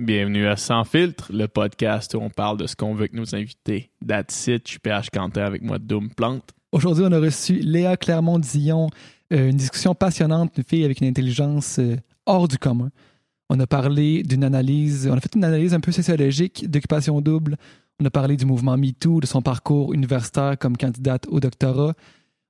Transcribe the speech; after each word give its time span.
Bienvenue 0.00 0.48
à 0.48 0.56
Sans 0.56 0.82
filtre, 0.82 1.30
le 1.32 1.46
podcast 1.46 2.14
où 2.14 2.18
on 2.18 2.28
parle 2.28 2.56
de 2.56 2.66
ce 2.66 2.74
qu'on 2.74 2.94
veut 2.94 3.02
avec 3.02 3.12
nos 3.12 3.32
invités. 3.36 3.92
That's 4.04 4.48
it, 4.48 4.66
je 4.66 4.70
suis 4.72 4.78
PH 4.80 5.10
Quentin 5.10 5.42
avec 5.42 5.62
moi, 5.62 5.78
Doom 5.78 6.10
Plante. 6.10 6.50
Aujourd'hui, 6.72 7.04
on 7.06 7.12
a 7.12 7.20
reçu 7.20 7.60
Léa 7.60 7.96
Clermont-Dillon, 7.96 8.90
euh, 9.32 9.50
une 9.50 9.56
discussion 9.56 9.94
passionnante, 9.94 10.52
une 10.56 10.64
fille 10.64 10.84
avec 10.84 11.00
une 11.00 11.06
intelligence 11.06 11.78
euh, 11.78 11.94
hors 12.26 12.48
du 12.48 12.58
commun. 12.58 12.90
On 13.48 13.60
a 13.60 13.68
parlé 13.68 14.24
d'une 14.24 14.42
analyse, 14.42 15.08
on 15.08 15.16
a 15.16 15.20
fait 15.20 15.36
une 15.36 15.44
analyse 15.44 15.74
un 15.74 15.80
peu 15.80 15.92
sociologique 15.92 16.68
d'occupation 16.68 17.20
double. 17.20 17.56
On 18.00 18.04
a 18.04 18.10
parlé 18.10 18.36
du 18.36 18.46
mouvement 18.46 18.76
MeToo, 18.76 19.20
de 19.20 19.26
son 19.26 19.42
parcours 19.42 19.94
universitaire 19.94 20.58
comme 20.58 20.76
candidate 20.76 21.28
au 21.28 21.38
doctorat. 21.38 21.94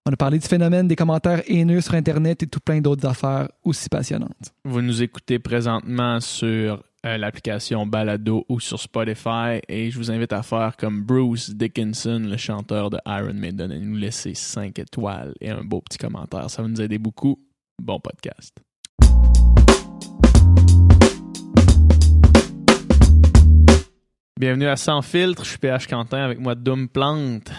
On 0.07 0.13
a 0.13 0.17
parlé 0.17 0.39
du 0.39 0.49
phénomène 0.49 0.89
des 0.89 0.97
commentaires 0.97 1.43
haineux 1.47 1.83
sur 1.83 1.93
Internet 1.93 2.43
et 2.43 2.47
tout 2.47 2.61
plein 2.61 2.81
d'autres 2.81 3.07
affaires 3.07 3.51
aussi 3.65 3.91
passionnantes. 3.91 4.55
Vous 4.65 4.81
nous 4.81 5.03
écoutez 5.03 5.39
présentement 5.39 6.21
sur 6.21 6.83
euh, 7.05 7.19
l'application 7.19 7.85
Balado 7.87 8.47
ou 8.49 8.61
sur 8.61 8.81
Spotify 8.81 9.61
et 9.69 9.91
je 9.91 9.99
vous 9.99 10.11
invite 10.11 10.33
à 10.33 10.43
faire 10.43 10.77
comme 10.77 11.03
Bruce 11.03 11.51
Dickinson, 11.51 12.23
le 12.25 12.37
chanteur 12.39 12.89
de 12.89 12.99
Iron 13.07 13.35
Maiden, 13.35 13.71
et 13.73 13.79
nous 13.79 13.97
laisser 13.97 14.35
5 14.35 14.79
étoiles 14.79 15.35
et 15.41 15.51
un 15.51 15.63
beau 15.63 15.83
petit 15.83 15.99
commentaire. 15.99 16.49
Ça 16.49 16.63
va 16.63 16.69
nous 16.69 16.81
aider 16.81 16.99
beaucoup. 16.99 17.39
Bon 17.83 18.01
podcast. 18.01 18.57
Bienvenue 24.41 24.67
à 24.67 24.77
Sans 24.77 25.03
filtre, 25.03 25.45
je 25.45 25.51
suis 25.51 25.59
PH 25.59 25.87
Quentin 25.87 26.25
avec 26.25 26.41
moi 26.41 26.55
Doom 26.55 26.89
Plante. 26.89 27.53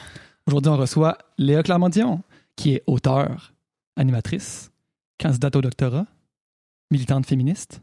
Aujourd'hui, 0.48 0.72
on 0.72 0.78
reçoit 0.78 1.18
Léa 1.38 1.64
Clermont-Dillon, 1.64 2.22
qui 2.56 2.74
est 2.74 2.84
auteure, 2.88 3.54
animatrice, 3.96 4.72
candidate 5.20 5.56
au 5.56 5.62
doctorat, 5.62 6.06
militante 6.92 7.26
féministe. 7.26 7.82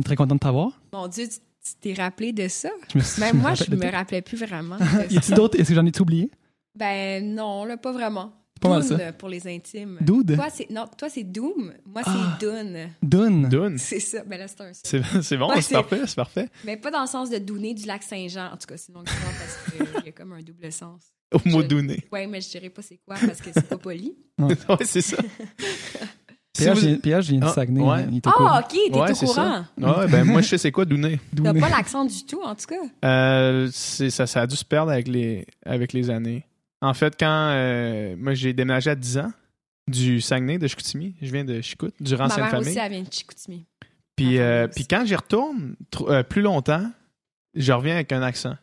On 0.00 0.02
est 0.02 0.04
très 0.04 0.16
content 0.16 0.34
de 0.34 0.40
t'avoir. 0.40 0.80
Mon 0.94 1.08
Dieu, 1.08 1.28
tu 1.28 1.36
tu 1.62 1.74
t'es 1.78 1.92
rappelé 1.92 2.32
de 2.32 2.48
ça? 2.48 2.70
Même 3.18 3.36
me 3.36 3.40
moi, 3.42 3.52
je 3.54 3.64
de 3.64 3.76
me 3.76 3.82
tout. 3.82 3.94
rappelais 3.94 4.22
plus 4.22 4.38
vraiment. 4.38 4.76
de 4.78 5.12
Y 5.12 5.18
a-t-il 5.18 5.34
d'autres? 5.34 5.60
Est-ce 5.60 5.68
que 5.68 5.74
j'en 5.74 5.84
ai 5.84 6.00
oublié? 6.00 6.30
Ben 6.74 7.34
non, 7.34 7.66
là, 7.66 7.76
pas 7.76 7.92
vraiment. 7.92 8.32
Pas 8.62 8.70
mal 8.70 8.80
Dune 8.86 8.96
ça. 8.96 9.12
pour 9.12 9.28
les 9.28 9.46
intimes. 9.46 9.98
Dude? 10.00 10.36
Toi, 10.36 10.48
c'est 10.50 10.70
non, 10.70 10.86
toi 10.96 11.10
c'est 11.10 11.22
Doom, 11.24 11.74
moi 11.84 12.00
Ah. 12.06 12.38
c'est 12.40 12.46
Dune. 12.46 12.88
Dune? 13.02 13.48
Dune. 13.50 13.76
C'est 13.78 14.00
ça. 14.00 14.22
Ben 14.24 14.38
là 14.38 14.48
c'est 14.48 14.60
un. 14.62 14.70
C'est 14.72 15.02
c'est 15.22 15.36
bon, 15.36 15.48
Ouais, 15.50 15.60
c'est 15.60 15.74
parfait, 15.74 16.00
c'est 16.06 16.16
parfait. 16.16 16.48
Mais 16.64 16.78
pas 16.78 16.90
dans 16.90 17.02
le 17.02 17.06
sens 17.06 17.28
de 17.28 17.36
Douné 17.38 17.74
du 17.74 17.84
lac 17.86 18.02
Saint-Jean. 18.02 18.46
En 18.52 18.56
tout 18.56 18.66
cas, 18.66 18.78
sinon 18.78 19.02
parce 19.04 19.94
qu'il 19.94 20.06
y 20.06 20.08
a 20.08 20.12
comme 20.12 20.32
un 20.32 20.40
double 20.42 20.72
sens. 20.72 21.02
Au 21.32 21.38
mot 21.48 21.62
douné. 21.62 22.04
Ouais, 22.10 22.26
mais 22.26 22.40
je 22.40 22.48
dirais 22.48 22.70
pas 22.70 22.82
c'est 22.82 22.98
quoi 23.06 23.16
parce 23.24 23.40
que 23.40 23.50
c'est 23.54 23.68
pas 23.68 23.76
poli. 23.78 24.16
ouais, 24.38 24.56
c'est 24.84 25.00
ça. 25.02 25.16
Si 26.60 26.64
PH 26.66 26.78
vous- 26.78 26.98
PH 27.00 27.28
vient 27.28 27.40
Ah, 27.42 27.48
Saguenay. 27.48 27.80
ouais. 27.82 28.06
Il 28.10 28.16
est 28.18 28.26
au 28.26 28.30
courant. 28.30 28.48
Ah, 28.52 28.60
ok, 28.64 28.68
t'es 28.92 28.98
Ouais, 28.98 29.10
au 29.10 29.14
c'est 29.14 29.26
courant. 29.26 29.64
ça. 29.80 30.00
Ouais, 30.00 30.08
ben 30.08 30.24
moi 30.24 30.40
je 30.40 30.48
sais 30.48 30.58
c'est 30.58 30.70
quoi 30.72 30.84
douné. 30.84 31.18
T'as 31.42 31.54
pas 31.54 31.68
l'accent 31.68 32.04
du 32.04 32.24
tout, 32.26 32.40
en 32.42 32.54
tout 32.54 32.66
cas. 32.66 32.76
Euh, 33.04 33.68
c'est 33.72 34.10
ça, 34.10 34.26
ça 34.26 34.42
a 34.42 34.46
dû 34.46 34.56
se 34.56 34.64
perdre 34.64 34.92
avec 34.92 35.08
les, 35.08 35.46
avec 35.64 35.92
les 35.92 36.10
années. 36.10 36.44
En 36.82 36.94
fait, 36.94 37.14
quand 37.18 37.50
euh, 37.52 38.14
moi 38.18 38.34
j'ai 38.34 38.52
déménagé 38.52 38.90
à 38.90 38.94
10 38.94 39.18
ans 39.18 39.32
du 39.88 40.20
Saguenay, 40.20 40.58
de 40.58 40.66
Chicoutimi, 40.68 41.14
je 41.20 41.32
viens 41.32 41.44
de 41.44 41.60
Chicout, 41.60 41.92
durant 42.00 42.24
Ma 42.24 42.30
cette 42.30 42.38
mère 42.40 42.50
famille. 42.50 42.68
aussi, 42.68 42.78
elle 42.78 42.92
vient 42.92 43.02
de 43.02 43.12
Chicoutimi. 43.12 43.66
Puis, 44.16 44.38
euh, 44.38 44.68
puis 44.68 44.86
quand 44.86 45.04
j'y 45.04 45.16
retourne 45.16 45.74
euh, 46.02 46.22
plus 46.22 46.42
longtemps, 46.42 46.90
je 47.54 47.72
reviens 47.72 47.94
avec 47.94 48.12
un 48.12 48.22
accent. 48.22 48.54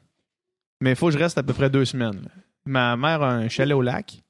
Mais 0.81 0.91
il 0.91 0.95
faut 0.95 1.07
que 1.07 1.13
je 1.13 1.17
reste 1.17 1.37
à 1.37 1.43
peu 1.43 1.53
près 1.53 1.69
deux 1.69 1.83
semaines. 1.85 2.21
là. 2.23 2.29
Ma 2.65 2.95
mère 2.95 3.23
a 3.23 3.31
un 3.33 3.47
chalet 3.49 3.75
au 3.75 3.81
lac. 3.81 4.21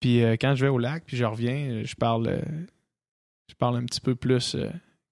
Puis 0.00 0.22
euh, 0.22 0.36
quand 0.40 0.54
je 0.54 0.64
vais 0.64 0.70
au 0.70 0.78
lac, 0.78 1.02
puis 1.06 1.16
je 1.16 1.24
reviens, 1.24 1.82
je 1.84 1.94
parle, 1.96 2.28
euh, 2.28 2.40
je 3.50 3.54
parle 3.56 3.76
un 3.78 3.84
petit 3.84 4.00
peu 4.00 4.14
plus 4.14 4.54
euh, 4.54 4.68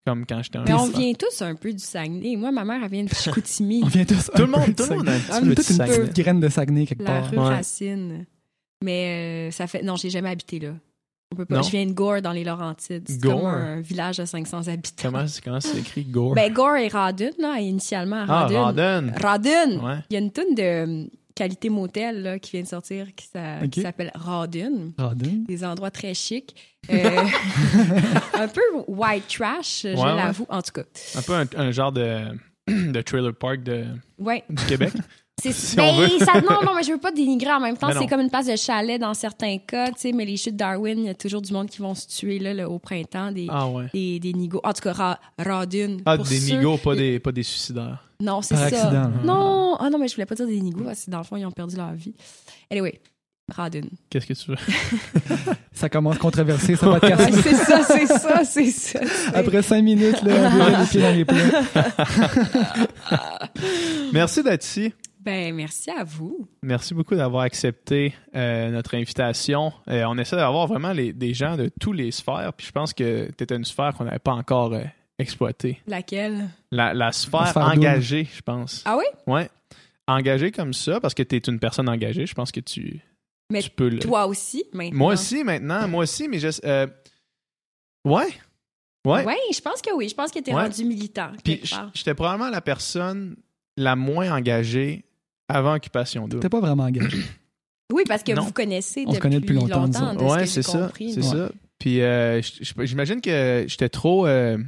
comme 0.07 0.25
quand 0.27 0.43
j'étais 0.43 0.59
un 0.59 0.65
Mais 0.65 0.73
on 0.73 0.77
enfant. 0.85 0.99
vient 0.99 1.13
tous 1.13 1.43
un 1.43 1.55
peu 1.55 1.73
du 1.73 1.79
Saguenay. 1.85 2.37
Moi, 2.37 2.51
ma 2.53 2.65
mère, 2.65 2.81
elle 2.83 2.91
vient 2.91 3.05
de 3.05 3.09
Chicoutimi. 3.15 3.83
On 3.85 3.89
vient 3.89 4.05
tous. 4.05 4.31
Tout 4.35 4.43
le 4.43 4.47
monde, 4.49 4.75
tout 4.77 4.85
de 4.85 4.91
le 4.91 4.97
monde 4.97 5.09
a 5.09 5.13
un 5.13 5.19
petit 5.19 5.41
peu 5.41 5.47
de 5.49 5.55
toute 5.55 5.71
une 5.71 5.77
Saguenay. 5.77 5.99
petite 6.01 6.17
graine 6.17 6.41
de 6.41 6.49
Saguenay 6.49 6.87
quelque 6.87 7.03
La 7.03 7.21
part. 7.21 7.31
rue 7.31 7.39
Ouais. 7.39 7.45
Racine. 7.45 8.27
Mais 8.83 9.49
euh, 9.49 9.51
ça 9.51 9.67
fait. 9.67 9.83
Non, 9.83 9.97
j'ai 9.97 10.09
jamais 10.11 10.31
habité 10.31 10.61
là. 10.61 10.71
On 11.33 11.37
peut 11.37 11.45
pas. 11.45 11.57
Non. 11.57 11.63
Je 11.63 11.71
viens 11.71 11.85
de 11.85 11.93
Gore 11.93 12.23
dans 12.23 12.33
les 12.33 12.43
Laurentides. 12.45 13.05
C'est 13.07 13.21
Gore? 13.21 13.41
comme 13.43 13.51
un 13.51 13.81
village 13.83 14.17
de 14.17 14.25
500 14.25 14.69
habitants. 14.69 15.03
Comment, 15.11 15.27
c'est- 15.27 15.43
comment 15.45 15.61
c'est 15.61 15.77
écrit 15.79 16.05
Gore? 16.05 16.35
Ben, 16.35 16.51
Gore 16.53 16.77
et 16.77 16.89
Radun, 16.89 17.31
là, 17.39 17.61
initialement. 17.61 18.25
ah, 18.27 18.47
Radun. 18.47 18.63
Radon. 18.63 19.13
Radun! 19.21 19.71
Ouais. 19.85 19.99
Il 20.09 20.15
y 20.15 20.17
a 20.17 20.21
une 20.21 20.31
toune 20.33 20.55
de 20.55 21.11
qualité 21.39 21.69
motel 21.69 22.23
là, 22.23 22.39
qui 22.41 22.51
vient 22.53 22.63
de 22.63 22.67
sortir 22.67 23.07
qui, 23.15 23.27
s'a- 23.29 23.67
qui 23.69 23.81
s'appelle 23.83 24.11
Radun. 24.15 24.91
Radun. 24.99 25.45
Des 25.47 25.65
endroits 25.65 25.91
très 25.93 26.13
chics. 26.15 26.57
Euh, 26.91 26.95
un 28.35 28.49
peu 28.49 28.61
white 28.89 29.29
trash, 29.29 29.83
je 29.85 29.89
ouais. 29.97 30.17
l'avoue. 30.17 30.47
En 30.49 30.61
tout 30.63 30.73
cas. 30.73 30.83
Un 31.15 31.23
peu 31.23 31.35
un, 31.35 31.47
un 31.57 31.71
genre 31.71 31.93
de, 31.93 32.25
de 32.67 33.01
trailer 33.03 33.33
park 33.35 33.63
de, 33.63 33.85
Ouais. 34.19 34.43
du 34.51 34.65
Québec. 34.67 34.93
C'est 35.41 35.53
Si 35.53 35.77
ben, 35.77 36.09
ça, 36.19 36.41
non, 36.41 36.63
non, 36.65 36.75
mais 36.75 36.83
je 36.83 36.91
veux 36.93 36.99
pas 36.99 37.13
dénigrer 37.13 37.53
en 37.53 37.61
même 37.61 37.77
temps. 37.77 37.89
C'est 37.97 38.07
comme 38.07 38.21
une 38.21 38.31
place 38.31 38.47
de 38.47 38.57
chalet 38.57 39.01
dans 39.01 39.15
certains 39.15 39.59
cas, 39.59 39.89
tu 39.89 39.95
sais, 39.99 40.13
mais 40.13 40.25
les 40.25 40.37
chutes 40.37 40.57
Darwin, 40.57 40.99
il 40.99 41.05
y 41.07 41.09
a 41.09 41.15
toujours 41.15 41.41
du 41.43 41.53
monde 41.53 41.69
qui 41.69 41.79
vont 41.79 41.95
se 41.95 42.07
tuer 42.09 42.39
là, 42.39 42.53
là, 42.55 42.69
au 42.69 42.79
printemps, 42.79 43.31
des, 43.31 43.47
Ah 43.49 43.69
ouais. 43.69 43.85
des, 43.95 44.19
des 44.19 44.33
nigauds. 44.33 44.61
En 44.65 44.73
tout 44.73 44.83
cas, 44.83 44.93
Ra- 44.93 45.19
Radun. 45.39 45.99
Ah, 46.07 46.17
pour 46.17 46.27
des 46.27 46.41
ceux- 46.41 46.57
nigauds, 46.57 46.77
pas 46.79 46.95
des, 46.97 47.19
pas 47.21 47.31
des 47.33 47.43
suicidaires. 47.45 48.05
Non, 48.21 48.43
c'est 48.43 48.57
ça. 48.57 48.65
accident. 48.65 49.13
Non, 49.25 49.77
ah 49.79 49.89
non, 49.91 49.99
mais 49.99 50.09
je 50.09 50.15
voulais 50.15 50.27
pas 50.27 50.35
dire 50.35 50.47
des 50.49 50.61
nigauds 50.61 50.85
parce 50.85 51.05
que 51.05 51.11
dans 51.11 51.19
le 51.19 51.25
fond, 51.25 51.37
ils 51.37 51.47
ont 51.47 51.53
perdu 51.53 51.77
leur 51.77 51.93
vie. 51.93 52.15
Anyway, 52.69 53.01
Radun. 53.49 53.83
Qu'est-ce 54.11 54.27
que 54.27 54.35
tu 54.35 54.51
veux? 54.51 54.57
Ça 55.73 55.89
commence 55.89 56.19
controversé, 56.19 56.75
ce 56.75 56.85
Ouais, 56.85 56.99
podcast. 56.99 57.31
c'est 57.45 57.55
ça, 57.55 57.83
c'est 57.85 58.07
ça, 58.07 58.45
c'est 58.45 58.71
ça. 58.73 58.99
Après 59.33 59.63
cinq 59.63 59.83
minutes, 59.83 60.21
là, 60.23 60.51
on 60.53 60.81
les 60.81 60.87
pieds 60.89 61.01
dans 61.01 61.15
les 61.15 61.25
plats. 61.25 61.63
Merci 64.13 64.43
d'être 64.43 64.65
ici. 64.65 64.93
Ben, 65.29 65.55
merci 65.55 65.91
à 65.91 66.05
vous. 66.05 66.49
Merci 66.63 66.95
beaucoup 66.95 67.15
d'avoir 67.15 67.43
accepté 67.43 68.15
euh, 68.35 68.71
notre 68.71 68.95
invitation. 68.95 69.75
Euh, 69.91 70.05
on 70.09 70.17
essaie 70.17 70.37
d'avoir 70.37 70.67
vraiment 70.67 70.93
les- 70.93 71.13
des 71.13 71.35
gens 71.35 71.55
de 71.55 71.71
tous 71.79 71.93
les 71.93 72.11
sphères, 72.13 72.51
puis 72.57 72.67
je 72.67 72.73
pense 72.73 72.95
que 72.95 73.29
tu 73.37 73.55
une 73.55 73.67
sphère 73.67 73.93
qu'on 73.93 74.05
n'avait 74.05 74.19
pas 74.21 74.33
encore 74.33 74.73
euh, 74.73 74.85
exploitée. 75.19 75.81
Laquelle? 75.87 76.49
La, 76.71 76.95
la 76.95 77.13
sphère, 77.13 77.41
La 77.43 77.47
sphère 77.51 77.63
engagée, 77.69 78.27
je 78.35 78.41
pense. 78.41 78.83
Ah 78.87 78.97
oui? 78.97 79.05
Ouais. 79.27 79.51
Engagée 80.07 80.51
comme 80.51 80.73
ça, 80.73 80.99
parce 80.99 81.13
que 81.13 81.23
tu 81.23 81.37
es 81.37 81.41
une 81.41 81.59
personne 81.59 81.91
engagée, 81.91 82.25
je 82.25 82.33
pense 82.35 82.51
que 82.51 82.61
tu, 82.61 82.99
Mais 83.51 83.61
tu 83.61 83.69
peux 83.69 83.91
le. 83.91 83.99
Toi 83.99 84.27
aussi, 84.27 84.65
maintenant. 84.73 84.97
Moi 84.97 85.13
aussi, 85.13 85.45
maintenant, 85.45 85.87
moi 85.89 86.05
aussi, 86.05 86.27
mais 86.27 86.39
je. 86.39 86.49
euh, 86.65 86.87
ouais. 88.07 88.29
Ouais. 89.07 89.27
Oui, 89.27 89.35
je 89.55 89.61
pense 89.61 89.83
que 89.83 89.95
oui. 89.95 90.09
Je 90.09 90.15
pense 90.15 90.31
que 90.31 90.39
t'es 90.39 90.55
Ouais. 90.55 90.63
rendu 90.63 90.85
militant. 90.87 91.33
Puis 91.45 91.57
quelque 91.57 91.67
j- 91.67 91.75
part. 91.75 91.91
j'étais 91.93 92.15
probablement 92.15 92.49
la 92.49 92.63
personne 92.63 93.37
la 93.77 93.95
moins 93.95 94.33
engagée 94.35 95.05
avant 95.49 95.75
Occupation 95.75 96.29
Double. 96.29 96.43
T'es 96.43 96.49
pas 96.49 96.61
vraiment 96.61 96.85
engagé. 96.85 97.19
Oui, 97.91 98.03
parce 98.07 98.23
que 98.23 98.33
Non. 98.33 98.43
vous 98.43 98.53
connaissez 98.53 99.05
On 99.07 99.13
se 99.13 99.17
depuis, 99.17 99.21
connaît 99.23 99.41
depuis 99.41 99.55
longtemps, 99.55 99.87
longtemps 99.87 100.11
autres. 100.13 100.23
de 100.23 100.29
ce 100.29 100.35
ouais, 100.35 100.47
c'est 100.47 100.63
ça. 100.63 100.79
compris. 100.89 101.11
C'est 101.15 101.23
Ouais. 101.23 101.27
ça. 101.39 101.51
Puis 101.79 102.03
euh, 102.03 102.43
j- 102.43 102.59
j- 102.61 102.75
j'imagine 102.83 103.23
que 103.23 103.65
j'étais 103.67 103.89
trop 103.89 104.27
euh, 104.27 104.59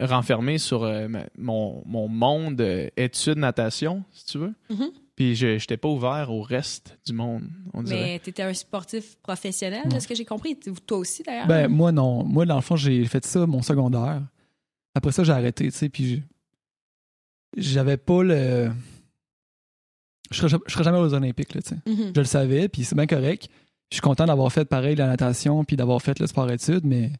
renfermé 0.00 0.58
sur 0.58 0.84
euh, 0.84 1.08
ma- 1.08 1.26
mon, 1.36 1.82
mon 1.86 2.06
monde 2.06 2.60
euh, 2.60 2.88
études 2.96 3.38
natation, 3.38 4.04
si 4.12 4.26
tu 4.26 4.38
veux. 4.38 4.54
Mhm. 4.70 4.90
Puis 5.16 5.34
je 5.34 5.48
n'étais 5.48 5.76
pas 5.76 5.88
ouvert 5.88 6.30
au 6.30 6.40
reste 6.40 6.96
du 7.04 7.12
monde, 7.14 7.48
on 7.74 7.82
dirait. 7.82 8.00
Mais 8.00 8.18
t'étais 8.20 8.44
un 8.44 8.54
sportif 8.54 9.16
professionnel, 9.22 9.88
de 9.88 9.98
ce 9.98 10.06
que 10.06 10.14
j'ai 10.14 10.24
compris. 10.24 10.56
Toi 10.86 10.98
aussi, 10.98 11.24
d'ailleurs. 11.24 11.48
Ben, 11.48 11.66
moi, 11.66 11.90
non. 11.90 12.22
Moi, 12.22 12.46
dans 12.46 12.54
le 12.54 12.62
fond, 12.62 12.76
j'ai 12.76 13.04
fait 13.06 13.26
ça 13.26 13.44
mon 13.44 13.62
secondaire. 13.62 14.22
Après 14.94 15.10
ça, 15.10 15.24
j'ai 15.24 15.32
arrêté, 15.32 15.64
tu 15.72 15.76
sais, 15.76 15.88
puis 15.88 16.06
j'ai- 16.06 16.22
j'avais 17.56 17.96
pas 17.96 18.22
le... 18.22 18.70
Je 20.32 20.38
serais, 20.40 20.58
je 20.66 20.72
serais 20.72 20.84
jamais 20.84 20.98
aux 20.98 21.14
Olympiques, 21.14 21.54
là, 21.54 21.62
tu 21.62 21.68
sais. 21.70 21.76
Mhm. 21.86 22.12
Je 22.14 22.20
le 22.20 22.26
savais, 22.26 22.68
puis 22.68 22.84
c'est 22.84 22.94
bien 22.96 23.06
correct. 23.06 23.48
Je 23.90 23.96
suis 23.96 24.00
content 24.02 24.24
d'avoir 24.24 24.50
fait 24.52 24.64
pareil 24.64 24.96
la 24.96 25.06
natation, 25.06 25.64
puis 25.64 25.76
d'avoir 25.76 26.00
fait 26.02 26.18
le 26.18 26.26
sport-études, 26.26 26.84
mais 26.84 27.10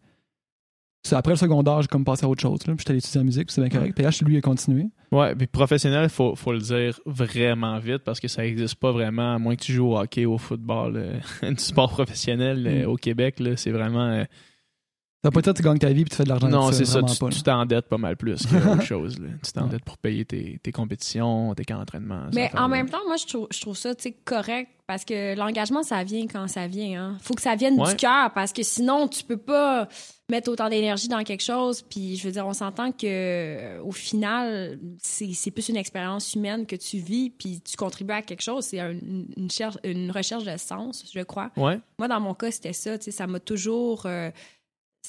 c'est 1.04 1.16
après 1.16 1.32
le 1.32 1.36
secondaire, 1.36 1.82
j'ai 1.82 1.88
comme 1.88 2.04
passé 2.04 2.24
à 2.24 2.28
autre 2.28 2.40
chose, 2.40 2.60
là. 2.66 2.74
Puis 2.74 2.78
j'étais 2.78 2.90
allé 2.92 2.98
étudier 2.98 3.20
en 3.20 3.24
musique, 3.24 3.46
puis 3.48 3.54
c'est 3.54 3.60
bien 3.60 3.70
correct. 3.70 3.94
Puis 3.94 4.04
là, 4.04 4.10
lui, 4.24 4.34
il 4.34 4.38
a 4.38 4.40
continué. 4.40 4.86
Ouais, 5.10 5.34
puis 5.34 5.46
professionnel, 5.48 6.08
faut, 6.08 6.36
faut 6.36 6.52
le 6.52 6.60
dire 6.60 6.98
vraiment 7.06 7.78
vite 7.80 7.98
parce 7.98 8.20
que 8.20 8.28
ça 8.28 8.42
n'existe 8.42 8.76
pas 8.76 8.92
vraiment, 8.92 9.34
à 9.34 9.38
moins 9.38 9.56
que 9.56 9.62
tu 9.62 9.72
joues 9.72 9.88
au 9.88 9.98
hockey, 9.98 10.24
au 10.26 10.38
football, 10.38 10.94
euh, 10.96 11.18
du 11.50 11.58
sport 11.62 11.90
professionnel 11.90 12.66
euh, 12.66 12.86
Mm. 12.86 12.88
au 12.88 12.96
Québec, 12.96 13.40
là, 13.40 13.56
c'est 13.56 13.72
vraiment. 13.72 14.06
euh, 14.06 14.24
Ça 15.24 15.28
veut 15.28 15.34
pas 15.34 15.40
dire 15.40 15.52
que 15.52 15.58
tu 15.58 15.62
gagnes 15.62 15.78
ta 15.78 15.92
vie, 15.92 16.02
puis 16.02 16.10
tu 16.10 16.16
fais 16.16 16.24
de 16.24 16.28
l'argent 16.30 16.48
non, 16.48 16.72
c'est 16.72 16.84
ça, 16.84 16.98
vraiment 16.98 17.14
tu 17.30 17.42
pas, 17.44 17.52
t'endettes 17.52 17.86
pas 17.88 17.96
mal 17.96 18.16
plus 18.16 18.44
qu'autre 18.44 18.82
chose. 18.82 19.20
Là. 19.20 19.28
Tu 19.44 19.52
t'endettes 19.52 19.74
Ouais. 19.74 19.78
pour 19.86 19.96
payer 19.98 20.24
tes, 20.24 20.58
tes 20.60 20.72
compétitions, 20.72 21.54
tes 21.54 21.64
camps 21.64 21.78
d'entraînement. 21.78 22.22
Mais 22.34 22.50
en 22.56 22.68
même 22.68 22.90
temps, 22.90 22.98
moi, 23.06 23.14
je 23.16 23.26
trouve, 23.26 23.46
je 23.52 23.60
trouve 23.60 23.76
ça 23.76 23.90
correct 24.24 24.68
parce 24.88 25.04
que 25.04 25.36
l'engagement, 25.36 25.84
ça 25.84 26.02
vient 26.02 26.26
quand 26.26 26.48
ça 26.48 26.66
vient. 26.66 27.00
Hein. 27.00 27.18
faut 27.22 27.34
que 27.34 27.40
ça 27.42 27.54
vienne 27.54 27.80
Ouais. 27.80 27.90
du 27.90 27.94
cœur 27.96 28.32
parce 28.34 28.52
que 28.52 28.64
sinon, 28.64 29.06
tu 29.06 29.22
peux 29.22 29.36
pas 29.36 29.86
mettre 30.28 30.50
autant 30.50 30.68
d'énergie 30.68 31.06
dans 31.06 31.22
quelque 31.22 31.44
chose. 31.44 31.82
Puis, 31.82 32.16
je 32.16 32.24
veux 32.26 32.32
dire, 32.32 32.44
on 32.44 32.52
s'entend 32.52 32.90
que 32.90 33.06
euh, 33.06 33.80
au 33.84 33.92
final, 33.92 34.80
c'est 35.00 35.32
c'est 35.34 35.52
plus 35.52 35.68
une 35.68 35.76
expérience 35.76 36.34
humaine 36.34 36.66
que 36.66 36.74
tu 36.74 36.96
vis 36.98 37.30
puis 37.30 37.60
tu 37.60 37.76
contribues 37.76 38.12
à 38.14 38.22
quelque 38.22 38.42
chose. 38.42 38.64
C'est 38.64 38.80
un- 38.80 38.90
une, 39.36 39.50
cherche- 39.52 39.78
une 39.84 40.10
recherche 40.10 40.42
de 40.44 40.56
sens, 40.56 41.04
je 41.14 41.20
crois. 41.22 41.52
Ouais, 41.56 41.78
Moi, 42.00 42.08
dans 42.08 42.18
mon 42.20 42.34
cas, 42.34 42.50
c'était 42.50 42.72
ça. 42.72 42.96
Ça 43.00 43.28
m'a 43.28 43.38
toujours. 43.38 44.06
euh, 44.06 44.30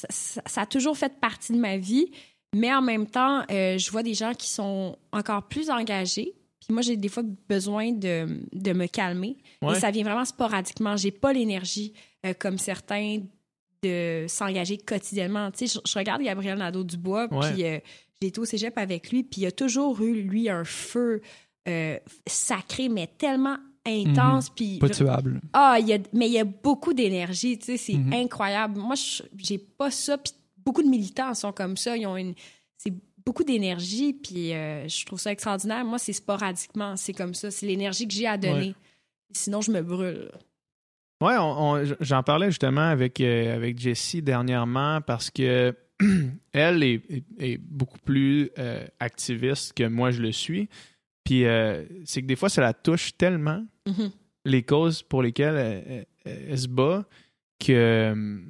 ça, 0.04 0.08
ça- 0.10 0.42
ça 0.46 0.62
a 0.62 0.66
toujours 0.66 0.98
fait 0.98 1.20
partie 1.20 1.54
de 1.54 1.58
ma 1.58 1.78
vie. 1.78 2.12
Mais 2.56 2.72
en 2.74 2.82
même 2.82 3.08
temps, 3.08 3.44
euh, 3.50 3.78
je 3.78 3.90
vois 3.92 4.04
des 4.04 4.14
gens 4.14 4.34
qui 4.34 4.48
sont 4.48 4.96
encore 5.12 5.44
plus 5.48 5.70
engagés. 5.72 6.34
Puis 6.60 6.72
moi, 6.74 6.82
j'ai 6.84 6.96
des 6.98 7.10
fois 7.10 7.24
besoin 7.50 7.92
de, 7.92 8.40
de 8.54 8.74
me 8.74 8.86
calmer. 8.86 9.38
Ouais. 9.62 9.76
Et 9.76 9.80
ça 9.80 9.90
vient 9.92 10.04
vraiment 10.04 10.24
sporadiquement. 10.26 10.96
J'ai 10.96 11.12
pas 11.12 11.34
l'énergie 11.34 11.94
euh, 12.26 12.34
comme 12.38 12.58
certains 12.60 13.22
de 13.82 14.26
s'engager 14.30 14.78
quotidiennement. 14.78 15.52
Tu 15.52 15.68
sais, 15.68 15.80
je, 15.84 15.92
je 15.92 15.98
regarde 16.00 16.22
Gabriel 16.22 16.58
Nadeau-Dubois, 16.60 17.28
puis 17.28 17.66
euh, 17.66 17.80
j'ai 18.22 18.28
été 18.30 18.40
au 18.40 18.46
cégep 18.46 18.78
avec 18.78 19.12
lui, 19.12 19.24
puis 19.24 19.42
il 19.42 19.48
a 19.48 19.52
toujours 19.52 20.02
eu, 20.02 20.14
lui, 20.22 20.48
un 20.50 20.64
feu 20.64 21.22
euh, 21.68 21.98
sacré, 22.28 22.88
mais 22.88 23.08
tellement 23.08 23.58
intense. 23.86 24.50
Puis 24.50 24.80
Pas 24.80 24.90
tuable. 24.90 25.42
ah, 25.54 25.78
il 25.80 25.88
y 25.88 25.94
a, 25.94 26.00
mais 26.14 26.28
il 26.28 26.34
y 26.34 26.40
a 26.40 26.44
beaucoup 26.46 26.94
d'énergie, 26.94 27.58
tu 27.58 27.66
sais, 27.66 27.78
c'est 27.78 27.94
Mhm. 27.98 28.14
incroyable. 28.14 28.80
Moi, 28.80 28.96
je- 28.96 29.24
j'ai 29.38 29.58
pas 29.58 29.92
ça, 29.92 30.18
puis 30.18 30.34
beaucoup 30.66 30.84
de 30.84 30.88
militants 30.88 31.34
sont 31.34 31.52
comme 31.52 31.76
ça, 31.78 31.98
ils 31.98 32.06
ont 32.08 32.16
une, 32.18 32.34
c'est 32.78 32.94
beaucoup 33.26 33.44
d'énergie, 33.44 34.14
puis 34.14 34.54
euh, 34.54 34.88
je 34.88 35.06
trouve 35.06 35.20
ça 35.20 35.32
extraordinaire. 35.32 35.84
Moi, 35.86 35.98
c'est 36.00 36.14
sporadiquement, 36.14 36.96
c'est 36.96 37.14
comme 37.14 37.34
ça, 37.34 37.52
c'est 37.52 37.66
l'énergie 37.66 38.08
que 38.08 38.14
j'ai 38.14 38.28
à 38.28 38.38
donner. 38.38 38.76
Sinon, 39.32 39.62
je 39.62 39.72
me 39.72 39.82
brûle. 39.82 40.30
Ouais, 41.22 41.38
on- 41.38 41.74
on- 41.74 41.84
j'en 42.02 42.22
parlais 42.24 42.48
justement 42.48 42.82
avec, 42.90 43.22
euh, 43.22 43.56
avec 43.56 43.80
Jessie 43.80 44.22
dernièrement 44.22 45.00
parce 45.02 45.30
que 45.32 45.74
elle 46.54 46.84
est, 46.84 47.02
est- 47.10 47.24
est 47.40 47.58
beaucoup 47.58 48.00
plus 48.00 48.50
euh, 48.58 48.86
activiste 49.00 49.74
que 49.74 49.88
moi 49.88 50.12
je 50.12 50.22
le 50.22 50.32
suis. 50.34 50.68
Puis 51.24 51.46
euh, 51.46 51.84
c'est 52.06 52.22
que 52.22 52.28
des 52.28 52.36
fois, 52.36 52.50
ça 52.50 52.62
la 52.62 52.74
touche 52.74 53.16
tellement 53.18 53.66
Mhm. 53.88 54.12
les 54.46 54.64
causes 54.64 55.02
pour 55.04 55.22
lesquelles 55.24 55.56
elle, 55.56 56.06
elle- 56.26 56.46
elle 56.50 56.60
se 56.60 56.68
bat 56.68 57.06
que 57.60 57.72
euh, 57.74 58.42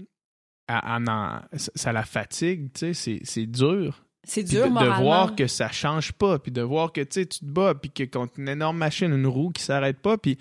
elle- 0.67 0.81
elle 0.83 1.09
en- 1.09 1.41
ça, 1.51 1.91
la 1.93 2.03
fatigue, 2.03 2.71
tu 2.73 2.79
sais, 2.79 2.93
c'est- 2.93 3.21
c'est 3.23 3.45
dur. 3.45 4.05
C'est 4.25 4.43
dur, 4.43 4.67
de, 4.67 5.01
voir 5.01 5.35
que 5.35 5.47
ça 5.47 5.69
change 5.69 6.13
pas, 6.13 6.39
puis 6.39 6.51
de 6.51 6.61
voir 6.61 6.93
que 6.93 7.01
tu 7.01 7.27
te 7.27 7.43
bats, 7.43 7.75
puis 7.75 7.91
que 7.91 8.03
contre 8.05 8.39
une 8.39 8.47
énorme 8.47 8.77
machine, 8.77 9.11
une 9.11 9.27
roue 9.27 9.49
qui 9.49 9.61
s'arrête 9.61 9.99
pas, 9.99 10.17
puis 10.17 10.37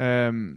euh, 0.00 0.54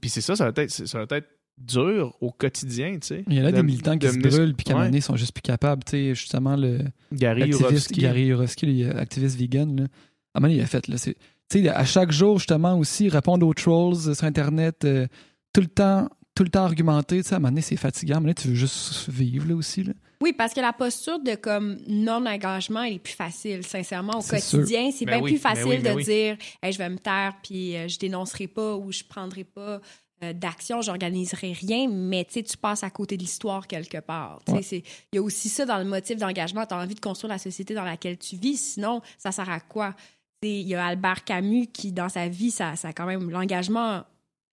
puis 0.00 0.08
c'est 0.10 0.20
ça, 0.20 0.36
ça 0.36 0.48
va 0.50 0.62
être 0.62 0.70
ça 0.70 1.04
va 1.04 1.16
être 1.16 1.28
dur 1.56 2.16
au 2.20 2.30
quotidien, 2.30 2.92
tu 3.00 3.08
sais. 3.08 3.24
Il 3.26 3.34
y 3.34 3.40
en 3.42 3.44
a 3.46 3.50
De- 3.50 3.56
des 3.56 3.62
militants 3.64 3.98
qui 3.98 4.06
de 4.06 4.12
se 4.12 4.16
mener- 4.18 4.28
brûlent 4.28 4.54
puis 4.54 4.62
qu'à 4.64 4.72
un 4.72 4.74
moment 4.74 4.82
Ouais. 4.84 4.88
donné, 4.90 4.98
ils 4.98 5.02
sont 5.02 5.16
juste 5.16 5.32
plus 5.34 5.42
capables. 5.42 5.82
Tu 5.82 5.90
sais, 5.90 6.14
justement, 6.14 6.54
le 6.54 6.84
Gary 7.12 7.40
l'activiste 7.40 7.62
Yourofsky. 7.70 8.00
Gary 8.00 8.26
Yourofsky, 8.26 8.66
lui, 8.66 8.84
activiste 8.84 9.36
vegan, 9.36 9.80
là, 9.80 9.86
moment 10.34 10.48
donné, 10.48 10.54
il 10.60 10.62
a 10.62 10.66
fait. 10.66 10.86
Là, 10.88 10.98
c'est- 10.98 11.16
tu 11.50 11.62
sais, 11.62 11.68
à 11.68 11.84
chaque 11.84 12.12
jour, 12.12 12.38
justement, 12.38 12.78
aussi, 12.78 13.08
répondre 13.08 13.46
aux 13.46 13.54
trolls 13.54 14.08
euh, 14.08 14.14
sur 14.14 14.24
Internet, 14.24 14.84
euh, 14.84 15.06
tout 15.52 15.60
le 15.60 15.66
temps 15.68 16.08
tout 16.34 16.44
le 16.44 16.50
temps 16.50 16.62
argumenter, 16.62 17.16
tu 17.20 17.28
sais, 17.28 17.34
à 17.34 17.38
un 17.38 17.40
moment 17.40 17.48
donné, 17.50 17.62
c'est 17.62 17.74
fatigant. 17.76 18.14
À 18.14 18.16
un 18.18 18.20
moment 18.20 18.26
donné, 18.32 18.34
tu 18.36 18.46
veux 18.46 18.54
juste 18.54 19.08
vivre, 19.08 19.48
là, 19.48 19.56
aussi, 19.56 19.82
là. 19.82 19.92
Oui, 20.22 20.32
parce 20.32 20.54
que 20.54 20.60
la 20.60 20.72
posture 20.72 21.18
de 21.18 21.34
comme 21.34 21.78
non-engagement, 21.88 22.82
elle 22.84 22.94
est 22.94 22.98
plus 23.00 23.14
facile, 23.14 23.64
sincèrement. 23.66 24.18
Au 24.18 24.22
quotidien, 24.22 24.90
c'est 24.92 25.04
Ben 25.04 25.14
bien 25.16 25.22
oui, 25.22 25.32
plus 25.32 25.42
ben 25.42 25.48
facile 25.50 25.68
oui, 25.68 25.78
ben 25.78 25.92
de 25.92 25.96
oui. 25.96 26.04
dire 26.04 26.36
hey, 26.62 26.72
je 26.72 26.78
vais 26.78 26.88
me 26.90 26.98
taire, 26.98 27.34
puis 27.42 27.76
euh, 27.76 27.88
je 27.88 27.98
dénoncerai 27.98 28.46
pas 28.46 28.76
ou 28.76 28.92
je 28.92 29.02
prendrai 29.02 29.42
pas 29.44 29.80
euh, 30.22 30.32
d'action, 30.32 30.80
j'organiserai 30.82 31.52
rien, 31.52 31.88
mais 31.88 32.24
tu 32.24 32.34
sais, 32.34 32.42
tu 32.42 32.56
passes 32.56 32.82
à 32.84 32.90
côté 32.90 33.16
de 33.16 33.22
l'histoire 33.22 33.66
quelque 33.66 33.98
part. 33.98 34.40
Ouais. 34.48 34.60
Il 34.72 34.82
y 35.14 35.18
a 35.18 35.22
aussi 35.22 35.48
ça 35.48 35.64
dans 35.64 35.78
le 35.78 35.84
motif 35.84 36.16
d'engagement. 36.18 36.66
Tu 36.66 36.74
as 36.74 36.78
envie 36.78 36.94
de 36.96 37.00
construire 37.00 37.32
la 37.32 37.38
société 37.38 37.74
dans 37.74 37.84
laquelle 37.84 38.18
tu 38.18 38.36
vis, 38.36 38.56
sinon, 38.74 39.00
ça 39.18 39.30
sert 39.32 39.48
à 39.50 39.60
quoi? 39.60 39.94
Il 40.42 40.68
y 40.68 40.74
a 40.74 40.84
Albert 40.86 41.24
Camus 41.24 41.66
qui, 41.66 41.92
dans 41.92 42.08
sa 42.08 42.28
vie, 42.28 42.50
ça, 42.50 42.76
ça 42.76 42.92
quand 42.92 43.06
même, 43.06 43.28
l'engagement 43.30 44.04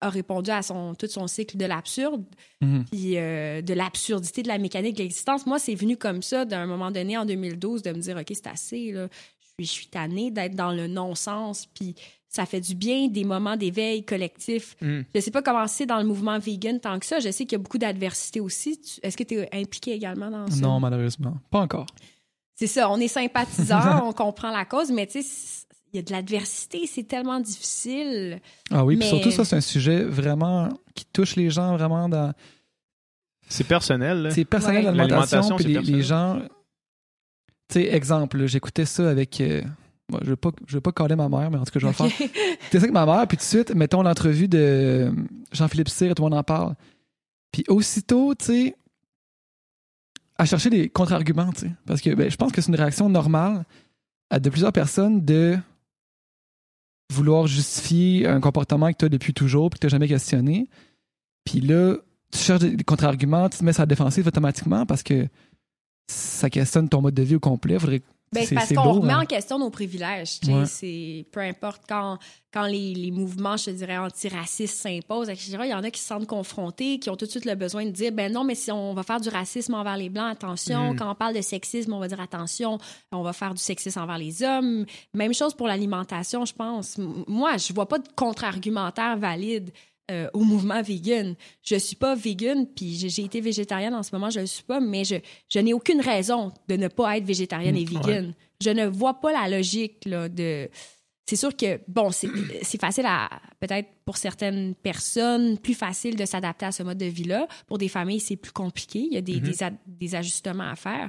a 0.01 0.09
répondu 0.11 0.51
à 0.51 0.63
son, 0.63 0.95
tout 0.95 1.07
son 1.07 1.27
cycle 1.27 1.57
de 1.57 1.65
l'absurde 1.67 2.25
Mhm. 2.61 2.85
puis 2.91 3.17
euh, 3.17 3.63
de 3.63 3.75
l'absurdité 3.75 4.43
de 4.43 4.49
la 4.49 4.59
mécanique 4.59 4.97
de 4.97 5.03
l'existence. 5.03 5.47
Moi, 5.47 5.59
c'est 5.59 5.75
venu 5.75 5.97
comme 5.97 6.23
ça 6.23 6.45
d'un 6.45 6.67
moment 6.67 6.91
donné 6.91 7.17
en 7.17 7.25
2012 7.25 7.83
de 7.83 7.91
me 7.91 7.99
dire 7.99 8.17
OK, 8.17 8.27
c'est 8.31 8.47
assez 8.47 8.93
là. 8.93 9.09
Je 9.59 9.65
suis 9.65 9.67
je 9.67 9.71
suis 9.83 9.87
tannée 9.87 10.31
d'être 10.31 10.55
dans 10.57 10.73
le 10.73 10.89
non-sens 10.89 11.67
puis 11.67 11.95
ça 12.29 12.45
fait 12.45 12.61
du 12.61 12.75
bien 12.75 13.07
des 13.09 13.25
moments 13.25 13.57
d'éveil 13.57 14.05
collectif. 14.05 14.75
Mm. 14.83 15.03
Je 15.15 15.21
sais 15.21 15.31
pas 15.31 15.43
comment 15.43 15.67
c'est 15.69 15.87
dans 15.87 15.99
le 15.99 16.05
mouvement 16.05 16.39
vegan 16.39 16.81
tant 16.81 16.99
que 16.99 17.07
ça. 17.07 17.21
Je 17.21 17.31
sais 17.31 17.45
qu'il 17.47 17.53
y 17.53 17.61
a 17.61 17.63
beaucoup 17.63 17.79
d'adversité 17.79 18.41
aussi. 18.41 18.81
Est-ce 19.03 19.17
que 19.17 19.23
tu 19.23 19.35
es 19.37 19.49
impliqué 19.53 19.93
également 19.93 20.31
dans 20.31 20.51
ça? 20.51 20.61
Non, 20.61 20.81
malheureusement. 20.81 21.37
Pas 21.51 21.61
encore. 21.61 21.87
C'est 22.57 22.67
ça, 22.67 22.91
on 22.91 22.99
est 22.99 23.09
sympathisants, 23.09 24.05
on 24.09 24.13
comprend 24.13 24.51
la 24.51 24.65
cause, 24.65 24.91
mais 24.93 25.07
tu 25.07 25.23
sais, 25.23 25.64
il 25.95 25.99
y 25.99 26.01
a 26.01 26.03
de 26.03 26.11
l'adversité, 26.13 26.87
c'est 26.87 27.05
tellement 27.05 27.39
difficile. 27.41 28.41
Ah 28.71 28.85
oui, 28.85 28.97
puis 28.97 29.05
Mais- 29.07 29.09
surtout, 29.11 29.31
ça, 29.31 29.45
c'est 29.45 29.55
un 29.57 29.61
sujet 29.61 30.03
vraiment 30.05 30.69
qui 30.95 31.05
touche 31.07 31.37
les 31.37 31.49
gens 31.51 31.77
vraiment 31.77 32.09
dans. 32.09 32.33
C'est 33.49 33.65
personnel, 33.65 34.23
là. 34.23 34.31
C'est 34.33 34.45
personnel 34.45 34.85
Ouais. 34.87 34.93
l'alimentation, 34.93 35.55
puis 35.57 35.67
les, 35.67 35.75
personnel. 35.75 35.97
les 35.97 36.03
gens. 36.03 36.41
Tu 37.69 37.75
sais, 37.81 37.95
exemple, 37.95 38.45
j'écoutais 38.47 38.85
ça 38.87 39.09
avec. 39.09 39.41
euh, 39.41 39.63
bon, 40.09 40.19
je 40.21 40.25
ne 40.25 40.31
veux 40.31 40.37
pas, 40.37 40.51
je 40.67 40.75
veux 40.75 40.81
pas 40.81 40.93
caler 40.93 41.15
ma 41.17 41.29
mère, 41.29 41.51
mais 41.51 41.59
en 41.59 41.65
tout 41.65 41.71
cas, 41.73 41.79
je 41.81 41.87
vais 41.87 41.93
le 41.93 41.95
faire. 41.95 42.09
J'écoutais 42.19 42.39
ça 42.73 42.79
avec 42.79 42.93
ma 42.93 43.07
mère, 43.07 43.27
puis 43.29 43.37
tout 43.37 43.43
de 43.45 43.47
suite, 43.49 43.75
mettons 43.75 44.03
l'entrevue 44.03 44.49
de 44.49 44.59
euh, 44.59 45.13
Jean-Philippe 45.53 45.89
Cyr, 45.89 46.15
tout 46.15 46.23
le 46.25 46.31
monde 46.31 46.39
en 46.39 46.43
parle. 46.43 46.75
Puis 47.53 47.65
aussitôt, 47.69 48.35
tu 48.35 48.45
sais, 48.47 48.77
à 50.37 50.45
chercher 50.47 50.71
des 50.71 50.89
contre-arguments, 50.89 51.53
tu 51.53 51.61
sais. 51.67 51.73
Parce 51.87 52.01
que 52.01 52.13
ben, 52.15 52.29
je 52.31 52.37
pense 52.37 52.51
que 52.51 52.61
c'est 52.61 52.69
une 52.69 52.75
réaction 52.77 53.09
normale 53.09 53.65
à 54.31 54.41
de 54.41 54.51
plusieurs 54.51 54.73
personnes 54.73 55.25
de 55.25 55.57
vouloir 57.13 57.47
justifier 57.47 58.27
un 58.27 58.41
comportement 58.41 58.91
que 58.93 58.99
tu 58.99 59.05
as 59.05 59.09
depuis 59.09 59.35
toujours 59.35 59.71
puis 59.71 59.79
que 59.79 59.81
tu 59.81 59.87
n'as 59.87 59.91
jamais 59.91 60.09
questionné. 60.09 60.69
Puis 61.45 61.61
là, 61.61 61.97
tu 62.33 62.39
cherches 62.39 62.61
des 62.61 62.85
contre-arguments, 62.85 63.49
tu 63.49 63.59
te 63.59 63.65
mets 63.65 63.73
sur 63.73 63.83
la 63.83 63.87
défensive 63.87 64.27
automatiquement 64.27 64.87
parce 64.87 65.03
que 65.03 65.29
ça 66.09 66.51
questionne 66.51 66.89
ton 66.89 67.01
mode 67.01 67.15
de 67.15 67.23
vie 67.23 67.37
au 67.37 67.41
complet. 67.41 67.79
Ben, 68.35 68.47
c'est- 68.47 68.55
parce 68.55 68.73
qu'on 68.73 68.93
remet 69.01 69.13
hein. 69.13 69.23
en 69.23 69.27
question 69.27 69.59
nos 69.59 69.71
privilèges. 69.71 70.41
Ouais. 70.47 70.67
c'est 70.67 71.27
Peu 71.33 71.41
importe 71.41 71.83
quand, 71.89 72.19
quand 72.53 72.67
les, 72.67 72.95
les 72.95 73.11
mouvements, 73.11 73.57
je 73.57 73.67
te 73.67 73.71
dirais, 73.71 73.97
antiracistes 73.97 74.77
s'imposent, 74.77 75.29
etc., 75.29 75.59
il 75.65 75.71
y 75.71 75.75
en 75.75 75.83
a 75.83 75.91
qui 75.91 76.01
se 76.01 76.09
sentent 76.09 76.27
confrontés, 76.27 76.99
qui 76.99 77.11
ont 77.11 77.17
tout 77.17 77.27
de 77.27 77.31
suite 77.31 77.45
le 77.45 77.55
besoin 77.55 77.85
de 77.85 77.91
dire 77.91 78.13
ben 78.13 78.33
non, 78.33 78.45
mais 78.45 78.55
si 78.55 78.71
on 78.71 78.95
va 78.95 79.03
faire 79.03 79.21
du 79.21 79.29
racisme 79.29 79.75
envers 79.75 79.97
les 79.97 80.09
Blancs, 80.09 80.33
attention. 80.33 80.93
Mm. 80.93 80.97
Quand 80.97 81.11
on 81.11 81.15
parle 81.15 81.35
de 81.35 81.41
sexisme, 81.41 81.93
on 81.93 81.99
va 81.99 82.09
dire 82.09 82.21
attention, 82.21 82.79
on 83.13 83.23
va 83.23 83.33
faire 83.33 83.55
du 83.55 83.61
sexisme 83.63 84.01
envers 84.01 84.19
les 84.19 84.43
hommes. 84.43 84.85
Même 85.15 85.33
chose 85.35 85.55
pour 85.55 85.67
l'alimentation, 85.67 86.45
je 86.45 86.53
pense. 86.53 86.99
Moi, 87.27 87.57
je 87.57 87.73
vois 87.73 87.87
pas 87.89 87.99
de 87.99 88.09
contre-argumentaire 88.17 89.17
valide. 89.17 89.71
Euh, 90.11 90.29
au 90.35 90.41
mouvement 90.45 90.83
vegan. 90.83 91.35
Je 91.63 91.77
suis 91.77 91.97
pas 91.97 92.15
vegan, 92.15 92.67
puis 92.67 92.95
j'ai 93.09 93.25
été 93.25 93.41
végétarienne 93.41 93.95
en 93.95 94.03
ce 94.03 94.15
moment, 94.15 94.29
je 94.31 94.41
le 94.41 94.47
suis 94.47 94.63
pas, 94.65 94.81
mais 94.81 95.05
je, 95.05 95.17
je 95.49 95.59
n'ai 95.59 95.73
aucune 95.73 96.01
raison 96.01 96.53
de 96.69 96.77
ne 96.77 96.89
pas 96.89 97.17
être 97.17 97.25
végétarienne 97.25 97.77
et 97.77 97.85
Mm, 97.85 97.89
vegan. 97.89 98.35
Je 98.63 98.71
ne 98.71 98.87
vois 98.87 99.15
pas 99.21 99.33
la 99.33 99.49
logique 99.49 100.05
là, 100.07 100.29
de. 100.29 100.69
C'est 101.27 101.37
sûr 101.37 101.57
que, 101.57 101.81
bon, 101.89 102.11
c'est 102.11 102.79
facile 102.79 103.07
à. 103.07 103.31
Peut-être 103.59 103.89
pour 104.05 104.19
certaines 104.19 104.75
personnes, 104.75 105.57
plus 105.57 105.73
facile 105.73 106.17
de 106.17 106.27
s'adapter 106.27 106.67
à 106.67 106.73
ce 106.73 106.83
mode 106.83 106.99
de 106.99 107.07
vie-là. 107.07 107.49
Pour 107.67 107.79
des 107.79 107.89
familles, 107.89 108.21
c'est 108.21 108.37
plus 108.37 108.53
compliqué. 108.53 108.99
Il 109.01 109.15
y 109.15 109.17
a 109.17 109.23
des, 109.23 109.37
Mhm. 109.37 109.41
des, 109.41 109.63
a- 109.63 109.73
des 109.87 110.15
ajustements 110.15 110.69
à 110.71 110.77
faire. 110.77 111.09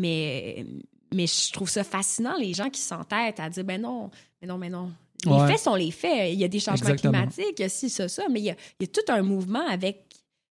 Mais, 0.00 0.66
mais 1.14 1.26
je 1.28 1.52
trouve 1.52 1.68
ça 1.70 1.84
fascinant, 1.84 2.36
les 2.36 2.52
gens 2.52 2.68
qui 2.68 2.80
s'entêtent 2.80 3.38
à 3.38 3.48
dire 3.48 3.62
ben 3.64 3.80
non, 3.80 4.10
mais 4.42 4.48
non, 4.48 4.58
mais 4.58 4.70
non. 4.70 4.90
Les 5.26 5.32
Ouais. 5.32 5.46
faits 5.48 5.58
sont 5.60 5.74
les 5.74 5.90
faits. 5.90 6.32
Il 6.32 6.38
y 6.40 6.44
a 6.44 6.48
des 6.48 6.58
changements 6.60 6.90
Exactement. 6.90 7.12
climatiques, 7.26 7.54
il 7.58 7.62
y 7.62 7.64
a 7.64 7.68
ci, 7.68 7.88
ça, 7.88 8.08
ça. 8.08 8.24
Mais 8.30 8.40
il 8.40 8.44
y 8.46 8.50
a, 8.50 8.56
il 8.80 8.86
y 8.86 8.88
a 8.88 8.92
tout 8.92 9.10
un 9.12 9.22
mouvement 9.22 9.66
avec, 9.66 10.04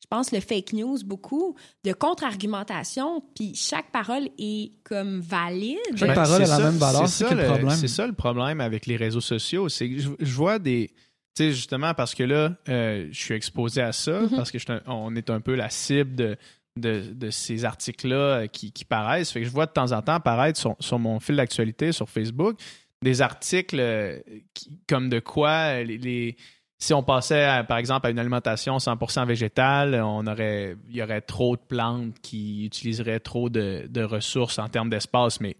je 0.01 0.07
pense, 0.09 0.31
le 0.31 0.39
fake 0.39 0.73
news, 0.73 0.97
beaucoup, 1.05 1.55
de 1.83 1.91
contre-argumentation. 1.93 3.23
Puis 3.35 3.55
chaque 3.55 3.91
parole 3.91 4.29
est 4.37 4.71
comme 4.83 5.19
valide. 5.21 5.77
Chaque 5.95 6.09
Ben, 6.09 6.15
parole 6.15 6.41
a 6.43 6.47
la 6.47 6.59
même 6.59 6.77
valeur, 6.77 7.07
c'est 7.07 7.23
ça 7.25 7.29
ça 7.29 7.35
le 7.35 7.45
problème? 7.45 7.77
C'est 7.77 7.87
ça 7.87 8.07
le 8.07 8.13
problème 8.13 8.61
avec 8.61 8.85
les 8.85 8.95
réseaux 8.97 9.21
sociaux. 9.21 9.69
C'est 9.69 9.89
que 9.89 9.99
je, 9.99 10.09
je 10.19 10.33
vois 10.33 10.59
des. 10.59 10.91
Tu 11.35 11.43
sais, 11.45 11.51
justement, 11.53 11.93
parce 11.93 12.13
que 12.13 12.23
là, 12.23 12.55
euh, 12.67 13.07
je 13.11 13.19
suis 13.19 13.33
exposé 13.33 13.81
à 13.81 13.93
ça, 13.93 14.21
Mhm. 14.21 14.29
parce 14.35 14.51
que 14.51 14.59
je 14.59 14.65
on 14.87 15.15
est 15.15 15.29
un 15.29 15.39
peu 15.39 15.55
la 15.55 15.69
cible 15.69 16.13
de, 16.15 16.37
de, 16.77 17.03
de 17.13 17.29
ces 17.29 17.63
articles-là 17.63 18.15
euh, 18.15 18.47
qui, 18.47 18.71
qui 18.73 18.83
paraissent. 18.83 19.31
Fait 19.31 19.39
que 19.39 19.45
je 19.45 19.51
vois 19.51 19.65
de 19.65 19.71
temps 19.71 19.91
en 19.93 20.01
temps 20.01 20.13
apparaître 20.15 20.59
sur, 20.59 20.75
sur 20.81 20.99
mon 20.99 21.19
fil 21.21 21.37
d'actualité 21.37 21.93
sur 21.93 22.09
Facebook 22.09 22.57
des 23.01 23.21
articles 23.21 23.79
euh, 23.79 24.19
qui- 24.53 24.71
comme 24.87 25.09
de 25.09 25.19
quoi 25.19 25.49
euh, 25.79 25.83
les, 25.83 25.97
les- 25.97 26.35
si 26.77 26.93
on 26.95 27.03
passait, 27.03 27.43
à, 27.43 27.63
par 27.63 27.77
exemple, 27.77 28.07
à 28.07 28.09
une 28.09 28.17
alimentation 28.17 28.77
100% 28.77 29.25
végétale, 29.27 29.95
on 30.03 30.25
aurait, 30.25 30.75
il 30.89 30.95
y 30.95 31.03
aurait 31.03 31.21
trop 31.21 31.55
de 31.55 31.61
plantes 31.61 32.15
qui 32.23 32.65
utiliseraient 32.65 33.19
trop 33.19 33.49
de, 33.49 33.85
de 33.87 34.01
ressources 34.03 34.57
en 34.57 34.67
termes 34.67 34.89
d'espace, 34.89 35.39
mais 35.41 35.55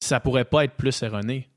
ça 0.00 0.18
pourrait 0.18 0.44
pas 0.44 0.64
être 0.64 0.74
plus 0.74 1.02
erroné. 1.02 1.48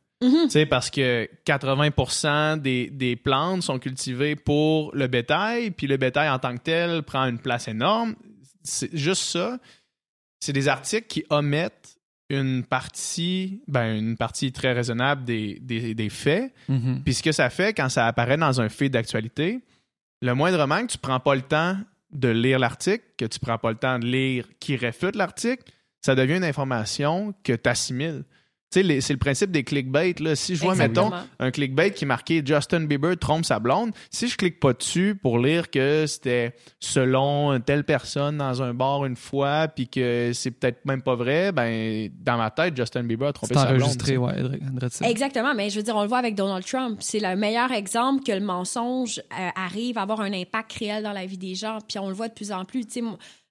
Tu 0.44 0.50
sais, 0.52 0.66
parce 0.68 0.90
que 0.92 1.28
80% 1.46 2.60
des, 2.62 2.90
des 2.90 3.16
plantes 3.16 3.64
sont 3.64 3.80
cultivées 3.80 4.36
pour 4.36 4.96
le 4.96 5.08
bétail, 5.08 5.72
puis 5.72 5.88
le 5.88 5.98
bétail 5.98 6.30
en 6.30 6.40
tant 6.40 6.56
que 6.56 6.62
tel 6.62 7.04
prend 7.04 7.24
une 7.26 7.40
place 7.40 7.68
énorme. 7.68 8.16
C'est 8.64 8.96
juste 8.96 9.24
ça. 9.24 9.58
C'est 10.40 10.54
des 10.54 10.68
articles 10.68 11.08
qui 11.08 11.26
omettent 11.30 11.93
une 12.40 12.64
partie, 12.64 13.62
ben, 13.68 13.96
une 13.98 14.18
partie 14.18 14.52
très 14.52 14.74
raisonnable 14.74 15.24
des, 15.24 15.60
des, 15.62 15.94
des 15.94 16.10
faits. 16.10 16.54
Mhm. 16.68 17.02
Puis 17.04 17.16
ce 17.16 17.24
que 17.24 17.32
ça 17.32 17.50
fait 17.50 17.74
quand 17.74 17.90
ça 17.90 18.08
apparaît 18.08 18.38
dans 18.38 18.62
un 18.62 18.70
feed 18.70 18.94
d'actualité, 18.94 19.62
le 20.22 20.34
moindrement 20.34 20.86
que 20.86 20.92
tu 20.92 20.98
prends 20.98 21.20
pas 21.20 21.36
le 21.36 21.42
temps 21.42 21.78
de 22.12 22.30
lire 22.30 22.60
l'article, 22.60 23.04
que 23.18 23.26
tu 23.26 23.40
prends 23.40 23.58
pas 23.58 23.72
le 23.72 23.78
temps 23.78 24.00
de 24.00 24.06
lire 24.06 24.46
qui 24.60 24.76
réfute 24.76 25.16
l'article, 25.16 25.64
ça 26.02 26.16
devient 26.16 26.38
une 26.38 26.44
information 26.44 27.34
que 27.44 27.54
tu 27.54 27.70
assimiles. 27.70 28.24
Sais, 28.74 29.02
c'est 29.02 29.14
le 29.14 29.20
principe 29.20 29.52
des 29.52 29.64
clickbait. 29.64 30.16
Là. 30.20 30.36
Si 30.36 30.56
je 30.56 30.62
vois, 30.64 30.74
Exactement. 30.74 31.12
mettons, 31.12 31.26
un 31.40 31.52
clickbait 31.52 31.92
qui 31.92 32.06
marquait 32.06 32.42
Justin 32.44 32.82
Bieber 32.86 33.16
trompe 33.18 33.46
sa 33.46 33.60
blonde, 33.60 33.92
si 34.10 34.28
je 34.28 34.36
clique 34.36 34.60
pas 34.60 34.74
dessus 34.74 35.14
pour 35.22 35.38
lire 35.38 35.70
que 35.70 36.06
c'était 36.08 36.56
selon 36.80 37.60
telle 37.60 37.84
personne 37.84 38.38
dans 38.38 38.62
un 38.62 38.74
bar 38.74 39.06
une 39.06 39.16
fois, 39.16 39.68
puis 39.68 39.88
que 39.88 40.32
c'est 40.34 40.52
peut-être 40.52 40.86
même 40.86 41.02
pas 41.02 41.16
vrai, 41.16 41.52
ben 41.52 42.10
dans 42.22 42.38
ma 42.38 42.50
tête, 42.52 42.76
Justin 42.76 43.04
Bieber 43.04 43.28
a 43.30 43.34
trompé 43.34 43.54
sa 43.54 43.66
blonde. 43.66 43.82
enregistré, 43.84 44.18
ouais. 44.18 44.34
Dre- 44.34 44.90
ça. 44.90 45.10
Exactement, 45.10 45.54
mais 45.56 45.70
je 45.70 45.78
veux 45.78 45.84
dire, 45.84 45.96
on 45.96 46.02
le 46.02 46.08
voit 46.08 46.18
avec 46.20 46.36
Donald 46.36 46.66
Trump. 46.66 46.98
C'est 47.02 47.20
le 47.20 47.36
meilleur 47.36 47.72
exemple 47.72 48.24
que 48.24 48.32
le 48.32 48.40
mensonge 48.42 49.20
euh, 49.40 49.50
arrive 49.56 49.98
à 49.98 50.02
avoir 50.02 50.22
un 50.22 50.34
impact 50.34 50.74
réel 50.74 51.04
dans 51.04 51.14
la 51.14 51.26
vie 51.26 51.38
des 51.38 51.56
gens. 51.56 51.78
Puis 51.88 52.00
on 52.00 52.08
le 52.08 52.14
voit 52.16 52.28
de 52.28 52.34
plus 52.34 52.52
en 52.52 52.66
plus. 52.66 52.86
Tu 52.86 52.94
sais, 52.94 53.02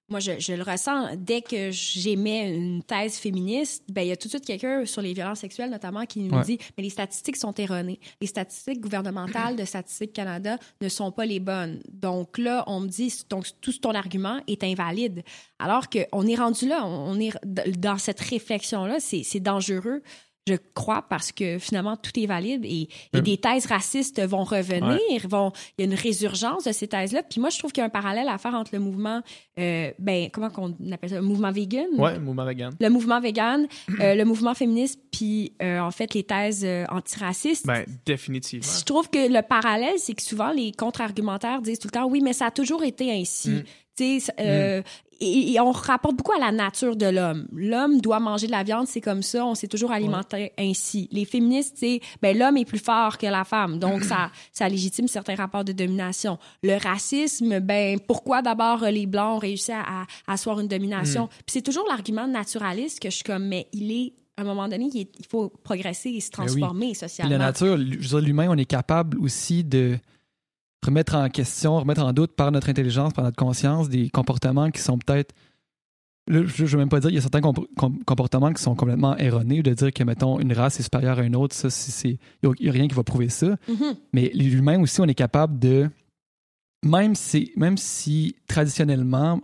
moi, 0.09 0.19
je, 0.19 0.33
je 0.39 0.53
le 0.53 0.63
ressens. 0.63 1.15
Dès 1.17 1.41
que 1.41 1.71
j'émets 1.71 2.53
une 2.53 2.83
thèse 2.83 3.15
féministe, 3.17 3.83
ben 3.89 4.01
il 4.01 4.09
y 4.09 4.11
a 4.11 4.17
tout 4.17 4.27
de 4.27 4.33
suite 4.33 4.45
quelqu'un 4.45 4.85
sur 4.85 5.01
les 5.01 5.13
violences 5.13 5.39
sexuelles, 5.39 5.69
notamment, 5.69 6.05
qui 6.05 6.19
nous 6.19 6.35
Ouais. 6.37 6.43
dit 6.43 6.57
Mais 6.77 6.83
les 6.83 6.89
statistiques 6.89 7.37
sont 7.37 7.53
erronées. 7.55 7.99
Les 8.21 8.27
statistiques 8.27 8.81
gouvernementales 8.81 9.55
de 9.55 9.65
Statistique 9.65 10.13
Canada 10.13 10.57
ne 10.81 10.89
sont 10.89 11.11
pas 11.11 11.25
les 11.25 11.39
bonnes. 11.39 11.81
Donc 11.91 12.37
là, 12.37 12.63
on 12.67 12.81
me 12.81 12.87
dit 12.87 13.13
donc, 13.29 13.47
tout 13.61 13.73
ton 13.73 13.91
argument 13.95 14.39
est 14.47 14.63
invalide. 14.63 15.23
Alors 15.59 15.89
qu'on 15.89 16.27
est 16.27 16.35
rendu 16.35 16.67
là, 16.67 16.85
on 16.85 17.19
est 17.19 17.31
dans 17.77 17.97
cette 17.97 18.19
réflexion-là, 18.19 18.97
c'est 18.99 19.39
dangereux. 19.39 20.01
Je 20.45 20.55
crois 20.73 21.03
parce 21.09 21.31
que 21.31 21.57
finalement 21.57 21.95
tout 21.95 22.11
est 22.19 22.25
valide 22.25 22.65
et, 22.65 22.89
et 23.13 23.21
des 23.21 23.37
thèses 23.37 23.65
racistes 23.65 24.21
vont 24.21 24.43
revenir, 24.43 24.99
vont 25.29 25.53
il 25.77 25.85
y 25.85 25.87
a 25.87 25.91
une 25.91 25.97
résurgence 25.97 26.65
de 26.65 26.73
ces 26.73 26.87
thèses-là. 26.87 27.23
Puis 27.23 27.39
moi 27.39 27.49
je 27.49 27.59
trouve 27.59 27.71
qu'il 27.71 27.79
y 27.79 27.83
a 27.83 27.85
un 27.85 27.89
parallèle 27.89 28.27
à 28.27 28.37
faire 28.37 28.53
entre 28.53 28.71
le 28.73 28.79
mouvement, 28.79 29.21
euh, 29.57 29.91
ben 29.99 30.29
comment 30.31 30.49
qu'on 30.49 30.75
appelle 30.91 31.09
ça, 31.11 31.15
le 31.15 31.21
mouvement 31.21 31.51
vegan, 31.51 31.87
Ouais, 31.97 32.19
mouvement 32.19 32.45
vegan. 32.45 32.73
le 32.77 32.89
mouvement 32.89 33.21
vegan, 33.21 33.67
euh, 34.01 34.15
le 34.15 34.25
mouvement 34.25 34.53
féministe, 34.53 34.99
puis 35.11 35.53
euh, 35.61 35.79
en 35.79 35.91
fait 35.91 36.13
les 36.13 36.23
thèses 36.23 36.67
antiracistes. 36.89 37.65
Ben, 37.65 37.85
définitivement. 38.05 38.67
Je 38.79 38.83
trouve 38.83 39.09
que 39.09 39.31
le 39.31 39.41
parallèle, 39.41 39.97
c'est 39.97 40.13
que 40.13 40.21
souvent 40.21 40.51
les 40.51 40.71
contre-argumentaires 40.71 41.61
disent 41.61 41.79
tout 41.79 41.87
le 41.87 41.93
temps 41.93 42.05
oui, 42.05 42.19
mais 42.21 42.33
ça 42.33 42.47
a 42.47 42.51
toujours 42.51 42.83
été 42.83 43.11
ainsi. 43.11 43.49
Mm. 43.49 43.63
Tu 43.95 44.19
sais, 44.19 44.33
euh, 44.39 44.81
et, 45.23 45.51
et 45.53 45.59
on 45.59 45.71
rapporte 45.71 46.15
beaucoup 46.15 46.31
à 46.33 46.39
la 46.39 46.51
nature 46.51 46.95
de 46.95 47.05
l'homme. 47.07 47.47
L'homme 47.53 48.01
doit 48.01 48.19
manger 48.19 48.47
de 48.47 48.51
la 48.51 48.63
viande, 48.63 48.87
c'est 48.87 49.01
comme 49.01 49.21
ça, 49.21 49.45
on 49.45 49.55
s'est 49.55 49.67
toujours 49.67 49.91
alimenté 49.91 50.51
ainsi. 50.59 51.07
Les 51.11 51.25
féministes, 51.25 51.75
c'est 51.77 51.99
ben 52.21 52.37
l'homme 52.37 52.57
est 52.57 52.65
plus 52.65 52.79
fort 52.79 53.17
que 53.17 53.25
la 53.27 53.43
femme, 53.43 53.79
donc 53.79 54.03
ça 54.11 54.29
ça 54.51 54.67
légitime 54.69 55.07
certains 55.07 55.35
rapports 55.35 55.63
de 55.63 55.71
domination. 55.71 56.37
Le 56.63 56.77
racisme, 56.81 57.59
ben 57.59 57.99
pourquoi 57.99 58.41
d'abord 58.41 58.81
les 58.85 59.05
blancs 59.05 59.35
ont 59.35 59.39
réussi 59.39 59.71
à, 59.71 59.81
à 59.81 60.05
asseoir 60.33 60.59
une 60.59 60.67
domination? 60.67 61.27
Puis 61.27 61.43
c'est 61.53 61.61
toujours 61.61 61.85
l'argument 61.87 62.27
naturaliste 62.27 62.99
que 62.99 63.09
je 63.09 63.15
suis 63.15 63.23
comme 63.23 63.45
mais 63.47 63.67
il 63.73 63.91
est 63.91 64.13
à 64.35 64.41
un 64.41 64.45
moment 64.45 64.67
donné, 64.67 64.89
il, 64.91 65.01
est- 65.01 65.11
il 65.19 65.25
faut 65.27 65.49
progresser 65.63 66.09
et 66.09 66.19
se 66.19 66.31
Ben 66.31 66.45
oui. 66.45 66.47
transformer 66.59 66.85
Puis 66.87 66.95
socialement. 66.95 67.31
la 67.37 67.37
nature, 67.37 67.77
je 67.77 67.83
veux 67.97 67.99
dire, 67.99 68.19
l'humain, 68.21 68.47
on 68.49 68.57
est 68.57 68.65
capable 68.65 69.19
aussi 69.19 69.63
de 69.63 69.99
remettre 70.83 71.15
en 71.15 71.29
question, 71.29 71.79
remettre 71.79 72.03
en 72.03 72.13
doute 72.13 72.33
par 72.35 72.51
notre 72.51 72.69
intelligence, 72.69 73.13
par 73.13 73.23
notre 73.23 73.37
conscience, 73.37 73.89
des 73.89 74.09
comportements 74.09 74.71
qui 74.71 74.81
sont 74.81 74.97
peut-être. 74.97 75.33
Je 76.27 76.39
ne 76.39 76.67
veux 76.67 76.77
même 76.77 76.89
pas 76.89 77.01
dire, 77.01 77.09
il 77.09 77.15
y 77.15 77.17
a 77.17 77.21
certains 77.21 77.41
comp- 77.41 77.67
com- 77.77 77.99
comportements 78.05 78.53
qui 78.53 78.61
sont 78.63 78.75
complètement 78.75 79.17
erronés, 79.17 79.61
de 79.61 79.73
dire 79.73 79.91
que, 79.91 80.03
mettons, 80.05 80.39
une 80.39 80.53
race 80.53 80.79
est 80.79 80.83
supérieure 80.83 81.19
à 81.19 81.23
une 81.23 81.35
autre, 81.35 81.53
ça, 81.53 81.67
il 82.05 82.17
n'y 82.43 82.69
a, 82.69 82.71
rien 82.71 82.87
qui 82.87 82.95
va 82.95 83.03
prouver 83.03 83.27
ça. 83.27 83.57
Mhm. 83.67 83.95
Mais 84.13 84.31
l'humain 84.33 84.79
aussi, 84.81 85.01
on 85.01 85.05
est 85.05 85.15
capable 85.15 85.59
de. 85.59 85.89
Même 86.85 87.15
si, 87.15 87.51
même 87.55 87.77
si 87.77 88.35
traditionnellement, 88.47 89.41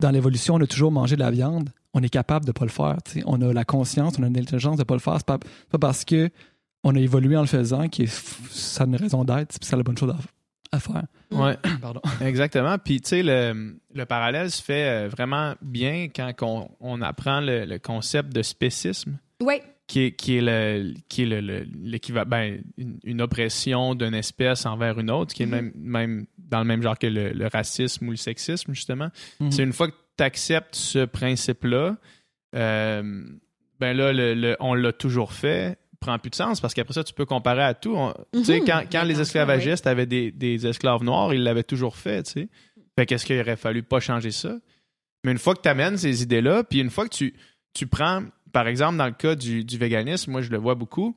dans 0.00 0.10
l'évolution, 0.10 0.54
on 0.54 0.60
a 0.60 0.66
toujours 0.66 0.92
mangé 0.92 1.16
de 1.16 1.20
la 1.20 1.30
viande, 1.30 1.70
on 1.94 2.02
est 2.02 2.08
capable 2.08 2.44
de 2.44 2.50
ne 2.50 2.52
pas 2.52 2.64
le 2.64 2.70
faire. 2.70 2.98
On 3.26 3.40
a 3.40 3.52
la 3.52 3.64
conscience, 3.64 4.14
on 4.18 4.22
a 4.22 4.28
l'intelligence 4.28 4.76
de 4.76 4.82
ne 4.82 4.84
pas 4.84 4.94
le 4.94 5.00
faire. 5.00 5.16
C'est 5.16 5.26
pas, 5.26 5.38
pas 5.38 5.78
parce 5.78 6.04
que 6.04 6.30
on 6.84 6.94
a 6.94 6.98
évolué 7.00 7.36
en 7.36 7.40
le 7.40 7.46
faisant 7.46 7.88
que 7.88 8.06
ça 8.06 8.84
a 8.84 8.86
une 8.86 8.96
raison 8.96 9.24
d'être, 9.24 9.58
puis 9.58 9.66
c'est 9.66 9.76
la 9.76 9.82
bonne 9.82 9.96
chose 9.96 10.10
à, 10.10 10.18
à 10.74 10.80
faire. 10.80 11.04
Ouais. 11.30 11.56
Pardon. 11.80 12.00
Exactement. 12.20 12.76
Puis, 12.78 13.00
tu 13.00 13.08
sais, 13.08 13.22
le, 13.22 13.76
le 13.94 14.04
parallèle 14.06 14.50
se 14.50 14.62
fait 14.62 14.88
euh, 14.88 15.08
vraiment 15.08 15.54
bien 15.62 16.08
quand 16.14 16.32
on, 16.42 16.68
on 16.80 17.02
apprend 17.02 17.40
le, 17.40 17.64
le 17.64 17.78
concept 17.78 18.32
de 18.32 18.42
spécisme, 18.42 19.18
Oui, 19.42 19.56
qui 19.86 20.00
est, 20.04 20.12
qui 20.12 20.36
est 20.36 20.40
le 20.40 20.94
qui 21.08 21.22
est 21.22 21.26
le- 21.26 21.40
le- 21.40 21.66
l'équivalent, 21.82 22.28
ben, 22.28 22.62
une, 22.78 22.98
une 23.04 23.20
oppression 23.20 23.94
d'une 23.94 24.14
espèce 24.14 24.64
envers 24.66 24.98
une 24.98 25.10
autre, 25.10 25.34
qui 25.34 25.42
est 25.42 25.46
Mhm. 25.46 25.52
même, 25.52 25.72
même 25.76 26.26
dans 26.38 26.58
le 26.60 26.64
même 26.66 26.82
genre 26.82 26.98
que 26.98 27.06
le, 27.06 27.30
le 27.30 27.46
racisme 27.48 28.08
ou 28.08 28.10
le 28.12 28.16
sexisme, 28.16 28.72
justement. 28.74 29.08
Mhm. 29.40 29.50
C'est 29.52 29.62
une 29.62 29.72
fois 29.72 29.88
que 29.88 29.94
tu 30.16 30.24
acceptes 30.24 30.74
ce 30.76 31.04
principe-là, 31.04 31.96
euh, 32.54 33.24
ben 33.80 33.96
là, 33.96 34.12
le- 34.12 34.34
le- 34.34 34.56
on 34.60 34.74
l'a 34.74 34.92
toujours 34.92 35.32
fait, 35.32 35.76
prend 36.04 36.18
plus 36.18 36.30
de 36.30 36.34
sens 36.34 36.60
parce 36.60 36.74
qu'après 36.74 36.94
ça, 36.94 37.02
tu 37.04 37.12
peux 37.14 37.26
comparer 37.26 37.62
à 37.64 37.74
tout. 37.74 37.94
On- 37.96 38.12
Tu 38.32 38.44
sais, 38.44 38.60
Mhm. 38.60 38.86
quand, 38.90 39.02
les 39.04 39.20
esclavagistes 39.20 39.86
avaient 39.86 40.06
des, 40.06 40.30
des 40.30 40.66
esclaves 40.66 41.02
noirs, 41.02 41.32
ils 41.34 41.42
l'avaient 41.42 41.62
toujours 41.64 41.96
fait. 41.96 42.28
Fait 42.96 43.06
qu'est-ce 43.06 43.24
qu'il 43.26 43.38
aurait 43.40 43.56
fallu 43.56 43.82
pas 43.82 44.00
changer 44.00 44.30
ça? 44.30 44.56
Mais 45.24 45.32
une 45.32 45.38
fois 45.38 45.54
que 45.54 45.62
tu 45.62 45.68
amènes 45.68 45.96
ces 45.96 46.22
idées-là, 46.22 46.64
puis 46.64 46.80
une 46.80 46.90
fois 46.90 47.08
que 47.08 47.14
tu, 47.14 47.34
tu 47.72 47.86
prends, 47.86 48.22
par 48.52 48.68
exemple, 48.68 48.96
dans 48.98 49.06
le 49.06 49.12
cas 49.12 49.34
du, 49.34 49.64
du 49.64 49.78
véganisme, 49.78 50.30
moi 50.30 50.42
je 50.42 50.50
le 50.50 50.58
vois 50.58 50.74
beaucoup, 50.74 51.16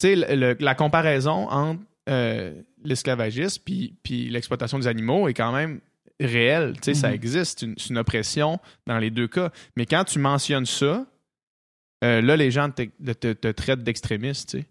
tu 0.00 0.14
sais, 0.16 0.36
la 0.60 0.74
comparaison 0.74 1.48
entre 1.50 1.80
euh, 2.08 2.54
l'esclavagisme 2.84 3.60
puis, 3.64 3.94
puis 4.02 4.28
l'exploitation 4.30 4.78
des 4.78 4.86
animaux 4.86 5.28
est 5.28 5.34
quand 5.34 5.52
même 5.52 5.80
réelle. 6.20 6.74
Tu 6.80 6.84
sais, 6.84 6.94
ça 6.94 7.08
Mhm. 7.08 7.14
existe, 7.14 7.58
c'est 7.60 7.66
une, 7.66 7.74
c'est 7.76 7.90
une 7.90 7.98
oppression 7.98 8.58
dans 8.86 8.98
les 8.98 9.10
deux 9.10 9.28
cas. 9.28 9.50
Mais 9.76 9.84
quand 9.86 10.04
tu 10.04 10.18
mentionnes 10.18 10.64
ça, 10.66 11.04
euh, 12.04 12.20
là, 12.20 12.36
les 12.36 12.50
gens 12.50 12.70
te, 12.70 12.82
te- 13.12 13.32
te 13.32 13.48
traitent 13.48 13.82
d'extrémiste, 13.82 14.50
tu 14.50 14.58
sais. 14.58 14.66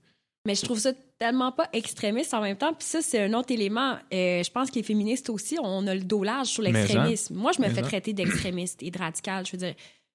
Mais 0.45 0.55
je 0.55 0.61
trouve 0.63 0.79
ça 0.79 0.93
tellement 1.19 1.51
pas 1.51 1.67
extrémiste 1.73 2.33
en 2.33 2.39
même 2.41 2.55
temps. 2.55 2.73
Puis 2.73 2.87
ça, 2.87 3.01
c'est 3.01 3.21
un 3.21 3.33
autre 3.33 3.51
élément. 3.51 3.97
Euh, 4.13 4.41
je 4.43 4.49
pense 4.49 4.69
que 4.71 4.75
les 4.75 4.83
féministes 4.83 5.29
aussi, 5.29 5.57
on 5.61 5.85
a 5.87 5.93
le 5.93 6.01
dos 6.03 6.23
large 6.23 6.47
sur 6.47 6.63
l'extrémisme. 6.63 7.35
Moi, 7.35 7.51
je 7.51 7.61
me 7.61 7.67
fais 7.67 7.81
traiter 7.81 8.13
d'extrémiste 8.13 8.81
et 8.81 8.89
de 8.89 8.97
radical. 8.97 9.45
Je 9.45 9.51
veux 9.51 9.57
dire, 9.57 9.73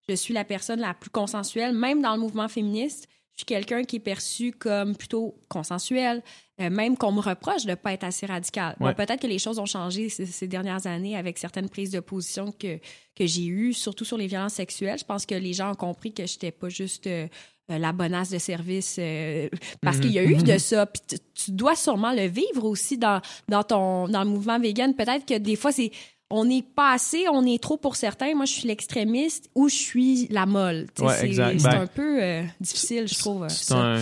je 0.08 0.14
suis 0.14 0.32
la 0.32 0.44
personne 0.44 0.80
la 0.80 0.94
plus 0.94 1.10
consensuelle, 1.10 1.74
même 1.74 2.00
dans 2.00 2.14
le 2.14 2.20
mouvement 2.20 2.48
féministe. 2.48 3.08
Je 3.32 3.38
suis 3.40 3.44
quelqu'un 3.46 3.84
qui 3.84 3.96
est 3.96 4.00
perçu 4.00 4.52
comme 4.52 4.96
plutôt 4.96 5.34
consensuel, 5.48 6.22
euh, 6.62 6.70
même 6.70 6.96
qu'on 6.96 7.12
me 7.12 7.20
reproche 7.20 7.64
de 7.64 7.70
ne 7.70 7.74
pas 7.74 7.92
être 7.92 8.04
assez 8.04 8.26
radical. 8.26 8.76
Bon, 8.80 8.94
peut-être 8.94 9.20
que 9.20 9.26
les 9.26 9.38
choses 9.38 9.58
ont 9.58 9.66
changé 9.66 10.08
ces, 10.08 10.26
ces 10.26 10.48
dernières 10.48 10.86
années 10.86 11.16
avec 11.16 11.38
certaines 11.38 11.68
prises 11.68 11.90
de 11.90 12.00
position 12.00 12.52
que, 12.52 12.78
que 13.16 13.26
j'ai 13.26 13.46
eues, 13.46 13.72
surtout 13.72 14.04
sur 14.04 14.16
les 14.16 14.26
violences 14.28 14.54
sexuelles. 14.54 14.98
Je 14.98 15.04
pense 15.04 15.26
que 15.26 15.34
les 15.34 15.52
gens 15.52 15.72
ont 15.72 15.76
compris 15.76 16.12
que 16.12 16.26
je 16.26 16.34
n'étais 16.34 16.52
pas 16.52 16.68
juste 16.68 17.06
euh, 17.06 17.26
la 17.68 17.92
bonasse 17.92 18.30
de 18.30 18.38
service 18.38 18.96
euh, 18.98 19.48
parce 19.80 19.96
Mhm. 19.96 20.02
qu'il 20.02 20.12
y 20.12 20.18
a 20.18 20.24
eu 20.24 20.36
de 20.36 20.58
ça. 20.58 20.86
Puis 20.86 21.02
tu, 21.08 21.16
tu 21.34 21.50
dois 21.52 21.76
sûrement 21.76 22.12
le 22.12 22.26
vivre 22.26 22.64
aussi 22.64 22.98
dans, 22.98 23.20
dans, 23.48 23.62
ton, 23.62 24.08
dans 24.08 24.24
le 24.24 24.30
mouvement 24.30 24.58
vegan. 24.58 24.94
Peut-être 24.94 25.24
que 25.26 25.38
des 25.38 25.56
fois, 25.56 25.72
c'est 25.72 25.90
on 26.34 26.44
n'est 26.46 26.62
pas 26.62 26.92
assez, 26.92 27.26
on 27.28 27.44
est 27.44 27.62
trop 27.62 27.76
pour 27.76 27.94
certains. 27.96 28.34
Moi, 28.34 28.46
je 28.46 28.52
suis 28.52 28.66
l'extrémiste 28.68 29.50
ou 29.54 29.68
je 29.68 29.74
suis 29.74 30.26
la 30.28 30.46
molle. 30.46 30.86
Ouais, 30.98 31.14
c'est 31.14 31.36
Ben, 31.36 31.66
un 31.82 31.86
peu 31.86 32.22
euh, 32.22 32.42
difficile, 32.58 33.06
je 33.06 33.18
trouve. 33.18 33.46
C'est 33.48 33.74
un- 33.74 33.98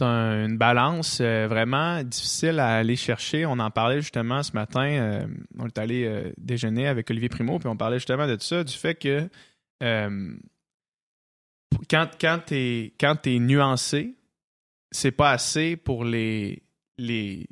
un- 0.00 0.46
une 0.46 0.56
balance 0.56 1.18
euh, 1.20 1.46
vraiment 1.48 2.02
difficile 2.02 2.58
à 2.58 2.76
aller 2.78 2.96
chercher. 2.96 3.44
On 3.46 3.58
en 3.58 3.70
parlait 3.70 4.00
justement 4.00 4.42
ce 4.42 4.52
matin. 4.52 4.88
euh, 4.88 5.26
on 5.58 5.66
est 5.66 5.78
allé 5.78 6.04
euh, 6.04 6.32
déjeuner 6.38 6.86
avec 6.88 7.10
Olivier 7.10 7.28
Primo, 7.28 7.58
puis 7.58 7.68
on 7.68 7.76
parlait 7.76 7.98
justement 7.98 8.26
de 8.26 8.36
ça, 8.40 8.64
du 8.64 8.72
fait 8.72 8.94
que 8.94 9.28
quand, 11.90 12.08
quand 12.20 12.38
tu 12.46 12.54
es, 12.56 12.92
t'es 13.22 13.38
nuancé, 13.38 14.14
c'est 14.90 15.10
pas 15.12 15.30
assez 15.32 15.76
pour 15.76 16.04
les, 16.04 16.62
les 16.96 17.46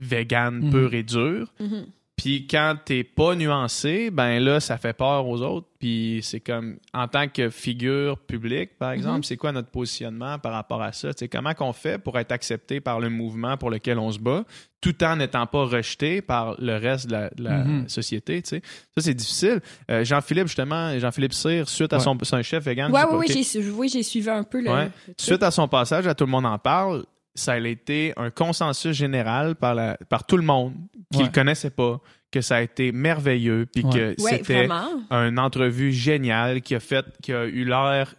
véganes 0.00 0.64
Mhm. 0.64 0.70
purs 0.70 0.94
et 0.94 1.02
durs. 1.04 1.52
Mhm. 1.60 1.86
Puis 2.16 2.46
quand 2.46 2.76
t'es 2.84 3.02
pas 3.04 3.34
nuancé, 3.34 4.10
ben 4.10 4.38
là, 4.38 4.60
ça 4.60 4.76
fait 4.76 4.92
peur 4.92 5.26
aux 5.26 5.40
autres. 5.42 5.66
Puis 5.80 6.20
c'est 6.22 6.38
comme, 6.40 6.76
en 6.94 7.08
tant 7.08 7.26
que 7.26 7.50
figure 7.50 8.18
publique, 8.18 8.78
par 8.78 8.92
exemple, 8.92 9.16
Mhm. 9.18 9.22
c'est 9.24 9.36
quoi 9.36 9.50
notre 9.50 9.70
positionnement 9.70 10.38
par 10.38 10.52
rapport 10.52 10.82
à 10.82 10.92
ça? 10.92 11.08
Comment 11.32 11.54
qu'on 11.54 11.72
fait 11.72 11.98
pour 11.98 12.16
être 12.18 12.30
accepté 12.30 12.80
par 12.80 13.00
le 13.00 13.08
mouvement 13.10 13.56
pour 13.56 13.70
lequel 13.70 13.98
on 13.98 14.12
se 14.12 14.20
bat, 14.20 14.44
tout 14.80 15.02
en 15.02 15.16
n'étant 15.16 15.46
pas 15.46 15.64
rejeté 15.64 16.22
par 16.22 16.54
le 16.60 16.76
reste 16.76 17.06
de 17.08 17.12
la, 17.12 17.30
de 17.30 17.42
la 17.42 17.64
Mhm. 17.64 17.88
société? 17.88 18.40
Ça, 18.44 18.58
c'est 18.98 19.14
difficile. 19.14 19.60
Euh, 19.90 20.04
Jean-Philippe, 20.04 20.46
justement, 20.46 20.96
Jean-Philippe 20.98 21.32
Cyr, 21.34 21.68
suite 21.68 21.92
à 21.92 21.98
son, 21.98 22.16
chef 22.42 22.62
vegan. 22.64 22.92
Ouais, 22.92 23.00
ouais, 23.00 23.06
pas, 23.08 23.16
oui, 23.16 23.26
ok. 23.28 23.36
j'ai, 23.52 23.70
oui, 23.70 23.88
j'ai 23.88 24.02
suivi 24.04 24.28
un 24.30 24.44
peu 24.44 24.60
le. 24.62 24.70
Ouais. 24.70 24.90
Suite 25.16 25.42
à 25.42 25.50
son 25.50 25.66
passage, 25.66 26.06
à 26.06 26.14
tout 26.14 26.24
le 26.26 26.30
monde 26.30 26.46
en 26.46 26.58
parle, 26.58 27.04
ça 27.34 27.52
a 27.54 27.58
été 27.58 28.12
un 28.16 28.30
consensus 28.30 28.94
général 28.96 29.54
par, 29.56 29.74
la, 29.74 29.96
par 30.08 30.26
tout 30.26 30.36
le 30.36 30.42
monde 30.42 30.74
qui 31.10 31.18
Ouais. 31.18 31.24
le 31.24 31.30
connaissait 31.30 31.70
pas, 31.70 32.00
que 32.30 32.40
ça 32.40 32.56
a 32.56 32.62
été 32.62 32.92
merveilleux, 32.92 33.66
puis 33.66 33.84
Ouais. 33.84 33.92
que 34.16 34.22
Ouais, 34.22 34.30
c'était 34.38 34.66
vraiment. 34.66 34.88
une 35.10 35.38
entrevue 35.38 35.92
géniale 35.92 36.60
qui 36.62 36.74
a 36.74 36.80
fait, 36.80 37.04
qui 37.22 37.32
a 37.32 37.44
eu 37.44 37.64
l'air, 37.64 38.14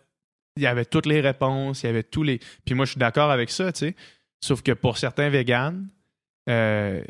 il 0.58 0.64
y 0.64 0.68
avait 0.68 0.86
toutes 0.86 1.06
les 1.08 1.20
réponses, 1.22 1.84
il 1.84 1.88
y 1.88 1.90
avait 1.90 2.04
tous 2.04 2.24
les, 2.24 2.40
puis 2.66 2.76
moi 2.76 2.86
je 2.86 2.92
suis 2.92 3.00
d'accord 3.00 3.32
avec 3.32 3.50
ça, 3.50 3.72
tu 3.72 3.80
sais, 3.80 3.96
sauf 4.42 4.62
que 4.62 4.72
pour 4.72 4.98
certains 4.98 5.30
véganes, 5.30 5.88
euh, 6.50 7.02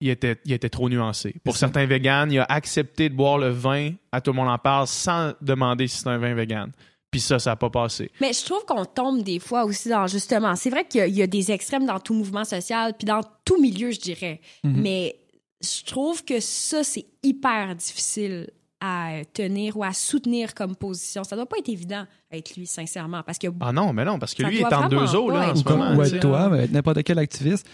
il 0.00 0.08
était, 0.10 0.36
il 0.44 0.52
était 0.52 0.68
trop 0.68 0.88
nuancé. 0.88 1.34
Pour 1.44 1.56
certains 1.56 1.86
véganes, 1.86 2.32
il 2.32 2.38
a 2.40 2.44
accepté 2.48 3.08
de 3.08 3.14
boire 3.14 3.38
le 3.38 3.50
vin, 3.50 3.92
à 4.10 4.20
tout 4.20 4.32
le 4.32 4.36
monde 4.36 4.48
en 4.48 4.58
parle, 4.58 4.86
sans 4.88 5.32
demander 5.40 5.86
si 5.86 5.98
c'est 5.98 6.08
un 6.08 6.18
vin 6.18 6.34
vegan. 6.34 6.72
Puis 7.12 7.20
ça, 7.20 7.38
ça 7.38 7.50
n'a 7.50 7.56
pas 7.56 7.70
passé. 7.70 8.10
Mais 8.20 8.32
je 8.32 8.44
trouve 8.44 8.64
qu'on 8.64 8.84
tombe 8.84 9.22
des 9.22 9.38
fois 9.38 9.64
aussi 9.64 9.88
dans 9.90 10.06
justement. 10.08 10.56
C'est 10.56 10.70
vrai 10.70 10.84
qu'il 10.86 10.98
y 10.98 11.02
a- 11.02 11.06
il 11.06 11.14
y, 11.14 11.22
a 11.22 11.26
des 11.28 11.52
extrêmes 11.52 11.86
dans 11.86 12.00
tout 12.00 12.14
mouvement 12.14 12.44
social, 12.44 12.94
puis 12.98 13.04
dans 13.06 13.20
tout 13.44 13.60
milieu, 13.60 13.90
je 13.92 14.00
dirais. 14.00 14.40
Mhm. 14.64 14.80
Mais 14.80 15.16
je 15.62 15.84
trouve 15.84 16.24
que 16.24 16.40
ça, 16.40 16.82
c'est 16.82 17.04
hyper 17.22 17.76
difficile 17.76 18.48
à 18.80 19.18
tenir 19.32 19.76
ou 19.76 19.84
à 19.84 19.92
soutenir 19.92 20.54
comme 20.54 20.74
position. 20.74 21.22
Ça 21.22 21.36
doit 21.36 21.46
pas 21.46 21.58
être 21.58 21.68
évident 21.68 22.04
être 22.32 22.56
lui, 22.56 22.66
sincèrement, 22.66 23.22
parce 23.22 23.38
que 23.38 23.46
Ah 23.60 23.70
non, 23.72 23.92
mais 23.92 24.04
non, 24.04 24.18
parce 24.18 24.34
que 24.34 24.42
lui, 24.42 24.56
il 24.56 24.60
est 24.62 24.74
en 24.74 24.88
deux 24.88 25.14
eaux, 25.14 25.30
là, 25.30 25.52
en 25.52 25.54
ce 25.54 25.60
ou, 25.60 25.64
comme- 25.64 25.78
moment. 25.78 25.96
ou 25.96 26.02
être 26.02 26.18
toi, 26.18 26.50
être 26.58 26.72
n'importe 26.72 27.04
quel 27.04 27.18
activiste. 27.20 27.64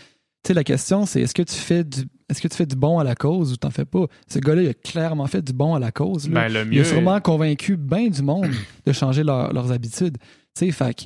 Tu 0.45 0.49
sais, 0.49 0.55
la 0.55 0.65
question, 0.65 1.05
c'est 1.07 1.21
est-ce 1.21 1.35
que 1.35 1.43
tu 1.43 1.55
fais 1.57 1.85
du 1.85 2.03
est-ce 2.31 2.43
que 2.43 2.49
tu 2.49 2.57
fais 2.57 2.67
du 2.67 2.77
bon 2.77 2.99
à 2.99 3.05
la 3.05 3.15
cause 3.15 3.53
ou 3.53 3.57
t'en 3.57 3.71
fais 3.71 3.87
pas? 3.87 4.07
Ce 4.31 4.39
gars-là, 4.39 4.63
il 4.63 4.69
a 4.69 4.75
clairement 4.75 5.27
fait 5.27 5.41
du 5.43 5.53
bon 5.55 5.75
à 5.75 5.79
la 5.79 5.91
cause. 5.91 6.29
là. 6.29 6.49
Ben, 6.49 6.53
le 6.67 6.75
il 6.75 6.81
a 6.81 6.85
sûrement 6.85 7.21
convaincu 7.21 7.77
bien 7.77 8.09
du 8.09 8.23
monde 8.23 8.51
de 8.87 8.93
changer 8.93 9.23
leur- 9.25 9.53
leurs 9.53 9.73
habitudes. 9.73 10.19
Tu 10.55 10.67
sais, 10.67 10.71
fait 10.73 10.95
que 10.95 11.03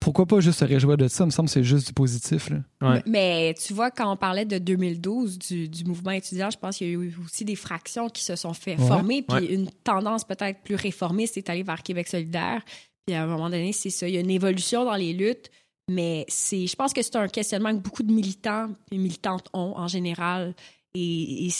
pourquoi 0.00 0.26
pas 0.26 0.40
juste 0.40 0.58
se 0.60 0.64
réjouir 0.66 0.96
de 0.98 1.08
ça? 1.08 1.24
Il 1.24 1.28
me 1.28 1.30
semble 1.32 1.48
que 1.48 1.54
c'est 1.54 1.64
juste 1.64 1.86
du 1.88 1.92
positif. 1.94 2.50
Là. 2.50 2.58
Ouais. 2.82 3.02
Mais 3.06 3.54
tu 3.54 3.72
vois, 3.72 3.90
quand 3.90 4.12
on 4.12 4.16
parlait 4.16 4.44
de 4.44 4.58
2012, 4.58 5.38
du, 5.38 5.68
du 5.68 5.84
mouvement 5.84 6.10
étudiant, 6.12 6.50
je 6.50 6.58
pense 6.58 6.76
qu'il 6.76 6.86
y 6.86 6.90
a 6.90 6.94
eu 6.94 7.14
aussi 7.24 7.44
des 7.46 7.56
fractions 7.56 8.08
qui 8.08 8.22
se 8.22 8.36
sont 8.36 8.52
fait 8.52 8.78
Ouais. 8.78 8.86
former, 8.86 9.22
puis 9.22 9.36
Ouais. 9.38 9.46
une 9.54 9.68
tendance 9.84 10.24
peut-être 10.24 10.60
plus 10.62 10.76
réformiste 10.76 11.36
est 11.38 11.48
allée 11.50 11.62
vers 11.64 11.82
Québec 11.82 12.06
solidaire. 12.08 12.62
Puis 13.06 13.16
à 13.16 13.22
un 13.22 13.26
moment 13.26 13.48
donné, 13.50 13.72
c'est 13.72 13.90
ça. 13.90 14.06
Il 14.06 14.14
y 14.14 14.18
a 14.18 14.20
une 14.20 14.30
évolution 14.30 14.84
dans 14.84 14.94
les 14.96 15.14
luttes, 15.14 15.50
mais 15.88 16.24
c'est, 16.28 16.66
je 16.66 16.76
pense 16.76 16.92
que 16.92 17.02
c'est 17.02 17.16
un 17.16 17.28
questionnement 17.28 17.70
que 17.76 17.80
beaucoup 17.82 18.02
de 18.02 18.12
militants 18.12 18.68
et 18.90 18.98
militantes 18.98 19.48
ont 19.52 19.74
en 19.76 19.88
général. 19.88 20.54
Et, 20.94 21.46
et 21.46 21.50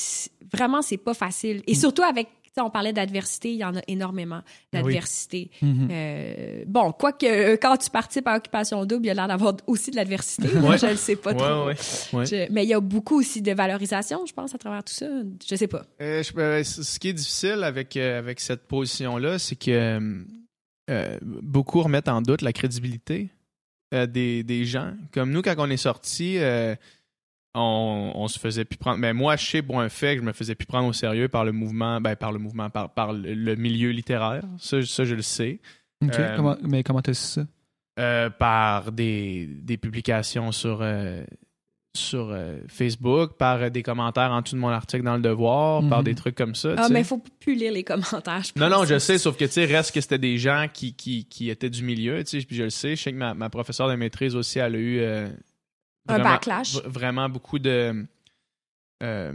vraiment, 0.53 0.83
c'est 0.83 0.97
pas 0.97 1.15
facile. 1.15 1.63
Et 1.67 1.75
surtout 1.75 2.03
avec, 2.03 2.29
on 2.61 2.71
parlait 2.71 2.93
d'adversité, 2.93 3.53
il 3.53 3.59
y 3.59 3.65
en 3.65 3.77
a 3.77 3.81
énormément 3.87 4.41
d'adversité. 4.73 5.49
Mhm. 5.63 5.89
Euh, 5.93 6.65
bon, 6.67 6.91
quoique 6.91 7.55
quand 7.55 7.77
tu 7.77 7.89
participes 7.89 8.27
à 8.27 8.37
Occupation 8.37 8.85
Double, 8.85 9.05
il 9.05 9.07
y 9.07 9.11
a 9.11 9.15
l'air 9.15 9.29
d'avoir 9.29 9.55
aussi 9.69 9.93
de 9.93 9.97
l'adversité. 9.97 10.49
Moi, 10.55 10.71
Ouais. 10.71 10.79
je 10.79 10.87
ne 10.87 10.95
sais 10.97 11.15
pas 11.15 11.31
Ouais, 11.35 11.37
trop. 11.37 11.67
ouais, 11.67 11.75
ouais. 12.15 12.27
Je- 12.27 12.53
mais 12.53 12.65
il 12.65 12.69
y 12.69 12.75
a 12.75 12.81
beaucoup 12.81 13.21
aussi 13.21 13.43
de 13.43 13.53
valorisation, 13.53 14.27
je 14.27 14.33
pense, 14.33 14.57
à 14.57 14.59
travers 14.59 14.83
tout 14.83 14.93
ça. 14.93 15.07
Je 15.49 15.55
sais 15.55 15.69
pas. 15.69 15.85
Euh, 16.01 16.21
je- 16.25 16.37
euh, 16.37 16.65
c- 16.65 16.83
ce 16.83 16.99
qui 16.99 17.11
est 17.11 17.13
difficile 17.13 17.63
avec, 17.63 17.97
euh, 17.97 18.19
avec 18.19 18.41
cette 18.41 18.67
position-là, 18.67 19.39
c'est 19.39 19.55
que 19.57 20.01
beaucoup 21.23 21.83
remettent 21.83 22.09
en 22.09 22.23
doute 22.23 22.43
la 22.43 22.53
crédibilité 22.53 23.29
euh, 23.95 24.07
des, 24.07 24.43
des 24.43 24.65
gens. 24.65 24.93
Comme 25.13 25.31
nous, 25.31 25.43
quand 25.43 25.55
on 25.59 25.71
est 25.71 25.77
sortis, 25.77 26.39
euh, 26.39 26.75
on, 27.55 28.13
on 28.15 28.29
se 28.29 28.39
faisait 28.39 28.65
plus 28.65 28.77
prendre. 28.79 28.99
Mais 28.99 29.13
moi, 29.13 29.37
je 29.37 29.47
sais 29.47 29.63
pour 29.63 29.81
un 29.81 29.89
fait 29.89 30.15
que 30.17 30.23
je 30.23 30.27
me 30.27 30.33
faisais 30.33 30.55
plus 30.55 30.67
prendre 30.67 30.89
au 30.89 30.93
sérieux 30.93 31.29
par 31.29 31.45
le 31.45 31.53
mouvement, 31.53 32.01
ben, 32.01 32.15
par 32.17 32.33
le 32.33 32.39
mouvement, 32.39 32.71
par, 32.71 32.93
par 32.93 33.13
le, 33.13 33.55
milieu 33.57 33.91
littéraire. 33.91 34.43
Ça, 34.59 34.83
ça, 34.85 35.05
je 35.05 35.15
le 35.15 35.23
sais. 35.23 35.61
Euh, 36.05 36.37
Comment- 36.37 36.57
mais 36.63 36.83
comment 36.85 37.03
t'as 37.03 37.15
su 37.15 37.27
ça? 37.27 37.47
Euh, 37.99 38.31
par 38.31 38.93
des, 38.93 39.47
des 39.47 39.77
publications 39.77 40.53
sur, 40.53 40.79
sur 41.99 42.31
euh, 42.31 42.59
Facebook, 42.69 43.37
par 43.37 43.63
euh, 43.63 43.69
des 43.71 43.83
commentaires 43.83 44.31
en 44.31 44.41
dessous 44.43 44.55
de 44.57 44.61
mon 44.61 44.69
article 44.69 45.03
dans 45.05 45.17
Le 45.17 45.23
Devoir, 45.23 45.87
par 45.89 45.99
Mhm. 45.99 46.05
des 46.05 46.15
trucs 46.15 46.35
comme 46.35 46.55
ça. 46.55 46.75
Ah, 46.77 46.83
tu 46.83 46.87
sais. 46.89 46.93
mais 46.93 47.01
il 47.01 47.05
faut 47.05 47.23
plus 47.41 47.55
lire 47.55 47.73
les 47.73 47.85
commentaires. 47.85 48.43
je 48.43 48.53
Non, 48.59 48.69
pense. 48.71 48.79
non, 48.79 48.85
je 48.87 48.99
sais, 48.99 49.19
sauf 49.19 49.37
que, 49.37 49.45
tu 49.45 49.53
sais, 49.53 49.65
reste 49.65 49.93
que 49.95 50.01
c'était 50.01 50.19
des 50.19 50.39
gens 50.39 50.67
qui, 50.73 50.95
qui, 50.95 51.25
qui 51.27 51.51
étaient 51.51 51.71
du 51.71 51.83
milieu, 51.83 52.23
tu 52.25 52.41
sais, 52.41 52.47
puis 52.47 52.57
je 52.57 52.65
le 52.65 52.71
sais. 52.71 52.97
Je 52.97 53.03
sais 53.03 53.13
que 53.13 53.17
ma, 53.19 53.35
ma 53.35 53.51
professeure 53.51 53.89
de 53.89 53.95
maîtrise 53.97 54.35
aussi, 54.37 54.59
elle 54.59 54.75
a 54.75 54.79
eu 54.79 54.99
euh, 55.01 55.29
Un 56.09 56.15
vraiment- 56.15 56.31
backlash. 56.31 56.75
v- 56.77 56.81
Vraiment 56.87 57.29
beaucoup 57.29 57.59
de, 57.59 58.07
euh, 59.03 59.33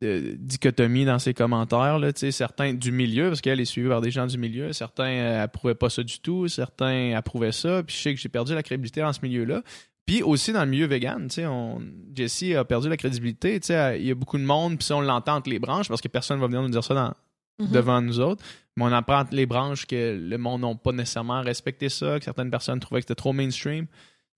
de 0.00 0.34
dichotomie 0.36 1.04
dans 1.04 1.20
ses 1.20 1.32
commentaires, 1.32 2.00
là, 2.00 2.12
tu 2.12 2.18
sais, 2.20 2.32
certains 2.32 2.74
du 2.74 2.90
milieu, 2.90 3.28
parce 3.28 3.40
qu'elle 3.40 3.60
est 3.60 3.64
suivie 3.64 3.88
par 3.88 4.00
des 4.00 4.10
gens 4.10 4.26
du 4.26 4.36
milieu, 4.36 4.72
certains 4.72 5.40
approuvaient 5.40 5.76
pas 5.76 5.90
ça 5.90 6.02
du 6.02 6.18
tout, 6.18 6.48
certains 6.48 7.12
approuvaient 7.14 7.52
ça, 7.52 7.84
puis 7.84 7.94
je 7.94 8.00
sais 8.02 8.12
que 8.14 8.20
j'ai 8.20 8.28
perdu 8.28 8.52
la 8.52 8.64
crédibilité 8.64 9.00
dans 9.00 9.12
ce 9.12 9.20
milieu-là. 9.22 9.62
Puis 10.06 10.22
aussi 10.22 10.52
dans 10.52 10.64
le 10.64 10.70
milieu 10.70 10.86
vegan, 10.86 11.28
tu 11.28 11.34
sais, 11.36 11.46
on... 11.46 11.80
Jessie 12.14 12.54
a 12.54 12.64
perdu 12.64 12.88
la 12.88 12.96
crédibilité, 12.96 13.58
tu 13.60 13.68
sais, 13.68 13.98
il 14.00 14.06
y 14.06 14.10
a 14.10 14.14
beaucoup 14.14 14.36
de 14.38 14.42
monde, 14.44 14.76
puis 14.76 14.84
si 14.84 14.92
on 14.92 15.00
l'entend 15.00 15.36
entre 15.36 15.48
les 15.50 15.58
branches, 15.58 15.88
parce 15.88 16.00
que 16.00 16.08
personne 16.08 16.40
va 16.40 16.46
venir 16.46 16.60
nous 16.62 16.68
dire 16.70 16.84
ça 16.84 16.94
dans, 16.94 17.14
Mhm. 17.58 17.70
devant 17.70 18.00
nous 18.00 18.18
autres. 18.18 18.42
Mais 18.76 18.84
on 18.84 18.92
apprend 18.92 19.20
entre 19.20 19.34
les 19.34 19.44
branches 19.44 19.86
que 19.86 20.18
le 20.18 20.38
monde 20.38 20.62
n'a 20.62 20.74
pas 20.74 20.92
nécessairement 20.92 21.42
respecté 21.42 21.88
ça, 21.90 22.18
que 22.18 22.24
certaines 22.24 22.50
personnes 22.50 22.80
trouvaient 22.80 23.00
que 23.02 23.04
c'était 23.04 23.14
trop 23.14 23.34
mainstream. 23.34 23.86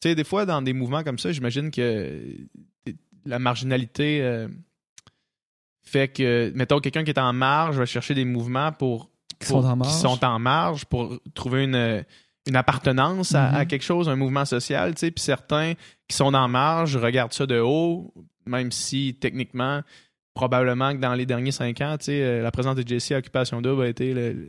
Tu 0.00 0.08
sais, 0.08 0.14
des 0.16 0.24
fois, 0.24 0.44
dans 0.44 0.60
des 0.60 0.72
mouvements 0.72 1.04
comme 1.04 1.18
ça, 1.20 1.30
j'imagine 1.30 1.70
que 1.70 2.20
la 3.24 3.38
marginalité 3.38 4.20
euh, 4.22 4.48
fait 5.82 6.08
que, 6.08 6.50
mettons, 6.54 6.80
quelqu'un 6.80 7.04
qui 7.04 7.10
est 7.10 7.18
en 7.18 7.32
marge 7.32 7.76
va 7.78 7.86
chercher 7.86 8.14
des 8.14 8.24
mouvements 8.24 8.72
pour, 8.72 9.10
Qui 9.38 9.48
pour- 9.48 9.62
sont 9.62 9.68
en 9.68 9.76
marge? 9.76 9.92
qui 9.92 9.98
sont 10.00 10.24
en 10.24 10.38
marge 10.38 10.84
pour 10.86 11.18
trouver 11.34 11.64
une, 11.64 12.04
une 12.46 12.56
appartenance 12.56 13.34
à, 13.34 13.50
Mhm. 13.50 13.54
à 13.56 13.64
quelque 13.66 13.82
chose, 13.84 14.08
un 14.08 14.16
mouvement 14.16 14.44
social, 14.44 14.94
tu 14.94 15.00
sais. 15.00 15.10
Puis 15.10 15.22
certains 15.24 15.74
qui 16.08 16.16
sont 16.16 16.34
en 16.34 16.48
marge 16.48 16.96
regardent 16.96 17.32
ça 17.32 17.46
de 17.46 17.58
haut, 17.58 18.12
même 18.46 18.70
si 18.72 19.16
techniquement, 19.20 19.80
probablement 20.34 20.92
que 20.92 20.98
dans 20.98 21.14
les 21.14 21.26
derniers 21.26 21.52
cinq 21.52 21.80
ans, 21.80 21.96
tu 21.96 22.06
sais, 22.06 22.20
euh, 22.20 22.42
la 22.42 22.50
présence 22.50 22.74
de 22.74 22.86
Jesse 22.86 23.12
à 23.12 23.18
Occupation 23.18 23.62
Double 23.62 23.84
a 23.84 23.88
été 23.88 24.12
le, 24.12 24.48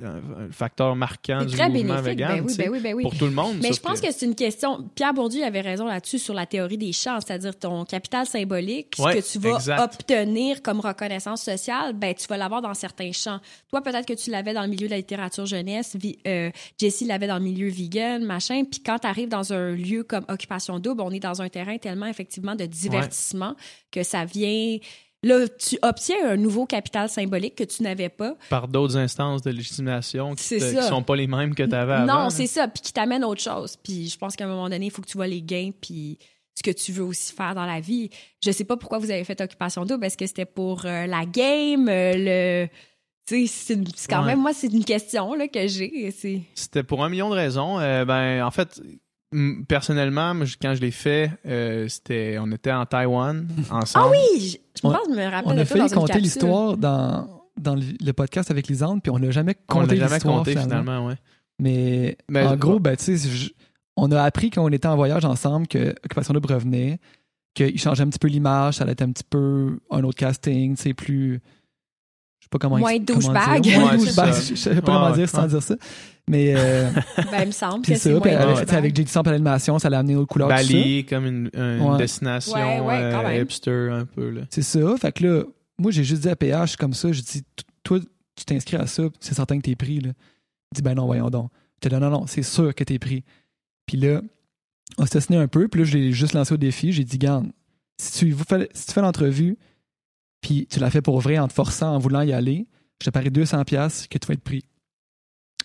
facteur 0.49 0.95
marquant 0.95 1.45
du 1.45 1.55
très 1.55 1.69
mouvement 1.69 2.01
vegan, 2.01 2.37
ben 2.37 2.43
oui, 2.43 2.55
ben 2.57 2.69
oui, 2.71 2.79
ben 2.79 2.93
oui. 2.95 3.03
pour 3.03 3.15
tout 3.15 3.25
le 3.25 3.31
monde. 3.31 3.57
Mais 3.61 3.71
je 3.71 3.79
pense 3.79 4.01
que, 4.01 4.11
c'est 4.11 4.25
une 4.25 4.33
question. 4.33 4.89
Pierre 4.95 5.13
Bourdieu 5.13 5.43
avait 5.43 5.61
raison 5.61 5.85
là-dessus 5.85 6.17
sur 6.17 6.33
la 6.33 6.47
théorie 6.47 6.79
des 6.79 6.91
champs, 6.91 7.19
c'est-à-dire 7.21 7.57
ton 7.57 7.85
capital 7.85 8.25
symbolique, 8.25 8.95
Ouais, 8.97 9.21
ce 9.21 9.33
que 9.33 9.39
tu 9.39 9.47
vas 9.47 9.55
exact. 9.57 9.79
obtenir 9.79 10.63
comme 10.63 10.79
reconnaissance 10.79 11.43
sociale, 11.43 11.93
ben 11.93 12.15
tu 12.15 12.25
vas 12.27 12.37
l'avoir 12.37 12.63
dans 12.63 12.73
certains 12.73 13.11
champs. 13.11 13.39
Toi, 13.69 13.81
peut-être 13.81 14.07
que 14.07 14.13
tu 14.13 14.31
l'avais 14.31 14.53
dans 14.53 14.63
le 14.63 14.69
milieu 14.69 14.87
de 14.87 14.91
la 14.91 14.97
littérature 14.97 15.45
jeunesse, 15.45 15.95
euh, 16.25 16.49
Jessie 16.79 17.05
l'avait 17.05 17.27
dans 17.27 17.37
le 17.37 17.43
milieu 17.43 17.69
vegan, 17.69 18.23
machin. 18.25 18.63
Puis 18.63 18.81
quand 18.83 18.97
tu 18.99 19.07
arrives 19.07 19.29
dans 19.29 19.53
un 19.53 19.71
lieu 19.71 20.03
comme 20.03 20.25
Occupation 20.29 20.79
Double, 20.79 21.01
on 21.01 21.11
est 21.11 21.19
dans 21.19 21.43
un 21.43 21.49
terrain 21.49 21.77
tellement 21.77 22.07
effectivement 22.07 22.55
de 22.55 22.65
divertissement 22.65 23.55
que 23.91 24.01
ça 24.01 24.25
vient. 24.25 24.77
Là, 25.25 25.47
tu 25.47 25.77
obtiens 25.81 26.29
un 26.31 26.37
nouveau 26.37 26.65
capital 26.67 27.09
symbolique 27.09 27.55
que 27.55 27.63
tu 27.63 27.81
n'avais 27.81 28.09
pas. 28.09 28.35
par 28.49 28.67
d'autres 28.67 28.95
instances 28.97 29.41
de 29.41 29.49
légitimation 29.49 30.35
qui, 30.35 30.43
qui 30.57 30.81
sont 30.83 31.01
pas 31.01 31.15
les 31.15 31.25
mêmes 31.27 31.55
que 31.55 31.63
tu 31.63 31.73
avais 31.73 31.93
avant. 31.93 32.23
Non, 32.25 32.29
c'est 32.29 32.45
ça, 32.47 32.67
puis 32.67 32.81
qui 32.81 32.93
t'amène 32.93 33.23
autre 33.23 33.41
chose. 33.41 33.75
Puis 33.83 34.07
je 34.09 34.17
pense 34.17 34.35
qu'à 34.35 34.45
un 34.45 34.47
moment 34.47 34.69
donné, 34.69 34.85
il 34.85 34.91
faut 34.91 35.01
que 35.01 35.07
tu 35.07 35.17
vois 35.17 35.25
les 35.27 35.41
gains, 35.41 35.71
puis 35.81 36.19
ce 36.55 36.61
que 36.63 36.69
tu 36.71 36.91
veux 36.91 37.03
aussi 37.03 37.33
faire 37.33 37.55
dans 37.55 37.65
la 37.65 37.79
vie. 37.79 38.09
Je 38.43 38.51
sais 38.51 38.63
pas 38.65 38.77
pourquoi 38.77 38.99
vous 38.99 39.09
avez 39.09 39.23
fait 39.23 39.41
Occupation 39.41 39.83
Double. 39.85 40.05
Est-ce 40.05 40.15
que 40.17 40.27
c'était 40.27 40.45
pour 40.45 40.85
euh, 40.85 41.07
la 41.07 41.25
game, 41.25 41.89
euh, 41.89 42.13
le... 42.15 42.67
Tu 43.27 43.47
sais, 43.47 43.75
c'est 43.95 44.07
quand 44.07 44.19
Ouais. 44.21 44.27
même, 44.27 44.39
moi, 44.41 44.53
c'est 44.53 44.67
une 44.71 44.85
question 44.85 45.33
là, 45.33 45.47
que 45.47 45.67
j'ai. 45.67 46.13
C'était 46.53 46.83
pour 46.83 47.03
un 47.03 47.09
million 47.09 47.29
de 47.31 47.35
raisons. 47.35 47.79
Euh, 47.79 48.05
ben, 48.05 48.43
en 48.45 48.51
fait, 48.51 48.79
personnellement, 49.67 50.33
quand 50.61 50.75
je 50.75 50.81
l'ai 50.81 50.91
fait, 50.91 51.31
euh, 51.45 51.87
c'était, 51.87 52.37
on 52.39 52.51
était 52.51 52.71
en 52.71 52.85
Taïwan 52.85 53.47
ensemble. 53.71 54.05
Ah 54.07 54.11
oui! 54.11 54.59
Je, 54.75 54.81
je 54.81 54.87
On- 54.87 54.91
pense 54.91 55.07
que 55.07 55.13
je 55.13 55.17
me 55.19 55.23
rappelle 55.25 55.43
On 55.53 55.57
a 55.57 55.65
failli 55.65 55.89
compter 55.89 56.19
l'histoire 56.19 56.77
dans, 56.77 57.27
dans 57.59 57.75
le, 57.75 58.11
podcast 58.13 58.51
avec 58.51 58.67
Lisande, 58.67 59.01
puis 59.01 59.11
on 59.11 59.17
l'a 59.17 59.31
jamais 59.31 59.55
On 59.69 59.73
compté 59.81 59.95
l'a 59.95 60.07
jamais 60.07 60.19
compté 60.19 60.55
finalement, 60.55 61.07
ouais. 61.07 61.15
Mais, 61.59 62.17
Mais- 62.29 62.45
en 62.45 62.55
gros, 62.55 62.79
ben, 62.79 62.95
tu 62.95 63.17
sais, 63.17 63.29
je- 63.29 63.51
on 63.97 64.11
a 64.11 64.21
appris 64.23 64.49
quand 64.49 64.63
on 64.63 64.69
était 64.69 64.87
en 64.87 64.95
voyage 64.97 65.23
ensemble 65.25 65.67
que 65.67 65.91
Occupation 66.03 66.33
Double 66.33 66.51
revenait, 66.53 66.99
qu'il 67.53 67.79
changeait 67.79 68.03
un 68.03 68.09
petit 68.09 68.19
peu 68.19 68.27
l'image, 68.27 68.75
ça 68.75 68.83
allait 68.83 68.91
être 68.91 69.01
un 69.03 69.11
petit 69.11 69.23
peu 69.29 69.79
un 69.89 70.03
autre 70.03 70.17
casting, 70.17 70.75
tu 70.75 70.81
sais, 70.83 70.93
plus. 70.93 71.39
Pas 72.55 72.59
comment 72.59 72.77
Moins 72.77 72.99
douchebag. 72.99 73.61
dire. 73.61 73.79
Moins 73.81 73.97
douchebag. 73.97 74.33
Je 74.33 74.55
sais 74.55 74.69
pas 74.69 74.75
Ouais, 74.75 74.81
comment 74.85 75.07
ouais, 75.07 75.13
dire 75.17 75.27
sans 75.29 75.45
dire 75.45 75.61
ça. 75.61 75.75
Mais 76.29 76.53
euh, 76.55 76.89
Ben, 77.31 77.41
il 77.41 77.47
me 77.47 77.51
semble 77.51 77.85
que 77.85 77.93
ça, 77.95 77.99
c'est 77.99 78.19
puis 78.21 78.31
moins 78.31 78.39
avec, 78.41 78.71
avec 78.73 78.95
J.D. 78.95 79.09
Sample 79.09 79.29
à 79.29 79.31
l'animation, 79.33 79.77
ça 79.77 79.89
l'a 79.89 79.99
amené 79.99 80.15
aux 80.15 80.25
couleurs. 80.25 80.47
Bali, 80.47 81.05
comme 81.05 81.25
une, 81.25 81.49
une 81.53 81.81
Ouais. 81.81 81.97
destination 81.97 82.53
Ouais, 82.53 82.79
ouais, 82.79 83.09
quand 83.11 83.19
euh, 83.19 83.27
même. 83.27 83.43
hipster 83.43 83.89
un 83.91 84.05
peu. 84.05 84.29
Là. 84.29 84.41
C'est 84.49 84.61
ça. 84.61 84.79
Fait 84.97 85.11
que 85.11 85.23
là, 85.25 85.43
moi, 85.77 85.91
j'ai 85.91 86.03
juste 86.05 86.21
dit 86.21 86.29
à 86.29 86.35
PH 86.37 86.77
comme 86.77 86.93
ça, 86.93 87.11
je 87.11 87.21
dis, 87.21 87.43
toi, 87.83 87.99
tu 88.35 88.45
t'inscris 88.45 88.77
à 88.77 88.87
ça, 88.87 89.03
c'est 89.19 89.33
certain 89.35 89.57
que 89.57 89.63
t'es 89.63 89.75
pris. 89.75 89.99
Là. 89.99 90.11
Il 90.71 90.75
dit, 90.77 90.81
ben 90.81 90.93
non, 90.95 91.05
voyons 91.07 91.29
donc. 91.29 91.49
Je 91.83 91.89
dis, 91.89 91.93
non, 91.95 92.01
non, 92.01 92.09
non, 92.21 92.25
c'est 92.27 92.41
sûr 92.43 92.73
que 92.73 92.83
t'es 92.85 92.99
pris. 92.99 93.23
Puis 93.85 93.97
là, 93.97 94.21
on 94.97 95.05
s'est 95.05 95.35
un 95.35 95.47
peu, 95.47 95.67
puis 95.67 95.81
là, 95.81 95.85
je 95.85 95.97
l'ai 95.97 96.11
juste 96.13 96.33
lancé 96.33 96.53
au 96.53 96.57
défi. 96.57 96.93
J'ai 96.93 97.03
dit, 97.03 97.17
garde, 97.17 97.47
si 97.97 98.19
tu, 98.19 98.31
vous 98.31 98.45
fais, 98.47 98.69
si 98.73 98.87
tu 98.87 98.93
fais 98.93 99.01
l'entrevue, 99.01 99.57
puis 100.45 100.67
tu 100.69 100.79
l'as 100.79 100.91
fait 100.91 101.01
pour 101.01 101.19
vrai 101.21 101.39
en 101.39 101.47
te 101.47 101.53
forçant, 101.53 101.95
en 101.95 101.97
voulant 101.97 102.21
y 102.21 102.31
aller, 102.31 102.67
je 103.01 103.05
te 103.07 103.09
parie 103.09 103.29
200$ 103.29 104.07
que 104.07 104.17
tu 104.19 104.27
vas 104.27 104.33
être 104.35 104.43
pris. 104.43 104.63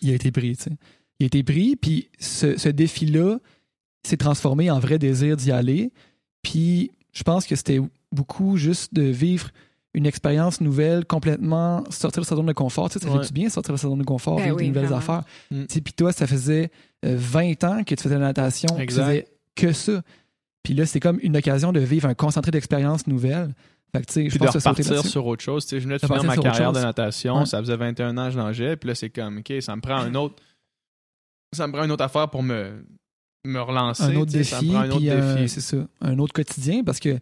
Il 0.01 0.09
a 0.09 0.15
été 0.15 0.31
pris, 0.31 0.57
tu 0.57 0.63
sais. 0.63 0.71
Il 1.19 1.25
a 1.25 1.27
été 1.27 1.43
pris, 1.43 1.75
puis 1.75 2.09
ce, 2.19 2.57
ce 2.57 2.67
défi-là 2.69 3.37
s'est 4.03 4.17
transformé 4.17 4.71
en 4.71 4.79
vrai 4.79 4.97
désir 4.97 5.37
d'y 5.37 5.51
aller. 5.51 5.91
Puis 6.41 6.89
je 7.13 7.21
pense 7.21 7.45
que 7.45 7.55
c'était 7.55 7.79
beaucoup 8.11 8.57
juste 8.57 8.91
de 8.95 9.03
vivre 9.03 9.51
une 9.93 10.07
expérience 10.07 10.61
nouvelle, 10.61 11.05
complètement 11.05 11.83
sortir 11.91 12.21
de 12.23 12.25
sa 12.25 12.35
zone 12.35 12.47
de 12.47 12.53
confort. 12.53 12.89
Tu 12.89 12.97
sais, 12.97 13.05
ça 13.05 13.11
Ouais. 13.11 13.19
fait 13.21 13.27
du 13.27 13.33
bien 13.33 13.49
sortir 13.49 13.73
de 13.75 13.79
sa 13.79 13.87
zone 13.87 13.99
de 13.99 14.03
confort, 14.03 14.37
Ben 14.37 14.45
vivre 14.45 14.55
oui, 14.55 14.63
des 14.63 14.67
nouvelles 14.69 14.85
vraiment. 14.85 14.97
affaires. 14.97 15.23
Mm. 15.51 15.65
Tu 15.67 15.73
sais, 15.75 15.81
Puis 15.81 15.93
toi, 15.93 16.11
ça 16.11 16.25
faisait 16.25 16.71
euh, 17.05 17.15
20 17.19 17.63
ans 17.65 17.83
que 17.83 17.93
tu 17.93 18.01
faisais 18.01 18.15
de 18.15 18.19
la 18.21 18.27
natation, 18.27 18.69
tu 18.79 18.85
faisais 18.87 19.27
que 19.55 19.73
ça. 19.73 20.01
Puis 20.63 20.73
là, 20.73 20.85
c'est 20.87 20.99
comme 20.99 21.19
une 21.21 21.37
occasion 21.37 21.71
de 21.71 21.79
vivre 21.81 22.07
un 22.07 22.13
concentré 22.15 22.49
d'expériences 22.51 23.05
nouvelles. 23.05 23.53
Fait 23.93 24.05
que, 24.05 24.29
je 24.29 24.37
de 24.37 24.45
pense 24.45 24.53
sauter 24.57 24.83
repartir 24.83 25.05
sur 25.05 25.25
autre 25.25 25.43
chose. 25.43 25.67
Je 25.69 25.77
venais 25.77 25.97
de 25.97 26.01
De 26.01 26.07
finir 26.07 26.23
ma 26.23 26.37
carrière 26.37 26.71
de 26.71 26.79
natation. 26.79 27.39
Ouais. 27.39 27.45
Ça 27.45 27.59
faisait 27.59 27.75
21 27.75 28.17
ans 28.17 28.25
que 28.25 28.31
je 28.31 28.37
nageais. 28.37 28.77
Puis 28.77 28.87
là, 28.87 28.95
c'est 28.95 29.09
comme, 29.09 29.39
OK, 29.39 29.53
ça 29.61 29.75
me 29.75 29.81
prend 29.81 29.97
un 29.97 30.15
autre. 30.15 30.35
ça 31.53 31.67
me 31.67 31.73
prend 31.73 31.83
une 31.83 31.91
autre 31.91 32.03
affaire 32.03 32.29
pour 32.29 32.41
me, 32.41 32.85
me 33.45 33.59
relancer. 33.59 34.03
un 34.03 34.15
autre 34.15 34.31
ça 34.31 34.37
me 34.37 34.61
défi, 34.61 34.69
prend 34.69 34.79
un 34.79 34.89
autre 34.91 34.99
défi. 34.99 35.49
c'est 35.49 35.61
ça, 35.61 35.77
un 36.01 36.19
autre 36.19 36.33
quotidien, 36.33 36.83
parce 36.83 36.99
que 36.99 37.19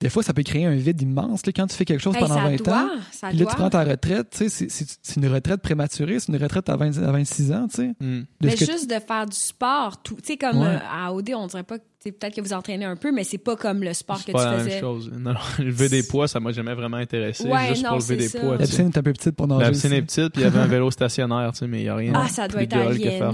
des 0.00 0.08
fois, 0.08 0.22
ça 0.22 0.32
peut 0.32 0.42
créer 0.42 0.64
un 0.64 0.74
vide 0.74 1.00
immense 1.02 1.44
là, 1.46 1.52
quand 1.54 1.66
tu 1.66 1.76
fais 1.76 1.84
quelque 1.84 2.00
chose 2.00 2.14
Hey, 2.16 2.22
pendant 2.22 2.34
ça 2.36 2.40
20 2.48 2.56
doit, 2.64 2.74
ans. 2.74 2.88
ça 3.12 3.28
Puis 3.28 3.36
là, 3.38 3.44
doit. 3.44 3.52
tu 3.52 3.56
prends 3.58 3.70
ta 3.70 3.84
retraite, 3.84 4.30
tu 4.30 4.38
sais, 4.38 4.48
c'est- 4.48 4.68
c'est 4.70 4.86
c'est 5.02 5.16
une 5.20 5.28
retraite 5.28 5.60
prématurée, 5.60 6.18
c'est 6.20 6.32
une 6.32 6.42
retraite 6.42 6.68
à, 6.68 6.76
20 6.76 6.96
à 7.02 7.12
26 7.12 7.52
ans, 7.52 7.66
tu 7.68 7.76
sais. 7.76 7.94
De 8.00 8.24
Mais 8.40 8.54
que- 8.54 8.64
juste 8.64 8.88
de 8.88 8.98
faire 8.98 9.26
du 9.26 9.36
sport, 9.36 10.02
tout. 10.02 10.14
Tu 10.16 10.32
sais, 10.32 10.36
comme 10.36 10.58
Ouais. 10.60 10.66
euh, 10.66 10.78
à 10.90 11.12
OD, 11.12 11.34
on 11.36 11.46
dirait 11.46 11.62
pas 11.64 11.78
que. 11.78 11.84
tu 12.02 12.12
Peut-être 12.12 12.34
que 12.34 12.40
vous 12.40 12.54
entraînez 12.54 12.86
un 12.86 12.96
peu, 12.96 13.12
mais 13.12 13.24
c'est 13.24 13.36
pas 13.36 13.56
comme 13.56 13.82
le 13.82 13.92
sport 13.92 14.16
que 14.16 14.22
C'est 14.22 14.32
tu 14.32 14.32
pas 14.32 14.52
la 14.52 14.58
faisais. 14.60 14.70
même 14.70 14.80
chose. 14.80 15.10
Non, 15.18 15.34
non, 15.34 15.40
lever 15.58 15.90
des 15.90 16.02
poids, 16.02 16.26
ça 16.28 16.40
m'a 16.40 16.50
jamais 16.50 16.72
vraiment 16.72 16.96
intéressé. 16.96 17.44
Ouais, 17.46 17.68
juste 17.68 17.82
non, 17.82 17.90
pour 17.90 17.98
lever 17.98 18.16
des 18.16 18.28
ça. 18.28 18.40
poids. 18.40 18.52
La 18.56 18.64
tu 18.64 18.70
piscine 18.70 18.86
est 18.86 18.96
un 18.96 19.02
peu 19.02 19.12
petite 19.12 19.32
pour 19.36 19.46
nager. 19.46 19.64
La 19.64 19.70
piscine 19.70 19.92
est 19.92 20.00
petite, 20.00 20.32
puis 20.32 20.40
il 20.40 20.44
y 20.44 20.46
avait 20.46 20.60
un 20.60 20.66
vélo 20.66 20.90
stationnaire, 20.90 21.50
tu 21.52 21.58
sais, 21.58 21.66
mais 21.66 21.80
il 21.80 21.82
n'y 21.82 21.88
a 21.90 21.94
rien 21.96 22.12
Ah, 22.16 22.24
de 22.24 22.30
ça 22.30 22.44
plus 22.48 22.52
doit 22.54 22.62
être 22.62 22.74
aliénant. 22.74 23.32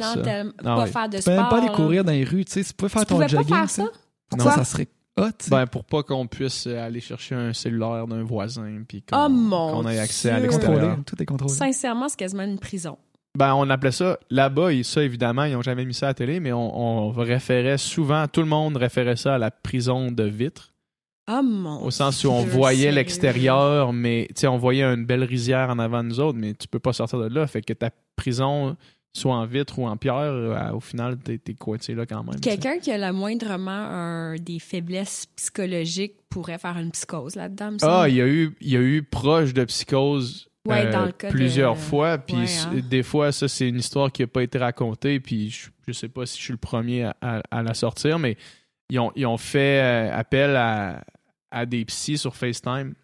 Ah 0.65 0.75
pas 0.75 0.87
faire 0.87 1.09
de 1.09 1.17
Tu 1.19 1.23
sport. 1.23 1.35
peux 1.37 1.41
même 1.43 1.49
pas 1.49 1.59
aller 1.59 1.69
courir 1.77 2.03
dans 2.03 2.11
les 2.11 2.25
rues, 2.25 2.45
tu 2.45 2.55
sais. 2.55 2.65
Tu 2.65 2.73
peux 2.75 2.89
faire 2.89 3.03
Tu 3.03 3.07
ton 3.07 3.15
pouvais 3.15 3.27
pas 3.27 3.31
jogging. 3.37 3.55
faire 3.55 3.67
tu 3.69 3.75
ça? 3.75 3.85
Non, 4.37 4.45
ça 4.51 4.65
serait 4.65 4.89
Ben, 5.51 5.67
pour 5.67 5.85
pas 5.85 6.03
qu'on 6.03 6.27
puisse 6.27 6.67
aller 6.67 7.01
chercher 7.01 7.35
un 7.35 7.53
cellulaire 7.53 8.07
d'un 8.07 8.23
voisin, 8.23 8.83
puis 8.87 9.03
qu'on 9.03 9.27
Oh 9.27 9.29
mon 9.29 9.83
qu'on 9.83 9.89
ait 9.89 9.99
accès 9.99 10.31
à 10.31 10.41
l'extérieur. 10.41 10.81
contrôlé, 10.81 11.03
tout 11.07 11.23
est 11.23 11.27
contrôlé. 11.27 11.55
Sincèrement, 11.55 12.09
c'est 12.09 12.19
quasiment 12.19 12.43
une 12.43 12.59
prison. 12.59 12.99
Ben, 13.37 13.55
on 13.55 13.69
appelait 13.69 13.93
ça, 13.93 14.19
là-bas, 14.31 14.73
et 14.73 14.83
ça, 14.83 15.03
évidemment, 15.03 15.45
ils 15.45 15.53
n'ont 15.53 15.63
jamais 15.63 15.85
mis 15.85 15.95
ça 15.95 16.07
à 16.07 16.11
la 16.11 16.15
télé, 16.15 16.41
mais 16.41 16.53
on, 16.53 16.79
on 16.79 17.11
référait 17.11 17.79
souvent, 17.79 18.27
tout 18.29 18.41
le 18.41 18.47
monde 18.47 18.77
référait 18.77 19.17
ça 19.17 19.35
à 19.35 19.39
la 19.39 19.51
prison 19.51 20.11
de 20.11 20.25
vitre, 20.25 20.73
Oh 21.29 21.43
mon 21.43 21.83
au 21.83 21.91
sens 21.91 22.23
où 22.23 22.29
on 22.31 22.43
Dieu, 22.43 22.53
voyait 22.53 22.93
l'extérieur, 22.93 23.93
mais, 23.93 24.27
tu 24.29 24.43
sais, 24.43 24.47
on 24.47 24.59
voyait 24.59 24.85
une 24.85 25.05
belle 25.05 25.25
rizière 25.25 25.71
en 25.71 25.79
avant 25.81 26.05
de 26.05 26.09
nous 26.09 26.21
autres, 26.21 26.39
mais 26.39 26.55
tu 26.55 26.69
peux 26.69 26.79
pas 26.79 26.93
sortir 26.93 27.19
de 27.19 27.27
là. 27.27 27.47
Fait 27.49 27.63
que 27.63 27.73
ta 27.73 27.91
prison, 28.15 28.77
soit 29.17 29.35
en 29.35 29.47
vitre 29.47 29.79
ou 29.79 29.87
en 29.87 29.97
pierre, 29.97 30.15
euh, 30.17 30.71
au 30.73 30.81
final, 30.81 31.17
t'es 31.19 31.39
t'es 31.39 31.55
coincé 31.55 31.95
là 31.95 32.05
quand 32.07 32.23
même. 32.23 32.39
Quelqu'un 32.41 32.79
qui 32.79 32.91
a 32.93 32.99
le 32.99 33.13
moindrement 33.13 33.71
un- 33.71 34.37
des 34.37 34.59
faiblesses 34.59 35.27
psychologiques 35.37 36.15
pourrait 36.29 36.59
faire 36.59 36.77
une 36.79 36.91
psychose 36.91 37.35
là-dedans. 37.37 37.73
me 37.73 37.79
Ah, 37.83 38.09
il 38.09 38.17
y 38.17 38.21
a 38.21 38.27
eu, 38.27 38.55
il 38.61 38.69
y 38.71 38.77
a 38.77 38.81
eu 38.81 39.03
proche 39.03 39.55
de 39.55 39.65
psychose 39.65 40.49
Ouais, 40.67 40.87
euh, 40.87 40.93
dans 40.93 41.05
le 41.07 41.13
cas 41.13 41.29
de- 41.29 41.33
plusieurs 41.33 41.77
fois. 41.79 42.19
Puis 42.19 42.37
Ouais, 42.37 42.47
hein. 42.67 42.81
des 42.91 43.03
fois, 43.03 43.31
ça, 43.33 43.47
c'est 43.49 43.69
une 43.69 43.79
histoire 43.79 44.11
qui 44.11 44.23
n'a 44.23 44.27
pas 44.27 44.43
été 44.43 44.59
racontée. 44.59 45.21
Puis 45.21 45.51
je, 45.51 45.69
je 45.87 45.93
sais 45.93 46.09
pas 46.09 46.27
si 46.27 46.39
je 46.39 46.43
suis 46.43 46.53
le 46.53 46.59
premier 46.59 47.05
à, 47.05 47.17
à- 47.21 47.43
à 47.51 47.63
la 47.63 47.73
sortir, 47.75 48.19
mais 48.19 48.37
ils 48.91 48.99
ont, 48.99 49.13
ils 49.17 49.27
ont 49.27 49.39
fait 49.39 49.81
euh, 49.81 50.13
appel 50.13 50.57
à, 50.57 51.05
à 51.51 51.67
des 51.67 51.85
psys 51.85 52.19
sur 52.19 52.35
FaceTime. 52.35 52.95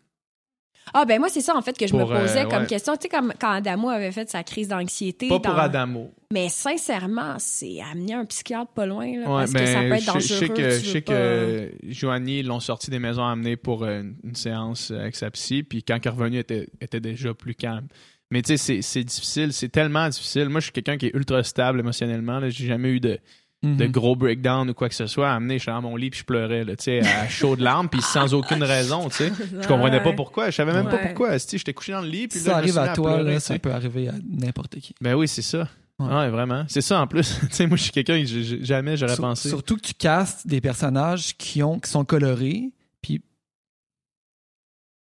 Ah, 0.95 1.05
ben 1.05 1.19
moi, 1.19 1.29
c'est 1.29 1.41
ça, 1.41 1.57
en 1.57 1.63
fait, 1.63 1.77
que 1.79 1.87
je 1.87 1.95
me 1.95 2.01
Pour, 2.01 2.13
euh, 2.13 2.21
posais 2.23 2.45
comme 2.45 2.63
ouais. 2.63 2.67
question. 2.67 2.95
Tu 2.97 3.03
sais, 3.03 3.09
comme 3.09 3.33
quand 3.41 3.51
Adamo 3.51 3.89
avait 3.89 4.11
fait 4.13 4.29
sa 4.29 4.43
crise 4.43 4.69
d'anxiété. 4.69 5.29
Pas 5.29 5.41
pour 5.41 5.55
dans- 5.55 5.61
Adamo. 5.61 6.13
Mais 6.33 6.49
sincèrement, 6.49 7.37
c'est 7.39 7.81
amener 7.81 8.15
un 8.15 8.25
psychiatre 8.25 8.73
pas 8.73 8.87
loin, 8.87 9.07
là, 9.07 9.21
Ouais, 9.21 9.25
parce 9.45 9.53
que 9.53 9.67
ça 9.67 9.81
peut 9.81 9.93
être 9.93 10.01
je- 10.01 10.05
je 10.05 10.07
dangereux. 10.13 10.39
sais 10.39 10.49
que, 10.49 10.71
je 10.71 10.91
sais 10.91 11.01
pas- 11.01 11.13
que 11.13 11.71
Joanie, 11.89 12.41
ils 12.41 12.47
l'ont 12.47 12.61
sorti 12.61 12.91
des 12.91 12.99
maisons 12.99 13.25
amenées 13.25 13.57
pour 13.57 13.85
euh, 13.85 14.01
une, 14.01 14.17
une 14.25 14.35
séance 14.35 14.91
avec 14.91 15.15
sa 15.17 15.31
psy. 15.31 15.63
Puis 15.63 15.83
quand 15.83 15.97
il 16.03 16.07
est 16.07 16.11
revenu, 16.11 16.37
il 16.37 16.41
était, 16.41 16.69
était 16.81 17.01
déjà 17.01 17.33
plus 17.35 17.55
calme. 17.55 17.87
Mais 18.31 18.41
tu 18.43 18.57
sais, 18.57 18.81
c'est- 18.83 19.05
difficile. 19.05 19.53
C'est 19.53 19.69
tellement 19.69 20.09
difficile. 20.09 20.49
Moi, 20.49 20.61
je 20.61 20.65
suis 20.65 20.73
quelqu'un 20.73 20.97
qui 20.97 21.07
est 21.07 21.15
ultra 21.15 21.43
stable 21.43 21.81
émotionnellement. 21.81 22.41
J'ai 22.49 22.67
jamais 22.67 22.89
eu 22.89 22.99
de, 23.01 23.19
de 23.63 23.85
Mhm. 23.85 23.93
gros 23.93 24.17
breakdown 24.17 24.69
ou 24.71 24.75
quoi 24.75 24.89
que 24.89 24.95
ce 24.95 25.07
soit. 25.07 25.31
À 25.31 25.35
amener, 25.37 25.59
je 25.59 25.63
suis 25.63 25.71
dans 25.71 25.81
mon 25.83 25.95
lit 25.95 26.11
puis 26.11 26.21
je 26.21 26.25
pleurais, 26.25 26.65
là, 26.65 26.75
tu 26.77 26.85
sais, 26.85 27.01
à 27.01 27.29
chaud 27.29 27.55
de 27.57 27.63
larmes, 27.63 27.89
puis 27.89 28.03
sans 28.03 28.35
aucune 28.35 28.63
raison, 28.65 29.09
tu 29.09 29.17
sais. 29.19 29.33
Je 29.61 29.69
comprenais 29.69 30.03
pas 30.03 30.13
pourquoi. 30.13 30.51
Je 30.51 30.57
savais 30.57 30.73
même 30.73 30.89
pas 30.89 30.99
pourquoi. 30.99 31.39
Sais, 31.39 31.59
J'étais 31.59 31.73
couché 31.73 31.93
dans 31.93 32.01
le 32.01 32.09
lit, 32.09 32.27
puis 32.27 32.41
Si 32.41 32.47
là, 32.49 32.55
ça 32.55 32.61
je 32.61 32.67
me 32.67 32.71
suis 32.71 32.79
arrive 32.79 32.91
à 32.91 32.95
toi, 32.95 33.15
pleurer, 33.15 33.35
là, 33.35 33.41
tu 33.41 33.47
ça 33.47 33.59
peut 33.59 33.73
arriver 33.73 34.09
à 34.09 34.15
n'importe 34.29 34.81
qui. 34.81 34.95
Ben 35.01 35.15
oui, 35.15 35.29
c'est 35.29 35.43
ça. 35.43 35.69
Ouais. 36.01 36.09
Ouais, 36.13 36.29
vraiment. 36.31 36.65
C'est 36.69 36.81
ça 36.81 37.01
en 37.01 37.07
plus. 37.07 37.39
tu 37.41 37.47
sais, 37.51 37.67
moi, 37.69 37.77
je 37.77 37.85
suis 37.85 37.93
quelqu'un 37.93 38.21
jamais 38.63 38.97
j'aurais 38.97 39.17
pensé. 39.17 39.49
Surtout 39.49 39.77
que 39.77 39.83
tu 39.83 39.95
castes 39.95 40.47
des 40.47 40.61
personnages 40.61 41.37
qui, 41.37 41.63
ont, 41.63 41.79
qui 41.79 41.89
sont 41.91 42.05
colorés, 42.05 42.71
puis 43.01 43.23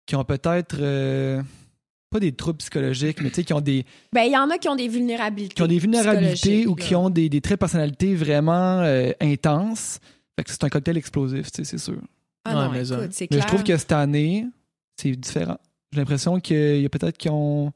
qui 0.07 0.14
ont 0.14 0.25
peut-être 0.25 0.77
euh, 0.81 1.42
pas 2.12 2.20
des 2.20 2.33
troubles 2.33 2.59
psychologiques, 2.59 3.20
mais 3.22 3.31
tu 3.31 3.37
sais, 3.37 3.44
qui 3.44 3.53
ont 3.53 3.61
des, 3.61 3.85
Ben, 4.12 4.22
il 4.22 4.33
y 4.33 4.37
en 4.37 4.48
a 4.51 4.59
qui 4.59 4.68
ont 4.68 4.77
des 4.77 4.87
vulnérabilités. 4.88 5.55
qui 5.55 5.62
ont 5.62 5.66
des 5.66 5.79
vulnérabilités 5.79 6.66
ou 6.66 6.77
là. 6.77 6.85
qui 6.85 6.94
ont 6.94 7.11
des, 7.11 7.29
des 7.29 7.40
traits 7.40 7.57
de 7.57 7.61
personnalité 7.61 8.14
vraiment 8.14 8.81
euh, 8.81 9.11
intenses. 9.20 9.98
Fait 10.38 10.44
que 10.44 10.51
c'est 10.51 10.62
un 10.64 10.68
cocktail 10.68 10.96
explosif, 10.96 11.51
tu 11.51 11.64
sais, 11.64 11.70
c'est 11.70 11.79
sûr. 11.79 11.98
Ah 12.44 12.55
non, 12.55 12.61
Ouais, 12.70 12.79
mais 12.79 12.85
ça- 12.85 12.98
écoute, 12.98 13.09
c'est 13.12 13.25
Mais 13.25 13.37
clair. 13.37 13.42
je 13.42 13.46
trouve 13.48 13.62
que 13.64 13.77
cette 13.77 13.92
année, 13.92 14.46
c'est 14.96 15.11
différent. 15.16 15.59
J'ai 15.92 15.98
l'impression 16.01 16.40
qu'il 16.40 16.81
y 16.81 16.87
a 16.87 16.88
peut-être 16.88 17.18
qui 17.18 17.29
ont 17.29 17.72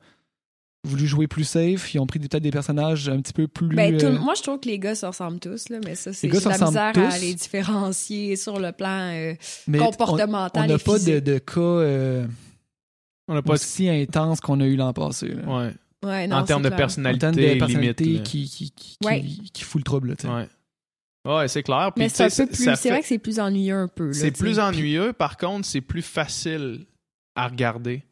voulu 0.84 1.06
jouer 1.06 1.26
plus 1.26 1.42
safe, 1.44 1.92
ils 1.94 1.98
ont 1.98 2.06
pris 2.06 2.18
des- 2.20 2.28
peut-être 2.28 2.42
des 2.44 2.50
personnages 2.52 3.08
un 3.08 3.20
petit 3.20 3.32
peu 3.32 3.48
plus. 3.48 3.74
Ben, 3.74 3.96
tout 3.98 4.06
euh, 4.06 4.18
moi, 4.18 4.34
je 4.36 4.42
trouve 4.42 4.60
que 4.60 4.68
les 4.68 4.78
gars 4.78 4.94
se 4.94 5.04
ressemblent 5.04 5.40
tous, 5.40 5.68
là, 5.68 5.78
mais 5.84 5.94
ça, 5.96 6.12
c'est 6.12 6.28
la 6.28 6.38
misère 6.58 6.92
à 6.96 7.18
les 7.18 7.34
différencier 7.34 8.36
sur 8.36 8.58
le 8.60 8.70
plan 8.72 9.10
euh, 9.12 9.34
mais 9.66 9.78
comportemental 9.78 10.64
On 10.64 10.66
n'a 10.72 10.78
pas 10.78 10.98
de 10.98 11.38
cas 11.38 11.60
euh, 11.60 12.24
On 13.28 13.34
n'a 13.34 13.42
pas. 13.42 13.54
aussi 13.54 13.88
intenses 13.88 14.40
qu'on 14.40 14.60
a 14.60 14.66
eu 14.66 14.76
l'an 14.76 14.92
passé. 14.92 15.28
là. 15.28 15.42
Ouais. 15.46 15.72
Ouais, 16.04 16.26
non, 16.28 16.36
en 16.36 16.44
termes 16.44 16.62
de 16.62 16.68
clair. 16.68 16.76
En 16.76 16.82
personnalité, 16.82 17.18
termes 17.20 17.34
de 17.34 17.40
limite. 17.40 17.58
personnalité 17.58 18.04
là. 18.04 18.20
qui, 18.20 18.48
qui, 18.48 18.70
qui, 18.70 18.96
Ouais. 19.04 19.20
qui, 19.22 19.50
qui 19.52 19.64
fout 19.64 19.80
le 19.80 19.84
trouble. 19.84 20.14
là. 20.22 20.38
Ouais. 20.38 20.48
Ouais, 21.36 21.48
c'est 21.48 21.62
clair. 21.64 21.90
Puis, 21.94 22.04
Mais 22.04 22.08
c'est 22.08 22.30
fait- 22.30 22.90
vrai 22.90 23.00
que 23.00 23.06
c'est 23.06 23.18
plus 23.18 23.40
ennuyeux 23.40 23.74
un 23.74 23.88
peu. 23.88 24.06
là, 24.08 24.12
C'est 24.12 24.30
plus 24.30 24.60
ennuyeux. 24.60 25.12
Par 25.12 25.36
contre, 25.36 25.66
c'est 25.66 25.80
plus 25.80 26.02
facile 26.02 26.86
à 27.34 27.48
regarder. 27.48 28.04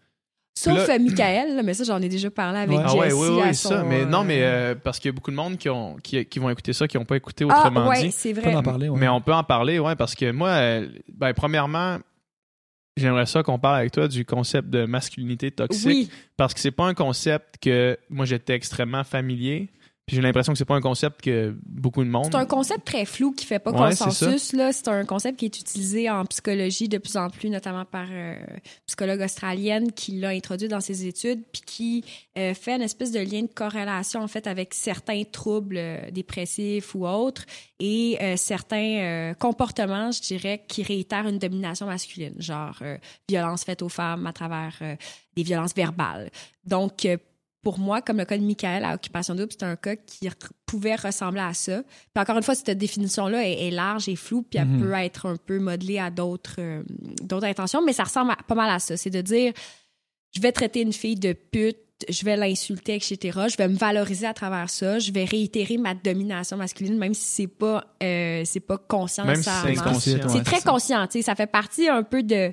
Sauf 0.58 0.86
là- 0.88 0.94
euh, 0.94 0.98
Michael, 0.98 1.56
là, 1.56 1.62
mais 1.62 1.74
ça, 1.74 1.84
j'en 1.84 2.00
ai 2.00 2.08
déjà 2.08 2.30
parlé 2.30 2.58
avec 2.60 2.76
Ouais. 2.78 2.84
Jessie. 2.84 2.96
Ah 2.96 3.00
ouais, 3.00 3.12
oui, 3.12 3.42
oui, 3.42 3.54
son, 3.54 3.68
ça. 3.70 3.82
Mais 3.84 4.04
non, 4.04 4.20
euh, 4.20 4.24
mais 4.24 4.38
euh, 4.42 4.74
parce 4.76 4.98
qu'il 4.98 5.08
y 5.08 5.10
a 5.10 5.12
beaucoup 5.12 5.30
de 5.32 5.36
monde 5.36 5.56
qui, 5.58 5.68
ont, 5.68 5.96
qui, 6.02 6.24
qui 6.26 6.38
vont 6.38 6.48
écouter 6.50 6.72
ça, 6.72 6.86
qui 6.88 6.96
n'ont 6.96 7.04
pas 7.04 7.16
écouté 7.16 7.44
Ah, 7.48 7.58
autrement 7.58 7.88
ouais, 7.88 8.02
dit. 8.04 8.12
c'est 8.12 8.32
vrai. 8.32 8.52
d'en 8.52 8.62
parler. 8.62 8.88
ouais. 8.88 8.98
Mais 8.98 9.08
on 9.08 9.20
peut 9.20 9.34
en 9.34 9.44
parler, 9.44 9.78
ouais, 9.78 9.94
parce 9.96 10.14
que 10.14 10.30
moi, 10.32 10.48
euh, 10.50 10.88
ben, 11.12 11.32
premièrement, 11.34 11.98
j'aimerais 12.96 13.26
ça 13.26 13.42
qu'on 13.42 13.58
parle 13.58 13.78
avec 13.78 13.92
toi 13.92 14.08
du 14.08 14.24
concept 14.24 14.68
de 14.70 14.84
masculinité 14.84 15.50
toxique. 15.50 15.86
Oui, 15.86 16.10
Parce 16.36 16.54
que 16.54 16.60
c'est 16.60 16.70
pas 16.70 16.84
un 16.86 16.94
concept 16.94 17.58
que 17.60 17.98
moi 18.08 18.24
j'étais 18.24 18.54
extrêmement 18.54 19.04
familier. 19.04 19.70
Puis 20.06 20.16
j'ai 20.16 20.22
l'impression 20.22 20.52
que 20.52 20.58
c'est 20.58 20.66
pas 20.66 20.74
un 20.76 20.82
concept 20.82 21.22
que 21.22 21.56
beaucoup 21.64 22.04
de 22.04 22.10
monde. 22.10 22.26
c'est 22.30 22.36
un 22.36 22.44
concept 22.44 22.84
très 22.84 23.06
flou 23.06 23.32
qui 23.32 23.46
fait 23.46 23.58
pas 23.58 23.70
Ouais, 23.70 23.88
consensus. 23.88 24.52
là. 24.52 24.70
C'est 24.72 24.88
un 24.88 25.06
concept 25.06 25.38
qui 25.38 25.46
est 25.46 25.58
utilisé 25.58 26.10
en 26.10 26.26
psychologie 26.26 26.90
de 26.90 26.98
plus 26.98 27.16
en 27.16 27.30
plus, 27.30 27.48
notamment 27.48 27.86
par 27.86 28.08
euh, 28.10 28.34
une 28.38 28.60
psychologue 28.86 29.22
australienne 29.22 29.92
qui 29.92 30.12
l'a 30.20 30.28
introduit 30.28 30.68
dans 30.68 30.80
ses 30.82 31.06
études, 31.06 31.42
puis 31.50 31.62
qui 31.64 32.04
euh, 32.36 32.52
fait 32.52 32.76
une 32.76 32.82
espèce 32.82 33.12
de 33.12 33.20
lien 33.20 33.42
de 33.42 33.48
corrélation 33.52 34.20
en 34.20 34.28
fait 34.28 34.46
avec 34.46 34.74
certains 34.74 35.22
troubles 35.24 35.76
euh, 35.78 36.10
dépressifs 36.10 36.94
ou 36.94 37.06
autres 37.06 37.46
et 37.80 38.18
euh, 38.20 38.36
certains 38.36 39.32
comportements, 39.38 40.10
je 40.12 40.20
dirais, 40.20 40.64
qui 40.68 40.82
réitèrent 40.82 41.26
une 41.28 41.38
domination 41.38 41.86
masculine, 41.86 42.34
genre 42.38 42.82
violence 43.28 43.64
faite 43.64 43.82
aux 43.82 43.88
femmes 43.88 44.26
à 44.26 44.32
travers 44.32 44.78
des 45.36 45.42
violences 45.42 45.74
verbales. 45.74 46.30
Donc 46.64 47.06
pour 47.64 47.78
moi, 47.80 48.00
comme 48.02 48.18
le 48.18 48.24
cas 48.26 48.38
de 48.38 48.44
Michael 48.44 48.84
à 48.84 48.94
Occupation 48.94 49.34
Double, 49.34 49.50
c'est 49.50 49.64
un 49.64 49.74
cas 49.74 49.96
qui 49.96 50.28
pouvait 50.66 50.94
ressembler 50.94 51.40
à 51.40 51.54
ça. 51.54 51.82
Puis 51.82 52.22
encore 52.22 52.36
une 52.36 52.42
fois, 52.44 52.54
cette 52.54 52.70
définition-là 52.78 53.44
est, 53.48 53.66
est 53.68 53.70
large 53.72 54.08
et 54.08 54.14
floue, 54.16 54.42
puis 54.42 54.60
elle 54.60 54.68
Mhm. 54.68 54.80
peut 54.82 54.92
être 54.92 55.26
un 55.26 55.36
peu 55.36 55.58
modelée 55.58 55.98
à 55.98 56.10
d'autres 56.10 56.56
euh, 56.58 56.82
d'autres 57.22 57.46
intentions, 57.46 57.82
mais 57.84 57.92
ça 57.94 58.04
ressemble 58.04 58.30
à- 58.32 58.36
pas 58.46 58.54
mal 58.54 58.70
à 58.70 58.78
ça. 58.78 58.96
C'est 58.96 59.10
de 59.10 59.20
dire, 59.22 59.52
je 60.36 60.40
vais 60.40 60.52
traiter 60.52 60.82
une 60.82 60.92
fille 60.92 61.16
de 61.16 61.32
pute, 61.32 61.78
je 62.08 62.24
vais 62.24 62.36
l'insulter, 62.36 62.96
etc. 62.96 63.18
Je 63.50 63.56
vais 63.56 63.68
me 63.68 63.76
valoriser 63.76 64.26
à 64.26 64.34
travers 64.34 64.68
ça. 64.68 64.98
Je 64.98 65.10
vais 65.12 65.24
réitérer 65.24 65.78
ma 65.78 65.94
domination 65.94 66.56
masculine, 66.56 66.98
même 66.98 67.14
si 67.14 67.24
c'est 67.24 67.46
pas 67.46 67.84
euh, 68.02 68.42
c'est 68.44 68.60
pas 68.60 68.76
conscient 68.78 69.24
Même 69.24 69.36
si 69.36 69.44
c'est 69.44 69.78
inconscient. 69.78 70.18
Très 70.44 70.60
ça. 70.60 70.70
conscient, 70.70 71.06
tu 71.06 71.12
sais, 71.18 71.22
ça 71.22 71.34
fait 71.34 71.46
partie 71.46 71.88
un 71.88 72.02
peu 72.02 72.22
de, 72.22 72.52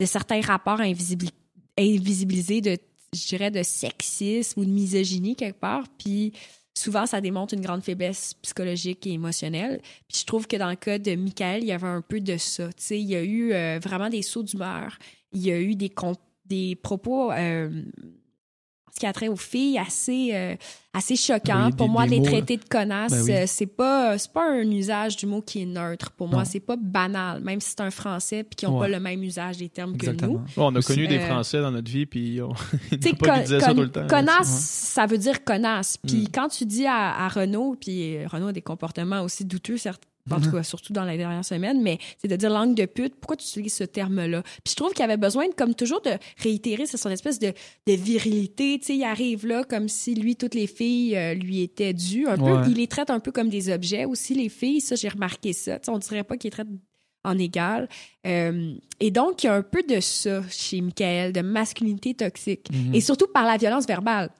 de 0.00 0.06
certains 0.06 0.40
rapports 0.40 0.80
invisibil- 0.80 1.30
invisibilisés 1.78 2.60
de, 2.60 2.76
je 3.12 3.26
dirais, 3.26 3.50
de 3.50 3.62
sexisme 3.62 4.60
ou 4.60 4.64
de 4.64 4.70
misogynie 4.70 5.36
quelque 5.36 5.58
part. 5.58 5.84
Puis 5.98 6.32
souvent, 6.74 7.06
ça 7.06 7.20
démontre 7.20 7.54
une 7.54 7.60
grande 7.60 7.82
faiblesse 7.82 8.34
psychologique 8.34 9.06
et 9.06 9.12
émotionnelle. 9.12 9.80
Puis 10.08 10.18
je 10.20 10.24
trouve 10.24 10.46
que 10.46 10.56
dans 10.56 10.70
le 10.70 10.76
cas 10.76 10.98
de 10.98 11.14
Michael, 11.16 11.62
il 11.62 11.68
y 11.68 11.72
avait 11.72 11.86
un 11.86 12.02
peu 12.02 12.20
de 12.20 12.36
ça. 12.36 12.68
Tu 12.68 12.82
sais, 12.84 13.00
il 13.00 13.08
y 13.08 13.16
a 13.16 13.22
eu 13.22 13.52
euh, 13.52 13.78
vraiment 13.82 14.08
des 14.08 14.22
sauts 14.22 14.42
d'humeur. 14.42 14.98
Il 15.32 15.42
y 15.42 15.50
a 15.50 15.60
eu 15.60 15.74
des, 15.74 15.92
des 16.46 16.76
propos... 16.76 17.32
euh, 17.32 17.82
ce 18.94 19.00
qui 19.00 19.06
a 19.06 19.12
trait 19.12 19.28
aux 19.28 19.36
filles, 19.36 19.78
assez, 19.78 20.30
euh, 20.34 20.54
assez 20.92 21.16
choquant. 21.16 21.66
Oui, 21.66 21.72
pour 21.72 21.86
des- 21.86 21.92
moi, 21.92 22.04
des 22.04 22.10
les 22.10 22.18
mots, 22.20 22.26
traiter 22.26 22.56
de 22.56 22.64
connasses, 22.64 23.12
Ben 23.12 23.22
oui. 23.22 23.32
euh, 23.32 23.44
c'est 23.46 23.66
pas, 23.66 24.18
c'est 24.18 24.32
pas 24.32 24.44
un 24.50 24.68
usage 24.70 25.16
du 25.16 25.26
mot 25.26 25.40
qui 25.40 25.62
est 25.62 25.66
neutre. 25.66 26.10
Pour 26.10 26.28
moi, 26.28 26.40
Non. 26.40 26.44
c'est 26.44 26.60
pas 26.60 26.76
banal, 26.76 27.40
même 27.42 27.60
si 27.60 27.70
c'est 27.70 27.80
un 27.82 27.90
français 27.90 28.42
puis 28.44 28.56
qu'ils 28.56 28.68
n'ont 28.68 28.78
Ouais. 28.78 28.88
pas 28.88 28.96
le 28.96 29.00
même 29.00 29.22
usage 29.22 29.58
des 29.58 29.68
termes 29.68 29.96
que 29.96 30.10
nous. 30.10 30.40
Bon, 30.56 30.72
on 30.72 30.74
a 30.76 30.82
connu 30.82 31.06
des 31.06 31.18
euh, 31.18 31.26
Français 31.26 31.60
dans 31.60 31.70
notre 31.70 31.90
vie, 31.90 32.06
puis 32.06 32.40
on 32.42 32.48
n'ont 32.92 33.14
pas 33.18 33.38
con- 33.40 33.46
ça 33.46 33.72
tout 33.72 33.80
le 33.80 33.90
temps. 33.90 34.06
connasse, 34.08 34.38
Ouais. 34.38 34.44
ça 34.94 35.06
veut 35.06 35.18
dire 35.18 35.44
connasse. 35.44 35.96
Puis 35.98 36.22
Mm. 36.22 36.28
quand 36.34 36.48
tu 36.48 36.66
dis 36.66 36.86
à, 36.86 37.24
à 37.24 37.28
Renaud, 37.28 37.76
puis 37.80 38.26
Renaud 38.26 38.48
a 38.48 38.52
des 38.52 38.62
comportements 38.62 39.22
aussi 39.22 39.44
douteux 39.44 39.76
cer- 39.76 39.94
En 40.30 40.40
tout 40.40 40.50
cas, 40.52 40.62
surtout 40.62 40.92
dans 40.92 41.04
les 41.04 41.16
dernières 41.16 41.44
semaines, 41.44 41.80
mais 41.82 41.98
c'est 42.18 42.28
de 42.28 42.36
dire 42.36 42.50
langue 42.50 42.74
de 42.74 42.86
pute. 42.86 43.14
Pourquoi 43.16 43.36
tu 43.36 43.46
utilises 43.46 43.74
ce 43.74 43.84
terme-là? 43.84 44.42
Puis 44.42 44.70
je 44.72 44.74
trouve 44.76 44.92
qu'il 44.92 45.04
avait 45.04 45.16
besoin, 45.16 45.48
de, 45.48 45.54
comme 45.54 45.74
toujours, 45.74 46.00
de 46.02 46.12
réitérer 46.38 46.86
c'est 46.86 46.96
son 46.98 47.10
espèce 47.10 47.38
de, 47.38 47.52
de 47.86 47.92
virilité. 47.92 48.78
Tu 48.80 48.86
sais, 48.86 48.96
il 48.96 49.04
arrive 49.04 49.46
là 49.46 49.64
comme 49.64 49.88
si 49.88 50.14
lui, 50.14 50.36
toutes 50.36 50.54
les 50.54 50.66
filles 50.66 51.16
euh, 51.16 51.34
lui 51.34 51.62
étaient 51.62 51.92
dues. 51.94 52.26
Un 52.28 52.38
Ouais. 52.40 52.62
peu, 52.64 52.70
il 52.70 52.76
les 52.76 52.86
traite 52.86 53.10
un 53.10 53.20
peu 53.20 53.32
comme 53.32 53.48
des 53.48 53.70
objets 53.72 54.04
aussi, 54.04 54.34
les 54.34 54.48
filles. 54.48 54.80
Ça, 54.80 54.94
j'ai 54.94 55.08
remarqué 55.08 55.52
ça. 55.52 55.78
Tu 55.78 55.86
sais, 55.86 55.90
on 55.90 55.98
dirait 55.98 56.24
pas 56.24 56.36
qu'il 56.36 56.48
les 56.48 56.52
traite 56.52 56.68
en 57.24 57.36
égal. 57.38 57.88
Euh, 58.26 58.74
et 59.00 59.10
donc, 59.10 59.42
il 59.42 59.46
y 59.46 59.50
a 59.50 59.54
un 59.54 59.62
peu 59.62 59.82
de 59.82 60.00
ça 60.00 60.42
chez 60.48 60.80
Michael, 60.80 61.32
de 61.32 61.40
masculinité 61.40 62.14
toxique. 62.14 62.68
Mhm. 62.72 62.94
Et 62.94 63.00
surtout 63.00 63.26
par 63.26 63.44
la 63.46 63.56
violence 63.56 63.86
verbale. 63.86 64.30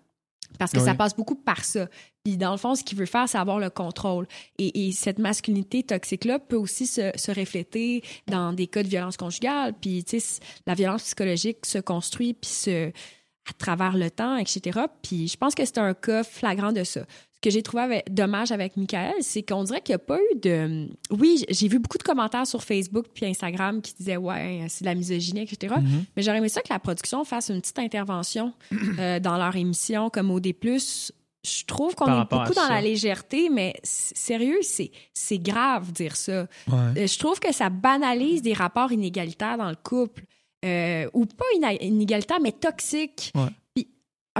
Parce 0.59 0.73
que 0.73 0.79
Oui. 0.79 0.85
ça 0.85 0.95
passe 0.95 1.15
beaucoup 1.15 1.37
par 1.37 1.65
ça. 1.65 1.89
Puis 2.25 2.37
dans 2.37 2.51
le 2.53 2.59
fond, 2.59 2.75
ce 2.75 2.85
qu'il 2.85 2.99
veut 2.99 3.07
faire, 3.07 3.29
c'est 3.29 3.39
avoir 3.39 3.59
le 3.59 3.71
contrôle. 3.71 4.27
Et, 4.59 4.87
et 4.89 4.93
cette 4.93 5.19
masculinité 5.19 5.83
toxique-là 5.83 6.39
peut 6.39 6.57
aussi 6.57 6.87
se, 6.87 7.11
se 7.15 7.33
refléter 7.33 8.03
dans 8.27 8.53
des 8.53 8.67
cas 8.67 8.83
de 8.83 8.89
violence 8.89 9.17
conjugale. 9.17 9.73
Puis, 9.81 10.05
tu 10.05 10.21
sais, 10.21 10.41
la 10.67 10.75
violence 10.75 11.03
psychologique 11.05 11.65
se 11.65 11.79
construit 11.79 12.35
puis 12.35 12.51
se, 12.51 12.89
à 12.89 13.53
travers 13.59 13.97
le 13.97 14.11
temps, 14.11 14.37
etc. 14.37 14.81
Puis 15.03 15.29
je 15.29 15.37
pense 15.39 15.55
que 15.55 15.65
c'est 15.65 15.79
un 15.79 15.95
cas 15.95 16.23
flagrant 16.23 16.73
de 16.73 16.85
ça. 16.85 17.01
Ce 17.37 17.41
que 17.49 17.51
j'ai 17.51 17.63
trouvé 17.63 17.85
avec- 17.85 18.13
dommage 18.13 18.53
avec 18.53 18.77
Michael, 18.77 19.15
c'est 19.23 19.43
qu'on 19.43 19.65
dirait 19.65 19.81
qu'il 19.81 19.95
n'y 19.95 20.03
a 20.03 20.05
pas 20.05 20.19
eu 20.19 20.39
de... 20.41 20.89
Oui, 21.11 21.43
j'ai 21.49 21.69
vu 21.69 21.79
beaucoup 21.79 21.97
de 21.97 22.03
commentaires 22.03 22.47
sur 22.47 22.63
Facebook 22.63 23.07
puis 23.15 23.25
Instagram 23.25 23.81
qui 23.81 23.95
disaient 23.95 24.17
«Ouais, 24.19 24.67
c'est 24.69 24.83
de 24.85 24.91
la 24.91 24.95
misogynie, 24.95 25.41
etc. 25.41 25.75
Mhm. 25.81 26.05
Mais 26.15 26.23
j'aurais 26.23 26.37
aimé 26.37 26.51
ça 26.51 26.61
que 26.61 26.71
la 26.71 26.79
production 26.79 27.25
fasse 27.25 27.49
une 27.49 27.63
petite 27.63 27.79
intervention 27.79 28.53
euh, 28.99 29.21
dans 29.21 29.39
leur 29.39 29.57
émission 29.57 30.11
comme 30.11 30.31
OD+. 30.31 30.53
Je 31.43 31.65
trouve 31.65 31.95
qu'on 31.95 32.07
est 32.23 32.29
beaucoup 32.31 32.53
dans 32.55 32.69
la 32.69 32.83
légèreté, 32.83 33.49
mais 33.49 33.75
sérieux, 33.83 34.59
c'est 34.63 34.91
c'est 35.15 35.39
grave 35.39 35.91
dire 35.93 36.17
ça. 36.17 36.43
Ouais. 36.69 37.03
Euh, 37.03 37.07
Je 37.07 37.19
trouve 37.19 37.41
que 37.41 37.53
ça 37.53 37.71
banalise 37.71 38.43
des 38.43 38.53
rapports 38.53 38.93
inégalitaires 38.93 39.57
dans 39.57 39.71
le 39.71 39.77
couple. 39.77 40.25
Euh, 40.63 41.09
ou 41.15 41.25
pas 41.25 41.47
inégalitaires, 41.81 42.41
mais 42.43 42.53
toxiques. 42.53 43.33
Ouais. 43.35 43.49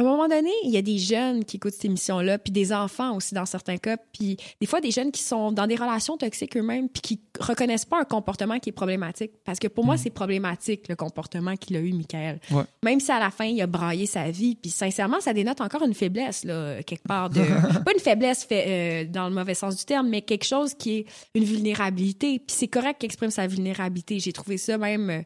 À 0.01 0.03
un 0.03 0.07
moment 0.07 0.29
donné, 0.29 0.51
il 0.65 0.71
y 0.71 0.79
a 0.79 0.83
des 0.83 0.97
jeunes 0.97 1.45
qui 1.45 1.59
écoutent 1.59 1.75
cette 1.75 1.85
émission-là, 1.85 2.39
puis 2.39 2.53
des 2.53 2.73
enfants 2.73 3.15
aussi 3.15 3.35
dans 3.35 3.45
certains 3.45 3.77
cas, 3.77 3.99
puis 3.99 4.39
des 4.59 4.67
fois 4.67 4.81
des 4.81 4.91
jeunes 4.91 5.13
qui 5.13 5.23
sont 5.23 5.53
dans 5.53 5.67
des 5.67 5.75
relations 5.77 6.17
toxiques 6.17 6.57
eux-mêmes, 6.57 6.89
puis 6.89 7.03
qui 7.03 7.21
reconnaissent 7.39 7.85
pas 7.85 8.01
un 8.01 8.05
comportement 8.05 8.59
qui 8.59 8.71
est 8.71 8.73
problématique. 8.73 9.33
Parce 9.45 9.59
que 9.59 9.69
pour 9.69 9.85
moi, 9.85 9.97
Mhm. 9.97 10.01
c'est 10.05 10.09
problématique, 10.11 10.89
le 10.89 10.97
comportement 10.97 11.55
qu'il 11.55 11.77
a 11.77 11.81
eu, 11.81 11.93
Michael. 11.93 12.41
Ouais. 12.51 12.63
Même 12.83 12.99
si 12.99 13.13
à 13.13 13.19
la 13.19 13.31
fin, 13.31 13.45
il 13.45 13.61
a 13.61 13.67
braillé 13.67 14.07
sa 14.07 14.31
vie, 14.31 14.55
puis 14.57 14.71
sincèrement, 14.71 15.21
ça 15.21 15.35
dénote 15.35 15.61
encore 15.61 15.83
une 15.83 15.93
faiblesse, 15.93 16.45
là, 16.45 16.83
quelque 16.83 17.07
part. 17.07 17.29
De... 17.29 17.41
pas 17.85 17.93
une 17.93 18.01
faiblesse 18.01 18.45
fait, 18.45 19.05
euh, 19.05 19.05
dans 19.11 19.29
le 19.29 19.35
mauvais 19.35 19.53
sens 19.55 19.77
du 19.77 19.85
terme, 19.85 20.09
mais 20.09 20.23
quelque 20.23 20.47
chose 20.47 20.73
qui 20.73 20.97
est 21.01 21.07
une 21.35 21.45
vulnérabilité. 21.45 22.39
Puis 22.39 22.57
c'est 22.59 22.69
correct 22.69 23.01
qu'il 23.01 23.07
exprime 23.07 23.31
sa 23.31 23.47
vulnérabilité. 23.47 24.19
J'ai 24.19 24.33
trouvé 24.33 24.57
ça 24.57 24.79
même. 24.79 25.11
euh, 25.11 25.21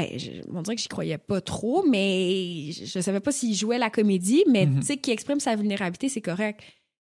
ben, 0.00 0.18
je, 0.18 0.30
on 0.52 0.62
dirait 0.62 0.76
que 0.76 0.82
j'y 0.82 0.88
croyais 0.88 1.18
pas 1.18 1.40
trop, 1.40 1.84
mais 1.86 2.70
je, 2.72 2.84
je 2.84 3.00
savais 3.00 3.20
pas 3.20 3.32
s'il 3.32 3.54
jouait 3.54 3.78
la 3.78 3.90
comédie, 3.90 4.44
mais 4.50 4.66
Mhm. 4.66 4.80
tu 4.80 4.86
sais, 4.86 4.96
qu'il 4.96 5.12
exprime 5.12 5.40
sa 5.40 5.56
vulnérabilité, 5.56 6.08
c'est 6.08 6.20
correct. 6.20 6.60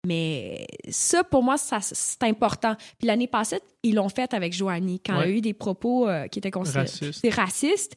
Mais 0.05 0.65
ça, 0.89 1.23
pour 1.23 1.43
moi, 1.43 1.57
ça, 1.57 1.79
c'est 1.81 2.23
important. 2.23 2.75
Puis 2.97 3.07
l'année 3.07 3.27
passée, 3.27 3.59
ils 3.83 3.95
l'ont 3.95 4.09
fait 4.09 4.33
avec 4.33 4.53
Joanie, 4.53 5.01
quand 5.05 5.19
il 5.21 5.29
y 5.29 5.33
a 5.33 5.35
eu 5.37 5.41
des 5.41 5.53
propos 5.53 6.07
euh, 6.07 6.27
qui 6.27 6.39
étaient 6.39 6.51
considérés 6.51 6.85
Raciste. 6.85 7.19
c'est 7.21 7.29
raciste. 7.29 7.95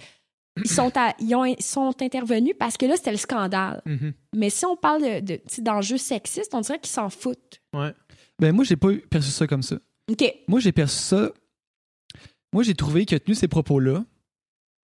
Ils 0.64 0.68
sont, 0.70 0.90
à- 0.96 1.14
ils 1.20 1.32
ont, 1.36 1.44
ils 1.44 1.62
sont 1.62 1.94
intervenus 2.02 2.54
parce 2.58 2.76
que 2.76 2.84
là, 2.86 2.96
c'était 2.96 3.12
le 3.12 3.16
scandale. 3.18 3.80
Mhm. 3.86 4.12
Mais 4.34 4.50
si 4.50 4.66
on 4.66 4.76
parle 4.76 5.02
de, 5.02 5.20
de, 5.20 5.40
d'enjeux 5.58 5.98
sexistes, 5.98 6.52
on 6.54 6.60
dirait 6.62 6.80
qu'ils 6.80 6.90
s'en 6.90 7.08
foutent. 7.10 7.60
Ouais. 7.74 7.92
Ben, 8.40 8.52
moi, 8.52 8.64
j'ai 8.64 8.76
pas 8.76 8.88
perçu 9.08 9.30
ça 9.30 9.46
comme 9.46 9.62
ça. 9.62 9.76
OK. 10.10 10.34
Moi, 10.48 10.58
j'ai 10.58 10.72
perçu 10.72 10.98
ça. 10.98 11.30
Moi, 12.52 12.64
j'ai 12.64 12.74
trouvé 12.74 13.06
qu'il 13.06 13.16
a 13.16 13.20
tenu 13.20 13.36
ces 13.36 13.46
propos-là, 13.46 14.04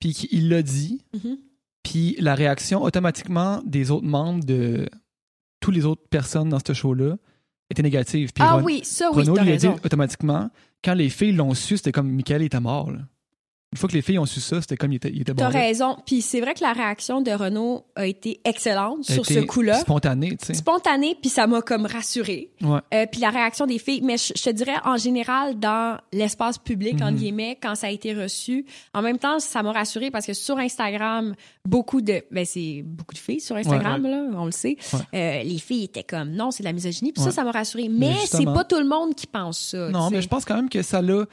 puis 0.05 0.13
qu'il 0.13 0.51
l'a 0.51 0.61
dit, 0.63 1.01
Mhm. 1.15 1.39
puis 1.83 2.17
la 2.19 2.35
réaction 2.35 2.83
automatiquement 2.83 3.63
des 3.65 3.91
autres 3.91 4.05
membres 4.07 4.45
de 4.45 4.87
toutes 5.61 5.75
les 5.75 5.87
autres 5.87 6.03
personnes 6.11 6.51
dans 6.51 6.59
ce 6.65 6.75
show-là 6.75 7.17
était 7.71 7.83
négative. 7.83 8.31
Puis 8.35 8.45
Ah 8.47 8.59
oui, 8.59 8.83
ça, 8.85 9.11
oui, 9.15 9.23
Renaud 9.23 9.37
lui 9.43 9.53
a 9.53 9.57
dit 9.57 9.67
automatiquement. 9.67 10.51
Quand 10.85 10.93
les 10.93 11.09
filles 11.09 11.33
l'ont 11.33 11.55
su, 11.55 11.79
c'était 11.79 11.93
comme 11.93 12.11
Michael 12.11 12.43
était 12.43 12.61
mort. 12.61 12.91
là. 12.91 12.99
Une 13.75 13.79
fois 13.79 13.89
que 13.89 13.95
les 13.95 14.03
filles 14.03 14.21
ont 14.21 14.25
su 14.27 14.39
ça, 14.41 14.61
c'était 14.61 14.77
comme 14.77 14.93
il 14.93 14.97
était, 14.97 15.11
il 15.13 15.23
était 15.23 15.35
T'as 15.35 15.51
bon. 15.51 15.59
raison. 15.59 15.97
Puis 16.07 16.23
c'est 16.23 16.41
vrai 16.41 16.55
que 16.55 16.63
la 16.63 16.73
réaction 16.73 17.21
de 17.21 17.33
Renaud 17.33 17.85
a 17.97 18.07
été 18.07 18.41
excellente 18.45 18.99
Elle 19.09 19.15
sur 19.17 19.27
ce 19.27 19.41
coup-là. 19.41 19.81
Spontané, 19.81 20.37
tu 20.37 20.47
sais. 20.47 20.55
Spontané, 20.55 21.17
puis 21.21 21.29
ça 21.29 21.47
m'a 21.49 21.61
comme 21.61 21.87
rassurée. 21.87 22.51
Ouais. 22.63 22.79
Euh, 22.95 23.07
puis 23.11 23.21
la 23.21 23.31
réaction 23.31 23.67
des 23.67 23.79
filles, 23.81 24.01
mais 24.03 24.17
je, 24.17 24.33
je 24.37 24.43
te 24.45 24.51
dirais 24.51 24.77
en 24.85 24.97
général 24.97 25.59
dans 25.59 25.99
l'espace 26.13 26.57
public, 26.59 26.95
entre 27.03 27.11
Mhm. 27.13 27.17
guillemets, 27.17 27.59
quand 27.61 27.75
ça 27.75 27.89
a 27.89 27.91
été 27.91 28.15
reçu. 28.15 28.65
En 28.95 29.03
même 29.03 29.19
temps, 29.19 29.41
ça 29.41 29.63
m'a 29.63 29.73
rassurée 29.73 30.11
parce 30.13 30.25
que 30.27 30.35
sur 30.35 30.57
Instagram, 30.59 31.35
beaucoup 31.69 32.01
de, 32.01 32.23
ben 32.31 32.45
c'est 32.45 32.83
beaucoup 32.85 33.15
de 33.15 33.19
filles 33.19 33.41
sur 33.41 33.57
Instagram 33.57 34.03
là, 34.07 34.25
on 34.39 34.45
le 34.47 34.53
sait. 34.53 34.77
Euh, 35.15 35.43
les 35.43 35.59
filles 35.59 35.85
étaient 35.85 36.05
comme 36.05 36.31
non, 36.31 36.51
c'est 36.51 36.63
de 36.63 36.69
la 36.69 36.73
misogynie. 36.73 37.13
Puis 37.13 37.23
ça, 37.23 37.31
ça 37.33 37.43
m'a 37.45 37.51
rassurée. 37.51 37.89
Mais 37.89 38.11
Mais 38.11 38.27
c'est 38.27 38.45
pas 38.45 38.63
tout 38.65 38.79
le 38.79 38.87
monde 38.87 39.15
qui 39.15 39.27
pense 39.27 39.59
ça. 39.59 39.89
Non, 39.89 40.11
mais 40.11 40.23
je 40.23 40.29
pense 40.29 40.45
quand 40.45 40.55
même 40.57 40.69
que 40.69 40.83
ça 40.83 41.03
l'a. 41.03 41.25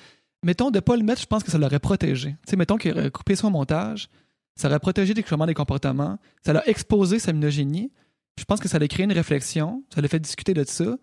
Mettons, 0.44 0.72
de 0.72 0.80
pas 0.80 0.96
le 0.98 1.04
mettre, 1.04 1.22
je 1.22 1.28
pense 1.28 1.44
que 1.44 1.52
ça 1.52 1.58
l'aurait 1.58 1.80
protégé. 1.80 2.32
Tu 2.32 2.52
sais, 2.52 2.56
mettons 2.56 2.78
qu'il 2.78 2.92
aurait 2.94 3.12
coupé 3.12 3.36
son 3.36 3.52
montage, 3.52 4.10
ça 4.56 4.68
aurait 4.68 4.80
protégé 4.80 5.14
des 5.14 5.24
des 5.24 5.54
comportements, 5.54 6.18
ça 6.44 6.54
l'a 6.54 6.68
exposé 6.68 7.20
sa 7.20 7.32
misogynie. 7.34 7.92
Je 8.40 8.44
pense 8.46 8.60
que 8.60 8.68
ça 8.68 8.78
allait 8.78 8.88
créer 8.88 9.04
une 9.06 9.12
réflexion, 9.14 9.84
ça 9.94 10.02
l'a 10.02 10.08
fait 10.08 10.20
discuter 10.20 10.54
de 10.54 10.64
ça. 10.64 10.98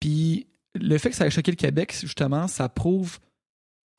Puis 0.00 0.46
le 0.74 0.98
fait 0.98 1.10
que 1.10 1.16
ça 1.16 1.26
ait 1.26 1.30
choqué 1.30 1.50
le 1.50 1.56
Québec, 1.56 1.96
justement, 2.00 2.46
ça 2.46 2.68
prouve 2.68 3.18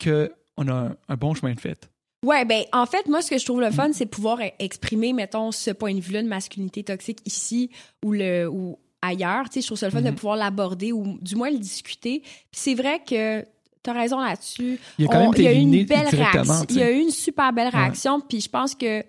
qu'on 0.03 0.67
a 0.67 0.73
un, 0.73 0.95
un 1.09 1.15
bon 1.15 1.33
chemin 1.33 1.53
de 1.53 1.59
fait. 1.59 1.89
Ouais, 2.25 2.45
ben 2.45 2.63
en 2.71 2.85
fait, 2.85 3.07
moi, 3.07 3.21
ce 3.21 3.29
que 3.31 3.37
je 3.39 3.45
trouve 3.45 3.61
le 3.61 3.69
Mm. 3.69 3.73
fun, 3.73 3.93
c'est 3.93 4.05
pouvoir 4.05 4.39
e- 4.39 4.51
exprimer, 4.59 5.11
mettons, 5.11 5.51
ce 5.51 5.71
point 5.71 5.93
de 5.93 5.99
vue-là 5.99 6.21
de 6.21 6.27
masculinité 6.27 6.83
toxique 6.83 7.19
ici 7.25 7.71
ou 8.05 8.11
le 8.13 8.47
ou 8.47 8.77
ailleurs. 9.01 9.49
Tu 9.49 9.55
sais, 9.55 9.61
je 9.61 9.65
trouve 9.67 9.79
ça 9.79 9.87
le 9.87 9.91
fun 9.91 10.01
de 10.01 10.09
Mhm. 10.09 10.15
pouvoir 10.15 10.35
l'aborder 10.37 10.91
ou 10.91 11.17
du 11.21 11.35
moins 11.35 11.49
le 11.49 11.57
discuter. 11.57 12.19
Puis 12.21 12.31
c'est 12.51 12.75
vrai 12.75 13.01
que 13.03 13.43
t'as 13.83 13.93
raison 13.93 14.19
là-dessus. 14.19 14.79
Il 14.97 15.05
a 15.05 15.07
quand 15.07 15.19
On- 15.19 15.31
même 15.31 15.33
il 15.37 15.43
y 15.43 15.47
a 15.47 15.51
été 15.51 15.59
eu 15.59 15.63
une 15.63 15.85
belle 15.85 16.07
réaction. 16.07 16.65
Il 16.69 16.75
y 16.77 16.83
a 16.83 16.91
eu 16.91 16.99
une 17.01 17.09
super 17.11 17.51
belle 17.53 17.69
réaction. 17.69 18.19
Puis 18.21 18.41
je 18.41 18.49
pense 18.49 18.75
que 18.75 19.03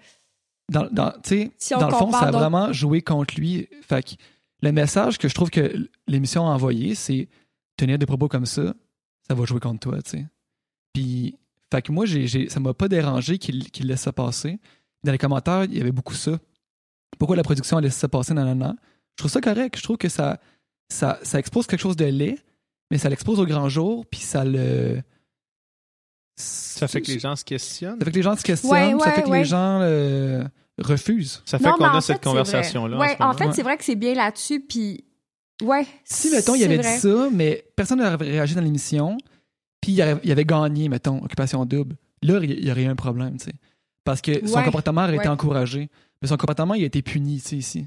dans, 0.71 0.89
dans, 0.91 1.13
Si 1.25 1.51
on 1.75 1.79
dans 1.79 1.89
le 1.89 1.95
fond, 1.95 2.11
ça 2.13 2.21
a 2.29 2.31
vraiment 2.31 2.73
joué 2.73 3.03
contre 3.03 3.35
lui. 3.37 3.69
Fait 3.83 4.03
que 4.03 4.11
le 4.63 4.73
message 4.73 5.19
que 5.19 5.29
je 5.29 5.35
trouve 5.35 5.51
que 5.51 5.89
l'émission 6.07 6.47
a 6.49 6.51
envoyé, 6.55 6.95
c'est 6.95 7.29
tenir 7.77 7.99
des 7.99 8.07
propos 8.07 8.29
comme 8.29 8.47
ça, 8.47 8.75
ça 9.29 9.35
va 9.35 9.45
jouer 9.45 9.61
contre 9.61 9.81
toi, 9.81 10.01
tu 10.03 10.11
sais. 10.11 10.27
Puis, 10.95 11.37
fait 11.71 11.83
que 11.83 11.91
moi, 11.93 12.07
j'ai, 12.07 12.27
j'ai- 12.27 12.49
ça 12.49 12.61
m'a 12.61 12.75
pas 12.75 12.89
dérangé 12.89 13.39
qu'il, 13.39 13.67
laisse 13.81 14.01
ça 14.03 14.13
passer. 14.13 14.59
Dans 15.05 15.13
les 15.13 15.19
commentaires, 15.19 15.65
il 15.65 15.77
y 15.77 15.81
avait 15.81 15.93
beaucoup 15.93 16.15
ça. 16.15 16.39
Pourquoi 17.19 17.37
la 17.37 17.43
production 17.43 17.77
a 17.77 17.81
laissé 17.81 17.99
ça 17.99 18.09
passer, 18.09 18.35
nanana. 18.35 18.77
Je 19.13 19.17
trouve 19.23 19.31
ça 19.31 19.41
correct. 19.41 19.77
Je 19.79 19.83
trouve 19.83 19.97
que 19.99 20.09
ça, 20.09 20.39
ça, 20.89 21.19
ça 21.23 21.39
expose 21.39 21.67
quelque 21.67 21.81
chose 21.81 21.97
de 21.97 22.05
laid, 22.05 22.39
mais 22.93 22.99
ça 22.99 23.09
l'expose 23.09 23.41
au 23.41 23.47
grand 23.47 23.71
jour, 23.71 24.05
puis 24.05 24.21
ça 24.21 24.45
le. 24.45 25.01
Ça 26.37 26.87
fait 26.89 27.01
que 27.01 27.11
les 27.11 27.19
gens 27.19 27.35
se 27.37 27.45
questionnent? 27.45 27.99
Ça 27.99 28.05
fait 28.05 28.11
que 28.11 28.17
les 28.17 28.23
gens 28.23 28.37
se 28.37 28.43
questionnent, 28.43 28.95
Ouais, 28.95 29.01
ça 29.01 29.13
fait 29.13 29.23
que 29.23 29.29
ouais. 29.29 29.39
les 29.39 29.45
gens 29.47 29.81
euh, 29.81 30.45
refusent. 30.79 31.43
Ça 31.47 31.59
fait 31.59 31.71
qu'on 31.71 31.85
a 31.85 31.95
fait, 32.03 32.13
cette 32.13 32.23
conversation-là. 32.23 32.99
Ouais, 32.99 33.17
ce 33.19 33.23
en 33.23 33.33
fait, 33.33 33.47
Ouais. 33.47 33.53
c'est 33.55 33.63
vrai 33.63 33.79
que 33.79 33.85
c'est 33.85 33.95
bien 33.97 34.15
là-dessus. 34.15 34.61
Puis 34.61 35.05
ouais. 35.63 35.87
Si, 36.05 36.31
mettons, 36.31 36.55
il 36.55 36.65
avait 36.65 36.77
vrai. 36.77 36.95
dit 36.95 37.01
ça, 37.01 37.29
mais 37.33 37.65
personne 37.77 37.99
n'avait 37.99 38.31
réagi 38.31 38.55
dans 38.55 38.61
l'émission, 38.61 39.17
puis 39.81 39.93
il 39.93 40.03
avait, 40.03 40.21
il 40.23 40.31
avait 40.33 40.45
gagné, 40.45 40.91
mettons, 40.91 41.23
Occupation 41.25 41.65
Double, 41.65 41.97
là, 42.23 42.41
il 42.43 42.63
y 42.67 42.71
aurait 42.71 42.83
eu 42.85 42.89
un 42.89 42.97
problème, 42.97 43.39
tu 43.39 43.47
sais. 43.47 43.53
Parce 44.05 44.21
que 44.21 44.47
son 44.47 44.57
Ouais, 44.57 44.65
comportement 44.65 45.05
aurait 45.05 45.17
été 45.17 45.29
encouragé. 45.29 45.89
Mais 46.21 46.29
son 46.29 46.37
comportement, 46.37 46.75
il 46.75 46.83
a 46.83 46.87
été 46.87 47.01
puni, 47.03 47.41
tu 47.41 47.49
sais, 47.49 47.57
ici. 47.57 47.87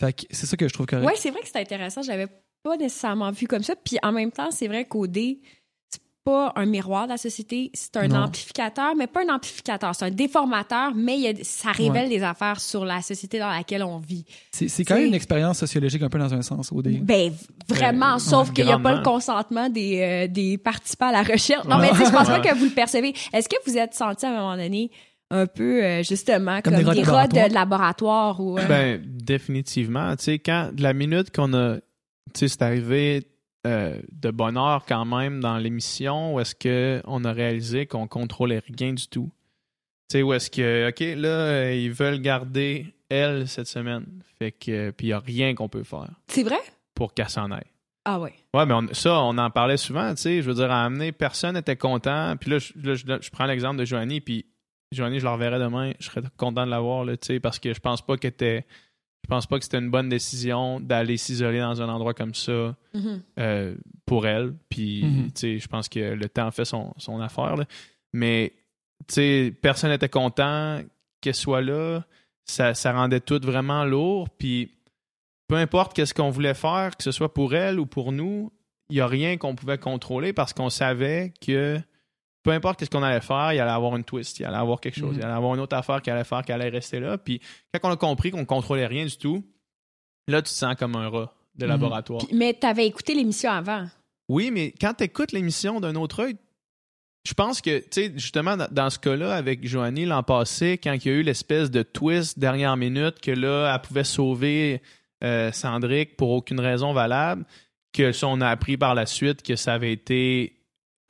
Fait 0.00 0.12
que 0.12 0.22
c'est 0.30 0.46
ça 0.46 0.56
que 0.56 0.68
je 0.68 0.72
trouve 0.72 0.86
correct. 0.86 1.06
Ouais, 1.06 1.14
c'est 1.16 1.30
vrai 1.30 1.40
que 1.40 1.48
c'est 1.48 1.60
intéressant. 1.60 2.02
Je 2.02 2.08
l'avais 2.08 2.28
pas 2.62 2.76
nécessairement 2.76 3.30
vu 3.30 3.46
comme 3.46 3.62
ça. 3.62 3.74
Puis 3.76 3.98
en 4.02 4.12
même 4.12 4.30
temps, 4.32 4.50
c'est 4.50 4.68
vrai 4.68 4.84
qu'OD, 4.84 5.16
c'est 5.88 6.00
pas 6.24 6.52
un 6.56 6.66
miroir 6.66 7.04
de 7.06 7.12
la 7.12 7.16
société, 7.16 7.70
c'est 7.72 7.96
un 7.96 8.06
Non. 8.08 8.24
amplificateur, 8.24 8.94
mais 8.94 9.06
pas 9.06 9.22
un 9.26 9.34
amplificateur, 9.34 9.94
c'est 9.94 10.04
un 10.04 10.10
déformateur, 10.10 10.92
mais 10.94 11.16
il 11.16 11.20
y 11.22 11.28
a- 11.28 11.34
ça 11.44 11.72
révèle 11.72 12.10
des 12.10 12.22
affaires 12.22 12.60
sur 12.60 12.84
la 12.84 13.00
société 13.00 13.38
dans 13.38 13.48
laquelle 13.48 13.82
on 13.82 13.98
vit. 13.98 14.26
C'est 14.52 14.68
c'est 14.68 14.84
quand 14.84 14.96
même 14.96 15.06
une 15.06 15.14
expérience 15.14 15.58
sociologique 15.58 16.02
un 16.02 16.10
peu 16.10 16.18
dans 16.18 16.34
un 16.34 16.42
sens, 16.42 16.70
au 16.72 16.82
dé. 16.82 16.98
Ben, 17.02 17.32
vraiment, 17.68 18.16
Euh, 18.16 18.18
sauf 18.18 18.48
ouais, 18.48 18.54
qu'il 18.54 18.66
n'y 18.66 18.72
a 18.72 18.78
pas 18.78 18.94
le 18.96 19.02
consentement 19.02 19.70
des, 19.70 20.00
euh, 20.00 20.26
des 20.28 20.58
participants 20.58 21.08
à 21.08 21.12
la 21.12 21.22
recherche. 21.22 21.64
Non, 21.66 21.78
mais 21.78 21.88
tu 21.90 21.96
sais, 21.96 22.04
je 22.06 22.10
pense 22.12 22.28
pas 22.28 22.40
que 22.40 22.54
vous 22.54 22.66
le 22.66 22.70
percevez. 22.70 23.14
Est-ce 23.32 23.48
que 23.48 23.56
vous 23.66 23.78
êtes 23.78 23.94
senti 23.94 24.26
à 24.26 24.28
un 24.30 24.34
moment 24.34 24.56
donné 24.56 24.90
un 25.30 25.46
peu, 25.46 25.82
euh, 25.82 26.02
justement, 26.02 26.60
Comme 26.60 26.74
comme, 26.74 26.82
des 26.82 26.84
rats 26.84 26.94
de 26.94 26.98
des 27.00 27.02
rats 27.10 27.26
de, 27.28 27.36
laboratoire? 27.36 27.48
de 27.48 27.54
laboratoire 27.54 28.40
ou... 28.40 28.58
euh, 28.58 28.66
Ben, 28.66 29.02
définitivement. 29.06 30.14
Tu 30.16 30.24
sais, 30.24 30.38
quand, 30.38 30.70
de 30.74 30.82
la 30.82 30.92
minute 30.92 31.34
qu'on 31.34 31.54
a. 31.54 31.76
Tu 32.34 32.40
sais, 32.40 32.48
c'est 32.48 32.62
arrivé 32.62 33.26
euh, 33.66 34.00
de 34.12 34.30
bonne 34.30 34.56
heure 34.56 34.84
quand 34.86 35.04
même 35.04 35.40
dans 35.40 35.58
l'émission 35.58 36.34
où 36.34 36.40
est-ce 36.40 36.54
qu'on 36.54 37.24
a 37.24 37.32
réalisé 37.32 37.86
qu'on 37.86 38.06
contrôlait 38.06 38.62
rien 38.78 38.92
du 38.92 39.06
tout? 39.08 39.30
Tu 40.08 40.18
sais, 40.18 40.22
où 40.22 40.32
est-ce 40.32 40.50
que, 40.50 40.88
OK, 40.88 41.00
là, 41.20 41.28
euh, 41.28 41.74
ils 41.74 41.92
veulent 41.92 42.20
garder 42.20 42.86
elle 43.08 43.48
cette 43.48 43.66
semaine. 43.66 44.06
Fait 44.38 44.52
que. 44.52 44.90
Puis 44.90 45.08
il 45.08 45.10
n'y 45.10 45.12
a 45.12 45.18
rien 45.20 45.54
qu'on 45.54 45.68
peut 45.68 45.82
faire 45.82 46.08
C'est 46.28 46.42
vrai? 46.44 46.58
pour 46.94 47.12
qu'elle 47.14 47.28
s'en 47.28 47.50
aille. 47.50 47.66
Ah 48.04 48.18
ouais. 48.20 48.32
Ouais, 48.54 48.64
mais 48.66 48.74
on- 48.74 48.92
ça, 48.94 49.20
on 49.22 49.36
en 49.36 49.50
parlait 49.50 49.76
souvent, 49.76 50.10
tu 50.14 50.22
sais. 50.22 50.42
Je 50.42 50.48
veux 50.48 50.54
dire, 50.54 50.70
à 50.70 50.84
amener, 50.84 51.12
personne 51.12 51.54
n'était 51.54 51.76
content. 51.76 52.36
Puis 52.40 52.50
là, 52.50 52.58
je, 52.58 52.72
là, 52.82 52.94
je, 52.94 53.04
je 53.20 53.30
prends 53.30 53.44
l'exemple 53.46 53.78
de 53.78 53.84
Joanie, 53.84 54.20
puis 54.20 54.46
Joanie, 54.92 55.20
je 55.20 55.24
la 55.24 55.32
reverrai 55.32 55.58
demain. 55.58 55.92
Je 56.00 56.06
serais 56.06 56.22
content 56.36 56.64
de 56.64 56.70
l'avoir, 56.70 57.04
là, 57.04 57.16
tu 57.16 57.26
sais, 57.26 57.40
parce 57.40 57.58
que 57.58 57.72
je 57.74 57.80
pense 57.80 58.00
pas 58.04 58.16
que 58.16 58.28
t'es- 58.28 58.64
Je 59.24 59.28
pense 59.28 59.46
pas 59.46 59.58
que 59.58 59.64
c'était 59.64 59.78
une 59.78 59.90
bonne 59.90 60.08
décision 60.08 60.80
d'aller 60.80 61.16
s'isoler 61.16 61.60
dans 61.60 61.80
un 61.82 61.88
endroit 61.88 62.14
comme 62.14 62.34
ça 62.34 62.74
Mhm. 62.94 63.22
euh, 63.38 63.74
pour 64.06 64.26
elle. 64.26 64.54
Puis, 64.68 65.04
tu 65.26 65.30
sais, 65.34 65.58
je 65.58 65.68
pense 65.68 65.88
que 65.88 66.00
le 66.00 66.28
temps 66.28 66.50
fait 66.50 66.64
son, 66.64 66.92
son 66.96 67.20
affaire, 67.20 67.56
là. 67.56 67.64
Mais, 68.12 68.52
tu 69.06 69.14
sais, 69.14 69.54
personne 69.62 69.90
n'était 69.90 70.08
content 70.08 70.80
qu'elle 71.20 71.34
soit 71.34 71.60
là. 71.62 72.02
Ça, 72.44 72.74
ça 72.74 72.92
rendait 72.92 73.20
tout 73.20 73.40
vraiment 73.42 73.84
lourd. 73.84 74.28
Puis, 74.30 74.72
peu 75.46 75.54
importe 75.56 75.94
qu'est-ce 75.94 76.14
qu'on 76.14 76.30
voulait 76.30 76.54
faire, 76.54 76.96
que 76.96 77.04
ce 77.04 77.12
soit 77.12 77.32
pour 77.32 77.54
elle 77.54 77.78
ou 77.78 77.86
pour 77.86 78.10
nous, 78.12 78.50
il 78.88 78.94
n'y 78.94 79.00
a 79.00 79.06
rien 79.06 79.36
qu'on 79.36 79.54
pouvait 79.54 79.78
contrôler 79.78 80.32
parce 80.32 80.52
qu'on 80.52 80.70
savait 80.70 81.32
que 81.40 81.78
peu 82.50 82.56
importe 82.56 82.80
qu'est-ce 82.80 82.90
qu'on 82.90 83.02
allait 83.04 83.20
faire, 83.20 83.52
il 83.52 83.60
allait 83.60 83.70
avoir 83.70 83.94
une 83.96 84.02
twist, 84.02 84.40
il 84.40 84.44
allait 84.44 84.56
avoir 84.56 84.80
quelque 84.80 84.98
chose, 84.98 85.12
Mhm. 85.14 85.18
il 85.20 85.24
allait 85.24 85.34
avoir 85.34 85.54
une 85.54 85.60
autre 85.60 85.76
affaire 85.76 86.02
qui 86.02 86.10
allait 86.10 86.24
faire, 86.24 86.42
qui 86.42 86.50
allait 86.50 86.68
rester 86.68 86.98
là. 86.98 87.16
Puis 87.16 87.40
quand 87.72 87.88
on 87.88 87.92
a 87.92 87.96
compris 87.96 88.32
qu'on 88.32 88.40
ne 88.40 88.44
contrôlait 88.44 88.86
rien 88.88 89.04
du 89.06 89.16
tout, 89.16 89.44
là, 90.26 90.42
tu 90.42 90.50
te 90.50 90.54
sens 90.56 90.74
comme 90.76 90.96
un 90.96 91.08
rat 91.08 91.32
de 91.54 91.64
Mhm. 91.64 91.70
laboratoire. 91.70 92.22
Mais 92.32 92.54
t'avais 92.54 92.86
écouté 92.86 93.14
l'émission 93.14 93.52
avant. 93.52 93.86
Oui, 94.28 94.50
mais 94.50 94.74
quand 94.80 94.94
tu 94.94 95.04
écoutes 95.04 95.30
l'émission 95.32 95.78
d'un 95.80 95.94
autre 95.94 96.24
œil, 96.24 96.36
je 97.24 97.34
pense 97.34 97.60
que, 97.60 97.78
tu 97.80 97.86
sais, 97.90 98.12
justement, 98.16 98.56
dans, 98.56 98.68
dans 98.72 98.90
ce 98.90 98.98
cas-là, 98.98 99.34
avec 99.34 99.64
Joanie 99.66 100.06
l'an 100.06 100.22
passé, 100.24 100.78
quand 100.82 100.92
il 100.94 101.06
y 101.06 101.08
a 101.10 101.16
eu 101.18 101.22
l'espèce 101.22 101.70
de 101.70 101.82
twist 101.82 102.38
dernière 102.38 102.76
minute 102.76 103.20
que 103.20 103.30
là, 103.30 103.72
elle 103.74 103.80
pouvait 103.82 104.04
sauver 104.04 104.82
euh, 105.22 105.52
Sandrick 105.52 106.16
pour 106.16 106.30
aucune 106.30 106.58
raison 106.60 106.92
valable, 106.94 107.44
que 107.92 108.10
ça, 108.10 108.26
on 108.26 108.40
a 108.40 108.48
appris 108.48 108.76
par 108.76 108.94
la 108.94 109.04
suite 109.06 109.42
que 109.42 109.54
ça 109.54 109.74
avait 109.74 109.92
été 109.92 110.56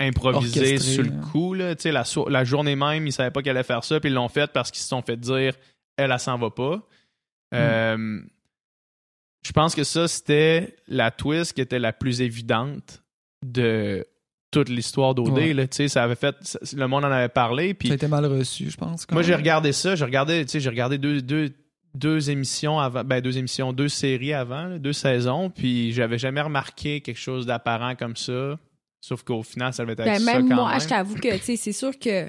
improvisé 0.00 0.60
Orchestré, 0.72 0.78
sur 0.78 1.02
le 1.04 1.10
coup, 1.30 1.54
là. 1.54 1.74
La, 1.84 2.04
so- 2.04 2.28
la 2.28 2.42
journée 2.44 2.74
même, 2.74 3.06
ils 3.06 3.12
savaient 3.12 3.30
pas 3.30 3.42
qu'elle 3.42 3.56
allait 3.56 3.64
faire 3.64 3.84
ça, 3.84 4.00
puis 4.00 4.10
ils 4.10 4.14
l'ont 4.14 4.28
fait 4.28 4.50
parce 4.52 4.70
qu'ils 4.70 4.82
se 4.82 4.88
sont 4.88 5.02
fait 5.02 5.16
dire, 5.16 5.54
elle, 5.96 6.10
elle 6.10 6.18
s'en 6.18 6.38
va 6.38 6.50
pas. 6.50 6.82
Euh, 7.54 8.20
je 9.46 9.52
pense 9.52 9.74
que 9.74 9.84
ça, 9.84 10.06
c'était 10.08 10.76
la 10.88 11.10
twist 11.10 11.52
qui 11.54 11.60
était 11.60 11.78
la 11.78 11.92
plus 11.92 12.20
évidente 12.20 13.02
de 13.44 14.06
toute 14.50 14.68
l'histoire 14.68 15.14
d'OD. 15.14 15.28
Ouais. 15.30 15.52
là. 15.54 15.66
Tu 15.66 15.76
sais, 15.76 15.88
ça 15.88 16.02
avait 16.04 16.14
fait. 16.16 16.36
ça- 16.42 16.58
le 16.76 16.86
monde 16.88 17.04
en 17.04 17.10
avait 17.10 17.28
parlé. 17.28 17.72
Puis 17.74 17.88
Ça 17.88 17.94
a 17.94 17.96
été 17.96 18.08
mal 18.08 18.26
reçu, 18.26 18.70
je 18.70 18.76
pense. 18.76 19.06
moi, 19.10 19.22
j'ai 19.22 19.34
regardé 19.34 19.72
ça. 19.72 19.94
J'ai 19.94 20.04
regardé, 20.04 20.44
regardé 20.66 20.98
deux, 20.98 21.22
deux, 21.22 21.50
deux 21.94 22.30
émissions 22.30 22.78
avant. 22.80 23.04
Ben, 23.04 23.20
deux 23.20 23.38
émissions, 23.38 23.72
deux 23.72 23.88
séries 23.88 24.32
avant, 24.32 24.64
là, 24.64 24.78
deux 24.78 24.92
saisons. 24.92 25.50
Puis 25.50 25.92
j'avais 25.92 26.18
jamais 26.18 26.40
remarqué 26.40 27.00
quelque 27.00 27.18
chose 27.18 27.46
d'apparent 27.46 27.94
comme 27.96 28.16
ça. 28.16 28.58
Sauf 29.00 29.22
qu'au 29.22 29.42
final, 29.42 29.72
ça 29.72 29.82
devait 29.84 29.92
être 29.94 30.04
Ben, 30.04 30.18
ça 30.18 30.34
même 30.34 30.48
quand 30.48 30.56
moi, 30.56 30.70
même. 30.72 30.80
je 30.80 30.88
t'avoue 30.88 31.14
que, 31.14 31.36
tu 31.38 31.42
sais, 31.44 31.56
c'est 31.56 31.72
sûr 31.72 31.98
que 31.98 32.28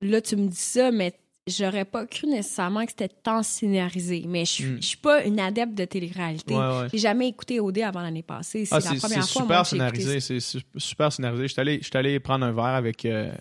là, 0.00 0.20
tu 0.20 0.36
me 0.36 0.48
dis 0.48 0.56
ça, 0.56 0.90
mais 0.90 1.12
j'aurais 1.46 1.84
pas 1.84 2.06
cru 2.06 2.26
nécessairement 2.26 2.84
que 2.84 2.90
c'était 2.92 3.08
tant 3.08 3.42
scénarisé. 3.42 4.24
Mais 4.26 4.44
je 4.44 4.50
suis- 4.50 4.64
Mm. 4.64 4.82
suis 4.82 4.96
pas 4.96 5.24
une 5.24 5.40
adepte 5.40 5.74
de 5.74 5.84
télé-réalité. 5.84 6.54
Ouais, 6.54 6.60
ouais. 6.60 6.86
J'ai 6.92 6.98
jamais 6.98 7.28
écouté 7.28 7.60
OD 7.60 7.78
avant 7.82 8.02
l'année 8.02 8.22
passée. 8.22 8.64
C'est 8.64 8.74
Ah, 8.74 8.78
la 8.78 8.94
première 8.94 9.28
fois, 9.28 9.42
super 9.42 9.66
scénarisé. 9.66 10.20
C'est 10.20 10.40
su- 10.40 10.60
super 10.76 11.12
scénarisé. 11.12 11.48
Je 11.48 11.82
suis 11.82 11.96
allé, 11.98 12.20
prendre 12.20 12.46
un 12.46 12.52
verre 12.52 12.64
avec 12.66 13.04
euh, 13.04 13.32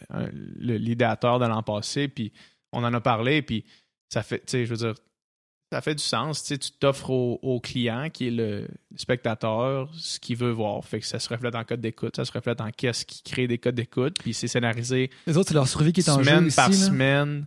l'idéateur 0.59 1.39
de 1.39 1.45
l'an 1.45 1.63
passé, 1.63 2.07
puis 2.07 2.31
on 2.71 2.83
en 2.83 2.93
a 2.93 3.01
parlé, 3.01 3.41
puis 3.41 3.63
ça 4.09 4.23
fait, 4.23 4.39
tu 4.39 4.43
sais, 4.47 4.65
je 4.65 4.69
veux 4.71 4.77
dire, 4.77 4.93
ça 5.71 5.81
fait 5.81 5.95
du 5.95 6.03
sens. 6.03 6.43
Tu 6.43 6.57
t'offres 6.79 7.09
au, 7.11 7.39
au 7.43 7.59
client, 7.59 8.09
qui 8.11 8.27
est 8.27 8.31
le 8.31 8.67
spectateur, 8.95 9.89
ce 9.93 10.19
qu'il 10.19 10.35
veut 10.37 10.51
voir. 10.51 10.83
Fait 10.85 10.99
que 10.99 11.05
ça 11.05 11.19
se 11.19 11.29
reflète 11.29 11.55
en 11.55 11.63
code 11.63 11.81
d'écoute, 11.81 12.15
ça 12.15 12.25
se 12.25 12.31
reflète 12.31 12.59
en 12.61 12.69
qu'est-ce 12.71 13.05
qui 13.05 13.21
crée 13.23 13.47
des 13.47 13.57
codes 13.57 13.75
d'écoute, 13.75 14.15
puis 14.19 14.33
c'est 14.33 14.47
scénarisé 14.47 15.09
Les 15.27 15.37
autres, 15.37 15.49
c'est 15.49 15.53
leur 15.55 15.67
survie 15.67 15.93
qui 15.93 16.01
est 16.01 16.09
en 16.09 16.17
jeu 16.23 16.25
semaine 16.25 16.51
par 16.51 16.69
là. 16.69 16.75
semaine, 16.75 17.45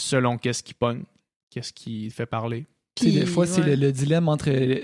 selon 0.00 0.36
qu'est-ce 0.38 0.62
qui 0.62 0.74
pogne, 0.74 1.04
qu'est-ce 1.50 1.72
qui 1.72 2.10
fait 2.10 2.26
parler. 2.26 2.66
Des 3.00 3.26
fois, 3.26 3.46
c'est 3.46 3.62
le, 3.62 3.74
le 3.74 3.92
dilemme 3.92 4.28
entre 4.28 4.48
euh, 4.50 4.80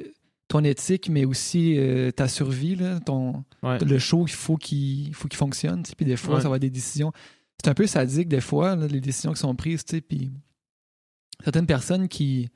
ton 0.49 0.63
éthique, 0.65 1.09
mais 1.09 1.25
aussi 1.25 1.79
euh, 1.79 2.11
ta 2.11 2.29
survie, 2.29 2.77
là, 2.77 3.01
ton, 3.01 3.45
Ouais. 3.63 3.79
le 3.79 3.99
show, 3.99 4.25
il 4.27 4.33
faut 4.33 4.57
qu'il 4.57 5.09
il 5.09 5.15
faut 5.15 5.29
qu'il 5.29 5.39
fonctionne. 5.39 5.83
tu 5.83 5.91
sais, 5.91 5.95
Puis 5.97 6.05
des 6.05 6.17
fois, 6.17 6.37
Ouais. 6.37 6.41
ça 6.43 6.49
va 6.49 6.57
être 6.57 6.63
des 6.63 6.69
décisions. 6.71 7.13
C'est 7.63 7.71
un 7.71 7.75
peu 7.75 7.87
sadique, 7.87 8.29
des 8.29 8.41
fois, 8.41 8.75
là, 8.77 8.87
les 8.87 9.01
décisions 9.01 9.33
qui 9.33 9.39
sont 9.41 9.55
prises. 9.55 9.85
tu 9.85 9.97
sais, 9.97 10.01
Puis 10.03 10.31
certaines 11.45 11.67
personnes 11.67 12.09
qui 12.09 12.49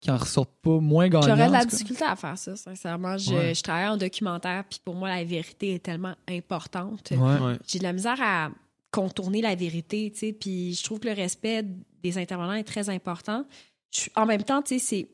qui 0.00 0.10
en 0.10 0.16
ressortent 0.16 0.54
pas 0.62 0.78
moins 0.78 1.08
gagnantes. 1.08 1.28
J'aurais 1.28 1.48
de 1.48 1.52
la 1.52 1.64
difficulté 1.64 2.04
à 2.04 2.14
faire 2.16 2.38
ça, 2.38 2.54
sincèrement. 2.56 3.18
Je, 3.18 3.32
Ouais. 3.34 3.54
je 3.54 3.62
travaille 3.62 3.88
en 3.88 3.96
documentaire, 3.96 4.64
puis 4.68 4.80
pour 4.84 4.94
moi, 4.94 5.08
la 5.08 5.24
vérité 5.24 5.74
est 5.74 5.82
tellement 5.82 6.14
importante. 6.28 7.10
Ouais. 7.10 7.16
Ouais. 7.18 7.56
J'ai 7.66 7.78
de 7.80 7.84
la 7.84 7.92
misère 7.92 8.18
à 8.20 8.50
contourner 8.90 9.42
la 9.42 9.54
vérité, 9.54 10.10
tu 10.12 10.18
sais, 10.20 10.32
puis 10.32 10.74
je 10.74 10.82
trouve 10.84 11.00
que 11.00 11.08
le 11.08 11.14
respect 11.14 11.64
des 12.02 12.16
intervenants 12.16 12.54
est 12.54 12.64
très 12.64 12.88
important. 12.90 13.44
Je- 13.90 14.08
en 14.16 14.24
même 14.24 14.42
temps, 14.44 14.62
tu 14.62 14.78
sais, 14.78 14.84
c'est 14.84 15.08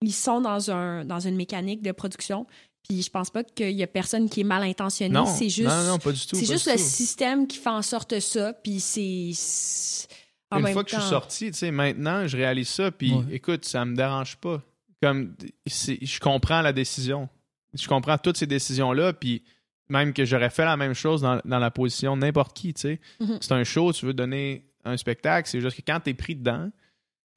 ils 0.00 0.12
sont 0.12 0.40
dans 0.40 0.70
un 0.70 1.04
dans 1.04 1.20
une 1.20 1.36
mécanique 1.36 1.82
de 1.82 1.92
production, 1.92 2.46
puis 2.88 3.02
je 3.02 3.10
pense 3.10 3.30
pas 3.30 3.44
qu'il 3.44 3.70
y 3.70 3.82
a 3.84 3.86
personne 3.86 4.28
qui 4.28 4.40
est 4.40 4.44
mal 4.44 4.62
intentionné, 4.64 5.12
Non, 5.14 5.26
c'est 5.26 5.48
juste 5.48 5.68
non, 5.68 5.84
non, 5.84 5.98
pas 5.98 6.10
du 6.10 6.26
tout. 6.26 6.34
c'est 6.34 6.46
juste 6.46 6.66
le 6.66 6.72
tout. 6.72 6.78
système 6.82 7.46
qui 7.46 7.58
fait 7.58 7.68
en 7.70 7.82
sorte 7.82 8.18
ça, 8.18 8.52
puis 8.54 8.80
c'est 8.80 9.30
c'est- 9.34 10.08
en 10.52 10.58
Une 10.58 10.64
même 10.64 10.72
fois 10.72 10.84
que 10.84 10.90
je 10.90 10.96
suis 11.00 11.08
sorti, 11.08 11.50
tu 11.50 11.58
sais, 11.58 11.70
maintenant, 11.70 12.26
je 12.26 12.36
réalise 12.36 12.68
ça, 12.68 12.90
puis 12.90 13.12
Ouais. 13.12 13.24
écoute, 13.32 13.64
ça 13.64 13.84
me 13.84 13.96
dérange 13.96 14.36
pas. 14.36 14.62
Comme, 15.02 15.34
je 15.66 16.20
comprends 16.20 16.62
la 16.62 16.72
décision. 16.72 17.28
Je 17.74 17.88
comprends 17.88 18.18
toutes 18.18 18.36
ces 18.36 18.46
décisions-là, 18.46 19.12
puis 19.14 19.42
même 19.88 20.12
que 20.12 20.24
j'aurais 20.24 20.50
fait 20.50 20.64
la 20.64 20.76
même 20.76 20.94
chose 20.94 21.22
dans, 21.22 21.40
dans 21.44 21.58
la 21.58 21.70
position 21.70 22.16
de 22.16 22.22
n'importe 22.22 22.56
qui, 22.56 22.72
tu 22.74 22.80
sais. 22.82 23.00
Mhm. 23.20 23.38
C'est 23.40 23.52
un 23.52 23.64
show, 23.64 23.92
tu 23.92 24.06
veux 24.06 24.14
donner 24.14 24.64
un 24.84 24.96
spectacle, 24.96 25.48
c'est 25.48 25.60
juste 25.60 25.76
que 25.76 25.82
quand 25.86 26.00
t'es 26.00 26.14
pris 26.14 26.36
dedans, 26.36 26.70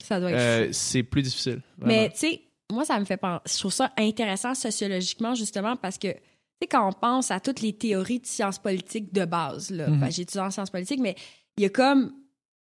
ça 0.03 0.19
doit 0.19 0.31
être 0.31 0.39
euh, 0.39 0.69
c'est 0.71 1.03
plus 1.03 1.21
difficile. 1.21 1.61
Mais 1.79 2.09
tu 2.11 2.17
sais, 2.17 2.41
moi, 2.71 2.83
ça 2.85 2.99
me 2.99 3.05
fait 3.05 3.17
penser. 3.17 3.41
Je 3.53 3.57
trouve 3.59 3.73
ça 3.73 3.91
intéressant 3.97 4.53
sociologiquement, 4.55 5.35
justement, 5.35 5.75
parce 5.75 5.97
que, 5.97 6.07
tu 6.11 6.17
sais, 6.61 6.67
quand 6.67 6.87
on 6.87 6.91
pense 6.93 7.31
à 7.31 7.39
toutes 7.39 7.61
les 7.61 7.73
théories 7.73 8.19
de 8.19 8.25
sciences 8.25 8.59
politiques 8.59 9.13
de 9.13 9.25
base, 9.25 9.71
là, 9.71 9.87
Mhm. 9.87 9.99
ben, 9.99 10.11
j'ai 10.11 10.23
étudié 10.23 10.41
en 10.41 10.51
sciences 10.51 10.69
politiques, 10.71 10.99
mais 10.99 11.15
il 11.57 11.63
y 11.63 11.65
a 11.65 11.69
comme. 11.69 12.13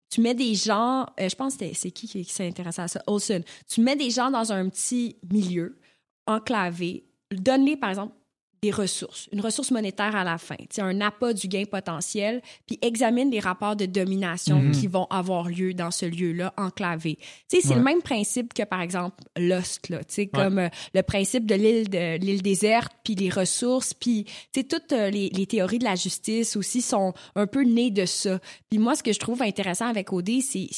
Tu 0.08 0.20
mets 0.20 0.34
des 0.34 0.54
gens, 0.54 1.06
euh, 1.20 1.28
je 1.28 1.34
pense 1.34 1.56
que 1.56 1.64
c'est 1.74 1.90
qui 1.90 2.06
qui, 2.06 2.24
qui 2.24 2.32
s'est 2.32 2.46
intéressé 2.46 2.82
à 2.82 2.88
ça? 2.88 3.02
Olson. 3.06 3.42
Tu 3.68 3.80
mets 3.80 3.96
des 3.96 4.10
gens 4.10 4.30
dans 4.30 4.52
un 4.52 4.68
petit 4.68 5.16
milieu, 5.30 5.78
enclavé, 6.26 7.04
donne-les, 7.32 7.76
par 7.76 7.90
exemple, 7.90 8.14
des 8.62 8.70
ressources, 8.70 9.28
une 9.32 9.40
ressource 9.40 9.70
monétaire 9.70 10.16
à 10.16 10.24
la 10.24 10.38
fin, 10.38 10.56
un 10.78 11.00
appât 11.00 11.32
du 11.34 11.46
gain 11.48 11.64
potentiel, 11.64 12.40
puis 12.66 12.78
examine 12.82 13.30
les 13.30 13.40
rapports 13.40 13.76
de 13.76 13.86
domination 13.86 14.60
Mhm. 14.60 14.72
qui 14.72 14.86
vont 14.86 15.06
avoir 15.10 15.48
lieu 15.48 15.74
dans 15.74 15.90
ce 15.90 16.06
lieu-là 16.06 16.52
enclavé. 16.56 17.16
Tu 17.48 17.56
sais, 17.56 17.60
c'est 17.62 17.68
Ouais. 17.70 17.76
le 17.76 17.82
même 17.82 18.02
principe 18.02 18.54
que, 18.54 18.62
par 18.62 18.80
exemple, 18.80 19.16
Lost, 19.38 19.88
là, 19.88 19.98
tu 19.98 20.14
sais, 20.14 20.26
comme 20.26 20.58
euh, 20.58 20.68
le 20.94 21.02
principe 21.02 21.46
de 21.46 21.54
l'île 21.54 21.88
de 21.90 22.16
l'île 22.18 22.42
déserte, 22.42 22.92
puis 23.04 23.14
les 23.14 23.30
ressources, 23.30 23.92
puis, 23.94 24.24
toutes 24.52 24.92
euh, 24.92 25.10
les, 25.10 25.28
les 25.28 25.46
théories 25.46 25.78
de 25.78 25.84
la 25.84 25.94
justice 25.96 26.56
aussi 26.56 26.82
sont 26.82 27.12
un 27.34 27.46
peu 27.46 27.62
nées 27.62 27.90
de 27.90 28.06
ça. 28.06 28.40
Puis 28.70 28.78
moi, 28.78 28.94
ce 28.96 29.02
que 29.02 29.12
je 29.12 29.18
trouve 29.18 29.42
intéressant 29.42 29.86
avec 29.86 30.12
OD, 30.12 30.40
c'est 30.40 30.68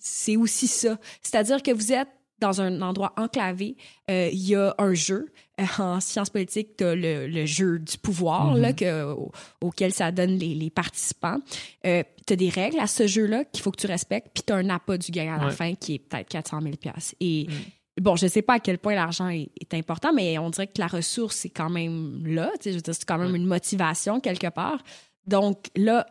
c'est 0.00 0.36
aussi 0.36 0.66
ça. 0.68 0.98
C'est-à-dire 1.22 1.62
que 1.62 1.70
vous 1.72 1.92
êtes 1.92 2.08
dans 2.38 2.60
un 2.60 2.82
endroit 2.82 3.12
enclavé, 3.16 3.76
euh, 4.10 4.28
il 4.32 4.46
y 4.48 4.54
a 4.54 4.74
un 4.78 4.94
jeu. 4.94 5.32
Euh, 5.60 5.64
En 5.78 6.00
sciences 6.00 6.28
politiques, 6.30 6.76
tu 6.76 6.84
as 6.84 6.94
le, 6.94 7.26
le 7.26 7.46
jeu 7.46 7.78
du 7.78 7.96
pouvoir 7.96 8.54
Mhm. 8.54 8.60
là, 8.60 8.72
que, 8.74 9.04
au- 9.12 9.32
auquel 9.62 9.92
ça 9.92 10.12
donne 10.12 10.36
les, 10.36 10.54
les 10.54 10.68
participants. 10.70 11.38
Euh, 11.86 12.02
tu 12.26 12.32
as 12.34 12.36
des 12.36 12.48
règles 12.50 12.78
à 12.78 12.86
ce 12.86 13.06
jeu-là 13.06 13.44
qu'il 13.46 13.62
faut 13.62 13.70
que 13.70 13.80
tu 13.80 13.86
respectes, 13.86 14.28
puis 14.34 14.42
tu 14.46 14.52
as 14.52 14.56
un 14.56 14.68
appât 14.68 14.98
du 14.98 15.10
gain 15.12 15.34
à 15.34 15.38
la 15.38 15.46
Ouais. 15.46 15.52
fin 15.52 15.74
qui 15.74 15.94
est 15.94 15.98
peut-être 15.98 16.28
400 16.28 16.60
000 16.60 16.74
Et 17.20 17.46
bon, 17.98 18.16
je 18.16 18.26
sais 18.26 18.42
pas 18.42 18.54
à 18.54 18.60
quel 18.60 18.76
point 18.78 18.94
l'argent 18.94 19.28
est, 19.28 19.48
est 19.58 19.72
important, 19.72 20.12
mais 20.12 20.36
on 20.36 20.50
dirait 20.50 20.66
que 20.66 20.78
la 20.78 20.88
ressource 20.88 21.46
est 21.46 21.50
quand 21.50 21.70
même 21.70 22.26
là. 22.26 22.50
Tu 22.56 22.64
sais, 22.64 22.70
je 22.72 22.76
veux 22.76 22.82
dire, 22.82 22.94
c'est 22.94 23.06
quand 23.06 23.16
même 23.18 23.34
une 23.34 23.46
motivation 23.46 24.20
quelque 24.20 24.48
part. 24.48 24.82
Donc 25.26 25.68
là, 25.74 26.06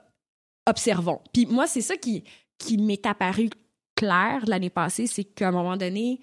observons. 0.67 1.21
Puis 1.33 1.45
moi, 1.45 1.67
c'est 1.67 1.81
ça 1.81 1.95
qui, 1.97 2.23
qui 2.57 2.77
m'est 2.77 3.05
apparu 3.05 3.49
clair 3.95 4.43
l'année 4.47 4.69
passée, 4.69 5.07
c'est 5.07 5.23
qu'à 5.23 5.47
un 5.49 5.51
moment 5.51 5.77
donné, 5.77 6.19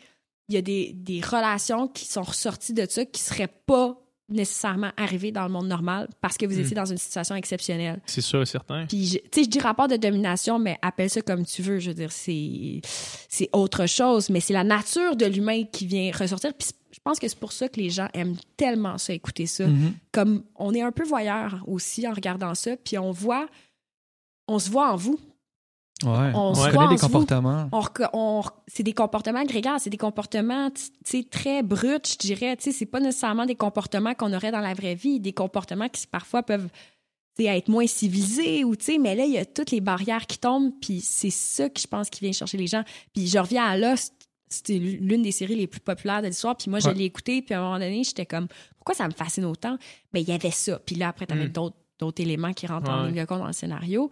il 0.48 0.54
y 0.54 0.58
a 0.58 0.62
des, 0.62 0.92
des 0.94 1.20
relations 1.20 1.88
qui 1.88 2.04
sont 2.04 2.23
ressorties 2.23 2.75
de 2.75 2.87
ça 2.88 3.04
qui 3.04 3.20
seraient 3.23 3.52
pas 3.66 3.98
nécessairement 4.29 4.90
arrivées 4.96 5.31
dans 5.33 5.42
le 5.44 5.50
monde 5.50 5.66
normal 5.68 6.08
parce 6.23 6.38
que 6.38 6.46
vous 6.46 6.56
Mm. 6.56 6.60
étiez 6.60 6.75
dans 6.77 6.85
une 6.87 6.96
situation 6.96 7.35
exceptionnelle. 7.35 8.00
C'est 8.06 8.20
sûr 8.23 8.40
et 8.40 8.46
certain. 8.46 8.87
Puis, 8.87 9.06
je- 9.06 9.18
tu 9.18 9.25
sais, 9.35 9.44
je 9.44 9.48
dis 9.50 9.58
rapport 9.60 9.88
de 9.88 9.96
domination, 9.96 10.58
mais 10.58 10.79
appelle 10.81 11.10
ça 11.10 11.20
comme 11.20 11.44
tu 11.44 11.60
veux. 11.60 11.79
Je 11.81 11.90
veux 11.90 11.94
dire, 11.94 12.10
c'est, 12.12 12.81
autre 13.52 13.87
chose, 13.87 14.31
mais 14.31 14.40
c'est 14.40 14.54
la 14.54 14.64
nature 14.64 15.16
de 15.16 15.27
l'humain 15.27 15.64
qui 15.64 15.87
vient 15.87 16.10
ressortir. 16.12 16.54
Puis, 16.54 16.68
je 16.92 16.98
pense 17.04 17.18
que 17.18 17.29
c'est 17.29 17.38
pour 17.38 17.52
ça 17.52 17.68
que 17.68 17.79
les 17.81 17.90
gens 17.90 18.08
aiment 18.14 18.37
tellement 18.56 18.96
ça, 18.96 19.12
écouter 19.12 19.46
ça. 19.46 19.66
Mhm. 19.66 19.92
Comme 20.12 20.44
on 20.56 20.73
est 20.73 20.83
un 20.83 20.92
peu 20.92 21.04
voyeur 21.04 21.62
aussi 21.66 22.06
en 22.08 22.12
regardant 22.14 22.54
ça, 22.54 22.77
puis 22.77 22.96
on 22.98 23.10
voit, 23.10 23.46
on 24.48 24.58
se 24.58 24.70
voit 24.70 24.92
en 24.92 24.96
vous. 24.96 25.18
Ouais. 26.03 26.33
On 26.35 26.50
On, 26.50 26.55
se 26.55 26.71
connaît 26.71 26.88
des 26.88 26.96
comportements. 27.00 27.69
c'est 28.67 28.83
des 28.83 28.92
comportements 28.92 29.44
grégaires, 29.44 29.79
c'est 29.79 29.90
des 29.90 29.96
comportements 29.96 30.71
très 31.31 31.63
bruts, 31.63 31.98
je 32.07 32.17
dirais. 32.19 32.57
C'est 32.59 32.87
pas 32.87 33.00
nécessairement 33.00 33.46
des 33.46 33.55
comportements 33.55 34.15
qu'on 34.15 34.33
aurait 34.33 34.53
dans 34.53 34.61
la 34.61 34.75
vraie 34.75 34.94
vie, 34.94 35.21
des 35.21 35.33
comportements 35.33 35.88
qui 35.88 36.07
parfois 36.07 36.42
peuvent 36.42 36.69
être 37.38 37.69
moins 37.69 37.87
civilisés 37.87 38.65
ou 38.65 38.75
mais 39.00 39.15
là 39.15 39.25
il 39.25 39.33
y 39.33 39.38
a 39.38 39.44
toutes 39.44 39.71
les 39.71 39.81
barrières 39.81 40.27
qui 40.27 40.38
tombent, 40.38 40.73
puis 40.81 41.00
c'est 41.00 41.31
ça 41.31 41.69
que 41.69 41.81
je 41.81 41.87
pense 41.87 42.11
qui 42.11 42.21
vient 42.21 42.33
chercher 42.33 42.59
les 42.59 42.67
gens. 42.67 42.85
Puis 43.15 43.27
je 43.27 43.38
reviens 43.38 43.65
à 43.65 43.77
Lost, 43.77 44.15
c'était 44.48 44.79
l'une 44.79 45.23
des 45.23 45.33
séries 45.33 45.57
les 45.57 45.67
plus 45.67 45.81
populaires 45.81 46.21
de 46.23 46.27
l'histoire, 46.27 46.57
puis 46.57 46.71
moi 46.71 46.79
je 46.79 46.90
l'ai 46.90 47.05
écouté, 47.05 47.42
puis 47.42 47.55
à 47.55 47.61
un 47.61 47.63
moment 47.63 47.79
donné 47.79 48.05
j'étais 48.05 48.27
comme 48.27 48.48
pourquoi 48.77 48.94
ça 48.94 49.07
me 49.07 49.13
fascine 49.13 49.44
autant? 49.46 49.79
Ben 50.13 50.21
il 50.21 50.29
y 50.29 50.33
avait 50.33 50.50
ça, 50.50 50.79
puis 50.85 50.94
là 50.96 51.09
après 51.09 51.27
t'avais 51.27 51.46
Mm. 51.46 51.53
d'autres 51.53 51.77
d'autres 51.98 52.21
éléments 52.23 52.53
qui 52.53 52.67
rentrent 52.67 52.90
en 52.90 53.05
ligne 53.05 53.21
de 53.21 53.25
compte 53.25 53.38
dans 53.38 53.46
le 53.46 53.53
scénario. 53.53 54.11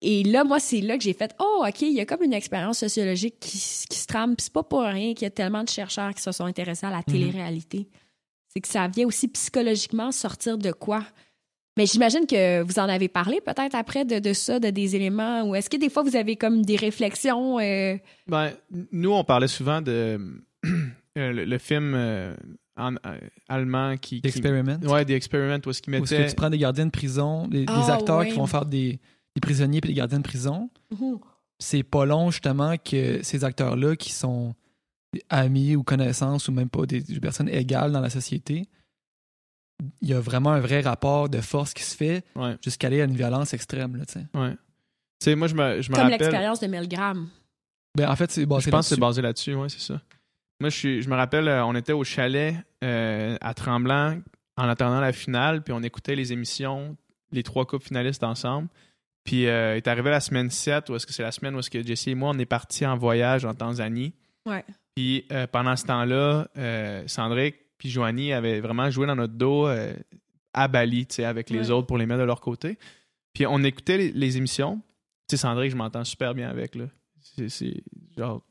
Et 0.00 0.22
là, 0.22 0.44
moi, 0.44 0.60
c'est 0.60 0.80
là 0.80 0.96
que 0.96 1.02
j'ai 1.02 1.12
fait 1.12 1.34
Oh, 1.40 1.64
OK, 1.66 1.82
il 1.82 1.92
y 1.92 2.00
a 2.00 2.06
comme 2.06 2.22
une 2.22 2.32
expérience 2.32 2.78
sociologique 2.78 3.36
qui, 3.40 3.58
qui 3.58 3.98
se 3.98 4.06
trame. 4.06 4.36
Puis 4.36 4.44
c'est 4.44 4.52
pas 4.52 4.62
pour 4.62 4.82
rien 4.82 5.12
qu'il 5.14 5.22
y 5.24 5.26
a 5.26 5.30
tellement 5.30 5.64
de 5.64 5.68
chercheurs 5.68 6.14
qui 6.14 6.22
se 6.22 6.30
sont 6.32 6.44
intéressés 6.44 6.86
à 6.86 6.90
la 6.90 7.02
télé-réalité. 7.02 7.88
C'est 8.48 8.60
que 8.60 8.68
ça 8.68 8.86
vient 8.88 9.06
aussi 9.06 9.28
psychologiquement 9.28 10.12
sortir 10.12 10.56
de 10.56 10.70
quoi? 10.72 11.04
Mais 11.76 11.86
j'imagine 11.86 12.26
que 12.26 12.62
vous 12.62 12.78
en 12.78 12.88
avez 12.88 13.08
parlé 13.08 13.40
peut-être 13.40 13.74
après 13.74 14.04
de, 14.04 14.18
de 14.18 14.32
ça, 14.32 14.58
de 14.58 14.70
des 14.70 14.96
éléments. 14.96 15.42
Ou 15.44 15.54
est-ce 15.54 15.70
que 15.70 15.76
des 15.76 15.90
fois 15.90 16.02
vous 16.02 16.16
avez 16.16 16.36
comme 16.36 16.62
des 16.64 16.76
réflexions? 16.76 17.58
euh, 17.60 17.96
Ben, 18.26 18.52
nous, 18.92 19.12
on 19.12 19.22
parlait 19.24 19.46
souvent 19.48 19.80
de 19.80 20.18
euh, 20.66 21.32
le, 21.32 21.44
le 21.44 21.58
film 21.58 21.92
euh, 21.94 22.34
en- 22.76 22.94
euh, 23.06 23.18
allemand 23.48 23.96
qui. 23.96 24.16
qui 24.16 24.20
D'experiment. 24.22 24.78
ouais, 24.84 25.04
des 25.04 25.14
Experiment, 25.14 25.58
où 25.66 25.70
est-ce 25.70 25.82
qu'ils 25.82 25.94
Où 25.94 26.02
est-ce 26.04 26.14
que 26.14 26.28
tu 26.30 26.34
prends 26.36 26.50
des 26.50 26.58
gardiens 26.58 26.86
de 26.86 26.90
prison, 26.90 27.46
des, 27.46 27.60
des 27.60 27.66
Ah, 27.68 27.94
acteurs 27.94 28.18
ouais. 28.20 28.28
qui 28.28 28.34
vont 28.36 28.46
faire 28.46 28.64
des, 28.66 28.98
des 29.38 29.46
prisonniers 29.46 29.80
puis 29.80 29.88
des 29.88 29.94
gardiens 29.94 30.18
de 30.18 30.24
prison. 30.24 30.70
mhm. 30.90 31.18
C'est 31.60 31.82
pas 31.82 32.04
long, 32.04 32.30
justement, 32.30 32.76
que 32.76 33.20
ces 33.24 33.42
acteurs-là, 33.42 33.96
qui 33.96 34.12
sont 34.12 34.54
amis 35.28 35.74
ou 35.74 35.82
connaissances 35.82 36.46
ou 36.46 36.52
même 36.52 36.68
pas 36.70 36.86
des, 36.86 37.00
des 37.00 37.18
personnes 37.18 37.48
égales 37.48 37.90
dans 37.90 38.00
la 38.00 38.10
société, 38.10 38.68
il 40.00 40.08
y 40.08 40.12
a 40.14 40.20
vraiment 40.20 40.50
un 40.52 40.60
vrai 40.60 40.80
rapport 40.80 41.28
de 41.28 41.40
force 41.40 41.74
qui 41.74 41.82
se 41.82 41.96
fait 41.96 42.24
Ouais, 42.36 42.56
jusqu'à 42.62 42.86
aller 42.88 43.00
à 43.00 43.04
une 43.04 43.16
violence 43.16 43.54
extrême. 43.54 43.96
Là, 43.96 44.04
ouais. 44.34 45.34
Moi, 45.34 45.48
je 45.48 45.54
me, 45.54 45.82
je 45.82 45.90
me 45.90 45.94
Comme 45.96 46.04
rappelle. 46.04 46.18
l'expérience 46.20 46.60
de 46.60 46.66
Melgram. 46.68 47.28
ben, 47.96 48.08
en 48.08 48.16
fait, 48.16 48.30
c'est 48.30 48.46
basé 48.46 48.66
Je 48.66 48.70
pense 48.70 48.88
que 48.88 48.94
c'est 48.94 49.00
basé 49.00 49.22
là-dessus, 49.22 49.54
oui, 49.54 49.68
c'est 49.70 49.80
ça. 49.80 50.00
Moi, 50.60 50.70
je, 50.70 50.76
suis, 50.76 51.02
je 51.02 51.08
me 51.08 51.16
rappelle, 51.16 51.48
euh, 51.48 51.64
on 51.64 51.74
était 51.74 51.92
au 51.92 52.04
chalet 52.04 52.54
euh, 52.84 53.36
à 53.40 53.54
Tremblant 53.54 54.18
en 54.56 54.68
attendant 54.68 55.00
la 55.00 55.12
finale, 55.12 55.62
puis 55.62 55.72
on 55.72 55.82
écoutait 55.82 56.16
les 56.16 56.32
émissions, 56.32 56.96
les 57.32 57.42
trois 57.42 57.64
coupes 57.66 57.82
finalistes 57.84 58.24
ensemble. 58.24 58.68
Puis 59.24 59.46
euh, 59.46 59.76
est 59.76 59.86
arrivé 59.88 60.10
la 60.10 60.20
semaine 60.20 60.48
7, 60.50 60.88
où 60.90 60.96
est-ce 60.96 61.06
que 61.06 61.12
c'est 61.12 61.22
la 61.22 61.32
semaine 61.32 61.54
où 61.54 61.58
est-ce 61.58 61.70
que 61.70 61.82
Jesse 61.84 62.06
et 62.08 62.14
moi, 62.14 62.30
on 62.34 62.38
est 62.38 62.46
partis 62.46 62.86
en 62.86 62.96
voyage 62.96 63.44
en 63.44 63.54
Tanzanie. 63.54 64.14
Ouais. 64.46 64.64
Puis 64.94 65.26
euh, 65.32 65.46
pendant 65.46 65.76
ce 65.76 65.84
temps-là, 65.86 66.48
euh, 66.56 67.04
Sandrick 67.06 67.56
puis 67.78 67.90
Joanie 67.90 68.32
avaient 68.32 68.60
vraiment 68.60 68.90
joué 68.90 69.06
dans 69.06 69.14
notre 69.16 69.34
dos 69.34 69.66
euh, 69.68 69.92
à 70.54 70.66
Bali, 70.66 71.06
tu 71.06 71.16
sais, 71.16 71.24
avec 71.24 71.50
les 71.50 71.66
Ouais. 71.68 71.70
autres 71.70 71.86
pour 71.86 71.98
les 71.98 72.06
mettre 72.06 72.20
de 72.20 72.24
leur 72.26 72.40
côté. 72.40 72.78
Puis 73.34 73.46
on 73.46 73.62
écoutait 73.62 73.98
les, 73.98 74.12
les 74.12 74.36
émissions. 74.38 74.80
Tu 75.28 75.36
sais, 75.36 75.42
Sandrick, 75.42 75.70
je 75.70 75.76
m'entends 75.76 76.04
super 76.04 76.34
bien 76.34 76.48
avec, 76.48 76.74
là. 76.74 76.86
C'est- 77.20 77.48
C'est 77.50 77.84
genre, 78.16 78.42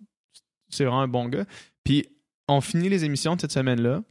c'est 0.70 0.86
vraiment 0.86 1.02
un 1.02 1.08
bon 1.08 1.28
gars. 1.28 1.46
Puis 1.84 2.06
on 2.48 2.62
finit 2.62 2.88
les 2.88 3.04
émissions 3.04 3.36
de 3.36 3.42
cette 3.42 3.52
semaine-là. 3.52 4.04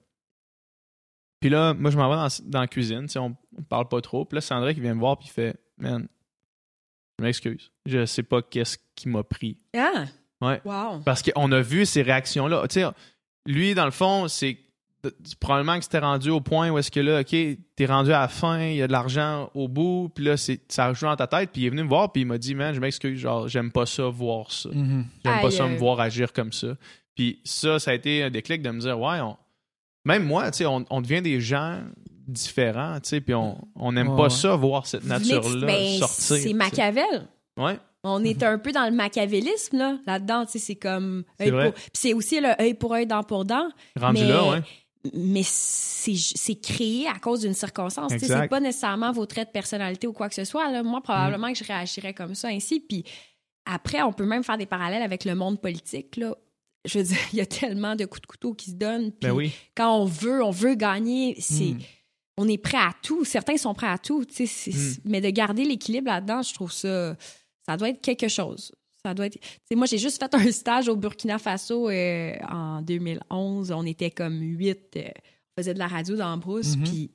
Puis 1.40 1.50
là, 1.50 1.74
moi, 1.74 1.90
je 1.90 1.96
m'en 1.96 2.08
vais 2.10 2.16
dans, 2.16 2.50
dans 2.50 2.60
la 2.60 2.66
cuisine, 2.66 3.02
tu 3.02 3.08
sais, 3.10 3.18
on, 3.18 3.36
on 3.56 3.62
parle 3.62 3.88
pas 3.88 4.00
trop. 4.00 4.24
Puis 4.24 4.34
là, 4.36 4.40
Sandrick, 4.40 4.76
il 4.76 4.82
vient 4.82 4.94
me 4.94 5.00
voir, 5.00 5.16
puis 5.18 5.28
il 5.28 5.32
fait 5.32 5.56
Man, 5.78 6.08
je 7.18 7.24
m'excuse. 7.24 7.70
Je 7.86 8.04
sais 8.06 8.22
pas 8.22 8.42
qu'est-ce 8.42 8.78
qui 8.94 9.08
m'a 9.08 9.22
pris. 9.22 9.58
Ah! 9.76 10.04
Ouais. 10.40 10.60
Wow! 10.64 11.00
Parce 11.04 11.22
qu'on 11.22 11.50
a 11.52 11.60
vu 11.60 11.86
ces 11.86 12.02
réactions-là. 12.02 12.66
Tu 12.68 12.80
sais, 12.80 12.86
lui, 13.46 13.74
dans 13.74 13.84
le 13.86 13.90
fond, 13.90 14.28
c'est 14.28 14.58
probablement 15.40 15.78
que 15.78 15.84
c'était 15.84 16.00
rendu 16.00 16.30
au 16.30 16.40
point 16.40 16.68
où 16.70 16.78
est-ce 16.78 16.90
que 16.90 17.00
là, 17.00 17.20
OK, 17.20 17.34
t'es 17.76 17.86
rendu 17.86 18.12
à 18.12 18.20
la 18.20 18.28
fin, 18.28 18.60
il 18.60 18.76
y 18.76 18.82
a 18.82 18.86
de 18.88 18.92
l'argent 18.92 19.50
au 19.54 19.68
bout, 19.68 20.10
puis 20.14 20.24
là, 20.24 20.36
c'est- 20.36 20.60
ça 20.70 20.92
joue 20.92 21.06
dans 21.06 21.14
ta 21.16 21.26
tête, 21.28 21.50
puis 21.52 21.62
il 21.62 21.66
est 21.66 21.70
venu 21.70 21.84
me 21.84 21.88
voir, 21.88 22.10
puis 22.12 22.22
il 22.22 22.24
m'a 22.26 22.38
dit, 22.38 22.54
man, 22.56 22.74
je 22.74 22.80
m'excuse, 22.80 23.18
genre, 23.18 23.46
j'aime 23.46 23.70
pas 23.70 23.86
ça, 23.86 24.08
voir 24.08 24.50
ça. 24.50 24.68
Mhm. 24.72 25.06
J'aime 25.24 25.40
pas 25.40 25.50
ça, 25.50 25.66
me 25.68 25.76
voir 25.76 26.00
agir 26.00 26.32
comme 26.32 26.52
ça. 26.52 26.76
Puis 27.14 27.40
ça, 27.44 27.78
ça 27.78 27.92
a 27.92 27.94
été 27.94 28.22
un 28.24 28.30
déclic 28.30 28.62
de 28.62 28.70
me 28.70 28.80
dire, 28.80 28.98
ouais, 28.98 29.20
on- 29.20 29.36
même 30.06 30.24
moi, 30.24 30.50
tu 30.50 30.58
sais, 30.58 30.66
on, 30.66 30.84
on 30.90 31.00
devient 31.02 31.20
des 31.22 31.40
gens 31.40 31.80
différents, 32.26 32.98
tu 33.00 33.08
sais, 33.10 33.20
puis 33.20 33.34
on 33.34 33.58
on 33.76 33.92
n'aime 33.92 34.08
Ouais, 34.08 34.16
pas 34.16 34.22
ouais. 34.24 34.30
ça, 34.30 34.56
voir 34.56 34.86
cette 34.86 35.04
nature-là 35.04 35.66
ben, 35.66 35.98
sortir. 35.98 36.36
C'est. 36.38 36.52
Machiavel. 36.54 37.28
Ouais, 37.58 37.78
On 38.04 38.22
est 38.24 38.42
un 38.42 38.58
peu 38.58 38.72
dans 38.72 38.84
le 38.84 38.90
machiavélisme, 38.92 39.78
là, 39.78 39.98
là-dedans, 40.06 40.44
tu 40.46 40.52
sais, 40.52 40.58
c'est 40.58 40.74
comme... 40.76 41.24
C'est 41.40 41.50
pour- 41.50 41.72
c'est 41.92 42.14
aussi 42.14 42.40
le 42.40 42.50
œil 42.60 42.74
pour 42.74 42.92
œil, 42.94 43.06
dent 43.06 43.22
pour 43.22 43.44
dent, 43.44 43.68
rendu 43.98 44.22
Mais- 44.22 44.28
là, 44.28 44.48
ouais. 44.50 44.62
mais 45.14 45.42
c'est 45.44 46.14
c'est 46.16 46.54
créé 46.60 47.06
à 47.08 47.18
cause 47.18 47.40
d'une 47.40 47.54
circonstance. 47.54 48.12
tu 48.12 48.18
sais, 48.18 48.24
Exact. 48.26 48.42
C'est 48.42 48.48
pas 48.48 48.60
nécessairement 48.60 49.12
vos 49.12 49.24
traits 49.26 49.48
de 49.48 49.52
personnalité 49.52 50.06
ou 50.06 50.12
quoi 50.12 50.28
que 50.28 50.34
ce 50.34 50.44
soit. 50.44 50.70
Là. 50.70 50.82
Moi, 50.82 50.98
Mm. 51.00 51.02
probablement 51.02 51.52
que 51.52 51.58
je 51.58 51.64
réagirais 51.64 52.12
comme 52.14 52.34
ça 52.34 52.48
ainsi. 52.48 52.80
Puis 52.80 53.04
après, 53.64 54.02
on 54.02 54.12
peut 54.12 54.26
même 54.26 54.42
faire 54.44 54.58
des 54.58 54.66
parallèles 54.66 55.02
avec 55.02 55.24
le 55.24 55.34
monde 55.34 55.60
politique, 55.60 56.16
là. 56.16 56.34
Je 56.86 56.98
veux 56.98 57.04
dire, 57.04 57.16
il 57.32 57.38
y 57.38 57.42
a 57.42 57.46
tellement 57.46 57.94
de 57.96 58.04
coups 58.06 58.22
de 58.22 58.26
couteau 58.26 58.54
qui 58.54 58.70
se 58.70 58.76
donnent. 58.76 59.10
Puis 59.12 59.28
Ben 59.28 59.32
oui. 59.32 59.52
quand 59.76 59.96
on 60.00 60.04
veut, 60.06 60.42
on 60.42 60.50
veut 60.50 60.74
gagner, 60.74 61.36
c'est... 61.40 61.72
Mm. 61.72 61.78
On 62.38 62.46
est 62.48 62.58
prêt 62.58 62.76
à 62.76 62.92
tout. 63.02 63.24
Certains 63.24 63.56
sont 63.56 63.72
prêts 63.72 63.86
à 63.88 63.96
tout. 63.98 64.24
tu 64.26 64.34
sais, 64.34 64.46
c'est- 64.46 64.98
Mm. 64.98 65.00
Mais 65.06 65.20
de 65.20 65.30
garder 65.30 65.64
l'équilibre 65.64 66.08
là-dedans, 66.08 66.42
je 66.42 66.52
trouve 66.54 66.72
ça... 66.72 67.16
Ça 67.66 67.76
doit 67.76 67.88
être 67.88 68.00
quelque 68.00 68.28
chose. 68.28 68.72
Ça 69.04 69.14
doit 69.14 69.26
être... 69.26 69.38
tu 69.40 69.48
sais, 69.68 69.74
moi, 69.74 69.86
j'ai 69.86 69.98
juste 69.98 70.22
fait 70.22 70.34
un 70.34 70.52
stage 70.52 70.88
au 70.88 70.96
Burkina 70.96 71.38
Faso 71.38 71.88
euh, 71.88 72.34
en 72.50 72.82
2011. 72.82 73.72
On 73.72 73.84
était 73.86 74.10
comme 74.10 74.38
huit. 74.40 74.96
euh, 74.96 75.02
on 75.56 75.62
faisait 75.62 75.74
de 75.74 75.78
la 75.78 75.86
radio 75.88 76.14
dans 76.16 76.30
la 76.30 76.36
brousse. 76.36 76.76
Mhm. 76.76 76.84
Puis, 76.84 77.10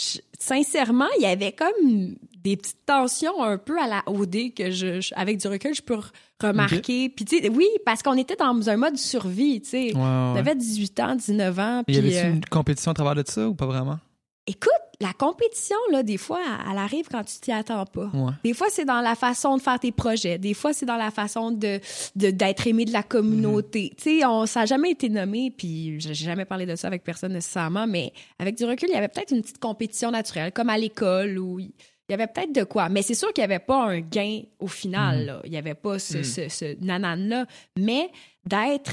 je- 0.00 0.18
sincèrement, 0.38 1.06
il 1.18 1.22
y 1.22 1.26
avait 1.26 1.52
comme 1.52 2.14
des 2.42 2.56
petites 2.56 2.84
tensions 2.86 3.42
un 3.42 3.58
peu 3.58 3.78
à 3.80 3.86
la 3.88 4.02
OD 4.06 4.54
que, 4.54 4.70
je, 4.70 5.00
je- 5.00 5.14
avec 5.16 5.38
du 5.38 5.48
recul, 5.48 5.74
je 5.74 5.82
peux 5.82 5.94
re- 5.96 6.10
remarquer. 6.40 7.08
Puis, 7.08 7.24
tu 7.24 7.38
sais, 7.40 7.48
oui, 7.48 7.66
parce 7.84 8.02
qu'on 8.02 8.16
était 8.16 8.36
dans 8.36 8.68
un 8.70 8.76
mode 8.76 8.96
survie, 8.98 9.60
tu 9.62 9.70
sais. 9.70 9.94
Ouais, 9.94 10.00
ouais. 10.00 10.32
J'avais 10.36 10.54
18 10.54 11.00
ans, 11.00 11.16
19 11.16 11.58
ans. 11.58 11.82
Il 11.88 11.94
y 11.94 11.98
avait 11.98 12.18
euh, 12.28 12.32
une 12.34 12.44
compétition 12.44 12.90
à 12.92 12.94
travers 12.94 13.14
de 13.16 13.24
ça 13.28 13.48
ou 13.48 13.54
pas 13.54 13.66
vraiment? 13.66 13.98
Écoute, 14.46 14.70
la 15.00 15.12
compétition, 15.12 15.76
là, 15.90 16.02
des 16.02 16.16
fois, 16.16 16.40
elle- 16.70 16.78
arrive 16.78 17.08
quand 17.10 17.22
tu 17.24 17.38
t'y 17.40 17.52
attends 17.52 17.84
pas. 17.84 18.10
Ouais. 18.14 18.32
Des 18.44 18.54
fois, 18.54 18.68
c'est 18.70 18.84
dans 18.84 19.00
la 19.00 19.14
façon 19.14 19.56
de 19.56 19.62
faire 19.62 19.78
tes 19.78 19.92
projets. 19.92 20.38
Des 20.38 20.54
fois, 20.54 20.72
c'est 20.72 20.86
dans 20.86 20.96
la 20.96 21.10
façon 21.10 21.50
de 21.50 21.80
d'être 22.14 22.66
aimé 22.66 22.84
de 22.84 22.92
la 22.92 23.02
communauté. 23.02 23.92
Tu 23.96 24.20
sais, 24.20 24.24
on 24.26 24.46
ça 24.46 24.60
n'a 24.60 24.66
jamais 24.66 24.90
été 24.92 25.08
nommé, 25.08 25.50
puis 25.50 26.00
j'ai 26.00 26.14
jamais 26.14 26.44
parlé 26.44 26.64
de 26.66 26.76
ça 26.76 26.86
avec 26.86 27.02
personne 27.04 27.32
nécessairement, 27.32 27.86
mais 27.86 28.12
avec 28.38 28.56
du 28.56 28.64
recul, 28.64 28.88
il 28.88 28.94
y 28.94 28.96
avait 28.98 29.08
peut-être 29.08 29.32
une 29.32 29.42
petite 29.42 29.58
compétition 29.58 30.10
naturelle, 30.10 30.52
comme 30.52 30.70
à 30.70 30.78
l'école, 30.78 31.38
où 31.38 31.58
il 31.58 31.72
y 32.08 32.14
avait 32.14 32.26
peut-être 32.28 32.52
de 32.54 32.62
quoi. 32.64 32.88
Mais 32.88 33.02
c'est 33.02 33.14
sûr 33.14 33.32
qu'il 33.32 33.42
n'y 33.42 33.52
avait 33.52 33.58
pas 33.58 33.84
un 33.84 34.00
gain 34.00 34.42
au 34.60 34.68
final. 34.68 35.26
là. 35.26 35.40
Il 35.44 35.50
n'y 35.50 35.56
avait 35.58 35.74
pas 35.74 35.98
ce, 35.98 36.18
Mhm. 36.18 36.24
ce, 36.24 36.48
ce 36.48 36.84
nanan-là. 36.84 37.46
Mais 37.78 38.10
d'être 38.46 38.92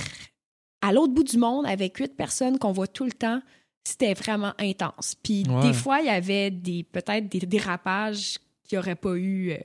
à 0.82 0.91
l'autre 0.91 1.14
bout 1.14 1.24
du 1.24 1.38
monde 1.38 1.66
avec 1.66 1.95
huit 1.97 2.16
personnes 2.18 2.58
qu'on 2.60 2.72
voit 2.72 2.88
tout 2.88 3.06
le 3.06 3.12
temps, 3.14 3.41
c'était 3.84 4.13
vraiment 4.13 4.53
intense. 4.59 5.15
Puis 5.21 5.43
Ouais. 5.49 5.61
des 5.67 5.73
fois, 5.73 5.99
il 5.99 6.05
y 6.07 6.09
avait 6.09 6.51
des 6.51 6.84
peut-être 6.84 7.27
des 7.29 7.39
dérapages 7.45 8.38
qu'il 8.63 8.77
n'y 8.77 8.79
aurait 8.84 8.95
pas 8.95 9.15
eu. 9.15 9.51
euh, 9.51 9.57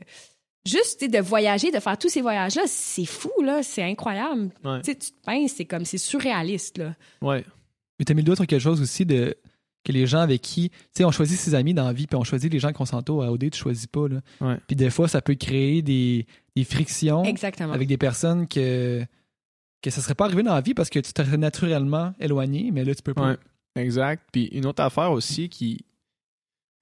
Juste 0.67 1.03
de 1.09 1.19
voyager, 1.19 1.71
de 1.71 1.79
faire 1.81 1.97
tous 1.97 2.11
ces 2.11 2.21
voyages-là, 2.21 2.63
c'est 2.67 3.07
fou, 3.07 3.31
là, 3.43 3.63
c'est 3.63 3.83
incroyable. 3.83 4.51
Ouais. 4.65 4.83
Tu 4.83 4.91
sais, 4.93 4.99
tu 4.99 5.11
te 5.13 5.25
penses, 5.25 5.53
c'est 5.57 5.65
comme, 5.65 5.87
c'est 5.87 5.97
surréaliste, 5.99 6.77
là. 6.79 6.95
Ouais. 7.23 7.43
Mais 7.99 8.05
t'as 8.05 8.13
mis 8.13 8.21
le 8.21 8.27
doigt 8.27 8.37
sur 8.37 8.47
quelque 8.47 8.61
chose 8.61 8.81
aussi 8.83 9.07
de 9.07 9.35
que 9.85 9.93
les 9.93 10.07
gens 10.07 10.19
avec 10.21 10.43
qui, 10.43 10.69
tu 10.71 10.77
sais, 10.93 11.05
on 11.05 11.11
choisit 11.11 11.39
ses 11.39 11.55
amis 11.55 11.73
dans 11.73 11.87
la 11.87 11.95
vie, 11.95 12.07
puis 12.07 12.17
on 12.17 12.25
choisit 12.25 12.53
les 12.53 12.59
gens 12.59 12.73
qu'on 12.73 12.85
s'entoure. 12.85 13.23
À 13.23 13.31
OD, 13.33 13.51
tu 13.51 13.59
choisis 13.59 13.87
pas, 13.87 14.09
là. 14.09 14.21
Ouais. 14.43 14.57
Puis 14.67 14.77
des 14.77 14.91
fois, 14.91 15.09
ça 15.09 15.23
peut 15.23 15.37
créer 15.37 15.81
des, 15.81 16.27
des 16.55 16.65
frictions 16.65 17.25
Exactement. 17.25 17.73
avec 17.73 17.89
des 17.89 17.97
personnes 17.97 18.47
que 18.47 19.03
que 19.81 19.91
ça 19.91 20.03
serait 20.03 20.17
pas 20.17 20.25
arrivé 20.27 20.43
dans 20.43 20.55
la 20.55 20.61
vie 20.61 20.75
parce 20.75 20.91
que 20.91 20.99
tu 20.99 21.13
t'aurais 21.13 21.37
naturellement 21.39 22.13
éloigné, 22.21 22.73
mais 22.73 22.85
là, 22.85 22.95
tu 22.95 23.03
peux 23.03 23.15
pas. 23.15 23.31
Ouais, 23.31 23.37
exact. 23.79 24.29
Puis 24.33 24.47
une 24.53 24.67
autre 24.67 24.83
affaire 24.83 25.13
aussi 25.13 25.49
qui. 25.49 25.85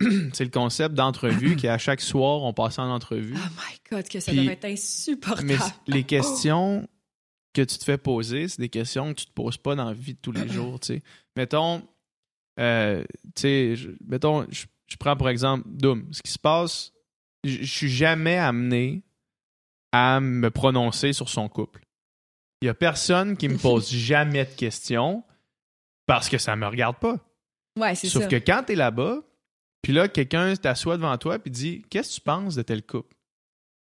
c'est 0.35 0.45
le 0.45 0.51
concept 0.51 0.95
d'entrevue 0.95 1.57
qui, 1.57 1.69
à 1.69 1.79
chaque 1.79 2.03
soir, 2.03 2.43
on 2.43 2.53
passe 2.53 2.79
en 2.79 2.91
entrevue. 2.91 3.35
Oh 3.37 3.49
my 3.57 3.79
God, 3.91 4.09
que 4.09 4.21
ça 4.21 4.31
Puis- 4.33 4.41
devait 4.43 4.53
être 4.53 4.67
insupportable. 4.67 5.47
Mais 5.49 5.57
les 5.87 6.05
questions 6.05 6.87
que 7.55 7.63
tu 7.63 7.79
te 7.79 7.85
fais 7.85 7.97
poser, 7.97 8.49
c'est 8.49 8.61
des 8.61 8.69
questions 8.69 9.15
que 9.15 9.21
tu 9.21 9.27
te 9.27 9.33
poses 9.33 9.57
pas 9.57 9.75
dans 9.75 9.87
la 9.87 9.95
vie 9.95 10.13
de 10.13 10.19
tous 10.21 10.33
les 10.33 10.47
jours. 10.49 10.79
Mettons, 11.37 11.83
euh, 12.61 13.03
je- 13.43 13.89
mettons, 14.07 14.47
je, 14.51 14.67
je 14.87 14.97
prends 14.97 15.17
pour 15.17 15.31
exemple 15.31 15.65
Doom. 15.67 16.07
Ce 16.13 16.21
qui 16.23 16.31
se 16.33 16.39
passe, 16.39 16.93
je 17.45 17.63
je 17.63 17.73
suis 17.73 17.89
jamais 17.89 18.37
amené 18.37 19.03
à 19.93 20.21
me 20.21 20.51
prononcer 20.51 21.15
sur 21.15 21.31
son 21.31 21.49
couple. 21.49 21.81
Il 22.61 22.67
y 22.67 22.69
a 22.69 22.75
personne 22.75 23.37
qui 23.39 23.49
me 23.49 23.57
pose 23.57 23.91
jamais 23.95 24.45
de 24.45 24.51
questions 24.51 25.25
parce 26.07 26.29
que 26.29 26.39
ça 26.39 26.57
me 26.57 26.67
regarde 26.67 26.97
pas. 26.99 27.17
Ouais, 27.79 27.95
c'est 27.95 28.09
Sauf 28.09 28.23
ça. 28.25 28.29
que 28.29 28.37
quand 28.37 28.63
t'es 28.67 28.75
là-bas, 28.75 29.21
puis 29.83 29.93
là, 29.93 30.09
quelqu'un 30.09 30.55
t'assoit 30.57 30.97
devant 30.97 31.17
toi 31.19 31.39
puis 31.39 31.51
dit 31.51 31.85
Qu'est-ce 31.91 32.11
que 32.11 32.15
tu 32.17 32.21
penses 32.23 32.55
de 32.55 32.63
tel 32.63 32.83
couple? 32.85 33.15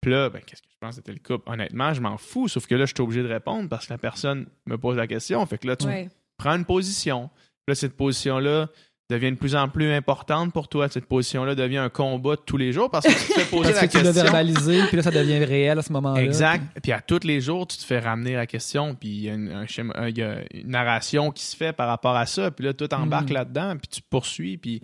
Puis 0.00 0.10
là, 0.10 0.30
ben, 0.30 0.40
qu'est-ce 0.42 0.62
que 0.62 0.68
je 0.70 0.76
pense 0.80 0.90
que 0.90 0.96
c'était 0.96 1.12
le 1.12 1.18
couple? 1.18 1.48
Honnêtement, 1.50 1.92
je 1.92 2.00
m'en 2.00 2.16
fous, 2.18 2.48
sauf 2.48 2.66
que 2.66 2.74
là, 2.74 2.86
je 2.86 2.92
suis 2.94 3.02
obligé 3.02 3.22
de 3.22 3.28
répondre 3.28 3.68
parce 3.68 3.86
que 3.86 3.92
la 3.92 3.98
personne 3.98 4.46
me 4.66 4.76
pose 4.78 4.96
la 4.96 5.06
question. 5.06 5.44
Fait 5.46 5.58
que 5.58 5.66
là, 5.66 5.76
tu 5.76 5.86
Ouais. 5.86 6.08
prends 6.36 6.54
une 6.56 6.64
position. 6.64 7.30
Là, 7.66 7.74
cette 7.74 7.96
position-là 7.96 8.68
devient 9.10 9.30
de 9.32 9.36
plus 9.36 9.56
en 9.56 9.68
plus 9.68 9.90
importante 9.92 10.52
pour 10.52 10.68
toi. 10.68 10.88
Cette 10.88 11.06
position-là 11.06 11.54
devient 11.54 11.78
un 11.78 11.88
combat 11.88 12.36
de 12.36 12.40
tous 12.42 12.56
les 12.58 12.72
jours 12.72 12.90
parce 12.90 13.06
que 13.06 13.10
tu 13.12 13.16
te 13.32 13.40
fais 13.40 13.44
poser 13.46 13.70
Parce 13.72 13.80
la 13.82 13.86
que 13.86 13.92
tu 13.92 13.96
l'as 13.98 14.02
question. 14.04 14.22
verbalisé, 14.24 14.82
puis 14.88 14.96
là, 14.98 15.02
ça 15.02 15.10
devient 15.10 15.42
réel 15.44 15.78
à 15.78 15.82
ce 15.82 15.92
moment-là. 15.94 16.22
Exact. 16.22 16.62
puis- 16.74 16.80
Puis 16.82 16.92
à 16.92 17.00
tous 17.00 17.24
les 17.24 17.40
jours, 17.40 17.66
tu 17.66 17.78
te 17.78 17.84
fais 17.84 18.00
ramener 18.00 18.34
la 18.34 18.46
question, 18.46 18.94
puis 18.94 19.08
il 19.08 19.20
y, 19.22 19.30
a 19.30 19.34
une, 19.34 19.50
un 19.50 19.64
schéma- 19.64 19.94
un- 19.96 20.08
il 20.08 20.18
y 20.18 20.22
a 20.22 20.40
une 20.52 20.68
narration 20.68 21.30
qui 21.30 21.44
se 21.44 21.56
fait 21.56 21.72
par 21.72 21.88
rapport 21.88 22.16
à 22.16 22.26
ça, 22.26 22.50
puis 22.50 22.64
là, 22.66 22.74
tout 22.74 22.92
embarque 22.92 23.28
Mhm. 23.30 23.34
là-dedans, 23.34 23.76
puis 23.78 23.88
tu 23.88 24.02
poursuis, 24.02 24.58
puis 24.58 24.82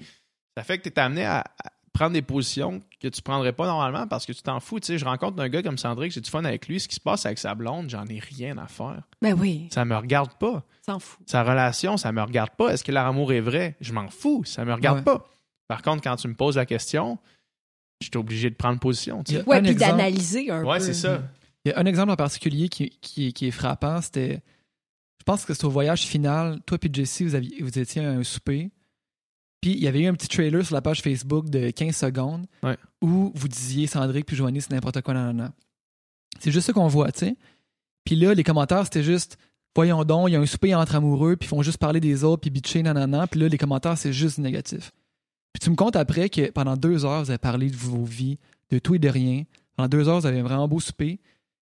ça 0.56 0.64
fait 0.64 0.78
que 0.78 0.84
tu 0.84 0.88
es 0.88 0.98
amené 0.98 1.26
à 1.26 1.44
prendre 1.94 2.12
des 2.12 2.20
positions 2.22 2.80
que 3.00 3.08
tu 3.08 3.22
prendrais 3.22 3.52
pas 3.54 3.66
normalement 3.66 4.06
parce 4.06 4.26
que 4.26 4.32
tu 4.32 4.42
t'en 4.42 4.60
fous. 4.60 4.80
Tu 4.80 4.86
sais, 4.88 4.98
je 4.98 5.04
rencontre 5.06 5.40
un 5.40 5.48
gars 5.48 5.62
comme 5.62 5.78
Sandrick, 5.78 6.12
j'ai 6.12 6.20
du 6.20 6.28
fun 6.28 6.44
avec 6.44 6.68
lui, 6.68 6.78
ce 6.80 6.88
qui 6.88 6.96
se 6.96 7.00
passe 7.00 7.24
avec 7.24 7.38
sa 7.38 7.54
blonde, 7.54 7.88
j'en 7.88 8.04
ai 8.06 8.18
rien 8.18 8.58
à 8.58 8.66
faire. 8.66 9.02
Ben 9.22 9.32
oui, 9.38 9.68
Ça 9.72 9.84
me 9.86 9.96
regarde 9.96 10.32
pas. 10.38 10.62
s'en 10.84 10.98
fout. 10.98 11.20
Sa 11.26 11.42
relation, 11.44 11.96
ça 11.96 12.12
me 12.12 12.20
regarde 12.20 12.50
pas. 12.50 12.68
Est-ce 12.74 12.84
que 12.84 12.92
l'amour 12.92 13.32
est 13.32 13.40
vrai? 13.40 13.76
Je 13.80 13.92
m'en 13.94 14.08
fous, 14.08 14.44
ça 14.44 14.64
me 14.66 14.74
regarde 14.74 14.98
Ouais. 14.98 15.04
pas. 15.04 15.26
Par 15.68 15.80
contre, 15.82 16.02
quand 16.02 16.16
tu 16.16 16.28
me 16.28 16.34
poses 16.34 16.56
la 16.56 16.66
question, 16.66 17.18
je 18.02 18.06
suis 18.08 18.18
obligé 18.18 18.50
de 18.50 18.54
prendre 18.56 18.78
position. 18.78 19.22
tu 19.24 19.36
sais. 19.36 19.44
Ouais, 19.48 19.62
puis 19.62 19.70
exemple. 19.70 19.92
d'analyser 19.92 20.50
un 20.50 20.62
Ouais, 20.64 20.78
peu. 20.78 20.84
c'est 20.84 20.94
ça. 20.94 21.22
Il 21.64 21.70
y 21.70 21.72
a 21.74 21.78
un 21.78 21.86
exemple 21.86 22.10
en 22.12 22.16
particulier 22.16 22.68
qui, 22.68 22.90
qui, 23.00 23.32
qui 23.32 23.46
est 23.46 23.50
frappant, 23.50 24.02
c'était. 24.02 24.42
Je 25.20 25.24
pense 25.24 25.46
que 25.46 25.54
c'était 25.54 25.64
au 25.64 25.70
voyage 25.70 26.02
final. 26.02 26.60
Toi 26.66 26.76
et 26.82 26.90
Jesse, 26.92 27.22
vous, 27.22 27.34
aviez, 27.34 27.62
vous 27.62 27.78
étiez 27.78 28.04
à 28.04 28.10
un 28.10 28.22
souper. 28.22 28.70
Puis 29.64 29.72
il 29.72 29.82
y 29.82 29.88
avait 29.88 30.02
eu 30.02 30.06
un 30.08 30.12
petit 30.12 30.28
trailer 30.28 30.62
sur 30.62 30.74
la 30.74 30.82
page 30.82 31.00
Facebook 31.00 31.48
de 31.48 31.70
15 31.70 31.96
secondes 31.96 32.44
Ouais. 32.62 32.76
où 33.00 33.32
vous 33.34 33.48
disiez 33.48 33.86
Sandrick 33.86 34.26
puis 34.26 34.36
Joanie, 34.36 34.60
c'est 34.60 34.72
n'importe 34.72 35.00
quoi, 35.00 35.14
nanana. 35.14 35.54
C'est 36.38 36.50
juste 36.50 36.66
ça 36.66 36.74
qu'on 36.74 36.86
voit, 36.86 37.10
tu 37.12 37.20
sais. 37.20 37.36
Puis 38.04 38.14
là, 38.14 38.34
les 38.34 38.44
commentaires, 38.44 38.84
c'était 38.84 39.02
juste 39.02 39.38
Voyons 39.74 40.04
donc, 40.04 40.28
il 40.28 40.32
y 40.32 40.36
a 40.36 40.40
un 40.40 40.44
souper 40.44 40.74
entre 40.74 40.96
amoureux, 40.96 41.36
puis 41.36 41.46
ils 41.46 41.48
font 41.48 41.62
juste 41.62 41.78
parler 41.78 41.98
des 41.98 42.24
autres, 42.24 42.42
puis 42.42 42.50
bitcher, 42.50 42.82
nanana. 42.82 43.26
Puis 43.26 43.40
là, 43.40 43.48
les 43.48 43.56
commentaires, 43.56 43.96
c'est 43.96 44.12
juste 44.12 44.36
négatif. 44.36 44.92
Puis 45.54 45.60
tu 45.60 45.70
me 45.70 45.76
comptes 45.76 45.96
après 45.96 46.28
que 46.28 46.50
pendant 46.50 46.76
deux 46.76 47.06
heures, 47.06 47.24
vous 47.24 47.30
avez 47.30 47.38
parlé 47.38 47.70
de 47.70 47.76
vos 47.76 48.04
vies, 48.04 48.38
de 48.70 48.78
tout 48.78 48.94
et 48.94 48.98
de 48.98 49.08
rien. 49.08 49.44
Pendant 49.76 49.88
deux 49.88 50.08
heures, 50.10 50.20
vous 50.20 50.26
avez 50.26 50.40
un 50.40 50.42
vraiment 50.42 50.68
beau 50.68 50.78
souper. 50.78 51.18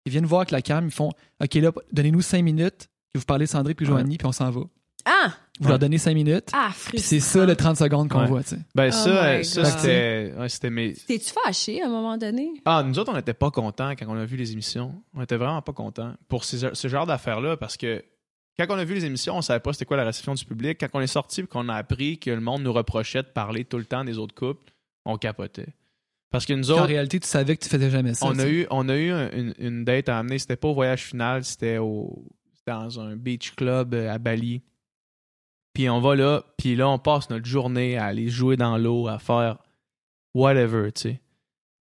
Ils 0.06 0.10
viennent 0.10 0.26
voir 0.26 0.40
avec 0.40 0.50
la 0.50 0.60
cam, 0.60 0.84
ils 0.86 0.90
font 0.90 1.12
OK, 1.40 1.54
là, 1.54 1.70
donnez-nous 1.92 2.20
cinq 2.20 2.42
minutes, 2.42 2.88
que 3.14 3.18
vous 3.20 3.24
parlez 3.24 3.44
de 3.46 3.50
Sandrine 3.50 3.76
puis 3.76 3.86
Joanie, 3.86 4.18
puis 4.18 4.26
on 4.26 4.32
s'en 4.32 4.50
va. 4.50 4.62
Ah! 5.04 5.34
Vous 5.60 5.68
leur 5.68 5.78
donnez 5.78 5.98
cinq 5.98 6.14
minutes, 6.14 6.48
Ah, 6.52 6.70
puis 6.88 6.98
c'est 6.98 7.20
ça 7.20 7.44
le 7.46 7.54
30 7.54 7.76
secondes 7.76 8.08
qu'on 8.08 8.20
Ouais. 8.22 8.26
voit, 8.26 8.42
tu 8.42 8.50
sais. 8.50 8.58
Ben, 8.74 8.88
Oh 8.88 8.90
ça, 8.96 9.38
my 9.38 9.44
ça 9.44 9.62
God. 9.62 9.70
c'était 9.70 10.34
ouais, 10.36 10.48
c'était 10.48 10.70
mes. 10.70 10.92
T'es-tu 10.94 11.30
fâché 11.44 11.82
à 11.82 11.86
un 11.86 11.90
moment 11.90 12.16
donné? 12.16 12.50
Ah, 12.64 12.82
nous 12.84 12.98
autres, 12.98 13.12
on 13.12 13.16
n'était 13.16 13.34
pas 13.34 13.50
contents 13.50 13.90
quand 13.90 14.06
on 14.08 14.16
a 14.16 14.24
vu 14.24 14.36
les 14.36 14.52
émissions. 14.52 14.94
On 15.14 15.22
était 15.22 15.36
vraiment 15.36 15.62
pas 15.62 15.72
contents 15.72 16.14
pour 16.28 16.44
ces- 16.44 16.74
ce 16.74 16.88
genre 16.88 17.06
d'affaires-là 17.06 17.56
parce 17.56 17.76
que 17.76 18.02
quand 18.58 18.66
on 18.70 18.74
a 18.78 18.84
vu 18.84 18.94
les 18.94 19.04
émissions, 19.04 19.36
on 19.36 19.42
savait 19.42 19.60
pas 19.60 19.72
c'était 19.72 19.84
quoi 19.84 19.96
la 19.98 20.04
réception 20.04 20.34
du 20.34 20.44
public. 20.44 20.78
Quand 20.80 20.88
on 20.94 21.00
est 21.00 21.06
sorti 21.06 21.42
et 21.42 21.46
qu'on 21.46 21.68
a 21.68 21.74
appris 21.74 22.18
que 22.18 22.30
le 22.30 22.40
monde 22.40 22.62
nous 22.62 22.72
reprochait 22.72 23.22
de 23.22 23.28
parler 23.28 23.64
tout 23.64 23.78
le 23.78 23.84
temps 23.84 24.04
des 24.04 24.18
autres 24.18 24.34
couples, 24.34 24.72
on 25.04 25.16
capotait. 25.16 25.68
Parce 26.30 26.46
que 26.46 26.54
nous 26.54 26.62
Puis 26.62 26.72
En 26.72 26.76
autres, 26.78 26.86
réalité, 26.86 27.20
tu 27.20 27.28
savais 27.28 27.56
que 27.56 27.62
tu 27.62 27.68
faisais 27.68 27.90
jamais 27.90 28.14
ça. 28.14 28.26
on 28.26 28.32
tu 28.32 28.40
a 28.40 28.42
sais. 28.44 28.50
eu, 28.50 28.66
on 28.70 28.88
a 28.88 28.96
eu 28.96 29.10
un- 29.10 29.30
une, 29.32 29.54
une 29.58 29.84
date 29.84 30.08
à 30.08 30.18
amener. 30.18 30.38
C'était 30.38 30.56
pas 30.56 30.68
au 30.68 30.74
voyage 30.74 31.02
final, 31.04 31.44
c'était 31.44 31.78
au 31.78 32.24
c'était 32.54 32.72
dans 32.72 33.00
un 33.00 33.16
beach 33.16 33.52
club 33.54 33.92
euh, 33.94 34.10
à 34.12 34.18
Bali. 34.18 34.62
Puis 35.74 35.88
on 35.88 36.00
va 36.00 36.14
là, 36.16 36.44
puis 36.58 36.76
là, 36.76 36.88
on 36.88 36.98
passe 36.98 37.30
notre 37.30 37.46
journée 37.46 37.96
à 37.96 38.04
aller 38.06 38.28
jouer 38.28 38.56
dans 38.56 38.76
l'eau, 38.76 39.08
à 39.08 39.18
faire 39.18 39.56
whatever, 40.34 40.92
tu 40.92 41.02
sais. 41.02 41.20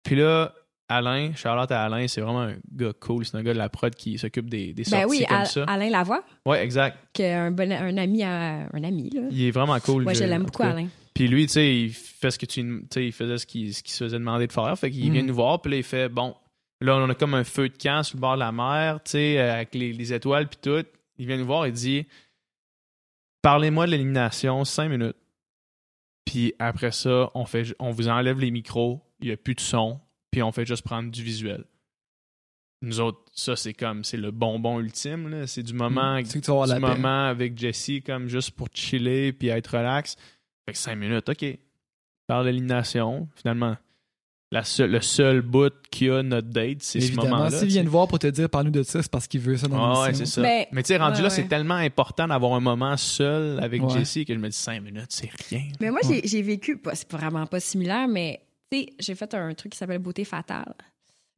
Puis 0.03 0.15
là, 0.15 0.53
Alain, 0.89 1.31
Charlotte 1.35 1.71
à 1.71 1.83
Alain, 1.83 2.07
c'est 2.07 2.21
vraiment 2.21 2.43
un 2.43 2.55
gars 2.73 2.93
cool. 2.99 3.25
C'est 3.25 3.35
un 3.37 3.43
gars 3.43 3.53
de 3.53 3.57
la 3.57 3.67
prod 3.69 3.93
qui 3.93 4.17
s'occupe 4.17 4.49
des, 4.49 4.73
des 4.73 4.83
sorties 4.85 5.03
Ben 5.03 5.09
oui, 5.09 5.25
comme 5.27 5.37
Al- 5.37 5.47
ça. 5.47 5.63
Alain 5.65 5.89
Lavoie, 5.89 6.23
Ouais, 6.45 6.63
exact. 6.63 6.97
qui 7.13 7.23
est 7.23 7.33
un, 7.33 7.51
bon, 7.51 7.69
un 7.71 7.97
ami 7.97 8.23
à, 8.23 8.69
un 8.73 8.83
ami, 8.83 9.09
là. 9.09 9.21
Il 9.31 9.43
est 9.43 9.51
vraiment 9.51 9.77
cool. 9.81 10.03
Moi, 10.03 10.13
je 10.13 10.23
l'aime 10.23 10.43
beaucoup. 10.43 10.63
Alain. 10.63 10.87
Puis 11.13 11.27
lui, 11.27 11.45
tu 11.47 11.53
sais, 11.53 11.75
il 11.75 11.89
fait 11.91 12.31
ce 12.31 12.39
que 12.39 12.45
tu, 12.45 12.85
il 12.97 13.11
faisait 13.11 13.37
ce 13.37 13.45
qu'il 13.45 13.73
se 13.73 13.81
faisait 14.03 14.19
demander 14.19 14.47
de 14.47 14.53
faire. 14.53 14.77
Fait 14.79 14.89
qu'il 14.91 15.07
Mhm. 15.07 15.13
vient 15.13 15.23
nous 15.23 15.33
voir, 15.35 15.61
puis 15.61 15.71
là, 15.71 15.77
il 15.77 15.83
fait 15.83 16.07
bon. 16.09 16.35
Là, 16.79 16.95
on 16.97 17.09
a 17.09 17.15
comme 17.15 17.33
un 17.33 17.43
feu 17.43 17.69
de 17.69 17.77
camp 17.77 18.03
sur 18.03 18.17
le 18.17 18.21
bord 18.21 18.35
de 18.35 18.39
la 18.39 18.51
mer, 18.51 18.99
tu 19.03 19.11
sais, 19.11 19.39
avec 19.39 19.73
les, 19.73 19.91
les 19.93 20.13
étoiles 20.13 20.47
puis 20.47 20.59
tout. 20.61 20.85
Il 21.17 21.25
vient 21.25 21.37
nous 21.37 21.45
voir 21.47 21.65
et 21.65 21.71
dit 21.71 22.05
Parlez-moi 23.47 23.85
de 23.85 23.91
l'élimination, 23.91 24.65
cinq 24.65 24.89
minutes. 24.89 25.15
Puis 26.25 26.53
après 26.59 26.91
ça, 26.91 27.31
on 27.33 27.45
fait, 27.45 27.73
on 27.79 27.91
vous 27.91 28.09
enlève 28.09 28.41
les 28.41 28.51
micros, 28.51 29.01
il 29.21 29.27
n'y 29.27 29.33
a 29.33 29.37
plus 29.37 29.55
de 29.55 29.61
son, 29.61 30.01
puis 30.31 30.43
on 30.43 30.51
fait 30.51 30.65
juste 30.65 30.83
prendre 30.83 31.09
du 31.09 31.23
visuel. 31.23 31.63
Nous 32.81 32.99
autres, 32.99 33.21
ça, 33.31 33.55
c'est 33.55 33.73
comme, 33.73 34.03
c'est 34.03 34.17
le 34.17 34.31
bonbon 34.31 34.81
ultime. 34.81 35.47
C'est 35.47 35.63
du 35.63 35.71
moment, 35.71 36.15
avoir 36.45 36.67
du 36.67 36.79
moment 36.81 37.27
avec 37.27 37.57
Jesse, 37.57 38.01
comme 38.05 38.27
juste 38.27 38.51
pour 38.51 38.67
chiller 38.73 39.31
puis 39.31 39.47
être 39.47 39.77
relax. 39.77 40.17
Fait 40.65 40.73
que 40.73 40.77
cinq 40.77 40.97
minutes, 40.97 41.29
OK. 41.29 41.45
Par 42.27 42.43
l'élimination, 42.43 43.29
finalement, 43.33 43.77
la 44.51 44.63
seule- 44.63 44.91
le 44.91 45.01
seul 45.01 45.41
bout 45.41 45.73
qu'il 45.91 46.07
y 46.07 46.09
a 46.09 46.23
notre 46.23 46.47
date, 46.47 46.77
c'est 46.81 47.01
ce 47.01 47.07
Évidemment, 47.07 47.29
moment-là. 47.37 47.51
s'il 47.59 47.67
vient 47.67 47.83
te 47.83 47.89
voir 47.89 48.07
pour 48.07 48.17
te 48.19 48.27
dire 48.27 48.49
parle-nous 48.49 48.71
de 48.71 48.83
ça, 48.83 49.01
c'est 49.03 49.11
parce 49.11 49.27
qu'il 49.27 49.41
veut 49.41 49.57
ça 49.57 49.67
dans 49.67 49.77
Ah 49.95 50.01
ouais, 50.03 50.13
c'est 50.13 50.25
ça. 50.25 50.41
Ben, 50.41 50.65
mais 50.71 50.83
tu 50.83 50.87
sais, 50.87 50.97
rendu 50.97 51.15
ouais, 51.17 51.21
là, 51.23 51.27
ouais. 51.27 51.29
c'est 51.35 51.47
tellement 51.49 51.73
important 51.75 52.27
d'avoir 52.27 52.53
un 52.53 52.59
moment 52.61 52.95
seul 52.95 53.59
avec 53.61 53.83
Ouais. 53.83 53.89
Jesse 53.89 54.25
que 54.25 54.33
je 54.33 54.39
me 54.39 54.47
dis 54.49 54.55
cinq 54.55 54.81
minutes, 54.81 55.07
c'est 55.09 55.29
rien. 55.49 55.63
Mais 55.81 55.91
moi, 55.91 55.99
Ouais. 56.05 56.21
j'ai- 56.23 56.27
j'ai 56.27 56.41
vécu, 56.41 56.77
pas- 56.77 56.95
c'est 56.95 57.11
vraiment 57.11 57.45
pas 57.45 57.59
similaire, 57.59 58.07
mais 58.07 58.41
tu 58.71 58.79
sais, 58.79 58.93
j'ai 58.99 59.15
fait 59.15 59.33
un 59.33 59.53
truc 59.53 59.73
qui 59.73 59.77
s'appelle 59.77 59.99
Beauté 59.99 60.23
fatale. 60.23 60.73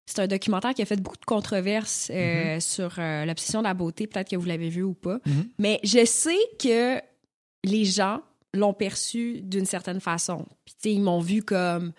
C'est 0.06 0.20
un 0.20 0.28
documentaire 0.28 0.74
qui 0.74 0.82
a 0.82 0.86
fait 0.86 1.00
beaucoup 1.00 1.18
de 1.18 1.26
controverses 1.26 2.10
euh, 2.12 2.58
Mm-hmm. 2.58 2.60
sur 2.62 2.96
euh, 2.98 3.26
l'obsession 3.26 3.60
de 3.60 3.66
la 3.66 3.76
beauté. 3.76 4.08
Peut-être 4.08 4.30
que 4.30 4.36
vous 4.36 4.46
l'avez 4.48 4.70
vu 4.70 4.82
ou 4.82 4.96
pas. 4.96 5.20
Mhm. 5.26 5.46
Mais 5.60 5.80
je 5.84 6.04
sais 6.04 6.38
que 6.60 7.00
les 7.64 7.86
gens 7.86 8.22
l'ont 8.56 8.74
perçu 8.74 9.42
d'une 9.44 9.66
certaine 9.68 10.00
façon. 10.00 10.48
Puis, 10.66 10.74
tu 10.82 10.90
sais, 10.90 10.94
ils 10.96 11.02
m'ont 11.02 11.20
vu 11.20 11.44
comme 11.44 11.92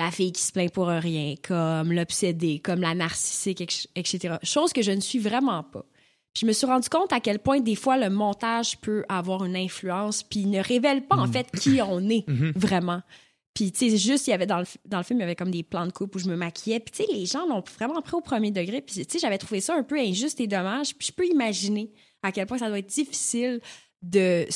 la 0.00 0.10
fille 0.10 0.32
qui 0.32 0.42
se 0.42 0.52
plaint 0.52 0.72
pour 0.72 0.88
un 0.90 1.00
rien, 1.00 1.34
comme 1.46 1.92
l'obsédée, 1.92 2.58
comme 2.58 2.80
la 2.80 2.94
narcissique, 2.94 3.60
etc. 3.96 4.36
Chose 4.42 4.72
que 4.72 4.82
je 4.82 4.92
ne 4.92 5.00
suis 5.00 5.18
vraiment 5.18 5.62
pas. 5.62 5.84
Puis 6.34 6.42
je 6.42 6.46
me 6.46 6.52
suis 6.52 6.66
rendu 6.66 6.88
compte 6.88 7.12
à 7.12 7.18
quel 7.20 7.38
point 7.40 7.60
des 7.60 7.74
fois 7.74 7.96
le 7.98 8.08
montage 8.10 8.78
peut 8.80 9.04
avoir 9.08 9.44
une 9.44 9.56
influence, 9.56 10.22
puis 10.22 10.40
il 10.40 10.50
ne 10.50 10.60
révèle 10.62 11.06
pas 11.06 11.16
en 11.16 11.26
Mm. 11.26 11.32
fait 11.32 11.50
qui 11.60 11.80
on 11.82 12.08
est 12.08 12.24
Mhm. 12.28 12.52
vraiment. 12.56 13.02
Puis 13.52 13.72
tu 13.72 13.90
sais 13.90 13.96
juste 13.96 14.28
il 14.28 14.30
y 14.30 14.32
avait 14.32 14.46
dans 14.46 14.60
le, 14.60 14.64
dans 14.86 14.98
le 14.98 15.02
film 15.02 15.18
il 15.18 15.22
y 15.22 15.24
avait 15.24 15.34
comme 15.34 15.50
des 15.50 15.64
plans 15.64 15.86
de 15.86 15.92
coupe 15.92 16.14
où 16.14 16.18
je 16.20 16.28
me 16.28 16.36
maquillais. 16.36 16.78
Puis 16.78 16.92
tu 16.92 17.02
sais 17.04 17.12
les 17.12 17.26
gens 17.26 17.46
l'ont 17.46 17.64
vraiment 17.78 18.00
pris 18.00 18.14
au 18.14 18.20
premier 18.20 18.52
degré. 18.52 18.80
Puis 18.80 18.94
tu 19.04 19.04
sais 19.08 19.18
j'avais 19.18 19.38
trouvé 19.38 19.60
ça 19.60 19.74
un 19.74 19.82
peu 19.82 19.98
injuste 19.98 20.40
et 20.40 20.46
dommage. 20.46 20.94
Puis 20.94 21.08
je 21.08 21.12
peux 21.12 21.26
imaginer 21.26 21.90
à 22.22 22.30
quel 22.30 22.46
point 22.46 22.58
ça 22.58 22.68
doit 22.68 22.78
être 22.78 22.86
difficile 22.86 23.60
de 24.02 24.46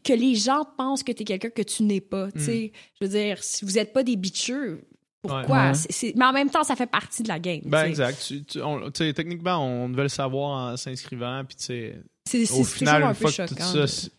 que 0.00 0.12
les 0.12 0.34
gens 0.34 0.64
pensent 0.76 1.02
que 1.02 1.12
tu 1.12 1.22
es 1.22 1.24
quelqu'un 1.24 1.50
que 1.50 1.62
tu 1.62 1.82
n'es 1.82 2.00
pas. 2.00 2.30
Tu 2.32 2.40
sais, 2.40 2.72
je 3.00 3.04
veux 3.06 3.10
dire, 3.10 3.42
si 3.42 3.64
vous 3.64 3.72
n'êtes 3.72 3.92
pas 3.92 4.02
des 4.02 4.16
bitcheux, 4.16 4.82
pourquoi? 5.22 5.68
Ouais. 5.68 5.74
C'est- 5.74 5.92
c'est- 5.92 6.12
Mais 6.16 6.24
en 6.24 6.32
même 6.32 6.50
temps, 6.50 6.62
ça 6.62 6.76
fait 6.76 6.86
partie 6.86 7.22
de 7.22 7.28
la 7.28 7.38
game. 7.38 7.60
Ben, 7.64 7.84
exact. 7.84 8.22
Tu, 8.26 8.44
tu- 8.44 8.62
on- 8.62 8.90
tu 8.90 9.04
sais, 9.04 9.12
techniquement, 9.12 9.58
on 9.64 9.88
devait 9.88 10.04
le 10.04 10.08
savoir 10.08 10.72
en 10.72 10.76
s'inscrivant, 10.76 11.42
puis 11.44 11.56
tu 11.56 11.64
sais, 11.64 12.00
C'est 12.28 12.46
c'est 12.46 12.60
au 12.60 12.64
final, 12.64 13.02
un 13.02 13.08
une 13.08 13.14
fois 13.14 13.30
que 13.30 13.36
choquant. 13.48 13.64
ça, 13.64 13.86
c'est- 13.86 14.10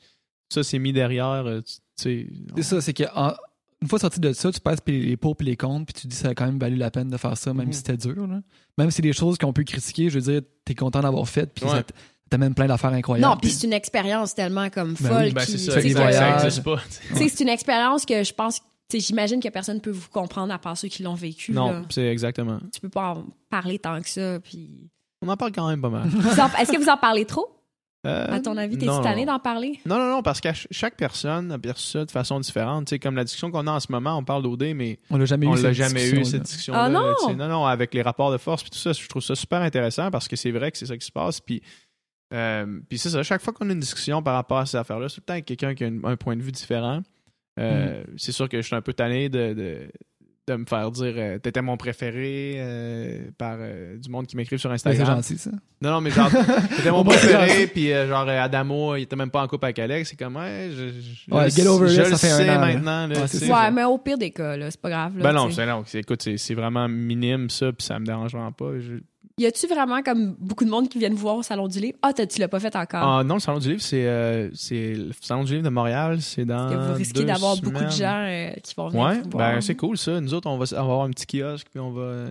ça 0.50 0.64
c'est 0.64 0.80
mis 0.80 0.94
derrière, 0.94 1.46
euh, 1.46 1.62
tu. 1.62 2.30
C'est 2.56 2.64
ça, 2.64 2.82
c'est 2.82 2.94
que 2.94 3.04
en- 3.16 3.34
une 3.82 3.88
fois 3.88 4.00
sorti 4.00 4.20
de 4.20 4.34
ça, 4.34 4.52
tu 4.52 4.60
passes 4.60 4.80
les 4.88 5.00
les 5.02 5.18
pour 5.18 5.36
et 5.40 5.44
les 5.44 5.56
contre, 5.56 5.86
puis 5.94 6.02
tu 6.02 6.08
dis 6.08 6.16
ça 6.16 6.30
a 6.30 6.34
quand 6.36 6.46
même 6.46 6.58
valu 6.60 6.76
la 6.78 6.90
peine 6.92 7.10
de 7.10 7.18
faire 7.18 7.38
ça, 7.38 7.54
même 7.54 7.68
Mhm. 7.68 7.74
si 7.74 7.78
c'était 7.80 7.98
dur. 7.98 8.28
là. 8.28 8.42
Même 8.78 8.90
si 8.92 8.98
c'est 8.98 9.02
des 9.04 9.14
choses 9.14 9.38
qu'on 9.38 9.54
peut 9.54 9.64
critiquer, 9.64 10.10
je 10.10 10.20
veux 10.20 10.32
dire, 10.34 10.42
t'es 10.66 10.74
content 10.76 11.00
d'avoir 11.02 11.28
fait, 11.30 11.46
puis 11.54 11.64
Ouais. 11.66 11.72
ça 11.72 11.84
t- 12.28 12.30
t'amène 12.30 12.54
plein 12.54 12.68
d'affaires 12.68 12.94
incroyables. 12.94 13.30
Non, 13.30 13.38
puis 13.38 13.50
c'est 13.52 13.66
une 13.68 13.74
expérience 13.74 14.36
tellement 14.36 14.70
comme 14.70 14.94
Ben 15.00 15.10
folle. 15.10 15.24
oui, 15.26 15.34
Ben, 15.34 15.46
qui- 15.46 15.52
c'est 15.54 15.58
ça, 15.58 15.72
ça 15.74 16.36
existe 16.46 16.64
pas. 16.64 16.78
c'est 17.14 17.40
une 17.42 17.50
expérience 17.50 18.06
que 18.06 18.24
je 18.24 18.34
pense, 18.34 18.60
tu 18.90 19.00
sais, 19.00 19.00
j'imagine 19.00 19.42
que 19.42 19.50
personne 19.50 19.76
ne 19.76 19.82
peut 19.82 19.92
vous 19.92 20.08
comprendre 20.12 20.54
à 20.54 20.60
part 20.60 20.78
ceux 20.78 20.88
qui 20.88 21.04
l'ont 21.04 21.14
vécu. 21.16 21.52
Non, 21.52 21.72
là. 21.72 21.82
c'est 21.90 22.08
exactement. 22.08 22.60
Tu 22.74 22.80
peux 22.80 22.90
pas 22.90 23.16
en 23.16 23.26
parler 23.50 23.80
tant 23.80 24.00
que 24.02 24.10
ça. 24.10 24.40
Puis... 24.40 24.90
On 25.22 25.28
en 25.30 25.36
parle 25.38 25.52
quand 25.52 25.68
même 25.68 25.82
pas 25.82 25.90
mal. 25.90 26.08
Est-ce 26.60 26.72
que 26.72 26.78
vous 26.78 26.90
en 26.90 26.98
parlez 26.98 27.26
trop, 27.26 27.48
Euh, 28.06 28.28
à 28.32 28.40
ton 28.40 28.56
avis? 28.56 28.78
T'es 28.78 28.86
tanné 28.86 29.26
d'en 29.26 29.40
parler? 29.40 29.80
Non, 29.86 29.98
non, 29.98 30.10
non, 30.12 30.22
parce 30.22 30.40
que 30.40 30.48
ch- 30.50 30.68
chaque 30.72 30.96
personne 30.96 31.52
a 31.52 31.58
perçu 31.60 31.88
ça 31.88 32.06
de 32.06 32.12
façon 32.12 32.40
différente. 32.40 32.86
Tu 32.86 32.92
sais, 32.92 33.00
comme 33.00 33.16
la 33.16 33.24
discussion 33.26 33.50
qu'on 33.52 33.66
a 33.68 33.72
en 33.72 33.80
ce 33.80 33.92
moment, 33.92 34.16
on 34.18 34.24
parle 34.24 34.44
d'OD, 34.44 34.74
mais 34.76 35.00
On 35.10 35.18
l'a 35.18 35.26
jamais 35.26 35.48
on 35.48 35.54
eu. 35.56 35.62
l'a 35.62 35.70
cette 35.70 35.74
jamais 35.74 36.08
eu, 36.08 36.12
discussion-là. 36.20 36.26
cette 36.32 36.42
discussion-là. 36.44 36.84
Ah 36.84 36.90
non? 36.90 37.02
là, 37.30 37.34
non, 37.36 37.48
non, 37.50 37.66
avec 37.66 37.94
les 37.96 38.04
rapports 38.04 38.32
de 38.32 38.38
force 38.38 38.62
puis 38.62 38.70
tout 38.72 38.78
ça, 38.78 38.94
je 38.94 39.06
trouve 39.08 39.24
ça 39.24 39.34
super 39.36 39.62
intéressant 39.62 40.12
parce 40.12 40.28
que 40.28 40.36
c'est 40.36 40.52
vrai 40.52 40.72
que 40.72 40.78
c'est 40.78 40.86
ça 40.86 40.96
qui 40.96 41.06
se 41.06 41.12
passe. 41.12 41.42
Puis, 41.42 41.62
euh, 42.34 42.80
puis 42.90 42.98
c'est 42.98 43.10
ça, 43.10 43.24
chaque 43.24 43.42
fois 43.42 43.54
qu'on 43.54 43.70
a 43.70 43.74
une 43.74 43.80
discussion 43.80 44.22
par 44.22 44.36
rapport 44.36 44.58
à 44.60 44.66
ces 44.66 44.78
affaires-là, 44.78 45.08
c'est 45.10 45.16
tout 45.16 45.22
le 45.22 45.26
temps 45.26 45.34
avec 45.34 45.46
quelqu'un 45.46 45.74
qui 45.76 45.84
a 45.84 45.88
une- 45.88 46.02
un 46.04 46.16
point 46.18 46.36
de 46.36 46.42
vue 46.42 46.52
différent. 46.52 47.02
Euh, 47.60 48.04
Mm. 48.04 48.14
C'est 48.18 48.32
sûr 48.32 48.48
que 48.50 48.58
je 48.62 48.68
suis 48.68 48.76
un 48.76 48.82
peu 48.82 48.94
tanné 48.94 49.30
de, 49.30 49.54
de, 49.54 49.78
de 50.48 50.56
me 50.56 50.66
faire 50.66 50.92
dire 50.92 51.14
euh, 51.18 51.40
t'étais 51.40 51.62
mon 51.62 51.76
préféré 51.76 52.54
euh, 52.58 53.26
par 53.38 53.58
euh, 53.60 53.98
du 53.98 54.10
monde 54.10 54.28
qui 54.28 54.38
m'écrive 54.38 54.60
sur 54.60 54.70
C'est 54.70 54.88
Instagram. 54.88 55.18
gentil, 55.18 55.38
ça. 55.40 55.50
non, 55.82 55.92
non, 55.92 56.02
mais 56.02 56.12
genre, 56.12 56.30
t'étais 56.30 56.92
mon 56.92 57.04
c'est 57.10 57.18
préféré, 57.18 57.68
puis 57.68 57.92
euh, 57.92 58.08
genre, 58.08 58.30
Adamo, 58.30 58.96
il 58.96 59.02
était 59.04 59.16
même 59.16 59.32
pas 59.32 59.42
en 59.44 59.48
couple 59.48 59.66
avec 59.66 59.80
Alex. 59.80 60.10
C'est 60.12 60.16
comme, 60.16 60.36
ouais, 60.36 60.70
je, 60.72 60.88
je, 60.90 61.34
Ouais, 61.36 61.50
je- 61.50 61.56
get 61.56 61.68
over 61.68 61.88
je 61.90 61.94
it, 61.94 62.00
le 62.00 62.16
ça 62.16 62.18
fait 62.18 62.32
un 62.32 62.38
sais 62.38 62.50
an, 62.52 62.60
maintenant. 62.60 63.08
Là, 63.08 63.16
Ouais, 63.16 63.22
tu 63.24 63.28
c'est 63.28 63.38
sais, 63.40 63.48
ça. 63.48 63.54
Ouais, 63.56 63.62
genre. 63.64 63.72
mais 63.72 63.84
au 63.86 63.98
pire 63.98 64.18
des 64.20 64.32
cas, 64.32 64.56
là, 64.56 64.70
c'est 64.72 64.80
pas 64.82 64.90
grave. 64.90 65.18
Là, 65.18 65.24
Ben 65.24 65.34
non, 65.34 65.50
c'est 65.52 65.66
non, 65.66 65.84
c'est- 65.86 66.00
écoute, 66.00 66.22
c'est 66.22 66.38
c'est 66.38 66.54
vraiment 66.54 66.88
minime 66.88 67.50
ça, 67.50 67.74
puis 67.74 67.84
ça 67.86 67.98
me 68.00 68.06
dérange 68.06 68.32
vraiment 68.32 68.52
pas. 68.52 68.80
Je- 68.80 69.02
Y 69.40 69.46
a-tu 69.46 69.68
vraiment 69.68 70.02
comme 70.02 70.36
beaucoup 70.40 70.66
de 70.66 70.70
monde 70.72 70.90
qui 70.90 70.98
viennent 70.98 71.14
voir 71.14 71.36
au 71.36 71.44
Salon 71.44 71.68
du 71.68 71.80
Livre? 71.80 71.96
Ah, 72.02 72.12
tu 72.12 72.40
l'as 72.40 72.48
pas 72.48 72.60
fait 72.60 72.76
encore. 72.76 73.04
Ah 73.04 73.24
non, 73.24 73.36
le 73.36 73.40
Salon 73.40 73.60
du 73.60 73.70
Livre, 73.70 73.82
c'est 73.82 74.08
euh, 74.08 74.50
c'est 74.56 74.96
le 74.96 75.12
Salon 75.22 75.44
du 75.44 75.52
Livre 75.54 75.64
de 75.66 75.70
Montréal, 75.70 76.22
c'est 76.24 76.44
dans. 76.44 76.88
Vous 76.88 76.94
risquez 76.96 77.24
d'avoir 77.24 77.56
beaucoup 77.58 77.84
de 77.84 77.92
gens 77.92 78.26
euh, 78.26 78.50
qui 78.64 78.74
vont 78.76 78.88
venir 78.90 79.06
Ouais, 79.06 79.22
vous 79.22 79.30
voir. 79.30 79.54
ben 79.54 79.62
c'est 79.62 79.76
cool 79.76 79.96
ça. 79.96 80.20
Nous 80.20 80.34
autres, 80.34 80.50
on 80.50 80.58
va, 80.58 80.66
on 80.72 80.76
va 80.76 80.80
avoir 80.82 81.02
un 81.04 81.12
petit 81.12 81.28
kiosque, 81.28 81.68
puis 81.70 81.80
on 81.80 81.92
va. 81.92 82.26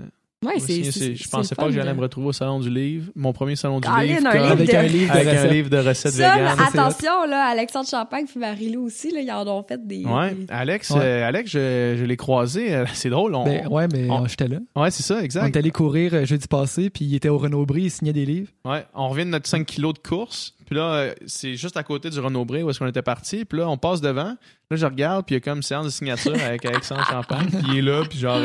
Ouais, 0.46 0.52
on 0.56 0.60
c'est, 0.60 1.14
Je 1.14 1.28
pensais 1.28 1.54
pas 1.54 1.64
que 1.66 1.72
j'allais 1.72 1.90
de- 1.90 1.96
me 1.96 2.00
retrouver 2.02 2.28
au 2.28 2.32
Salon 2.32 2.60
du 2.60 2.70
Livre, 2.70 3.10
mon 3.16 3.32
premier 3.32 3.56
Salon 3.56 3.80
du 3.80 3.88
Livre. 3.88 4.26
un 4.26 4.30
comme- 4.30 4.40
livre 4.40 4.50
Avec 4.52 4.68
de- 4.70 4.74
un 4.76 4.82
livre 4.82 5.12
de 5.12 5.18
avec 5.18 5.26
un 5.28 5.30
recettes. 5.32 5.52
livre 5.52 5.70
de 5.70 5.76
recettes 5.78 6.12
Ça, 6.12 6.34
c'est 6.36 6.62
attention, 6.78 7.24
là, 7.28 7.46
Alexandre 7.50 7.88
Champagne 7.88 8.26
puis 8.26 8.38
Marie-Lou 8.38 8.84
aussi, 8.86 9.10
là, 9.12 9.20
ils 9.20 9.30
en 9.32 9.46
ont 9.46 9.62
fait 9.62 9.84
des... 9.86 10.04
Ouais, 10.04 10.36
Alex, 10.48 10.90
Ouais. 10.90 11.00
euh, 11.02 11.26
Alex, 11.28 11.50
je, 11.50 11.96
je 11.98 12.04
l'ai 12.04 12.16
croisé. 12.16 12.74
euh, 12.74 12.84
C'est 12.94 13.10
drôle. 13.10 13.34
On... 13.34 13.44
Ben, 13.44 13.66
ouais, 13.68 13.88
mais 13.92 14.08
on- 14.10 14.26
j'étais 14.26 14.48
là. 14.48 14.58
Ouais, 14.76 14.90
c'est 14.90 15.02
ça, 15.02 15.16
On 15.16 15.20
exact. 15.20 15.54
est 15.54 15.58
allé 15.58 15.70
courir 15.70 16.14
euh, 16.14 16.24
jeudi 16.24 16.46
passé, 16.48 16.90
puis 16.90 17.04
il 17.04 17.14
était 17.14 17.28
au 17.28 17.38
Renaud-Brie, 17.38 17.82
il 17.84 17.90
signait 17.90 18.12
des 18.12 18.24
livres. 18.26 18.50
Ouais, 18.64 18.84
on 18.94 19.08
revient 19.08 19.24
de 19.24 19.30
notre 19.30 19.48
5 19.48 19.66
kilos 19.66 19.94
de 19.94 19.98
course. 19.98 20.54
Puis 20.66 20.74
là, 20.74 21.10
c'est 21.26 21.54
juste 21.54 21.76
à 21.76 21.84
côté 21.84 22.10
du 22.10 22.18
Renaud-Bré 22.18 22.64
où 22.64 22.70
est-ce 22.70 22.80
qu'on 22.80 22.88
était 22.88 23.00
parti. 23.00 23.44
Puis 23.44 23.58
là, 23.60 23.68
on 23.68 23.76
passe 23.76 24.00
devant. 24.00 24.34
Là, 24.70 24.76
je 24.76 24.84
regarde, 24.84 25.24
puis 25.24 25.34
il 25.34 25.38
y 25.38 25.40
a 25.40 25.40
comme 25.40 25.62
séance 25.62 25.84
de 25.86 25.90
signature 25.90 26.34
avec 26.44 26.64
Alexandre 26.64 27.06
Champagne. 27.10 27.46
Puis 27.48 27.62
il 27.72 27.78
est 27.78 27.82
là, 27.82 28.02
puis 28.08 28.18
genre, 28.18 28.40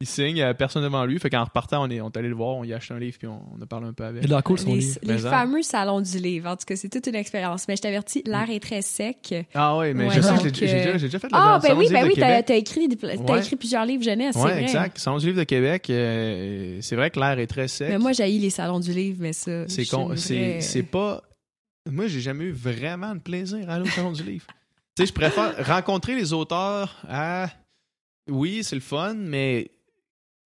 il 0.00 0.06
signe, 0.06 0.36
il 0.36 0.42
a 0.42 0.52
personne 0.52 0.82
devant 0.82 1.06
lui. 1.06 1.18
Fait 1.18 1.30
qu'en 1.30 1.44
repartant, 1.44 1.82
on 1.86 1.90
est, 1.90 2.00
on 2.02 2.10
est 2.10 2.16
allé 2.18 2.28
le 2.28 2.34
voir, 2.34 2.56
on 2.56 2.64
y 2.64 2.72
a 2.74 2.76
acheté 2.76 2.92
un 2.92 2.98
livre, 2.98 3.16
puis 3.18 3.26
on, 3.28 3.40
on 3.56 3.62
a 3.62 3.66
parlé 3.66 3.86
un 3.86 3.92
peu 3.94 4.04
avec. 4.04 4.24
Il 4.24 4.34
a 4.34 4.42
cool, 4.42 4.58
son 4.58 4.74
les, 4.74 4.80
livre. 4.80 4.98
les 5.02 5.18
fameux 5.18 5.62
salons 5.62 6.02
du 6.02 6.18
livre. 6.18 6.50
En 6.50 6.56
tout 6.56 6.64
cas, 6.66 6.76
c'est 6.76 6.90
toute 6.90 7.06
une 7.06 7.14
expérience. 7.14 7.66
Mais 7.66 7.76
je 7.76 7.82
t'avertis, 7.82 8.22
l'air 8.26 8.50
est 8.50 8.60
très 8.60 8.82
sec. 8.82 9.34
Ah 9.54 9.76
ouais, 9.78 9.94
mais 9.94 10.08
Ouais, 10.08 10.14
je 10.14 10.20
sais 10.20 10.34
que 10.50 10.54
j'ai 10.54 10.68
euh, 10.68 10.84
déjà, 10.84 10.98
j'ai 10.98 11.06
déjà 11.06 11.18
fait 11.18 11.28
le 11.28 11.32
Ah, 11.34 11.58
ben 11.62 11.74
oui, 11.78 11.88
ben 11.90 12.06
oui, 12.06 12.12
t'as, 12.14 12.40
écrit, 12.56 12.88
Ouais. 13.02 13.38
écrit 13.40 13.56
plusieurs 13.56 13.86
livres 13.86 14.02
jeunesse, 14.02 14.36
vrai. 14.36 14.62
exact. 14.62 14.98
Salon 14.98 15.16
du 15.18 15.26
Livre 15.26 15.38
de 15.38 15.44
Québec, 15.44 15.88
euh, 15.88 16.78
c'est 16.82 16.96
vrai 16.96 17.10
que 17.10 17.18
l'air 17.18 17.38
est 17.38 17.46
très 17.46 17.68
sec. 17.68 17.88
Mais 17.88 17.98
moi, 17.98 18.12
j'ai 18.12 18.26
les 18.28 18.50
salons 18.50 18.80
du 18.80 18.92
livre, 18.92 19.18
mais 19.20 19.32
ça... 19.32 19.66
C'est 19.68 19.86
con, 19.86 20.10
c'est 20.16 20.34
vraie- 20.34 20.60
c'est 20.60 20.82
pas. 20.82 21.22
Moi, 21.90 22.06
j'ai 22.08 22.20
jamais 22.20 22.44
eu 22.44 22.52
vraiment 22.52 23.14
de 23.14 23.20
plaisir 23.20 23.68
à 23.70 23.74
aller 23.74 23.84
au 23.88 23.90
salon 23.92 24.12
du 24.12 24.22
livre. 24.24 24.46
Tu 24.96 25.02
sais, 25.02 25.06
je 25.06 25.12
préfère 25.12 25.54
rencontrer 25.66 26.14
les 26.14 26.32
auteurs 26.32 26.96
à. 27.08 27.48
Oui, 28.28 28.64
c'est 28.64 28.74
le 28.74 28.80
fun, 28.82 29.14
mais 29.14 29.70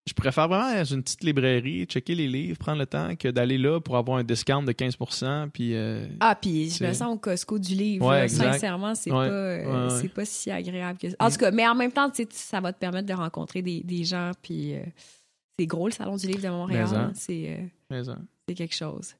je 0.06 0.14
préfère 0.14 0.48
vraiment 0.48 0.64
aller 0.64 0.78
dans 0.78 0.84
une 0.84 1.02
petite 1.02 1.22
librairie, 1.22 1.84
checker 1.84 2.14
les 2.14 2.26
livres, 2.26 2.58
prendre 2.58 2.78
le 2.78 2.86
temps 2.86 3.14
que 3.16 3.28
d'aller 3.28 3.58
là 3.58 3.80
pour 3.80 3.96
avoir 3.96 4.18
un 4.18 4.24
discount 4.24 4.62
de 4.62 4.72
15%. 4.72 5.50
Puis. 5.50 5.74
euh, 5.74 6.06
Ah, 6.20 6.34
puis 6.40 6.70
je 6.70 6.82
me 6.84 6.92
sens 6.92 7.14
au 7.14 7.18
Costco 7.18 7.58
du 7.58 7.74
livre. 7.74 8.06
Ouais. 8.08 8.26
Sincèrement, 8.28 8.94
c'est 8.94 9.10
Ouais, 9.12 9.28
pas, 9.28 9.32
euh, 9.32 10.00
ouais, 10.02 10.08
pas 10.08 10.24
si 10.24 10.50
agréable 10.50 10.98
que 10.98 11.10
ça. 11.10 11.16
En 11.20 11.30
tout 11.30 11.36
cas, 11.36 11.50
mais 11.50 11.66
en 11.68 11.74
même 11.74 11.92
temps, 11.92 12.10
ça 12.30 12.60
va 12.60 12.72
te 12.72 12.78
permettre 12.78 13.06
de 13.08 13.12
rencontrer 13.14 13.62
des, 13.62 13.82
des 13.82 14.04
gens. 14.04 14.32
Puis 14.42 14.74
euh, 14.74 14.80
c'est 15.58 15.66
gros, 15.66 15.86
le 15.86 15.92
Salon 15.92 16.16
du 16.16 16.26
livre 16.26 16.42
de 16.42 16.48
Montréal. 16.48 16.88
Hein. 16.92 17.12
C'est 17.14 17.58
euh, 17.92 17.96
hein. 18.10 18.18
c'est 18.48 18.54
quelque 18.54 18.74
chose. 18.74 19.14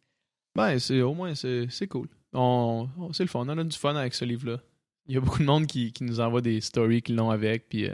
Ben, 0.56 0.78
c'est 0.78 1.00
au 1.02 1.14
moins, 1.14 1.34
c'est 1.34 1.66
c'est 1.70 1.86
cool. 1.86 2.08
On, 2.32 2.88
on- 2.98 3.12
c'est 3.12 3.22
le 3.22 3.28
fun. 3.28 3.44
On 3.46 3.58
a 3.58 3.62
du 3.64 3.76
fun 3.76 3.94
avec 3.94 4.14
ce 4.14 4.24
livre-là. 4.24 4.58
Il 5.06 5.14
y 5.14 5.18
a 5.18 5.20
beaucoup 5.20 5.38
de 5.38 5.44
monde 5.44 5.66
qui, 5.66 5.92
qui 5.92 6.04
nous 6.04 6.20
envoie 6.20 6.40
des 6.40 6.60
stories 6.60 7.02
qu'ils 7.02 7.16
l'ont 7.16 7.30
avec. 7.30 7.68
Puis. 7.68 7.88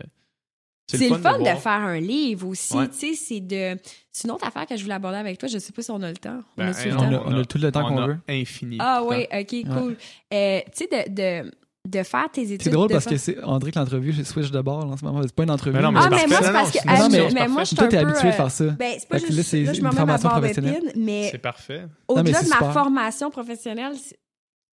Euh, 0.94 0.96
C'est 0.98 1.08
le 1.08 1.16
fun 1.18 1.32
de, 1.38 1.44
voir. 1.44 1.58
faire 1.58 1.72
un 1.72 1.98
livre 2.00 2.46
aussi. 2.48 2.76
Ouais. 2.76 2.88
Tu 2.88 2.94
sais, 2.94 3.14
c'est 3.14 3.40
de. 3.40 3.78
C'est 4.12 4.28
une 4.28 4.30
autre 4.32 4.46
affaire 4.46 4.66
que 4.66 4.76
je 4.76 4.82
voulais 4.82 4.94
aborder 4.94 5.18
avec 5.18 5.36
toi. 5.38 5.48
Je 5.48 5.58
sais 5.58 5.72
pas 5.72 5.82
si 5.82 5.90
on 5.90 6.00
a 6.02 6.08
le 6.10 6.16
temps. 6.16 6.38
On 6.56 6.62
Ben, 6.64 6.68
a-tu 6.70 6.88
le 6.88 6.94
non, 6.94 7.00
temps? 7.00 7.06
On 7.26 7.30
a- 7.32 7.34
on 7.36 7.40
a 7.40 7.44
tout 7.44 7.58
le 7.58 7.72
temps 7.72 7.84
on 7.86 7.88
qu'on 7.88 7.98
a 8.02 8.06
veut. 8.06 8.18
Infini. 8.28 8.76
Ah 8.80 9.00
de 9.02 9.06
oui, 9.08 9.26
ok, 9.32 9.74
cool. 9.78 9.96
Euh, 10.32 10.60
tu 10.76 10.84
sais, 10.90 11.08
de, 11.10 11.42
de, 11.44 11.50
de 11.88 12.02
faire 12.02 12.28
tes 12.32 12.42
études. 12.42 12.62
C'est 12.62 12.70
drôle 12.70 12.88
de 12.88 12.94
parce 12.94 13.04
faire- 13.04 13.12
que 13.12 13.18
c'est 13.18 13.42
André 13.44 13.70
que 13.72 13.78
l'entrevue, 13.78 14.12
je 14.12 14.22
switch 14.22 14.50
de 14.50 14.60
bord 14.60 14.86
là, 14.86 14.92
en 14.92 14.96
ce 14.96 15.04
moment. 15.04 15.20
C'est 15.22 15.34
pas 15.34 15.42
une 15.42 15.50
entrevue. 15.50 15.76
Mais 15.76 15.82
non, 15.82 15.92
mais 15.92 16.00
Ah, 16.02 16.08
c'est 16.10 16.10
mais 16.10 16.26
moi, 16.28 16.38
c'est 16.40 16.46
Non, 16.46 16.52
parce 16.52 16.74
non, 16.74 16.80
que. 16.80 16.86
ah, 16.88 16.98
non, 16.98 17.08
mais, 17.10 17.18
mais- 17.18 17.30
mais 17.40 17.48
moi, 17.48 17.62
je 17.62 17.66
suis 17.68 17.76
Toi, 17.76 17.86
un 17.86 17.88
peu, 17.90 17.98
habitué 17.98 18.26
euh, 18.28 18.30
de 18.30 18.34
faire 18.36 18.50
ça. 18.50 18.64
Ben, 18.64 18.94
c'est 18.98 19.08
pas 19.08 19.18
là, 19.18 19.26
juste. 19.28 19.42
c'est 19.42 19.62
Là, 19.62 19.72
je 19.72 19.78
une 19.78 19.84
me 19.84 19.90
remets 19.90 20.04
ma 20.06 20.18
barre 20.18 20.40
mais 20.96 21.28
C'est 21.30 21.38
parfait. 21.38 21.82
au-delà 22.08 22.22
mais 22.22 22.30
de 22.44 22.48
ma 22.48 22.56
super. 22.56 22.72
formation 22.72 23.30
professionnelle, 23.30 23.92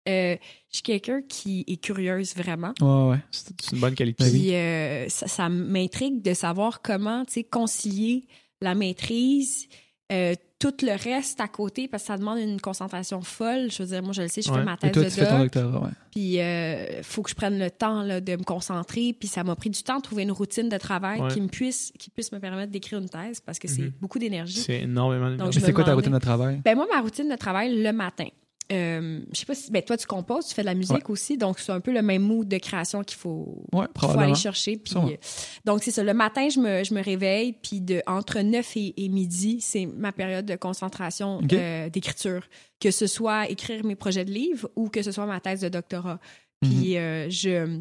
euh, 0.08 0.36
je 0.70 0.76
suis 0.76 0.82
quelqu'un 0.84 1.22
qui 1.28 1.64
est 1.68 1.78
curieuse 1.78 2.36
vraiment. 2.36 2.74
Ouais, 2.82 3.12
ouais. 3.12 3.20
C'est 3.32 3.72
une 3.72 3.80
bonne 3.80 3.95
qualité. 3.95 4.30
Puis 4.30 4.54
euh, 4.56 5.08
ça, 5.10 5.28
ça 5.28 5.49
m'intrigue 5.49 6.22
de 6.22 6.34
savoir 6.34 6.82
comment, 6.82 7.24
tu 7.26 7.34
sais, 7.34 7.43
concilier 7.43 8.28
la 8.62 8.76
maîtrise, 8.76 9.68
euh, 10.12 10.36
tout 10.60 10.74
le 10.82 10.91
reste 10.97 11.41
à 11.41 11.47
côté, 11.49 11.88
parce 11.89 12.04
que 12.04 12.08
ça 12.08 12.18
demande 12.18 12.39
une 12.39 12.62
concentration 12.62 13.22
folle. 13.22 13.70
Je 13.70 13.84
veux 13.84 13.89
dire, 13.89 14.01
moi, 14.04 14.14
je 14.14 14.22
le 14.22 14.28
sais, 14.30 14.41
je 14.41 14.49
Ouais. 14.51 14.60
fais 14.60 14.64
ma 14.64 14.78
thèse 14.78 14.91
toi, 14.93 15.04
de 15.04 15.10
tu 15.10 15.16
fais 15.16 15.26
ton 15.28 15.39
doc, 15.39 15.51
doctorat, 15.54 15.80
ouais. 15.86 15.91
puis 16.12 16.39
euh, 16.39 17.04
faut 17.04 17.22
que 17.22 17.30
je 17.30 17.36
prenne 17.36 17.60
le 17.60 17.70
temps 17.70 18.01
là, 18.04 18.22
de 18.22 18.32
me 18.38 18.43
concentrer, 18.43 19.14
puis 19.18 19.28
ça 19.28 19.43
m'a 19.43 19.56
pris 19.58 19.70
du 19.70 19.84
temps 19.84 19.97
de 19.97 20.01
trouver 20.04 20.24
une 20.24 20.32
routine 20.32 20.70
de 20.70 20.78
travail 20.78 21.20
Ouais. 21.20 21.28
qui 21.34 21.41
me 21.41 21.47
puisse, 21.47 21.91
qui 21.99 22.10
puisse 22.10 22.32
me 22.32 22.39
permettre 22.39 22.72
d'écrire 22.72 22.99
une 22.99 23.10
thèse, 23.10 23.41
parce 23.41 23.60
que 23.60 23.68
c'est 23.68 23.82
Mhm. 23.84 23.93
beaucoup 23.99 24.20
d'énergie. 24.20 24.60
C'est 24.60 24.82
énormément 24.82 25.51
je 25.51 25.60
c'est 25.60 25.74
quoi 25.74 25.84
ta 25.84 25.93
routine 25.95 26.14
de 26.14 26.20
travail? 26.20 26.62
Ben 26.64 26.76
moi, 26.76 26.88
ma 26.93 27.01
routine 27.01 27.28
de 27.30 27.36
travail 27.36 27.82
le 27.82 27.91
matin. 27.91 28.28
Euh, 28.72 29.20
je 29.34 29.39
sais 29.39 29.45
pas 29.45 29.55
si. 29.55 29.72
Ben 29.72 29.82
toi, 29.84 29.97
tu 29.97 30.07
composes, 30.07 30.47
tu 30.47 30.53
fais 30.55 30.61
de 30.61 30.68
la 30.68 30.74
musique 30.74 31.09
aussi, 31.09 31.38
donc 31.38 31.59
c'est 31.59 31.72
un 31.72 31.80
peu 31.82 31.91
le 31.91 32.01
même 32.01 32.22
mood 32.24 32.47
de 32.47 32.57
création 32.57 33.03
qu'il 33.03 33.18
faut, 33.18 33.64
Ouais, 33.74 33.86
qu'il 33.99 34.09
faut 34.09 34.20
aller 34.20 34.36
chercher. 34.36 34.78
Puis, 34.78 34.95
euh, 34.95 35.18
donc, 35.66 35.84
c'est 35.84 35.91
ça. 35.91 36.03
Le 36.03 36.14
matin, 36.14 36.47
je 36.49 36.59
me, 36.59 36.84
je 36.84 36.93
me 36.93 37.03
réveille, 37.03 37.53
puis 37.53 37.82
de, 37.82 38.01
entre 38.07 38.39
9 38.39 38.78
et, 38.78 38.93
et 39.03 39.09
midi, 39.09 39.59
c'est 39.61 39.86
ma 39.86 40.11
période 40.11 40.45
de 40.45 40.55
concentration 40.55 41.41
euh, 41.51 41.89
d'écriture. 41.89 42.43
Que 42.80 42.89
ce 42.91 43.05
soit 43.07 43.49
écrire 43.49 43.84
mes 43.86 43.95
projets 43.95 44.26
de 44.26 44.32
livres 44.32 44.70
ou 44.76 44.89
que 44.89 45.01
ce 45.01 45.11
soit 45.11 45.26
ma 45.26 45.39
thèse 45.39 45.61
de 45.61 45.70
doctorat. 45.70 46.20
Puis, 46.61 46.91
Mhm. 46.93 46.97
euh, 46.97 47.30
je. 47.30 47.80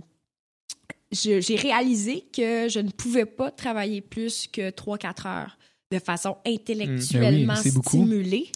je- 1.12 1.40
J'ai 1.40 1.56
réalisé 1.56 2.24
que 2.34 2.68
je 2.68 2.80
ne 2.80 2.90
pouvais 2.90 3.26
pas 3.26 3.50
travailler 3.50 4.00
plus 4.00 4.46
que 4.46 4.70
3-4 4.70 5.26
heures 5.26 5.58
de 5.92 5.98
façon 5.98 6.36
intellectuellement 6.46 7.54
Ben 7.54 7.60
oui, 7.64 7.70
beaucoup. 7.72 7.88
stimulée 7.90 8.50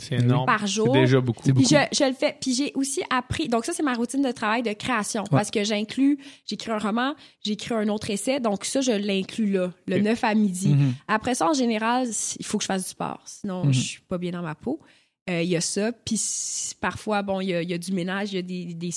par 0.47 0.66
jour. 0.66 0.89
C'est 0.93 1.01
déjà 1.01 1.20
beaucoup. 1.20 1.43
Puis 1.43 1.53
beaucoup. 1.53 1.68
je, 1.68 1.76
je 1.97 2.05
le 2.05 2.14
fais. 2.14 2.37
Puis 2.41 2.55
j'ai 2.55 2.72
aussi 2.74 3.03
appris. 3.11 3.49
Donc, 3.49 3.64
ça, 3.64 3.72
c'est 3.72 3.82
ma 3.82 3.95
routine 3.95 4.22
de 4.22 4.32
travail 4.32 4.62
de 4.62 4.72
création. 4.72 5.24
Parce 5.30 5.51
que 5.51 5.62
j'inclus, 5.64 6.18
j'écris 6.47 6.70
un 6.70 6.78
roman, 6.78 7.14
j'écris 7.45 7.74
un 7.74 7.89
autre 7.89 8.11
essai. 8.11 8.41
Donc, 8.41 8.64
ça, 8.64 8.80
je 8.80 8.93
l'inclus 8.93 9.51
là, 9.53 9.72
le 9.87 9.97
Ok. 9.97 10.03
9 10.03 10.24
à 10.24 10.34
midi. 10.34 10.68
Mhm. 10.68 10.95
Après 11.09 11.34
ça, 11.34 11.49
en 11.49 11.55
général, 11.55 12.09
il 12.39 12.45
faut 12.45 12.59
que 12.59 12.64
je 12.64 12.66
fasse 12.68 12.84
du 12.84 12.91
sport. 12.91 13.20
Sinon, 13.24 13.64
Mhm. 13.66 13.72
je 13.72 13.80
suis 13.80 14.01
pas 14.03 14.18
bien 14.18 14.32
dans 14.32 14.43
ma 14.43 14.55
peau. 14.55 14.80
Euh, 15.28 15.43
Il 15.43 15.49
y 15.49 15.57
a 15.57 15.61
ça. 15.61 15.91
Puis 15.93 16.20
parfois, 16.80 17.22
bon, 17.22 17.41
il 17.41 17.49
y 17.49 17.55
a, 17.55 17.61
il 17.62 17.68
y 17.68 17.74
a 17.74 17.78
du 17.78 17.93
ménage, 17.93 18.32
il 18.32 18.37
y 18.37 18.39
a 18.39 18.43
des, 18.43 18.64
des 18.74 18.91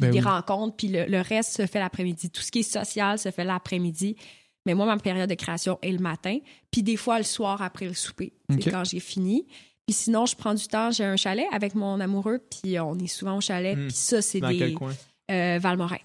Ben 0.00 0.10
des 0.10 0.18
oui. 0.18 0.20
rencontres. 0.20 0.76
Puis 0.76 0.88
le, 0.88 1.04
le 1.06 1.20
reste 1.20 1.52
se 1.56 1.66
fait 1.66 1.78
l'après-midi. 1.78 2.30
Tout 2.30 2.40
ce 2.42 2.50
qui 2.50 2.60
est 2.60 2.62
social 2.62 3.18
se 3.18 3.30
fait 3.30 3.44
l'après-midi. 3.44 4.16
Mais 4.66 4.74
moi, 4.74 4.86
ma 4.86 4.96
période 4.98 5.28
de 5.30 5.34
création 5.34 5.78
est 5.82 5.92
le 5.92 5.98
matin. 5.98 6.38
Puis 6.70 6.82
des 6.82 6.96
fois, 6.96 7.18
le 7.18 7.24
soir 7.24 7.62
après 7.62 7.86
le 7.86 7.94
souper. 7.94 8.32
C'est 8.50 8.70
quand 8.70 8.84
j'ai 8.84 9.00
fini. 9.00 9.46
Puis 9.86 9.94
sinon, 9.94 10.26
je 10.26 10.36
prends 10.36 10.52
du 10.54 10.66
temps. 10.66 10.90
J'ai 10.90 11.04
un 11.04 11.16
chalet 11.16 11.46
avec 11.52 11.74
mon 11.74 11.98
amoureux. 12.00 12.40
Puis 12.50 12.78
on 12.78 12.94
est 12.98 13.06
souvent 13.06 13.38
au 13.38 13.40
chalet. 13.40 13.76
Hmm. 13.76 13.86
Puis 13.86 13.92
ça, 13.96 14.20
c'est 14.20 14.40
des... 14.40 14.58
quel 14.58 14.74
coin? 14.74 14.92
Euh, 15.30 15.58
Valmorin. 15.60 15.96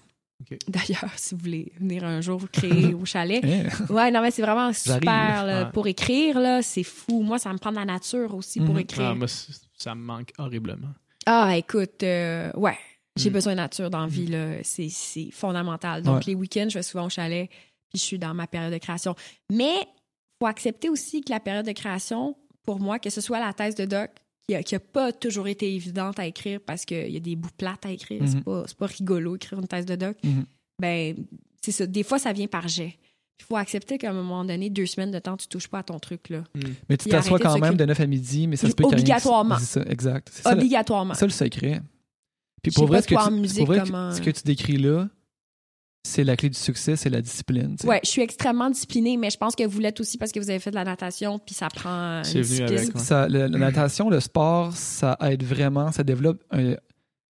D'ailleurs, 0.68 1.10
si 1.16 1.34
vous 1.34 1.40
voulez 1.42 1.72
venir 1.78 2.04
un 2.04 2.20
jour 2.20 2.42
créer 2.50 2.94
au 2.94 3.04
chalet. 3.04 3.42
Eh, 3.44 3.92
Ouais, 3.92 4.10
non, 4.10 4.20
mais 4.22 4.30
c'est 4.30 4.42
vraiment 4.42 4.72
super 4.72 5.00
J'arrive. 5.02 5.46
là, 5.46 5.64
Ouais. 5.64 5.70
pour 5.72 5.86
écrire. 5.86 6.38
là, 6.40 6.62
C'est 6.62 6.82
fou. 6.82 7.22
Moi, 7.22 7.38
ça 7.38 7.52
me 7.52 7.58
prend 7.58 7.70
de 7.70 7.76
la 7.76 7.84
nature 7.84 8.34
aussi 8.34 8.60
pour 8.60 8.74
Mhm. 8.74 8.80
écrire. 8.80 9.06
Ah, 9.10 9.14
moi, 9.14 9.26
ça 9.76 9.94
me 9.94 10.00
manque 10.02 10.32
horriblement. 10.38 10.88
Ah, 11.26 11.56
écoute, 11.56 12.02
euh, 12.02 12.50
ouais, 12.54 12.76
j'ai 13.16 13.30
Mm. 13.30 13.32
besoin 13.32 13.52
de 13.52 13.56
nature 13.58 13.88
dans 13.90 14.00
la 14.00 14.06
vie, 14.06 14.26
là. 14.26 14.56
C'est, 14.62 14.88
fondamental. 15.32 16.02
Donc, 16.02 16.16
Ouais. 16.18 16.22
les 16.28 16.34
week-ends, 16.34 16.66
je 16.68 16.74
vais 16.78 16.82
souvent 16.82 17.06
au 17.06 17.10
chalet, 17.10 17.48
je 17.94 18.00
suis 18.00 18.18
dans 18.18 18.34
ma 18.34 18.46
période 18.46 18.72
de 18.72 18.78
création. 18.78 19.14
Mais 19.52 19.74
faut 20.40 20.46
accepter 20.46 20.88
aussi 20.88 21.22
que 21.22 21.30
la 21.32 21.40
période 21.40 21.66
de 21.66 21.72
création, 21.72 22.36
pour 22.64 22.80
moi, 22.80 22.98
que 22.98 23.10
ce 23.10 23.20
soit 23.20 23.40
la 23.40 23.52
thèse 23.52 23.74
de 23.74 23.84
doc, 23.84 24.10
qui 24.48 24.54
a, 24.54 24.62
qui 24.62 24.74
a 24.74 24.80
pas 24.80 25.10
toujours 25.12 25.48
été 25.48 25.74
évidente 25.74 26.18
à 26.18 26.26
écrire 26.26 26.60
parce 26.66 26.84
qu'il 26.84 27.10
y 27.10 27.16
a 27.16 27.20
des 27.20 27.34
bouts 27.36 27.48
plates 27.56 27.86
à 27.86 27.90
écrire, 27.90 28.22
c'est, 28.26 28.36
Mhm. 28.36 28.42
pas, 28.44 28.64
c'est 28.66 28.76
pas 28.76 28.86
rigolo 28.86 29.36
écrire 29.36 29.58
une 29.58 29.66
thèse 29.68 29.86
de 29.86 29.94
doc, 29.96 30.16
Mhm. 30.22 30.44
ben, 30.80 31.16
c'est 31.64 31.72
ça. 31.72 31.86
Des 31.86 32.02
fois, 32.02 32.18
ça 32.18 32.32
vient 32.34 32.46
par 32.46 32.68
jet. 32.68 32.98
Il 33.40 33.44
faut 33.44 33.56
accepter 33.56 33.96
qu'à 33.98 34.10
un 34.10 34.12
moment 34.12 34.44
donné, 34.44 34.70
deux 34.70 34.86
semaines 34.86 35.10
de 35.10 35.18
temps, 35.18 35.36
tu 35.36 35.48
touches 35.48 35.66
pas 35.68 35.78
à 35.78 35.82
ton 35.82 35.98
truc, 35.98 36.28
là. 36.28 36.44
Mais 36.88 36.96
tu 36.96 37.08
t'assois 37.08 37.38
quand 37.38 37.58
même 37.58 37.76
de 37.76 37.84
9 37.84 37.98
à 38.00 38.06
midi, 38.06 38.46
mais 38.46 38.56
ça 38.56 38.68
se 38.68 38.74
peut 38.74 38.84
Obligatoirement. 38.84 39.58
C'est 39.58 39.80
ça, 39.80 39.82
exact. 39.88 40.28
C'est 40.32 40.42
ça, 40.42 40.52
le- 40.54 40.58
Obligatoirement. 40.58 41.14
ça 41.14 41.26
le 41.26 41.32
secret. 41.32 41.80
Puis 42.62 42.70
pour 42.72 42.86
vrai, 42.86 42.98
pas 42.98 43.02
ce 43.02 43.08
que, 43.08 43.14
toi 43.14 43.24
en 43.24 43.28
tu, 43.28 43.34
musique, 43.34 43.58
pour 43.58 43.66
vrai 43.66 43.80
que- 43.80 43.86
comment- 43.86 44.12
ce 44.12 44.20
que 44.20 44.30
tu 44.30 44.42
décris 44.44 44.76
là, 44.76 45.08
c'est 46.06 46.22
la 46.22 46.36
clé 46.36 46.50
du 46.50 46.58
succès, 46.58 46.96
c'est 46.96 47.08
la 47.10 47.22
discipline. 47.22 47.76
Ouais, 47.84 48.00
je 48.04 48.10
suis 48.10 48.20
extrêmement 48.22 48.68
disciplinée, 48.70 49.16
mais 49.16 49.30
je 49.30 49.38
pense 49.38 49.56
que 49.56 49.64
vous 49.64 49.80
l'êtes 49.80 49.98
aussi 50.00 50.18
parce 50.18 50.32
que 50.32 50.38
vous 50.38 50.50
avez 50.50 50.58
fait 50.60 50.70
de 50.70 50.74
la 50.76 50.84
natation, 50.84 51.38
puis 51.38 51.54
ça 51.54 51.68
prend 51.68 52.22
une 52.22 52.40
discipline. 52.42 52.78
avec, 52.78 52.94
ouais. 52.94 53.00
Ça, 53.00 53.26
le- 53.28 53.46
la 53.46 53.58
natation, 53.58 54.10
le 54.10 54.20
sport, 54.20 54.76
ça 54.76 55.16
aide 55.22 55.42
vraiment, 55.42 55.90
ça 55.92 56.04
développe 56.04 56.44
un- 56.50 56.76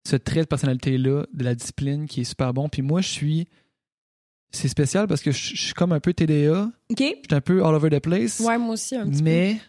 ce 0.06 0.16
trait 0.16 0.40
de 0.40 0.46
personnalité-là, 0.46 1.24
de 1.32 1.44
la 1.44 1.54
discipline 1.54 2.06
qui 2.06 2.22
est 2.22 2.24
super 2.24 2.52
bon. 2.52 2.68
Puis 2.68 2.82
moi, 2.82 3.00
je 3.00 3.08
suis 3.08 3.48
c'est 4.50 4.68
spécial 4.68 5.06
parce 5.08 5.20
que 5.22 5.30
je 5.32 5.54
je 5.56 5.62
suis 5.66 5.74
comme 5.74 5.92
un 5.92 6.00
peu 6.00 6.12
TDA. 6.12 6.70
OK? 6.90 6.98
Je 6.98 7.04
suis 7.04 7.18
un 7.30 7.40
peu 7.40 7.64
all 7.64 7.74
over 7.74 7.90
the 7.90 8.00
place. 8.00 8.40
Ouais, 8.40 8.58
moi 8.58 8.74
aussi, 8.74 8.94
un 8.96 9.08
petit 9.08 9.22
mais 9.22 9.60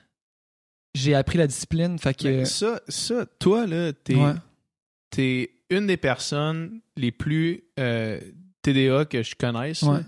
j'ai 0.93 1.13
appris 1.15 1.37
la 1.37 1.47
discipline. 1.47 1.97
Fait 1.99 2.13
que. 2.13 2.27
Mais 2.27 2.45
ça, 2.45 2.81
ça, 2.87 3.25
toi, 3.39 3.65
là, 3.67 3.93
t'es 3.93 4.15
ouais. 4.15 4.33
t'es 5.09 5.51
une 5.69 5.87
des 5.87 5.97
personnes 5.97 6.81
les 6.97 7.11
plus 7.11 7.63
euh, 7.79 8.19
TDA 8.73 9.05
que 9.05 9.23
je 9.23 9.35
connaisse. 9.35 9.81
Ouais. 9.83 9.99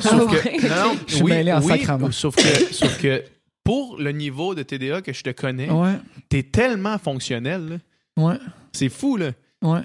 Sauf 0.00 0.30
que, 0.30 0.68
non, 0.68 0.94
non, 0.94 1.00
Je 1.06 1.14
suis 1.14 1.22
oui, 1.24 1.30
mêlé 1.32 1.52
en 1.52 1.60
oui. 1.62 2.12
Sauf 2.12 2.36
que, 2.36 2.72
sauf 2.74 2.98
que 3.00 3.22
pour 3.64 3.98
le 3.98 4.12
niveau 4.12 4.54
de 4.54 4.62
TDA 4.62 5.02
que 5.02 5.12
je 5.12 5.22
te 5.22 5.30
connais, 5.30 5.70
Ouais. 5.70 5.98
t'es 6.28 6.42
tellement 6.42 6.98
fonctionnel. 6.98 7.68
là. 8.16 8.24
Ouais. 8.24 8.38
C'est 8.72 8.88
fou, 8.88 9.16
là. 9.16 9.32
Ouais. 9.62 9.80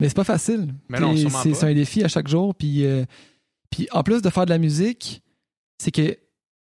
Mais 0.00 0.08
c'est 0.08 0.16
pas 0.16 0.24
facile. 0.24 0.74
Mais 0.88 1.00
non, 1.00 1.14
c'est 1.16 1.64
un 1.64 1.74
défi 1.74 2.02
à 2.04 2.08
chaque 2.08 2.28
jour. 2.28 2.54
Puis, 2.54 2.84
euh, 2.84 3.04
puis 3.70 3.88
en 3.92 4.02
plus 4.02 4.22
de 4.22 4.30
faire 4.30 4.44
de 4.44 4.50
la 4.50 4.58
musique, 4.58 5.22
c'est 5.78 5.90
que 5.90 6.16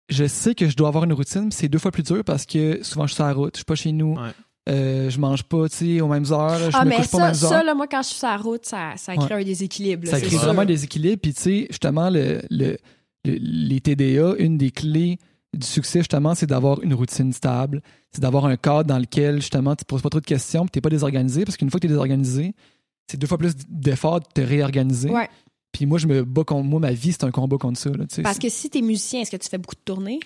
je 0.09 0.25
sais 0.27 0.55
que 0.55 0.67
je 0.69 0.75
dois 0.75 0.89
avoir 0.89 1.03
une 1.05 1.13
routine. 1.13 1.51
C'est 1.51 1.67
deux 1.69 1.79
fois 1.79 1.91
plus 1.91 2.03
dur 2.03 2.23
parce 2.23 2.45
que 2.45 2.83
souvent 2.83 3.05
je 3.07 3.11
suis 3.13 3.15
sur 3.15 3.25
la 3.25 3.33
route, 3.33 3.55
je 3.55 3.59
suis 3.59 3.65
pas 3.65 3.75
chez 3.75 3.91
nous. 3.91 4.15
Ouais. 4.15 4.29
Euh, 4.69 5.09
je 5.09 5.19
mange 5.19 5.43
pas, 5.43 5.67
tu 5.69 5.75
sais, 5.77 6.01
aux 6.01 6.07
mêmes 6.07 6.25
heures. 6.31 6.69
Je 6.71 6.77
Ah, 6.77 6.85
me 6.85 6.89
mais 6.89 6.97
couche 6.97 7.07
pas 7.09 7.17
aux 7.17 7.19
ça, 7.21 7.25
mêmes 7.25 7.33
ça, 7.35 7.57
heures. 7.57 7.63
là, 7.63 7.73
moi, 7.73 7.87
quand 7.87 8.01
je 8.03 8.07
suis 8.09 8.17
sur 8.17 8.27
la 8.27 8.37
route, 8.37 8.65
ça, 8.65 8.93
ça 8.95 9.15
crée 9.15 9.33
un 9.33 9.43
déséquilibre. 9.43 10.05
là, 10.05 10.11
ça 10.11 10.19
crée 10.21 10.29
sûr. 10.29 10.39
vraiment 10.39 10.61
un 10.61 10.65
déséquilibre. 10.65 11.19
Puis, 11.21 11.33
tu 11.33 11.41
sais, 11.41 11.67
justement, 11.69 12.09
le, 12.11 12.41
le- 12.51 12.77
le- 13.25 13.37
les 13.39 13.81
TDA, 13.81 14.35
une 14.37 14.57
des 14.57 14.69
clés 14.71 15.17
du 15.53 15.65
succès, 15.65 15.99
justement, 15.99 16.35
c'est 16.35 16.45
d'avoir 16.45 16.81
une 16.83 16.93
routine 16.93 17.33
stable. 17.33 17.81
C'est 18.11 18.21
d'avoir 18.21 18.45
un 18.45 18.55
cadre 18.55 18.83
dans 18.85 18.99
lequel, 18.99 19.37
justement, 19.41 19.75
tu 19.75 19.83
te 19.83 19.89
poses 19.89 20.01
pas 20.03 20.09
trop 20.09 20.19
de 20.21 20.25
questions, 20.25 20.61
puis 20.65 20.71
t'es 20.71 20.81
pas 20.81 20.89
désorganisé. 20.89 21.43
Parce 21.43 21.57
qu'une 21.57 21.69
fois 21.71 21.79
que 21.79 21.87
t'es 21.87 21.93
désorganisé, 21.93 22.53
c'est 23.09 23.17
deux 23.17 23.27
fois 23.27 23.39
plus 23.39 23.53
d'efforts 23.67 24.19
de 24.19 24.25
te 24.33 24.41
réorganiser. 24.41 25.09
Ouais. 25.09 25.27
Puis 25.71 25.85
moi, 25.87 25.97
je 25.97 26.05
me 26.05 26.23
bats 26.23 26.43
contre 26.43 26.65
moi, 26.67 26.79
ma 26.79 26.91
vie, 26.91 27.13
c'est 27.13 27.23
un 27.23 27.31
combat 27.31 27.57
contre 27.57 27.79
ça. 27.79 27.89
Là, 27.89 28.05
tu. 28.05 28.21
Parce 28.21 28.37
que 28.39 28.49
si 28.49 28.69
t'es 28.69 28.81
musicien, 28.81 29.21
est-ce 29.21 29.31
que 29.31 29.37
tu 29.37 29.49
fais 29.49 29.57
beaucoup 29.57 29.75
de 29.75 29.81
tournées? 29.83 30.19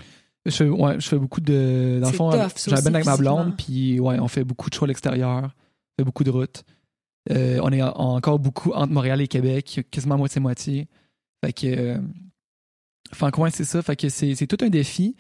Je, 0.46 0.52
fais, 0.52 0.70
ouais, 0.70 1.00
je 1.00 1.08
fais 1.08 1.18
beaucoup 1.18 1.42
de. 1.42 2.00
Dans 2.02 2.08
le 2.12 2.16
fond, 2.18 2.32
j'habite 2.70 2.88
avec 2.96 3.06
ma 3.06 3.18
blonde, 3.18 3.58
puis 3.58 4.00
ouais, 4.00 4.20
on 4.20 4.28
fait 4.28 4.44
beaucoup 4.44 4.70
de 4.70 4.76
shows 4.76 4.86
à 4.86 4.88
l'extérieur, 4.88 5.44
on 5.46 6.02
fait 6.02 6.06
beaucoup 6.06 6.24
de 6.24 6.32
routes. 6.32 6.64
Euh, 7.32 7.60
on 7.64 7.72
est 7.72 7.82
en- 7.82 7.90
encore 7.96 8.38
beaucoup 8.40 8.72
entre 8.74 8.94
Montréal 8.94 9.20
et 9.22 9.28
Québec, 9.28 9.82
quasiment 9.90 10.18
moitié-moitié. 10.18 10.88
Fait 11.44 11.54
que. 11.54 11.68
Euh, 11.68 11.98
ouais, 13.38 13.52
c'est 13.52 13.64
ça. 13.64 13.82
Fait 13.82 13.96
que 13.96 14.10
c'est 14.10 14.36
c'est 14.36 14.48
tout 14.48 14.64
un 14.64 14.70
défi, 14.70 15.16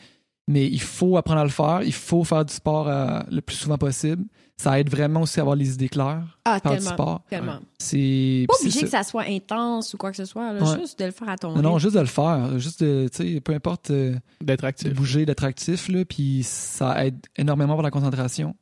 mais 0.47 0.67
il 0.67 0.82
faut 0.82 1.17
apprendre 1.17 1.41
à 1.41 1.43
le 1.43 1.49
faire. 1.49 1.82
Il 1.84 1.93
faut 1.93 2.23
faire 2.23 2.45
du 2.45 2.53
sport 2.53 2.88
euh, 2.88 3.21
le 3.32 3.41
plus 3.41 3.55
souvent 3.55 3.78
possible. 3.78 4.23
Ça 4.58 4.80
aide 4.80 4.89
vraiment 4.89 5.22
aussi 5.24 5.39
à 5.39 5.43
avoir 5.43 5.56
les 5.58 5.74
idées 5.74 5.89
claires. 5.89 6.39
Ah, 6.45 6.56
du 6.64 6.70
tellement. 6.70 6.89
sport. 6.91 7.22
Tellement. 7.30 7.60
C'est. 7.78 8.45
Pas 8.47 8.56
obligé 8.62 8.82
que 8.82 8.88
ça 8.88 9.03
soit 9.03 9.26
intense 9.28 9.93
ou 9.93 9.97
quoi 9.97 10.12
que 10.12 10.18
ce 10.18 10.24
soit, 10.26 10.53
là, 10.53 10.64
Ouais. 10.64 10.80
juste 10.80 10.97
de 10.97 11.06
le 11.06 11.12
faire 11.12 11.28
à 11.30 11.36
ton 11.38 11.53
Non, 11.56 11.62
non, 11.62 11.78
juste 11.78 11.95
de 11.95 11.99
le 11.99 12.06
faire. 12.06 12.58
Juste 12.58 12.82
de, 12.82 13.10
tu 13.14 13.34
sais, 13.34 13.41
peu 13.41 13.53
importe. 13.53 13.91
euh, 13.91 14.16
D'être 14.41 14.62
de 14.62 14.68
actif. 14.68 14.93
bouger, 14.93 15.26
d'être 15.26 15.43
actif, 15.43 15.89
là, 15.89 16.06
puis 16.06 16.41
ça 16.43 17.06
aide 17.06 17.20
énormément 17.36 17.74
pour 17.74 17.84
la 17.84 17.91
concentration. 17.91 18.56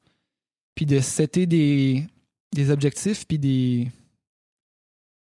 Puis 0.74 0.88
de 0.88 1.00
setter 1.00 1.46
des, 1.46 2.08
des 2.56 2.72
objectifs, 2.72 3.28
puis 3.28 3.38
des. 3.38 3.92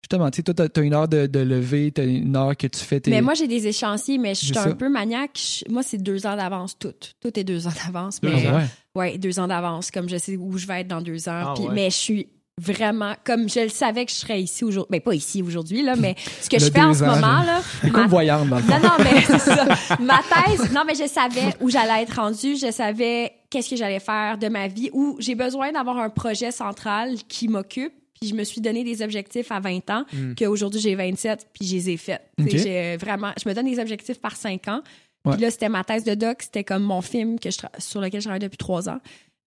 Justement, 0.04 0.30
tu 0.30 0.38
sais, 0.38 0.43
toi, 0.43 0.68
t'as 0.68 0.82
une 0.82 0.93
heure 0.93 1.08
de, 1.08 1.28
de 1.28 1.39
lever, 1.39 1.91
t'as 1.91 2.04
une 2.06 2.36
heure 2.36 2.56
que 2.58 2.68
tu 2.68 2.80
fais 2.80 2.99
tes. 2.99 3.10
Mais 3.10 3.22
moi, 3.22 3.34
j'ai 3.36 3.47
des 3.47 3.66
échéanciers, 3.68 4.18
mais 4.18 4.36
je 4.36 4.45
suis 4.45 4.58
un 4.58 4.64
ça. 4.64 4.76
peu 4.76 4.89
maniaque. 4.89 5.39
Je- 5.66 5.72
Moi, 5.72 5.82
c'est 5.82 5.97
deux 5.97 6.26
ans 6.28 6.36
d'avance, 6.36 6.78
tout. 6.78 6.93
Tout 7.22 7.39
est 7.39 7.43
deux 7.45 7.66
ans 7.68 7.74
d'avance. 7.86 8.20
Deux 8.20 8.30
Ah 8.32 8.36
Mais, 8.36 8.47
ans. 8.49 8.56
ouais. 8.58 8.66
ouais, 8.95 9.18
deux 9.18 9.39
ans 9.39 9.47
d'avance, 9.47 9.91
comme 9.91 10.10
je 10.10 10.18
sais 10.18 10.36
où 10.36 10.58
je 10.58 10.68
vais 10.68 10.82
être 10.82 10.88
dans 10.89 11.01
deux 11.01 11.30
ans. 11.30 11.43
Ah 11.47 11.54
Puis- 11.56 11.64
ouais. 11.66 11.74
Mais 11.74 11.89
je 11.89 11.95
suis 11.95 12.28
vraiment, 12.62 13.14
comme 13.24 13.49
je 13.49 13.62
le 13.62 13.70
savais 13.70 14.06
que 14.06 14.12
je 14.12 14.18
serais 14.18 14.41
ici 14.41 14.64
aujourd'hui. 14.66 14.89
Ben, 14.91 15.01
pas 15.01 15.16
ici 15.16 15.41
aujourd'hui, 15.41 15.82
là, 15.82 15.95
mais 15.95 16.16
ce 16.41 16.49
que 16.49 16.58
Le 16.60 16.66
je 16.66 16.72
fais 16.72 16.82
en 16.82 16.93
ce 16.93 17.04
ans, 17.04 17.16
moment, 17.16 17.41
là. 17.41 17.62
Ma- 17.84 17.89
comme 17.89 18.08
voyante, 18.08 18.49
dans 18.49 18.58
le 18.58 18.62
fond. 18.62 18.74
Non, 18.76 18.84
non, 18.84 19.04
mais 19.04 19.22
c'est 19.22 19.39
ça. 19.39 19.66
Ma 19.99 20.20
thèse, 20.22 20.72
non, 20.74 20.82
mais 20.86 20.93
je 20.95 21.08
savais 21.08 21.56
où 21.62 21.70
j'allais 21.70 22.04
être 22.04 22.18
rendue. 22.18 22.56
Je 22.58 22.72
savais 22.72 23.32
qu'est-ce 23.49 23.70
que 23.70 23.76
j'allais 23.78 23.99
faire 24.01 24.38
de 24.38 24.49
ma 24.49 24.68
vie, 24.68 24.89
où 24.93 25.16
j'ai 25.20 25.34
besoin 25.36 25.72
d'avoir 25.72 25.97
un 25.97 26.10
projet 26.10 26.51
central 26.51 27.16
qui 27.30 27.47
m'occupe. 27.47 27.93
Puis 28.24 28.30
je 28.30 28.36
me 28.36 28.45
suis 28.45 28.61
donné 28.61 28.86
des 28.86 29.01
objectifs 29.01 29.51
à 29.51 29.59
20 29.59 29.89
ans, 29.89 30.05
Mm. 30.13 30.36
qu'aujourd'hui 30.36 30.80
j'ai 30.80 30.95
27, 30.95 31.47
puis 31.51 31.67
je 31.67 31.76
les 31.76 31.89
ai 31.89 31.97
faits. 31.97 32.21
J'ai 32.39 32.95
vraiment, 32.95 33.34
je 33.43 33.49
me 33.49 33.53
donne 33.53 33.65
des 33.65 33.80
objectifs 33.80 34.21
par 34.21 34.38
5 34.38 34.65
ans. 34.69 34.82
Puis 35.30 35.41
là, 35.41 35.51
c'était 35.51 35.67
ma 35.67 35.84
thèse 35.84 36.05
de 36.05 36.15
doc, 36.15 36.41
c'était 36.41 36.63
comme 36.63 36.84
mon 36.84 37.01
film 37.01 37.38
que 37.38 37.51
je 37.51 37.57
tra- 37.57 37.80
sur 37.82 37.99
lequel 37.99 38.21
je 38.21 38.26
travaille 38.28 38.39
depuis 38.39 38.57
3 38.57 38.88
ans. 38.88 38.99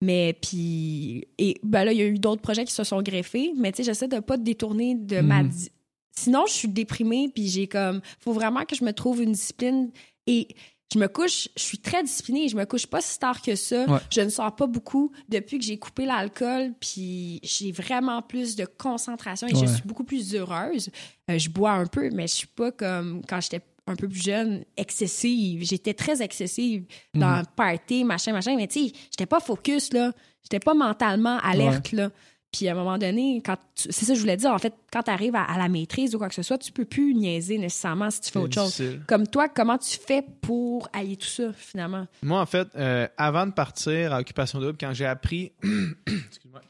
Mais 0.03 0.37
puis, 0.43 1.24
et 1.39 1.57
ben 1.62 1.85
là, 1.85 1.93
il 1.93 1.99
y 1.99 2.03
a 2.03 2.07
eu 2.07 2.18
d'autres 2.18 2.43
projets 2.43 2.66
qui 2.66 2.72
se 2.74 2.85
sont 2.85 3.01
greffés, 3.01 3.53
mais 3.57 3.72
tu 3.72 3.79
sais, 3.79 3.85
j'essaie 3.85 4.09
de 4.09 4.18
pas 4.20 4.37
détourner 4.37 4.95
de 4.95 5.20
ma. 5.20 5.43
Di- 5.43 5.70
Sinon, 6.18 6.45
je 6.47 6.53
suis 6.53 6.68
déprimée, 6.68 7.31
puis 7.35 7.49
j'ai 7.49 7.66
comme. 7.66 8.01
Faut 8.20 8.33
vraiment 8.33 8.64
que 8.66 8.74
je 8.77 8.85
me 8.85 8.93
trouve 8.93 9.22
une 9.22 9.33
discipline. 9.33 9.91
Et 10.27 10.49
je 10.93 10.99
me 11.01 11.09
couche, 11.09 11.49
je 11.57 11.62
suis 11.62 11.78
très 11.78 12.03
disciplinée, 12.03 12.49
je 12.49 12.57
me 12.57 12.64
couche 12.64 12.87
pas 12.87 13.01
si 13.01 13.18
tard 13.18 13.43
que 13.43 13.55
ça. 13.57 13.84
Ouais. 13.87 13.99
Je 14.11 14.20
ne 14.20 14.28
sors 14.28 14.55
pas 14.55 14.66
beaucoup 14.66 15.11
depuis 15.28 15.59
que 15.59 15.64
j'ai 15.64 15.78
coupé 15.78 16.07
l'alcool, 16.07 16.72
puis 16.80 17.41
j'ai 17.43 17.72
vraiment 17.72 18.22
plus 18.22 18.55
de 18.57 18.64
concentration 18.66 19.49
et 19.49 19.55
je 19.55 19.66
suis 19.66 19.82
beaucoup 19.84 20.05
plus 20.05 20.34
heureuse. 20.34 20.91
Euh, 21.30 21.39
je 21.39 21.49
bois 21.51 21.72
un 21.72 21.87
peu, 21.87 22.09
mais 22.12 22.26
je 22.28 22.34
suis 22.34 22.47
pas 22.47 22.70
comme 22.70 23.22
quand 23.28 23.41
j'étais 23.41 23.61
un 23.89 23.95
peu 23.97 24.09
plus 24.09 24.22
jeune, 24.22 24.64
excessive. 24.76 25.62
J'étais 25.64 25.95
très 25.95 26.20
excessive 26.22 26.84
dans 27.14 27.30
Mhm. 27.37 27.39
le 27.41 27.45
party, 27.57 28.05
machin, 28.05 28.32
machin. 28.32 28.57
Mais 28.57 28.66
tu 28.66 28.87
sais, 28.89 28.93
j'étais 29.11 29.26
pas 29.26 29.41
focus, 29.41 29.93
là. 29.93 30.12
J'étais 30.43 30.61
pas 30.61 30.74
mentalement 30.74 31.39
alerte, 31.43 31.93
là. 31.93 32.11
Puis 32.53 32.68
à 32.68 32.72
un 32.72 32.74
moment 32.74 32.97
donné, 32.97 33.42
quand 33.44 33.57
tu- 33.74 33.88
c'est 33.90 34.05
ça 34.07 34.12
que 34.12 34.14
je 34.14 34.20
voulais 34.20 34.36
dire, 34.36 34.51
en 34.51 34.59
fait, 34.59 34.72
quand 34.90 35.03
tu 35.03 35.11
arrives 35.11 35.34
à, 35.36 35.42
à 35.42 35.59
la 35.59 35.68
maîtrise 35.68 36.14
ou 36.14 36.18
quoi 36.18 36.28
que 36.28 36.34
ce 36.34 36.42
soit, 36.42 36.57
tu 36.59 36.72
peux 36.72 36.84
plus 36.86 37.14
niaiser 37.14 37.59
nécessairement 37.59 38.11
si 38.11 38.20
tu 38.22 38.30
fais 38.30 38.38
autre 38.38 38.55
chose. 38.55 38.82
Comme 39.07 39.26
toi, 39.26 39.49
comment 39.49 39.76
tu 39.76 39.99
fais 39.99 40.22
pour 40.40 40.88
allier 40.92 41.16
tout 41.16 41.26
ça, 41.26 41.53
finalement? 41.53 42.07
Moi, 42.22 42.40
en 42.40 42.47
fait, 42.47 42.68
euh, 42.76 43.07
avant 43.18 43.47
de 43.47 43.53
partir 43.53 44.14
à 44.14 44.20
Occupation 44.20 44.59
Double, 44.61 44.78
quand 44.78 44.92
j'ai 44.94 45.05
appris, 45.07 45.53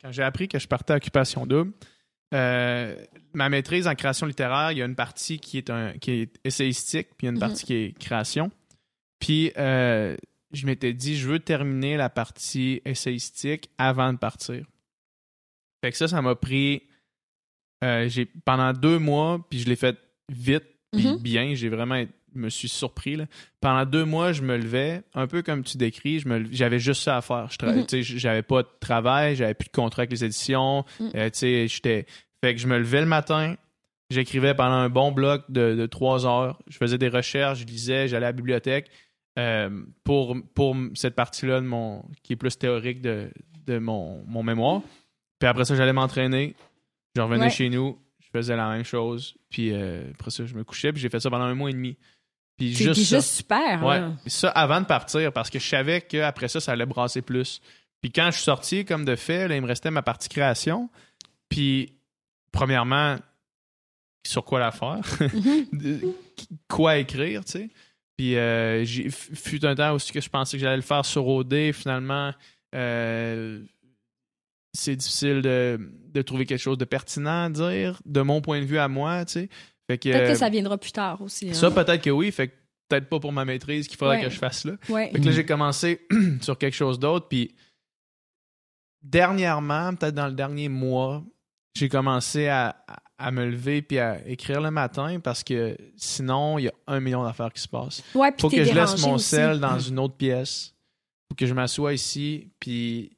quand 0.02 0.10
j'ai 0.12 0.22
appris 0.22 0.48
que 0.48 0.58
je 0.58 0.66
partais 0.66 0.94
à 0.94 0.96
Occupation 0.96 1.46
Double, 1.46 1.72
euh, 2.34 2.96
ma 3.34 3.48
maîtrise 3.48 3.86
en 3.86 3.94
création 3.94 4.26
littéraire, 4.26 4.72
il 4.72 4.78
y 4.78 4.82
a 4.82 4.86
une 4.86 4.96
partie 4.96 5.38
qui 5.38 5.58
est, 5.58 5.70
un, 5.70 5.92
qui 5.98 6.10
est 6.22 6.34
essayistique, 6.44 7.08
puis 7.16 7.26
il 7.26 7.26
y 7.26 7.28
a 7.28 7.30
une 7.30 7.36
Mhm. 7.36 7.40
partie 7.40 7.64
qui 7.64 7.74
est 7.74 7.98
création. 7.98 8.50
Puis 9.20 9.52
euh, 9.56 10.16
je 10.52 10.66
m'étais 10.66 10.92
dit, 10.92 11.16
je 11.16 11.28
veux 11.28 11.38
terminer 11.38 11.96
la 11.96 12.08
partie 12.10 12.82
essayistique 12.84 13.70
avant 13.78 14.12
de 14.12 14.18
partir. 14.18 14.66
Fait 15.86 15.92
que 15.92 15.96
ça, 15.98 16.08
ça 16.08 16.20
m'a 16.20 16.34
pris 16.34 16.82
euh, 17.84 18.08
j'ai 18.08 18.24
pendant 18.44 18.72
deux 18.72 18.98
mois, 18.98 19.38
puis 19.48 19.60
je 19.60 19.68
l'ai 19.68 19.76
fait 19.76 19.96
vite, 20.32 20.64
puis 20.92 21.06
Mhm. 21.06 21.18
bien. 21.18 21.54
J'ai 21.54 21.68
vraiment, 21.68 22.02
je 22.34 22.40
me 22.40 22.48
suis 22.48 22.68
surpris. 22.68 23.14
Là. 23.16 23.26
Pendant 23.60 23.84
deux 23.84 24.04
mois, 24.04 24.32
je 24.32 24.42
me 24.42 24.56
levais, 24.56 25.02
un 25.14 25.26
peu 25.28 25.42
comme 25.42 25.62
tu 25.62 25.76
décris, 25.76 26.24
j'avais 26.50 26.78
juste 26.80 27.02
ça 27.02 27.18
à 27.18 27.20
faire. 27.20 27.48
Je 27.50 27.84
sais, 27.88 28.02
J'avais 28.02 28.42
pas 28.42 28.62
de 28.62 28.68
travail, 28.80 29.36
j'avais 29.36 29.54
plus 29.54 29.66
de 29.68 29.72
contrat 29.72 30.00
avec 30.02 30.10
les 30.10 30.24
éditions. 30.24 30.84
Mhm. 30.98 31.10
Euh. 31.14 31.30
Fait 31.32 32.54
que 32.54 32.56
je 32.60 32.66
me 32.66 32.78
levais 32.78 33.00
le 33.00 33.06
matin, 33.06 33.56
j'écrivais 34.10 34.54
pendant 34.54 34.74
un 34.76 34.88
bon 34.88 35.12
bloc 35.12 35.44
de, 35.50 35.74
de 35.76 35.86
trois 35.86 36.26
heures. 36.26 36.58
Je 36.68 36.78
faisais 36.78 36.98
des 36.98 37.08
recherches, 37.08 37.60
je 37.60 37.64
lisais, 37.66 38.08
j'allais 38.08 38.26
à 38.26 38.30
la 38.30 38.32
bibliothèque. 38.32 38.90
euh, 39.38 39.84
pour, 40.02 40.34
pour 40.54 40.74
cette 40.94 41.14
partie-là 41.14 41.60
de 41.60 41.66
mon 41.66 42.02
qui 42.22 42.32
est 42.32 42.36
plus 42.36 42.56
théorique 42.58 43.02
de, 43.02 43.30
de 43.66 43.78
mon, 43.78 44.24
mon 44.26 44.42
mémoire. 44.42 44.80
Puis 45.38 45.48
après 45.48 45.64
ça, 45.64 45.74
j'allais 45.74 45.92
m'entraîner. 45.92 46.54
Je 47.14 47.20
revenais 47.20 47.44
Ouais. 47.44 47.50
chez 47.50 47.68
nous, 47.68 47.98
je 48.20 48.28
faisais 48.32 48.56
la 48.56 48.68
même 48.70 48.84
chose. 48.84 49.36
Puis 49.50 49.72
euh, 49.72 50.10
après 50.14 50.30
ça, 50.30 50.44
je 50.46 50.54
me 50.54 50.64
couchais. 50.64 50.92
Puis 50.92 51.00
j'ai 51.00 51.08
fait 51.08 51.20
ça 51.20 51.30
pendant 51.30 51.44
un 51.44 51.54
mois 51.54 51.70
et 51.70 51.74
demi. 51.74 51.96
Puis 52.56 52.74
juste 52.74 52.98
déjà 52.98 53.20
ça. 53.20 53.36
super, 53.36 53.84
Ouais. 53.84 54.00
Puis 54.22 54.30
ça 54.30 54.48
avant 54.50 54.80
de 54.80 54.86
partir 54.86 55.32
parce 55.32 55.50
que 55.50 55.58
je 55.58 55.68
savais 55.68 56.00
qu'après 56.00 56.48
ça, 56.48 56.58
ça 56.60 56.72
allait 56.72 56.86
brasser 56.86 57.20
plus. 57.22 57.60
Puis 58.00 58.10
quand 58.12 58.26
je 58.26 58.36
suis 58.36 58.44
sorti, 58.44 58.84
comme 58.84 59.04
de 59.04 59.14
fait, 59.16 59.46
là, 59.48 59.56
il 59.56 59.62
me 59.62 59.66
restait 59.66 59.90
ma 59.90 60.02
partie 60.02 60.28
création. 60.28 60.88
Puis, 61.48 61.92
premièrement, 62.52 63.16
sur 64.26 64.44
quoi 64.44 64.58
la 64.60 64.70
faire? 64.72 65.00
Mhm. 65.72 66.12
Quoi 66.68 66.96
écrire, 66.98 67.44
tu 67.44 67.52
sais? 67.52 67.70
Puis, 68.16 68.36
euh, 68.36 68.84
j'ai 68.84 69.10
fut 69.10 69.64
un 69.64 69.74
temps 69.74 69.92
aussi 69.94 70.12
que 70.12 70.20
je 70.20 70.28
pensais 70.28 70.56
que 70.56 70.62
j'allais 70.62 70.76
le 70.76 70.82
faire 70.82 71.04
sur 71.04 71.26
OD. 71.28 71.72
Finalement, 71.72 72.32
euh, 72.74 73.62
c'est 74.76 74.94
difficile 74.96 75.42
de, 75.42 75.78
de 76.12 76.22
trouver 76.22 76.46
quelque 76.46 76.60
chose 76.60 76.78
de 76.78 76.84
pertinent 76.84 77.44
à 77.44 77.50
dire, 77.50 78.00
de 78.04 78.20
mon 78.20 78.40
point 78.40 78.60
de 78.60 78.66
vue 78.66 78.78
à 78.78 78.88
moi, 78.88 79.24
tu 79.24 79.32
sais. 79.32 79.48
Fait 79.88 79.98
que, 79.98 80.08
Peut-être 80.10 80.26
que 80.26 80.32
euh, 80.32 80.34
ça 80.34 80.48
viendra 80.48 80.78
plus 80.78 80.92
tard 80.92 81.20
aussi. 81.22 81.48
hein. 81.50 81.54
ça, 81.54 81.70
peut-être 81.70 82.02
que 82.02 82.10
oui. 82.10 82.30
Fait 82.32 82.48
que 82.48 82.54
peut-être 82.88 83.08
pas 83.08 83.18
pour 83.20 83.32
ma 83.32 83.44
maîtrise 83.44 83.86
qu'il 83.88 83.96
faudrait 83.96 84.18
Ouais. 84.18 84.24
que 84.24 84.30
je 84.30 84.38
fasse 84.38 84.64
là. 84.64 84.72
Ouais. 84.88 85.10
Fait 85.12 85.20
que 85.20 85.24
là, 85.26 85.32
j'ai 85.32 85.46
commencé 85.46 86.00
sur 86.40 86.56
quelque 86.58 86.74
chose 86.74 86.98
d'autre. 86.98 87.28
Puis, 87.28 87.54
dernièrement, 89.02 89.94
peut-être 89.94 90.14
dans 90.14 90.26
le 90.26 90.32
dernier 90.34 90.68
mois, 90.68 91.24
j'ai 91.76 91.88
commencé 91.88 92.48
à, 92.48 92.76
à- 93.18 93.30
me 93.30 93.46
lever 93.46 93.80
puis 93.82 93.98
à 93.98 94.26
écrire 94.28 94.60
le 94.60 94.70
matin 94.70 95.20
parce 95.20 95.42
que 95.44 95.76
sinon, 95.96 96.58
il 96.58 96.64
y 96.64 96.68
a 96.68 96.72
un 96.86 97.00
million 97.00 97.22
d'affaires 97.24 97.52
qui 97.52 97.60
se 97.62 97.68
passent. 97.68 98.02
Ouais, 98.14 98.32
Faut 98.38 98.50
que 98.50 98.62
je 98.64 98.72
laisse 98.74 99.00
mon 99.02 99.18
sel 99.18 99.58
dans 99.60 99.78
une 99.78 99.98
autre 99.98 100.16
pièce. 100.16 100.74
Faut 101.30 101.34
que 101.36 101.46
je 101.46 101.54
m'assoie 101.54 101.92
ici. 101.94 102.50
Puis, 102.60 103.15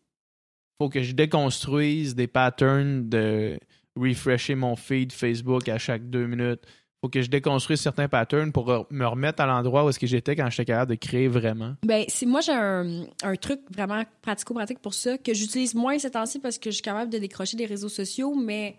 faut 0.79 0.89
que 0.89 1.03
je 1.03 1.13
déconstruise 1.13 2.15
des 2.15 2.27
patterns 2.27 3.09
de 3.09 3.59
refresher 3.97 4.55
mon 4.55 4.77
feed 4.77 5.13
Facebook 5.13 5.69
à 5.69 5.79
chaque 5.79 6.09
deux 6.09 6.27
minutes. 6.27 6.61
faut 7.03 7.09
que 7.09 7.21
je 7.23 7.29
déconstruise 7.31 7.81
certains 7.81 8.09
patterns 8.09 8.53
pour 8.53 8.87
me 8.91 9.05
remettre 9.07 9.41
à 9.43 9.47
l'endroit 9.47 9.85
où 9.85 9.89
est-ce 9.89 9.99
que 9.99 10.07
j'étais 10.07 10.37
quand 10.37 10.49
j'étais 10.51 10.67
capable 10.67 10.91
de 10.91 10.97
créer 10.97 11.29
vraiment. 11.29 11.75
Ben, 11.85 12.05
c'est, 12.09 12.27
moi, 12.27 12.41
j'ai 12.41 12.53
un, 12.53 13.07
un 13.23 13.37
truc 13.37 13.61
vraiment 13.71 14.03
pratico-pratique 14.23 14.79
pour 14.81 14.95
ça 14.95 15.19
que 15.19 15.35
j'utilise 15.35 15.75
moins 15.75 15.99
ces 15.99 16.11
temps-ci 16.13 16.39
parce 16.39 16.59
que 16.59 16.71
je 16.71 16.77
suis 16.77 16.83
capable 16.83 17.11
de 17.13 17.19
décrocher 17.19 17.57
des 17.57 17.67
réseaux 17.67 17.89
sociaux, 17.89 18.35
mais 18.35 18.77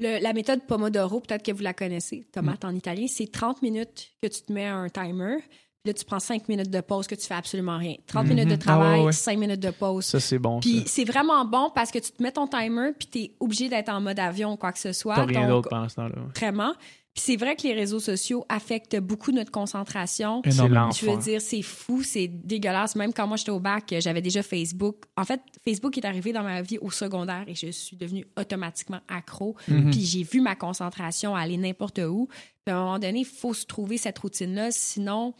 le- 0.00 0.20
la 0.22 0.32
méthode 0.32 0.66
Pomodoro, 0.66 1.20
peut-être 1.20 1.44
que 1.44 1.52
vous 1.52 1.62
la 1.62 1.74
connaissez, 1.74 2.26
tomate 2.32 2.64
en 2.64 2.74
italien, 2.74 3.06
c'est 3.08 3.30
30 3.30 3.62
minutes 3.62 4.12
que 4.22 4.28
tu 4.28 4.42
te 4.42 4.52
mets 4.52 4.66
un 4.66 4.88
timer. 4.88 5.38
Puis 5.84 5.90
là, 5.90 5.94
tu 5.94 6.04
prends 6.04 6.18
5 6.18 6.48
minutes 6.48 6.70
de 6.70 6.80
pause 6.80 7.06
que 7.06 7.14
tu 7.14 7.26
fais 7.26 7.34
absolument 7.34 7.78
rien. 7.78 7.94
30 8.06 8.26
minutes 8.26 8.48
de 8.48 8.52
Mhm. 8.54 8.58
travail, 8.58 8.94
Ah 8.94 8.98
ouais, 9.00 9.04
ouais. 9.06 9.12
5 9.12 9.38
minutes 9.38 9.60
de 9.60 9.70
pause. 9.70 10.04
Ça, 10.04 10.18
c'est 10.20 10.38
bon. 10.38 10.58
Puis 10.60 10.82
c'est 10.86 11.04
vraiment 11.04 11.44
bon 11.44 11.70
parce 11.74 11.90
que 11.92 11.98
tu 12.00 12.10
te 12.10 12.22
mets 12.22 12.32
ton 12.32 12.46
timer, 12.48 12.90
puis 12.98 13.08
tu 13.08 13.18
es 13.20 13.32
obligé 13.38 13.68
d'être 13.68 13.88
en 13.88 14.00
mode 14.00 14.18
avion 14.18 14.52
ou 14.52 14.56
quoi 14.56 14.72
que 14.72 14.78
ce 14.80 14.92
soit. 14.92 15.14
T'as 15.14 15.24
rien 15.24 15.42
Donc, 15.42 15.50
d'autre 15.50 15.68
pendant 15.70 15.88
ce 15.88 15.94
temps-là. 15.96 16.16
Vraiment. 16.36 16.74
Puis 17.14 17.24
c'est 17.24 17.36
vrai 17.36 17.56
que 17.56 17.62
les 17.62 17.74
réseaux 17.74 17.98
sociaux 17.98 18.44
affectent 18.48 18.96
beaucoup 19.00 19.32
notre 19.32 19.50
concentration. 19.50 20.40
C'est 20.44 20.54
Énormément. 20.54 20.90
Je 20.92 21.06
veux 21.06 21.16
dire, 21.16 21.40
c'est 21.40 21.62
fou, 21.62 22.02
c'est 22.04 22.28
dégueulasse. 22.28 22.94
Même 22.94 23.12
quand 23.12 23.26
moi 23.26 23.36
j'étais 23.36 23.50
au 23.50 23.58
bac, 23.58 23.92
j'avais 23.98 24.22
déjà 24.22 24.42
Facebook. 24.42 24.96
En 25.16 25.24
fait, 25.24 25.40
Facebook 25.64 25.96
est 25.98 26.04
arrivé 26.04 26.32
dans 26.32 26.44
ma 26.44 26.62
vie 26.62 26.78
au 26.78 26.90
secondaire 26.92 27.44
et 27.48 27.54
je 27.56 27.70
suis 27.72 27.96
devenue 27.96 28.24
automatiquement 28.38 29.00
accro. 29.08 29.56
Mhm. 29.66 29.90
Puis 29.90 30.00
j'ai 30.04 30.22
vu 30.22 30.40
ma 30.40 30.54
concentration 30.54 31.34
aller 31.34 31.56
n'importe 31.56 31.98
où. 31.98 32.28
Puis 32.64 32.72
à 32.72 32.78
un 32.78 32.84
moment 32.84 32.98
donné, 33.00 33.20
il 33.20 33.24
faut 33.26 33.54
se 33.54 33.64
trouver 33.66 33.96
cette 33.98 34.18
routine-là, 34.18 34.68
sinon 34.70 35.34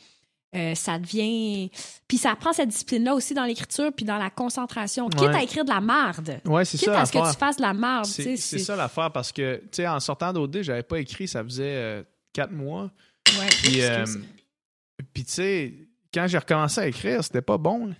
euh, 0.57 0.75
ça 0.75 0.99
devient. 0.99 1.71
Puis 2.09 2.17
ça 2.19 2.35
prend 2.37 2.53
cette 2.53 2.71
discipline-là 2.71 3.15
aussi 3.15 3.35
dans 3.35 3.45
l'écriture 3.45 3.93
puis 3.95 4.05
dans 4.07 4.17
la 4.19 4.31
concentration. 4.31 5.09
Quitte 5.09 5.21
Ouais. 5.21 5.35
à 5.37 5.43
écrire 5.43 5.65
de 5.65 5.71
la 5.71 5.81
marde. 5.81 6.41
Ouais, 6.47 6.65
c'est 6.65 6.79
Quitte 6.79 6.89
ça. 6.89 7.01
à 7.01 7.07
ce 7.07 7.13
que 7.13 7.31
tu 7.33 7.37
fasses 7.39 7.57
de 7.57 7.63
la 7.63 7.75
marde. 7.75 8.07
C'est 8.07 8.37
c'est 8.37 8.59
ça 8.59 8.75
l'affaire 8.77 9.11
parce 9.13 9.31
que, 9.33 9.57
tu 9.57 9.69
sais, 9.73 9.87
en 9.89 10.01
sortant 10.01 10.33
d'OD, 10.33 10.63
j'avais 10.63 10.83
pas 10.83 10.99
écrit, 11.01 11.29
ça 11.29 11.45
faisait 11.45 11.65
euh, 11.77 12.03
quatre 12.33 12.53
mois. 12.53 12.91
Ouais, 13.39 13.47
Puis, 13.63 13.83
euh, 13.83 14.07
puis 15.13 15.25
tu 15.25 15.33
sais, 15.33 15.75
quand 16.15 16.27
j'ai 16.27 16.39
recommencé 16.39 16.81
à 16.81 16.87
écrire, 16.87 17.23
c'était 17.23 17.43
pas 17.43 17.59
bon. 17.59 17.95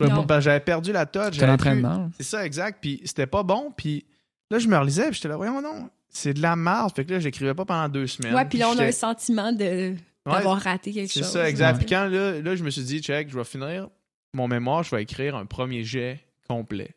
que 0.00 0.40
J'avais 0.40 0.60
perdu 0.60 0.92
la 0.92 1.06
touch. 1.06 1.22
C'était 1.26 1.36
j'avais 1.40 1.56
plus- 1.56 1.70
l'entraînement. 1.80 2.10
C'est 2.16 2.24
ça, 2.24 2.44
exact. 2.44 2.78
Puis 2.80 3.00
c'était 3.04 3.26
pas 3.28 3.42
bon. 3.44 3.72
Puis 3.76 4.04
là, 4.50 4.58
je 4.58 4.66
me 4.66 4.76
relisais, 4.76 5.04
puis 5.06 5.14
j'étais 5.14 5.28
là, 5.28 5.36
voyons 5.36 5.62
non, 5.62 5.88
c'est 6.08 6.34
de 6.34 6.42
la 6.42 6.56
merde. 6.56 6.92
Fait 6.94 7.04
que 7.04 7.12
là, 7.12 7.20
j'écrivais 7.20 7.54
pas 7.54 7.64
pendant 7.64 7.88
deux 7.88 8.06
semaines. 8.08 8.34
Ouais, 8.34 8.44
puis 8.46 8.58
là, 8.58 8.68
on 8.70 8.78
a 8.78 8.84
un 8.84 8.92
sentiment 8.92 9.52
de 9.52 9.94
Ouais, 10.28 10.36
d'avoir 10.36 10.60
raté 10.60 10.92
quelque 10.92 11.10
C'est 11.12 11.20
chose. 11.20 11.30
ça, 11.32 11.48
exact. 11.48 11.72
Ouais. 11.72 11.78
Puis 11.78 11.86
quand 11.88 12.06
là, 12.06 12.40
là, 12.40 12.56
je 12.56 12.62
me 12.64 12.70
suis 12.70 12.82
dit, 12.82 13.00
check, 13.00 13.28
je 13.30 13.36
vais 13.36 13.44
finir 13.44 13.88
mon 14.34 14.46
mémoire, 14.48 14.82
je 14.82 14.94
vais 14.94 15.02
écrire 15.02 15.36
un 15.36 15.46
premier 15.46 15.84
jet 15.84 16.20
complet. 16.48 16.94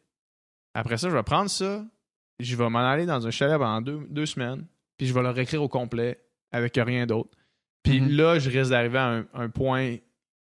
Après 0.74 0.98
ça, 0.98 1.10
je 1.10 1.16
vais 1.16 1.24
prendre 1.24 1.50
ça, 1.50 1.86
je 2.40 2.56
vais 2.56 2.70
m'en 2.70 2.80
aller 2.80 3.06
dans 3.06 3.26
un 3.28 3.32
chalet 3.32 3.58
pendant 3.58 3.82
deux, 3.82 4.06
deux 4.10 4.26
semaines, 4.26 4.66
puis 4.98 5.08
je 5.08 5.14
vais 5.14 5.22
le 5.22 5.30
réécrire 5.30 5.62
au 5.62 5.68
complet 5.70 6.20
avec 6.52 6.76
rien 6.78 7.06
d'autre. 7.06 7.30
Puis 7.84 8.00
Mhm. 8.02 8.12
là, 8.12 8.40
je 8.40 8.50
risque 8.50 8.70
d'arriver 8.72 8.98
à 9.00 9.08
un, 9.08 9.26
un 9.34 9.50
point 9.50 9.96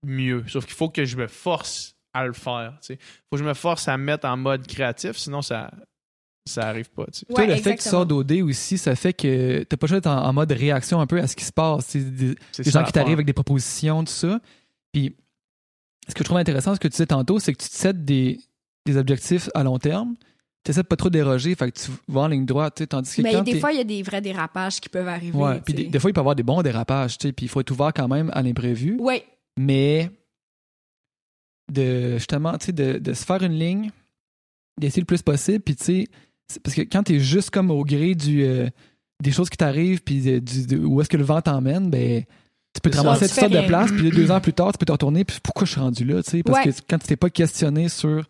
mieux. 0.05 0.45
Sauf 0.49 0.66
qu'il 0.66 0.74
faut 0.74 0.89
que 0.91 1.05
je 1.05 1.16
me 1.16 1.26
force 1.28 1.97
à 2.12 2.26
le 2.26 2.33
faire. 2.35 2.78
Il 2.91 2.97
faut 2.99 3.37
que 3.37 3.39
je 3.39 3.45
me 3.45 3.55
force 3.55 3.89
à 3.89 3.97
me 3.97 4.05
mettre 4.05 4.26
en 4.26 4.37
mode 4.37 4.66
créatif, 4.66 5.16
sinon 5.16 5.41
ça 5.41 5.70
ça 6.45 6.68
arrive 6.68 6.90
pas. 6.90 7.07
tu 7.07 7.20
sais. 7.20 7.26
Toi, 7.26 7.38
Ouais, 7.38 7.47
le 7.47 7.57
fait 7.57 7.76
que 7.76 7.82
tu 7.82 7.88
sors 7.88 8.05
d'OD 8.05 8.32
aussi, 8.43 8.78
ça 8.78 8.97
fait 8.97 9.12
que 9.12 9.62
t'as 9.62 9.76
pas 9.76 9.86
le 9.86 9.88
choix 9.88 10.01
d'être 10.01 10.09
en, 10.09 10.24
en 10.26 10.32
mode 10.32 10.51
réaction 10.53 11.01
un 11.01 11.07
peu 11.07 11.20
à 11.20 11.26
ce 11.26 11.36
qui 11.36 11.45
se 11.45 11.53
passe. 11.53 11.86
C'est 11.86 12.14
des, 12.14 12.34
gens 12.59 12.82
qui 12.84 12.93
t'arrivent 12.93 13.14
avec 13.14 13.26
des 13.26 13.32
propositions, 13.32 14.05
tout 14.05 14.12
ça. 14.12 14.40
Puis, 14.93 15.14
ce 16.09 16.14
que 16.14 16.20
je 16.20 16.24
trouve 16.24 16.38
intéressant, 16.38 16.74
ce 16.74 16.80
que 16.80 16.88
tu 16.88 16.93
disais 16.93 17.07
tantôt, 17.07 17.38
c'est 17.38 17.53
que 17.53 17.62
tu 17.62 17.68
te 17.68 17.74
sets 17.74 17.93
des, 17.93 18.40
des 18.86 18.97
objectifs 18.97 19.49
à 19.55 19.62
long 19.62 19.78
terme. 19.78 20.16
Tu 20.64 20.70
essaies 20.70 20.82
de 20.82 20.86
pas 20.86 20.97
trop 20.97 21.11
déroger, 21.11 21.55
fait 21.55 21.72
que 21.72 21.78
tu 21.78 21.90
vas 22.09 22.22
en 22.22 22.28
ligne 22.28 22.47
droite, 22.47 22.74
tu 22.76 22.82
sais, 22.84 22.86
tandis 22.86 23.16
que 23.16 23.22
Mais 23.22 23.32
quand 23.32 23.43
des 23.43 23.59
fois, 23.59 23.72
il 23.72 23.78
y 23.78 23.80
a 23.80 23.84
des 23.84 24.03
vrais 24.03 24.20
dérapages 24.20 24.80
qui 24.80 24.88
peuvent 24.88 25.09
arriver. 25.09 25.36
Ouais, 25.36 25.61
puis 25.61 25.74
des, 25.74 25.84
des 25.86 25.99
fois, 25.99 26.11
il 26.11 26.12
peut 26.12 26.20
y 26.20 26.22
avoir 26.22 26.36
des 26.36 26.45
bons 26.45 26.62
dérapages, 26.62 27.18
tu 27.18 27.28
sais, 27.28 27.32
puis 27.32 27.47
il 27.47 27.49
faut 27.49 27.61
être 27.61 27.70
ouvert 27.72 27.93
quand 27.93 28.07
même 28.07 28.30
à 28.32 28.43
l'imprévu. 28.43 28.97
Ouais, 29.01 29.24
mais 29.59 30.11
de 31.72 32.14
justement, 32.18 32.57
tu 32.59 32.66
sais, 32.66 32.72
de, 32.72 32.99
de 32.99 33.12
se 33.12 33.24
faire 33.24 33.43
une 33.43 33.55
ligne, 33.59 33.90
d'essayer 34.78 35.01
le 35.01 35.07
plus 35.07 35.22
possible, 35.22 35.61
puis 35.61 35.74
tu 35.74 35.84
sais, 35.84 36.09
parce 36.62 36.74
que 36.76 36.82
quand 36.82 37.03
t'es 37.05 37.18
juste 37.20 37.50
comme 37.50 37.70
au 37.70 37.84
gré 37.84 38.14
du, 38.14 38.42
euh, 38.44 38.68
des 39.22 39.30
choses 39.32 39.48
qui 39.50 39.57
t'arrivent, 39.57 40.03
puis 40.03 40.20
de- 40.20 40.38
du- 40.38 40.66
de- 40.66 40.78
où 40.78 41.00
est-ce 41.00 41.09
que 41.09 41.16
le 41.16 41.24
vent 41.24 41.40
t'emmène, 41.40 41.90
ben, 41.90 42.22
tu 42.74 42.80
peux 42.80 42.90
te 42.90 42.96
C'est 42.96 43.03
ça. 43.03 43.09
ramasser 43.09 43.24
à 43.24 43.28
Tu 43.28 43.34
toutes 43.34 43.34
fais 43.34 43.40
sortes 43.42 43.53
de 43.53 43.59
rien. 43.59 43.68
places, 43.68 43.92
puis 43.92 44.11
deux 44.11 44.30
ans 44.30 44.40
plus 44.40 44.53
tard, 44.53 44.72
tu 44.72 44.78
peux 44.78 44.86
te 44.86 44.92
retourner, 44.92 45.24
puis 45.24 45.38
pourquoi 45.42 45.66
je 45.66 45.72
suis 45.72 45.80
rendu 45.80 46.05
là, 46.05 46.22
tu 46.22 46.30
sais, 46.30 46.42
parce 46.42 46.64
Ouais. 46.64 46.72
que 46.72 46.78
quand 46.88 46.98
tu 46.98 47.07
t'es 47.07 47.16
pas 47.16 47.30
questionné 47.30 47.88
sur, 47.88 48.24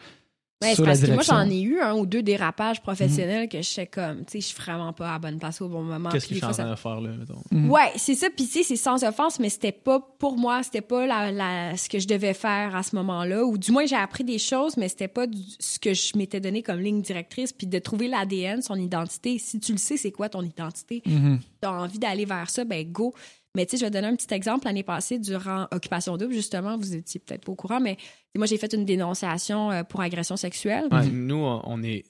Ben, 0.62 0.68
c'est 0.70 0.74
sur 0.76 0.84
la 0.84 0.90
parce 0.92 1.00
que 1.02 1.06
moi, 1.12 1.22
j'en 1.22 1.50
ai 1.50 1.60
eu 1.60 1.80
un 1.80 1.94
ou 1.94 2.06
deux 2.06 2.22
dérapages 2.22 2.80
professionnels 2.82 3.48
que 3.48 3.58
je 3.58 3.68
sais 3.68 3.86
comme, 3.86 4.24
tu 4.24 4.32
sais, 4.32 4.40
je 4.40 4.46
suis 4.46 4.56
vraiment 4.62 4.92
pas 4.92 5.08
à 5.10 5.12
la 5.12 5.18
bonne 5.18 5.38
place 5.38 5.60
au 5.60 5.68
bon 5.68 5.82
moment. 5.82 6.08
Qu'est-ce 6.10 6.26
que 6.28 6.34
je 6.34 6.38
suis 6.38 6.44
en 6.46 6.50
train 6.52 6.70
de 6.70 6.76
faire 6.76 7.00
là, 7.00 7.10
mettons? 7.10 7.42
Mhm. 7.50 7.70
Ouais, 7.70 7.90
c'est 7.96 8.14
ça. 8.14 8.28
Puis, 8.34 8.46
tu 8.46 8.52
sais, 8.52 8.62
c'est 8.62 8.76
sans 8.76 9.02
offense, 9.04 9.38
mais 9.40 9.48
c'était 9.50 9.72
pas, 9.72 10.00
pour 10.18 10.36
moi, 10.38 10.62
c'était 10.62 10.80
pas 10.80 11.06
la, 11.06 11.30
la- 11.30 11.76
ce 11.76 11.88
que 11.88 11.98
je 11.98 12.06
devais 12.08 12.34
faire 12.34 12.74
à 12.74 12.82
ce 12.82 12.96
moment-là. 12.96 13.44
Ou 13.44 13.58
du 13.58 13.72
moins, 13.72 13.84
j'ai 13.86 13.96
appris 13.96 14.24
des 14.24 14.38
choses, 14.38 14.76
mais 14.76 14.88
c'était 14.88 15.08
pas 15.08 15.26
du- 15.26 15.38
ce 15.58 15.78
que 15.78 15.92
je 15.92 16.16
m'étais 16.16 16.40
donné 16.40 16.62
comme 16.62 16.80
ligne 16.80 17.02
directrice. 17.02 17.52
Puis 17.52 17.66
de 17.66 17.78
trouver 17.78 18.08
l'ADN, 18.08 18.62
son 18.62 18.76
identité. 18.76 19.38
Si 19.38 19.58
tu 19.60 19.72
le 19.72 19.78
sais, 19.78 19.96
c'est 19.96 20.12
quoi 20.12 20.28
ton 20.28 20.42
identité? 20.42 21.02
Mhm. 21.06 21.40
tu 21.60 21.68
as 21.68 21.72
envie 21.72 21.98
d'aller 21.98 22.24
vers 22.24 22.50
ça, 22.50 22.64
ben 22.64 22.84
go. 22.90 23.12
Mais 23.54 23.66
tu 23.66 23.72
sais, 23.72 23.76
je 23.78 23.84
vais 23.84 23.90
te 23.90 23.94
donner 23.94 24.08
un 24.08 24.16
petit 24.16 24.32
exemple. 24.32 24.64
L'année 24.66 24.82
passée, 24.82 25.18
durant 25.18 25.66
Occupation 25.72 26.16
Double, 26.16 26.32
justement, 26.32 26.78
vous 26.78 26.94
étiez 26.94 27.20
peut-être 27.20 27.44
pas 27.44 27.52
au 27.52 27.54
courant, 27.54 27.80
mais 27.80 27.98
moi, 28.36 28.46
j'ai 28.46 28.56
fait 28.56 28.72
une 28.72 28.84
dénonciation 28.86 29.70
euh, 29.70 29.82
pour 29.84 30.00
agression 30.00 30.36
sexuelle. 30.36 30.86
Ouais, 30.90 31.06
Nous, 31.06 31.36
on 31.36 31.82
est. 31.82 32.04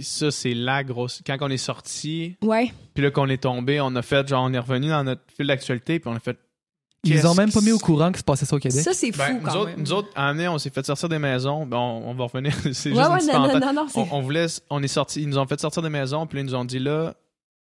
Ça, 0.00 0.30
c'est 0.30 0.54
la 0.54 0.82
grosse. 0.84 1.20
Quand 1.26 1.36
on 1.42 1.50
est 1.50 1.58
sorti, 1.58 2.36
Ouais. 2.42 2.72
puis 2.94 3.02
là 3.02 3.10
qu'on 3.10 3.28
est 3.28 3.42
tombé, 3.42 3.78
on 3.82 3.94
a 3.96 4.00
fait, 4.00 4.26
genre, 4.26 4.44
on 4.44 4.52
est 4.54 4.58
revenu 4.58 4.88
dans 4.88 5.04
notre 5.04 5.20
fil 5.36 5.46
d'actualité, 5.46 5.98
puis 6.00 6.08
on 6.10 6.14
a 6.16 6.20
fait. 6.20 6.38
Ils 7.04 7.26
ont 7.26 7.34
même 7.34 7.50
pas 7.52 7.60
mis 7.60 7.72
au 7.72 7.78
courant 7.78 8.08
qu'il 8.08 8.18
se 8.18 8.22
passait 8.24 8.46
ça 8.46 8.54
au 8.56 8.58
Québec. 8.60 8.80
Ça, 8.80 8.94
c'est 8.94 9.10
fou 9.12 9.18
Ben, 9.18 9.34
nous, 9.34 9.40
quand 9.40 9.56
autres, 9.56 9.70
même. 9.72 9.80
nous 9.80 9.92
autres, 9.92 10.08
en 10.16 10.22
année, 10.28 10.48
on 10.48 10.56
s'est 10.56 10.70
fait 10.70 10.86
sortir 10.86 11.08
des 11.10 11.18
maisons. 11.18 11.66
Ben, 11.66 11.76
on, 11.76 12.08
on 12.10 12.14
va 12.14 12.24
revenir. 12.24 12.54
c'est 12.72 12.92
ouais, 12.92 13.04
juste 13.18 13.26
ouais, 13.26 13.32
non, 13.34 13.58
non, 13.60 13.72
non, 13.74 13.86
on, 13.96 14.08
on 14.12 14.20
voulait, 14.22 14.46
on 14.70 14.82
est 14.82 14.88
sorti, 14.88 15.20
ils 15.20 15.28
nous 15.28 15.36
ont 15.36 15.46
fait 15.46 15.60
sortir 15.60 15.82
des 15.82 15.88
maisons, 15.90 16.26
puis 16.26 16.36
là, 16.38 16.42
ils 16.42 16.46
nous 16.46 16.54
ont 16.54 16.64
dit 16.64 16.78
là, 16.78 17.14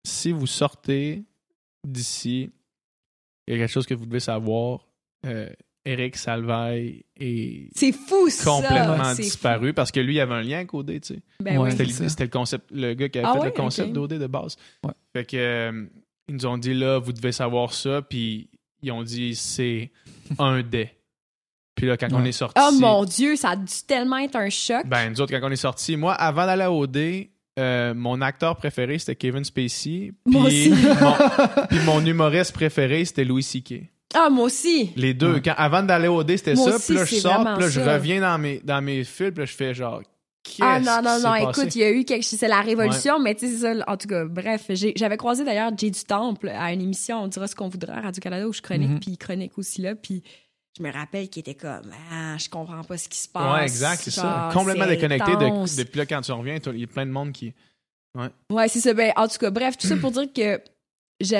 si 0.03 0.31
vous 0.33 0.47
sortez 0.47 1.23
d'ici, 1.85 2.49
il 3.47 3.53
y 3.53 3.57
a 3.57 3.59
quelque 3.59 3.71
chose 3.71 3.85
que 3.85 3.93
vous 3.93 4.05
devez 4.05 4.19
savoir. 4.19 4.87
Euh, 5.25 5.49
Eric 5.85 6.17
Salvaille 6.17 7.05
est 7.17 7.69
C'est 7.73 7.93
fou, 7.93 8.29
ça! 8.29 8.43
complètement 8.43 9.13
C'est 9.15 9.21
disparu 9.23 9.73
parce 9.73 9.89
que 9.91 10.01
lui, 10.01 10.15
il 10.15 10.19
avait 10.19 10.33
un 10.33 10.41
lien 10.41 10.57
avec 10.57 10.73
OD, 10.73 10.99
tu 10.99 11.13
sais. 11.15 11.19
Ben 11.41 11.57
Ouais. 11.57 11.71
C'était 11.71 11.85
l'idée- 11.85 12.05
le 12.19 12.27
concept, 12.27 12.65
le 12.71 12.93
gars 12.93 13.07
qui 13.09 13.19
avait 13.19 13.27
Ah 13.29 13.33
fait 13.33 13.39
ouais, 13.39 13.45
le 13.45 13.51
concept 13.51 13.93
d'OD 13.93 14.13
de 14.19 14.27
base. 14.27 14.57
Ouais. 14.83 14.91
Fait 15.13 15.23
que 15.25 15.37
euh, 15.37 15.85
ils 16.27 16.35
nous 16.35 16.45
ont 16.45 16.57
dit 16.57 16.73
là, 16.73 16.99
vous 16.99 17.13
devez 17.13 17.31
savoir 17.31 17.71
ça, 17.73 18.01
puis 18.01 18.49
ils 18.81 18.91
ont 18.91 19.03
dit 19.03 19.33
c'est 19.35 19.91
un 20.39 20.61
dé. 20.61 20.89
Puis 21.75 21.85
là, 21.87 21.95
quand 21.95 22.09
on 22.11 22.25
est 22.25 22.31
sorti, 22.33 22.59
Oh 22.61 22.71
mon 22.73 23.05
Dieu, 23.05 23.35
ça 23.37 23.51
a 23.51 23.55
dû 23.55 23.71
tellement 23.87 24.17
être 24.17 24.35
un 24.35 24.49
choc. 24.49 24.85
ben 24.87 25.09
nous 25.11 25.21
autres, 25.21 25.31
quand 25.39 25.47
on 25.47 25.51
est 25.51 25.55
sorti, 25.55 25.95
moi, 25.95 26.13
avant 26.15 26.45
d'aller 26.45 26.63
à 26.63 26.71
OD, 26.71 26.97
euh, 27.57 27.93
mon 27.93 28.21
acteur 28.21 28.55
préféré 28.55 28.99
c'était 28.99 29.15
Kevin 29.15 29.43
Spacey. 29.43 30.13
Moi 30.25 30.45
Puis 30.49 30.71
aussi. 30.71 30.83
mon, 31.01 31.65
puis 31.67 31.79
mon 31.85 32.05
humoriste 32.05 32.53
préféré 32.53 33.03
c'était 33.05 33.23
Louis 33.25 33.43
C.K. 33.43 33.83
Ah, 34.13 34.29
moi 34.29 34.45
aussi! 34.45 34.91
Les 34.95 35.13
deux. 35.13 35.33
Ouais. 35.33 35.41
Quand, 35.43 35.53
avant 35.57 35.83
d'aller 35.83 36.07
au 36.07 36.19
OD, 36.21 36.37
c'était 36.37 36.55
ça. 36.55 36.75
aussi, 36.75 36.93
Puis 36.93 36.95
là, 36.95 37.05
je 37.05 37.15
sors, 37.15 37.39
puis 37.55 37.63
là, 37.63 37.69
je 37.69 37.81
ça. 37.81 37.93
reviens 37.95 38.21
dans 38.21 38.37
mes, 38.37 38.61
dans 38.63 38.81
mes 38.81 39.03
fils, 39.03 39.31
puis 39.31 39.39
là, 39.39 39.45
je 39.45 39.53
fais 39.53 39.73
genre. 39.73 40.01
Qu'est-ce 40.43 40.61
Ah 40.61 40.79
non, 40.79 41.01
non, 41.03 41.19
non, 41.21 41.35
écoute, 41.35 41.65
passé? 41.65 41.79
il 41.79 41.81
y 41.81 41.83
a 41.83 41.91
eu 41.91 42.05
quelque 42.05 42.23
chose, 42.23 42.39
c'est 42.39 42.47
la 42.47 42.61
révolution, 42.61 43.19
mais 43.19 43.35
tu 43.35 43.45
sais, 43.47 43.53
c'est 43.53 43.59
ça, 43.79 43.83
en 43.85 43.97
tout 43.97 44.07
cas, 44.07 44.23
bref, 44.23 44.63
j'ai- 44.69 44.93
j'avais 44.95 45.17
croisé 45.17 45.43
d'ailleurs 45.43 45.71
Jay 45.77 45.91
du 45.91 45.99
Temple 46.05 46.47
à 46.57 46.71
une 46.71 46.81
émission, 46.81 47.21
on 47.23 47.27
dira 47.27 47.47
ce 47.47 47.55
qu'on 47.55 47.67
voudra, 47.67 47.95
à 47.95 48.01
Radio-Canada, 48.01 48.47
où 48.47 48.53
je 48.53 48.61
chronique, 48.61 48.91
Mhm. 48.91 48.99
puis 49.01 49.11
il 49.11 49.17
chronique 49.17 49.57
aussi 49.57 49.81
là, 49.81 49.93
puis 49.95 50.23
je 50.77 50.83
me 50.83 50.91
rappelle 50.91 51.29
qu'il 51.29 51.39
était 51.41 51.55
comme, 51.55 51.91
ah, 52.11 52.37
je 52.37 52.49
comprends 52.49 52.83
pas 52.83 52.97
ce 52.97 53.09
qui 53.09 53.17
se 53.17 53.27
passe. 53.27 53.53
Ouais, 53.59 53.63
exact, 53.63 54.01
c'est 54.03 54.11
ça. 54.11 54.49
Complètement 54.53 54.87
déconnecté 54.87 55.31
de- 55.33 55.77
depuis 55.81 55.97
là 55.97 56.05
quand 56.05 56.21
tu 56.21 56.31
reviens. 56.31 56.57
Il 56.73 56.79
y 56.79 56.83
a 56.83 56.87
plein 56.87 57.05
de 57.05 57.11
monde 57.11 57.31
qui. 57.31 57.53
Ouais, 58.51 58.67
c'est 58.67 58.79
ça. 58.79 58.93
Ben, 58.93 59.11
en 59.15 59.27
tout 59.27 59.37
cas, 59.37 59.49
bref, 59.51 59.77
tout 59.77 59.87
ça 59.87 59.95
pour 59.97 60.11
dire 60.11 60.27
que 60.33 60.59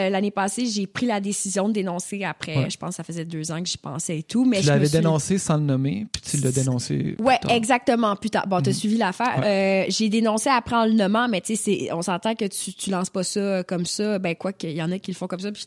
l'année 0.10 0.32
passée, 0.32 0.66
j'ai 0.66 0.88
pris 0.88 1.06
la 1.06 1.20
décision 1.20 1.68
de 1.68 1.74
dénoncer 1.74 2.24
après, 2.24 2.58
Ouais. 2.58 2.70
je 2.70 2.78
pense 2.78 2.90
que 2.90 2.96
ça 2.96 3.04
faisait 3.04 3.26
deux 3.26 3.52
ans 3.52 3.62
que 3.62 3.68
j'y 3.68 3.78
pensais 3.78 4.20
et 4.20 4.24
tout, 4.24 4.44
mais 4.46 4.60
tu 4.62 4.68
l'avais 4.68 4.86
suis- 4.88 4.98
dénoncé 4.98 5.38
sans 5.38 5.58
le 5.58 5.64
nommer, 5.64 6.08
puis 6.12 6.22
tu 6.22 6.38
l'as 6.38 6.52
dénoncé. 6.52 7.14
plus 7.14 7.24
Ouais, 7.24 7.38
tard. 7.40 7.52
exactement. 7.52 8.16
Putain, 8.16 8.44
bon, 8.48 8.62
t'as 8.62 8.72
Mhm. 8.72 8.76
suivi 8.76 8.98
l'affaire. 8.98 9.42
Euh, 9.44 9.86
j'ai 9.90 10.10
dénoncé 10.10 10.50
après 10.50 10.76
en 10.76 10.86
le 10.86 10.94
nommant, 10.94 11.28
mais 11.28 11.42
tu 11.42 11.56
sais, 11.56 11.90
on 11.92 12.02
s'entend 12.02 12.34
que 12.36 12.46
tu, 12.46 12.74
tu 12.74 12.90
lances 12.90 13.10
pas 13.12 13.24
ça 13.24 13.64
comme 13.64 13.86
ça. 13.86 14.18
Ben, 14.20 14.36
quoi 14.36 14.52
qu'il 14.54 14.72
y 14.72 14.82
en 14.82 14.92
a 14.92 14.98
qui 15.00 15.12
le 15.12 15.16
font 15.18 15.28
comme 15.28 15.40
ça, 15.40 15.52
puis 15.52 15.66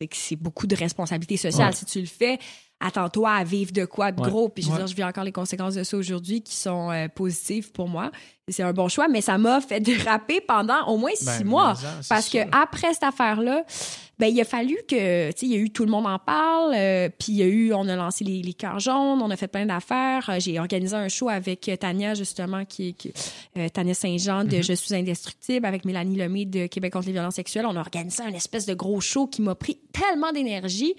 c'est 0.00 0.08
que 0.08 0.16
c'est 0.16 0.36
beaucoup 0.36 0.66
de 0.66 0.76
responsabilité 0.76 1.36
sociale. 1.36 1.68
Ouais. 1.70 1.74
Si 1.74 1.84
tu 1.86 2.00
le 2.00 2.06
fais, 2.06 2.38
attends-toi 2.80 3.30
à 3.30 3.44
vivre 3.44 3.72
de 3.72 3.84
quoi 3.86 4.12
de 4.12 4.20
Ouais. 4.20 4.28
gros. 4.28 4.48
Puis 4.48 4.62
je 4.64 4.70
veux 4.70 4.76
dire, 4.76 4.86
je 4.86 4.94
vis 4.94 5.04
encore 5.04 5.24
les 5.24 5.32
conséquences 5.32 5.74
de 5.74 5.82
ça 5.84 5.96
aujourd'hui 5.96 6.42
qui 6.42 6.54
sont 6.54 6.90
euh, 6.90 7.08
positives 7.08 7.72
pour 7.72 7.88
moi. 7.88 8.10
C'est 8.48 8.62
un 8.62 8.72
bon 8.72 8.88
choix, 8.88 9.08
mais 9.08 9.20
ça 9.22 9.38
m'a 9.38 9.60
fait 9.60 9.80
déraper 10.10 10.40
pendant 10.40 10.86
au 10.86 10.98
moins 10.98 11.12
six 11.14 11.24
Ben, 11.24 11.44
mois. 11.44 11.74
Parce 12.08 12.28
que 12.28 12.38
après 12.52 12.92
cette 12.92 13.04
affaire-là, 13.04 13.64
ben 14.18 14.28
il 14.28 14.40
a 14.40 14.44
fallu 14.44 14.76
que, 14.88 15.30
tu 15.32 15.38
sais, 15.38 15.46
il 15.46 15.52
y 15.52 15.56
a 15.56 15.58
eu 15.58 15.70
tout 15.70 15.84
le 15.84 15.90
monde 15.90 16.06
en 16.06 16.18
parle, 16.18 16.72
euh, 16.74 17.10
puis 17.10 17.32
il 17.32 17.36
y 17.36 17.42
a 17.42 17.46
eu, 17.46 17.74
on 17.74 17.86
a 17.86 17.96
lancé 17.96 18.24
les, 18.24 18.40
les 18.40 18.54
cœurs 18.54 18.80
jaunes, 18.80 19.20
on 19.20 19.30
a 19.30 19.36
fait 19.36 19.48
plein 19.48 19.66
d'affaires. 19.66 20.30
Euh, 20.30 20.40
J'ai 20.40 20.58
organisé 20.58 20.96
un 20.96 21.08
show 21.08 21.28
avec 21.28 21.68
euh, 21.68 21.76
Tania 21.76 22.14
justement, 22.14 22.64
qui, 22.64 22.94
qui 22.94 23.12
euh, 23.58 23.68
Tania 23.68 23.92
Saint-Jean 23.92 24.44
de 24.44 24.62
Je 24.62 24.72
suis 24.72 24.94
indestructible, 24.94 25.66
avec 25.66 25.84
Mélanie 25.84 26.16
Lemay 26.16 26.46
de 26.46 26.66
Québec 26.66 26.94
contre 26.94 27.06
les 27.06 27.12
violences 27.12 27.34
sexuelles. 27.34 27.66
On 27.66 27.76
a 27.76 27.80
organisé 27.80 28.22
un 28.22 28.32
espèce 28.32 28.64
de 28.64 28.72
gros 28.72 29.00
show 29.00 29.26
qui 29.26 29.42
m'a 29.42 29.54
pris 29.54 29.78
tellement 29.92 30.32
d'énergie. 30.32 30.94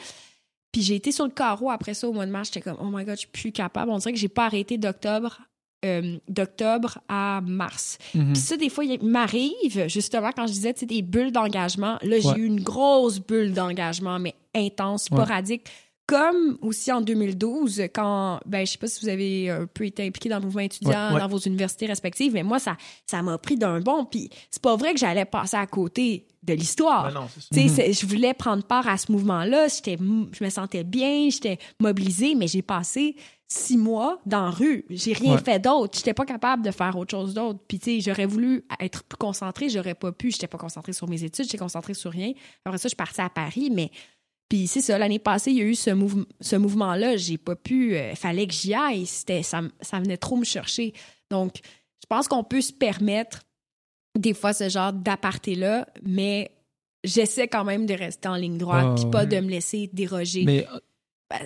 Puis 0.72 0.82
j'ai 0.84 0.96
été 0.96 1.12
sur 1.12 1.26
le 1.26 1.32
carreau 1.32 1.72
après 1.72 1.96
ça 1.96 2.08
au 2.08 2.14
mois 2.14 2.28
de 2.28 2.32
mars. 2.32 2.50
J'étais 2.54 2.62
comme, 2.62 2.78
oh 2.80 2.90
my 2.92 3.04
god, 3.04 3.16
je 3.16 3.22
suis 3.22 3.30
plus 3.30 3.52
capable. 3.52 3.90
On 3.90 3.98
dirait 3.98 4.14
que 4.14 4.20
j'ai 4.20 4.28
pas 4.28 4.46
arrêté 4.46 4.78
d'octobre 4.78 5.40
euh, 5.86 6.18
d'octobre 6.28 7.00
à 7.08 7.42
mars. 7.46 7.98
Mhm. 8.16 8.34
Puis 8.34 8.42
ça, 8.42 8.58
des 8.58 8.70
fois, 8.70 8.84
il 8.86 9.04
m'arrive, 9.04 9.88
justement, 9.88 10.32
quand 10.36 10.48
je 10.48 10.54
disais, 10.54 10.74
tu 10.74 10.82
sais, 10.82 10.86
des 10.86 11.02
bulles 11.02 11.32
d'engagement. 11.32 11.98
Là, 12.02 12.20
j'ai 12.20 12.40
eu 12.42 12.46
une 12.46 12.62
grosse 12.62 13.20
bulle 13.20 13.54
d'engagement, 13.54 14.18
mais 14.20 14.34
intense, 14.56 15.04
sporadique. 15.06 15.66
Comme 16.08 16.58
aussi 16.62 16.90
en 16.90 17.02
2012, 17.02 17.82
quand, 17.94 18.40
ben, 18.46 18.66
je 18.66 18.72
sais 18.72 18.78
pas 18.78 18.88
si 18.88 19.02
vous 19.04 19.10
avez 19.10 19.50
un 19.50 19.66
peu 19.68 19.86
été 19.86 20.08
impliqué 20.08 20.30
dans 20.30 20.40
le 20.40 20.46
mouvement 20.46 20.62
étudiant, 20.62 21.10
Ouais, 21.10 21.16
ouais. 21.16 21.20
dans 21.20 21.28
vos 21.28 21.38
universités 21.38 21.86
respectives, 21.86 22.32
mais 22.34 22.44
moi, 22.44 22.60
ça 22.60 22.78
ça 23.06 23.22
m'a 23.22 23.38
pris 23.38 23.58
d'un 23.58 23.82
bond. 23.82 24.06
Puis 24.06 24.30
c'est 24.50 24.62
pas 24.62 24.78
vrai 24.78 24.94
que 24.94 25.00
j'allais 25.02 25.26
passer 25.26 25.58
à 25.58 25.68
côté 25.68 26.26
de 26.44 26.54
l'histoire. 26.54 27.12
Ben 27.14 27.28
sais, 27.52 27.68
c'est- 27.68 27.92
je 27.92 28.06
voulais 28.06 28.34
prendre 28.34 28.64
part 28.64 28.88
à 28.88 28.98
ce 28.98 29.12
mouvement-là. 29.12 29.68
J'étais, 29.68 29.98
je 29.98 30.44
me 30.46 30.50
sentais 30.50 30.86
bien, 30.86 31.28
j'étais 31.30 31.58
mobilisée, 31.82 32.36
mais 32.36 32.48
j'ai 32.48 32.62
passé 32.62 33.18
six 33.48 33.78
mois 33.78 34.20
dans 34.26 34.44
la 34.46 34.50
rue. 34.52 34.86
J'ai 34.90 35.14
rien 35.14 35.36
Ouais. 35.36 35.42
fait 35.42 35.60
d'autre. 35.60 35.98
J'étais 35.98 36.14
pas 36.14 36.26
capable 36.26 36.64
de 36.66 36.72
faire 36.72 36.98
autre 36.98 37.12
chose 37.12 37.34
d'autre. 37.34 37.60
Puis, 37.68 37.80
tu 37.80 37.86
sais, 37.86 38.02
j'aurais 38.02 38.26
voulu 38.26 38.66
être 38.80 39.04
plus 39.04 39.18
concentrée, 39.18 39.70
j'aurais 39.70 39.96
pas 39.96 40.12
pu. 40.12 40.32
J'étais 40.32 40.48
pas 40.48 40.58
concentrée 40.58 40.94
sur 40.94 41.08
mes 41.08 41.24
études, 41.24 41.46
j'étais 41.46 41.58
concentrée 41.58 41.94
sur 41.94 42.12
rien. 42.12 42.34
Après 42.66 42.78
ça, 42.78 42.84
je 42.84 42.90
suis 42.90 42.96
partie 42.96 43.22
à 43.22 43.30
Paris, 43.30 43.70
mais. 43.74 43.90
Puis 44.50 44.68
c'est 44.68 44.80
ça, 44.82 44.98
l'année 44.98 45.20
passée, 45.20 45.52
il 45.52 45.58
y 45.58 45.62
a 45.62 45.66
eu 45.66 45.76
ce, 45.76 45.90
mouve- 45.90 46.26
ce 46.40 46.56
mouvement-là. 46.56 47.18
J'ai 47.18 47.38
pas 47.38 47.56
pu. 47.58 47.98
Il 47.98 48.16
fallait 48.16 48.48
que 48.48 48.54
j'y 48.54 48.74
aille. 48.74 49.06
C'était, 49.06 49.44
ça, 49.44 49.62
ça 49.82 50.00
venait 50.00 50.16
trop 50.18 50.38
me 50.38 50.46
chercher. 50.46 50.94
Donc, 51.30 51.56
je 52.02 52.06
pense 52.08 52.28
qu'on 52.30 52.44
peut 52.46 52.62
se 52.62 52.72
permettre 52.72 53.42
des 54.18 54.34
fois 54.34 54.54
ce 54.54 54.70
genre 54.70 54.94
d'aparté-là, 54.94 55.86
mais 56.02 56.50
j'essaie 57.04 57.48
quand 57.50 57.66
même 57.66 57.86
de 57.86 57.94
rester 57.94 58.28
en 58.30 58.36
ligne 58.36 58.58
droite 58.58 58.96
puis 58.96 59.10
pas 59.12 59.20
ouais. 59.22 59.28
de 59.28 59.40
me 59.42 59.50
laisser 59.50 59.90
déroger. 59.92 60.44
Mais 60.46 60.66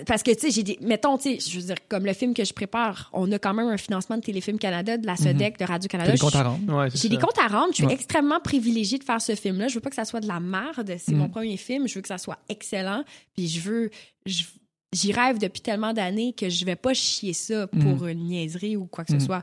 Parce 0.06 0.22
que, 0.22 0.30
tu 0.30 0.38
sais, 0.42 0.50
j'ai 0.52 0.62
des. 0.62 0.78
Mettons, 0.80 1.18
tu 1.18 1.40
sais, 1.40 1.50
je 1.50 1.58
veux 1.58 1.66
dire, 1.66 1.74
comme 1.88 2.06
le 2.06 2.12
film 2.12 2.34
que 2.34 2.44
je 2.44 2.52
prépare, 2.52 3.10
on 3.12 3.30
a 3.32 3.38
quand 3.40 3.52
même 3.52 3.66
un 3.66 3.76
financement 3.76 4.16
de 4.16 4.22
Téléfilm 4.22 4.56
Canada, 4.58 4.96
de 4.96 5.04
la 5.06 5.16
SODEC, 5.16 5.54
de 5.54 5.58
t'as 5.58 5.66
Radio-Canada. 5.66 6.12
des 6.12 6.18
comptes 6.18 6.36
à 6.36 6.42
rendre. 6.44 6.72
Ouais, 6.76 6.88
j'ai 6.94 7.08
des 7.08 7.18
comptes 7.18 7.38
à 7.38 7.48
rendre. 7.48 7.70
Je 7.70 7.76
suis 7.76 7.86
Ouais. 7.86 7.92
extrêmement 7.94 8.38
privilégiée 8.38 8.98
de 8.98 9.04
faire 9.04 9.20
ce 9.20 9.34
film-là. 9.34 9.66
Je 9.66 9.74
veux 9.74 9.80
pas 9.80 9.90
que 9.90 9.96
ça 9.96 10.04
soit 10.04 10.20
de 10.20 10.28
la 10.28 10.38
merde. 10.38 10.94
C'est 10.98 11.12
Mm. 11.12 11.16
mon 11.16 11.28
premier 11.28 11.56
film. 11.56 11.88
Je 11.88 11.94
veux 11.96 12.00
que 12.00 12.06
ça 12.08 12.18
soit 12.18 12.38
excellent. 12.48 13.02
Puis 13.34 13.48
je 13.48 13.60
veux. 13.60 13.90
J'y 14.94 15.12
rêve 15.12 15.38
depuis 15.38 15.62
tellement 15.62 15.92
d'années 15.92 16.32
que 16.34 16.48
je 16.48 16.64
vais 16.64 16.76
pas 16.76 16.92
chier 16.94 17.32
ça 17.32 17.66
pour 17.66 18.06
une 18.06 18.26
niaiserie 18.26 18.76
ou 18.76 18.86
quoi 18.86 19.04
que 19.04 19.12
ce 19.18 19.24
soit. 19.24 19.42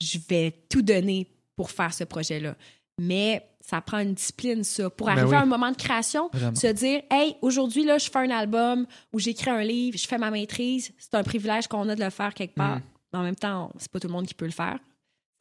Je 0.00 0.18
vais 0.28 0.52
tout 0.68 0.82
donner 0.82 1.26
pour 1.56 1.70
faire 1.70 1.92
ce 1.94 2.04
projet-là. 2.04 2.54
Mais 3.00 3.42
ça 3.60 3.80
prend 3.80 3.98
une 3.98 4.14
discipline, 4.14 4.64
ça. 4.64 4.90
Pour 4.90 5.06
Ben 5.06 5.12
arriver 5.12 5.28
oui. 5.30 5.36
à 5.36 5.40
un 5.42 5.46
moment 5.46 5.70
de 5.70 5.76
création, 5.76 6.28
Vraiment. 6.32 6.54
se 6.54 6.66
dire, 6.68 7.02
hey, 7.10 7.36
aujourd'hui, 7.42 7.84
là, 7.84 7.98
je 7.98 8.10
fais 8.10 8.18
un 8.18 8.30
album 8.30 8.86
ou 9.12 9.18
j'écris 9.18 9.50
un 9.50 9.62
livre, 9.62 9.96
je 9.98 10.06
fais 10.06 10.18
ma 10.18 10.30
maîtrise. 10.30 10.92
C'est 10.98 11.14
un 11.14 11.22
privilège 11.22 11.68
qu'on 11.68 11.88
a 11.88 11.94
de 11.94 12.02
le 12.02 12.10
faire 12.10 12.34
quelque 12.34 12.54
part. 12.54 12.76
Mm. 12.78 12.82
Mais 13.12 13.18
en 13.18 13.22
même 13.22 13.36
temps, 13.36 13.70
c'est 13.78 13.90
pas 13.90 14.00
tout 14.00 14.06
le 14.08 14.12
monde 14.12 14.26
qui 14.26 14.34
peut 14.34 14.44
le 14.46 14.50
faire. 14.50 14.78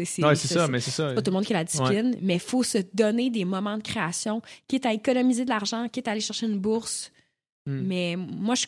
C'est 0.06 0.24
Ouais, 0.24 0.34
ça, 0.36 0.68
mais 0.70 0.80
c'est 0.80 0.92
ça. 0.92 1.10
c'est 1.10 1.16
pas 1.16 1.22
tout 1.22 1.30
le 1.30 1.36
monde 1.36 1.46
qui 1.46 1.54
a 1.54 1.58
la 1.58 1.64
discipline, 1.66 2.16
mais 2.22 2.36
il 2.36 2.40
faut 2.40 2.64
se 2.64 2.78
donner 2.94 3.30
des 3.30 3.44
moments 3.44 3.78
de 3.78 3.84
création, 3.84 4.42
quitte 4.68 4.86
à 4.86 4.94
économiser 4.94 5.44
de 5.44 5.50
l'argent, 5.50 5.90
quitte 5.90 6.08
à 6.08 6.12
aller 6.12 6.22
chercher 6.22 6.46
une 6.46 6.58
bourse. 6.58 7.12
Mm. 7.66 7.82
Mais 7.82 8.16
moi, 8.16 8.56
je- 8.56 8.68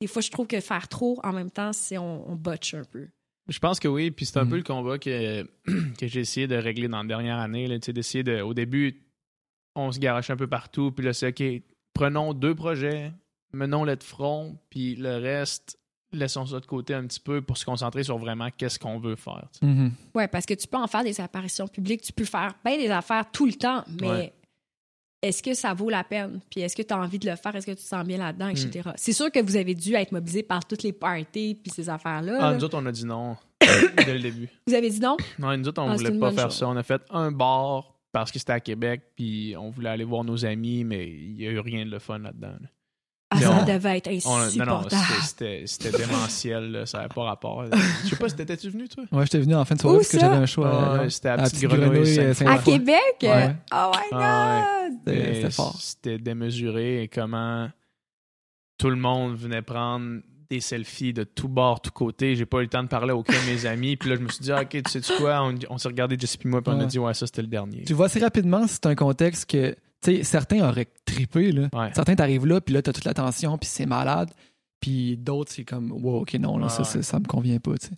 des 0.00 0.06
fois, 0.06 0.22
je 0.22 0.30
trouve 0.30 0.46
que 0.46 0.58
faire 0.60 0.88
trop 0.88 1.20
en 1.24 1.32
même 1.32 1.50
temps, 1.50 1.72
c'est 1.74 1.98
on, 1.98 2.30
on 2.30 2.34
botche 2.36 2.72
un 2.74 2.84
peu. 2.84 3.06
Je 3.52 3.58
pense 3.58 3.78
que 3.78 3.88
oui, 3.88 4.10
puis 4.10 4.24
c'est 4.26 4.38
un 4.38 4.44
Mhm. 4.44 4.50
peu 4.50 4.56
le 4.56 4.62
combat 4.62 4.98
que, 4.98 5.42
que 5.98 6.06
j'ai 6.06 6.20
essayé 6.20 6.46
de 6.46 6.56
régler 6.56 6.88
dans 6.88 7.02
la 7.02 7.08
dernière 7.08 7.38
année. 7.38 7.66
là, 7.66 7.78
tu 7.78 7.86
sais, 7.86 7.92
d'essayer 7.92 8.24
de. 8.24 8.40
Au 8.40 8.54
début, 8.54 9.02
on 9.74 9.92
se 9.92 9.98
garoche 9.98 10.30
un 10.30 10.36
peu 10.36 10.46
partout, 10.46 10.90
puis 10.92 11.04
là, 11.04 11.12
c'est 11.12 11.28
OK, 11.28 11.62
prenons 11.94 12.32
deux 12.34 12.54
projets, 12.54 13.12
menons-les 13.52 13.96
de 13.96 14.02
front, 14.02 14.56
puis 14.70 14.96
le 14.96 15.16
reste, 15.18 15.78
laissons 16.12 16.44
ça 16.46 16.60
de 16.60 16.66
côté 16.66 16.92
un 16.94 17.06
petit 17.06 17.20
peu 17.20 17.40
pour 17.42 17.56
se 17.56 17.64
concentrer 17.64 18.02
sur 18.04 18.18
vraiment 18.18 18.48
qu'est-ce 18.56 18.78
qu'on 18.78 18.98
veut 18.98 19.16
faire. 19.16 19.48
sais. 19.52 19.64
Mhm. 19.66 19.92
Ouais, 20.14 20.28
parce 20.28 20.44
que 20.46 20.54
tu 20.54 20.66
peux 20.68 20.76
en 20.78 20.86
faire 20.86 21.04
des 21.04 21.20
apparitions 21.20 21.68
publiques, 21.68 22.02
tu 22.02 22.12
peux 22.12 22.24
faire 22.24 22.54
bien 22.64 22.76
des 22.78 22.90
affaires 22.90 23.30
tout 23.30 23.46
le 23.46 23.54
temps, 23.54 23.84
mais 24.00 24.08
Ouais. 24.08 24.32
Est-ce 25.22 25.42
que 25.42 25.54
ça 25.54 25.72
vaut 25.72 25.88
la 25.88 26.02
peine? 26.04 26.40
Puis 26.50 26.60
est-ce 26.60 26.74
que 26.76 26.82
tu 26.82 26.92
as 26.92 26.98
envie 26.98 27.18
de 27.18 27.30
le 27.30 27.36
faire? 27.36 27.54
Est-ce 27.56 27.66
que 27.66 27.70
tu 27.72 27.76
te 27.78 27.82
sens 27.82 28.04
bien 28.04 28.18
là-dedans, 28.18 28.46
Mm. 28.48 28.50
etc. 28.50 28.90
C'est 28.96 29.12
sûr 29.12 29.30
que 29.30 29.40
vous 29.40 29.56
avez 29.56 29.74
dû 29.74 29.94
être 29.94 30.12
mobilisé 30.12 30.42
par 30.42 30.64
toutes 30.66 30.82
les 30.82 30.92
parties 30.92 31.54
puis 31.62 31.72
ces 31.72 31.88
affaires-là. 31.88 32.38
Ah, 32.40 32.54
nous 32.54 32.64
autres, 32.64 32.76
on 32.78 32.84
a 32.86 32.92
dit 32.92 33.06
non 33.06 33.36
dès 34.04 34.14
le 34.14 34.20
début. 34.20 34.48
Vous 34.66 34.74
avez 34.74 34.90
dit 34.90 35.00
non? 35.00 35.16
Non, 35.38 35.56
nous 35.56 35.68
autres, 35.68 35.80
on 35.80 35.88
Ah, 35.90 35.96
voulait 35.96 36.18
pas 36.18 36.32
faire 36.32 36.44
chose. 36.50 36.58
ça. 36.58 36.68
On 36.68 36.76
a 36.76 36.82
fait 36.82 37.02
un 37.10 37.30
bar 37.30 37.94
parce 38.10 38.30
que 38.32 38.38
c'était 38.38 38.52
à 38.52 38.60
Québec, 38.60 39.02
puis 39.16 39.54
on 39.58 39.70
voulait 39.70 39.88
aller 39.90 40.04
voir 40.04 40.22
nos 40.24 40.44
amis, 40.44 40.84
mais 40.84 41.08
il 41.08 41.40
y 41.40 41.46
a 41.46 41.50
eu 41.50 41.60
rien 41.60 41.86
de 41.86 41.90
le 41.90 41.98
fun 41.98 42.18
là-dedans. 42.18 42.48
là. 42.60 42.68
Ah, 43.34 43.40
ça 43.40 43.58
on- 43.62 43.64
devait 43.64 43.98
être 43.98 44.08
On- 44.26 44.30
non, 44.30 44.36
non, 44.38 44.42
insupportable. 44.44 45.02
c'était- 45.22 45.62
c'était 45.66 45.88
c'était 45.90 45.98
démentiel, 46.06 46.70
là, 46.72 46.86
ça 46.86 46.98
n'avait 46.98 47.08
pas 47.14 47.22
rapport. 47.24 47.64
Je 48.04 48.08
sais 48.10 48.16
pas, 48.16 48.28
si 48.28 48.36
t'étais-tu 48.36 48.70
venu, 48.70 48.88
toi? 48.88 49.04
Ouais, 49.12 49.22
j'étais 49.24 49.40
venu 49.40 49.54
en 49.54 49.64
fin 49.64 49.74
de 49.74 49.80
soirée 49.80 49.96
Où 49.96 50.00
parce 50.00 50.10
que 50.10 50.18
j'avais 50.20 50.36
un 50.36 50.46
show 50.46 50.64
à, 50.64 50.98
Ouais, 51.02 51.10
c'était 51.10 51.28
à 51.28 51.32
à 51.34 51.36
Petite 51.38 51.54
Petite 51.54 51.68
Grenouille, 51.68 51.88
Grenouille, 52.14 52.14
Sainte-Foy. 52.34 52.46
euh, 52.46 52.50
À. 52.50 52.58
Québec? 52.58 52.98
Ouais. 53.22 53.56
Oh 53.72 53.90
my 53.92 53.98
Ah 54.12 54.62
God! 54.88 54.92
C'était 55.06 55.18
Mais 55.28 55.34
c'était 55.34 55.50
fort. 55.50 55.76
C'était 55.80 56.18
démesuré 56.18 57.02
et 57.04 57.08
comment 57.08 57.68
tout 58.78 58.90
le 58.90 58.96
monde 58.96 59.36
venait 59.36 59.62
prendre 59.62 60.20
des 60.50 60.60
selfies 60.60 61.14
de 61.14 61.24
tout 61.24 61.48
bord, 61.48 61.80
tout 61.80 61.90
côté. 61.92 62.34
J'ai 62.36 62.44
pas 62.44 62.58
eu 62.58 62.62
le 62.62 62.68
temps 62.68 62.82
de 62.82 62.88
parler 62.88 63.12
à 63.12 63.16
aucun 63.16 63.32
de 63.32 63.50
mes 63.50 63.64
amis. 63.64 63.96
Puis 63.96 64.10
là, 64.10 64.16
je 64.16 64.20
me 64.20 64.28
suis 64.28 64.42
dit, 64.42 64.52
ah, 64.52 64.60
OK, 64.62 64.68
tu 64.82 65.00
sais 65.00 65.14
quoi? 65.16 65.42
On, 65.42 65.54
on 65.70 65.78
s'est 65.78 65.88
regardé 65.88 66.16
Jesse 66.18 66.36
et 66.44 66.48
moi, 66.48 66.60
puis 66.60 66.74
on 66.76 66.80
a 66.80 66.84
dit, 66.84 66.98
ouais, 66.98 67.14
ça, 67.14 67.24
c'était 67.26 67.40
le 67.42 67.48
dernier. 67.48 67.84
Tu 67.84 67.94
vois 67.94 68.06
assez 68.06 68.20
rapidement, 68.20 68.66
c'est 68.66 68.84
un 68.84 68.94
contexte 68.94 69.48
que, 69.48 69.70
tu 69.70 69.76
sais, 70.02 70.22
certains 70.24 70.68
auraient 70.68 70.88
trippé, 71.04 71.52
là. 71.52 71.68
Ouais. 71.72 71.90
Certains 71.94 72.14
t'arrivent 72.16 72.46
là, 72.46 72.60
puis 72.60 72.74
là, 72.74 72.82
t'as 72.82 72.92
toute 72.92 73.04
l'attention, 73.04 73.58
puis 73.58 73.68
c'est 73.68 73.86
malade. 73.86 74.30
Puis 74.80 75.16
d'autres, 75.16 75.52
c'est 75.52 75.62
comme, 75.62 75.92
wow, 75.92 76.22
ok, 76.22 76.34
non, 76.40 76.58
là, 76.58 76.68
ça, 76.68 76.78
ouais. 76.82 76.84
ça, 76.88 77.02
ça 77.04 77.20
me 77.20 77.24
convient 77.24 77.60
pas, 77.60 77.70
tu 77.78 77.90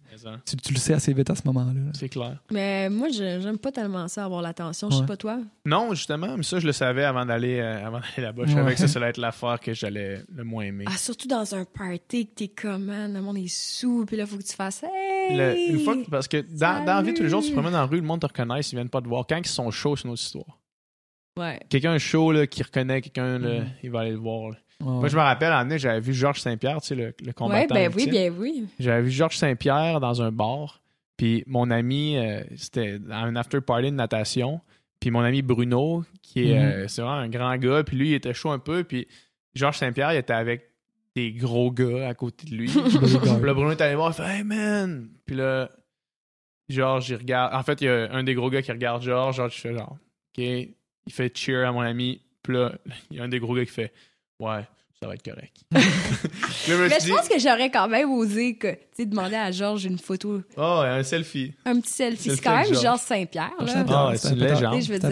Tu, 0.63 0.75
le 0.75 0.79
sais 0.79 0.93
assez 0.93 1.15
vite 1.15 1.31
à 1.31 1.35
ce 1.35 1.41
moment-là. 1.47 1.73
là. 1.73 1.91
C'est 1.95 2.11
clair. 2.11 2.43
Mais 2.53 2.91
moi, 2.91 3.09
je- 3.09 3.41
j'aime 3.41 3.57
pas 3.57 3.73
tellement 3.73 4.07
ça, 4.07 4.27
avoir 4.27 4.43
l'attention. 4.43 4.91
Je 4.91 4.97
sais 4.97 5.01
Ouais. 5.01 5.07
pas 5.07 5.17
toi. 5.17 5.39
Non, 5.65 5.95
justement, 5.95 6.37
mais 6.37 6.43
ça, 6.43 6.59
je 6.59 6.67
le 6.67 6.73
savais 6.73 7.05
avant 7.05 7.25
d'aller 7.25 7.59
euh, 7.59 7.87
avant 7.87 8.01
d'aller 8.01 8.19
là-bas. 8.27 8.43
Je 8.49 8.53
savais 8.53 8.75
que 8.75 8.81
ça, 8.81 8.89
ça 8.89 8.99
allait 8.99 9.09
être 9.09 9.17
l'affaire 9.17 9.59
que 9.61 9.73
j'allais 9.73 10.25
le 10.31 10.45
moins 10.45 10.65
aimer. 10.65 10.85
Ah, 10.87 10.99
surtout 10.99 11.27
dans 11.27 11.55
un 11.55 11.65
party 11.65 12.27
que 12.27 12.35
t'es 12.35 12.49
comme, 12.49 12.85
man, 12.85 13.15
le 13.15 13.23
monde 13.23 13.39
est 13.39 13.49
sous, 13.49 14.05
puis 14.05 14.19
là, 14.19 14.27
faut 14.27 14.37
que 14.37 14.43
tu 14.43 14.55
fasses, 14.55 14.83
hey! 14.85 15.39
Le- 15.39 15.71
une 15.73 15.81
fois 15.81 15.97
que- 15.97 16.11
parce 16.11 16.29
que 16.29 16.37
dans, 16.51 16.85
dans 16.85 16.97
la 16.97 17.03
vie, 17.03 17.15
tous 17.15 17.23
les 17.23 17.31
jours, 17.31 17.41
tu 17.41 17.49
te 17.49 17.55
promènes 17.55 17.73
dans 17.73 17.79
la 17.79 17.87
rue, 17.87 17.97
le 17.97 18.03
monde 18.07 18.21
te 18.21 18.27
reconnaît, 18.27 18.61
ils 18.61 18.75
viennent 18.77 18.91
pas 18.91 19.01
te 19.01 19.09
voir. 19.09 19.25
Quand 19.27 19.39
ils 19.39 19.47
sont 19.47 19.71
chauds, 19.71 19.97
c'est 19.97 20.05
une 20.05 20.11
autre 20.11 20.21
histoire. 20.21 20.59
Ouais. 21.37 21.59
Quelqu'un 21.69 21.99
chaud 21.99 22.31
là, 22.33 22.47
qui 22.47 22.63
reconnaît 22.63 23.01
quelqu'un, 23.01 23.39
là, 23.39 23.61
Mhm. 23.61 23.67
il 23.83 23.91
va 23.91 24.01
aller 24.01 24.11
le 24.13 24.17
voir. 24.19 24.51
là. 24.51 24.57
Moi, 24.81 25.09
je 25.09 25.17
me 25.17 25.21
rappelle, 25.23 25.51
moment 25.51 25.63
donné, 25.63 25.79
j'avais 25.79 26.01
vu 26.01 26.13
Georges 26.13 26.41
Saint-Pierre, 26.41 26.81
tu 26.81 26.89
sais, 26.89 26.95
le, 26.95 27.15
le 27.25 27.33
combattant. 27.33 27.75
Ouais, 27.75 27.89
ben 27.89 27.93
oui, 27.97 28.09
bien 28.09 28.29
oui. 28.31 28.67
J'avais 28.79 29.03
vu 29.03 29.11
Georges 29.11 29.37
Saint-Pierre 29.37 30.01
dans 30.01 30.21
un 30.23 30.31
bar. 30.31 30.81
Puis 31.17 31.43
mon 31.47 31.71
ami, 31.71 32.17
euh, 32.19 32.43
c'était 32.57 32.99
à 33.11 33.21
un 33.21 33.35
after 33.37 33.61
party 33.61 33.91
de 33.91 33.97
natation. 33.97 34.61
Puis 35.01 35.11
mon 35.11 35.21
ami 35.21 35.43
Bruno, 35.43 36.05
qui 36.23 36.51
est, 36.51 36.55
Mhm. 36.59 36.65
euh, 36.65 36.89
c'est 36.89 37.03
vraiment 37.03 37.17
un 37.19 37.29
grand 37.29 37.57
gars. 37.57 37.83
Puis 37.85 37.97
lui, 37.97 38.11
il 38.11 38.15
était 38.15 38.35
chaud 38.35 38.51
un 38.51 38.59
peu. 38.59 38.85
Puis 38.85 39.07
Georges 39.55 39.79
Saint-Pierre, 39.79 40.13
il 40.13 40.19
était 40.19 40.33
avec 40.33 40.69
des 41.17 41.33
gros 41.33 41.71
gars 41.71 42.09
à 42.09 42.15
côté 42.15 42.47
de 42.51 42.55
lui. 42.57 42.67
Puis 43.39 43.47
là, 43.47 43.55
Bruno 43.55 43.71
est 43.71 43.81
allé 43.81 43.95
voir, 43.95 44.11
il 44.11 44.15
fait 44.15 44.39
Hey 44.39 44.45
man! 44.45 45.09
Puis 45.25 45.37
là, 45.37 45.71
Georges, 46.69 47.11
il 47.11 47.17
regarde. 47.17 47.55
En 47.55 47.63
fait, 47.63 47.81
il 47.81 47.85
y 47.85 47.89
a 47.89 48.13
un 48.13 48.25
des 48.25 48.35
gros 48.35 48.51
gars 48.51 48.63
qui 48.63 48.73
regarde 48.73 49.03
Georges. 49.03 49.37
Georges, 49.37 49.57
il 49.57 49.61
fait 49.61 49.75
genre, 49.75 49.97
OK. 50.37 50.45
Il 51.07 51.13
fait 51.13 51.37
cheer 51.37 51.65
à 51.67 51.73
mon 51.73 51.81
ami. 51.81 52.21
Puis 52.43 52.55
là, 52.55 52.73
il 53.11 53.17
y 53.17 53.21
a 53.21 53.25
un 53.25 53.29
des 53.29 53.39
gros 53.41 53.55
gars 53.55 53.65
qui 53.65 53.73
fait 53.73 53.93
Ouais, 54.41 54.63
ça 55.01 55.07
va 55.07 55.15
être 55.15 55.23
correct. 55.25 55.57
Mais 55.73 55.79
je 56.99 57.05
dit, 57.05 57.11
pense 57.11 57.29
que 57.29 57.39
j'aurais 57.39 57.71
quand 57.71 57.89
même 57.89 58.11
osé 58.11 58.57
que, 58.57 58.73
tu 58.73 58.79
sais, 58.97 59.07
demander 59.07 59.37
à 59.37 59.51
Georges 59.53 59.85
une 59.85 59.99
photo, 59.99 60.41
Oh, 60.57 60.83
un 60.85 61.03
selfie. 61.03 61.53
un 61.65 61.79
petit 61.81 61.93
selfie. 61.93 62.23
Selfie 62.25 62.37
C'est 62.37 62.43
quand 62.43 62.57
même 62.57 62.75
Georges. 62.75 63.01
Saint-Pierre, 63.01 63.53
Ah, 63.59 63.63
ouais, 64.09 64.17
c'est 64.17 64.29
c'est 64.29 64.29
un 64.29 64.37
une 64.37 64.39
légende. 64.41 64.81
Je 64.83 64.93
veux 64.93 64.99
dire, 64.99 65.11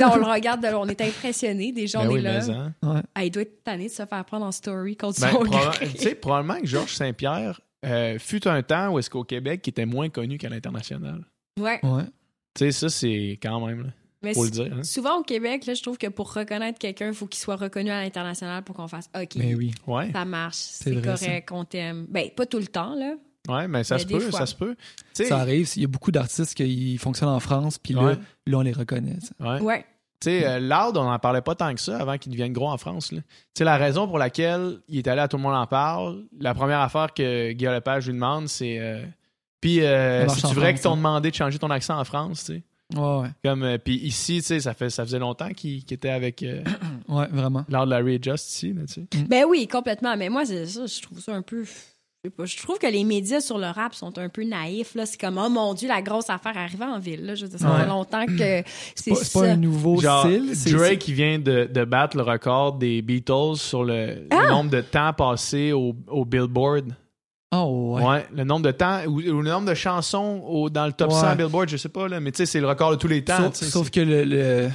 on- 0.00 0.12
on 0.12 0.16
le 0.16 0.24
regarde, 0.32 0.62
de 0.62 0.68
on 0.74 0.86
est 0.86 1.00
impressionnés. 1.00 1.72
Des 1.72 1.86
gens, 1.86 2.00
Ben 2.02 2.08
on 2.08 2.12
oui, 2.14 2.18
est 2.20 2.22
là. 2.22 2.50
hein. 2.50 2.74
Ouais. 2.82 3.00
Ah, 3.14 3.24
il 3.24 3.30
doit 3.30 3.42
être 3.42 3.62
tanné 3.62 3.84
de 3.86 3.92
se 3.92 4.04
faire 4.06 4.24
prendre 4.24 4.46
en 4.46 4.52
story 4.52 4.96
contre 4.96 5.20
Ben, 5.20 5.30
son 5.30 5.40
probable- 5.44 5.70
gré. 5.76 5.88
tu 5.88 5.98
sais, 5.98 6.14
probablement 6.14 6.60
que 6.60 6.66
Georges 6.66 6.94
Saint-Pierre 6.94 7.60
euh, 7.84 8.18
fut 8.18 8.48
un 8.48 8.62
temps 8.62 8.90
où 8.92 8.98
est-ce 8.98 9.10
qu'au 9.10 9.24
Québec, 9.24 9.60
il 9.66 9.70
était 9.70 9.86
moins 9.86 10.08
connu 10.08 10.38
qu'à 10.38 10.48
l'international. 10.48 11.24
Ouais. 11.60 11.78
Ouais. 11.84 12.02
Tu 12.54 12.64
sais, 12.64 12.72
ça, 12.72 12.88
c'est 12.88 13.38
quand 13.42 13.64
même, 13.66 13.82
là, 13.84 13.88
Mais 14.28 14.34
faut 14.34 14.44
le 14.44 14.52
sou- 14.52 14.62
dire. 14.64 14.74
hein. 14.78 14.82
souvent 14.82 15.18
au 15.18 15.22
Québec, 15.22 15.66
là, 15.66 15.74
je 15.74 15.82
trouve 15.82 15.98
que 15.98 16.06
pour 16.08 16.32
reconnaître 16.32 16.78
quelqu'un, 16.78 17.08
il 17.08 17.14
faut 17.14 17.26
qu'il 17.26 17.40
soit 17.40 17.56
reconnu 17.56 17.90
à 17.90 18.02
l'international 18.02 18.62
pour 18.62 18.74
qu'on 18.76 18.88
fasse 18.88 19.08
OK. 19.20 19.36
Mais 19.36 19.54
oui. 19.54 19.72
Ouais, 19.86 20.10
Ça 20.12 20.24
marche, 20.24 20.56
c'est 20.56 21.00
correct, 21.02 21.50
on 21.52 21.64
t'aime. 21.64 22.06
Ben, 22.08 22.28
pas 22.30 22.46
tout 22.46 22.58
le 22.58 22.66
temps, 22.66 22.94
là. 22.94 23.14
ouais, 23.48 23.68
mais 23.68 23.84
ça 23.84 23.96
Mais 23.96 24.00
se 24.02 24.06
peut, 24.06 24.20
fois. 24.20 24.38
ça 24.40 24.46
se 24.46 24.54
peut. 24.54 24.76
Ça 25.12 25.38
arrive, 25.38 25.70
il 25.76 25.82
y 25.82 25.84
a 25.84 25.88
beaucoup 25.88 26.10
d'artistes 26.10 26.54
qui 26.54 26.98
fonctionnent 26.98 27.28
en 27.30 27.40
France, 27.40 27.78
puis 27.78 27.94
là, 27.94 28.02
Ouais. 28.02 28.16
là, 28.46 28.58
on 28.58 28.62
les 28.62 28.72
reconnaît. 28.72 29.16
sais. 29.20 29.32
ouais. 29.44 29.60
Ouais. 29.60 29.84
Tu 30.18 30.30
sais, 30.30 30.46
euh, 30.46 30.58
Loud, 30.60 30.96
on 30.96 31.04
n'en 31.04 31.18
parlait 31.18 31.42
pas 31.42 31.54
tant 31.54 31.74
que 31.74 31.80
ça 31.80 31.98
avant 31.98 32.16
qu'il 32.16 32.32
devienne 32.32 32.50
gros 32.52 32.70
en 32.70 32.78
France. 32.78 33.08
Tu 33.10 33.22
sais, 33.54 33.64
la 33.64 33.76
raison 33.76 34.08
pour 34.08 34.16
laquelle 34.18 34.78
il 34.88 34.96
est 34.96 35.08
allé 35.08 35.20
à 35.20 35.28
Tout 35.28 35.36
le 35.36 35.42
monde 35.42 35.54
en 35.54 35.66
parle, 35.66 36.24
la 36.40 36.54
première 36.54 36.80
affaire 36.80 37.12
que 37.12 37.52
Guillaume 37.52 37.74
Lepage 37.74 38.06
lui 38.06 38.14
demande, 38.14 38.48
c'est. 38.48 38.78
euh, 38.78 39.04
puis, 39.60 39.82
euh, 39.82 40.26
Ça 40.28 40.48
en 40.48 40.52
vrai 40.52 40.72
qu'ils 40.72 40.82
t'ont 40.82 40.92
hein? 40.94 40.96
demandé 40.96 41.30
de 41.30 41.34
changer 41.36 41.58
ton 41.58 41.68
accent 41.68 41.98
en 42.00 42.04
France, 42.04 42.44
tu 42.46 42.54
sais? 42.54 42.62
Ouais, 42.94 43.00
ouais. 43.22 43.28
Comme, 43.44 43.62
euh, 43.64 43.78
puis 43.78 43.96
ici, 43.96 44.36
tu 44.38 44.42
sais, 44.44 44.60
ça, 44.60 44.72
fait, 44.74 44.90
ça 44.90 45.04
faisait 45.04 45.18
longtemps 45.18 45.48
qu'il 45.50 45.78
était 45.90 46.08
avec 46.10 46.42
euh, 46.42 46.62
Ouais, 47.08 47.26
vraiment. 47.32 47.64
Lord 47.68 47.86
Larry 47.86 48.20
Just 48.22 48.48
ici, 48.48 48.72
là, 48.72 48.82
tu 48.86 48.94
sais. 48.94 49.24
Ben 49.28 49.44
oui, 49.48 49.66
complètement. 49.66 50.16
Mais 50.16 50.28
moi, 50.28 50.44
c'est 50.44 50.66
ça, 50.66 50.86
je 50.86 51.02
trouve 51.02 51.18
ça 51.20 51.34
un 51.34 51.42
peu. 51.42 51.64
Je 52.44 52.56
trouve 52.60 52.78
que 52.78 52.88
les 52.88 53.04
médias 53.04 53.40
sur 53.40 53.56
le 53.56 53.66
rap 53.66 53.94
sont 53.94 54.18
un 54.18 54.28
peu 54.28 54.42
naïfs. 54.42 54.96
Là. 54.96 55.06
C'est 55.06 55.20
comme, 55.20 55.38
oh 55.38 55.48
mon 55.48 55.74
Dieu, 55.74 55.86
la 55.86 56.02
grosse 56.02 56.28
affaire 56.28 56.56
arrivée 56.56 56.84
en 56.84 56.98
ville. 56.98 57.24
Là. 57.24 57.34
Je 57.36 57.44
veux 57.44 57.50
dire, 57.50 57.60
ça 57.60 57.72
Ouais. 57.72 57.80
fait 57.82 57.86
longtemps 57.86 58.26
que 58.26 58.62
c'est 58.96 59.10
Pas- 59.12 59.16
C'est 59.16 59.32
pas 59.32 59.46
un 59.50 59.56
nouveau 59.56 60.00
Genre, 60.00 60.24
style. 60.26 60.50
c'est- 60.56 60.72
Drake, 60.72 60.98
qui 60.98 61.12
vient 61.12 61.38
de, 61.38 61.68
de 61.72 61.84
battre 61.84 62.16
le 62.16 62.24
record 62.24 62.78
des 62.78 63.00
Beatles 63.00 63.56
sur 63.56 63.84
le, 63.84 64.06
le 64.06 64.26
Ah! 64.30 64.48
nombre 64.50 64.70
de 64.70 64.80
temps 64.80 65.12
passé 65.12 65.70
au, 65.72 65.94
au 66.08 66.24
Billboard. 66.24 66.96
Oh, 67.52 67.94
ouais. 67.96 68.04
Ouais. 68.04 68.26
le 68.34 68.44
nombre 68.44 68.66
de 68.66 68.72
temps 68.72 69.04
ou, 69.06 69.20
ou 69.20 69.40
le 69.42 69.50
nombre 69.50 69.68
de 69.68 69.74
chansons 69.74 70.42
au- 70.46 70.68
dans 70.68 70.86
le 70.86 70.92
top 70.92 71.10
Ouais. 71.12 71.20
100 71.20 71.36
Billboard, 71.36 71.68
je 71.68 71.76
sais 71.76 71.88
pas, 71.88 72.08
là, 72.08 72.18
mais 72.20 72.32
tu 72.32 72.38
sais, 72.38 72.46
c'est 72.46 72.60
le 72.60 72.66
record 72.68 72.90
de 72.90 72.96
tous 72.96 73.06
les 73.08 73.22
temps. 73.24 73.52
Sauf, 73.52 73.90
que 73.90 74.00
le, 74.00 74.24
le, 74.24 74.68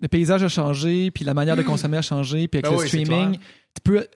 le 0.00 0.08
paysage 0.08 0.42
a 0.44 0.48
changé, 0.48 1.10
puis 1.10 1.24
la 1.24 1.34
manière 1.34 1.56
de 1.56 1.62
consommer 1.62 1.96
a 1.96 2.02
changé, 2.02 2.46
puis 2.48 2.58
avec 2.58 2.64
Ben 2.70 2.70
le 2.76 2.76
oui, 2.82 2.88
c'est 2.88 3.04
streaming, 3.04 3.38
tu 3.38 3.80
peux. 3.82 4.06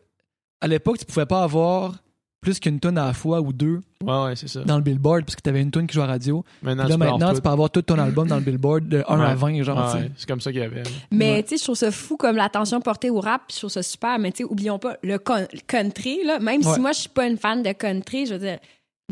À 0.61 0.68
l'époque, 0.68 0.99
tu 0.99 1.05
pouvais 1.05 1.26
pas 1.26 1.43
avoir 1.43 1.95
plus 2.41 2.59
qu'une 2.59 2.80
tonne 2.80 2.97
à 2.99 3.07
la 3.07 3.12
fois 3.12 3.41
ou 3.41 3.53
deux 3.53 3.80
Ouais, 4.03 4.24
ouais, 4.24 4.36
c'est 4.36 4.49
ça. 4.49 4.61
dans 4.64 4.76
le 4.76 4.82
Billboard, 4.82 5.24
parce 5.24 5.36
que 5.36 5.43
tu 5.43 5.51
avais 5.51 5.61
une 5.61 5.70
tonne 5.70 5.86
qui 5.86 5.93
jouait 5.95 6.05
à 6.05 6.07
la 6.07 6.12
radio. 6.14 6.43
Maintenant, 6.62 6.84
là, 6.84 6.88
tu 6.88 6.97
peux 6.99 7.05
avoir 7.05 7.18
maintenant, 7.18 7.28
tout. 7.30 7.36
tu 7.36 7.43
peux 7.43 7.49
avoir 7.51 7.70
tout 7.70 7.82
ton 7.82 7.99
album 7.99 8.28
dans 8.28 8.36
le 8.36 8.41
Billboard 8.43 8.88
de 8.88 9.05
1 9.07 9.20
à 9.20 9.28
Ouais. 9.28 9.34
20, 9.34 9.62
genre, 9.62 9.95
c'est 10.16 10.26
comme 10.26 10.41
ça 10.41 10.51
qu'il 10.51 10.61
y 10.61 10.64
avait. 10.64 10.82
Mais 11.11 11.32
Ouais. 11.32 11.43
tu 11.43 11.51
sais, 11.51 11.57
je 11.59 11.64
trouve 11.64 11.76
ça 11.76 11.91
fou 11.91 12.16
comme 12.16 12.36
l'attention 12.36 12.80
portée 12.80 13.11
au 13.11 13.20
rap, 13.20 13.43
puis 13.49 13.55
je 13.57 13.59
trouve 13.61 13.70
ça 13.70 13.82
super. 13.82 14.18
Mais 14.18 14.32
tu 14.32 14.38
sais, 14.38 14.45
oublions 14.45 14.78
pas 14.78 14.97
le 15.03 15.18
con- 15.18 15.47
le 15.53 15.61
country, 15.66 16.24
là. 16.24 16.38
Même 16.38 16.64
Ouais. 16.64 16.72
si 16.74 16.80
moi, 16.80 16.93
je 16.93 17.01
suis 17.01 17.09
pas 17.11 17.26
une 17.26 17.36
fan 17.36 17.62
de 17.62 17.72
country, 17.72 18.24
je 18.26 18.32
veux 18.32 18.38
dire, 18.41 18.59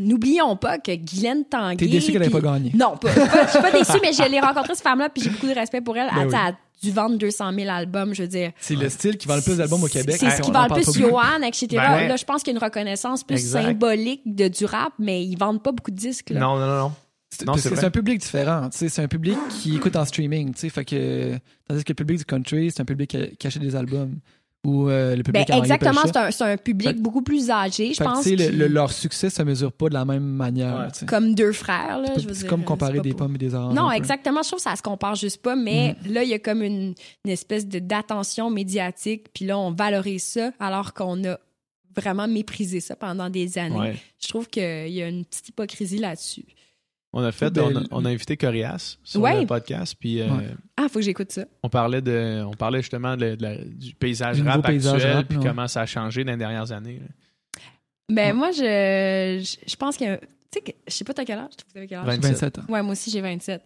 n'oublions 0.01 0.55
pas 0.55 0.77
que 0.79 0.95
Guylaine 0.95 1.45
Tanguay. 1.45 1.75
T'es 1.75 1.87
déçu 1.87 2.11
qu'elle 2.11 2.23
ait 2.23 2.29
puis- 2.29 2.39
pas 2.41 2.53
gagné. 2.53 2.71
Non, 2.73 2.95
pas, 2.97 3.13
pas- 3.13 3.45
je 3.45 3.49
suis 3.51 3.59
pas 3.61 3.71
déçue, 3.71 3.99
mais 4.01 4.13
je 4.13 4.29
l'ai 4.31 4.39
rencontrée, 4.39 4.73
cette 4.73 4.83
femme-là, 4.83 5.09
puis 5.09 5.21
j'ai 5.23 5.29
beaucoup 5.29 5.47
de 5.47 5.53
respect 5.53 5.81
pour 5.81 5.97
elle. 5.97 6.07
Ben 6.07 6.21
elle, 6.21 6.27
oui. 6.29 6.33
elle 6.47 6.55
dû 6.81 6.91
vendre 6.91 7.17
200 7.17 7.53
000 7.53 7.69
albums, 7.69 8.13
je 8.13 8.21
veux 8.23 8.27
dire. 8.27 8.51
C'est 8.59 8.75
le 8.75 8.89
style 8.89 9.17
qui 9.17 9.27
vend 9.27 9.35
le 9.35 9.41
plus 9.41 9.57
d'albums 9.57 9.83
au 9.83 9.87
Québec. 9.87 10.15
C'est 10.19 10.29
ce 10.29 10.41
qui 10.41 10.49
en 10.49 10.53
vend 10.53 10.75
le 10.75 10.81
plus. 10.81 10.93
Johan, 10.99 11.41
etc. 11.43 11.67
Ben. 11.71 12.07
Là, 12.07 12.15
je 12.15 12.25
pense 12.25 12.43
qu'il 12.43 12.53
y 12.53 12.55
a 12.55 12.59
une 12.59 12.63
reconnaissance 12.63 13.23
plus 13.23 13.35
Exact. 13.35 13.63
symbolique 13.63 14.21
de, 14.25 14.47
du 14.47 14.65
rap, 14.65 14.93
mais 14.99 15.23
ils 15.25 15.37
vendent 15.37 15.61
pas 15.63 15.71
beaucoup 15.71 15.91
de 15.91 15.95
disques. 15.97 16.29
Là. 16.31 16.39
Non, 16.39 16.57
non, 16.57 16.67
non, 16.67 16.77
non. 16.79 16.91
C'est- 17.31 17.83
un 17.83 17.91
public 17.91 18.19
différent. 18.19 18.69
tu 18.71 18.77
sais, 18.79 18.89
C'est 18.89 19.03
un 19.03 19.07
public 19.07 19.37
qui 19.49 19.75
écoute 19.75 19.95
en 19.95 20.03
streaming. 20.05 20.53
tu 20.53 20.61
sais, 20.61 20.69
Fait 20.69 20.83
que, 20.83 21.37
tandis 21.67 21.83
que 21.83 21.91
le 21.91 21.95
public 21.95 22.17
du 22.17 22.25
country, 22.25 22.71
c'est 22.71 22.81
un 22.81 22.85
public 22.85 23.09
qui, 23.11 23.35
qui 23.37 23.47
achète 23.47 23.61
des 23.61 23.75
albums. 23.75 24.15
Ou 24.67 24.89
euh, 24.89 25.11
le 25.15 25.23
Ben, 25.23 25.31
public 25.45 25.49
à 25.51 25.57
exactement, 25.57 26.01
c'est 26.31 26.41
un, 26.43 26.57
public 26.57 26.89
Fait- 26.89 26.93
beaucoup 27.01 27.21
plus 27.21 27.49
âgé, 27.49 27.93
je 27.93 27.99
que, 27.99 28.03
pense. 28.03 28.25
le- 28.25 28.67
leur 28.67 28.91
succès 28.91 29.29
se 29.29 29.41
mesure 29.41 29.71
pas 29.71 29.87
de 29.87 29.93
la 29.93 30.03
même 30.03 30.23
manière. 30.23 30.89
Ouais. 30.91 31.05
Comme 31.07 31.33
deux 31.33 31.53
frères, 31.53 31.99
là, 31.99 32.09
C'est 32.13 32.21
je 32.23 32.27
veux 32.27 32.33
c'est 32.33 32.41
dire, 32.41 32.49
comme 32.49 32.59
c'est 32.59 32.65
comparer 32.65 32.99
des 32.99 33.11
pour- 33.11 33.19
pommes 33.19 33.35
et 33.35 33.37
des 33.37 33.55
oranges. 33.55 33.73
Non, 33.73 33.89
exactement. 33.89 34.41
Je 34.43 34.49
trouve 34.49 34.59
que 34.59 34.69
ça 34.69 34.75
se 34.75 34.81
compare 34.81 35.15
juste 35.15 35.41
pas, 35.41 35.55
mais 35.55 35.95
Mhm. 36.05 36.13
là, 36.13 36.23
il 36.23 36.29
y 36.29 36.33
a 36.33 36.39
comme 36.39 36.61
une, 36.61 36.93
une 37.23 37.31
espèce 37.31 37.67
de 37.67 37.79
d'attention 37.79 38.49
médiatique, 38.49 39.27
puis 39.33 39.45
là, 39.45 39.57
on 39.57 39.71
valorise 39.71 40.23
ça 40.23 40.51
alors 40.59 40.93
qu'on 40.93 41.23
a 41.23 41.37
vraiment 41.95 42.27
méprisé 42.27 42.81
ça 42.81 42.97
pendant 42.97 43.29
des 43.29 43.57
années. 43.57 43.79
Ouais. 43.79 43.95
Je 44.21 44.27
trouve 44.27 44.47
qu'il 44.49 44.89
y 44.89 45.01
a 45.01 45.07
une 45.07 45.23
petite 45.23 45.47
hypocrisie 45.49 45.97
là-dessus. 45.99 46.43
On 47.11 47.23
a 47.23 47.31
fait, 47.31 47.49
Ben, 47.49 47.63
on, 47.63 47.75
a, 47.75 47.81
on 47.91 48.05
a 48.05 48.09
invité 48.09 48.37
Corias 48.37 48.97
sur 49.03 49.21
Ouais. 49.21 49.39
le 49.41 49.47
podcast, 49.47 49.95
puis 49.99 50.21
euh, 50.21 50.27
Ouais. 50.29 50.47
Ah, 50.77 50.83
faut 50.89 50.99
que 50.99 51.01
j'écoute 51.05 51.31
ça. 51.31 51.43
on 51.63 51.69
parlait 51.69 52.01
de, 52.01 52.43
on 52.45 52.51
parlait 52.53 52.81
justement 52.81 53.17
de, 53.17 53.33
de 53.35 53.41
la- 53.41 53.57
du 53.57 53.93
paysage 53.95 54.37
Du 54.41 54.47
rap 54.47 54.63
paysage 54.65 54.93
actuel, 54.95 55.15
rap, 55.15 55.27
puis 55.27 55.37
ouais. 55.39 55.43
comment 55.43 55.67
ça 55.67 55.81
a 55.81 55.85
changé 55.87 56.23
dans 56.23 56.31
les 56.33 56.37
dernières 56.37 56.71
années. 56.71 56.99
là. 57.01 57.61
Ben, 58.09 58.27
Ouais. 58.27 58.33
moi, 58.33 58.51
je, 58.51 59.41
je, 59.43 59.69
je 59.71 59.75
pense 59.75 59.97
que. 59.97 60.17
Tu 60.17 60.21
sais, 60.53 60.61
que- 60.61 60.71
je 60.87 60.93
sais 60.93 61.03
pas, 61.03 61.13
t'as 61.13 61.25
quel 61.25 61.37
âge? 61.39 61.51
Vous 61.71 61.77
avez 61.77 61.87
quel 61.87 61.99
âge? 61.99 62.05
27. 62.05 62.23
27 62.31 62.57
ans. 62.59 62.63
Ouais, 62.69 62.81
moi 62.83 62.91
aussi, 62.93 63.11
j'ai 63.11 63.21
27. 63.21 63.61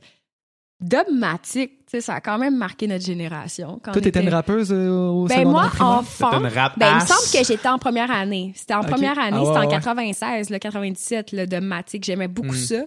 Dogmatique, 0.84 1.72
tu 1.86 1.92
sais, 1.92 2.02
ça 2.02 2.16
a 2.16 2.22
quand 2.22 2.38
même 2.38 2.58
marqué 2.58 2.88
notre 2.88 3.06
génération. 3.06 3.80
Quand 3.84 3.94
Toi, 3.94 4.02
t'étais 4.02 4.20
une 4.20 4.28
était- 4.28 4.36
rappeuse 4.36 4.72
euh, 4.72 4.90
au 4.90 5.26
Ben, 5.28 5.38
secondaire 5.40 5.52
moi, 5.52 5.68
primaire? 5.70 5.88
enfant. 5.88 6.30
C'était 6.32 6.44
une 6.44 6.54
rap 6.54 6.80
Ben, 6.80 6.88
il 6.90 6.96
me 6.96 7.00
semble 7.08 7.32
que 7.42 7.48
j'étais 7.48 7.68
en 7.70 7.80
première 7.80 8.12
année. 8.12 8.52
C'était 8.56 8.74
en 8.74 8.82
première 8.84 9.18
année, 9.18 9.38
Ah 9.38 9.42
ouais, 9.42 9.46
c'était 9.48 9.60
en 9.60 9.62
ouais. 9.64 9.68
96, 9.70 10.50
le 10.50 10.58
97, 10.60 11.32
le 11.32 11.48
Dogmatique. 11.48 12.04
J'aimais 12.04 12.28
beaucoup 12.28 12.54
Mm. 12.56 12.58
ça. 12.58 12.84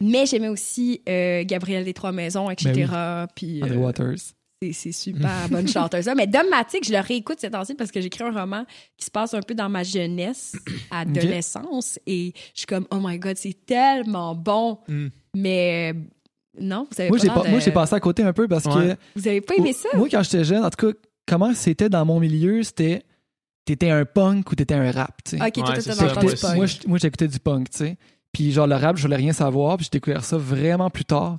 Mais 0.00 0.26
j'aimais 0.26 0.48
aussi 0.48 1.00
euh, 1.08 1.42
Gabrielle 1.44 1.84
des 1.84 1.94
Trois 1.94 2.12
Maisons, 2.12 2.50
etc. 2.50 2.86
Puis, 3.34 3.62
André 3.62 3.76
euh, 3.76 3.78
Waters. 3.78 4.16
c'est, 4.72 4.92
super 4.92 5.30
bonne 5.50 5.66
chanteuse. 5.68 6.04
ça. 6.04 6.14
Mais 6.14 6.26
Dogmatique, 6.26 6.84
je 6.86 6.92
le 6.92 7.00
réécoute 7.00 7.38
ces 7.40 7.50
temps-ci 7.50 7.74
parce 7.74 7.90
que 7.90 8.00
j'écris 8.00 8.24
un 8.24 8.32
roman 8.38 8.64
qui 8.98 9.06
se 9.06 9.10
passe 9.10 9.32
un 9.34 9.40
peu 9.40 9.54
dans 9.54 9.68
ma 9.68 9.82
jeunesse, 9.82 10.54
adolescence. 10.90 11.98
Et 12.06 12.32
je 12.54 12.60
suis 12.60 12.66
comme, 12.66 12.86
oh 12.90 12.98
my 13.00 13.18
God, 13.18 13.36
c'est 13.36 13.56
tellement 13.66 14.34
bon. 14.34 14.78
Mm. 14.88 15.06
Mais 15.36 15.94
non, 16.58 16.86
vous 16.90 17.00
avez 17.00 17.10
Moi, 17.10 17.18
pas 17.18 17.22
j'ai 17.22 17.28
l'air 17.28 17.34
pas- 17.34 17.44
de- 17.46 17.50
moi, 17.50 17.60
j'ai 17.60 17.70
passé 17.72 17.94
à 17.94 18.00
côté 18.00 18.22
un 18.22 18.32
peu 18.32 18.48
parce 18.48 18.64
Ouais. 18.66 18.72
que 18.96 19.20
Vous 19.20 19.28
avez 19.28 19.40
pas 19.40 19.54
aimé 19.56 19.72
ça? 19.72 19.88
Moi, 19.96 20.08
quand 20.10 20.22
j'étais 20.22 20.44
jeune, 20.44 20.64
en 20.64 20.70
tout 20.70 20.86
cas, 20.88 20.98
comment 21.26 21.52
c'était 21.54 21.88
dans 21.88 22.04
mon 22.04 22.18
milieu, 22.20 22.62
c'était 22.62 23.02
t'étais 23.66 23.90
un 23.90 24.04
punk 24.04 24.50
ou 24.50 24.54
t'étais 24.56 24.74
un 24.74 24.90
rap, 24.90 25.22
tu 25.24 25.32
sais. 25.32 25.36
Ok, 25.36 25.42
Ouais, 25.68 25.78
t'étais 25.78 26.54
moi. 26.56 26.66
Moi, 26.86 26.98
j'écoutais 26.98 27.28
du 27.28 27.38
punk, 27.38 27.70
tu 27.70 27.78
sais. 27.78 27.96
Puis 28.32 28.52
genre 28.52 28.66
le 28.66 28.74
rap, 28.76 28.96
je 28.96 29.02
voulais 29.02 29.16
rien 29.16 29.32
savoir, 29.32 29.76
puis 29.76 29.84
j'ai 29.84 29.98
découvert 29.98 30.24
ça 30.24 30.38
vraiment 30.38 30.90
plus 30.90 31.04
tard. 31.04 31.38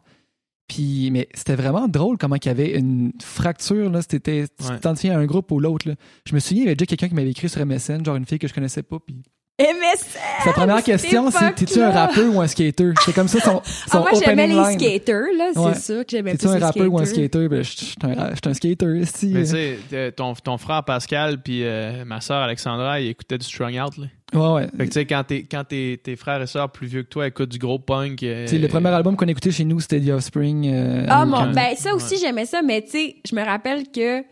Puis 0.67 1.09
mais 1.11 1.27
c'était 1.33 1.55
vraiment 1.55 1.87
drôle 1.89 2.17
comment 2.17 2.35
il 2.37 2.45
y 2.45 2.49
avait 2.49 2.77
une 2.77 3.11
fracture 3.21 3.89
là, 3.89 4.01
c'était 4.01 4.45
tu 4.47 4.65
Ouais. 4.65 4.75
t'identifiais 4.75 5.11
à 5.11 5.17
un 5.19 5.25
groupe 5.25 5.51
ou 5.51 5.59
l'autre 5.59 5.87
là. 5.89 5.95
Je 6.25 6.33
me 6.33 6.39
souviens, 6.39 6.61
il 6.63 6.65
y 6.65 6.67
avait 6.67 6.75
déjà 6.75 6.85
quelqu'un 6.85 7.09
qui 7.09 7.15
m'avait 7.15 7.31
écrit 7.31 7.49
sur 7.49 7.59
MSN, 7.65 8.05
genre 8.05 8.15
une 8.15 8.25
fille 8.25 8.39
que 8.39 8.47
je 8.47 8.53
connaissais 8.53 8.83
pas, 8.83 8.97
puis 8.99 9.21
MSN! 9.61 10.43
sa 10.43 10.53
première 10.53 10.83
question 10.83 11.29
c'est 11.31 11.53
t'es-tu 11.55 11.81
un 11.81 11.91
rappeur 11.91 12.33
ou 12.35 12.41
un 12.41 12.47
skater? 12.47 12.91
C'est 13.05 13.13
comme 13.13 13.27
ça 13.27 13.39
son, 13.39 13.61
son 13.63 13.97
Ah, 13.97 13.99
moi, 13.99 14.09
j'aimais 14.23 14.47
les 14.47 14.53
line. 14.55 14.79
skaters, 14.79 15.27
là. 15.37 15.49
C'est 15.53 15.59
Ouais. 15.59 15.75
sûr 15.75 16.05
que 16.05 16.11
j'aimais 16.11 16.31
T'es-tu 16.31 16.45
plus 16.47 16.51
un 16.55 16.57
les 16.59 16.63
rappeur 16.65 16.91
ou 16.93 16.99
un 16.99 17.05
skater? 17.05 17.47
Ben, 17.47 17.63
je 17.63 17.69
suis 17.71 17.95
un, 18.03 18.17
un 18.49 18.53
skater, 18.53 19.01
si. 19.05 19.27
Mais 19.27 19.43
tu 19.43 19.49
sais, 19.51 19.79
t'es- 19.89 20.11
ton, 20.11 20.33
ton 20.33 20.57
frère 20.57 20.83
Pascal 20.83 21.41
puis 21.41 21.63
euh, 21.63 22.03
ma 22.05 22.21
soeur 22.21 22.41
Alexandra, 22.41 22.99
ils 22.99 23.09
écoutaient 23.09 23.37
du 23.37 23.45
Strung 23.45 23.73
Out. 23.85 23.97
Là. 23.97 24.05
Ouais, 24.33 24.53
ouais. 24.61 24.67
Fait 24.77 24.77
que 24.77 24.83
tu 24.85 24.91
sais, 24.93 25.05
quand, 25.05 25.23
t'es- 25.25 25.43
quand 25.43 25.63
tes, 25.65 25.99
tes 26.01 26.15
frères 26.15 26.41
et 26.41 26.47
sœurs 26.47 26.71
plus 26.71 26.87
vieux 26.87 27.03
que 27.03 27.09
toi 27.09 27.27
écoutent 27.27 27.49
du 27.49 27.57
gros 27.57 27.79
punk. 27.79 28.23
euh, 28.23 28.45
Tu 28.45 28.51
sais, 28.51 28.57
le 28.57 28.67
premier 28.69 28.89
album 28.89 29.15
qu'on 29.17 29.27
écoutait 29.27 29.51
chez 29.51 29.65
nous, 29.65 29.79
c'était 29.81 29.99
The 29.99 30.09
Offspring. 30.11 30.71
euh, 30.73 31.05
Ah, 31.09 31.21
American. 31.21 31.47
mon, 31.47 31.51
ben, 31.53 31.75
ça 31.75 31.93
aussi, 31.93 32.17
j'aimais 32.17 32.45
ça, 32.45 32.61
mais 32.61 32.81
tu 32.81 32.91
sais, 32.91 33.15
je 33.29 33.35
me 33.35 33.43
rappelle 33.43 33.83
que, 33.93 34.23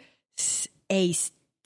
hey, 0.90 1.16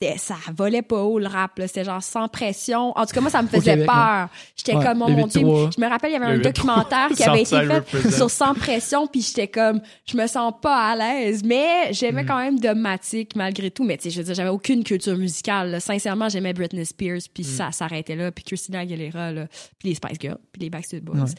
c'était- 0.04 0.18
ça 0.18 0.36
volait 0.56 0.82
pas 0.82 1.02
haut 1.02 1.18
le 1.18 1.26
rap, 1.26 1.58
là. 1.58 1.66
C'était 1.66 1.84
genre 1.84 2.02
sans 2.02 2.28
pression. 2.28 2.92
En 2.96 3.06
tout 3.06 3.14
cas, 3.14 3.20
moi, 3.20 3.30
ça 3.30 3.42
me 3.42 3.48
faisait 3.48 3.72
Québec, 3.72 3.86
peur. 3.86 4.28
J'étais 4.56 4.76
Ouais, 4.76 4.84
comme, 4.84 5.02
oh 5.02 5.08
mon 5.08 5.26
Dieu. 5.26 5.40
8-3. 5.42 5.70
Je 5.76 5.80
me 5.80 5.88
rappelle, 5.88 6.10
il 6.10 6.14
y 6.14 6.16
avait 6.16 6.26
un 6.26 6.36
8-3. 6.38 6.42
documentaire 6.42 7.08
qui 7.16 7.22
avait 7.24 7.42
été 7.42 7.56
fait 7.84 8.10
sur 8.10 8.30
sans 8.30 8.54
pression, 8.54 9.06
puis 9.06 9.22
j'étais 9.22 9.48
comme, 9.48 9.80
je 10.06 10.16
me 10.16 10.26
sens 10.26 10.52
pas 10.60 10.90
à 10.90 10.96
l'aise, 10.96 11.42
mais 11.44 11.92
j'aimais 11.92 12.22
Mm. 12.22 12.26
quand 12.26 12.38
même 12.38 12.58
Domatic 12.58 13.36
malgré 13.36 13.70
tout. 13.70 13.84
Mais 13.84 13.96
tu 13.96 14.04
sais, 14.04 14.10
je 14.10 14.18
veux 14.18 14.24
dire, 14.24 14.34
j'avais 14.34 14.50
aucune 14.50 14.84
culture 14.84 15.16
musicale. 15.16 15.70
là. 15.70 15.80
Sincèrement, 15.80 16.28
j'aimais 16.28 16.52
Britney 16.52 16.84
Spears, 16.84 17.16
Mm. 17.18 17.32
puis 17.34 17.44
ça 17.44 17.72
s'arrêtait 17.72 18.16
là, 18.16 18.30
puis 18.32 18.44
Christina 18.44 18.80
Aguilera, 18.80 19.32
là, 19.32 19.46
puis 19.78 19.88
les 19.90 19.94
Spice 19.94 20.18
Girls, 20.20 20.38
puis 20.52 20.62
les 20.62 20.70
Backstreet 20.70 21.00
Boys. 21.00 21.16
Ouais. 21.20 21.30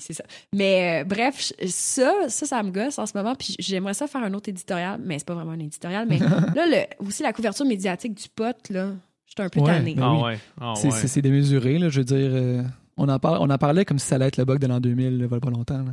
C'est 0.00 0.12
ça. 0.14 0.24
Mais 0.54 1.00
euh, 1.02 1.04
bref, 1.04 1.52
ça, 1.66 2.12
ça, 2.28 2.46
ça 2.46 2.62
me 2.62 2.70
gosse 2.70 2.98
en 2.98 3.06
ce 3.06 3.16
moment. 3.16 3.34
Puis 3.34 3.54
j'aimerais 3.58 3.94
ça 3.94 4.06
faire 4.06 4.22
un 4.22 4.32
autre 4.34 4.48
éditorial, 4.48 5.00
mais 5.04 5.18
c'est 5.18 5.26
pas 5.26 5.34
vraiment 5.34 5.52
un 5.52 5.58
éditorial. 5.60 6.06
Mais 6.08 6.18
là, 6.54 6.66
le, 6.98 7.06
aussi 7.06 7.22
la 7.22 7.32
couverture 7.32 7.66
médiatique 7.66 8.14
du 8.14 8.28
pote, 8.34 8.68
là, 8.70 8.92
j'étais 9.26 9.42
un 9.42 9.48
peu 9.48 9.60
Ouais, 9.60 9.66
tannée. 9.72 9.94
ben 9.94 10.02
Ah 10.04 10.14
oui. 10.14 10.22
ouais. 10.24 10.38
Ah 10.60 10.72
C'est- 10.76 10.88
ouais. 10.88 10.94
C'est 11.00 11.08
c'est 11.08 11.22
démesuré, 11.22 11.78
là, 11.78 11.88
je 11.88 11.98
veux 12.00 12.04
dire. 12.04 12.16
euh, 12.32 12.62
on, 12.96 13.08
en 13.08 13.18
parle, 13.18 13.38
on 13.40 13.50
en 13.50 13.58
parlait 13.58 13.84
comme 13.84 13.98
si 13.98 14.06
ça 14.06 14.14
allait 14.16 14.26
être 14.26 14.36
le 14.38 14.44
bug 14.44 14.58
de 14.58 14.66
l'an 14.66 14.80
2000, 14.80 15.12
il 15.12 15.20
y 15.20 15.24
a 15.24 15.28
pas 15.40 15.50
longtemps. 15.50 15.78
là. 15.82 15.92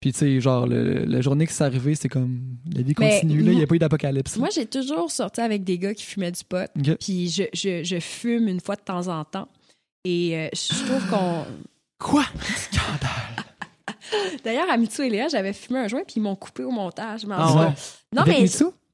Puis, 0.00 0.12
tu 0.12 0.18
sais, 0.18 0.40
genre, 0.40 0.66
le- 0.66 1.06
la 1.06 1.20
journée 1.22 1.46
que 1.46 1.52
c'est 1.52 1.64
arrivé, 1.64 1.94
c'est 1.94 2.10
comme. 2.10 2.58
La 2.74 2.82
vie 2.82 2.94
Mais 2.98 3.20
continue, 3.20 3.40
là, 3.42 3.52
il 3.52 3.56
n'y 3.56 3.62
a 3.62 3.66
pas 3.66 3.74
eu 3.76 3.78
d'apocalypse. 3.78 4.36
Moi, 4.36 4.48
j'ai 4.54 4.66
toujours 4.66 5.10
sorti 5.10 5.40
avec 5.40 5.64
des 5.64 5.78
gars 5.78 5.94
qui 5.94 6.04
fumaient 6.04 6.30
du 6.32 6.44
pot. 6.44 6.70
Puis 7.00 7.30
je, 7.30 7.44
je, 7.54 7.82
je 7.82 7.98
fume 8.00 8.48
une 8.48 8.60
fois 8.60 8.76
de 8.76 8.82
temps 8.82 9.08
en 9.08 9.24
temps. 9.24 9.48
Et 10.04 10.36
euh, 10.36 10.48
je 10.52 10.84
trouve 10.84 11.08
qu'on. 11.08 11.44
Quoi? 11.98 12.24
Scandale 12.70 13.33
D'ailleurs, 14.44 14.70
à 14.70 14.76
Mitsu 14.76 15.02
et 15.02 15.10
Léa, 15.10 15.28
j'avais 15.28 15.52
fumé 15.52 15.80
un 15.80 15.88
joint, 15.88 16.02
puis 16.04 16.14
ils 16.16 16.22
m'ont 16.22 16.36
coupé 16.36 16.64
au 16.64 16.70
montage. 16.70 17.26
Ah 17.30 17.54
ouais? 17.54 17.68
Non, 18.12 18.22
Avec 18.22 18.38
mais. 18.40 18.46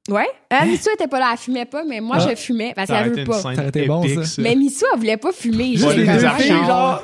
Ouais? 0.09 0.27
Euh, 0.53 0.65
Mitsu 0.67 0.89
était 0.95 1.07
pas 1.07 1.21
là, 1.21 1.29
elle 1.33 1.39
fumait 1.39 1.67
pas, 1.67 1.85
mais 1.85 2.01
moi, 2.01 2.17
Ah. 2.19 2.29
je 2.31 2.35
fumais. 2.35 2.73
Parce 2.75 2.89
qu'elle 2.91 3.13
veut 3.13 3.25
pas. 3.25 3.35
scène 3.35 3.55
Ça 3.55 3.61
aurait 3.61 3.69
été 3.69 3.87
bon, 3.87 4.03
épique, 4.03 4.25
ça. 4.25 4.43
Mais 4.43 4.57
Mitsu, 4.57 4.85
elle 4.93 4.99
voulait 4.99 5.17
pas 5.19 5.31
fumer. 5.31 5.77
J'étais 5.77 5.95
les 5.97 6.07
comme, 6.07 6.17
deux 6.17 6.25
ah, 6.25 6.35
filles, 6.39 6.49
genre. 6.49 7.03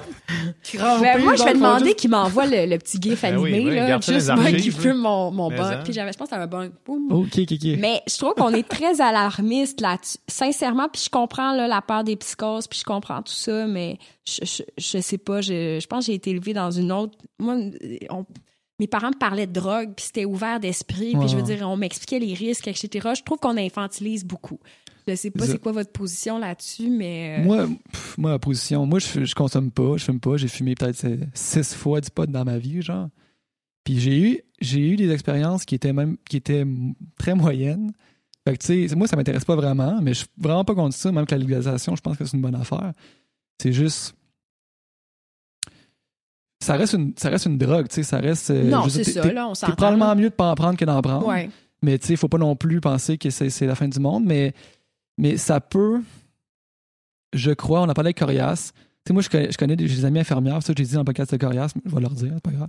genre. 0.75 1.01
Ben, 1.01 1.23
moi, 1.23 1.37
je 1.37 1.45
vais 1.45 1.53
demander 1.53 1.95
qu'il 1.95 2.11
m'envoie 2.11 2.47
le, 2.47 2.67
le 2.67 2.79
petit 2.79 2.99
gif 3.01 3.21
Ben 3.23 3.37
oui, 3.37 3.55
animé, 3.55 3.77
là, 3.77 4.01
juste 4.01 4.33
moi 4.35 4.51
qui 4.51 4.71
fume 4.71 4.97
mon, 4.97 5.31
mon 5.31 5.51
bong. 5.51 5.61
hein. 5.61 5.81
Puis 5.85 5.93
j'avais, 5.93 6.11
je 6.13 6.19
pense 6.19 6.33
un 6.33 6.47
bong. 6.47 6.73
Boum. 6.85 7.13
Ok, 7.13 7.39
ok, 7.39 7.53
ok. 7.53 7.69
Mais 7.79 8.03
je 8.09 8.17
trouve 8.17 8.35
qu'on 8.35 8.53
est 8.55 8.67
très 8.67 9.01
alarmiste 9.01 9.81
là-dessus. 9.83 10.17
Sincèrement, 10.27 10.89
puis 10.93 11.03
je 11.05 11.11
comprends 11.11 11.53
là, 11.53 11.69
la 11.69 11.83
peur 11.83 12.03
des 12.03 12.17
psychoses, 12.17 12.67
puis 12.67 12.79
je 12.81 12.85
comprends 12.85 13.23
tout 13.23 13.33
ça, 13.35 13.67
mais 13.67 13.99
je, 14.27 14.45
je, 14.45 14.63
je 14.79 14.99
sais 15.01 15.19
pas, 15.19 15.43
je, 15.43 15.79
je 15.81 15.87
pense 15.87 16.07
que 16.07 16.13
j'ai 16.13 16.17
été 16.17 16.31
élevée 16.31 16.55
dans 16.55 16.71
une 16.71 16.91
autre... 16.91 17.17
Moi, 17.39 17.55
on- 18.11 18.25
mes 18.79 18.87
parents 18.87 19.09
me 19.11 19.19
parlaient 19.19 19.47
de 19.47 19.53
drogue, 19.53 19.93
puis 19.97 20.07
c'était 20.07 20.25
ouvert 20.25 20.61
d'esprit, 20.61 21.15
puis 21.19 21.29
je 21.29 21.37
veux 21.37 21.43
dire, 21.43 21.67
on 21.69 21.77
m'expliquait 21.77 22.19
les 22.19 22.35
risques, 22.35 22.69
etc. 22.69 23.11
Je 23.17 23.23
trouve 23.23 23.39
qu'on 23.39 23.57
infantilise 23.57 24.25
beaucoup. 24.25 24.59
Je 25.09 25.15
sais 25.15 25.31
pas 25.31 25.47
c'est 25.47 25.59
quoi 25.61 25.73
votre 25.73 25.93
position 25.93 26.39
là-dessus, 26.39 26.91
mais... 26.91 27.39
euh, 27.39 27.45
Moi, 27.45 27.69
pff, 27.93 28.19
moi, 28.19 28.33
la 28.33 28.39
position, 28.41 28.85
moi, 28.87 28.99
je, 28.99 29.25
je 29.25 29.35
consomme 29.37 29.71
pas, 29.71 29.97
je 29.97 30.05
fume 30.05 30.19
pas. 30.21 30.37
J'ai 30.37 30.49
fumé 30.49 30.75
peut-être 30.75 31.07
six 31.33 31.75
fois 31.75 32.01
du 32.01 32.11
pot 32.11 32.29
dans 32.29 32.45
ma 32.45 32.59
vie, 32.59 32.83
genre. 32.83 33.09
Puis 33.85 34.01
j'ai 34.01 34.19
eu, 34.19 34.41
j'ai 34.61 34.81
eu 34.81 34.97
des 34.97 35.11
expériences 35.13 35.65
qui 35.65 35.77
étaient 35.77 35.93
même, 35.93 36.17
qui 36.29 36.37
étaient 36.37 36.67
très 37.19 37.35
moyennes. 37.37 37.93
Fait 38.47 38.57
que, 38.57 38.65
tu 38.65 38.89
sais, 38.89 38.97
moi, 38.97 39.07
ça 39.07 39.15
m'intéresse 39.17 39.45
pas 39.45 39.55
vraiment, 39.57 40.01
mais 40.03 40.13
je 40.13 40.19
suis 40.21 40.29
vraiment 40.37 40.65
pas 40.65 40.75
contre 40.75 40.97
ça, 40.97 41.13
même 41.13 41.25
que 41.25 41.35
la 41.35 41.39
légalisation, 41.41 41.95
je 41.95 42.01
pense 42.01 42.17
que 42.17 42.25
c'est 42.25 42.37
une 42.37 42.43
bonne 42.43 42.55
affaire. 42.57 42.93
C'est 43.63 43.73
juste. 43.73 44.15
Ça 46.61 46.77
reste 46.77 46.95
une, 46.95 47.13
ça 47.17 47.29
reste 47.29 47.47
une 47.47 47.59
drogue, 47.59 47.89
tu 47.89 47.97
sais, 47.97 48.03
ça 48.03 48.19
reste. 48.19 48.51
euh, 48.51 48.65
non, 48.65 48.89
c'est 48.89 49.05
ça, 49.05 49.31
là, 49.33 49.49
on 49.49 49.55
C'est 49.55 49.67
s'entend. 49.67 49.77
probablement 49.77 50.15
mieux 50.17 50.31
de 50.31 50.35
pas 50.35 50.51
en 50.51 50.55
prendre 50.55 50.77
que 50.79 50.85
d'en 50.85 51.01
prendre. 51.03 51.27
Ouais. 51.27 51.51
Mais 51.83 51.99
tu 51.99 52.07
sais, 52.07 52.13
il 52.15 52.17
faut 52.17 52.29
pas 52.29 52.39
non 52.39 52.57
plus 52.57 52.81
penser 52.81 53.19
que 53.19 53.29
c'est 53.31 53.51
c'est 53.51 53.67
la 53.67 53.75
fin 53.75 53.87
du 53.89 54.01
monde. 54.01 54.25
Mais, 54.25 54.55
mais 55.19 55.37
ça 55.37 55.61
peut, 55.61 56.01
je 57.35 57.51
crois, 57.53 57.83
on 57.83 57.89
a 57.89 57.95
parlé 57.95 58.09
avec 58.09 58.19
Corias. 58.19 58.73
Tu 58.73 58.83
sais, 59.09 59.13
moi, 59.13 59.23
je 59.23 59.29
connais, 59.29 59.53
je 59.53 59.59
connais 59.59 59.77
des, 59.77 60.05
amis 60.05 60.19
infirmières, 60.21 60.63
ça, 60.63 60.73
j'ai 60.77 60.85
dit 60.85 60.93
dans 60.95 61.01
le 61.01 61.05
podcast 61.05 61.31
de 61.33 61.37
Corias, 61.37 61.73
je 61.85 61.95
vais 61.95 62.01
leur 62.01 62.11
dire, 62.11 62.31
c'est 62.35 62.43
pas 62.43 62.51
grave. 62.51 62.69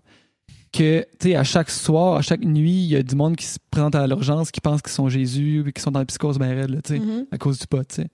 Que, 0.74 1.06
tu 1.20 1.30
sais, 1.30 1.36
à 1.36 1.44
chaque 1.46 1.70
soir, 1.70 2.18
à 2.18 2.22
chaque 2.22 2.42
nuit, 2.44 2.84
il 2.84 2.88
y 2.90 2.96
a 2.98 3.02
du 3.04 3.16
monde 3.16 3.38
qui 3.38 3.46
se 3.46 3.58
présente 3.72 3.96
à 3.96 4.06
l'urgence, 4.06 4.52
qui 4.52 4.60
pense 4.62 4.82
qu'ils 4.82 4.92
sont 4.92 5.08
Jésus, 5.08 5.62
puis 5.64 5.72
qui 5.74 5.82
sont 5.82 5.92
dans 5.92 6.00
la 6.00 6.06
psychose 6.06 6.38
raide, 6.38 6.70
là, 6.70 6.82
tu 6.84 6.94
sais, 6.96 7.00
Mhm. 7.00 7.26
à 7.32 7.38
cause 7.38 7.58
du 7.58 7.66
pot, 7.68 7.84
tu 7.88 7.96
sais. 7.96 8.08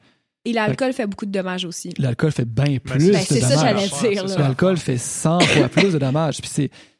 Et 0.45 0.51
l'alcool 0.53 0.91
fait 0.93 1.07
beaucoup 1.07 1.25
de 1.25 1.31
dommages 1.31 1.63
aussi. 1.65 1.93
L'alcool 1.97 2.31
fait 2.31 2.45
bien 2.45 2.77
plus 2.77 2.99
c'est- 2.99 3.11
Ben, 3.11 3.19
de 3.21 3.25
c'est 3.25 3.39
ça, 3.39 3.55
dommages. 3.55 3.89
j'allais 4.01 4.15
dire. 4.25 4.37
L'alcool 4.39 4.77
fait 4.77 4.97
100 4.97 5.39
fois 5.43 5.69
plus 5.69 5.93
de 5.93 5.97
dommages. 5.99 6.41
Puis 6.41 6.49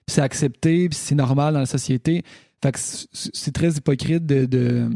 c'est, 0.07 0.22
accepté, 0.22 0.88
puis 0.90 0.98
c'est 1.02 1.15
normal 1.15 1.53
dans 1.53 1.60
la 1.60 1.65
société. 1.65 2.24
Fait 2.64 2.72
que 2.72 2.80
c'est 2.80 3.07
c'est 3.34 3.52
très 3.53 3.72
hypocrite 3.72 4.26
de, 4.26 4.45
de, 4.45 4.90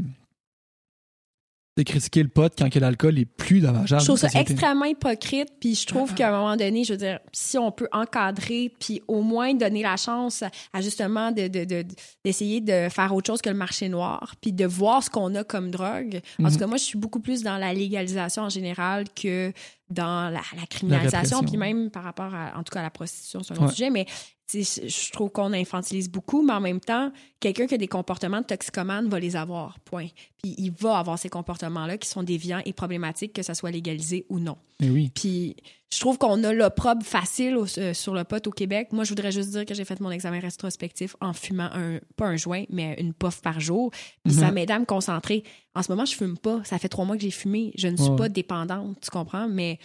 de 1.78 1.84
critiquer 1.84 2.24
le 2.24 2.30
pot 2.30 2.52
quand 2.58 2.70
que 2.70 2.80
l'alcool 2.80 3.18
est 3.20 3.26
plus 3.26 3.62
dommageable. 3.62 4.02
Je 4.02 4.06
trouve 4.08 4.18
ça 4.20 4.28
extrêmement 4.40 4.86
hypocrite, 4.86 5.50
puis 5.60 5.76
je 5.76 5.86
trouve 5.86 6.14
qu'à 6.16 6.30
un 6.30 6.32
moment 6.32 6.56
donné, 6.58 6.84
je 6.84 6.94
veux 6.94 6.98
dire, 6.98 7.20
si 7.32 7.58
on 7.58 7.72
peut 7.72 7.88
encadrer, 7.92 8.74
puis 8.80 9.02
au 9.08 9.22
moins 9.22 9.54
donner 9.54 9.84
la 9.84 9.96
chance 9.96 10.44
à 10.74 10.82
justement 10.82 11.32
de, 11.32 11.48
de- 11.48 11.66
de- 11.66 11.86
d'essayer 12.26 12.62
de 12.62 12.90
faire 12.90 13.14
autre 13.14 13.28
chose 13.28 13.42
que 13.42 13.50
le 13.50 13.56
marché 13.56 13.90
noir, 13.90 14.36
puis 14.42 14.52
de 14.54 14.66
voir 14.66 15.04
ce 15.04 15.10
qu'on 15.10 15.34
a 15.36 15.44
comme 15.44 15.70
drogue. 15.72 16.20
En 16.40 16.44
Mhm. 16.44 16.52
tout 16.52 16.58
cas, 16.58 16.68
moi, 16.68 16.78
je 16.78 16.84
suis 16.84 16.98
beaucoup 16.98 17.20
plus 17.20 17.44
dans 17.44 17.58
la 17.58 17.74
légalisation 17.74 18.44
en 18.44 18.50
général 18.50 19.06
que 19.16 19.54
dans 19.90 20.30
la, 20.30 20.42
la 20.56 20.66
criminalisation, 20.70 21.44
puis 21.44 21.58
même 21.58 21.90
par 21.92 22.04
rapport 22.04 22.34
à, 22.34 22.58
en 22.58 22.64
tout 22.64 22.74
cas, 22.74 22.80
à 22.80 22.84
la 22.84 22.90
prostitution, 22.90 23.42
c'est 23.44 23.54
un 23.54 23.58
autre 23.58 23.66
Ouais. 23.68 23.72
sujet, 23.72 23.90
mais 23.90 24.06
je 24.54 25.12
trouve 25.12 25.30
qu'on 25.30 25.52
infantilise 25.54 26.10
beaucoup, 26.10 26.42
mais 26.42 26.54
en 26.54 26.62
même 26.62 26.80
temps, 26.80 27.12
quelqu'un 27.40 27.68
qui 27.68 27.74
a 27.76 27.78
des 27.78 27.88
comportements 27.88 28.40
de 28.42 28.46
toxicomane 28.46 29.10
va 29.10 29.20
les 29.20 29.36
avoir, 29.36 29.80
point. 29.82 30.08
Puis 30.42 30.56
il 30.58 30.72
va 30.72 30.98
avoir 31.00 31.20
ces 31.20 31.28
comportements-là 31.30 31.98
qui 31.98 32.08
sont 32.08 32.24
déviants 32.24 32.62
et 32.66 32.72
problématiques, 32.74 33.34
que 33.34 33.42
ça 33.44 33.54
soit 33.54 33.72
légalisé 33.72 34.26
ou 34.30 34.40
non. 34.40 34.58
Mais 34.80 34.90
oui. 34.90 35.12
Puis 35.14 35.56
je 35.92 36.00
trouve 36.00 36.18
qu'on 36.18 36.44
a 36.46 36.54
l'opprobre 36.54 37.04
facile 37.04 37.58
au- 37.58 37.66
euh, 37.80 37.94
sur 37.94 38.14
le 38.14 38.24
pot 38.24 38.46
au 38.48 38.52
Québec. 38.52 38.90
Moi, 38.94 39.04
je 39.04 39.10
voudrais 39.10 39.32
juste 39.34 39.50
dire 39.50 39.66
que 39.66 39.74
j'ai 39.74 39.86
fait 39.86 40.00
mon 40.00 40.12
examen 40.12 40.40
rétrospectif 40.40 41.16
en 41.20 41.34
fumant 41.34 41.70
un, 41.74 42.00
pas 42.16 42.28
un 42.28 42.38
joint, 42.38 42.64
mais 42.70 42.96
une 43.00 43.14
puff 43.14 43.42
par 43.42 43.60
jour. 43.60 43.92
Puis 44.24 44.34
ça 44.36 44.48
Mhm. 44.48 44.54
m'aide 44.54 44.72
à 44.72 44.80
me 44.80 44.86
concentrer. 44.86 45.44
En 45.76 45.84
ce 45.84 45.92
moment, 45.92 46.06
je 46.06 46.16
fume 46.16 46.38
pas. 46.38 46.62
Ça 46.64 46.78
fait 46.80 46.90
trois 46.90 47.06
mois 47.06 47.18
que 47.18 47.24
j'ai 47.24 47.32
fumé. 47.32 47.74
Je 47.78 47.88
ne 47.90 47.98
suis 47.98 48.10
Ouais. 48.10 48.16
pas 48.16 48.30
dépendante, 48.30 48.98
tu 49.02 49.10
comprends? 49.10 49.48
Mais 49.50 49.80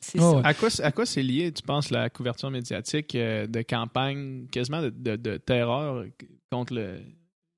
c'est 0.00 0.18
Oh, 0.18 0.22
ça. 0.32 0.36
ouais. 0.36 0.42
À 0.44 0.54
quoi, 0.54 0.68
à 0.82 0.92
quoi 0.92 1.06
c'est 1.06 1.22
lié, 1.22 1.50
tu 1.52 1.62
penses, 1.62 1.90
la 1.90 2.08
couverture 2.10 2.50
médiatique 2.50 3.14
euh, 3.14 3.46
de 3.46 3.62
campagne 3.62 4.46
quasiment 4.50 4.82
de, 4.82 4.90
de- 4.90 5.16
de 5.16 5.36
terreur 5.36 6.04
contre 6.50 6.74
le- 6.74 6.98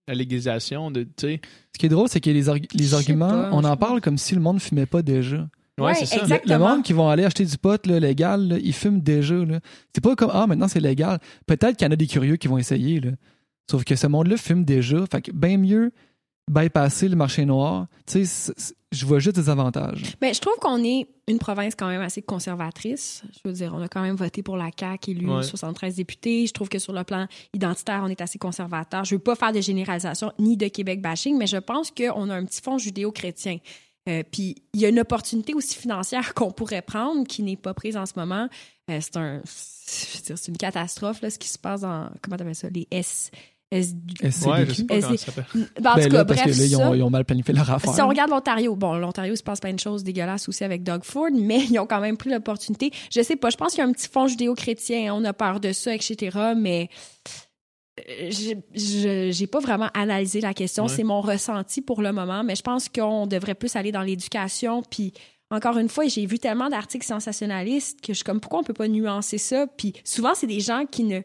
la 0.08 0.14
légalisation 0.14 0.90
de, 0.90 1.02
tu 1.04 1.10
sais, 1.18 1.40
Ce 1.74 1.78
qui 1.78 1.86
est 1.86 1.90
drôle, 1.90 2.08
c'est 2.08 2.20
que 2.20 2.30
les, 2.30 2.48
arguments, 2.48 3.28
pas, 3.28 3.50
on 3.52 3.62
en 3.64 3.76
parle 3.76 4.00
comme 4.00 4.18
si 4.18 4.34
le 4.34 4.40
monde 4.40 4.60
fumait 4.60 4.86
pas 4.86 5.02
déjà. 5.02 5.36
Ouais, 5.78 5.86
Ouais, 5.86 5.94
c'est 5.94 6.06
ça. 6.06 6.16
Le- 6.16 6.22
exactement. 6.22 6.58
Le 6.58 6.64
monde 6.74 6.82
qui 6.84 6.92
vont 6.92 7.08
aller 7.08 7.24
acheter 7.24 7.44
du 7.44 7.56
pot 7.56 7.86
là, 7.86 8.00
légal, 8.00 8.48
là, 8.48 8.58
ils 8.58 8.72
fument 8.74 9.00
déjà. 9.00 9.36
C'est 9.94 10.02
pas 10.02 10.14
comme 10.16 10.30
Ah, 10.32 10.46
maintenant 10.46 10.68
c'est 10.68 10.80
légal. 10.80 11.18
Peut-être 11.46 11.76
qu'il 11.76 11.86
y 11.86 11.88
en 11.88 11.92
a 11.92 11.96
des 11.96 12.06
curieux 12.06 12.36
qui 12.36 12.48
vont 12.48 12.58
essayer. 12.58 13.00
Là. 13.00 13.12
Sauf 13.70 13.84
que 13.84 13.94
ce 13.96 14.06
monde-là 14.08 14.36
fume 14.36 14.64
déjà. 14.64 14.98
Fait 15.10 15.22
que 15.22 15.30
bien 15.32 15.56
mieux 15.56 15.92
bypasser 16.50 17.08
le 17.08 17.16
marché 17.16 17.44
noir. 17.46 17.86
Tu 18.06 18.26
sais, 18.26 18.52
je 18.92 19.06
vois 19.06 19.18
juste 19.20 19.36
des 19.36 19.48
avantages. 19.48 20.16
Ben, 20.20 20.34
je 20.34 20.40
trouve 20.40 20.56
qu'on 20.60 20.82
est 20.82 21.06
une 21.28 21.38
province 21.38 21.74
quand 21.76 21.86
même 21.88 22.00
assez 22.00 22.22
conservatrice. 22.22 23.22
Je 23.32 23.48
veux 23.48 23.54
dire, 23.54 23.72
on 23.74 23.80
a 23.82 23.88
quand 23.88 24.02
même 24.02 24.16
voté 24.16 24.42
pour 24.42 24.56
la 24.56 24.70
CAQ, 24.78 25.12
élu 25.12 25.30
Ouais. 25.30 25.42
73 25.44 25.94
députés. 25.94 26.46
Je 26.46 26.52
trouve 26.52 26.68
que 26.68 26.78
sur 26.80 26.92
le 26.92 27.04
plan 27.04 27.26
identitaire, 27.54 28.02
on 28.04 28.08
est 28.08 28.20
assez 28.20 28.38
conservateur. 28.38 29.04
Je 29.04 29.14
veux 29.14 29.20
pas 29.20 29.36
faire 29.36 29.52
de 29.52 29.60
généralisation 29.60 30.32
ni 30.40 30.56
de 30.56 30.66
Québec 30.68 31.00
bashing, 31.00 31.38
mais 31.38 31.46
je 31.46 31.58
pense 31.58 31.90
qu'on 31.92 32.28
a 32.30 32.34
un 32.34 32.44
petit 32.44 32.60
fond 32.60 32.78
judéo-chrétien. 32.78 33.58
Euh, 34.08 34.22
Puis 34.28 34.56
il 34.74 34.80
y 34.80 34.86
a 34.86 34.88
une 34.88 34.98
opportunité 34.98 35.54
aussi 35.54 35.76
financière 35.76 36.34
qu'on 36.34 36.50
pourrait 36.50 36.82
prendre 36.82 37.26
qui 37.26 37.42
n'est 37.42 37.56
pas 37.56 37.74
prise 37.74 37.96
en 37.96 38.06
ce 38.06 38.14
moment. 38.16 38.48
Euh, 38.90 38.98
c'est 39.00 39.16
un, 39.16 39.40
c'est 39.44 40.48
une 40.48 40.56
catastrophe 40.56 41.20
là, 41.20 41.30
ce 41.30 41.38
qui 41.38 41.48
se 41.48 41.58
passe 41.58 41.82
dans 41.82 42.10
comment 42.22 42.36
t'appelles 42.36 42.54
ça, 42.54 42.68
les 42.70 42.88
S, 42.90 43.30
S- 43.72 43.94
SCDQ. 44.20 44.50
ouais, 44.50 44.66
je 44.66 44.72
sais 44.72 44.84
pas 44.84 45.00
comment 45.00 45.10
c'est- 45.12 45.16
ça 45.18 45.26
s'appelle. 45.32 45.44
Ben, 45.80 45.90
en 45.92 45.94
Ben 45.94 46.02
tout 46.08 46.12
là, 46.12 46.18
cas, 46.18 46.24
parce 46.24 46.42
que 46.42 46.48
là, 46.48 46.64
ils 46.64 46.70
ça. 46.70 46.90
ont, 46.90 46.94
ils 46.94 47.02
ont 47.04 47.10
mal 47.10 47.24
planifié 47.24 47.54
leur 47.54 47.70
affaire. 47.70 47.94
Si 47.94 48.00
on 48.02 48.08
regarde 48.08 48.30
l'Ontario, 48.30 48.74
bon, 48.74 48.94
l'Ontario, 48.94 49.34
il 49.34 49.36
se 49.36 49.42
passe 49.44 49.60
plein 49.60 49.72
de 49.72 49.78
choses 49.78 50.02
dégueulasses 50.02 50.48
aussi 50.48 50.64
avec 50.64 50.82
Doug 50.82 51.04
Ford, 51.04 51.28
mais 51.34 51.60
ils 51.70 51.78
ont 51.78 51.86
quand 51.86 52.00
même 52.00 52.16
pris 52.16 52.30
l'opportunité. 52.30 52.90
Je 53.14 53.22
sais 53.22 53.36
pas, 53.36 53.50
je 53.50 53.56
pense 53.56 53.70
qu'il 53.74 53.78
y 53.78 53.86
a 53.86 53.88
un 53.88 53.92
petit 53.92 54.08
fond 54.08 54.26
judéo-chrétien, 54.26 55.14
on 55.14 55.24
a 55.24 55.32
peur 55.32 55.60
de 55.60 55.72
ça, 55.72 55.94
etc., 55.94 56.36
mais 56.56 56.88
euh, 58.08 58.30
j'ai 58.74 59.46
pas 59.46 59.60
vraiment 59.60 59.88
analysé 59.94 60.40
la 60.40 60.54
question. 60.54 60.84
Ouais. 60.84 60.88
C'est 60.94 61.04
mon 61.04 61.20
ressenti 61.20 61.80
pour 61.82 62.02
le 62.02 62.12
moment, 62.12 62.42
mais 62.44 62.56
je 62.56 62.62
pense 62.62 62.88
qu'on 62.88 63.26
devrait 63.26 63.54
plus 63.54 63.76
aller 63.76 63.92
dans 63.92 64.02
l'éducation, 64.02 64.82
puis 64.82 65.12
encore 65.50 65.78
une 65.78 65.88
fois, 65.88 66.06
j'ai 66.06 66.26
vu 66.26 66.38
tellement 66.38 66.68
d'articles 66.70 67.04
sensationnalistes 67.06 68.00
que 68.00 68.08
je 68.12 68.18
suis 68.18 68.24
comme, 68.24 68.40
pourquoi 68.40 68.60
on 68.60 68.62
peut 68.64 68.72
pas 68.72 68.88
nuancer 68.88 69.36
ça? 69.38 69.66
Puis 69.66 69.92
souvent, 70.04 70.34
c'est 70.34 70.46
des 70.46 70.60
gens 70.60 70.84
qui 70.90 71.02
ne... 71.04 71.20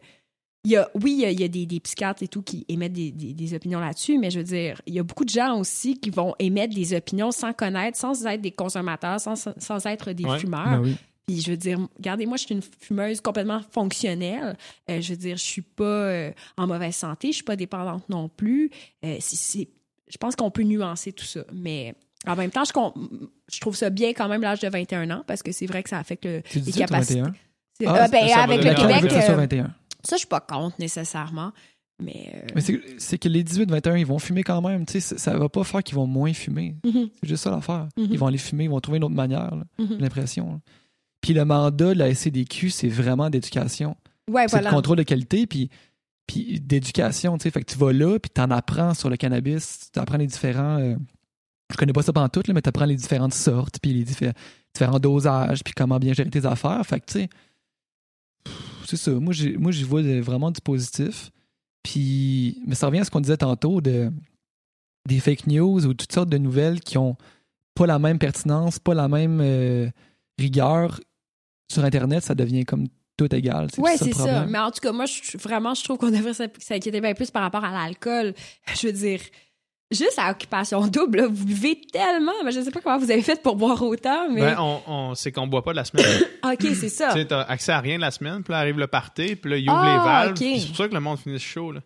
Il 0.66 0.72
y 0.72 0.76
a, 0.76 0.90
oui, 0.94 1.12
il 1.12 1.20
y 1.20 1.24
a, 1.24 1.30
il 1.30 1.40
y 1.40 1.44
a 1.44 1.48
des, 1.48 1.64
des 1.64 1.78
psychiatres 1.78 2.24
et 2.24 2.28
tout 2.28 2.42
qui 2.42 2.64
émettent 2.68 2.92
des, 2.92 3.12
des- 3.12 3.32
des 3.34 3.54
opinions 3.54 3.78
là-dessus, 3.78 4.18
mais 4.18 4.30
je 4.32 4.38
veux 4.38 4.44
dire, 4.44 4.82
il 4.86 4.94
y 4.94 4.98
a 4.98 5.04
beaucoup 5.04 5.24
de 5.24 5.30
gens 5.30 5.58
aussi 5.60 5.96
qui 6.00 6.10
vont 6.10 6.34
émettre 6.40 6.74
des 6.74 6.92
opinions 6.96 7.30
sans 7.30 7.52
connaître, 7.52 7.96
sans 7.96 8.26
être 8.26 8.40
des 8.40 8.50
consommateurs, 8.50 9.20
sans, 9.20 9.36
sans 9.36 9.86
être 9.86 10.10
des 10.12 10.24
Ouais. 10.24 10.38
fumeurs. 10.40 10.66
Ben 10.66 10.80
oui. 10.82 10.96
Puis 11.26 11.40
je 11.40 11.50
veux 11.52 11.56
dire, 11.56 11.78
regardez, 11.96 12.26
moi, 12.26 12.36
je 12.36 12.46
suis 12.46 12.54
une 12.54 12.62
fumeuse 12.80 13.20
complètement 13.20 13.60
fonctionnelle. 13.70 14.56
Euh, 14.90 15.00
je 15.00 15.10
veux 15.12 15.16
dire, 15.16 15.36
je 15.36 15.42
suis 15.42 15.62
pas 15.62 15.84
euh, 15.84 16.30
en 16.56 16.66
mauvaise 16.66 16.94
santé, 16.96 17.28
je 17.28 17.34
suis 17.36 17.44
pas 17.44 17.56
dépendante 17.56 18.08
non 18.08 18.28
plus. 18.28 18.70
Euh, 19.04 19.18
je 19.20 20.16
pense 20.18 20.36
qu'on 20.36 20.50
peut 20.50 20.62
nuancer 20.62 21.12
tout 21.12 21.24
ça. 21.24 21.40
Mais 21.52 21.94
en 22.26 22.36
même 22.36 22.50
temps, 22.50 22.64
je, 22.64 22.72
je 23.52 23.60
trouve 23.60 23.76
ça 23.76 23.90
bien 23.90 24.10
quand 24.14 24.28
même 24.28 24.42
l'âge 24.42 24.60
de 24.60 24.68
21 24.68 25.10
ans 25.10 25.22
parce 25.26 25.42
que 25.42 25.52
c'est 25.52 25.66
vrai 25.66 25.82
que 25.82 25.88
ça 25.90 25.98
affecte 25.98 26.24
le- 26.24 26.42
Tu 26.42 26.60
les 26.60 26.72
capacités. 26.72 27.20
21? 27.20 27.34
C'est- 27.78 27.86
Ah, 27.86 28.04
euh, 28.04 28.08
ben, 28.08 28.28
avec 28.38 28.64
le 28.64 28.74
Québec, 28.74 28.96
je 28.96 29.02
veux 29.02 29.08
que 29.08 29.14
ça 29.14 29.22
soit 29.22 29.34
euh, 29.34 29.38
21. 29.38 29.74
Ça, 30.06 30.16
je 30.16 30.20
suis 30.20 30.28
pas 30.28 30.40
contre 30.40 30.76
nécessairement. 30.78 31.52
Mais. 32.02 32.30
euh, 32.34 32.46
Mais 32.54 32.60
c'est- 32.98 33.18
que 33.18 33.28
les 33.28 33.42
18-21, 33.42 33.96
ils 33.96 34.04
vont 34.06 34.18
fumer 34.18 34.42
quand 34.42 34.60
même. 34.60 34.84
Tu 34.84 35.00
sais, 35.00 35.16
ça- 35.18 35.36
va 35.38 35.48
pas 35.48 35.64
faire 35.64 35.82
qu'ils 35.82 35.94
vont 35.96 36.06
moins 36.06 36.32
fumer. 36.34 36.76
mhm, 36.84 37.08
C'est 37.20 37.28
juste 37.28 37.44
ça 37.44 37.50
l'affaire. 37.50 37.88
Mhm. 37.96 38.08
Ils 38.10 38.18
vont 38.18 38.26
aller 38.26 38.36
fumer, 38.38 38.64
ils 38.64 38.70
vont 38.70 38.80
trouver 38.80 38.98
une 38.98 39.04
autre 39.04 39.14
manière, 39.14 39.54
mhm. 39.78 39.88
j'ai 39.90 39.96
l'impression. 39.96 40.60
Puis 41.22 41.32
le 41.34 41.44
mandat 41.44 41.94
de 41.94 41.98
la 41.98 42.10
SCDQ, 42.10 42.68
c'est 42.70 42.88
vraiment 42.88 43.30
d'éducation. 43.30 43.96
Ouais, 44.30 44.42
C'est 44.42 44.56
voilà. 44.56 44.70
le 44.70 44.76
contrôle 44.76 44.98
de 44.98 45.02
qualité, 45.04 45.46
puis, 45.46 45.70
puis 46.26 46.60
d'éducation. 46.60 47.38
Fait 47.38 47.50
que 47.50 47.72
tu 47.72 47.78
vas 47.78 47.92
là, 47.92 48.18
puis 48.18 48.30
tu 48.34 48.40
en 48.42 48.50
apprends 48.50 48.92
sur 48.92 49.08
le 49.08 49.16
cannabis, 49.16 49.90
tu 49.92 49.98
apprends 49.98 50.18
les 50.18 50.26
différents. 50.26 50.78
euh, 50.78 50.96
je 51.72 51.76
connais 51.76 51.92
pas 51.94 52.02
ça 52.02 52.12
pendant 52.12 52.28
tout, 52.28 52.42
là, 52.46 52.52
mais 52.54 52.62
tu 52.62 52.68
apprends 52.68 52.84
les 52.84 52.94
différentes 52.96 53.34
sortes, 53.34 53.78
puis 53.80 53.92
les 53.92 54.04
diffé- 54.04 54.32
différents 54.74 55.00
dosages, 55.00 55.64
puis 55.64 55.72
comment 55.74 55.98
bien 55.98 56.12
gérer 56.12 56.30
tes 56.30 56.44
affaires. 56.44 56.84
Fait 56.86 57.00
que, 57.00 57.06
tu 57.06 57.12
sais, 57.20 57.28
c'est 58.86 58.96
ça. 58.96 59.10
Moi, 59.12 59.32
j'ai- 59.32 59.56
moi, 59.56 59.72
j'y 59.72 59.84
vois 59.84 60.02
vraiment 60.20 60.50
du 60.50 60.60
positif. 60.60 61.30
Puis, 61.82 62.60
mais 62.66 62.74
ça 62.74 62.86
revient 62.86 63.00
à 63.00 63.04
ce 63.04 63.10
qu'on 63.10 63.20
disait 63.20 63.36
tantôt 63.36 63.80
de 63.80 64.10
des 65.08 65.20
fake 65.20 65.46
news 65.46 65.86
ou 65.86 65.94
toutes 65.94 66.12
sortes 66.12 66.28
de 66.28 66.38
nouvelles 66.38 66.80
qui 66.80 66.98
ont 66.98 67.16
pas 67.74 67.86
la 67.86 67.98
même 68.00 68.18
pertinence, 68.18 68.78
pas 68.80 68.94
la 68.94 69.06
même 69.08 69.40
euh, 69.40 69.88
rigueur. 70.38 71.00
Sur 71.72 71.84
Internet, 71.84 72.24
ça 72.24 72.34
devient 72.34 72.64
comme 72.64 72.86
tout 73.16 73.32
égal. 73.34 73.68
Oui, 73.78 73.90
c'est 73.96 74.12
ça. 74.12 74.46
Mais 74.46 74.58
en 74.58 74.70
tout 74.70 74.80
cas, 74.80 74.92
moi, 74.92 75.06
je, 75.06 75.36
vraiment, 75.38 75.74
je 75.74 75.82
trouve 75.84 75.98
qu'on 75.98 76.10
devrait 76.10 76.34
s'in- 76.34 76.46
s'inquiéter 76.58 77.00
bien 77.00 77.14
plus 77.14 77.30
par 77.30 77.42
rapport 77.42 77.64
à 77.64 77.72
l'alcool. 77.72 78.34
Je 78.80 78.86
veux 78.88 78.92
dire, 78.92 79.20
juste 79.90 80.18
à 80.18 80.30
occupation 80.30 80.86
double, 80.88 81.18
là, 81.18 81.26
vous 81.28 81.44
buvez 81.44 81.80
tellement. 81.92 82.32
Mais 82.44 82.52
je 82.52 82.60
sais 82.60 82.70
pas 82.70 82.80
comment 82.80 82.98
vous 82.98 83.10
avez 83.10 83.22
fait 83.22 83.40
pour 83.42 83.56
boire 83.56 83.80
autant, 83.82 84.28
mais. 84.30 84.40
Ben, 84.40 84.56
on, 84.58 84.80
on- 84.86 85.14
c'est 85.14 85.32
qu'on 85.32 85.46
boit 85.46 85.62
pas 85.62 85.72
de 85.72 85.76
la 85.76 85.84
semaine. 85.84 86.06
OK, 86.44 86.62
c'est 86.74 86.88
ça. 86.88 87.08
tu 87.12 87.18
sais, 87.18 87.24
t'as 87.26 87.42
accès 87.42 87.72
à 87.72 87.80
rien 87.80 87.96
de 87.96 88.00
la 88.02 88.10
semaine, 88.10 88.42
puis 88.42 88.52
là 88.52 88.58
arrive 88.58 88.78
le 88.78 88.86
party, 88.86 89.36
puis 89.36 89.50
là, 89.50 89.56
il 89.58 89.68
ouvre 89.70 89.78
Ah, 89.82 89.92
les 89.92 90.04
valves. 90.04 90.30
ok. 90.30 90.36
puis 90.36 90.60
C'est 90.60 90.66
pour 90.68 90.76
ça 90.76 90.88
que 90.88 90.94
le 90.94 91.00
monde 91.00 91.18
finit 91.18 91.38
chaud, 91.38 91.72
là. 91.72 91.80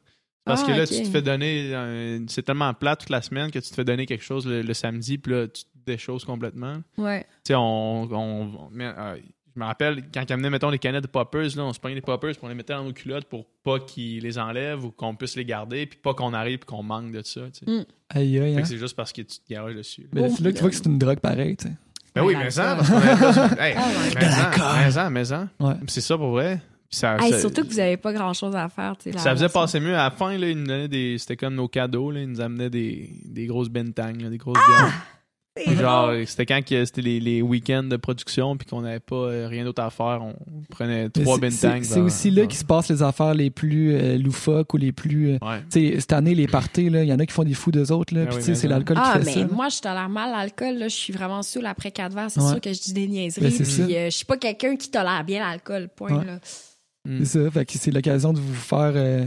Parce 0.44 0.62
Ah, 0.64 0.66
que 0.66 0.72
là, 0.72 0.86
tu 0.86 1.02
te 1.02 1.09
fais 1.09 1.20
donner. 1.22 1.74
un- 1.74 2.24
c'est 2.28 2.43
tellement 2.43 2.72
plat 2.72 2.97
toute 2.97 3.10
la 3.10 3.20
semaine 3.22 3.51
que 3.51 3.59
tu 3.59 3.68
te 3.68 3.74
fais 3.74 3.85
donner 3.85 4.06
quelque 4.06 4.24
chose 4.24 4.47
le, 4.47 4.62
le 4.62 4.74
samedi, 4.74 5.18
puis 5.18 5.32
là, 5.32 5.47
tu 5.48 5.64
te 5.64 5.68
déchoses 5.86 6.24
complètement. 6.24 6.78
Ouais. 6.97 7.22
Tu 7.44 7.48
sais, 7.48 7.55
on. 7.55 8.05
on- 8.05 8.14
on- 8.14 8.68
mais, 8.72 8.90
euh, 8.97 9.16
je 9.55 9.60
me 9.60 9.64
rappelle 9.66 10.02
quand 10.12 10.22
ils 10.28 10.32
amenaient, 10.32 10.51
mettons, 10.51 10.70
les 10.70 10.78
canettes 10.78 11.02
de 11.02 11.09
poppers, 11.09 11.56
là, 11.56 11.64
on 11.64 11.72
se 11.72 11.81
prenait 11.81 11.94
les 11.97 12.01
poppers, 12.01 12.31
puis 12.32 12.40
on 12.43 12.48
les 12.48 12.55
mettait 12.55 12.72
dans 12.72 12.85
nos 12.85 12.93
culottes 12.93 13.24
pour 13.27 13.47
pas 13.64 13.78
qu'ils 13.81 14.22
les 14.22 14.39
enlèvent 14.39 14.85
ou 14.85 14.90
qu'on 14.90 15.14
puisse 15.16 15.36
les 15.36 15.44
garder, 15.44 15.86
puis 15.86 15.98
pas 16.02 16.14
qu'on 16.14 16.32
arrive 16.35 16.60
et 16.62 16.66
qu'on 16.66 16.82
manque 16.82 17.12
de 17.12 17.22
ça. 17.24 17.43
tu 17.52 17.64
sais. 17.66 17.70
Mm. 17.81 17.85
Aïe, 18.10 18.39
aïe, 18.40 18.55
Fait 18.55 18.60
hein. 18.60 18.64
c'est 18.64 18.78
juste 18.78 18.97
parce 18.97 19.12
que 19.12 19.22
tu 19.22 19.39
te 19.40 19.52
garages 19.52 19.74
dessus. 19.74 20.09
Mais 20.12 20.22
Oh, 20.24 20.32
c'est 20.36 20.43
là 20.44 20.51
que 20.51 20.56
tu 20.56 20.60
vois 20.62 20.70
que 20.70 20.77
c'est 20.77 20.86
une 20.86 20.98
drogue 20.98 21.20
pareille, 21.20 21.56
tu 21.56 21.68
sais. 21.68 21.74
Ben 22.14 22.24
oui, 22.24 22.35
mais 22.36 22.51
ça, 22.51 22.74
parce 22.77 22.89
qu'on 22.90 22.97
avait 22.97 23.16
pas- 23.16 23.51
Hey, 23.64 23.74
my 23.77 25.10
mais 25.10 25.24
mais. 25.24 25.47
Ouais. 25.60 25.74
C'est 25.86 26.01
ça 26.01 26.16
pour 26.18 26.31
vrai. 26.32 26.60
Ça, 26.93 27.16
Hey, 27.20 27.31
ça- 27.31 27.39
surtout 27.39 27.62
que 27.62 27.68
vous 27.68 27.78
avez 27.78 27.97
pas 27.97 28.12
grand 28.12 28.32
chose 28.32 28.56
à 28.56 28.68
faire. 28.68 28.94
ça 29.16 29.31
faisait 29.31 29.48
passer 29.48 29.78
mieux. 29.78 29.94
À 29.94 30.05
la 30.05 30.10
fin, 30.10 30.36
là, 30.36 30.48
ils 30.48 30.59
nous 30.59 30.66
donnaient 30.66 30.89
des. 30.89 31.18
C'était 31.18 31.36
comme 31.36 31.55
nos 31.55 31.68
cadeaux. 31.68 32.10
Là, 32.10 32.20
ils 32.22 32.28
nous 32.28 32.40
amenaient 32.40 32.68
des, 32.70 33.10
des 33.27 33.47
grosses 33.47 33.68
bentangs, 33.68 34.12
des 34.12 34.39
grosses 34.39 34.59
Ah! 34.59 34.82
bières. 34.82 34.93
C'est 35.66 35.74
Genre, 35.76 36.06
drôle. 36.08 36.26
c'était 36.26 36.46
quand 36.46 36.64
que 36.64 36.84
c'était 36.84 37.02
les, 37.02 37.20
les 37.20 37.42
week-ends 37.42 37.82
de 37.84 37.96
production 37.96 38.56
puis 38.56 38.66
qu'on 38.66 38.80
n'avait 38.82 39.00
pas 39.00 39.16
euh, 39.16 39.46
rien 39.48 39.64
d'autre 39.64 39.82
à 39.82 39.90
faire. 39.90 40.20
On 40.22 40.34
prenait 40.70 41.08
trois 41.10 41.34
c'est- 41.36 41.40
bentangs. 41.40 41.78
C'est 41.82 41.94
c'est 41.94 42.00
aussi 42.00 42.30
là 42.30 42.46
qu'il 42.46 42.58
se 42.58 42.64
passe 42.64 42.88
les 42.88 43.02
affaires 43.02 43.34
les 43.34 43.50
plus 43.50 43.94
euh, 43.94 44.18
loufoques 44.18 44.72
ou 44.74 44.76
les 44.76 44.92
plus. 44.92 45.30
euh, 45.30 45.38
Ouais. 45.42 45.60
tu 45.70 45.90
sais, 45.90 46.00
cette 46.00 46.12
année, 46.12 46.34
les 46.34 46.46
parties, 46.46 46.88
là, 46.90 47.02
il 47.02 47.08
y 47.08 47.12
en 47.12 47.18
a 47.18 47.26
qui 47.26 47.32
font 47.32 47.44
des 47.44 47.54
fous 47.54 47.70
d'eux 47.70 47.92
autres, 47.92 48.14
là. 48.14 48.22
Ah 48.24 48.26
puis 48.26 48.36
oui, 48.36 48.40
tu 48.40 48.44
sais, 48.46 48.50
mais 48.52 48.56
c'est 48.56 48.68
l'alcool 48.68 48.96
Ah, 49.00 49.18
qui 49.18 49.24
fait 49.24 49.40
mais 49.42 49.48
ça. 49.48 49.54
moi, 49.54 49.68
je 49.68 49.80
tolère 49.80 50.08
mal 50.08 50.30
l'alcool. 50.30 50.78
là. 50.78 50.88
Je 50.88 50.94
suis 50.94 51.12
vraiment 51.12 51.42
saoule 51.42 51.66
après 51.66 51.90
quatre 51.90 52.14
verres. 52.14 52.30
C'est 52.30 52.40
Ouais. 52.40 52.48
sûr 52.50 52.60
que 52.60 52.72
je 52.72 52.80
dis 52.80 52.92
des 52.92 53.06
niaiseries. 53.08 53.42
Ben, 53.48 53.52
puis, 53.52 53.64
ça. 53.66 53.86
je 53.86 54.10
suis 54.10 54.24
pas 54.26 54.36
quelqu'un 54.36 54.76
qui 54.76 54.90
tolère 54.90 55.24
bien 55.24 55.40
l'alcool. 55.40 55.88
Point. 55.94 56.18
Ouais. 56.18 56.24
Là. 56.24 56.38
Mm. 57.06 57.18
C'est 57.24 57.24
ça. 57.44 57.50
Fait 57.50 57.64
que 57.64 57.72
c'est 57.74 57.90
l'occasion 57.90 58.32
de 58.32 58.38
vous 58.40 58.54
faire 58.54 58.92
euh, 58.94 59.24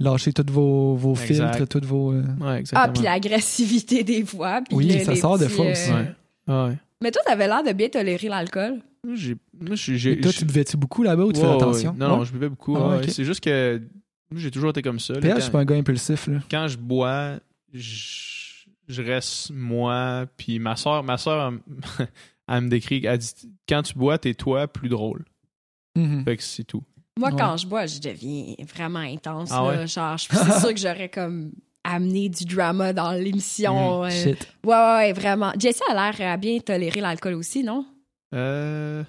lâcher 0.00 0.32
tous 0.32 0.50
vos, 0.52 0.94
vos 0.96 1.14
filtres, 1.14 1.66
tous 1.68 1.86
vos. 1.86 2.12
euh, 2.12 2.22
Ouais, 2.40 2.62
Ah, 2.74 2.88
puis 2.88 3.02
l'agressivité 3.02 4.02
des 4.04 4.24
fois. 4.24 4.60
puis 4.66 4.76
Oui, 4.76 4.86
le- 4.88 5.04
ça 5.04 5.12
les 5.12 5.20
sort 5.20 5.38
de 5.38 5.44
petits, 5.44 5.54
fois 5.54 5.66
euh, 5.66 5.72
aussi. 5.72 5.90
Ouais. 5.92 6.12
Ah 6.46 6.66
ouais. 6.66 6.76
Mais 7.02 7.10
toi, 7.10 7.22
t'avais 7.26 7.46
l'air 7.46 7.62
de 7.62 7.72
bien 7.72 7.88
tolérer 7.88 8.28
l'alcool. 8.28 8.80
J'ai. 9.14 9.36
J'ai. 9.74 10.20
toi, 10.20 10.32
tu 10.32 10.44
buvais-tu 10.46 10.76
beaucoup 10.78 11.02
là-bas 11.02 11.24
ou 11.24 11.32
tu 11.32 11.40
fais 11.40 11.46
Ouais, 11.46 11.54
attention? 11.54 11.90
ouais. 11.92 11.96
Non, 11.98 12.08
non, 12.18 12.24
je 12.24 12.32
buvais 12.32 12.48
beaucoup. 12.48 12.76
Ah. 12.76 13.00
C'est 13.08 13.24
juste 13.24 13.40
que. 13.42 13.80
Moi, 14.30 14.40
j'ai 14.40 14.50
toujours 14.50 14.70
été 14.70 14.80
comme 14.82 14.98
ça. 14.98 15.12
là. 15.14 15.20
PH, 15.20 15.28
Quand- 15.30 15.36
je 15.36 15.42
suis 15.42 15.52
pas 15.52 15.60
un 15.60 15.64
gars 15.64 15.74
impulsif, 15.76 16.26
là. 16.26 16.38
quand 16.50 16.66
je 16.66 16.78
bois, 16.78 17.38
je, 17.72 18.64
je 18.88 19.02
reste 19.02 19.50
moi. 19.54 20.24
Puis 20.38 20.58
ma 20.58 20.76
soeur, 20.76 21.02
ma 21.04 21.18
soeur, 21.18 21.52
elle, 21.98 22.08
elle 22.48 22.60
me 22.62 22.68
décrit, 22.68 23.04
elle 23.04 23.18
dit 23.18 23.32
quand 23.68 23.82
tu 23.82 23.94
bois, 23.94 24.16
t'es 24.18 24.32
toi 24.34 24.66
plus 24.66 24.88
drôle. 24.88 25.24
Mhm. 25.96 26.24
Fait 26.24 26.36
que 26.38 26.42
c'est 26.42 26.64
tout. 26.64 26.82
Moi, 27.18 27.30
Ouais. 27.30 27.36
quand 27.38 27.56
je 27.56 27.66
bois, 27.66 27.86
je 27.86 28.00
deviens 28.00 28.54
vraiment 28.74 28.98
intense. 28.98 29.50
Ah 29.52 29.62
là. 29.62 29.68
ouais? 29.80 29.86
Genre, 29.86 30.16
je 30.18 30.26
c'est 30.30 30.60
sûr 30.60 30.74
que 30.74 30.80
j'aurais 30.80 31.08
comme 31.08 31.52
amené 31.84 32.28
du 32.28 32.44
drama 32.44 32.92
dans 32.92 33.12
l'émission. 33.12 34.02
Mm, 34.02 34.04
euh. 34.06 34.10
Shit. 34.10 34.48
Ouais, 34.64 34.74
ouais, 34.74 34.96
ouais, 34.96 35.12
vraiment. 35.12 35.52
Jessie 35.58 35.82
a 35.90 35.94
l'air 36.10 36.32
à 36.32 36.36
bien 36.36 36.58
tolérer 36.58 37.00
l'alcool 37.00 37.34
aussi, 37.34 37.62
non? 37.62 37.86
Euh. 38.34 39.04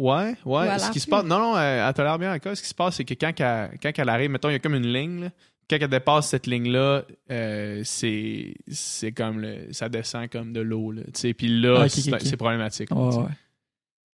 Ouais, 0.00 0.34
ouais. 0.44 0.78
Ce 0.78 0.90
qui 0.90 1.00
se 1.00 1.06
passe. 1.06 1.24
Non, 1.24 1.38
non, 1.38 1.58
elle, 1.58 1.84
elle 1.86 1.94
tolère 1.94 2.18
bien 2.18 2.30
l'alcool. 2.30 2.56
Ce 2.56 2.62
qui 2.62 2.68
se 2.68 2.74
passe, 2.74 2.96
c'est 2.96 3.04
que 3.04 3.14
quand, 3.14 3.32
qu'elle- 3.32 3.70
quand 3.82 3.90
elle 3.96 4.08
arrive, 4.08 4.30
mettons, 4.30 4.48
il 4.48 4.52
y 4.52 4.56
a 4.56 4.58
comme 4.60 4.74
une 4.74 4.92
ligne, 4.92 5.20
là. 5.24 5.30
Quand 5.70 5.76
elle 5.80 5.88
dépasse 5.88 6.28
cette 6.28 6.46
ligne-là, 6.46 7.02
euh, 7.30 7.82
c'est, 7.84 8.54
c'est 8.70 9.12
comme 9.12 9.40
le, 9.40 9.70
ça 9.72 9.88
descend 9.90 10.28
comme 10.30 10.52
de 10.54 10.60
l'eau, 10.60 10.92
là. 10.92 11.02
Tu 11.12 11.20
sais, 11.20 11.34
puis 11.34 11.60
là, 11.60 11.80
Ah, 11.82 11.88
c'est, 11.90 12.36
problématique. 12.38 12.88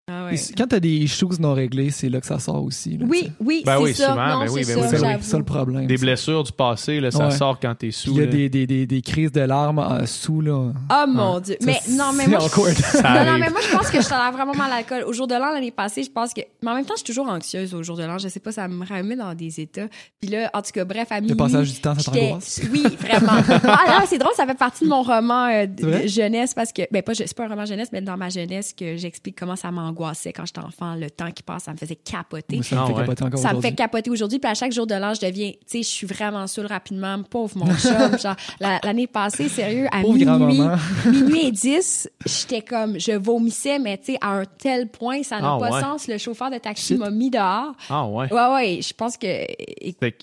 Ouais. 0.09 0.15
Ah 0.33 0.37
c'est- 0.37 0.55
Quand 0.57 0.67
t'as 0.67 0.81
des 0.81 1.07
choses 1.07 1.41
non 1.41 1.55
réglées, 1.55 1.91
c'est 1.91 2.09
là 2.09 2.21
que 2.21 2.27
ça 2.27 2.39
sort 2.39 2.63
aussi. 2.63 2.97
là, 2.99 3.07
Oui, 3.09 3.31
oui, 3.41 3.63
Ben 3.65 3.77
c'est 3.79 3.83
oui, 3.83 3.95
ça. 3.95 4.09
souvent, 4.11 4.27
non, 4.29 4.45
ben 4.45 4.51
oui, 4.53 4.65
c'est 4.65 4.75
ben 4.75 4.81
ça, 4.83 4.89
oui, 4.91 4.97
C'est 5.01 5.17
le- 5.17 5.23
ça 5.23 5.39
le 5.39 5.45
problème. 5.45 5.87
Des 5.87 5.97
ça. 5.97 6.01
blessures 6.05 6.43
du 6.45 6.53
passé, 6.53 7.01
là, 7.01 7.11
ça 7.11 7.27
Ouais. 7.29 7.31
sort 7.31 7.59
quand 7.61 7.75
t'es 7.75 7.91
sous. 7.91 8.11
il 8.13 8.17
y 8.19 8.23
a 8.23 8.27
des, 8.27 8.49
des, 8.49 8.67
des, 8.67 8.87
des 8.87 9.03
crises 9.03 9.33
de 9.33 9.41
larmes 9.41 9.79
euh, 9.79 10.05
sous, 10.07 10.41
là. 10.41 10.73
Oh 10.91 11.05
mon 11.09 11.35
Ouais. 11.37 11.41
Dieu. 11.41 11.57
Ça, 11.61 11.67
Mais 11.67 11.81
non, 11.91 12.13
mais 12.15 12.27
moi. 12.27 12.39
je- 12.41 13.03
Non, 13.03 13.33
non, 13.33 13.39
mais 13.39 13.51
moi, 13.51 13.61
je 13.63 13.77
pense 13.77 13.91
que 13.91 14.01
je 14.03 14.09
tolère 14.09 14.33
vraiment 14.33 14.55
mal 14.55 14.71
l'alcool. 14.71 15.05
Au 15.07 15.13
jour 15.13 15.27
de 15.27 15.35
l'an, 15.35 15.53
l'année 15.53 15.71
passée, 15.71 16.03
je 16.03 16.11
pense 16.11 16.35
que. 16.35 16.43
Mais 16.63 16.71
en 16.71 16.75
même 16.75 16.85
temps, 16.85 16.95
je 16.95 16.99
suis 17.05 17.07
toujours 17.07 17.29
anxieuse 17.29 17.75
au 17.75 17.83
jour 17.83 17.97
de 17.97 18.05
l'an. 18.05 18.19
Je 18.19 18.29
sais 18.29 18.41
pas, 18.41 18.53
ça 18.53 18.69
me 18.69 18.85
remet 18.85 19.17
dans 19.17 19.35
des 19.35 19.61
états. 19.61 19.89
Puis 20.21 20.31
là, 20.31 20.51
en 20.53 20.61
tout 20.63 20.73
cas, 20.73 20.85
bref, 20.85 21.09
à 21.11 21.17
Le 21.17 21.23
minuit. 21.23 21.37
passage 21.37 21.73
du 21.73 21.81
temps, 21.81 21.95
ça 21.99 22.11
t'angoisse. 22.13 22.61
Oui, 22.71 22.83
vraiment. 23.01 23.33
ah 23.65 23.85
là, 23.89 24.05
c'est 24.07 24.19
drôle, 24.19 24.33
ça 24.37 24.47
fait 24.47 24.55
partie 24.59 24.85
de 24.85 24.89
mon 24.91 25.03
roman 25.03 25.47
euh, 25.51 25.67
jeunesse 26.07 26.53
parce 26.55 26.73
que. 26.73 26.83
Ben, 26.91 27.03
pas, 27.03 27.15
c'est 27.15 27.35
pas 27.35 27.45
un 27.45 27.49
roman 27.49 27.65
jeunesse, 27.65 27.89
mais 27.93 28.03
dans 28.03 28.17
ma 28.17 28.29
jeunesse 28.29 28.75
que 28.79 28.97
j'explique 28.97 29.37
comment 29.39 29.57
ça 29.57 29.71
m'angoissait 29.95 30.33
quand 30.33 30.45
j'étais 30.47 30.61
enfant. 30.61 30.95
Le 30.95 31.11
temps 31.11 31.31
qui 31.31 31.43
passe, 31.43 31.65
ça 31.65 31.73
me 31.73 31.77
faisait 31.77 31.97
capoter. 31.97 32.63
Ça 32.63 32.77
me 32.77 32.81
Ah 32.81 32.87
fait 32.87 32.93
ouais. 32.93 33.01
capoter 33.01 33.25
encore 33.25 33.39
Ça 33.41 33.49
me 33.49 33.53
fait 33.55 33.59
aujourd'hui. 33.59 33.75
capoter 33.77 34.11
aujourd'hui. 34.11 34.39
Puis 34.39 34.51
à 34.51 34.55
chaque 34.55 34.73
jour 34.73 34.87
de 34.87 34.95
l'an, 34.95 35.15
je 35.15 35.21
deviens, 35.27 35.51
tu 35.51 35.59
sais, 35.67 35.79
je 35.83 35.89
suis 35.89 36.07
vraiment 36.07 36.47
saoule 36.47 36.67
rapidement. 36.67 37.23
Pauvre 37.23 37.57
mon 37.59 37.67
chum. 37.77 38.19
Genre, 38.23 38.37
la- 38.61 38.81
l'année 38.83 39.07
passée, 39.07 39.49
sérieux, 39.49 39.87
à 39.93 40.01
Pauvre 40.03 40.15
minuit, 40.15 40.61
minuit 41.07 41.47
et 41.47 41.53
10, 41.53 42.11
j'étais 42.27 42.63
comme, 42.63 42.99
je 42.99 43.13
vomissais, 43.13 43.79
mais 43.79 43.99
tu 43.99 44.13
sais, 44.13 44.19
à 44.21 44.33
un 44.39 44.45
tel 44.45 44.89
point, 44.89 45.23
ça 45.23 45.41
n'a 45.41 45.55
Ah 45.55 45.59
pas 45.59 45.71
ouais. 45.71 45.81
sens. 45.81 46.09
Le 46.09 46.19
chauffeur 46.19 46.51
de 46.51 46.59
taxi 46.59 46.97
m'a 46.97 47.11
mis 47.11 47.31
dehors. 47.31 47.73
Ah 47.89 48.07
ouais. 48.07 48.33
Ouais, 48.33 48.55
ouais, 48.55 48.81
je 48.83 48.93
pense 48.93 49.17
que. 49.17 49.27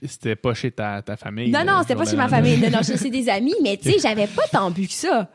C'était, 0.05 0.35
pas 0.35 0.53
chez 0.53 0.71
ta, 0.71 1.01
ta 1.01 1.15
famille. 1.17 1.49
Non, 1.51 1.63
non, 1.65 1.79
c'était 1.81 1.95
pas 1.95 2.05
chez 2.05 2.15
ma 2.15 2.27
famille. 2.27 2.57
Non, 2.57 2.69
non, 2.69 2.79
c'est 2.83 3.09
des 3.09 3.29
amis, 3.29 3.55
mais 3.61 3.77
tu 3.77 3.91
sais, 3.91 3.99
j'avais 3.99 4.27
pas 4.27 4.43
tant 4.51 4.69
bu 4.71 4.87
que 4.87 4.93
ça. 4.93 5.29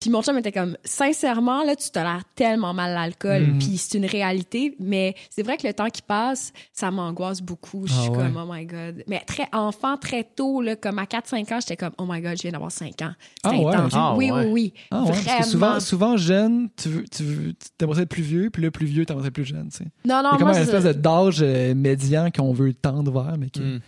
Puis 0.00 0.10
mon 0.10 0.22
chum 0.22 0.38
était 0.38 0.52
comme, 0.52 0.76
sincèrement, 0.84 1.64
là, 1.64 1.74
tu 1.74 1.90
tolères 1.90 2.22
tellement 2.36 2.72
mal 2.72 2.94
l'alcool, 2.94 3.42
Mhm. 3.42 3.58
puis 3.58 3.76
c'est 3.78 3.98
une 3.98 4.04
réalité, 4.06 4.76
mais 4.78 5.14
c'est 5.28 5.42
vrai 5.42 5.56
que 5.56 5.66
le 5.66 5.74
temps 5.74 5.88
qui 5.88 6.02
passe, 6.02 6.52
ça 6.72 6.90
m'angoisse 6.92 7.40
beaucoup. 7.40 7.86
Je 7.86 7.92
suis 7.92 8.02
Ah 8.06 8.10
ouais. 8.12 8.16
comme, 8.16 8.36
oh 8.48 8.52
my 8.52 8.64
God. 8.64 9.02
Mais 9.08 9.20
très 9.26 9.48
enfant, 9.52 9.96
très 9.96 10.22
tôt, 10.22 10.62
là, 10.62 10.76
comme 10.76 11.00
à 11.00 11.04
4-5 11.06 11.50
ans, 11.52 11.58
j'étais 11.60 11.76
comme, 11.76 11.92
oh 11.98 12.04
my 12.08 12.20
God, 12.20 12.36
je 12.36 12.42
viens 12.42 12.52
d'avoir 12.52 12.70
5 12.70 13.02
ans. 13.02 13.12
C'est 13.42 13.50
Ah 13.50 13.50
ouais? 13.58 13.74
intense. 13.74 13.92
Ah 13.96 14.14
oui, 14.16 14.30
ouais. 14.30 14.44
oui, 14.44 14.50
oui. 14.52 14.74
Ah 14.92 15.02
ouais, 15.02 15.08
parce 15.08 15.20
Vraiment. 15.22 15.40
que 15.40 15.46
souvent, 15.46 15.80
souvent 15.80 16.16
jeune, 16.16 16.68
tu 16.76 16.88
veux, 16.90 17.04
tu 17.04 17.22
veux, 17.24 17.54
t'aimerais 17.76 18.02
être 18.02 18.08
plus 18.08 18.22
vieux, 18.22 18.50
puis 18.50 18.62
le 18.62 18.70
plus 18.70 18.86
vieux, 18.86 19.04
t'aimerais 19.04 19.26
être 19.28 19.34
plus 19.34 19.44
jeune, 19.46 19.68
tu 19.70 19.78
sais. 19.78 19.84
Non, 20.04 20.22
non, 20.22 20.30
Il 20.30 20.32
y 20.32 20.34
a 20.34 20.38
comme 20.38 20.40
moi, 20.48 20.50
un 20.50 20.54
je- 20.54 20.62
espèce 20.62 20.84
de- 20.84 20.92
d'âge 20.92 21.38
euh, 21.42 21.74
médian 21.74 22.30
qu'on 22.30 22.52
veut 22.52 22.72
tendre 22.72 23.10
vers, 23.10 23.36
mais 23.36 23.50
qui... 23.50 23.60
Hmm. 23.60 23.80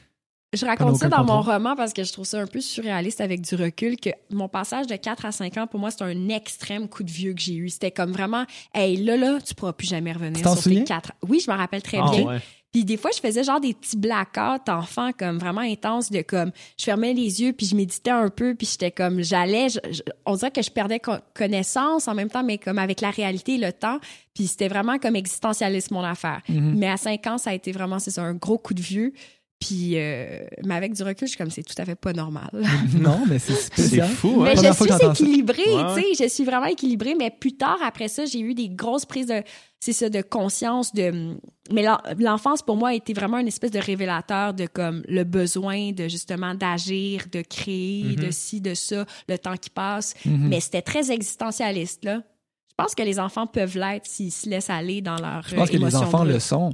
Je 0.53 0.67
raconte 0.67 0.97
ça 0.97 1.09
dans 1.09 1.23
mon 1.25 1.43
roman 1.43 1.77
parce 1.77 1.93
que 1.93 2.03
je 2.03 2.13
trouve 2.13 2.25
ça 2.25 2.41
un 2.41 2.47
peu 2.47 2.61
surréaliste 2.61 3.21
avec 3.21 3.41
du 3.41 3.55
recul 3.55 3.97
que 3.97 4.11
mon 4.31 4.49
passage 4.49 4.89
de 4.89 4.97
4 4.97 5.25
à 5.27 5.33
5 5.33 5.57
ans, 5.59 5.67
pour 5.69 5.79
moi, 5.79 5.93
c'est 5.93 6.03
un 6.03 6.29
extrême 6.29 6.89
coup 6.89 7.05
de 7.05 7.11
vieux 7.11 7.35
que 7.35 7.41
j'ai 7.41 7.55
eu. 7.55 7.69
C'était 7.69 7.93
comme 7.93 8.11
vraiment, 8.11 8.45
hey, 8.75 8.97
là, 8.97 9.17
là, 9.17 9.39
tu 9.41 9.55
pourras 9.55 9.73
plus 9.75 9.87
jamais 9.89 10.13
revenir 10.13 10.39
sur 10.41 10.59
souviens? 10.59 10.81
tes 10.81 10.87
4 10.87 11.13
Oui, 11.29 11.41
je 11.45 11.51
me 11.51 11.57
rappelle 11.57 11.83
très 11.83 11.99
Ah 12.03 12.11
bien. 12.11 12.27
ouais. 12.27 12.39
Puis 12.73 12.85
des 12.85 12.97
fois, 12.97 13.11
je 13.15 13.21
faisais 13.21 13.43
genre 13.45 13.61
des 13.61 13.75
petits 13.75 13.97
blackouts 13.97 14.69
enfants 14.71 15.11
comme 15.17 15.39
vraiment 15.39 15.61
intenses 15.61 16.11
de 16.11 16.23
comme, 16.23 16.51
je 16.79 16.85
fermais 16.85 17.13
les 17.15 17.43
yeux 17.43 17.53
puis 17.53 17.67
je 17.67 17.75
méditais 17.77 18.11
un 18.11 18.29
peu 18.29 18.55
puis 18.57 18.69
j'étais 18.71 18.91
comme, 18.93 19.23
j'allais, 19.23 19.69
je- 19.69 19.79
je- 19.91 20.03
on 20.27 20.35
dirait 20.37 20.53
que 20.53 20.63
je 20.63 20.71
perdais 20.71 21.01
co- 21.01 21.13
connaissance 21.35 22.07
en 22.09 22.15
même 22.15 22.29
temps, 22.31 22.45
mais 22.45 22.59
comme 22.59 22.79
avec 22.79 23.01
la 23.01 23.11
réalité 23.11 23.55
et 23.55 23.59
le 23.59 23.73
temps. 23.73 23.99
Puis 24.35 24.47
c'était 24.49 24.69
vraiment 24.69 24.99
comme 24.99 25.17
existentialiste 25.17 25.91
mon 25.93 26.03
affaire. 26.05 26.43
Mhm. 26.49 26.75
Mais 26.77 26.89
à 26.89 26.97
5 26.97 27.27
ans, 27.27 27.39
ça 27.39 27.51
a 27.51 27.55
été 27.55 27.73
vraiment, 27.73 27.99
c'est 27.99 28.11
ça, 28.13 28.23
un 28.23 28.35
gros 28.35 28.59
coup 28.59 28.75
de 28.75 28.83
vieux. 28.83 29.13
Puis, 29.61 29.99
euh, 29.99 30.41
mais 30.65 30.75
avec 30.75 30.95
du 30.95 31.03
recul, 31.03 31.27
je 31.29 31.33
suis 31.33 31.39
comme, 31.39 31.51
c'est 31.51 31.63
tout 31.63 31.75
à 31.77 31.85
fait 31.85 31.95
pas 31.95 32.15
normal. 32.15 32.49
Non, 32.99 33.25
mais 33.29 33.39
c'est 33.39 33.53
C'est 33.53 33.63
spécial. 33.83 34.09
fou, 34.09 34.39
hein? 34.41 34.45
Mais 34.45 34.57
je 34.57 34.73
suis 34.73 35.07
équilibrée, 35.11 35.63
tu 35.95 36.01
sais, 36.17 36.25
je 36.25 36.29
suis 36.31 36.45
vraiment 36.45 36.65
équilibrée, 36.67 37.15
mais 37.15 37.31
plus 37.31 37.53
tard, 37.53 37.77
après 37.85 38.09
ça, 38.09 38.25
j'ai 38.25 38.41
eu 38.41 38.55
des 38.55 38.71
grosses 38.71 39.05
prises 39.05 39.27
de, 39.27 39.43
c'est 39.79 39.93
ça, 39.93 40.09
de 40.09 40.23
conscience, 40.23 40.95
de, 40.95 41.37
mais 41.71 41.83
l'en- 41.83 42.01
l'enfance, 42.19 42.63
pour 42.63 42.77
moi, 42.77 42.89
a 42.89 42.95
été 42.95 43.13
vraiment 43.13 43.37
une 43.39 43.49
espèce 43.49 43.71
de 43.71 43.79
révélateur 43.79 44.55
de, 44.55 44.65
comme, 44.67 45.03
le 45.07 45.25
besoin 45.25 45.93
de, 45.93 46.09
justement, 46.09 46.55
d'agir, 46.55 47.25
de 47.31 47.43
créer, 47.43 48.17
de 48.17 48.31
ci, 48.31 48.63
de 48.63 48.73
ça, 48.73 49.05
le 49.29 49.37
temps 49.39 49.57
qui 49.59 49.69
passe. 49.69 50.15
Mhm. 50.25 50.49
Mais 50.49 50.61
c'était 50.61 50.81
très 50.83 51.11
existentialiste, 51.13 52.05
là. 52.07 52.23
Je 52.71 52.75
pense 52.85 52.95
que 52.95 53.03
les 53.03 53.21
enfants 53.21 53.47
peuvent 53.47 53.77
l'être 53.77 54.07
s'ils 54.07 54.33
se 54.33 54.49
laissent 54.49 54.71
aller 54.71 55.03
dans 55.03 55.17
leur 55.17 55.43
Je 55.47 55.55
pense 55.55 55.65
euh, 55.69 55.73
que 55.73 55.77
les 55.77 55.83
émotion 55.83 56.01
enfants 56.01 56.21
brute. 56.21 56.33
le 56.33 56.41
sont. 56.41 56.71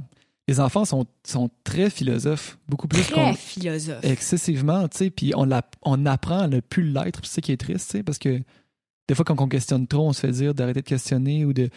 Les 0.47 0.59
enfants 0.61 0.85
sont, 0.85 1.05
sont 1.25 1.49
très 1.63 1.89
philosophes, 1.89 2.57
beaucoup 2.69 2.87
plus 2.87 3.01
Très 3.01 3.13
qu'on 3.15 3.33
philosophe. 3.33 4.03
excessivement, 4.03 4.87
tu 4.87 4.97
sais, 4.97 5.09
puis 5.09 5.33
on, 5.35 5.47
on 5.83 6.05
apprend 6.05 6.39
à 6.39 6.47
ne 6.47 6.59
plus 6.61 6.83
l'être, 6.83 7.19
c'est 7.23 7.35
ça 7.35 7.41
qui 7.41 7.51
est 7.51 7.57
triste, 7.57 7.91
tu 7.91 7.97
sais, 7.97 8.03
parce 8.03 8.17
que 8.17 8.41
des 9.09 9.15
fois, 9.15 9.25
quand 9.25 9.39
on 9.41 9.47
questionne 9.47 9.87
trop, 9.87 10.07
on 10.07 10.13
se 10.13 10.21
fait 10.21 10.31
dire 10.31 10.53
d'arrêter 10.53 10.81
de 10.81 10.87
questionner 10.87 11.45
ou 11.45 11.53
de... 11.53 11.69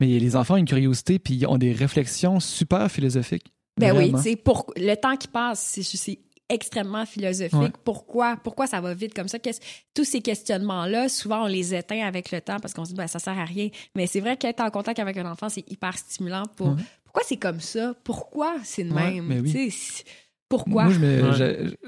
Mais 0.00 0.18
les 0.18 0.36
enfants 0.36 0.54
ont 0.54 0.58
une 0.58 0.64
curiosité, 0.66 1.18
puis 1.18 1.34
ils 1.34 1.46
ont 1.46 1.58
des 1.58 1.72
réflexions 1.72 2.40
super 2.40 2.90
philosophiques. 2.90 3.52
Ben 3.78 3.96
oui, 3.96 4.12
tu 4.12 4.20
sais, 4.22 4.36
pour 4.36 4.72
le 4.76 4.94
temps 4.96 5.16
qui 5.16 5.28
passe, 5.28 5.60
c'est- 5.60 6.18
extrêmement 6.52 7.06
philosophique. 7.06 7.52
Ouais. 7.60 7.70
Pourquoi, 7.84 8.36
pourquoi 8.42 8.66
ça 8.66 8.80
va 8.80 8.92
vite 8.92 9.14
comme 9.14 9.28
ça? 9.28 9.38
Tous 9.94 10.02
ces 10.04 10.20
questionnements-là, 10.20 11.08
souvent, 11.08 11.44
on 11.44 11.46
les 11.46 11.76
éteint 11.76 12.04
avec 12.04 12.32
le 12.32 12.40
temps 12.40 12.58
parce 12.58 12.74
qu'on 12.74 12.84
se 12.84 12.90
dit, 12.90 12.96
ben, 12.96 13.06
ça 13.06 13.20
sert 13.20 13.38
à 13.38 13.44
rien. 13.44 13.68
Mais 13.94 14.08
c'est 14.08 14.18
vrai 14.18 14.36
qu'être 14.36 14.58
en 14.60 14.68
contact 14.70 14.98
avec 14.98 15.16
un 15.16 15.30
enfant, 15.30 15.48
c'est 15.48 15.70
hyper 15.70 15.96
stimulant 15.96 16.42
pour, 16.56 16.70
Ouais. 16.70 16.82
Pourquoi 17.12 17.22
c'est 17.26 17.36
comme 17.36 17.60
ça? 17.60 17.94
Pourquoi 18.04 18.54
c'est 18.64 18.84
de 18.84 18.92
même? 18.92 19.28
oui. 19.44 19.74
Pourquoi? 20.48 20.84
Moi, 20.84 20.92
je 20.92 20.98
me, 20.98 21.30
Ouais. 21.30 21.36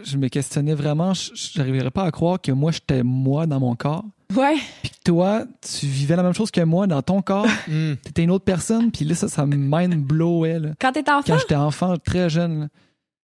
je, 0.05 0.11
je 0.13 0.17
me 0.17 0.29
questionnais 0.29 0.75
vraiment, 0.75 1.15
je 1.15 1.31
j'arriverais 1.35 1.91
pas 1.91 2.05
à 2.05 2.11
croire 2.13 2.41
que 2.41 2.53
moi, 2.53 2.71
j'étais 2.71 3.03
moi 3.03 3.45
dans 3.47 3.59
mon 3.59 3.75
corps, 3.75 4.05
Ouais. 4.37 4.55
puis 4.83 4.91
que 4.91 4.97
toi, 5.05 5.45
tu 5.69 5.87
vivais 5.87 6.15
la 6.15 6.23
même 6.23 6.33
chose 6.33 6.53
que 6.53 6.61
moi 6.61 6.87
dans 6.87 7.03
ton 7.03 7.23
corps, 7.23 7.47
Hmm. 7.67 7.95
t'étais 8.05 8.23
une 8.23 8.31
autre 8.31 8.45
personne, 8.45 8.93
puis 8.93 9.05
là, 9.05 9.17
ça, 9.17 9.27
ça 9.27 9.47
me 9.47 9.57
mind-blowait, 9.57 10.61
là. 10.61 10.69
Quand 10.81 10.93
t'es 10.93 11.01
enfant, 11.11 11.23
quand 11.27 11.39
j'étais 11.39 11.57
enfant, 11.57 11.97
très 11.99 12.31
jeune, 12.31 12.69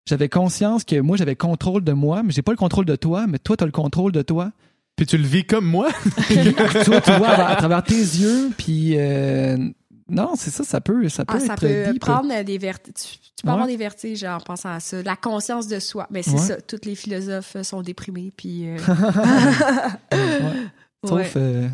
j'avais 0.09 0.31
conscience 0.31 0.85
que 0.85 0.99
moi, 1.01 1.19
j'avais 1.19 1.37
contrôle 1.37 1.85
de 1.85 1.93
moi, 1.93 2.23
mais 2.23 2.33
j'ai 2.33 2.43
pas 2.43 2.53
le 2.53 2.57
contrôle 2.59 2.87
de 2.87 2.97
toi, 2.97 3.27
mais 3.27 3.39
toi, 3.39 3.59
t'as 3.59 3.67
le 3.67 3.73
contrôle 3.73 4.13
de 4.13 4.23
toi. 4.23 4.53
Puis 4.97 5.05
tu 5.05 5.19
le 5.19 5.25
vis 5.27 5.45
comme 5.45 5.67
moi? 5.67 5.89
Puis 6.29 6.55
toi, 6.87 7.01
tu 7.03 7.13
vois 7.13 7.29
à, 7.29 7.49
à 7.51 7.57
travers 7.57 7.83
tes 7.83 7.95
yeux, 7.95 8.51
puis 8.57 8.95
euh, 8.97 9.59
Non, 10.09 10.35
c'est 10.37 10.51
ça, 10.51 10.63
ça 10.63 10.81
peut, 10.81 11.09
ça 11.09 11.25
peut 11.25 11.35
Ah, 11.37 11.41
ça 11.41 11.55
être 11.55 11.61
peut 11.61 11.93
deep. 11.93 12.01
prendre 12.01 12.43
des 12.45 12.59
vertiges. 12.59 12.95
Tu, 12.95 13.19
tu 13.19 13.43
peux 13.43 13.49
Ouais. 13.49 13.53
avoir 13.55 13.67
des 13.67 13.77
vertiges 13.77 14.23
en 14.25 14.39
pensant 14.39 14.71
à 14.71 14.79
ça. 14.81 15.03
La 15.03 15.17
conscience 15.17 15.67
de 15.67 15.81
soi. 15.81 16.07
Mais 16.11 16.23
c'est 16.23 16.31
Ouais. 16.33 16.39
ça. 16.39 16.61
Tous 16.61 16.81
les 16.85 16.95
philosophes 16.95 17.57
euh, 17.57 17.63
sont 17.65 17.83
déprimés. 17.83 18.33
Puis, 18.37 18.69
euh, 18.69 18.77
Ouais. 20.13 21.09
Sauf, 21.09 21.33
euh, 21.37 21.69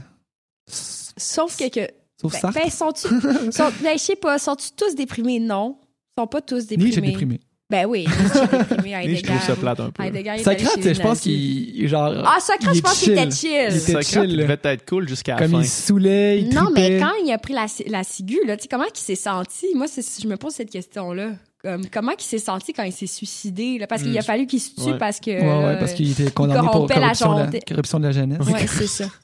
Sauf 0.67 1.57
que. 1.57 1.69
que 1.69 1.89
sauf 2.21 2.33
ben, 2.33 2.39
Sartre. 2.41 2.59
ben, 2.63 2.71
sont-tu. 2.71 3.09
sont- 3.53 3.71
ben, 3.83 3.99
je 3.99 4.03
sais 4.03 4.17
pas. 4.17 4.39
Sont-tu 4.39 4.71
tous 4.73 4.95
déprimés? 4.95 5.39
Non. 5.39 5.79
Ils 6.17 6.21
sont 6.23 6.27
pas 6.27 6.41
tous 6.41 6.67
déprimés. 6.67 6.91
Nietzsche 6.91 7.05
est 7.05 7.11
déprimé. 7.11 7.41
Ben 7.73 7.87
oui, 7.87 8.05
je 8.07 9.23
trouve 9.23 9.41
ça 9.41 9.57
plate 9.57 9.81
un 9.81 9.91
peu. 9.91 10.03
Socrate, 10.43 10.95
je 10.95 11.01
pense 11.01 11.21
qu'il 11.21 11.89
genre 11.89 12.13
Ah, 12.25 12.39
Socrate, 12.39 12.77
je 12.77 12.81
pense 12.83 13.01
qu'il 13.01 13.13
était 13.13 13.31
chill. 13.31 13.51
Il 13.51 13.77
était 13.77 13.79
Socrate, 13.79 14.05
chill, 14.05 14.31
il 14.31 14.37
là. 14.37 14.43
devait 14.43 14.75
être 14.75 14.87
cool 14.87 15.09
jusqu'à 15.09 15.37
la 15.37 15.39
comme 15.43 15.53
fin. 15.53 15.61
il 15.63 15.67
saoulait, 15.69 16.41
il 16.43 16.55
Non, 16.55 16.69
mais 16.75 16.99
quand 16.99 17.13
il 17.25 17.33
a 17.33 17.39
pris 17.39 17.55
la, 17.55 17.65
la 17.87 18.05
ciguë, 18.05 18.41
là, 18.47 18.59
tu 18.59 18.65
sais, 18.65 18.69
comment 18.69 18.85
il 18.85 18.99
s'est 18.99 19.15
senti? 19.15 19.69
Moi, 19.75 19.87
je 19.87 20.29
me 20.29 20.37
pose 20.37 20.53
cette 20.53 20.71
question-là. 20.71 21.31
Comme, 21.63 21.87
comment 21.91 22.13
il 22.19 22.23
s'est 22.23 22.39
senti 22.39 22.75
quand 22.75 22.83
il 22.83 22.93
s'est 22.93 23.07
suicidé? 23.07 23.79
Là? 23.79 23.87
Parce 23.87 24.03
qu'il 24.03 24.19
a 24.19 24.23
fallu 24.23 24.47
qu'il 24.47 24.61
se 24.61 24.75
tue 24.75 24.91
Ouais. 24.91 24.99
parce 24.99 25.19
que. 25.19 25.31
Ouais, 25.31 25.65
ouais, 25.67 25.79
parce 25.79 25.95
qu'il 25.95 26.11
était 26.11 26.31
condamné 26.31 26.69
pour 26.71 26.89
corruption 26.89 27.35
de 27.47 27.53
la, 27.53 27.61
corruption 27.61 28.01
de 28.01 28.05
la 28.05 28.13
jeunesse. 28.13 28.47
Ouais, 28.47 28.67
c'est 28.67 28.87
ça. 28.87 29.05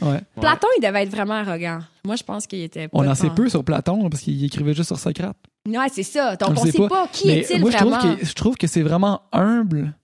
Ouais. 0.00 0.20
Platon, 0.40 0.68
il 0.78 0.86
devait 0.86 1.02
être 1.02 1.10
vraiment 1.10 1.34
arrogant. 1.34 1.80
Moi, 2.06 2.16
je 2.16 2.22
pense 2.22 2.46
qu'il 2.46 2.62
était 2.62 2.88
pas 2.88 2.96
On 2.98 3.06
en 3.06 3.14
sait 3.14 3.28
peu 3.28 3.50
sur 3.50 3.62
Platon 3.62 4.08
parce 4.08 4.22
qu'il 4.22 4.42
écrivait 4.42 4.72
juste 4.72 4.88
sur 4.88 4.98
Socrate. 4.98 5.36
Ouais, 5.68 5.86
c'est 5.92 6.02
ça. 6.02 6.36
Donc, 6.36 6.50
On 6.50 6.60
on 6.60 6.64
sait 6.64 6.72
pas. 6.72 6.88
pas, 6.88 7.08
qui 7.12 7.30
est-il 7.30 7.60
moi, 7.60 7.70
je 7.70 7.76
trouve, 7.76 7.92
vraiment. 7.92 8.16
que, 8.16 8.24
je 8.26 8.32
trouve 8.34 8.56
que 8.56 8.66
c'est 8.66 8.82
vraiment 8.82 9.22
humble 9.32 9.94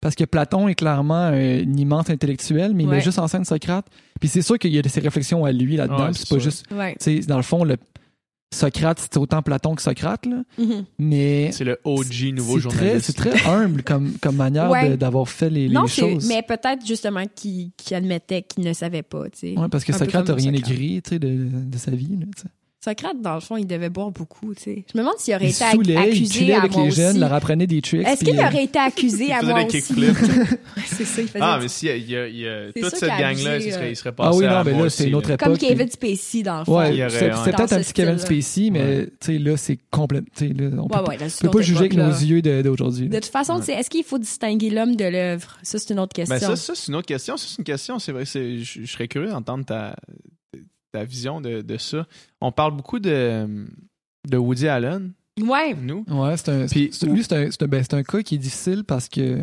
parce 0.00 0.14
que 0.14 0.24
Platon 0.24 0.68
est 0.68 0.74
clairement 0.74 1.14
un 1.26 1.58
immense 1.76 2.08
intellectuel, 2.10 2.72
mais 2.74 2.84
il 2.84 2.88
Ouais. 2.88 2.96
met 2.96 3.00
juste 3.02 3.18
en 3.18 3.28
scène 3.28 3.44
Socrate. 3.44 3.86
Puis 4.20 4.28
c'est 4.28 4.42
sûr 4.42 4.58
qu'il 4.58 4.72
y 4.72 4.78
a 4.78 4.82
de 4.82 4.88
ses 4.88 5.00
réflexions 5.00 5.44
à 5.44 5.52
lui 5.52 5.76
là-dedans. 5.76 6.04
Ouais, 6.06 6.10
puis 6.12 6.20
c'est 6.24 6.28
pas 6.34 6.38
juste. 6.38 6.64
Ouais. 6.72 6.96
Dans 7.26 7.36
le 7.36 7.42
fond, 7.42 7.64
le 7.64 7.76
Socrate, 8.54 9.00
c'est 9.00 9.16
autant 9.18 9.42
Platon 9.42 9.74
que 9.74 9.82
Socrate, 9.82 10.24
là. 10.24 10.42
Mhm. 10.56 10.84
Mais 10.98 11.50
C'est 11.52 11.64
le 11.64 11.78
OG 11.84 12.32
nouveau 12.32 12.58
journaliste. 12.58 13.06
c'est 13.06 13.12
très 13.16 13.44
humble 13.46 13.82
comme, 13.82 14.12
comme 14.22 14.36
manière 14.36 14.70
Ouais. 14.70 14.96
d'avoir 14.96 15.28
fait 15.28 15.50
les, 15.50 15.68
Non, 15.68 15.86
choses. 15.86 16.26
mais 16.28 16.42
peut-être 16.42 16.86
justement 16.86 17.24
qu'il 17.34 17.72
admettait 17.90 18.42
qu'il 18.42 18.64
ne 18.64 18.72
savait 18.72 19.02
pas. 19.02 19.24
tu 19.30 19.38
sais. 19.38 19.58
Ouais, 19.58 19.68
parce 19.68 19.84
que 19.84 19.92
Un 19.92 19.98
Socrate 19.98 20.28
n'a 20.28 20.34
rien 20.34 20.54
Socrate. 20.54 20.70
écrit 20.70 21.00
de, 21.18 21.18
de 21.18 21.76
sa 21.78 21.90
vie. 21.90 22.16
Là, 22.18 22.26
tu 22.36 22.42
sais. 22.42 22.48
Socrate, 22.86 23.20
dans 23.20 23.34
le 23.34 23.40
fond, 23.40 23.56
il 23.56 23.66
devait 23.66 23.88
boire 23.90 24.12
beaucoup. 24.12 24.54
tu 24.54 24.62
sais. 24.62 24.84
Je 24.92 24.96
me 24.96 25.02
demande 25.02 25.18
s'il 25.18 25.34
aurait 25.34 25.48
été 25.50 25.64
accusé 25.96 26.52
à 26.52 26.58
avec 26.60 26.72
moi 26.72 26.84
les 26.84 26.90
jeunes, 26.92 27.10
aussi. 27.10 27.18
leur 27.18 27.32
apprenait 27.32 27.66
des 27.66 27.82
tricks. 27.82 28.06
Est-ce 28.06 28.24
qu'il 28.24 28.38
euh, 28.38 28.46
aurait 28.46 28.62
été 28.62 28.78
accusé 28.78 29.32
à 29.32 29.42
moi 29.42 29.64
aussi? 29.64 29.82
c'est 30.86 31.04
ça, 31.04 31.22
il 31.22 31.26
faisait 31.26 31.38
Ah, 31.40 31.58
mais 31.60 31.66
si, 31.66 31.86
il 31.86 32.08
y 32.08 32.16
a, 32.16 32.28
il 32.28 32.36
y 32.36 32.46
a 32.48 32.66
C'est 32.72 32.80
toute 32.82 32.94
cette 32.94 33.08
gang-là, 33.08 33.56
il 33.58 33.72
serait, 33.72 33.90
il 33.90 33.96
serait 33.96 34.12
passé 34.12 34.30
Ah 34.32 34.36
oui, 34.36 34.46
à 34.46 34.50
non, 34.50 34.64
mais 34.64 34.82
là, 34.84 34.88
c'est 34.88 35.08
une 35.08 35.16
autre 35.16 35.30
époque. 35.30 35.48
Comme 35.48 35.58
puis- 35.58 35.66
Kevin 35.66 35.90
Spacey, 35.90 36.42
dans 36.44 36.60
le 36.60 36.64
fond. 36.64 36.78
Ouais, 36.78 37.08
c'est 37.10 37.28
peut-être 37.28 37.72
un 37.72 37.80
petit 37.80 37.92
Kevin. 37.92 38.18
Spacey, 38.18 38.70
mais 38.70 39.06
tu 39.06 39.12
sais, 39.20 39.38
là, 39.38 39.56
c'est 39.56 39.78
complètement. 39.90 40.28
tu 40.36 40.46
sais, 40.46 40.54
On 40.78 40.86
peut, 40.86 41.50
pas- 41.50 41.60
juger 41.62 41.78
avec 41.80 41.94
nos 41.96 42.10
yeux 42.10 42.40
d'aujourd'hui. 42.40 43.08
De 43.08 43.18
toute 43.18 43.26
façon, 43.26 43.58
tu 43.58 43.66
sais, 43.66 43.72
est-ce 43.72 43.90
qu'il 43.90 44.04
faut 44.04 44.18
distinguer 44.18 44.70
l'homme 44.70 44.94
de 44.94 45.06
l'œuvre? 45.06 45.58
Ça, 45.64 45.80
c'est 45.80 45.92
une 45.92 45.98
autre 45.98 46.12
question. 46.14 46.36
Ben 46.36 46.40
ça, 46.40 46.54
ça 46.54 46.74
c'est 46.76 46.88
une 46.88 46.94
autre 46.94 47.06
question. 47.06 47.36
Ça, 47.36 47.46
c'est 47.48 47.58
une 47.58 47.64
question. 47.64 47.98
C'est 47.98 48.12
vrai, 48.12 48.24
je 48.26 48.86
serais 48.86 49.08
curieux 49.08 49.30
d'entendre 49.30 49.64
ta, 49.64 49.96
ta 50.98 51.04
vision 51.04 51.40
de, 51.40 51.60
de 51.62 51.76
ça. 51.78 52.06
On 52.40 52.52
parle 52.52 52.74
beaucoup 52.76 52.98
de, 52.98 53.66
de 54.28 54.36
Woody 54.36 54.68
Allen, 54.68 55.12
ouais. 55.40 55.74
nous. 55.74 56.04
Ouais, 56.08 56.36
c'est 56.36 56.48
un, 56.50 56.66
Puis- 56.66 56.90
c'est- 56.92 57.06
lui, 57.06 57.22
c'est 57.22 57.34
un, 57.34 57.50
c'est 57.50 57.62
un- 57.62 57.66
ben, 57.68 57.82
c'est 57.82 57.94
un 57.94 58.02
cas 58.02 58.22
qui 58.22 58.36
est 58.36 58.38
difficile 58.38 58.84
parce 58.84 59.08
que 59.08 59.40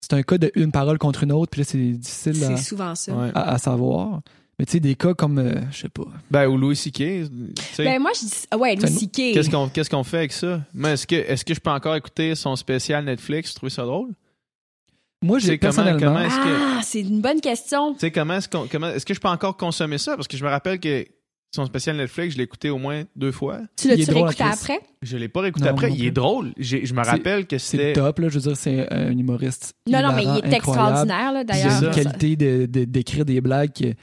c'est 0.00 0.14
un 0.14 0.22
cas 0.22 0.38
de 0.38 0.50
une 0.54 0.70
parole 0.72 0.98
contre 0.98 1.24
une 1.24 1.32
autre, 1.32 1.50
puis 1.50 1.60
là, 1.60 1.64
c'est 1.64 1.78
difficile 1.78 2.44
à, 2.44 2.56
C'est 2.56 2.62
souvent 2.62 2.94
ça. 2.94 3.12
À- 3.34 3.52
à 3.54 3.58
savoir. 3.58 4.20
Mais 4.58 4.64
tu 4.64 4.72
sais, 4.72 4.80
des 4.80 4.94
cas 4.94 5.12
comme, 5.12 5.38
euh, 5.38 5.52
je 5.70 5.80
sais 5.82 5.88
pas. 5.90 6.06
Ben, 6.30 6.46
ou 6.46 6.56
Louis 6.56 6.76
C.K. 6.76 7.28
Ben, 7.76 8.00
moi, 8.00 8.12
je 8.14 8.20
dis. 8.26 8.32
ah 8.50 8.56
Ouais, 8.56 8.74
Louis 8.74 8.88
C.K. 8.88 9.12
Qu'est-ce 9.34 9.50
qu'on 9.50 9.68
qu'est-ce 9.68 9.90
qu'on 9.90 10.02
fait 10.04 10.16
avec 10.18 10.32
ça? 10.32 10.62
Mais 10.72 10.92
est-ce 10.94 11.06
que, 11.06 11.14
est 11.14 11.44
que 11.44 11.52
je 11.52 11.60
peux 11.60 11.68
encore 11.70 11.94
écouter 11.94 12.34
son 12.34 12.56
spécial 12.56 13.04
Netflix? 13.04 13.50
Tu 13.50 13.56
trouves 13.56 13.68
ça 13.68 13.82
drôle? 13.84 14.12
Moi, 15.22 15.38
j'ai 15.38 15.46
C'est 15.48 15.58
comment- 15.58 15.72
personnellement. 15.72 16.00
comment 16.00 16.20
est-ce 16.20 16.36
que- 16.36 16.76
Ah, 16.78 16.80
c'est 16.82 17.00
une 17.00 17.20
bonne 17.20 17.40
question. 17.40 17.94
Tu 17.94 18.00
sais, 18.00 18.10
comment 18.10 18.34
est-ce 18.34 18.48
qu'on- 18.48 18.66
comment 18.70 18.88
est-ce 18.88 19.06
que 19.06 19.14
je 19.14 19.20
peux 19.20 19.28
encore 19.28 19.56
consommer 19.56 19.98
ça? 19.98 20.14
Parce 20.16 20.28
que 20.28 20.36
je 20.36 20.44
me 20.44 20.50
rappelle 20.50 20.78
que 20.78 21.06
son 21.54 21.64
spécial 21.64 21.96
Netflix, 21.96 22.34
je 22.34 22.38
l'ai 22.38 22.44
écouté 22.44 22.68
au 22.68 22.76
moins 22.76 23.04
deux 23.16 23.32
fois. 23.32 23.60
Tu 23.78 23.88
est 23.88 23.96
l'as-tu 23.96 24.10
réécouté 24.12 24.44
après? 24.44 24.78
Je 25.00 25.16
l'ai 25.16 25.28
pas 25.28 25.40
réécouté 25.40 25.64
Non, 25.64 25.70
après. 25.70 25.88
non 25.88 25.94
Il 25.98 26.04
est 26.04 26.10
drôle. 26.10 26.52
Je 26.58 26.76
me 26.78 26.84
C'est- 26.84 27.10
rappelle 27.10 27.46
que 27.46 27.56
C'est 27.56 27.76
c'était. 27.78 27.92
top, 27.94 28.18
là. 28.18 28.28
Je 28.28 28.34
veux 28.34 28.40
dire, 28.48 28.56
c'est 28.56 28.92
un 28.92 29.10
humoriste. 29.16 29.72
Non, 29.88 30.02
non, 30.02 30.12
mais 30.12 30.22
il 30.24 30.28
est 30.28 30.30
incroyable. 30.30 30.54
extraordinaire, 30.54 31.32
là, 31.32 31.44
Puis 31.44 31.58
Il 31.58 31.62
a 31.62 31.68
d'ailleurs. 31.70 31.82
une 31.96 32.02
qualité 32.02 32.36
de- 32.36 32.66
de- 32.66 32.84
d'écrire 32.84 33.24
des 33.24 33.40
blagues. 33.40 33.72
que- 33.72 33.94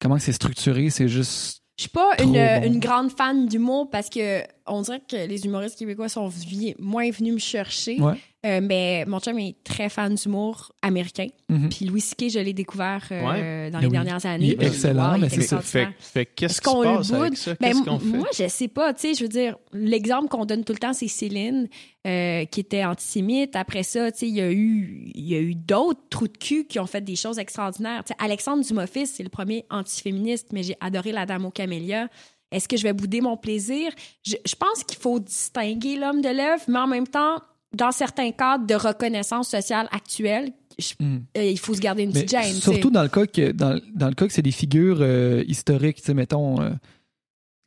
comment 0.00 0.18
c'est 0.18 0.32
structuré, 0.32 0.90
c'est 0.90 1.08
juste. 1.08 1.58
Je 1.78 1.84
suis 1.84 1.90
pas 1.90 2.14
Trop 2.16 2.26
une, 2.28 2.34
bon. 2.34 2.62
une 2.66 2.78
grande 2.78 3.10
fan 3.10 3.46
d'humour 3.48 3.88
parce 3.90 4.08
que 4.10 4.42
on 4.66 4.82
dirait 4.82 5.00
que 5.06 5.16
les 5.16 5.44
humoristes 5.44 5.78
québécois 5.78 6.08
sont 6.08 6.28
vi- 6.28 6.74
moins 6.78 7.10
venus 7.10 7.34
me 7.34 7.38
chercher. 7.38 8.00
Ouais. 8.00 8.14
Euh, 8.44 8.60
mais 8.60 9.04
mon 9.06 9.20
chum 9.20 9.38
est 9.38 9.54
très 9.62 9.88
fan 9.88 10.16
d'humour 10.16 10.72
américain. 10.82 11.28
Mhm. 11.48 11.68
Puis 11.68 11.84
Louis 11.84 12.00
C.K., 12.00 12.28
je 12.28 12.38
l'ai 12.40 12.52
découvert 12.52 13.06
euh, 13.12 13.20
Ouais. 13.24 13.70
dans 13.70 13.78
Ben 13.78 13.80
les 13.82 13.86
oui. 13.86 13.92
dernières 13.92 14.26
années. 14.26 14.46
Il 14.46 14.52
est 14.54 14.56
Puis, 14.56 14.66
excellent, 14.66 15.12
wow, 15.12 15.18
mais 15.20 15.28
c'est 15.28 15.42
ça. 15.42 15.60
fait, 15.60 15.86
fait 16.00 16.26
qu'est-ce 16.26 16.60
qu'on 16.60 16.82
le 16.82 16.96
passe 16.96 17.12
avec 17.12 17.28
boude? 17.30 17.36
ça? 17.38 17.54
Ben, 17.60 17.68
Qu'est-ce 17.72 17.82
qu'on 17.84 17.98
fait? 18.00 18.06
Moi, 18.18 18.26
je 18.36 18.48
sais 18.48 18.66
pas. 18.66 18.92
Tu 18.94 19.00
sais, 19.02 19.14
je 19.14 19.22
veux 19.22 19.28
dire, 19.28 19.56
l'exemple 19.72 20.26
qu'on 20.28 20.44
donne 20.44 20.64
tout 20.64 20.72
le 20.72 20.80
temps, 20.80 20.92
c'est 20.92 21.06
Céline, 21.06 21.68
euh, 22.04 22.44
qui 22.46 22.58
était 22.58 22.84
antisémite. 22.84 23.54
Après 23.54 23.84
ça, 23.84 24.10
tu 24.10 24.18
sais, 24.18 24.28
il 24.28 24.34
y 24.34 24.40
a 24.40 24.50
eu, 24.50 25.08
il 25.14 25.28
y 25.28 25.36
a 25.36 25.40
eu 25.40 25.54
d'autres 25.54 26.00
trous 26.10 26.26
de 26.26 26.36
cul 26.36 26.64
qui 26.66 26.80
ont 26.80 26.86
fait 26.86 27.00
des 27.00 27.14
choses 27.14 27.38
extraordinaires. 27.38 28.02
Tu 28.04 28.08
sais, 28.12 28.16
Alexandre 28.18 28.64
Dumas-Fils, 28.64 29.12
c'est 29.14 29.22
le 29.22 29.28
premier 29.28 29.66
antiféministe, 29.70 30.48
mais 30.52 30.64
j'ai 30.64 30.74
adoré 30.80 31.12
La 31.12 31.26
Dame 31.26 31.44
aux 31.44 31.50
camélias. 31.52 32.08
Est-ce 32.52 32.68
que 32.68 32.76
je 32.76 32.82
vais 32.82 32.92
bouder 32.92 33.20
mon 33.20 33.36
plaisir? 33.36 33.90
Je, 34.24 34.36
je 34.46 34.54
pense 34.54 34.84
qu'il 34.84 34.98
faut 34.98 35.18
distinguer 35.18 35.96
l'homme 35.96 36.20
de 36.20 36.28
l'œuvre, 36.28 36.62
mais 36.68 36.78
en 36.78 36.86
même 36.86 37.06
temps, 37.08 37.36
dans 37.74 37.90
certains 37.92 38.30
cadres 38.32 38.66
de 38.66 38.74
reconnaissance 38.74 39.48
sociale 39.48 39.88
actuelle, 39.92 40.52
je- 40.78 40.92
Mhm. 41.00 41.24
euh, 41.36 41.44
il 41.44 41.58
faut 41.58 41.74
se 41.74 41.80
garder 41.80 42.02
une 42.04 42.12
petite 42.12 42.30
gêne. 42.30 42.52
surtout 42.54 42.90
dans 42.90 43.02
le 43.02 43.08
cas 43.08 43.26
que 43.26 43.52
dans, 43.52 43.80
dans 43.94 44.08
le 44.08 44.14
cas 44.14 44.26
que 44.26 44.32
c'est 44.32 44.42
des 44.42 44.50
figures 44.52 44.98
euh, 45.00 45.42
historiques, 45.46 46.06
mettons, 46.08 46.60
euh, 46.60 46.70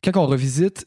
quand 0.04 0.16
on 0.16 0.26
revisite 0.26 0.86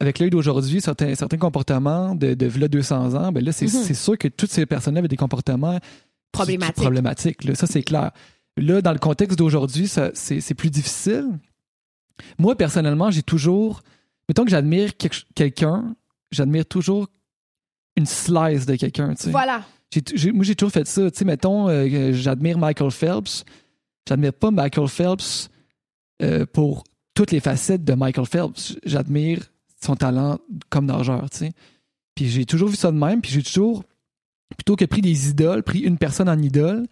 avec 0.00 0.18
l'œil 0.18 0.30
d'aujourd'hui 0.30 0.80
certains, 0.80 1.14
certains 1.14 1.38
comportements 1.38 2.14
de, 2.14 2.34
de 2.34 2.46
v'là 2.46 2.68
200 2.68 3.14
ans, 3.14 3.32
ben 3.32 3.44
là, 3.44 3.52
c'est 3.52 3.66
Mhm. 3.66 3.82
c'est 3.82 3.94
sûr 3.94 4.16
que 4.16 4.28
toutes 4.28 4.50
ces 4.50 4.64
personnes-là 4.66 5.00
avaient 5.00 5.08
des 5.08 5.16
comportements 5.16 5.74
qui- 5.78 5.80
qui- 5.80 6.30
Problématique. 6.32 6.82
problématiques, 6.82 7.44
là. 7.44 7.54
ça 7.54 7.66
c'est 7.66 7.82
clair. 7.82 8.12
Là, 8.56 8.80
dans 8.82 8.92
le 8.92 8.98
contexte 8.98 9.38
d'aujourd'hui, 9.38 9.88
c'est 9.88 10.54
plus 10.54 10.70
difficile. 10.70 11.26
Moi, 12.38 12.56
personnellement, 12.56 13.10
j'ai 13.10 13.22
toujours, 13.22 13.82
mettons 14.28 14.44
que 14.44 14.50
j'admire 14.50 14.92
quelqu'un, 15.34 15.94
j'admire 16.30 16.66
toujours 16.66 17.08
une 17.96 18.06
slice 18.06 18.66
de 18.66 18.76
quelqu'un, 18.76 19.14
tu 19.14 19.24
sais. 19.24 19.30
Voilà. 19.30 19.64
Moi, 20.32 20.44
j'ai 20.44 20.54
toujours 20.54 20.72
fait 20.72 20.86
ça. 20.86 21.10
Tu 21.10 21.18
sais, 21.18 21.24
mettons, 21.24 21.68
euh, 21.68 21.88
que 21.88 22.12
j'admire 22.12 22.58
Michael 22.58 22.90
Phelps. 22.90 23.44
J'admire 24.08 24.32
pas 24.32 24.50
Michael 24.50 24.88
Phelps 24.88 25.50
euh, 26.22 26.46
pour 26.46 26.84
toutes 27.14 27.30
les 27.30 27.40
facettes 27.40 27.84
de 27.84 27.94
Michael 27.94 28.26
Phelps. 28.26 28.76
J'admire 28.84 29.40
son 29.82 29.96
talent 29.96 30.38
comme 30.70 30.86
nageur, 30.86 31.28
tu 31.30 31.38
sais. 31.38 31.52
Puis 32.14 32.28
j'ai 32.28 32.44
toujours 32.44 32.68
vu 32.68 32.76
ça 32.76 32.90
de 32.92 32.96
même. 32.96 33.20
Puis 33.20 33.32
j'ai 33.32 33.42
toujours, 33.42 33.84
plutôt 34.56 34.76
que 34.76 34.84
pris 34.84 35.00
des 35.00 35.30
idoles, 35.30 35.62
pris 35.62 35.80
une 35.80 35.98
personne 35.98 36.28
en 36.28 36.38
idole, 36.38 36.86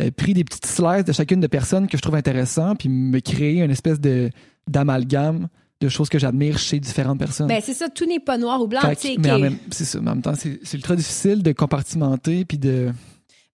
euh, 0.00 0.10
pris 0.10 0.34
des 0.34 0.44
petites 0.44 0.66
slices 0.66 1.04
de 1.04 1.12
chacune 1.12 1.40
de 1.40 1.46
personnes 1.46 1.88
que 1.88 1.96
je 1.96 2.02
trouve 2.02 2.14
intéressant, 2.16 2.74
puis 2.76 2.88
me 2.88 3.20
créer 3.20 3.62
une 3.62 3.70
espèce 3.70 4.00
de 4.00 4.30
d'amalgame 4.68 5.48
de 5.80 5.88
choses 5.88 6.08
que 6.08 6.18
j'admire 6.18 6.58
chez 6.58 6.80
différentes 6.80 7.18
personnes. 7.18 7.48
Ben, 7.48 7.60
c'est 7.62 7.74
ça, 7.74 7.88
tout 7.88 8.06
n'est 8.06 8.20
pas 8.20 8.38
noir 8.38 8.60
ou 8.62 8.66
blanc. 8.66 8.80
Fait 8.80 9.16
mais 9.18 9.30
en 9.30 9.36
qui- 9.36 9.42
même, 9.42 9.58
c'est 9.70 9.84
ça, 9.84 10.00
mais 10.00 10.10
en 10.10 10.14
même 10.14 10.22
temps, 10.22 10.34
c'est 10.34 10.58
ultra 10.74 10.96
difficile 10.96 11.42
de 11.42 11.52
compartimenter 11.52 12.44
puis 12.44 12.58
de. 12.58 12.90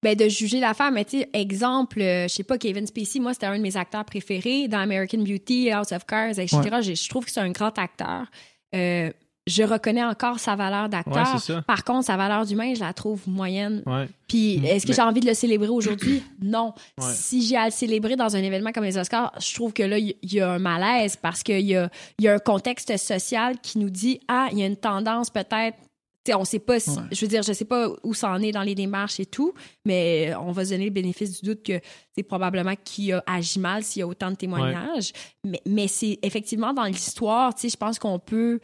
ben, 0.03 0.17
de 0.17 0.29
juger 0.29 0.61
l'affaire. 0.61 0.93
Mais 0.93 1.05
tu 1.05 1.19
sais, 1.21 1.29
exemple, 1.35 2.01
euh, 2.01 2.29
je 2.29 2.35
sais 2.35 2.45
pas, 2.45 2.59
Kevin 2.59 2.87
Spacey, 2.87 3.19
moi, 3.21 3.35
c'était 3.35 3.47
un 3.47 3.57
de 3.57 3.63
mes 3.63 3.77
acteurs 3.77 4.05
préférés 4.05 4.69
dans 4.69 4.79
American 4.79 5.19
Beauty, 5.19 5.71
House 5.71 5.93
of 5.93 6.07
Cards, 6.07 6.39
etc. 6.39 6.61
Je 6.81 7.09
trouve 7.09 7.25
que 7.25 7.31
c'est 7.31 7.41
un 7.41 7.51
grand 7.51 7.77
acteur. 7.79 8.27
Euh, 8.75 9.11
je 9.47 9.63
reconnais 9.65 10.05
encore 10.05 10.39
sa 10.39 10.55
valeur 10.55 10.89
d'acteur. 10.89 11.37
Par 11.67 11.83
contre, 11.85 12.07
sa 12.07 12.17
valeur 12.17 12.47
d'humain, 12.47 12.75
je 12.75 12.81
la 12.81 12.93
trouve 12.93 13.21
moyenne. 13.27 13.83
Ouais. 13.87 14.09
Puis, 14.29 14.59
Mm. 14.59 14.65
est-ce 14.67 14.85
que 14.87 14.91
Mais- 14.93 14.97
j'ai 14.97 15.03
envie 15.03 15.21
de 15.21 15.27
le 15.27 15.35
célébrer 15.35 15.69
aujourd'hui? 15.69 16.23
Non. 16.43 16.75
Ouais. 16.99 17.13
Si 17.13 17.43
j'ai 17.45 17.57
à 17.57 17.65
le 17.67 17.71
célébrer 17.73 18.15
dans 18.17 18.37
un 18.37 18.43
événement 18.43 18.71
comme 18.73 18.85
les 18.85 18.99
Oscars, 18.99 19.33
je 19.41 19.55
trouve 19.55 19.73
que 19.73 19.83
là, 19.83 19.99
il 19.99 20.15
y, 20.23 20.37
y 20.37 20.41
a 20.41 20.53
un 20.53 20.59
malaise 20.59 21.17
parce 21.17 21.43
qu'il 21.43 21.61
y 21.67 21.75
a, 21.77 21.91
il 22.19 22.25
y 22.25 22.29
a 22.29 22.35
un 22.35 22.39
contexte 22.39 22.97
social 22.97 23.57
qui 23.61 23.79
nous 23.79 23.91
dit, 23.91 24.21
ah, 24.29 24.49
il 24.53 24.59
y 24.59 24.63
a 24.63 24.67
une 24.67 24.77
tendance 24.77 25.29
peut-être. 25.31 25.77
Tu 26.25 26.31
sais, 26.31 26.35
on 26.39 26.45
sait 26.45 26.61
pas 26.61 26.79
si- 26.79 26.91
Ouais. 26.91 27.03
je 27.11 27.21
veux 27.23 27.27
dire, 27.27 27.43
je 27.43 27.53
sais 27.53 27.65
pas 27.65 27.89
où 28.05 28.15
ça 28.15 28.31
en 28.31 28.41
est 28.41 28.53
dans 28.53 28.63
les 28.63 28.77
démarches 28.77 29.19
et 29.19 29.27
tout, 29.27 29.55
mais 29.85 30.33
on 30.41 30.53
va 30.53 30.65
se 30.65 30.71
donner 30.71 30.85
le 30.85 30.91
bénéfice 30.93 31.41
du 31.43 31.49
doute 31.49 31.65
que 31.65 31.81
c'est 32.15 32.23
probablement 32.23 32.75
qui 32.85 33.11
a 33.13 33.25
agi 33.27 33.59
mal 33.59 33.83
s'il 33.83 34.01
y 34.01 34.03
a 34.05 34.07
autant 34.07 34.31
de 34.31 34.37
témoignages. 34.37 35.13
Mais, 35.43 35.61
mais 35.67 35.89
c'est 35.89 36.21
effectivement 36.23 36.73
dans 36.73 36.85
l'histoire, 36.85 37.53
tu 37.57 37.63
sais, 37.63 37.71
je 37.71 37.77
pense 37.77 37.99
qu'on 37.99 38.21
peut 38.21 38.61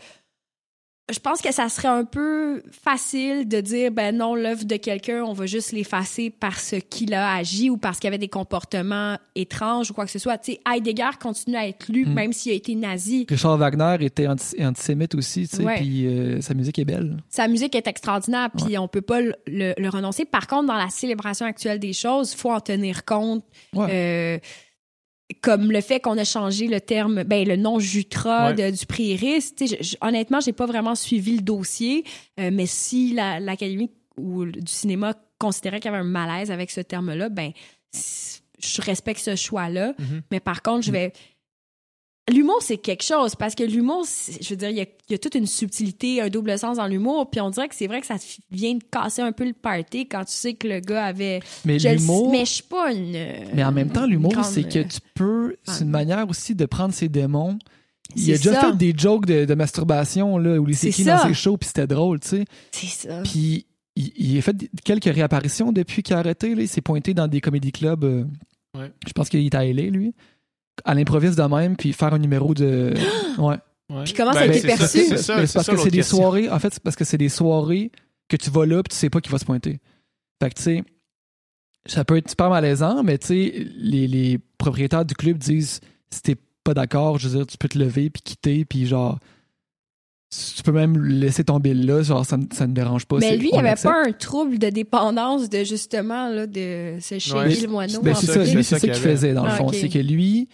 je 1.10 1.18
pense 1.20 1.40
que 1.40 1.52
ça 1.52 1.68
serait 1.68 1.88
un 1.88 2.04
peu 2.04 2.62
facile 2.70 3.48
de 3.48 3.60
dire 3.60 3.90
ben 3.90 4.16
non 4.16 4.34
l'œuvre 4.34 4.64
de 4.64 4.76
quelqu'un 4.76 5.22
on 5.24 5.32
va 5.32 5.46
juste 5.46 5.72
l'effacer 5.72 6.30
parce 6.30 6.74
qu'il 6.90 7.14
a 7.14 7.34
agi 7.34 7.70
ou 7.70 7.76
parce 7.78 7.98
qu'il 7.98 8.08
avait 8.08 8.18
des 8.18 8.28
comportements 8.28 9.16
étranges 9.34 9.90
ou 9.90 9.94
quoi 9.94 10.04
que 10.04 10.10
ce 10.10 10.18
soit 10.18 10.38
tu 10.38 10.52
sais 10.52 10.60
Heidegger 10.70 11.10
continue 11.20 11.56
à 11.56 11.66
être 11.66 11.90
lu 11.90 12.04
Mm. 12.06 12.12
même 12.14 12.32
s'il 12.32 12.52
a 12.52 12.54
été 12.54 12.74
nazi 12.74 13.26
Richard 13.28 13.56
Wagner 13.58 14.04
était 14.04 14.26
anti- 14.26 14.62
antisémite 14.64 15.14
aussi, 15.14 15.48
tu 15.48 15.56
sais, 15.56 15.64
Ouais. 15.64 15.76
puis 15.76 16.06
euh, 16.06 16.40
sa 16.40 16.54
musique 16.54 16.78
est 16.78 16.84
belle. 16.84 17.16
sa 17.28 17.48
musique 17.48 17.74
est 17.74 17.86
extraordinaire 17.86 18.50
puis 18.56 18.76
on 18.78 18.88
peut 18.88 19.00
pas 19.00 19.20
le, 19.20 19.34
le- 19.46 19.74
le 19.78 19.88
renoncer 19.88 20.24
par 20.24 20.46
contre 20.46 20.66
dans 20.68 20.76
la 20.76 20.90
célébration 20.90 21.46
actuelle 21.46 21.78
des 21.78 21.92
choses 21.92 22.34
faut 22.34 22.50
en 22.52 22.60
tenir 22.60 23.04
compte 23.04 23.44
Ouais. 23.74 23.86
Euh, 23.90 24.38
comme 25.42 25.70
le 25.70 25.80
fait 25.82 26.00
qu'on 26.00 26.16
a 26.18 26.24
changé 26.24 26.66
le 26.68 26.80
terme, 26.80 27.22
ben 27.24 27.46
le 27.46 27.56
nom 27.56 27.78
Jutra 27.78 28.48
Ouais. 28.50 28.54
de- 28.72 28.76
du 28.76 28.86
prix 28.86 29.04
Iris. 29.08 29.54
Honnêtement, 30.00 30.40
j'ai 30.40 30.52
pas 30.54 30.66
vraiment 30.66 30.94
suivi 30.94 31.36
le 31.36 31.42
dossier, 31.42 32.04
euh, 32.40 32.50
mais 32.52 32.66
si 32.66 33.12
la- 33.14 33.38
l'Académie 33.38 33.90
ou 34.16 34.46
du 34.46 34.60
cinéma 34.72 35.14
considérait 35.38 35.80
qu'il 35.80 35.90
y 35.90 35.94
avait 35.94 36.02
un 36.02 36.08
malaise 36.08 36.50
avec 36.50 36.70
ce 36.70 36.80
terme-là, 36.80 37.28
ben 37.28 37.52
je 38.60 38.82
respecte 38.82 39.20
ce 39.20 39.36
choix-là. 39.36 39.94
Mhm. 39.98 40.22
Mais 40.30 40.40
par 40.40 40.62
contre, 40.62 40.84
je 40.86 40.90
vais. 40.92 41.12
L'humour, 42.30 42.58
c'est 42.60 42.76
quelque 42.76 43.02
chose 43.04 43.34
parce 43.34 43.54
que 43.54 43.62
l'humour, 43.64 44.04
je 44.40 44.48
veux 44.50 44.56
dire, 44.56 44.70
il 44.70 44.76
y, 44.76 44.80
a, 44.80 44.86
il 45.08 45.12
y 45.12 45.14
a 45.14 45.18
toute 45.18 45.34
une 45.34 45.46
subtilité, 45.46 46.20
un 46.20 46.28
double 46.28 46.58
sens 46.58 46.76
dans 46.76 46.86
l'humour. 46.86 47.30
Puis 47.30 47.40
on 47.40 47.50
dirait 47.50 47.68
que 47.68 47.74
c'est 47.74 47.86
vrai 47.86 48.00
que 48.00 48.06
ça 48.06 48.16
vient 48.50 48.74
de 48.74 48.82
casser 48.90 49.22
un 49.22 49.32
peu 49.32 49.44
le 49.46 49.52
party 49.54 50.06
quand 50.08 50.24
tu 50.24 50.32
sais 50.32 50.54
que 50.54 50.68
le 50.68 50.80
gars 50.80 51.06
avait. 51.06 51.40
Mais 51.64 51.78
l'humour, 51.78 52.30
mais 52.30 52.44
je 52.44 52.52
suis 52.52 52.62
pas 52.64 52.92
une. 52.92 53.12
mais 53.54 53.64
en 53.64 53.72
même 53.72 53.90
temps, 53.90 54.06
l'humour, 54.06 54.32
grande- 54.32 54.44
c'est 54.44 54.64
que 54.64 54.80
tu 54.80 54.98
peux, 55.14 55.56
c'est 55.64 55.72
une 55.72 55.78
fan. 55.78 55.88
manière 55.90 56.28
aussi 56.28 56.54
de 56.54 56.66
prendre 56.66 56.92
ses 56.94 57.08
démons. 57.08 57.58
Il 58.16 58.32
a 58.32 58.36
déjà 58.38 58.54
ça. 58.54 58.70
fait 58.70 58.76
des 58.76 58.94
jokes 58.96 59.26
de, 59.26 59.44
de 59.44 59.54
masturbation, 59.54 60.38
là, 60.38 60.58
où 60.58 60.66
il 60.68 60.74
s'est 60.76 60.90
dans 61.04 61.18
ses 61.28 61.34
shows, 61.34 61.56
puis 61.58 61.66
c'était 61.66 61.86
drôle, 61.86 62.20
tu 62.20 62.28
sais. 62.28 62.44
C'est 62.72 63.08
ça. 63.08 63.22
Puis 63.22 63.66
il, 63.96 64.12
il 64.16 64.38
a 64.38 64.42
fait 64.42 64.56
quelques 64.84 65.12
réapparitions 65.12 65.72
depuis 65.72 66.02
qu'il 66.02 66.14
a 66.14 66.18
arrêté. 66.20 66.54
Là. 66.54 66.62
Il 66.62 66.68
s'est 66.68 66.80
pointé 66.80 67.12
dans 67.14 67.28
des 67.28 67.40
comédie 67.40 67.72
clubs. 67.72 68.04
euh, 68.04 68.24
Ouais. 68.76 68.92
Je 69.06 69.12
pense 69.12 69.28
qu'il 69.30 69.44
est 69.44 69.54
à 69.54 69.64
LA, 69.64 69.84
lui. 69.90 70.14
À 70.84 70.94
l'improviste 70.94 71.36
de 71.38 71.42
même, 71.42 71.76
puis 71.76 71.92
faire 71.92 72.14
un 72.14 72.18
numéro 72.18 72.54
de. 72.54 72.94
Ouais. 73.38 73.56
Ouais. 73.90 74.04
Puis 74.04 74.12
comment 74.12 74.32
ça 74.32 74.40
a 74.40 74.46
Ben, 74.46 74.50
été 74.50 74.60
c'est 74.60 74.66
perçu? 74.76 75.06
ça, 75.16 75.16
C'est 75.46 75.54
parce 75.54 75.66
ça 75.66 75.72
que 75.72 75.78
c'est 75.78 75.90
des 75.90 75.98
question. 75.98 76.18
soirées. 76.18 76.50
En 76.50 76.58
fait, 76.58 76.74
c'est 76.74 76.82
parce 76.82 76.94
que 76.96 77.04
c'est 77.04 77.16
des 77.18 77.28
soirées 77.30 77.90
que 78.28 78.36
tu 78.36 78.50
vas 78.50 78.66
là, 78.66 78.82
puis 78.82 78.90
tu 78.90 78.96
sais 78.96 79.08
pas 79.10 79.20
qui 79.22 79.30
va 79.30 79.38
se 79.38 79.46
pointer. 79.46 79.80
Fait 80.42 80.50
que, 80.50 80.54
tu 80.56 80.62
sais, 80.62 80.84
ça 81.86 82.04
peut 82.04 82.18
être 82.18 82.28
super 82.28 82.50
malaisant, 82.50 83.02
mais 83.02 83.16
tu 83.16 83.26
sais, 83.28 83.66
les, 83.78 84.06
les 84.06 84.38
propriétaires 84.58 85.06
du 85.06 85.14
club 85.14 85.38
disent 85.38 85.80
si 86.10 86.20
t'es 86.22 86.36
pas 86.64 86.74
d'accord, 86.74 87.18
je 87.18 87.28
veux 87.28 87.36
dire, 87.38 87.46
tu 87.46 87.56
peux 87.56 87.68
te 87.68 87.78
lever, 87.78 88.10
puis 88.10 88.20
quitter, 88.22 88.64
puis 88.66 88.86
genre. 88.86 89.18
Tu 90.56 90.62
peux 90.62 90.72
même 90.72 91.02
laisser 91.02 91.42
tomber 91.42 91.72
là, 91.72 92.02
genre, 92.02 92.26
ça, 92.26 92.36
ne- 92.36 92.44
ça 92.52 92.66
ne 92.66 92.74
dérange 92.74 93.06
pas. 93.06 93.16
Mais 93.16 93.38
lui, 93.38 93.48
il 93.50 93.58
avait 93.58 93.80
pas 93.82 94.02
un 94.06 94.12
trouble 94.12 94.58
de 94.58 94.68
dépendance 94.68 95.48
de 95.48 95.64
justement 95.64 96.28
là, 96.28 96.46
de 96.46 96.98
se 97.00 97.18
shaker 97.18 97.44
Ouais. 97.46 97.54
le 97.62 97.68
moineau. 97.68 98.02
Ben, 98.02 98.12
en 98.12 98.14
c'est 98.14 98.26
ça, 98.26 98.34
ça, 98.34 98.40
lui, 98.54 98.62
c'est 98.62 98.78
ça 98.78 98.80
qu'il 98.80 98.92
faisait, 98.94 99.32
dans 99.32 99.44
le 99.46 99.50
Ah, 99.50 99.56
fond. 99.56 99.68
C'est 99.72 99.88
que 99.88 99.98
lui, 99.98 100.50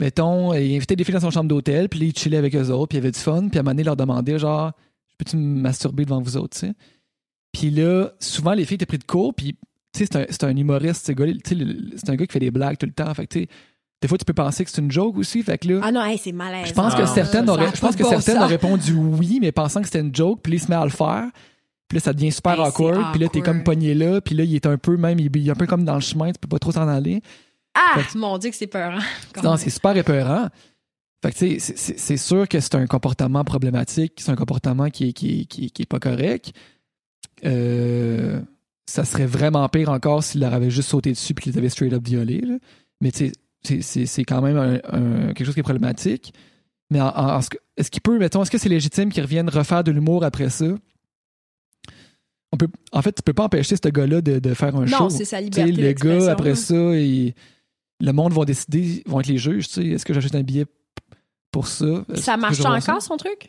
mettons, 0.00 0.52
il 0.54 0.76
invitait 0.76 0.96
des 0.96 1.04
filles 1.04 1.14
dans 1.14 1.20
son 1.20 1.30
chambre 1.30 1.48
d'hôtel, 1.48 1.88
puis 1.88 2.00
là, 2.00 2.06
il 2.06 2.16
chillait 2.16 2.36
avec 2.38 2.54
eux 2.54 2.70
autres, 2.70 2.88
puis 2.88 2.98
il 2.98 3.00
avait 3.00 3.10
du 3.12 3.18
fun, 3.18 3.48
puis 3.48 3.58
à 3.58 3.60
un 3.60 3.62
moment 3.62 3.70
donné, 3.72 3.82
il 3.82 3.86
leur 3.86 3.96
demandait, 3.96 4.38
genre, 4.38 4.72
peux-tu 5.18 5.36
me 5.36 5.60
masturber 5.60 6.04
devant 6.04 6.20
vous 6.20 6.36
autres, 6.36 6.58
tu 6.58 6.66
sais? 6.66 6.72
Puis 7.52 7.70
là, 7.70 8.10
souvent, 8.20 8.52
les 8.52 8.64
filles 8.64 8.74
étaient 8.76 8.86
pris 8.86 8.98
de 8.98 9.04
court, 9.04 9.32
puis, 9.34 9.54
tu 9.92 9.98
sais, 9.98 10.06
c'est 10.06 10.16
un, 10.16 10.26
c'est 10.28 10.44
un 10.44 10.54
humoriste, 10.56 11.06
ce 11.06 11.12
gars 11.12 11.24
c'est 11.44 12.10
un 12.10 12.16
gars 12.16 12.26
qui 12.26 12.32
fait 12.32 12.38
des 12.40 12.50
blagues 12.50 12.76
tout 12.78 12.86
le 12.86 12.92
temps, 12.92 13.12
fait 13.14 13.26
que, 13.26 13.32
tu 13.32 13.40
sais, 13.44 13.48
des 14.02 14.08
fois, 14.08 14.18
tu 14.18 14.26
peux 14.26 14.34
penser 14.34 14.62
que 14.64 14.70
c'est 14.70 14.82
une 14.82 14.90
joke 14.90 15.16
aussi, 15.16 15.42
fait 15.42 15.56
que 15.56 15.68
là, 15.68 15.80
Ah 15.82 15.90
non, 15.90 16.04
hey, 16.04 16.18
c'est 16.18 16.32
malaise. 16.32 16.68
je 16.68 16.74
pense 16.74 16.92
Ah, 16.94 16.98
que 16.98 17.02
non, 17.06 17.14
certaines 17.14 17.48
auraient, 17.48 17.70
je 17.74 17.80
pense 17.80 17.96
que 17.96 18.02
bon 18.02 18.10
certaines 18.10 18.36
auraient 18.36 18.46
répondu 18.48 18.92
oui, 18.92 19.38
mais 19.40 19.52
pensant 19.52 19.80
que 19.80 19.86
c'était 19.86 20.00
une 20.00 20.14
joke, 20.14 20.40
puis 20.42 20.52
là, 20.52 20.56
il 20.56 20.60
se 20.60 20.68
met 20.68 20.76
à 20.76 20.84
le 20.84 20.90
faire. 20.90 21.24
Puis 21.88 21.96
là, 21.96 22.00
ça 22.02 22.12
devient 22.12 22.32
super 22.32 22.54
Hey, 22.60 22.66
awkward. 22.66 23.12
Puis 23.12 23.20
là, 23.20 23.28
t'es 23.28 23.40
comme 23.40 23.62
pogné 23.62 23.94
là. 23.94 24.20
Puis 24.20 24.34
là, 24.34 24.42
il 24.42 24.54
est 24.56 24.66
un 24.66 24.76
peu 24.76 24.96
même, 24.96 25.20
il 25.20 25.30
il 25.34 25.46
est 25.48 25.50
un 25.52 25.54
peu 25.54 25.66
comme 25.66 25.84
dans 25.84 25.94
le 25.94 26.00
chemin, 26.00 26.32
tu 26.32 26.38
peux 26.40 26.48
pas 26.48 26.58
trop 26.58 26.72
t'en 26.72 26.88
aller. 26.88 27.22
Ah, 27.78 28.00
Fait 28.00 28.18
mon 28.18 28.38
Dieu, 28.38 28.50
que 28.50 28.56
c'est 28.56 28.66
peur. 28.66 28.98
Non, 29.44 29.56
c'est 29.56 29.70
super 29.70 29.96
épeurant. 29.96 30.48
Fait 31.22 31.32
que, 31.32 31.38
tu 31.38 31.60
sais, 31.60 31.74
c'est- 31.76 32.16
sûr 32.16 32.48
que 32.48 32.58
c'est 32.60 32.74
un 32.74 32.86
comportement 32.86 33.44
problématique, 33.44 34.14
c'est 34.18 34.30
un 34.30 34.36
comportement 34.36 34.88
qui 34.90 35.08
est, 35.08 35.12
qui 35.12 35.46
qui 35.46 35.66
est- 35.66 35.70
qui 35.70 35.82
est 35.82 35.86
pas 35.86 35.98
correct. 36.00 36.52
Euh, 37.44 38.40
ça 38.86 39.04
serait 39.04 39.26
vraiment 39.26 39.68
pire 39.68 39.90
encore 39.90 40.22
s'il 40.22 40.40
leur 40.40 40.54
avait 40.54 40.70
juste 40.70 40.88
sauté 40.88 41.10
dessus 41.10 41.32
et 41.32 41.34
qu'il 41.40 41.52
les 41.52 41.58
avait 41.58 41.68
straight 41.68 41.92
up 41.92 42.02
violés. 42.06 42.40
là. 42.40 42.54
Mais 43.00 43.10
tu 43.12 43.30
sais, 43.64 43.80
c'est- 43.82 44.06
quand 44.24 44.40
même 44.40 44.56
un- 44.56 44.80
un- 44.92 45.26
quelque 45.34 45.44
chose 45.44 45.54
qui 45.54 45.60
est 45.60 45.64
problématique. 45.64 46.32
Mais 46.90 47.00
que- 47.50 47.58
est-ce 47.76 47.90
qu'il 47.90 48.00
peut, 48.00 48.16
mettons, 48.18 48.42
est-ce 48.42 48.50
que 48.50 48.58
c'est 48.58 48.68
légitime 48.68 49.10
qu'ils 49.12 49.22
reviennent 49.24 49.50
refaire 49.50 49.82
de 49.82 49.90
l'humour 49.90 50.22
après 50.24 50.50
ça? 50.50 50.66
On 52.52 52.56
peut, 52.56 52.68
en 52.92 53.02
fait, 53.02 53.12
tu 53.12 53.22
peux 53.22 53.32
pas 53.32 53.44
empêcher 53.44 53.74
ce 53.76 53.88
gars-là 53.88 54.20
de, 54.20 54.38
de 54.38 54.54
faire 54.54 54.76
un 54.76 54.86
show. 54.86 55.04
Non, 55.04 55.10
c'est 55.10 55.24
sa 55.24 55.40
liberté 55.40 55.72
le 55.72 55.76
d'expression, 55.82 56.26
gars, 56.26 56.32
après 56.32 56.54
ça, 56.54 56.74
il- 56.96 57.34
le 58.00 58.12
monde 58.12 58.32
va 58.32 58.44
décider, 58.44 59.02
vont 59.06 59.20
être 59.20 59.26
les 59.28 59.38
juges. 59.38 59.68
tu 59.68 59.74
sais. 59.74 59.86
Est-ce 59.86 60.04
que 60.04 60.12
j'achète 60.14 60.34
un 60.34 60.42
billet 60.42 60.66
pour 61.50 61.66
ça? 61.66 62.04
Ça 62.14 62.36
marche 62.36 62.60
encore, 62.64 63.00
son 63.02 63.16
truc? 63.16 63.48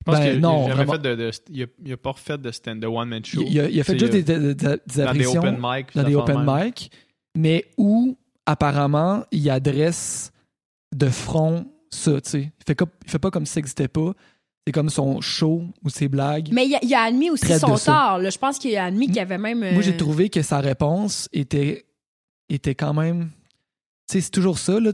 Je 0.00 0.04
pense 0.12 0.20
Ben, 0.20 0.30
qu'il- 0.32 0.40
non, 0.40 0.60
il 0.60 0.64
a 0.64 0.68
jamais 0.68 0.74
vraiment. 0.84 0.92
fait 0.92 0.98
de, 0.98 1.14
de- 1.16 1.30
il, 1.50 1.62
a, 1.64 1.66
il 1.84 1.92
a 1.92 1.96
pas 1.96 2.12
refait 2.12 2.38
de 2.38 2.50
stand 2.50 2.80
de 2.80 2.86
one 2.86 3.08
man 3.08 3.24
show. 3.24 3.42
Il, 3.46 3.60
a, 3.60 3.68
il 3.68 3.78
a 3.80 3.84
fait 3.84 3.98
juste 3.98 4.12
sais, 4.12 4.22
des, 4.22 4.38
des- 4.38 4.54
des- 4.54 4.76
des 4.86 5.04
dans 5.04 5.12
des 5.12 5.26
open 5.26 5.58
mic. 5.60 5.86
dans 5.94 6.02
des 6.04 6.14
open 6.14 6.44
mic. 6.46 6.64
mic, 6.64 6.92
mais 7.36 7.64
où 7.76 8.16
apparemment 8.46 9.24
il 9.32 9.50
adresse 9.50 10.32
de 10.94 11.08
front 11.10 11.66
ça. 11.90 12.20
tu 12.22 12.30
sais. 12.30 12.40
Il 12.42 12.64
fait, 12.66 12.74
comme- 12.74 12.88
il 13.04 13.10
fait 13.10 13.18
pas 13.18 13.30
comme 13.30 13.44
si 13.44 13.52
ça 13.54 13.60
n'existait 13.60 13.88
pas. 13.88 14.12
C'est 14.66 14.72
comme 14.72 14.88
son 14.90 15.20
show 15.20 15.62
ou 15.82 15.88
ses 15.90 16.08
blagues. 16.08 16.50
Mais 16.52 16.66
il 16.66 16.74
a, 16.74 16.78
il 16.82 16.94
a 16.94 17.02
admis 17.02 17.30
aussi 17.30 17.46
son 17.58 17.74
tort. 17.76 18.18
là. 18.18 18.30
Je 18.30 18.38
pense 18.38 18.58
qu'il 18.58 18.74
a 18.76 18.84
admis 18.84 19.06
qu'il 19.06 19.16
y 19.16 19.20
avait 19.20 19.38
même. 19.38 19.60
Moi, 19.72 19.80
j'ai 19.82 19.94
euh, 19.94 19.96
trouvé 19.96 20.28
que 20.30 20.42
sa 20.42 20.60
réponse 20.60 21.28
était, 21.32 21.86
était 22.50 22.74
quand 22.74 22.92
même. 22.94 23.30
C'est 24.10 24.30
toujours 24.30 24.58
ça. 24.58 24.78
Là, 24.80 24.92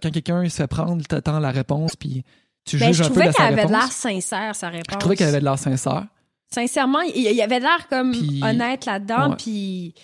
quand 0.00 0.10
quelqu'un 0.12 0.48
se 0.48 0.56
fait 0.56 0.66
prendre, 0.66 1.02
t'attends 1.04 1.40
la 1.40 1.50
réponse, 1.50 1.96
puis 1.96 2.22
tu 2.64 2.78
Ben, 2.78 2.86
juges 2.88 2.98
je 2.98 3.02
un 3.02 3.06
peu 3.08 3.12
trouvais 3.14 3.26
de 3.28 3.32
sa 3.32 3.36
qu'elle 3.44 3.52
avait 3.58 3.66
de 3.66 3.70
l'air 3.72 3.80
réponse. 3.80 3.94
sincère, 3.94 4.54
sa 4.54 4.68
réponse. 4.68 4.94
Je 4.94 4.98
trouvais 4.98 5.16
qu'elle 5.16 5.28
avait 5.28 5.40
de 5.40 5.44
l'air 5.44 5.58
sincère. 5.58 6.06
Sincèrement, 6.54 7.00
il, 7.00 7.16
il 7.16 7.40
avait 7.42 7.58
de 7.58 7.64
l'air 7.64 7.88
comme 7.88 8.14
honnête 8.42 8.86
là-dedans, 8.86 9.34
puis 9.36 9.94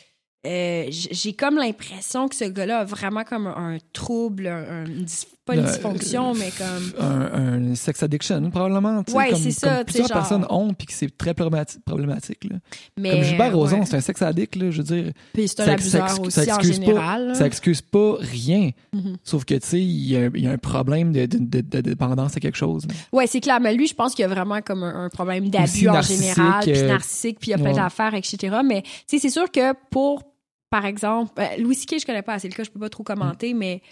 euh, 0.46 0.86
j'ai 0.90 1.32
comme 1.34 1.56
l'impression 1.56 2.28
que 2.28 2.34
ce 2.34 2.44
gars-là 2.44 2.80
a 2.80 2.84
vraiment 2.84 3.24
comme 3.24 3.46
un 3.46 3.78
trouble, 3.92 4.46
un, 4.48 4.84
une 4.86 5.06
pas 5.50 5.56
une 5.60 5.66
Euh, 5.66 5.72
dysfonction, 5.72 6.30
euh, 6.30 6.38
mais 6.38 6.50
comme... 6.50 7.04
Un, 7.04 7.70
un 7.70 7.74
sex 7.74 8.02
addiction, 8.02 8.50
probablement. 8.50 9.02
Ouais, 9.12 9.34
c'est 9.34 9.50
ça, 9.50 9.76
comme 9.76 9.84
plusieurs 9.84 10.08
genre- 10.08 10.16
personnes 10.18 10.46
ont, 10.50 10.72
puis 10.74 10.86
que 10.86 10.92
c'est 10.92 11.16
très 11.16 11.34
problématique. 11.34 11.84
problématique 11.84 12.44
là. 12.44 12.56
Mais, 12.98 13.10
Comme 13.10 13.22
Gilbert 13.22 13.54
Rozon, 13.54 13.78
ouais. 13.80 13.86
c'est 13.86 13.96
un 13.96 14.00
sex 14.00 14.22
addict, 14.22 14.56
là, 14.56 14.70
je 14.70 14.78
veux 14.78 14.84
dire. 15.02 15.12
Puis 15.32 15.48
c'est 15.48 15.60
un 15.60 15.66
ça- 15.66 15.72
abuseur 15.72 16.08
ça- 16.08 16.20
aussi 16.20 16.30
ça 16.44 16.54
en 16.54 16.58
excuse 16.58 16.78
pas- 16.78 16.84
général. 16.86 17.26
là. 17.28 17.34
Ça 17.34 17.46
excuse 17.46 17.80
pas 17.82 18.16
rien. 18.20 18.70
Mhm. 18.92 19.16
Sauf 19.24 19.44
que, 19.44 19.54
tu 19.54 19.66
sais, 19.66 19.80
il 19.80 20.08
y, 20.10 20.16
a 20.16 20.20
un- 20.20 20.30
il 20.34 20.44
y 20.44 20.46
a 20.46 20.50
un 20.52 20.58
problème 20.58 21.12
de, 21.12 21.26
de- 21.26 21.38
de- 21.38 21.60
de 21.60 21.80
dépendance 21.80 22.36
à 22.36 22.40
quelque 22.40 22.56
chose. 22.56 22.86
là. 22.86 22.94
Ouais, 23.12 23.26
c'est 23.26 23.40
clair. 23.40 23.60
Mais 23.60 23.74
lui, 23.74 23.86
je 23.86 23.94
pense 23.94 24.14
qu'il 24.14 24.22
y 24.22 24.26
a 24.26 24.28
vraiment 24.28 24.60
comme 24.62 24.82
un, 24.82 25.04
un 25.04 25.08
problème 25.08 25.48
d'abus 25.50 25.88
en 25.88 26.02
général, 26.02 26.62
puis 26.62 26.78
euh, 26.78 26.88
narcissique, 26.88 27.38
puis 27.40 27.48
il 27.48 27.52
y 27.52 27.54
a 27.54 27.58
plein 27.58 27.70
ouais. 27.70 27.76
d'affaires, 27.76 28.14
etc. 28.14 28.56
Mais 28.64 28.82
tu 28.82 28.90
sais, 29.06 29.18
c'est 29.18 29.30
sûr 29.30 29.50
que 29.50 29.72
pour, 29.90 30.22
par 30.70 30.84
exemple, 30.86 31.32
euh, 31.38 31.60
Louis 31.62 31.74
C.K., 31.74 31.96
je 32.00 32.06
connais 32.06 32.22
pas 32.22 32.34
assez 32.34 32.48
le 32.48 32.54
cas, 32.54 32.62
je 32.62 32.70
peux 32.70 32.78
pas 32.80 32.88
trop 32.88 33.02
commenter, 33.02 33.54
mais 33.54 33.82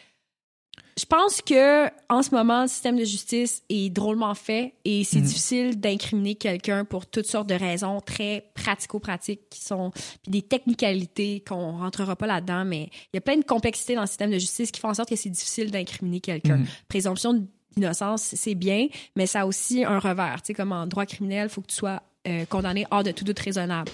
je 0.99 1.05
pense 1.05 1.41
que 1.43 1.87
en 2.09 2.23
ce 2.23 2.35
moment, 2.35 2.63
le 2.63 2.69
système 2.69 2.97
de 2.97 3.05
justice 3.05 3.63
est 3.69 3.91
drôlement 3.91 4.35
fait 4.35 4.75
et 4.85 5.05
c'est 5.05 5.19
Mhm. 5.21 5.25
difficile 5.27 5.81
d'incriminer 5.81 6.35
quelqu'un 6.35 6.85
pour 6.85 7.07
toutes 7.07 7.27
sortes 7.27 7.49
de 7.49 7.55
raisons 7.55 8.01
très 8.01 8.51
pratico-pratiques 8.55 9.49
qui 9.51 9.61
sont 9.61 9.91
puis 10.23 10.31
des 10.31 10.43
technicalités 10.43 11.43
qu'on 11.47 11.79
rentrera 11.79 12.17
pas 12.17 12.27
là-dedans, 12.27 12.65
mais 12.65 12.91
il 13.13 13.17
y 13.17 13.19
a 13.19 13.21
plein 13.21 13.37
de 13.37 13.45
complexités 13.45 13.95
dans 13.95 14.03
le 14.03 14.07
système 14.07 14.31
de 14.31 14.39
justice 14.39 14.71
qui 14.71 14.81
font 14.81 14.89
en 14.89 14.95
sorte 14.95 15.09
que 15.09 15.17
c'est 15.17 15.29
difficile 15.31 15.71
d'incriminer 15.71 16.21
quelqu'un 16.21 16.59
Mhm. 16.59 16.67
présomption 16.89 17.47
d'innocence, 17.77 18.23
c'est 18.35 18.55
bien, 18.57 18.89
mais 19.15 19.27
ça 19.27 19.43
a 19.43 19.47
aussi 19.47 19.85
un 19.85 19.99
revers. 19.99 20.43
Tu 20.43 20.49
sais, 20.49 20.55
comme 20.55 20.73
en 20.73 20.87
droit 20.87 21.07
criminel, 21.07 21.47
il 21.49 21.53
faut 21.53 21.61
que 21.61 21.69
tu 21.69 21.77
sois 21.77 22.03
euh, 22.27 22.45
condamné 22.47 22.85
hors 22.91 23.05
de 23.05 23.13
tout 23.13 23.25
doute 23.25 23.39
raisonnable. 23.39 23.91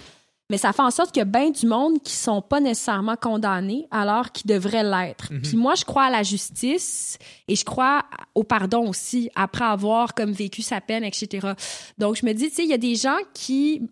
Mais 0.51 0.59
ça 0.59 0.73
fait 0.73 0.83
en 0.83 0.91
sorte 0.91 1.13
qu'il 1.13 1.21
y 1.21 1.23
a 1.23 1.25
bien 1.25 1.51
du 1.51 1.67
monde 1.67 2.03
qui 2.03 2.13
sont 2.13 2.43
pas 2.43 2.61
nécessairement 2.61 3.17
condamnés 3.17 3.87
alors 3.91 4.31
qu'ils 4.31 4.51
devraient 4.51 4.85
l'être. 4.85 5.33
Mhm. 5.33 5.43
Puis 5.43 5.57
moi, 5.57 5.75
je 5.75 5.85
crois 5.85 6.05
à 6.05 6.11
la 6.11 6.23
justice 6.23 7.19
et 7.49 7.57
je 7.57 7.65
crois 7.65 8.05
au 8.35 8.45
pardon 8.45 8.89
aussi 8.89 9.31
après 9.35 9.65
avoir 9.65 10.15
comme 10.15 10.33
vécu 10.33 10.61
sa 10.61 10.83
peine, 10.83 11.03
etc. 11.03 11.53
Donc 11.97 12.17
je 12.17 12.27
me 12.27 12.33
dis, 12.33 12.51
tu 12.51 12.57
sais, 12.57 12.65
il 12.65 12.71
y 12.71 12.75
a 12.75 12.79
des 12.79 12.95
gens 12.95 13.17
qui 13.33 13.83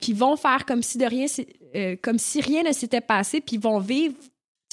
qui 0.00 0.12
vont 0.12 0.36
faire 0.36 0.66
comme 0.66 0.82
si 0.82 0.98
de 0.98 1.06
rien, 1.06 1.26
euh, 1.74 1.96
comme 2.02 2.18
si 2.18 2.40
rien 2.40 2.62
ne 2.62 2.72
s'était 2.72 3.00
passé, 3.00 3.40
puis 3.40 3.56
vont 3.56 3.78
vivre 3.78 4.14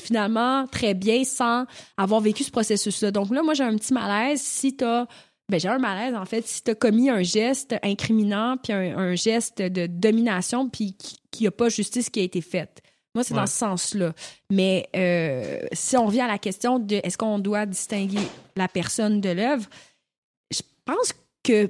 finalement 0.02 0.68
très 0.68 0.94
bien 0.94 1.24
sans 1.24 1.66
avoir 1.96 2.20
vécu 2.20 2.44
ce 2.44 2.52
processus-là. 2.52 3.12
Donc 3.12 3.30
là, 3.30 3.42
moi, 3.42 3.54
j'ai 3.54 3.64
un 3.64 3.76
petit 3.76 3.94
malaise 3.94 4.42
si 4.42 4.76
t'as 4.76 5.06
ben, 5.50 5.60
j'ai 5.60 5.68
un 5.70 5.78
malaise, 5.78 6.16
en 6.16 6.26
fait, 6.26 6.48
si 6.48 6.64
tu 6.64 6.72
as 6.72 6.76
commis 6.76 7.10
un 7.10 7.22
geste 7.22 7.76
incriminant, 7.84 8.58
puis 8.58 8.74
un, 8.74 8.98
un 8.98 9.16
geste 9.16 9.62
de 9.62 9.88
domination, 9.88 10.70
puis 10.70 10.96
qu'il 11.32 11.44
n'y 11.44 11.48
a 11.48 11.52
pas 11.52 11.70
justice 11.70 12.10
qui 12.10 12.20
a 12.22 12.24
été 12.24 12.42
faite. 12.42 12.82
Moi, 13.16 13.24
c'est 13.24 13.34
Ouais. 13.34 13.42
dans 13.42 13.46
ce 13.46 13.58
sens-là. 13.58 14.14
Mais 14.50 14.88
euh, 14.96 15.60
si 15.72 15.96
on 15.98 16.08
revient 16.08 16.22
à 16.22 16.28
la 16.28 16.40
question 16.40 16.80
de 16.80 16.96
est-ce 17.04 17.18
qu'on 17.18 17.38
doit 17.40 17.66
distinguer 17.68 18.22
la 18.56 18.68
personne 18.68 19.22
de 19.22 19.30
l'œuvre, 19.30 19.68
je 20.52 20.62
pense 20.86 21.14
que 21.44 21.70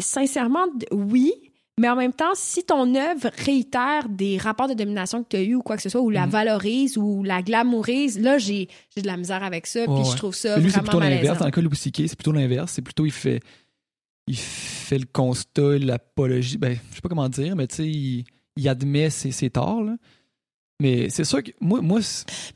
sincèrement, 0.00 0.66
oui. 0.92 1.51
Mais 1.80 1.88
en 1.88 1.96
même 1.96 2.12
temps, 2.12 2.32
si 2.34 2.64
ton 2.64 2.94
œuvre 2.94 3.30
réitère 3.38 4.08
des 4.10 4.36
rapports 4.36 4.68
de 4.68 4.74
domination 4.74 5.22
que 5.22 5.28
tu 5.30 5.36
as 5.36 5.42
eu 5.42 5.54
ou 5.54 5.62
quoi 5.62 5.76
que 5.76 5.82
ce 5.82 5.88
soit, 5.88 6.02
ou 6.02 6.10
la 6.10 6.26
Mhm. 6.26 6.32
valorise 6.32 6.98
ou 6.98 7.22
la 7.24 7.40
glamourise, 7.42 8.18
là, 8.20 8.36
j'ai 8.38 8.68
j'ai 8.94 9.00
de 9.00 9.06
la 9.06 9.16
misère 9.16 9.42
avec 9.42 9.66
ça. 9.66 9.84
puis 9.86 10.04
je 10.10 10.16
trouve 10.16 10.34
ça 10.34 10.58
Lui, 10.58 10.70
c'est 10.70 10.80
plutôt 10.80 11.00
l'inverse. 11.00 11.38
Dans 11.38 11.46
le 11.46 11.50
cas 11.50 11.60
de 11.62 11.66
Louis 11.66 11.76
c'est 11.76 11.90
plutôt 12.16 12.32
l'inverse. 12.32 12.72
C'est 12.72 12.82
plutôt, 12.82 13.06
il 13.06 13.10
fait, 13.12 13.40
il 14.26 14.36
fait 14.36 14.98
le 14.98 15.06
constat, 15.10 15.78
l'apologie. 15.78 16.58
Ben, 16.58 16.78
je 16.90 16.96
sais 16.96 17.00
pas 17.00 17.08
comment 17.08 17.28
dire, 17.28 17.56
mais 17.56 17.66
tu 17.66 17.76
sais, 17.76 17.86
il, 17.88 18.24
il 18.56 18.68
admet 18.68 19.08
ses, 19.08 19.32
ses 19.32 19.48
torts, 19.50 19.82
là. 19.82 19.96
Mais 20.80 21.10
c'est 21.10 21.22
sûr 21.24 21.42
que 21.44 21.52
moi, 21.60 21.80
moi 21.80 22.00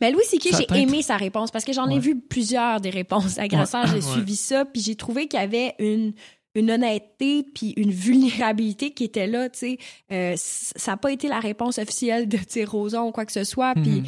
Mais 0.01 0.11
Louis 0.11 0.25
Ça 0.25 0.37
j'ai 0.59 0.81
aimé 0.81 1.01
sa 1.01 1.17
réponse 1.17 1.53
parce 1.53 1.65
que 1.65 1.73
j'en 1.73 1.89
ai 1.89 2.01
vu 2.01 2.19
plusieurs 2.21 2.81
des 2.81 2.91
réponses 2.91 3.39
agresseurs. 3.39 3.87
J'ai 3.87 3.95
Ouais. 3.97 4.01
suivi 4.01 4.35
ça, 4.35 4.65
puis 4.65 4.83
j'ai 4.83 4.97
trouvé 4.97 5.29
qu'il 5.29 5.39
y 5.39 5.43
avait 5.43 5.75
une, 5.79 6.13
une 6.57 6.71
honnêteté 6.71 7.45
puis 7.55 7.73
une 7.77 7.91
vulnérabilité 7.93 8.91
qui 8.91 9.05
était 9.05 9.27
là, 9.27 9.49
tu 9.49 9.59
sais. 9.59 9.79
Euh, 10.13 10.35
ça 10.37 10.93
n'a 10.93 10.97
pas 10.97 11.13
été 11.13 11.29
la 11.29 11.39
réponse 11.41 11.79
officielle 11.79 12.29
de, 12.29 12.39
Roson 12.67 13.03
ou 13.09 13.13
quoi 13.13 13.25
que 13.27 13.33
ce 13.33 13.45
soit, 13.45 13.75
puis 13.75 14.01
Mhm. 14.01 14.05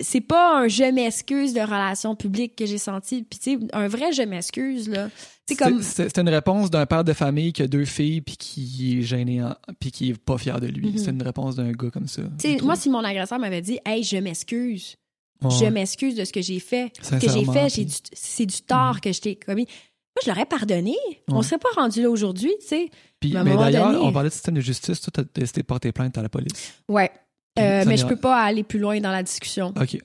c'est 0.00 0.20
pas 0.20 0.58
un 0.58 0.68
je 0.68 0.84
m'excuse 0.92 1.54
de 1.54 1.60
relation 1.60 2.14
publique 2.16 2.56
que 2.56 2.66
j'ai 2.66 2.78
senti, 2.78 3.22
puis 3.22 3.38
tu 3.38 3.52
sais, 3.52 3.66
un 3.72 3.88
vrai 3.88 4.12
je 4.12 4.22
m'excuse, 4.22 4.88
là. 4.88 5.08
C'est 5.46 5.56
comme... 5.56 5.80
une 6.18 6.28
réponse 6.28 6.70
d'un 6.70 6.86
père 6.86 7.04
de 7.04 7.12
famille 7.12 7.52
qui 7.52 7.62
a 7.62 7.66
deux 7.66 7.84
filles 7.84 8.20
puis 8.20 8.36
qui 8.36 8.98
est 8.98 9.02
gêné, 9.02 9.42
en- 9.42 9.54
puis 9.80 9.90
qui 9.90 10.10
est 10.10 10.18
pas 10.18 10.38
fier 10.38 10.60
de 10.60 10.66
lui. 10.68 10.90
Mhm. 10.92 10.98
C'est 10.98 11.10
une 11.10 11.22
réponse 11.22 11.56
d'un 11.56 11.72
gars 11.72 11.90
comme 11.90 12.06
ça. 12.08 12.22
Moi, 12.62 12.76
si 12.76 12.88
mon 12.90 13.02
agresseur 13.04 13.38
m'avait 13.38 13.60
dit 13.60 13.78
«Hey, 13.84 14.02
je 14.04 14.16
m'excuse», 14.18 14.96
je 15.42 15.64
m'excuse 15.66 16.14
de 16.14 16.24
ce 16.24 16.32
que 16.32 16.40
j'ai 16.40 16.60
fait. 16.60 16.92
Ce 17.02 17.16
que 17.16 17.28
j'ai 17.28 17.44
fait, 17.44 17.84
du- 17.84 17.92
c'est 18.12 18.46
du 18.46 18.60
tort 18.62 19.00
que 19.00 19.12
je 19.12 19.20
t'ai 19.20 19.34
commis. 19.34 19.66
Moi, 20.14 20.22
je 20.24 20.30
l'aurais 20.30 20.46
pardonné. 20.46 20.94
On 21.28 21.38
Ouais. 21.38 21.42
serait 21.42 21.58
pas 21.58 21.70
rendu 21.74 22.02
là 22.02 22.10
aujourd'hui, 22.10 22.52
tu 22.60 22.66
sais. 22.66 22.90
Puis- 23.20 23.32
Mais 23.44 23.56
d'ailleurs, 23.56 23.92
donné- 23.92 24.04
on 24.04 24.12
parlait 24.12 24.28
de 24.28 24.34
système 24.34 24.54
de 24.54 24.60
justice. 24.60 25.00
Toi, 25.00 25.10
t'as 25.14 25.40
décidé 25.40 25.62
de 25.62 25.66
porter 25.66 25.90
plainte 25.92 26.18
à 26.18 26.22
la 26.22 26.28
police. 26.28 26.74
Ouais. 26.88 27.10
Euh, 27.58 27.84
mais 27.86 27.96
je 27.96 28.06
peux 28.06 28.16
pas 28.16 28.40
aller 28.42 28.62
plus 28.62 28.78
loin 28.78 28.98
dans 29.00 29.10
la 29.10 29.22
discussion 29.22 29.68
OK. 29.68 29.74
parce 29.74 29.86
qu'il 29.88 29.98
y 29.98 30.00
a 30.00 30.04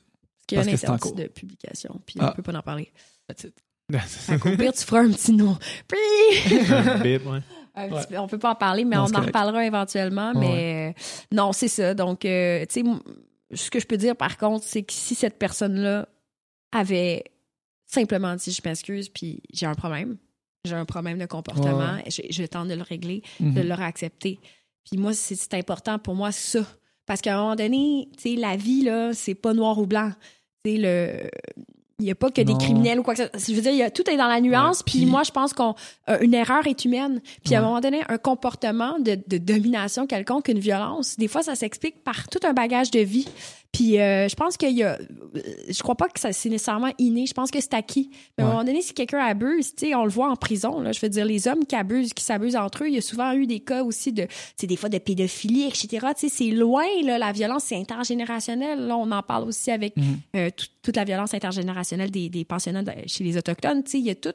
Parce 0.56 0.68
un 0.68 0.72
que 0.72 0.78
c'est 0.78 0.90
en 0.90 0.94
interdit 0.94 1.02
cours. 1.02 1.16
de 1.16 1.28
publication, 1.28 2.02
puis 2.06 2.16
Ah. 2.20 2.30
on 2.32 2.36
peut 2.36 2.42
pas 2.42 2.58
en 2.58 2.62
parler. 2.62 2.92
That's 3.28 3.44
it. 3.46 3.54
Fait 4.02 4.38
qu'au 4.38 4.56
pire, 4.58 4.74
tu 4.74 4.84
feras 4.84 5.00
un 5.02 5.12
petit 5.12 5.32
nom. 5.32 5.58
Puis, 5.88 6.54
Un 6.74 6.98
bip, 7.00 7.26
ouais. 7.26 7.40
un 7.76 7.88
petit 7.90 8.08
peu- 8.08 8.18
on 8.18 8.28
peut 8.28 8.38
pas 8.40 8.52
en 8.52 8.56
parler, 8.56 8.84
mais 8.84 8.98
Non, 8.98 9.06
on 9.10 9.16
en 9.18 9.22
reparlera 9.22 9.66
éventuellement. 9.66 10.32
Ouais. 10.34 10.40
Mais 10.40 10.90
euh, 10.90 11.02
non, 11.32 11.54
c'est 11.54 11.68
ça. 11.70 11.94
Donc, 11.94 12.26
euh, 12.26 12.66
tu 12.70 12.84
sais, 12.84 12.90
ce 13.54 13.70
que 13.72 13.80
je 13.80 13.88
peux 13.88 13.96
dire 13.98 14.16
par 14.18 14.38
contre, 14.38 14.66
c'est 14.66 14.84
que 14.84 14.92
si 14.92 15.16
cette 15.16 15.38
personne-là 15.40 16.08
avait 16.74 17.24
simplement 17.88 18.36
dit 18.36 18.52
je 18.52 18.62
m'excuse, 18.64 19.10
puis 19.10 19.42
j'ai 19.52 19.66
un 19.66 19.74
problème, 19.76 20.18
j'ai 20.66 20.76
un 20.76 20.86
problème 20.86 21.18
de 21.18 21.26
comportement, 21.26 21.96
Ouais. 21.96 22.04
je, 22.10 22.22
je 22.30 22.44
tente 22.46 22.68
de 22.68 22.74
le 22.76 22.84
régler, 22.84 23.24
Mhm. 23.40 23.54
de 23.54 23.62
l'aurais 23.62 23.86
accepté. 23.86 24.40
Puis 24.90 25.00
moi, 25.00 25.14
c'est 25.14 25.54
important 25.54 25.98
pour 26.00 26.16
moi, 26.16 26.32
ça. 26.32 26.60
Parce 27.06 27.22
qu'à 27.22 27.38
un 27.38 27.42
moment 27.42 27.56
donné, 27.56 28.10
tu 28.18 28.30
sais, 28.32 28.36
la 28.36 28.56
vie, 28.58 28.84
là, 28.84 29.14
c'est 29.14 29.36
pas 29.36 29.54
noir 29.54 29.78
ou 29.80 29.86
blanc. 29.86 30.12
Tu 30.64 30.72
sais, 30.72 30.78
le. 30.78 31.30
Il 32.00 32.06
n'y 32.06 32.12
a 32.12 32.16
pas 32.16 32.30
que 32.30 32.42
Non. 32.42 32.54
des 32.56 32.64
criminels 32.64 33.00
ou 33.00 33.04
quoi 33.04 33.16
que 33.16 33.24
ce 33.24 33.28
soit. 33.30 33.40
Je 33.48 33.56
veux 33.56 33.62
dire, 33.62 33.72
y 33.72 33.82
a, 33.82 33.90
tout 33.90 34.08
est 34.08 34.18
dans 34.18 34.28
la 34.28 34.40
nuance. 34.40 34.80
Ouais, 34.80 34.84
puis 34.86 34.98
puis- 35.00 35.06
moi, 35.08 35.24
je 35.24 35.32
pense 35.32 35.52
qu'une 35.54 36.34
erreur 36.36 36.68
est 36.68 36.86
humaine. 36.86 37.22
Puis 37.44 37.56
à 37.56 37.60
un 37.60 37.64
moment 37.64 37.80
donné, 37.82 38.02
un 38.08 38.20
comportement 38.20 39.00
de, 39.00 39.18
de 39.26 39.38
domination 39.40 40.06
quelconque, 40.06 40.48
une 40.50 40.60
violence, 40.60 41.18
des 41.18 41.28
fois, 41.28 41.42
ça 41.42 41.56
s'explique 41.56 42.04
par 42.04 42.28
tout 42.30 42.40
un 42.46 42.54
bagage 42.54 42.92
de 42.92 43.00
vie. 43.00 43.28
Puis 43.78 44.00
euh, 44.00 44.28
je 44.28 44.34
pense 44.36 44.58
qu'il 44.58 44.72
y 44.76 44.82
a. 44.82 44.98
Je 45.70 45.80
crois 45.84 45.94
pas 45.94 46.08
que 46.10 46.20
ça 46.20 46.34
c'est 46.34 46.50
nécessairement 46.50 46.92
inné. 46.98 47.28
Je 47.28 47.34
pense 47.34 47.52
que 47.52 47.62
c'est 47.62 47.76
acquis. 47.76 48.10
Mais 48.38 48.44
à 48.44 48.48
un 48.48 48.50
moment 48.50 48.64
donné, 48.64 48.82
si 48.82 48.92
quelqu'un 48.94 49.20
abuse, 49.20 49.76
tu 49.76 49.86
sais, 49.88 49.94
on 49.96 50.04
le 50.04 50.10
voit 50.10 50.32
en 50.32 50.36
prison. 50.36 50.80
Là, 50.80 50.94
je 50.94 51.00
veux 51.00 51.10
dire, 51.10 51.26
les 51.26 51.48
hommes 51.48 51.64
qui 51.64 51.76
abusent, 51.76 52.12
qui 52.14 52.24
s'abusent 52.24 52.56
entre 52.56 52.86
eux, 52.86 52.88
il 52.88 52.96
y 52.96 52.98
a 52.98 53.02
souvent 53.02 53.34
eu 53.34 53.46
des 53.46 53.60
cas 53.60 53.84
aussi 53.84 54.12
de, 54.12 54.24
tu 54.24 54.30
sais, 54.58 54.66
des 54.68 54.78
fois 54.78 54.90
de 54.90 54.98
pédophilie, 54.98 55.66
etc. 55.68 56.08
Tu 56.18 56.28
sais, 56.28 56.36
c'est 56.36 56.50
loin 56.52 56.86
là, 57.04 57.20
la 57.20 57.32
violence, 57.32 57.66
c'est 57.66 57.76
intergénérationnel. 57.78 58.88
Là, 58.88 58.98
on 58.98 59.12
en 59.12 59.22
parle 59.22 59.44
aussi 59.48 59.70
avec 59.70 59.96
Mhm. 59.96 60.18
euh, 60.38 60.50
tout- 60.56 60.66
toute 60.82 60.96
la 60.96 61.04
violence 61.04 61.34
intergénérationnelle 61.36 62.10
des, 62.10 62.30
des 62.30 62.46
pensionnats 62.46 62.82
de- 62.84 62.92
chez 63.08 63.24
les 63.24 63.38
autochtones. 63.38 63.84
Tu 63.84 63.92
sais, 63.92 64.00
il 64.00 64.06
y 64.06 64.10
a 64.10 64.16
tout. 64.16 64.34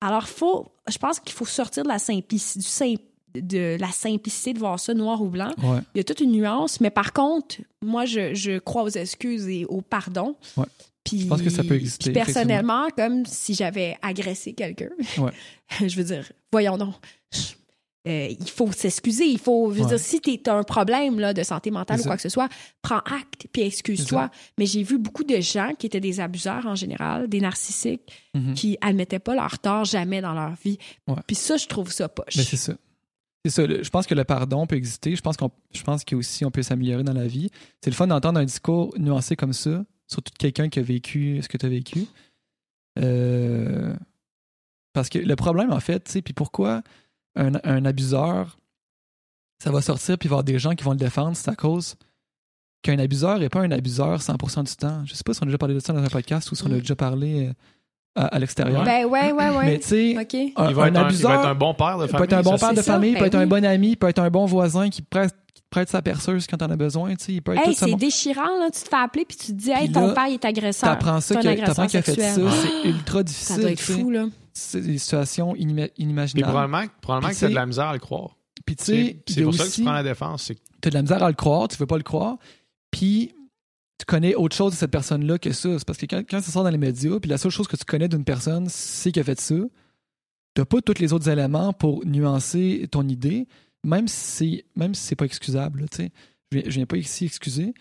Alors, 0.00 0.26
faut, 0.28 0.68
je 0.88 0.96
pense 0.98 1.20
qu'il 1.20 1.32
faut 1.32 1.44
sortir 1.44 1.82
de 1.82 1.88
la 1.88 1.98
simplicité, 1.98 2.60
du 2.60 2.66
sim- 2.66 2.96
de 3.34 3.76
la 3.80 3.90
simplicité 3.92 4.52
de 4.52 4.58
voir 4.58 4.78
ça 4.80 4.94
noir 4.94 5.22
ou 5.22 5.28
blanc. 5.28 5.52
Ouais. 5.62 5.78
Il 5.94 5.98
y 5.98 6.00
a 6.00 6.04
toute 6.04 6.20
une 6.20 6.32
nuance, 6.32 6.80
mais 6.80 6.90
par 6.90 7.12
contre, 7.12 7.56
moi, 7.82 8.04
je, 8.04 8.34
je 8.34 8.58
crois 8.58 8.82
aux 8.82 8.88
excuses 8.90 9.48
et 9.48 9.64
au 9.66 9.80
pardon. 9.80 10.36
Ouais. 10.56 10.66
Puis, 11.04 11.20
Je 11.22 11.26
pense 11.26 11.42
que 11.42 11.50
ça 11.50 11.64
peut 11.64 11.74
exister, 11.74 12.04
puis 12.04 12.12
personnellement, 12.12 12.86
comme 12.96 13.26
si 13.26 13.54
j'avais 13.54 13.96
agressé 14.02 14.52
quelqu'un, 14.52 14.90
Ouais. 15.18 15.32
je 15.88 15.96
veux 15.96 16.04
dire, 16.04 16.30
voyons 16.52 16.76
donc. 16.78 16.94
Euh, 18.08 18.28
il 18.40 18.50
faut 18.50 18.70
s'excuser. 18.72 19.26
Il 19.26 19.38
faut, 19.38 19.72
je 19.72 19.80
veux 19.80 19.86
dire, 19.88 19.98
si 20.00 20.20
tu 20.20 20.36
un 20.50 20.64
problème 20.64 21.20
là, 21.20 21.32
de 21.32 21.42
santé 21.44 21.70
mentale 21.70 22.00
ou 22.00 22.02
quoi 22.02 22.16
que 22.16 22.22
ce 22.22 22.28
soit, 22.28 22.48
prends 22.82 22.98
acte 22.98 23.46
puis 23.52 23.62
excuse-toi. 23.62 24.28
Mais 24.58 24.66
j'ai 24.66 24.82
vu 24.82 24.98
beaucoup 24.98 25.22
de 25.22 25.40
gens 25.40 25.70
qui 25.78 25.86
étaient 25.86 26.00
des 26.00 26.18
abuseurs 26.18 26.66
en 26.66 26.74
général, 26.74 27.28
des 27.28 27.40
narcissiques, 27.40 28.02
Mhm. 28.34 28.54
qui 28.54 28.76
admettaient 28.80 29.18
pas 29.20 29.34
leur 29.36 29.58
tort 29.60 29.84
jamais 29.84 30.20
dans 30.20 30.32
leur 30.34 30.54
vie. 30.64 30.78
Puis 31.28 31.36
ça, 31.36 31.56
je 31.56 31.66
trouve 31.66 31.92
ça 31.92 32.08
poche. 32.08 32.36
Mais 32.36 32.42
c'est 32.42 32.56
ça. 32.56 32.74
C'est 33.44 33.50
ça. 33.50 33.66
le- 33.66 33.82
Je 33.82 33.90
pense 33.90 34.06
que 34.06 34.14
le 34.14 34.24
pardon 34.24 34.66
peut 34.66 34.76
exister. 34.76 35.16
Je 35.16 35.20
pense 35.22 35.36
qu'on, 35.36 35.50
je 35.74 35.82
pense 35.82 36.04
qu'aussi 36.04 36.44
on 36.44 36.50
peut 36.50 36.62
s'améliorer 36.62 37.02
dans 37.04 37.12
la 37.12 37.26
vie. 37.26 37.50
C'est 37.82 37.90
le 37.90 37.96
fun 37.96 38.06
d'entendre 38.06 38.38
un 38.40 38.44
discours 38.44 38.94
nuancé 38.98 39.34
comme 39.36 39.52
ça, 39.52 39.84
surtout 40.06 40.32
de 40.32 40.38
quelqu'un 40.38 40.68
qui 40.68 40.78
a 40.78 40.82
vécu 40.82 41.40
ce 41.42 41.48
que 41.48 41.56
tu 41.56 41.66
as 41.66 41.68
vécu. 41.68 42.06
Euh, 42.98 43.94
Parce 44.92 45.08
que 45.08 45.18
le 45.18 45.36
problème, 45.36 45.72
en 45.72 45.80
fait, 45.80 46.04
tu 46.04 46.12
sais, 46.12 46.22
puis 46.22 46.34
pourquoi 46.34 46.82
un, 47.34 47.52
un 47.64 47.84
abuseur, 47.84 48.58
ça 49.62 49.70
va 49.70 49.80
sortir 49.80 50.18
puis 50.18 50.26
il 50.26 50.30
va 50.30 50.34
y 50.34 50.36
avoir 50.36 50.44
des 50.44 50.58
gens 50.58 50.74
qui 50.74 50.84
vont 50.84 50.90
le 50.92 50.96
défendre, 50.98 51.36
c'est 51.36 51.48
à 51.50 51.56
cause 51.56 51.96
qu'un 52.82 52.98
abuseur 52.98 53.38
n'est 53.38 53.48
pas 53.48 53.60
un 53.62 53.70
abuseur 53.70 54.20
100% 54.20 54.64
du 54.64 54.76
temps. 54.76 55.04
Je 55.06 55.14
sais 55.14 55.22
pas 55.24 55.32
si 55.34 55.40
on 55.40 55.44
a 55.44 55.46
déjà 55.46 55.58
parlé 55.58 55.74
de 55.74 55.78
ça 55.80 55.92
dans 55.92 56.02
un 56.02 56.08
podcast 56.08 56.50
ou 56.50 56.54
si 56.56 56.62
on 56.64 56.72
a 56.72 56.78
déjà 56.78 56.96
parlé 56.96 57.48
euh, 57.48 57.52
à, 58.14 58.26
à 58.26 58.38
l'extérieur. 58.38 58.84
Ben 58.84 59.04
ouais, 59.06 59.32
ouais, 59.32 59.48
ouais. 59.56 59.64
Mais 59.66 59.78
tu 59.78 59.88
sais, 59.88 60.16
un, 60.16 60.68
Il 60.68 60.74
va, 60.74 60.82
un 60.82 60.86
être 60.88 60.96
un, 60.96 61.00
il 61.02 61.04
abuseur 61.06 61.30
va 61.30 61.36
être 61.40 61.46
un 61.48 61.54
bon 61.54 61.74
père 61.74 61.98
de 61.98 62.04
peut 62.06 62.10
famille. 62.12 62.24
être 62.24 62.32
un 62.34 62.42
bon 62.42 62.56
ça, 62.56 62.66
père 62.66 62.74
de 62.76 62.82
ça, 62.82 62.92
famille, 62.94 63.12
ben 63.14 63.18
peut 63.20 63.26
être 63.26 63.34
un 63.36 63.46
bon 63.46 63.64
ami, 63.64 63.96
peut 63.96 64.08
être 64.08 64.18
un 64.18 64.30
bon 64.30 64.44
voisin 64.46 64.90
qui 64.90 65.02
te 65.02 65.08
prête, 65.08 65.34
prête 65.70 65.88
sa 65.88 66.02
perceuse 66.02 66.46
quand 66.46 66.58
t'en 66.58 66.70
as 66.70 66.76
besoin. 66.76 67.14
Tu 67.16 67.24
sais, 67.24 67.32
il 67.34 67.42
peut 67.42 67.52
être 67.54 67.60
Hey, 67.66 67.72
tout 67.74 67.78
ça. 67.80 67.86
c'est 67.86 67.94
déchirant, 67.94 68.58
là. 68.60 68.70
Tu 68.70 68.82
te 68.82 68.88
fais 68.88 68.96
appeler 68.96 69.24
puis 69.24 69.36
tu 69.38 69.46
te 69.46 69.52
dis, 69.52 69.70
hey, 69.70 69.84
Puis 69.84 69.92
ton 69.92 70.08
là, 70.08 70.12
père 70.14 70.26
il 70.28 70.34
est 70.34 70.44
agresseur. 70.44 70.90
T'apprends 70.90 71.20
ça, 71.20 71.36
qu'il 71.36 71.48
a 71.48 72.02
fait 72.02 72.14
ça, 72.20 72.34
c'est 72.34 72.88
ultra 72.88 73.18
Ça 73.18 73.22
difficile. 73.24 73.60
doit 73.60 73.70
être 73.70 73.80
fou, 73.80 74.10
là. 74.10 74.26
C'est 74.52 74.82
des 74.82 74.98
situations 74.98 75.54
inima- 75.56 75.86
Puis 75.88 76.02
inimaginables. 76.04 76.50
probablement, 76.52 76.82
probablement 77.00 77.28
Puis 77.30 77.36
que 77.36 77.40
t'as 77.40 77.48
de 77.48 77.54
la 77.54 77.66
misère 77.66 77.86
à 77.86 77.92
le 77.94 77.98
croire. 78.00 78.36
Puis 78.66 78.76
tu 78.76 78.84
C'est 78.84 78.92
sais, 78.92 79.22
il 79.26 79.34
c'est 79.34 79.42
pour 79.44 79.54
ça 79.54 79.62
que 79.64 79.68
aussi, 79.68 79.80
tu 79.80 79.84
prends 79.84 79.94
la 79.94 80.02
défense. 80.02 80.52
t'as 80.82 80.90
de 80.90 80.94
la 80.94 81.00
misère 81.02 81.22
à 81.22 81.28
le 81.28 81.34
croire, 81.34 81.68
tu 81.68 81.78
veux 81.78 81.86
pas 81.86 81.96
le 81.96 82.02
croire, 82.02 82.36
puis 82.90 83.32
tu 84.02 84.06
connais 84.06 84.34
autre 84.34 84.56
chose 84.56 84.72
de 84.72 84.76
cette 84.76 84.90
personne-là 84.90 85.38
que 85.38 85.52
ça. 85.52 85.78
C'est 85.78 85.84
parce 85.84 85.96
que 85.96 86.06
quand, 86.06 86.24
quand 86.28 86.40
ça 86.42 86.50
sort 86.50 86.64
dans 86.64 86.70
les 86.70 86.76
médias, 86.78 87.20
puis 87.20 87.30
la 87.30 87.38
seule 87.38 87.52
chose 87.52 87.68
que 87.68 87.76
tu 87.76 87.84
connais 87.84 88.08
d'une 88.08 88.24
personne, 88.24 88.66
c'est 88.68 89.12
qu'elle 89.12 89.20
a 89.20 89.24
fait 89.24 89.40
ça, 89.40 89.54
t'as 90.54 90.64
pas 90.64 90.80
tous 90.80 90.98
les 90.98 91.12
autres 91.12 91.28
éléments 91.28 91.72
pour 91.72 92.04
nuancer 92.04 92.88
ton 92.90 93.06
idée, 93.08 93.46
même 93.84 94.08
si 94.08 94.64
même 94.74 94.92
si 94.96 95.02
c'est 95.04 95.14
pas 95.14 95.24
excusable. 95.26 95.82
là. 95.82 95.86
Je 96.50 96.58
viens, 96.58 96.62
je 96.66 96.74
viens 96.74 96.86
pas 96.86 96.96
ici 96.96 97.26
excuser. 97.26 97.74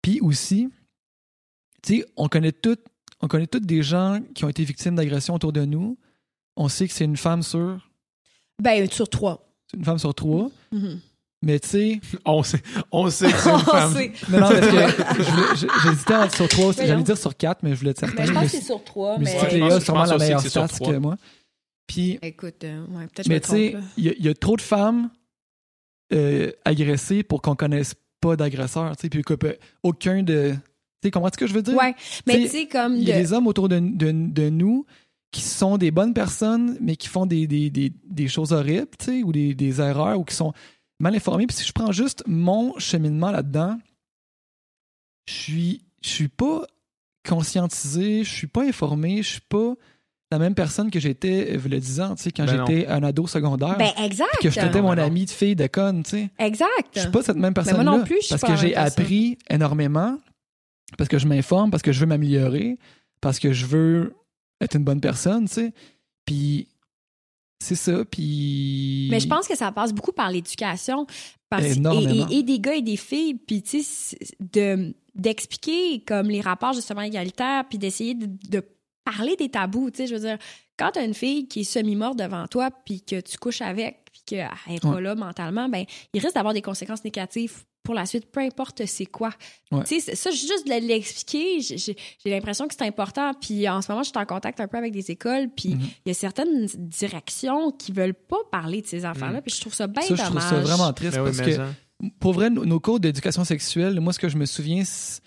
Puis 0.00 0.18
aussi, 0.22 0.70
tu 1.82 1.98
sais, 1.98 2.06
on 2.16 2.28
connaît 2.28 2.52
toutes, 2.52 2.80
on 3.20 3.28
connaît 3.28 3.46
toutes 3.46 3.66
des 3.66 3.82
gens 3.82 4.20
qui 4.34 4.46
ont 4.46 4.48
été 4.48 4.64
victimes 4.64 4.94
d'agressions 4.96 5.34
autour 5.34 5.52
de 5.52 5.66
nous. 5.66 5.98
On 6.56 6.68
sait 6.68 6.88
que 6.88 6.94
c'est 6.94 7.04
une 7.04 7.18
femme 7.18 7.42
sur, 7.42 7.86
Ben, 8.62 8.90
sur 8.90 9.10
trois. 9.10 9.46
c'est 9.70 9.76
une 9.76 9.84
femme 9.84 9.98
sur 9.98 10.14
trois. 10.14 10.50
Mhm. 10.72 11.00
Mais 11.42 11.60
tu 11.60 11.68
sais, 11.68 12.00
On 12.24 12.42
sait, 12.42 12.62
on 12.90 13.10
sait 13.10 13.30
que 13.30 13.38
c'est 13.38 13.50
une 13.50 13.58
femme. 13.60 13.92
sait. 13.94 14.12
Non, 14.30 14.40
non, 14.40 14.48
parce 14.48 14.68
que 15.18 15.66
j'hésitais 15.82 16.14
entre 16.14 16.34
sur 16.34 16.48
trois. 16.48 16.72
J'allais 16.72 17.02
dire 17.02 17.18
sur 17.18 17.36
quatre, 17.36 17.62
mais 17.62 17.70
je 17.74 17.78
voulais 17.78 17.90
être 17.90 18.00
certain. 18.00 18.22
Mais 18.22 18.26
je 18.26 18.32
pense 18.32 18.44
que 18.44 18.48
c'est 18.50 18.62
sur 18.62 18.82
trois, 18.84 19.18
mais. 19.18 19.36
je 19.50 19.56
Léa 19.56 19.80
sûrement 19.80 20.04
la 20.04 20.18
meilleure 20.18 20.40
stats 20.40 20.68
que 20.68 20.96
moi. 20.96 21.16
Puis, 21.86 22.18
Écoute, 22.22 22.64
euh, 22.64 22.84
ouais, 22.88 23.06
peut-être 23.06 23.16
que 23.16 23.22
je 23.24 23.28
mais 23.28 23.40
tu 23.40 23.48
sais, 23.50 23.76
il 23.96 24.04
y, 24.04 24.08
a- 24.08 24.14
il 24.18 24.24
y 24.24 24.28
a 24.28 24.34
trop 24.34 24.56
de 24.56 24.60
femmes 24.62 25.08
euh, 26.12 26.50
agressées 26.64 27.22
pour 27.22 27.42
qu'on 27.42 27.54
connaisse 27.54 27.94
pas 28.20 28.34
d'agresseurs. 28.34 28.96
tu 28.96 29.02
sais, 29.02 29.08
Puis 29.08 29.22
aucun 29.82 30.22
de. 30.22 30.50
Tu 30.52 30.58
sais, 31.04 31.10
comprends 31.10 31.28
ce 31.32 31.38
que 31.38 31.46
je 31.46 31.54
veux 31.54 31.62
dire? 31.62 31.76
Ouais, 31.76 31.94
mais 32.26 32.34
Tu 32.36 32.42
sais, 32.42 32.48
sais, 32.48 32.66
comme. 32.66 32.96
Il 32.96 33.04
y 33.04 33.12
a 33.12 33.16
de- 33.16 33.20
des 33.20 33.32
hommes 33.32 33.46
autour 33.46 33.68
de, 33.68 33.78
de, 33.78 34.10
de 34.10 34.48
nous 34.50 34.84
qui 35.30 35.42
sont 35.42 35.76
des 35.76 35.90
bonnes 35.90 36.14
personnes, 36.14 36.76
mais 36.80 36.96
qui 36.96 37.08
font 37.08 37.26
des, 37.26 37.46
des, 37.46 37.68
des, 37.70 37.92
des 38.08 38.26
choses 38.28 38.52
horribles, 38.52 38.88
tu 38.98 39.04
sais, 39.04 39.22
ou 39.22 39.32
des, 39.32 39.54
des 39.54 39.80
erreurs, 39.80 40.18
ou 40.18 40.24
qui 40.24 40.34
sont 40.34 40.52
mal 40.98 41.14
informés. 41.14 41.46
Puis 41.46 41.56
si 41.56 41.64
je 41.64 41.72
prends 41.72 41.92
juste 41.92 42.22
mon 42.26 42.78
cheminement 42.78 43.30
là-dedans, 43.30 43.78
je 45.28 45.34
suis, 45.34 45.84
je 46.02 46.08
suis 46.08 46.28
pas 46.28 46.62
conscientisé, 47.26 48.24
je 48.24 48.32
suis 48.32 48.46
pas 48.46 48.62
informé, 48.62 49.22
je 49.22 49.28
suis 49.32 49.40
pas 49.40 49.74
la 50.30 50.38
même 50.38 50.54
personne 50.54 50.90
que 50.90 50.98
j'étais 50.98 51.54
euh, 51.54 51.68
y 51.68 51.74
a 51.74 51.80
10 51.80 52.00
ans, 52.00 52.14
tu 52.16 52.24
sais, 52.24 52.32
quand 52.32 52.46
Ben 52.46 52.66
j'étais 52.66 52.86
un 52.88 53.02
ado 53.04 53.26
secondaire. 53.26 53.76
Ben, 53.78 53.90
exact. 54.04 54.28
que 54.42 54.50
je 54.50 54.80
mon 54.80 54.94
ben 54.94 55.04
ami 55.04 55.24
de 55.24 55.30
fille 55.30 55.54
de 55.54 55.66
conne, 55.66 56.02
tu 56.02 56.10
sais. 56.10 56.30
Exact. 56.38 56.88
Je 56.94 57.00
suis 57.00 57.10
pas 57.10 57.22
cette 57.22 57.36
même 57.36 57.54
moi 57.56 57.64
personne-là. 57.64 57.84
non 57.84 58.04
plus, 58.04 58.16
je 58.16 58.26
suis 58.26 58.28
parce 58.30 58.42
pas 58.42 58.48
que 58.48 58.56
j'ai 58.56 58.74
appris 58.74 59.38
énormément, 59.48 60.18
parce 60.98 61.08
que 61.08 61.18
je 61.18 61.26
m'informe, 61.26 61.70
parce 61.70 61.82
que 61.82 61.92
je 61.92 62.00
veux 62.00 62.06
m'améliorer, 62.06 62.78
parce 63.20 63.38
que 63.38 63.52
je 63.52 63.66
veux 63.66 64.14
être 64.60 64.74
une 64.74 64.84
bonne 64.84 65.00
personne, 65.00 65.46
tu 65.46 65.54
sais. 65.54 65.72
Puis 66.24 66.68
c'est 67.58 67.74
ça. 67.74 68.04
Puis. 68.04 69.08
Mais 69.10 69.20
je 69.20 69.26
pense 69.28 69.46
que 69.48 69.56
ça 69.56 69.72
passe 69.72 69.92
beaucoup 69.92 70.12
par 70.12 70.30
l'éducation. 70.30 71.06
Parce, 71.48 71.76
Énormément. 71.76 72.28
et- 72.30 72.38
et 72.38 72.42
des 72.42 72.58
gars 72.58 72.74
et 72.74 72.82
des 72.82 72.96
filles, 72.96 73.34
puis 73.34 73.62
tu 73.62 73.82
sais, 73.82 74.18
de 74.40 74.94
d'expliquer 75.14 76.00
comme 76.06 76.28
les 76.28 76.40
rapports 76.42 76.72
justement 76.74 77.00
égalitaires, 77.02 77.64
puis 77.68 77.78
d'essayer 77.78 78.14
de, 78.14 78.26
de 78.50 78.62
parler 79.04 79.34
des 79.36 79.48
tabous. 79.48 79.90
Tu 79.90 79.98
sais, 79.98 80.06
je 80.08 80.14
veux 80.14 80.20
dire, 80.20 80.38
quand 80.78 80.90
t'as 80.92 81.04
une 81.06 81.14
fille 81.14 81.48
qui 81.48 81.60
est 81.60 81.64
semi-morte 81.64 82.18
devant 82.18 82.46
toi, 82.48 82.70
puis 82.84 83.00
que 83.00 83.20
tu 83.20 83.38
couches 83.38 83.62
avec, 83.62 84.04
puis 84.12 84.22
qu'elle 84.26 84.48
est 84.68 84.80
pas 84.82 84.88
Ouais. 84.90 85.00
là 85.00 85.14
mentalement, 85.14 85.68
ben 85.68 85.84
il 86.12 86.20
risque 86.20 86.34
d'avoir 86.34 86.52
des 86.52 86.60
conséquences 86.62 87.02
négatives 87.04 87.64
pour 87.86 87.94
la 87.94 88.04
suite, 88.04 88.26
peu 88.30 88.40
importe 88.40 88.84
c'est 88.84 89.06
quoi. 89.06 89.30
Ouais. 89.72 89.82
Tu 89.84 90.00
sais, 90.00 90.00
c'est- 90.00 90.14
ça, 90.16 90.30
juste 90.30 90.66
de 90.66 90.86
l'expliquer, 90.86 91.60
j'ai 91.60 91.96
l'impression 92.26 92.66
que 92.68 92.74
c'est 92.78 92.84
important. 92.86 93.32
Puis 93.40 93.66
en 93.68 93.80
ce 93.80 93.90
moment, 93.90 94.02
je 94.02 94.10
suis 94.10 94.18
en 94.18 94.26
contact 94.26 94.60
un 94.60 94.66
peu 94.68 94.76
avec 94.76 94.92
des 94.92 95.10
écoles, 95.10 95.48
puis 95.56 95.70
il 95.70 95.76
Mhm. 95.76 95.86
y 96.06 96.10
a 96.10 96.14
certaines 96.14 96.66
directions 96.76 97.70
qui 97.70 97.92
veulent 97.92 98.12
pas 98.14 98.36
parler 98.52 98.82
de 98.82 98.86
ces 98.86 99.06
enfants-là, 99.06 99.40
puis 99.40 99.54
je 99.54 99.60
trouve 99.60 99.72
ça 99.74 99.86
bien 99.86 100.02
ça, 100.02 100.14
je 100.14 100.22
dommage. 100.22 100.44
trouve 100.44 100.58
ça 100.58 100.60
vraiment 100.60 100.92
triste 100.92 101.14
Ben 101.16 101.24
parce 101.24 101.40
que, 101.40 101.56
pour 102.20 102.32
vrai, 102.34 102.50
nos, 102.50 102.64
nos 102.66 102.80
cours 102.80 103.00
d'éducation 103.00 103.44
sexuelle, 103.44 103.98
moi, 104.00 104.12
ce 104.12 104.18
que 104.18 104.28
je 104.28 104.36
me 104.36 104.44
souviens, 104.46 104.82
c'est 104.84 105.20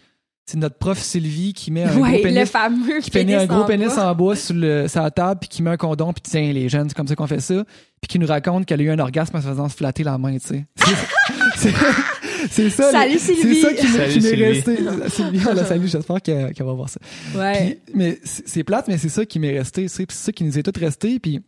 notre 0.58 0.78
prof 0.78 0.98
Sylvie 1.00 1.54
qui 1.54 1.70
met 1.72 1.84
un 1.84 1.96
Ouais, 1.98 2.10
gros 2.10 2.18
le 2.18 2.22
pénis 2.24 2.50
fameux 2.50 3.00
qui 3.02 3.12
met 3.26 3.36
un 3.36 3.46
gros 3.46 3.62
en 3.62 3.66
pénis 3.66 3.88
bois. 3.94 4.04
en 4.10 4.16
bois 4.16 4.36
sur, 4.36 4.56
le, 4.56 4.88
sur 4.88 5.02
la 5.02 5.12
table, 5.12 5.40
puis 5.42 5.48
qui 5.50 5.62
met 5.62 5.70
un 5.70 5.78
condom, 5.78 6.12
puis 6.12 6.24
tiens, 6.24 6.52
les 6.52 6.68
jeunes, 6.70 6.90
c'est 6.90 6.96
comme 6.96 7.08
ça 7.08 7.16
qu'on 7.16 7.28
fait 7.28 7.40
ça. 7.40 7.64
Puis 8.02 8.08
qui 8.08 8.18
nous 8.20 8.26
raconte 8.28 8.66
qu'elle 8.66 8.80
a 8.80 8.84
eu 8.84 8.90
un 8.90 8.98
orgasme 9.00 9.36
en 9.36 9.42
se 9.42 9.48
faisant 9.48 9.70
se 9.70 9.76
flatter 9.76 10.04
la 10.04 10.18
main, 10.18 10.38
tu 10.40 10.48
sais. 10.48 10.66
C'est- 12.50 12.70
ça. 12.70 12.92
Salut, 12.92 13.20
Sylvie. 13.20 13.42
C'est 13.42 13.62
ça 13.62 13.74
qui, 13.74 14.20
m'est- 14.22 14.36
resté. 14.36 14.78
Sylvie, 15.10 15.42
on 15.50 15.54
la 15.54 15.66
salue, 15.66 15.86
j'espère 15.88 16.22
qu'elle 16.22 16.54
va 16.58 16.74
voir 16.74 16.90
ça. 16.90 17.00
Ouais. 17.36 17.80
Puis, 17.86 17.94
mais 17.96 18.20
c'est 18.24 18.64
plate, 18.64 18.88
mais 18.88 18.98
c'est 18.98 19.10
ça 19.10 19.26
qui 19.26 19.40
m'est 19.40 19.58
resté, 19.58 19.88
c'est 19.88 20.10
ça 20.12 20.32
qui 20.32 20.44
nous 20.44 20.58
est 20.58 20.64
tout 20.64 20.80
resté. 20.80 21.20
Puis, 21.20 21.42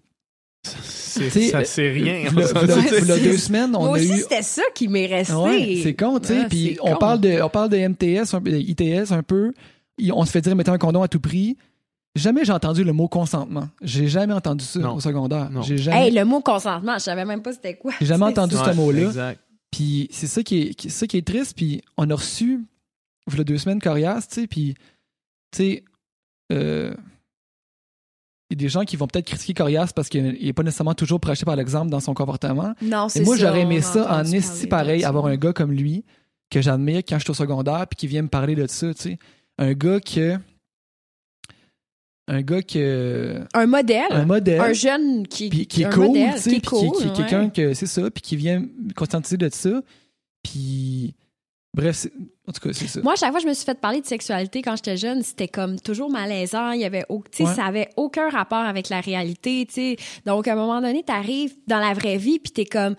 ça 0.63 1.63
c'est 1.65 1.89
rien. 1.91 2.23
deux 2.31 3.37
semaines, 3.37 3.75
on 3.75 3.85
Moi 3.85 3.97
a 3.97 4.01
aussi, 4.01 4.11
eu. 4.13 4.17
c'était 4.19 4.41
ça 4.43 4.61
qui 4.75 4.87
m'est 4.87 5.07
resté. 5.07 5.33
Ouais, 5.33 5.79
c'est 5.83 5.93
con, 5.95 6.19
tu 6.19 6.27
sais. 6.29 6.39
Ah, 6.43 6.47
puis 6.49 6.77
on 6.81 6.95
parle 6.97 7.19
de, 7.21 7.41
on 7.41 7.49
parle 7.49 7.69
de 7.69 7.77
MTS, 7.77 8.33
un 8.33 8.41
ITS 8.45 9.11
un 9.11 9.23
peu. 9.23 9.53
On 10.13 10.25
se 10.25 10.31
fait 10.31 10.41
dire 10.41 10.55
mettez 10.55 10.71
un 10.71 10.77
condom 10.77 11.01
à 11.03 11.07
tout 11.07 11.19
prix. 11.19 11.57
Jamais 12.15 12.43
j'ai 12.43 12.51
entendu 12.51 12.83
le 12.83 12.91
mot 12.91 13.07
consentement. 13.07 13.69
J'ai 13.81 14.07
jamais 14.07 14.33
entendu 14.33 14.65
ça 14.65 14.79
Non. 14.79 14.95
au 14.95 14.99
secondaire. 14.99 15.49
Non. 15.49 15.61
J'ai 15.61 15.77
jamais, 15.77 16.07
Hey, 16.07 16.11
le 16.13 16.25
mot 16.25 16.41
consentement, 16.41 16.95
je 16.95 17.03
savais 17.03 17.23
même 17.23 17.41
pas 17.41 17.53
c'était 17.53 17.75
quoi. 17.75 17.93
j'ai 18.01 18.05
jamais 18.07 18.25
entendu 18.25 18.55
ça. 18.55 18.71
ce 18.71 18.75
mot-là. 18.75 19.33
Puis 19.71 20.07
c'est 20.11 20.27
ça 20.27 20.43
qui 20.43 20.61
est, 20.61 20.89
ça 20.89 21.07
qui 21.07 21.17
est 21.17 21.25
triste. 21.25 21.55
Puis 21.55 21.81
on 21.97 22.09
a 22.09 22.15
reçu, 22.15 22.65
il 23.27 23.37
y 23.37 23.41
a 23.41 23.43
deux 23.43 23.57
semaines, 23.57 23.81
Corias, 23.81 24.27
tu 24.29 24.41
sais. 24.41 24.47
Puis, 24.47 24.75
tu 25.51 25.57
sais, 25.57 25.83
euh, 26.51 26.93
il 28.49 28.55
y 28.55 28.59
a 28.59 28.59
des 28.65 28.69
gens 28.69 28.83
qui 28.83 28.97
vont 28.97 29.07
peut-être 29.07 29.27
critiquer 29.27 29.53
Corias 29.53 29.91
parce 29.95 30.09
qu'il 30.09 30.23
n'est 30.23 30.53
pas 30.53 30.63
nécessairement 30.63 30.93
toujours 30.93 31.21
prêché 31.21 31.45
par 31.45 31.55
l'exemple 31.55 31.89
dans 31.89 32.01
son 32.01 32.13
comportement. 32.13 32.73
Non, 32.81 33.07
c'est 33.07 33.21
Et 33.21 33.23
moi, 33.23 33.37
j'aurais 33.37 33.61
aimé 33.61 33.81
ça 33.81 34.13
en 34.13 34.25
esti 34.25 34.67
pareil, 34.67 35.05
avoir 35.05 35.27
un 35.27 35.37
gars 35.37 35.53
comme 35.53 35.71
lui, 35.71 36.03
que 36.49 36.61
j'admire 36.61 37.01
quand 37.07 37.17
j'étais 37.17 37.31
au 37.31 37.35
secondaire, 37.35 37.87
puis 37.87 37.95
qui 37.95 38.07
vient 38.07 38.23
me 38.23 38.27
parler 38.27 38.55
de 38.55 38.67
ça, 38.67 38.93
tu 38.93 39.01
sais. 39.01 39.19
Un 39.57 39.73
gars 39.73 39.99
que. 39.99 40.37
Un 42.33 42.41
gars 42.43 42.61
que. 42.61 43.41
Un 43.53 43.65
modèle. 43.65 44.03
Un 44.09 44.25
modèle. 44.25 44.61
Un 44.61 44.71
jeune 44.71 45.27
qui, 45.27 45.49
puis 45.49 45.67
qui 45.67 45.81
est 45.81 45.85
un 45.85 45.89
cool, 45.89 46.07
modèle, 46.07 46.33
tu 46.41 46.49
qui 46.49 46.55
est 46.55 46.59
qui- 46.61 46.61
cool. 46.61 46.91
qui 46.97 47.03
est 47.03 47.07
ouais. 47.09 47.13
quelqu'un 47.17 47.49
que 47.49 47.73
c'est 47.73 47.87
ça, 47.87 48.09
puis 48.09 48.21
qui 48.21 48.37
vient 48.37 48.61
me 48.61 48.93
conscientiser 48.95 49.37
de 49.37 49.49
ça. 49.51 49.81
Puis. 50.41 51.13
Bref, 51.73 51.95
c'est- 51.95 52.11
en 52.47 52.51
tout 52.51 52.59
cas, 52.67 52.73
c'est 52.73 52.87
ça. 52.87 53.01
Moi, 53.01 53.13
à 53.13 53.15
chaque 53.15 53.31
fois 53.31 53.39
je 53.39 53.47
me 53.47 53.53
suis 53.53 53.63
fait 53.65 53.79
parler 53.79 54.01
de 54.01 54.05
sexualité 54.05 54.61
quand 54.61 54.75
j'étais 54.75 54.97
jeune, 54.97 55.21
c'était 55.23 55.47
comme 55.47 55.79
toujours 55.79 56.09
malaisant. 56.09 56.71
Il 56.71 56.81
y 56.81 56.85
avait, 56.85 57.05
au- 57.09 57.23
tu 57.31 57.43
Ouais. 57.43 57.53
ça 57.53 57.65
avait 57.65 57.87
aucun 57.95 58.29
rapport 58.29 58.59
avec 58.59 58.89
la 58.89 58.99
réalité, 59.01 59.65
tu 59.67 59.73
sais. 59.73 59.95
Donc, 60.25 60.47
à 60.49 60.53
un 60.53 60.55
moment 60.55 60.81
donné, 60.81 61.03
t'arrives 61.03 61.53
dans 61.67 61.79
la 61.79 61.93
vraie 61.93 62.17
vie, 62.17 62.39
puis 62.39 62.51
t'es 62.51 62.65
comme, 62.65 62.95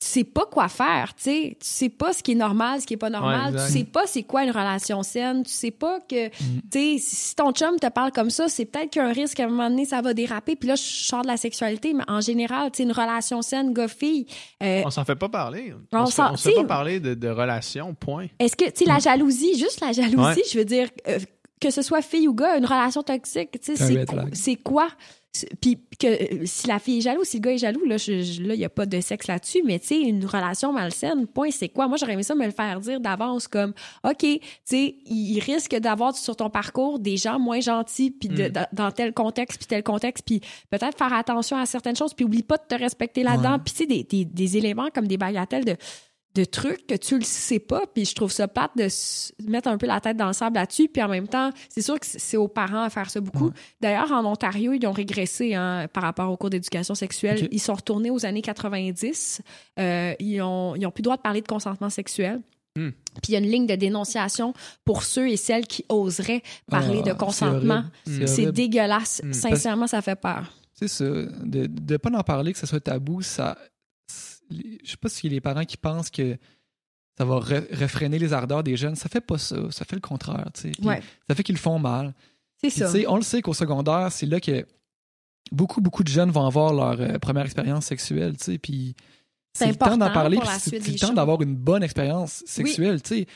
tu 0.00 0.06
sais 0.06 0.22
pas 0.24 0.44
quoi 0.46 0.68
faire, 0.68 1.12
tu 1.16 1.24
sais. 1.24 1.56
Tu 1.60 1.66
sais 1.68 1.88
pas 1.88 2.12
ce 2.12 2.22
qui 2.22 2.30
est 2.32 2.36
normal, 2.36 2.80
ce 2.80 2.86
qui 2.86 2.94
est 2.94 2.98
pas 2.98 3.10
normal. 3.10 3.52
exact. 3.54 3.66
tu 3.66 3.72
sais 3.78 3.84
pas 3.84 4.06
c'est 4.06 4.22
quoi 4.22 4.44
une 4.44 4.50
relation 4.52 5.02
saine. 5.02 5.42
Tu 5.42 5.50
sais 5.52 5.72
pas 5.72 5.98
que, 6.08 6.28
Mm. 6.28 6.60
tu 6.70 6.78
sais, 6.78 6.96
si 7.00 7.34
ton 7.34 7.50
chum 7.52 7.80
te 7.80 7.88
parle 7.88 8.12
comme 8.12 8.30
ça, 8.30 8.48
c'est 8.48 8.64
peut-être 8.64 8.90
qu'il 8.90 9.02
y 9.02 9.04
a 9.04 9.08
un 9.08 9.12
risque 9.12 9.36
qu'à 9.38 9.44
un 9.46 9.48
moment 9.48 9.68
donné, 9.68 9.86
ça 9.86 10.00
va 10.00 10.14
déraper. 10.14 10.54
Puis 10.54 10.68
là, 10.68 10.76
je 10.76 10.82
sors 10.82 11.22
de 11.22 11.26
la 11.26 11.36
sexualité, 11.36 11.94
mais 11.94 12.04
en 12.06 12.20
général, 12.20 12.70
tu 12.70 12.76
sais, 12.76 12.82
une 12.84 12.92
relation 12.92 13.42
saine, 13.42 13.72
gars-fille, 13.72 14.26
euh, 14.62 14.82
On 14.84 14.90
s'en 14.90 15.04
fait 15.04 15.16
pas 15.16 15.28
parler. 15.28 15.74
On 15.92 15.98
On, 16.02 16.06
se, 16.06 16.12
s'en- 16.12 16.32
on 16.32 16.36
se 16.36 16.48
fait 16.48 16.54
pas 16.54 16.64
parler 16.64 17.00
de, 17.00 17.14
de 17.14 17.28
relations, 17.28 17.92
point. 17.94 18.26
Est-ce 18.38 18.54
que, 18.54 18.66
tu 18.66 18.72
sais, 18.76 18.84
la 18.84 19.00
jalousie, 19.00 19.58
juste 19.58 19.80
la 19.80 19.90
jalousie, 19.90 20.16
Ouais. 20.16 20.42
je 20.52 20.58
veux 20.58 20.64
dire, 20.64 20.88
euh, 21.08 21.18
que 21.60 21.70
ce 21.72 21.82
soit 21.82 22.02
fille 22.02 22.28
ou 22.28 22.34
gars, 22.34 22.56
une 22.56 22.66
relation 22.66 23.02
toxique, 23.02 23.60
tu 23.60 23.74
sais, 23.74 24.04
C'est 24.32 24.54
quoi- 24.56 24.88
Puis 25.60 25.78
que 25.98 26.44
si 26.44 26.66
la 26.66 26.78
fille 26.78 26.98
est 26.98 27.02
jalouse, 27.02 27.26
si 27.26 27.38
le 27.38 27.42
gars 27.42 27.52
est 27.52 27.58
jaloux, 27.58 27.84
là, 27.84 27.96
il 27.98 28.58
n'y 28.58 28.64
a 28.64 28.68
pas 28.68 28.86
de 28.86 29.00
sexe 29.00 29.26
là-dessus, 29.26 29.62
mais 29.64 29.78
tu 29.78 29.88
sais, 29.88 30.00
une 30.00 30.24
relation 30.24 30.72
malsaine, 30.72 31.26
point, 31.26 31.50
c'est 31.50 31.68
quoi? 31.68 31.88
Moi, 31.88 31.96
j'aurais 31.98 32.14
aimé 32.14 32.22
ça 32.22 32.34
me 32.34 32.44
le 32.44 32.52
faire 32.52 32.80
dire 32.80 33.00
d'avance 33.00 33.48
comme, 33.48 33.72
OK, 34.04 34.18
tu 34.18 34.40
sais, 34.64 34.96
il 35.06 35.40
risque 35.40 35.74
d'avoir 35.76 36.16
sur 36.16 36.36
ton 36.36 36.50
parcours 36.50 36.98
des 36.98 37.16
gens 37.16 37.38
moins 37.38 37.60
gentils, 37.60 38.10
puis 38.10 38.28
Mm. 38.28 38.52
dans, 38.72 38.90
tel 38.90 39.12
contexte, 39.12 39.58
puis 39.58 39.66
tel 39.66 39.82
contexte, 39.82 40.24
puis 40.24 40.40
peut-être 40.70 40.96
faire 40.96 41.12
attention 41.12 41.56
à 41.56 41.66
certaines 41.66 41.96
choses, 41.96 42.14
puis 42.14 42.24
oublie 42.24 42.42
pas 42.42 42.56
de 42.56 42.62
te 42.68 42.74
respecter 42.74 43.22
là-dedans, 43.22 43.58
puis 43.58 43.72
tu 43.72 43.78
sais, 43.78 43.86
des, 43.86 44.04
des, 44.04 44.24
des 44.24 44.56
éléments 44.56 44.88
comme 44.94 45.06
des 45.06 45.16
bagatelles 45.16 45.64
de 45.64 45.76
de 46.34 46.44
trucs 46.44 46.86
que 46.86 46.94
tu 46.94 47.18
le 47.18 47.24
sais 47.24 47.58
pas 47.58 47.82
puis 47.92 48.04
je 48.04 48.14
trouve 48.14 48.30
ça 48.30 48.46
plate 48.48 48.70
de 48.76 48.86
mettre 49.50 49.68
un 49.68 49.76
peu 49.78 49.86
la 49.86 50.00
tête 50.00 50.16
dans 50.16 50.26
le 50.28 50.32
sable 50.32 50.56
là-dessus 50.56 50.88
puis 50.88 51.02
en 51.02 51.08
même 51.08 51.26
temps 51.26 51.50
c'est 51.68 51.82
sûr 51.82 51.98
que 51.98 52.06
c'est 52.06 52.36
aux 52.36 52.46
parents 52.48 52.82
à 52.82 52.90
faire 52.90 53.10
ça 53.10 53.20
beaucoup 53.20 53.46
Ouais. 53.46 53.52
d'ailleurs 53.80 54.12
en 54.12 54.24
Ontario 54.24 54.72
ils 54.72 54.86
ont 54.86 54.92
régressé 54.92 55.54
hein, 55.54 55.86
par 55.92 56.02
rapport 56.04 56.30
aux 56.30 56.36
cours 56.36 56.50
d'éducation 56.50 56.94
sexuelle 56.94 57.48
ils 57.50 57.58
sont 57.60 57.74
retournés 57.74 58.10
aux 58.10 58.24
années 58.26 58.42
90 58.42 59.40
Euh, 59.80 60.14
ils 60.20 60.40
ont 60.42 60.76
ils 60.76 60.86
ont 60.86 60.90
plus 60.90 61.00
le 61.00 61.04
droit 61.04 61.16
de 61.16 61.22
parler 61.22 61.40
de 61.40 61.48
consentement 61.48 61.90
sexuel 61.90 62.40
Hmm. 62.76 62.90
puis 63.22 63.30
il 63.30 63.32
y 63.32 63.36
a 63.36 63.40
une 63.40 63.50
ligne 63.50 63.66
de 63.66 63.74
dénonciation 63.74 64.52
pour 64.84 65.02
ceux 65.02 65.28
et 65.30 65.36
celles 65.36 65.66
qui 65.66 65.84
oseraient 65.88 66.42
parler 66.70 66.98
Ah, 67.00 67.06
de 67.06 67.10
c'est 67.10 67.16
consentement 67.16 67.82
horrible. 68.06 68.24
Mm. 68.24 68.26
c'est 68.28 68.52
dégueulasse 68.52 69.20
Hmm. 69.24 69.32
sincèrement 69.32 69.86
ça 69.88 70.00
fait 70.02 70.14
peur 70.20 70.52
C'est 70.74 70.86
ça. 70.86 71.04
De 71.06 71.66
ne 71.66 71.96
pas 71.96 72.10
en 72.16 72.22
parler, 72.22 72.52
que 72.52 72.58
ce 72.58 72.66
soit 72.66 72.78
tabou, 72.78 73.20
ça. 73.22 73.58
Je 74.50 74.90
sais 74.90 74.96
pas 74.96 75.08
a 75.08 75.28
les 75.28 75.40
parents 75.40 75.64
qui 75.64 75.76
pensent 75.76 76.10
que 76.10 76.36
ça 77.16 77.24
va 77.24 77.36
re- 77.40 77.66
réfréner 77.72 78.18
les 78.18 78.32
ardeurs 78.32 78.62
des 78.62 78.76
jeunes. 78.76 78.94
Ça 78.96 79.08
fait 79.08 79.20
pas 79.20 79.38
ça. 79.38 79.56
Ça 79.70 79.84
fait 79.84 79.96
le 79.96 80.00
contraire. 80.00 80.48
tu 80.54 80.72
sais. 80.72 80.72
Ouais 80.84 81.02
Ça 81.28 81.34
fait 81.34 81.42
qu'ils 81.42 81.54
le 81.56 81.60
font 81.60 81.78
mal. 81.78 82.14
c'est 82.60 82.70
ça 82.70 82.90
on 83.06 83.16
le 83.16 83.22
sait 83.22 83.42
qu'au 83.42 83.54
secondaire, 83.54 84.10
c'est 84.12 84.26
là 84.26 84.40
que 84.40 84.66
beaucoup, 85.52 85.80
beaucoup 85.80 86.02
de 86.04 86.08
jeunes 86.08 86.30
vont 86.30 86.46
avoir 86.46 86.72
leur 86.72 87.00
euh, 87.00 87.18
première 87.18 87.44
expérience 87.44 87.86
sexuelle. 87.86 88.36
tu 88.36 88.44
sais, 88.44 88.58
Puis 88.58 88.94
C'est 89.52 89.66
le 89.68 89.74
temps 89.76 89.96
d'en 89.96 90.12
parler. 90.12 90.38
C'est 90.58 90.78
le 90.78 90.98
temps 90.98 91.12
d'avoir 91.12 91.40
une 91.42 91.56
bonne 91.56 91.82
expérience 91.82 92.42
sexuelle. 92.46 93.02
tu 93.02 93.08
sais. 93.16 93.26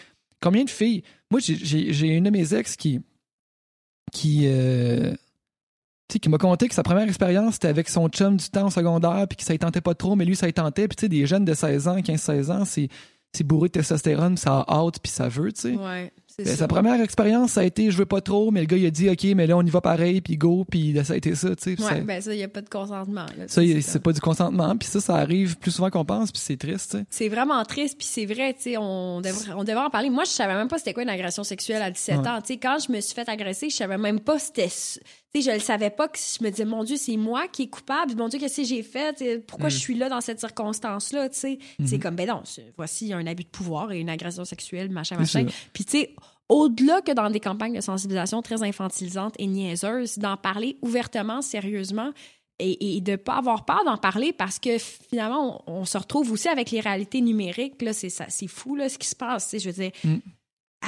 Combien 0.40 0.64
de 0.64 0.70
filles. 0.70 1.02
Moi, 1.30 1.40
j'ai- 1.40 1.92
une 2.08 2.24
de 2.24 2.30
mes 2.30 2.54
ex 2.54 2.76
qui. 2.76 3.00
qui. 4.12 4.42
euh, 4.46 5.14
sais, 6.12 6.18
qui 6.18 6.28
m'a 6.28 6.38
conté 6.38 6.68
que 6.68 6.74
sa 6.74 6.82
première 6.82 7.04
expérience, 7.08 7.54
c'était 7.54 7.68
avec 7.68 7.88
son 7.88 8.08
chum 8.08 8.36
du 8.36 8.48
temps 8.48 8.66
au 8.66 8.70
secondaire, 8.70 9.26
puis 9.28 9.36
que 9.36 9.44
ça 9.44 9.52
ne 9.52 9.58
tentait 9.58 9.80
pas 9.80 9.94
trop, 9.94 10.16
mais 10.16 10.24
lui, 10.24 10.36
ça 10.36 10.48
y 10.48 10.52
tentait. 10.52 10.88
Puis, 10.88 10.96
tu 10.96 11.00
sais, 11.02 11.08
des 11.08 11.26
jeunes 11.26 11.44
de 11.44 11.54
16 11.54 11.88
ans, 11.88 11.98
15-16 11.98 12.50
ans, 12.50 12.64
c'est 12.64 12.88
c'est 13.34 13.44
bourré 13.44 13.68
de 13.68 13.72
testostérone, 13.72 14.36
ça 14.36 14.58
a 14.68 14.74
hâte, 14.74 14.96
puis 15.02 15.10
ça 15.10 15.26
veut, 15.26 15.50
tu 15.54 15.60
sais. 15.62 15.70
ouais 15.70 16.12
Ben, 16.38 16.46
ça. 16.46 16.54
sa 16.54 16.68
première 16.68 17.00
expérience, 17.00 17.52
ça 17.52 17.62
a 17.62 17.64
été 17.64 17.90
je 17.90 17.96
veux 17.96 18.04
pas 18.04 18.20
trop, 18.20 18.50
mais 18.50 18.60
le 18.60 18.66
gars 18.66 18.76
il 18.76 18.84
a 18.84 18.90
dit 18.90 19.08
ok, 19.08 19.24
mais 19.34 19.46
là 19.46 19.56
on 19.56 19.62
y 19.62 19.70
va 19.70 19.80
pareil, 19.80 20.20
puis 20.20 20.36
go, 20.36 20.66
puis 20.70 20.94
ça 21.02 21.14
a 21.14 21.16
été 21.16 21.34
ça, 21.34 21.56
tu 21.56 21.74
sais. 21.76 21.82
ouais 21.82 21.88
ça- 21.88 22.00
ben 22.02 22.20
ça 22.20 22.34
il 22.34 22.40
y 22.40 22.42
a 22.42 22.48
pas 22.48 22.60
de 22.60 22.68
consentement 22.68 23.24
là. 23.38 23.48
ça, 23.48 23.62
C'est 23.80 24.02
pas 24.02 24.12
du 24.12 24.20
consentement, 24.20 24.76
puis 24.76 24.86
ça, 24.86 25.00
ça 25.00 25.14
arrive 25.16 25.56
plus 25.56 25.70
souvent 25.70 25.88
qu'on 25.88 26.04
pense, 26.04 26.30
puis 26.30 26.42
c'est 26.44 26.58
triste, 26.58 26.90
tu 26.90 26.98
sais. 26.98 27.04
C'est 27.08 27.28
vraiment 27.30 27.64
triste, 27.64 27.96
puis 27.96 28.06
c'est 28.06 28.26
vrai, 28.26 28.52
tu 28.52 28.64
sais, 28.64 28.76
on 28.76 29.22
devrait, 29.22 29.52
on 29.56 29.64
devrait 29.64 29.84
en 29.86 29.88
parler. 29.90 30.10
Moi, 30.10 30.24
je 30.24 30.30
savais 30.30 30.52
même 30.54 30.68
pas 30.68 30.76
c'était 30.76 30.92
quoi 30.92 31.02
une 31.04 31.08
agression 31.08 31.42
sexuelle 31.42 31.80
à 31.80 31.90
17 31.90 32.18
Ouais. 32.18 32.28
ans. 32.28 32.40
Tu 32.42 32.52
sais, 32.52 32.58
quand 32.58 32.76
je 32.86 32.92
me 32.92 33.00
suis 33.00 33.14
fait 33.14 33.26
agresser, 33.30 33.70
je 33.70 33.76
savais 33.76 33.96
même 33.96 34.20
pas 34.20 34.38
c'était... 34.38 34.68
Tu 35.34 35.40
sais, 35.40 35.50
je 35.50 35.54
le 35.54 35.60
savais 35.62 35.88
pas 35.90 36.08
que 36.08 36.18
je 36.18 36.44
me 36.44 36.50
disais, 36.50 36.64
mon 36.66 36.84
Dieu, 36.84 36.96
c'est 36.96 37.16
moi 37.16 37.48
qui 37.48 37.62
est 37.62 37.68
coupable. 37.68 38.14
Mon 38.16 38.28
Dieu, 38.28 38.38
qu'est-ce 38.38 38.58
que 38.60 38.66
j'ai 38.66 38.82
fait? 38.82 39.42
Pourquoi 39.46 39.68
Mm. 39.68 39.70
je 39.70 39.78
suis 39.78 39.94
là 39.94 40.08
dans 40.10 40.20
cette 40.20 40.40
circonstance-là? 40.40 41.28
Tu 41.30 41.38
sais, 41.38 41.58
c'est 41.86 41.98
comme, 41.98 42.16
ben 42.16 42.28
non, 42.28 42.42
voici 42.76 43.12
un 43.14 43.26
abus 43.26 43.44
de 43.44 43.48
pouvoir 43.48 43.92
et 43.92 44.00
une 44.00 44.10
agression 44.10 44.44
sexuelle, 44.44 44.90
machin, 44.90 45.16
machin. 45.16 45.46
Puis, 45.72 45.84
tu 45.86 45.92
sais, 46.00 46.14
au-delà 46.50 47.00
que 47.00 47.12
dans 47.12 47.30
des 47.30 47.40
campagnes 47.40 47.74
de 47.76 47.80
sensibilisation 47.80 48.42
très 48.42 48.62
infantilisantes 48.62 49.34
et 49.38 49.46
niaiseuses, 49.46 50.18
d'en 50.18 50.36
parler 50.36 50.76
ouvertement, 50.82 51.40
sérieusement, 51.40 52.10
et, 52.58 52.96
et 52.96 53.00
de 53.00 53.16
pas 53.16 53.36
avoir 53.36 53.64
peur 53.64 53.82
d'en 53.86 53.96
parler 53.96 54.32
parce 54.34 54.58
que 54.58 54.76
finalement, 54.78 55.64
on, 55.66 55.80
on 55.80 55.84
se 55.86 55.96
retrouve 55.98 56.30
aussi 56.30 56.48
avec 56.48 56.70
les 56.70 56.80
réalités 56.80 57.20
numériques. 57.22 57.80
Là, 57.82 57.92
c'est, 57.94 58.10
ça, 58.10 58.26
c'est 58.28 58.46
fou, 58.46 58.76
là, 58.76 58.88
ce 58.90 58.98
qui 58.98 59.08
se 59.08 59.16
passe. 59.16 59.56
Je 59.58 59.68
veux 59.70 59.72
dire, 59.74 59.90
Mm. 60.04 60.16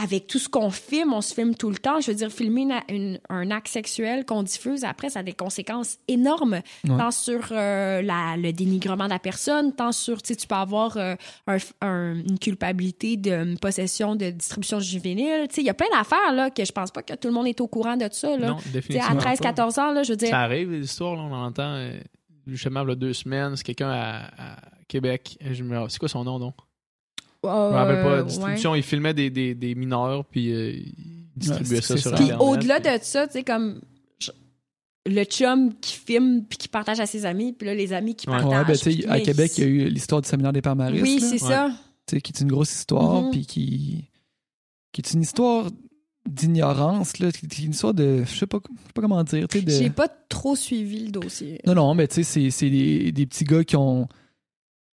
Avec 0.02 0.26
tout 0.26 0.38
ce 0.38 0.48
qu'on 0.48 0.70
filme, 0.70 1.12
on 1.12 1.20
se 1.20 1.32
filme 1.34 1.54
tout 1.54 1.70
le 1.70 1.76
temps. 1.76 2.00
Je 2.00 2.10
veux 2.10 2.16
dire, 2.16 2.30
filmer 2.30 2.62
une- 2.62 2.94
une- 2.96 3.20
un 3.28 3.50
acte 3.50 3.68
sexuel 3.68 4.24
qu'on 4.24 4.42
diffuse, 4.42 4.84
après, 4.84 5.10
ça 5.10 5.20
a 5.20 5.22
des 5.22 5.32
conséquences 5.32 5.98
énormes, 6.08 6.60
Ouais. 6.84 6.96
tant 6.98 7.10
sur 7.10 7.40
euh, 7.52 8.02
la- 8.02 8.36
le 8.36 8.52
dénigrement 8.52 9.04
de 9.04 9.10
la 9.10 9.18
personne, 9.18 9.72
tant 9.74 9.92
sur, 9.92 10.20
tu 10.22 10.28
sais, 10.34 10.36
tu 10.36 10.46
peux 10.46 10.54
avoir 10.54 10.96
euh, 10.96 11.14
un- 11.46 11.56
un- 11.80 12.14
une 12.16 12.38
culpabilité 12.38 13.16
de 13.16 13.56
possession 13.58 14.16
de 14.16 14.30
distribution 14.30 14.80
juvénile. 14.80 15.46
Tu 15.48 15.56
sais, 15.56 15.60
il 15.62 15.66
y 15.66 15.70
a 15.70 15.74
plein 15.74 15.86
d'affaires, 15.96 16.32
là, 16.32 16.50
que 16.50 16.64
je 16.64 16.72
pense 16.72 16.90
pas 16.90 17.02
que 17.02 17.14
tout 17.14 17.28
le 17.28 17.34
monde 17.34 17.46
est 17.46 17.60
au 17.60 17.66
courant 17.68 17.96
de 17.96 18.08
ça, 18.10 18.36
là. 18.36 18.48
Non, 18.48 18.56
définitivement. 18.72 19.10
à 19.10 19.14
pas. 19.14 19.20
13-14 19.34 19.78
ans, 19.78 19.92
là, 19.92 20.02
je 20.02 20.12
veux 20.12 20.16
dire... 20.16 20.28
Ça 20.30 20.40
arrive, 20.40 20.70
les 20.72 20.84
histoires, 20.84 21.14
là, 21.16 21.22
on 21.22 21.32
entend. 21.34 21.74
euh, 21.74 21.98
justement, 22.46 22.82
il 22.82 22.88
y 22.88 22.92
a 22.92 22.94
deux 22.96 23.12
semaines, 23.12 23.56
c'est 23.56 23.64
quelqu'un 23.64 23.90
à, 23.90 24.24
à 24.38 24.56
Québec. 24.88 25.38
Je 25.40 25.62
me- 25.62 25.88
C'est 25.88 25.98
quoi 25.98 26.08
son 26.08 26.24
nom, 26.24 26.38
non? 26.38 26.52
Euh, 27.44 27.68
Je 27.68 27.72
me 27.72 27.78
rappelle 27.78 28.02
pas. 28.02 28.18
ouais. 28.18 28.24
Distribution, 28.26 28.74
il 28.74 28.82
filmait 28.82 29.14
des, 29.14 29.30
des, 29.30 29.54
des 29.54 29.74
mineurs, 29.74 30.24
puis 30.24 30.52
euh, 30.52 30.72
il 30.72 31.26
distribuait 31.36 31.76
Ouais, 31.76 31.82
ça 31.82 31.96
sur 31.96 32.10
ça. 32.10 32.16
Puis 32.16 32.24
Internet. 32.24 32.46
au-delà 32.46 32.80
de 32.80 32.88
ça, 33.02 33.26
tu 33.26 33.32
sais, 33.34 33.42
comme 33.44 33.80
le 35.06 35.24
chum 35.24 35.74
qui 35.80 35.96
filme 35.96 36.44
puis 36.48 36.56
qui 36.56 36.68
partage 36.68 36.98
à 37.00 37.06
ses 37.06 37.26
amis, 37.26 37.52
puis 37.52 37.66
là, 37.66 37.74
les 37.74 37.92
amis 37.92 38.14
qui 38.14 38.28
Ouais. 38.28 38.36
partagent. 38.38 38.58
Ouais, 38.58 38.64
ben, 38.66 38.72
tu 38.72 38.78
sais, 38.78 38.90
puis 38.90 39.06
à 39.06 39.20
Québec, 39.20 39.52
il 39.58 39.64
y 39.64 39.66
a 39.66 39.70
eu 39.70 39.88
l'histoire 39.88 40.22
du 40.22 40.28
séminaire 40.28 40.52
des 40.52 40.62
pères 40.62 40.76
Maristes, 40.76 41.02
Oui, 41.02 41.20
c'est 41.20 41.38
ça. 41.38 41.70
tu 42.06 42.16
sais, 42.16 42.20
qui 42.22 42.32
est 42.32 42.40
une 42.40 42.48
grosse 42.48 42.72
histoire, 42.72 43.22
Mhm. 43.22 43.30
puis 43.30 43.44
qui, 43.46 44.04
qui 44.92 45.00
est 45.02 45.12
une 45.12 45.20
histoire 45.22 45.66
d'ignorance, 46.26 47.18
là, 47.18 47.30
qui 47.30 47.46
qui 47.46 47.62
est 47.62 47.64
une 47.66 47.72
histoire 47.72 47.92
de, 47.92 48.24
je 48.24 48.34
sais 48.34 48.46
pas, 48.46 48.58
je 48.66 48.80
sais 48.86 48.92
pas 48.94 49.02
comment 49.02 49.22
dire, 49.24 49.46
tu 49.46 49.58
sais, 49.58 49.64
de... 49.64 49.70
J'ai 49.70 49.90
pas 49.90 50.08
trop 50.08 50.56
suivi 50.56 51.04
le 51.04 51.10
dossier. 51.10 51.60
Non, 51.66 51.74
non, 51.74 51.94
mais 51.94 52.08
tu 52.08 52.14
sais, 52.16 52.22
c'est- 52.22 52.50
c'est 52.50 52.70
des, 52.70 53.12
des 53.12 53.26
petits 53.26 53.44
gars 53.44 53.62
qui 53.62 53.76
ont, 53.76 54.08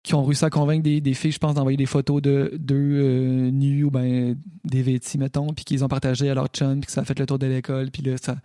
qui 0.04 0.14
ont 0.16 0.24
réussi 0.24 0.46
à 0.46 0.50
convaincre 0.50 0.84
des, 0.84 1.02
des 1.02 1.14
filles, 1.14 1.32
je 1.34 1.40
pense, 1.40 1.56
d'envoyer 1.56 1.78
des 1.78 1.86
photos 1.86 2.22
de 2.22 2.52
d'eux 2.58 2.76
euh, 2.76 3.52
nus 3.52 3.84
ou 3.84 3.92
ben 3.92 4.36
des 4.64 4.82
vêtis, 4.82 5.18
mettons, 5.18 5.48
puis 5.54 5.66
qu'ils 5.66 5.84
ont 5.84 5.90
partagé 5.90 6.30
à 6.30 6.34
leur 6.34 6.48
chum, 6.48 6.80
puis 6.80 6.88
que 6.88 6.92
ça 6.92 7.02
a 7.02 7.06
fait 7.06 7.20
le 7.20 7.26
tour 7.26 7.38
de 7.40 7.48
l'école, 7.48 7.92
puis 7.92 8.02
là, 8.04 8.16
ça, 8.22 8.38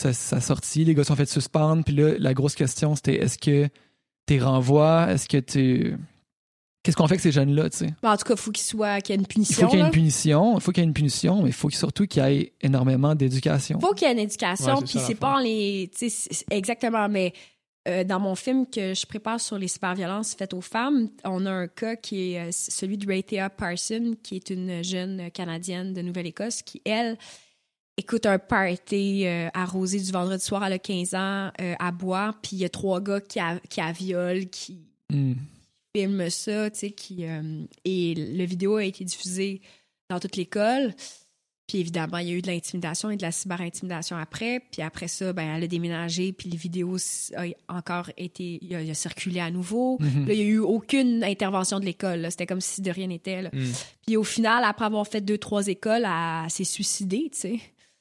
ça, 0.00 0.12
ça 0.12 0.36
a 0.36 0.40
sorti, 0.40 0.84
les 0.84 0.94
gars 0.94 1.02
se 1.02 1.08
sont 1.08 1.16
fait 1.16 1.28
suspendre, 1.28 1.82
puis 1.84 1.94
là, 1.94 2.14
la 2.18 2.34
grosse 2.34 2.54
question, 2.54 2.94
c'était 2.94 3.16
est-ce 3.16 3.36
que 3.38 3.68
t'es 4.26 4.38
renvois, 4.38 5.10
est-ce 5.10 5.28
que 5.28 5.38
tu... 5.38 5.96
Qu'est-ce 6.82 6.96
qu'on 6.96 7.06
fait 7.08 7.14
avec 7.14 7.20
ces 7.20 7.32
jeunes-là, 7.32 7.68
tu 7.68 7.76
sais? 7.78 7.86
Ben, 8.02 8.12
en 8.12 8.16
tout 8.16 8.24
cas, 8.24 8.36
faut 8.36 8.50
qu'il 8.52 8.64
soit 8.64 9.02
qu'il 9.02 9.12
y 9.12 9.18
ait 9.18 9.18
une 9.18 9.24
Il 9.24 9.28
punition. 9.28 9.60
faut 9.66 9.68
qu'il 9.68 9.78
y 9.80 9.82
ait 9.82 9.84
une 9.84 9.90
punition, 9.90 10.54
il 10.56 10.60
faut 10.62 10.72
qu'il 10.72 10.80
y 10.82 10.84
ait 10.84 10.88
une 10.88 10.94
punition, 10.94 11.42
mais 11.42 11.50
il 11.50 11.52
faut 11.52 11.68
surtout 11.68 12.06
qu'il 12.06 12.22
y 12.22 12.26
ait 12.26 12.52
énormément 12.62 13.14
d'éducation. 13.14 13.78
faut 13.80 13.92
qu'il 13.92 14.06
y 14.06 14.10
ait 14.10 14.14
une 14.14 14.20
éducation, 14.20 14.80
puis 14.80 14.98
c'est 14.98 15.14
pas 15.14 15.34
en 15.36 15.40
les. 15.40 15.90
tu 15.92 16.08
sais, 16.08 16.28
c'est- 16.30 16.46
Exactement, 16.50 17.06
mais 17.10 17.34
euh, 17.88 18.04
dans 18.04 18.20
mon 18.20 18.34
film 18.34 18.66
que 18.66 18.92
je 18.92 19.06
prépare 19.06 19.40
sur 19.40 19.58
les 19.58 19.68
cyberviolences 19.68 20.34
faites 20.34 20.52
aux 20.52 20.60
femmes, 20.60 21.08
on 21.24 21.46
a 21.46 21.50
un 21.50 21.68
cas 21.68 21.96
qui 21.96 22.32
est 22.32 22.48
euh, 22.48 22.50
celui 22.52 22.98
de 22.98 23.06
Raythea 23.06 23.48
Parson, 23.48 24.16
qui 24.22 24.36
est 24.36 24.50
une 24.50 24.84
jeune 24.84 25.30
Canadienne 25.30 25.94
de 25.94 26.02
Nouvelle-Écosse, 26.02 26.60
qui, 26.62 26.82
elle, 26.84 27.16
écoute 27.96 28.26
un 28.26 28.38
party 28.38 29.26
euh, 29.26 29.48
arrosé 29.54 29.98
du 29.98 30.12
vendredi 30.12 30.44
soir, 30.44 30.62
elle 30.64 30.74
a 30.74 30.78
15 30.78 31.14
ans, 31.14 31.50
euh, 31.60 31.74
à 31.78 31.90
boire, 31.90 32.38
puis 32.42 32.56
il 32.56 32.58
y 32.58 32.64
a 32.66 32.68
trois 32.68 33.00
gars 33.00 33.20
qui, 33.20 33.40
a, 33.40 33.58
qui 33.68 33.80
violent, 33.92 34.46
qui 34.50 34.86
Hmm. 35.12 35.34
filment 35.92 36.30
ça, 36.30 36.70
tu 36.70 36.78
sais, 36.78 36.90
qui... 36.92 37.24
et 37.24 38.14
le 38.14 38.44
vidéo 38.44 38.76
a 38.76 38.84
été 38.84 39.02
diffusé 39.02 39.60
dans 40.08 40.20
toute 40.20 40.36
l'école. 40.36 40.94
Puis 41.70 41.78
évidemment, 41.78 42.18
il 42.18 42.28
y 42.28 42.32
a 42.32 42.34
eu 42.34 42.42
de 42.42 42.48
l'intimidation 42.48 43.12
et 43.12 43.16
de 43.16 43.22
la 43.22 43.30
cyber-intimidation 43.30 44.16
après. 44.16 44.60
Puis 44.72 44.82
après 44.82 45.06
ça, 45.06 45.32
ben, 45.32 45.54
elle 45.54 45.62
a 45.62 45.66
déménagé, 45.68 46.32
puis 46.32 46.50
les 46.50 46.56
vidéos 46.56 46.96
a 47.36 47.44
encore 47.68 48.10
été... 48.16 48.58
Il 48.60 48.74
a, 48.74 48.82
il 48.82 48.90
a 48.90 48.94
circulé 48.94 49.38
à 49.38 49.52
nouveau. 49.52 49.96
Mhm. 50.00 50.26
Là, 50.26 50.34
il 50.34 50.40
n'y 50.40 50.46
a 50.46 50.48
eu 50.48 50.58
aucune 50.58 51.22
intervention 51.22 51.78
de 51.78 51.84
l'école. 51.84 52.26
C'était 52.28 52.46
comme 52.46 52.60
si 52.60 52.82
de 52.82 52.90
rien 52.90 53.06
n'était. 53.06 53.42
là. 53.42 53.50
Mm. 53.52 53.70
Puis 54.04 54.16
au 54.16 54.24
final, 54.24 54.64
après 54.64 54.84
avoir 54.84 55.06
fait 55.06 55.20
deux, 55.20 55.38
trois 55.38 55.68
écoles, 55.68 56.04
elle 56.04 56.50
s'est 56.50 56.64
suicidée, 56.64 57.28
tu 57.32 57.38
sais. 57.38 57.60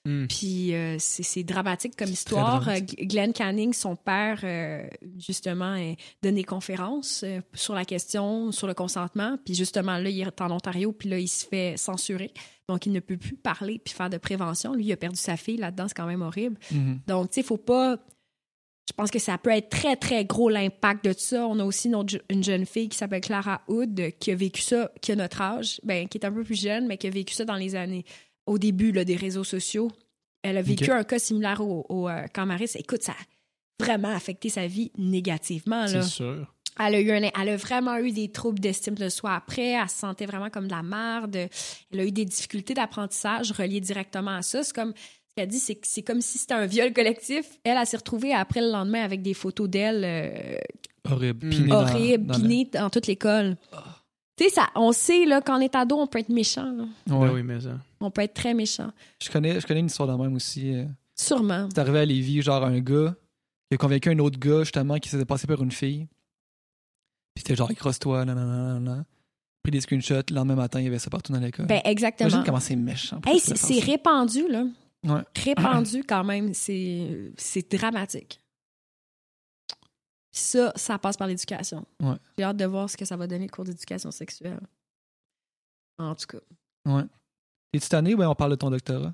Mm. 0.09 0.27
Puis 0.27 0.73
euh, 0.73 0.95
c'est 0.99 1.43
dramatique 1.43 1.95
comme 1.95 2.09
histoire. 2.09 2.61
dramatique. 2.61 2.99
Euh, 2.99 3.05
Glenn 3.05 3.31
Canning, 3.33 3.73
son 3.73 3.95
père, 3.95 4.39
euh, 4.43 4.83
justement, 5.17 5.75
donne 6.23 6.35
des 6.35 6.43
conférences 6.43 7.23
euh, 7.23 7.41
sur 7.53 7.75
la 7.75 7.85
question, 7.85 8.51
sur 8.51 8.65
le 8.67 8.73
consentement. 8.73 9.37
Puis 9.45 9.53
justement, 9.53 9.97
là, 9.97 10.09
il 10.09 10.19
est 10.19 10.41
en 10.41 10.51
Ontario, 10.51 10.91
puis 10.91 11.09
là, 11.09 11.19
il 11.19 11.27
se 11.27 11.45
fait 11.45 11.75
censurer. 11.77 12.31
Donc, 12.67 12.85
il 12.85 12.91
ne 12.91 12.99
peut 12.99 13.17
plus 13.17 13.35
parler 13.35 13.79
puis 13.83 13.93
faire 13.93 14.09
de 14.09 14.17
prévention. 14.17 14.73
Lui, 14.73 14.85
il 14.85 14.91
a 14.93 14.97
perdu 14.97 15.17
sa 15.17 15.37
fille 15.37 15.57
là-dedans, 15.57 15.87
c'est 15.87 15.95
quand 15.97 16.05
même 16.07 16.21
horrible. 16.21 16.57
Mhm. 16.71 16.99
Donc, 17.07 17.29
tu 17.29 17.35
sais, 17.35 17.41
il 17.41 17.47
faut 17.47 17.57
pas. 17.57 17.97
Je 18.87 18.93
pense 18.95 19.11
que 19.11 19.19
ça 19.19 19.37
peut 19.37 19.51
être 19.51 19.69
très, 19.69 19.95
très 19.95 20.25
gros 20.25 20.49
l'impact 20.49 21.05
de 21.05 21.13
ça. 21.15 21.45
On 21.47 21.59
a 21.59 21.63
aussi 21.63 21.89
une, 21.89 21.95
autre 21.95 22.09
je- 22.09 22.33
une 22.33 22.43
jeune 22.43 22.65
fille 22.65 22.89
qui 22.89 22.97
s'appelle 22.97 23.21
Clara 23.21 23.61
Hood, 23.67 24.01
qui 24.19 24.31
a 24.31 24.35
vécu 24.35 24.61
ça, 24.63 24.91
qui 24.99 25.11
a 25.11 25.15
notre 25.15 25.41
âge, 25.41 25.79
ben, 25.83 26.07
qui 26.07 26.17
est 26.17 26.25
un 26.25 26.31
peu 26.31 26.43
plus 26.43 26.59
jeune, 26.59 26.87
mais 26.87 26.97
qui 26.97 27.05
a 27.05 27.11
vécu 27.11 27.35
ça 27.35 27.45
dans 27.45 27.55
les 27.55 27.75
années, 27.75 28.03
au 28.49 28.57
début 28.57 28.91
là, 28.91 29.05
des 29.05 29.15
réseaux 29.15 29.43
sociaux. 29.43 29.91
Elle 30.41 30.57
a 30.57 30.61
vécu 30.61 30.91
un 30.91 31.03
cas 31.03 31.19
similaire 31.19 31.61
au, 31.61 31.85
au 31.89 32.07
euh, 32.09 32.25
camp 32.33 32.45
Maris. 32.45 32.71
Écoute, 32.75 33.03
ça 33.03 33.11
a 33.13 33.83
vraiment 33.83 34.09
affecté 34.15 34.49
sa 34.49 34.67
vie 34.67 34.91
négativement. 34.97 35.87
C'est 35.87 36.01
sûr. 36.03 36.53
Elle 36.81 36.95
a, 36.95 36.99
eu 37.01 37.11
un- 37.11 37.29
elle 37.41 37.49
a 37.49 37.57
vraiment 37.57 37.97
eu 37.97 38.11
des 38.11 38.29
troubles 38.31 38.59
d'estime 38.59 38.95
de 38.95 39.09
soi 39.09 39.33
après. 39.35 39.71
Elle 39.71 39.89
se 39.89 39.97
sentait 39.97 40.25
vraiment 40.25 40.49
comme 40.49 40.67
de 40.67 40.71
la 40.73 40.81
merde. 40.83 41.35
Elle 41.91 41.99
a 41.99 42.05
eu 42.05 42.11
des 42.11 42.23
difficultés 42.25 42.73
d'apprentissage 42.73 43.51
reliées 43.51 43.81
directement 43.81 44.31
à 44.37 44.41
ça. 44.41 44.63
C'est 44.63 44.73
comme 44.73 44.93
ce 44.95 45.35
qu'elle 45.35 45.49
dit, 45.49 45.59
c'est 45.59 45.75
que 45.75 45.85
c'est 45.87 46.03
comme 46.03 46.21
si 46.21 46.37
c'était 46.37 46.53
un 46.53 46.65
viol 46.65 46.93
collectif. 46.93 47.45
Elle, 47.65 47.77
elle 47.77 47.85
s'est 47.85 47.97
retrouvée 47.97 48.33
après 48.33 48.61
le 48.61 48.71
lendemain 48.71 49.03
avec 49.03 49.21
des 49.21 49.33
photos 49.33 49.67
d'elle 49.69 50.03
euh, 50.05 50.57
Horrible. 51.09 51.47
Hmm. 51.47 51.49
Piné 51.49 51.67
dans- 51.67 51.81
horribles, 51.81 52.25
dans 52.27 52.79
dans 52.83 52.89
toute 52.89 53.07
l'école. 53.07 53.57
Tu 54.39 54.45
sais, 54.45 54.51
ça, 54.51 54.69
on 54.75 54.93
sait 54.93 55.25
là, 55.25 55.41
quand 55.41 55.57
on 55.57 55.61
est 55.61 55.75
ado, 55.75 55.97
on 55.97 56.07
peut 56.07 56.19
être 56.19 56.29
méchant. 56.29 56.71
là. 56.71 56.83
Ouais. 57.13 57.27
Ben 57.27 57.33
oui, 57.33 57.43
mais 57.43 57.59
ça. 57.59 57.77
On 57.99 58.09
peut 58.09 58.21
être 58.21 58.33
très 58.33 58.53
méchant. 58.53 58.89
Je 59.21 59.29
connais, 59.29 59.59
je 59.59 59.67
connais 59.67 59.81
une 59.81 59.87
histoire 59.87 60.07
de 60.07 60.13
même 60.21 60.33
aussi. 60.33 60.73
euh. 60.73 60.85
Sûrement. 61.13 61.67
C'est 61.73 61.79
arrivé 61.81 61.99
à 61.99 62.05
Lévis, 62.05 62.41
genre 62.41 62.63
un 62.63 62.79
gars 62.79 63.15
qui 63.69 63.75
a 63.75 63.77
convaincu 63.77 64.09
un 64.09 64.19
autre 64.19 64.39
gars 64.39 64.63
justement 64.63 64.97
qui 64.97 65.09
s'était 65.09 65.25
passé 65.25 65.45
par 65.45 65.61
une 65.61 65.73
fille. 65.73 66.07
Puis 67.35 67.43
c'était 67.43 67.57
genre, 67.57 67.69
crosse-toi, 67.75 68.23
nan, 68.23 68.37
nan, 68.37 68.47
nan, 68.47 68.83
nan. 68.83 69.05
Pris 69.61 69.71
des 69.71 69.81
screenshots, 69.81 70.21
le 70.29 70.35
lendemain 70.35 70.55
matin, 70.55 70.79
il 70.79 70.85
y 70.85 70.87
avait 70.87 70.99
ça 70.99 71.09
partout 71.09 71.33
dans 71.33 71.39
l'école. 71.39 71.65
Ben, 71.65 71.81
exactement. 71.83 72.29
Imagine 72.29 72.45
comment 72.45 72.61
c'est 72.61 72.77
méchant. 72.77 73.19
Hey, 73.27 73.41
c'est 73.41 73.79
répandu, 73.79 74.47
là. 74.47 74.63
Ouais. 75.03 75.21
Répandu 75.43 76.03
quand 76.07 76.23
même. 76.23 76.53
C'est 76.53 77.33
c'est 77.35 77.67
Ça, 80.31 80.71
ça 80.75 80.97
passe 80.99 81.17
par 81.17 81.27
l'éducation. 81.27 81.85
Ouais. 82.01 82.15
J'ai 82.37 82.43
hâte 82.43 82.57
de 82.57 82.65
voir 82.65 82.89
ce 82.89 82.95
que 82.97 83.05
ça 83.05 83.15
va 83.17 83.25
donner 83.27 83.45
le 83.45 83.51
cours 83.51 83.65
d'éducation 83.65 84.11
sexuelle. 84.11 84.59
En 85.97 86.15
tout 86.15 86.27
cas. 86.27 86.37
Ouais. 86.91 87.03
Es-tu 87.73 87.89
tanné? 87.89 88.13
Ou 88.13 88.17
ben, 88.17 88.27
on 88.29 88.35
parle 88.35 88.51
de 88.51 88.55
ton 88.55 88.69
doctorat? 88.69 89.13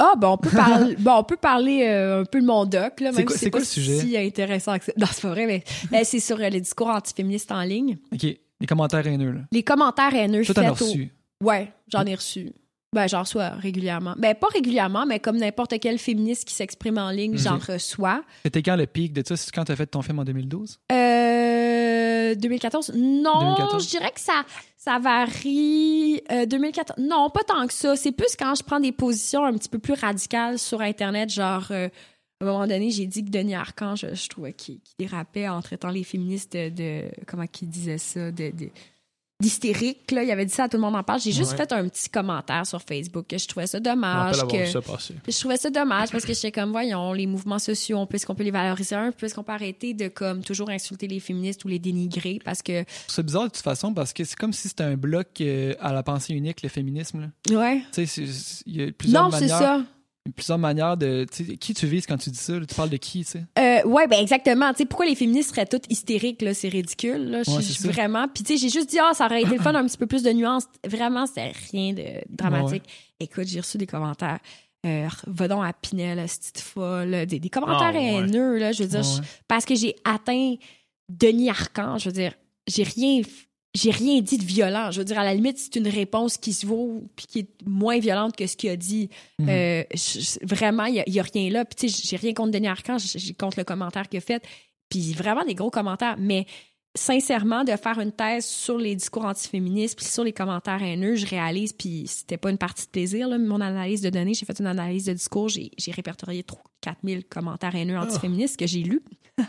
Ah, 0.00 0.12
ben 0.16 0.28
on 0.28 0.36
peut, 0.38 0.50
parler 0.50 0.94
bon, 0.98 1.12
on 1.16 1.24
peut 1.24 1.36
parler 1.36 1.82
euh, 1.88 2.20
un 2.20 2.24
peu 2.24 2.40
de 2.40 2.46
mon 2.46 2.64
doc, 2.64 3.00
là, 3.00 3.10
C'est 3.10 3.16
même 3.18 3.24
quoi- 3.26 3.34
si 3.34 3.38
c'est 3.40 3.44
c'est 3.46 3.50
quoi 3.50 3.58
pas 3.58 3.64
le 3.64 3.66
sujet? 3.66 3.98
si 3.98 4.16
intéressant 4.16 4.78
que 4.78 4.84
ça. 4.84 4.92
Non, 4.96 5.06
c'est 5.10 5.22
pas 5.22 5.30
vrai, 5.30 5.64
mais 5.90 6.04
c'est 6.04 6.20
sur 6.20 6.38
euh, 6.40 6.48
les 6.48 6.60
discours 6.60 6.86
antiféministes 6.88 7.50
en 7.50 7.62
ligne. 7.62 7.98
OK. 8.12 8.22
Les 8.60 8.66
commentaires 8.66 9.06
haineux, 9.06 9.32
là. 9.32 9.40
Les 9.52 9.62
commentaires 9.64 10.14
haineux 10.14 10.44
Toi, 10.44 10.54
t'en 10.54 10.62
as 10.62 10.70
reçu. 10.70 11.10
Ouais, 11.42 11.72
j'en 11.88 12.04
ai 12.04 12.14
reçu. 12.14 12.52
Ben, 12.94 13.06
j'en 13.06 13.20
reçois 13.20 13.50
régulièrement. 13.50 14.14
Ben, 14.18 14.34
pas 14.34 14.46
régulièrement, 14.48 15.04
mais 15.04 15.20
comme 15.20 15.36
n'importe 15.36 15.78
quel 15.78 15.98
féministe 15.98 16.46
qui 16.48 16.54
s'exprime 16.54 16.96
en 16.96 17.10
ligne, 17.10 17.32
Mhm. 17.32 17.38
j'en 17.38 17.58
reçois. 17.58 18.22
C'était 18.44 18.62
quand 18.62 18.76
le 18.76 18.86
pic 18.86 19.12
de 19.12 19.22
ça? 19.26 19.36
C'est 19.36 19.50
quand 19.52 19.64
t'as 19.64 19.76
fait 19.76 19.86
ton 19.86 20.00
film 20.00 20.18
en 20.20 20.24
2012? 20.24 20.78
Euh, 20.90 22.34
2014? 22.34 22.92
Non, 22.94 23.40
2014? 23.40 23.84
je 23.84 23.88
dirais 23.90 24.10
que 24.12 24.20
ça, 24.20 24.42
ça 24.76 24.98
varie. 24.98 26.22
Euh, 26.32 26.46
2014? 26.46 26.98
Non, 26.98 27.28
pas 27.30 27.42
tant 27.46 27.66
que 27.66 27.72
ça. 27.74 27.94
C'est 27.96 28.12
plus 28.12 28.34
quand 28.38 28.54
je 28.54 28.62
prends 28.62 28.80
des 28.80 28.92
positions 28.92 29.44
un 29.44 29.52
petit 29.52 29.68
peu 29.68 29.78
plus 29.78 29.94
radicales 29.94 30.58
sur 30.58 30.80
Internet, 30.80 31.30
genre. 31.30 31.66
euh, 31.70 31.88
à 32.40 32.44
un 32.44 32.46
moment 32.52 32.66
donné, 32.68 32.90
j'ai 32.90 33.06
dit 33.06 33.24
que 33.24 33.30
Denis 33.30 33.56
Arcand, 33.56 33.96
je, 33.96 34.14
je 34.14 34.28
trouvais 34.28 34.52
qu'il 34.52 34.78
qu'il 34.80 34.94
dérapait 34.98 35.48
en 35.48 35.60
traitant 35.60 35.88
les 35.90 36.04
féministes 36.04 36.52
de. 36.52 36.68
de- 36.68 37.10
comment 37.26 37.46
qu'il 37.46 37.68
disait 37.68 37.98
ça? 37.98 38.30
De, 38.30 38.50
de- 38.50 38.70
d'hystérique, 39.40 40.10
là. 40.10 40.22
Il 40.24 40.30
avait 40.30 40.44
dit 40.46 40.52
ça 40.52 40.64
à 40.64 40.68
tout 40.68 40.76
le 40.76 40.80
monde 40.82 40.96
en 40.96 41.02
parle. 41.02 41.20
J'ai 41.20 41.32
juste 41.32 41.52
Ouais. 41.52 41.56
fait 41.58 41.72
un 41.72 41.86
petit 41.88 42.08
commentaire 42.08 42.66
sur 42.66 42.82
Facebook 42.82 43.26
que 43.28 43.38
je 43.38 43.46
trouvais 43.46 43.66
ça 43.66 43.78
Je 43.78 43.82
dommage. 43.84 44.38
avoir 44.40 44.48
que... 44.52 44.66
ça 44.66 44.80
je 45.28 45.38
trouvais 45.38 45.56
ça 45.56 45.70
dommage 45.70 46.10
parce 46.10 46.24
que 46.24 46.34
j'étais 46.34 46.50
comme, 46.52 46.70
voyons, 46.72 47.12
les 47.12 47.26
mouvements 47.26 47.58
sociaux, 47.60 47.98
on 47.98 48.06
peut, 48.06 48.16
est-ce 48.16 48.26
qu'on 48.26 48.34
peut 48.34 48.42
les 48.44 48.50
valoriser? 48.50 48.96
Un 48.96 49.12
peu? 49.12 49.26
Est-ce 49.26 49.34
qu'on 49.34 49.44
peut 49.44 49.52
arrêter 49.52 49.94
de, 49.94 50.08
comme, 50.08 50.42
toujours 50.42 50.70
insulter 50.70 51.06
les 51.06 51.20
féministes 51.20 51.64
ou 51.64 51.68
les 51.68 51.78
dénigrer? 51.78 52.40
Parce 52.44 52.62
que, 52.62 52.84
C'est 53.06 53.22
bizarre 53.24 53.44
de 53.44 53.48
toute 53.48 53.62
façon 53.62 53.94
parce 53.94 54.12
que 54.12 54.24
c'est 54.24 54.36
comme 54.36 54.52
si 54.52 54.68
c'était 54.68 54.84
un 54.84 54.96
bloc 54.96 55.28
euh, 55.40 55.74
à 55.80 55.92
la 55.92 56.02
pensée 56.02 56.34
unique, 56.34 56.62
le 56.62 56.68
féminisme. 56.68 57.30
là. 57.50 57.58
ouais. 57.58 57.82
Tu 57.92 58.06
sais, 58.06 58.22
il 58.66 58.76
y 58.76 58.82
a 58.88 58.92
plusieurs 58.92 59.24
Non, 59.24 59.30
c'est 59.30 59.40
manières. 59.42 59.58
ça. 59.58 59.82
Plusieurs 60.34 60.58
manières 60.58 60.96
de. 60.96 61.26
Qui 61.60 61.74
tu 61.74 61.86
vises 61.86 62.06
quand 62.06 62.16
tu 62.18 62.30
dis 62.30 62.38
ça? 62.38 62.52
là? 62.58 62.66
Tu 62.66 62.74
parles 62.74 62.90
de 62.90 62.96
qui, 62.96 63.24
tu 63.24 63.30
sais? 63.32 63.44
Euh, 63.58 63.86
ouais, 63.88 64.06
ben 64.06 64.20
exactement. 64.20 64.70
Tu 64.72 64.78
sais, 64.78 64.84
pourquoi 64.86 65.06
les 65.06 65.14
féministes 65.14 65.50
seraient 65.50 65.66
toutes 65.66 65.90
hystériques, 65.90 66.42
là? 66.42 66.54
C'est 66.54 66.68
ridicule, 66.68 67.30
là. 67.30 67.42
Je- 67.42 67.50
Ouais, 67.50 67.62
je- 67.62 67.88
vraiment. 67.88 68.26
Puis, 68.28 68.44
tu 68.44 68.52
sais, 68.54 68.58
j'ai 68.58 68.68
juste 68.70 68.90
dit, 68.90 68.98
ah, 68.98 69.12
ça 69.14 69.26
aurait 69.26 69.42
été 69.42 69.56
le 69.56 69.62
fun, 69.62 69.74
un 69.74 69.86
petit 69.86 69.98
peu 69.98 70.06
plus 70.06 70.22
de 70.22 70.30
nuances. 70.32 70.64
Vraiment, 70.86 71.26
c'était 71.26 71.52
rien 71.72 71.92
de 71.92 72.04
dramatique. 72.28 72.82
Écoute, 73.20 73.46
j'ai 73.46 73.60
reçu 73.60 73.78
des 73.78 73.86
commentaires. 73.86 74.38
Euh, 74.86 75.08
va 75.26 75.48
donc 75.48 75.64
à 75.64 75.72
Pinel, 75.72 76.24
cette 76.28 76.60
folle. 76.60 77.26
Des, 77.26 77.40
des 77.40 77.48
commentaires 77.50 77.90
Ah, 77.94 77.98
ouais. 77.98 78.14
haineux, 78.24 78.58
là. 78.58 78.70
Je 78.72 78.84
veux 78.84 78.88
dire, 78.88 79.02
je- 79.02 79.20
parce 79.48 79.64
que 79.64 79.74
j'ai 79.74 79.96
atteint 80.04 80.54
Denis 81.08 81.50
Arcand. 81.50 81.98
Je 81.98 82.06
veux 82.08 82.12
dire, 82.12 82.32
j'ai 82.68 82.84
rien, 82.84 83.22
j'ai 83.78 83.90
rien 83.90 84.20
dit 84.20 84.38
de 84.38 84.44
violent. 84.44 84.90
Je 84.90 84.98
veux 84.98 85.04
dire, 85.04 85.18
à 85.18 85.24
la 85.24 85.34
limite, 85.34 85.58
c'est 85.58 85.76
une 85.76 85.88
réponse 85.88 86.36
qui 86.36 86.52
se 86.52 86.66
vaut 86.66 87.04
puis 87.16 87.26
qui 87.26 87.38
est 87.40 87.48
moins 87.66 87.98
violente 87.98 88.36
que 88.36 88.46
ce 88.46 88.56
qu'il 88.56 88.70
a 88.70 88.76
dit. 88.76 89.08
Mhm. 89.38 89.48
Euh, 89.48 89.84
je- 89.94 90.38
vraiment, 90.46 90.84
il 90.86 91.02
n'y 91.06 91.20
a, 91.20 91.22
rien 91.22 91.50
là. 91.50 91.64
Puis, 91.64 91.76
tu 91.76 91.88
sais, 91.88 92.02
j'ai 92.08 92.16
rien 92.16 92.34
contre 92.34 92.50
Denis 92.52 92.68
Arcand, 92.68 92.96
j'ai 92.98 93.34
contre 93.34 93.58
le 93.58 93.64
commentaire 93.64 94.08
qu'il 94.08 94.18
a 94.18 94.20
fait. 94.20 94.42
Puis, 94.88 95.12
vraiment 95.12 95.44
des 95.44 95.54
gros 95.54 95.70
commentaires. 95.70 96.16
Mais 96.18 96.46
sincèrement, 96.98 97.64
de 97.64 97.72
faire 97.76 97.98
une 98.00 98.12
thèse 98.12 98.44
sur 98.44 98.76
les 98.78 98.94
discours 98.96 99.24
antiféministes 99.24 99.96
puis 99.96 100.06
sur 100.06 100.24
les 100.24 100.32
commentaires 100.32 100.82
haineux, 100.82 101.14
je 101.14 101.26
réalise, 101.26 101.72
puis 101.72 102.04
c'était 102.06 102.36
pas 102.36 102.50
une 102.50 102.58
partie 102.58 102.84
de 102.86 102.90
plaisir, 102.90 103.28
là, 103.28 103.38
mon 103.38 103.60
analyse 103.60 104.00
de 104.02 104.10
données, 104.10 104.34
j'ai 104.34 104.44
fait 104.46 104.58
une 104.58 104.66
analyse 104.66 105.04
de 105.04 105.12
discours, 105.12 105.48
j'ai 105.48 105.70
j'ai 105.78 105.92
répertorié 105.92 106.44
4000 106.80 107.24
commentaires 107.24 107.74
haineux 107.74 107.98
antiféministes 107.98 108.56
que 108.58 108.66
j'ai 108.66 108.80
lus. 108.82 109.02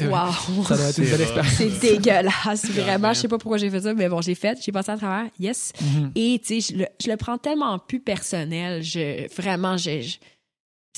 wow! 0.00 0.64
Ça 0.64 0.76
doit 0.76 0.88
être 0.88 0.98
une 0.98 1.04
C'est 1.04 1.16
belle 1.16 1.28
rare. 1.28 1.44
expérience. 1.44 1.54
C'est 1.56 1.78
dégueulasse, 1.96 2.64
vraiment. 2.70 3.12
Je 3.12 3.20
sais 3.20 3.28
pas 3.28 3.38
pourquoi 3.38 3.58
j'ai 3.58 3.70
fait 3.70 3.80
ça, 3.82 3.94
mais 3.94 4.08
bon, 4.08 4.20
j'ai 4.20 4.34
fait, 4.34 4.58
j'ai 4.62 4.72
passé 4.72 4.90
à 4.92 4.96
travers, 4.96 5.30
yes. 5.38 5.72
Mhm. 5.80 6.12
Et 6.14 6.40
tu 6.44 6.60
sais, 6.60 6.72
je 6.74 6.78
le, 6.80 6.86
je 7.04 7.10
le 7.10 7.16
prends 7.16 7.38
tellement 7.38 7.78
plus 7.78 8.00
personnel. 8.00 8.82
Je, 8.82 9.26
vraiment, 9.34 9.76
je, 9.76 10.00
je- 10.02 10.16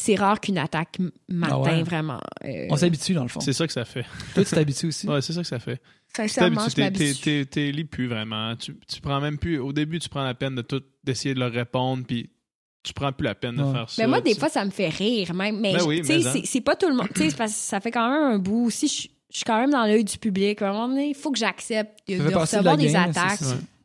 c'est 0.01 0.15
rare 0.17 0.41
qu'une 0.41 0.59
attaque 0.59 0.97
m- 0.99 1.11
m'atteint 1.29 1.57
Ah 1.65 1.77
ouais? 1.77 1.83
vraiment. 1.83 2.21
Euh, 2.45 2.67
On 2.71 2.77
s'habitue, 2.77 3.15
dans 3.15 3.23
le 3.23 3.29
fond. 3.29 3.41
C'est 3.41 3.53
ça 3.53 3.67
que 3.67 3.73
ça 3.73 3.85
fait. 3.85 4.05
Toi, 4.35 4.45
tu 4.45 4.51
t'habitues 4.51 4.87
aussi? 4.87 5.07
Ouais, 5.09 5.21
c'est 5.23 5.33
ça 5.33 5.43
que 5.43 5.47
ça 5.49 5.59
fait. 5.59 5.77
Tu 6.15 6.23
sincèrement, 6.23 6.67
t'habitues, 6.69 7.15
t'es- 7.23 7.45
t'es- 7.45 7.71
lis 7.73 7.85
plus 7.85 8.09
vraiment. 8.09 8.57
Tu, 8.57 8.77
tu 8.89 9.01
prends 9.01 9.21
même 9.21 9.39
plus. 9.39 9.59
Au 9.59 9.73
début, 9.73 9.99
tu 10.01 10.09
prends 10.09 10.25
la 10.25 10.35
peine 10.35 10.55
de 10.57 10.63
tout, 10.63 10.83
d'essayer 11.05 11.35
de 11.35 11.41
leur 11.41 11.53
répondre, 11.53 12.05
puis 12.07 12.31
tu 12.83 12.93
prends 12.95 13.13
plus 13.13 13.25
la 13.25 13.35
peine 13.35 13.57
de 13.57 13.65
faire 13.73 13.89
ça. 13.91 14.03
Mais 14.03 14.09
moi, 14.09 14.21
des 14.21 14.33
tu- 14.35 14.41
fois, 14.41 14.49
ça 14.49 14.65
me 14.65 14.71
fait 14.71 14.89
rire 14.89 15.35
même. 15.35 15.61
Mais 15.61 15.75
Ben 15.75 15.85
oui, 15.85 16.01
tu 16.01 16.07
sais, 16.07 16.19
mais 16.19 16.27
hein. 16.27 16.43
c'est 16.45 16.61
pas 16.63 16.75
tout 16.77 16.89
le 16.89 16.97
monde. 16.97 17.09
Tu 17.15 17.29
parce 17.37 17.53
que 17.53 17.59
ça 17.59 17.79
fait 17.81 17.91
quand 17.91 18.11
même 18.11 18.35
un 18.35 18.39
bout. 18.39 18.65
aussi 18.67 18.89
je, 18.89 19.09
je 19.31 19.37
suis 19.37 19.45
quand 19.45 19.61
même 19.61 19.71
dans 19.71 19.85
l'œil 19.85 20.03
du 20.05 20.19
public. 20.19 20.61
À 20.63 20.71
un 20.71 20.73
moment 20.73 20.89
donné, 20.89 21.11
il 21.11 21.15
faut 21.15 21.31
que 21.31 21.39
j'accepte 21.39 22.09
de, 22.09 22.35
recevoir 22.35 22.77
des 22.77 22.97
attaques. 22.97 23.39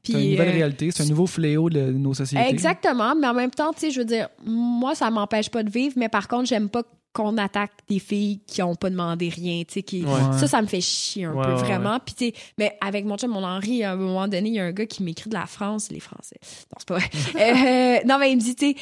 C'est 0.05 0.11
ça. 0.11 0.17
Puis, 0.17 0.21
C'est 0.21 0.23
une 0.23 0.31
nouvelle 0.31 0.49
euh, 0.49 0.57
réalité, 0.57 0.91
c'est 0.91 1.03
un 1.03 1.07
nouveau 1.07 1.27
fléau 1.27 1.69
de 1.69 1.91
nos 1.91 2.13
sociétés. 2.13 2.47
Exactement, 2.49 3.15
mais 3.15 3.27
en 3.27 3.33
même 3.33 3.51
temps, 3.51 3.73
tu 3.73 3.79
sais, 3.81 3.91
je 3.91 3.99
veux 3.99 4.05
dire, 4.05 4.29
moi, 4.45 4.95
ça 4.95 5.09
m'empêche 5.09 5.49
pas 5.49 5.63
de 5.63 5.69
vivre, 5.69 5.93
mais 5.97 6.09
par 6.09 6.27
contre, 6.27 6.45
j'aime 6.45 6.69
pas 6.69 6.83
qu'on 7.13 7.37
attaque 7.37 7.71
des 7.87 7.99
filles 7.99 8.41
qui 8.45 8.61
ont 8.61 8.75
pas 8.75 8.89
demandé 8.89 9.29
rien, 9.29 9.63
tu 9.65 9.75
sais, 9.75 9.83
qui... 9.83 10.03
Ouais. 10.03 10.37
Ça, 10.37 10.47
ça 10.47 10.61
me 10.61 10.67
fait 10.67 10.81
chier 10.81 11.23
un 11.23 11.33
Ouais, 11.33 11.45
peu, 11.45 11.51
ouais, 11.53 11.57
vraiment. 11.63 11.97
Puis, 12.05 12.13
tu 12.13 12.25
sais, 12.25 12.33
mais 12.57 12.77
avec 12.81 13.05
mon 13.05 13.17
chum, 13.17 13.31
mon 13.31 13.45
Henri, 13.45 13.83
à 13.83 13.93
un 13.93 13.95
moment 13.95 14.27
donné, 14.27 14.49
il 14.49 14.55
y 14.55 14.59
a 14.59 14.65
un 14.65 14.71
gars 14.73 14.85
qui 14.85 15.01
m'écrit 15.01 15.29
de 15.29 15.35
la 15.35 15.45
France, 15.45 15.89
les 15.91 16.01
Français. 16.01 16.35
Non, 16.43 16.77
c'est 16.77 16.87
pas 16.87 16.97
vrai. 16.97 17.09
Euh, 17.35 17.99
non, 18.05 18.17
mais 18.19 18.31
il 18.31 18.35
me 18.35 18.41
dit, 18.41 18.55
tu 18.55 18.71
sais, 18.71 18.75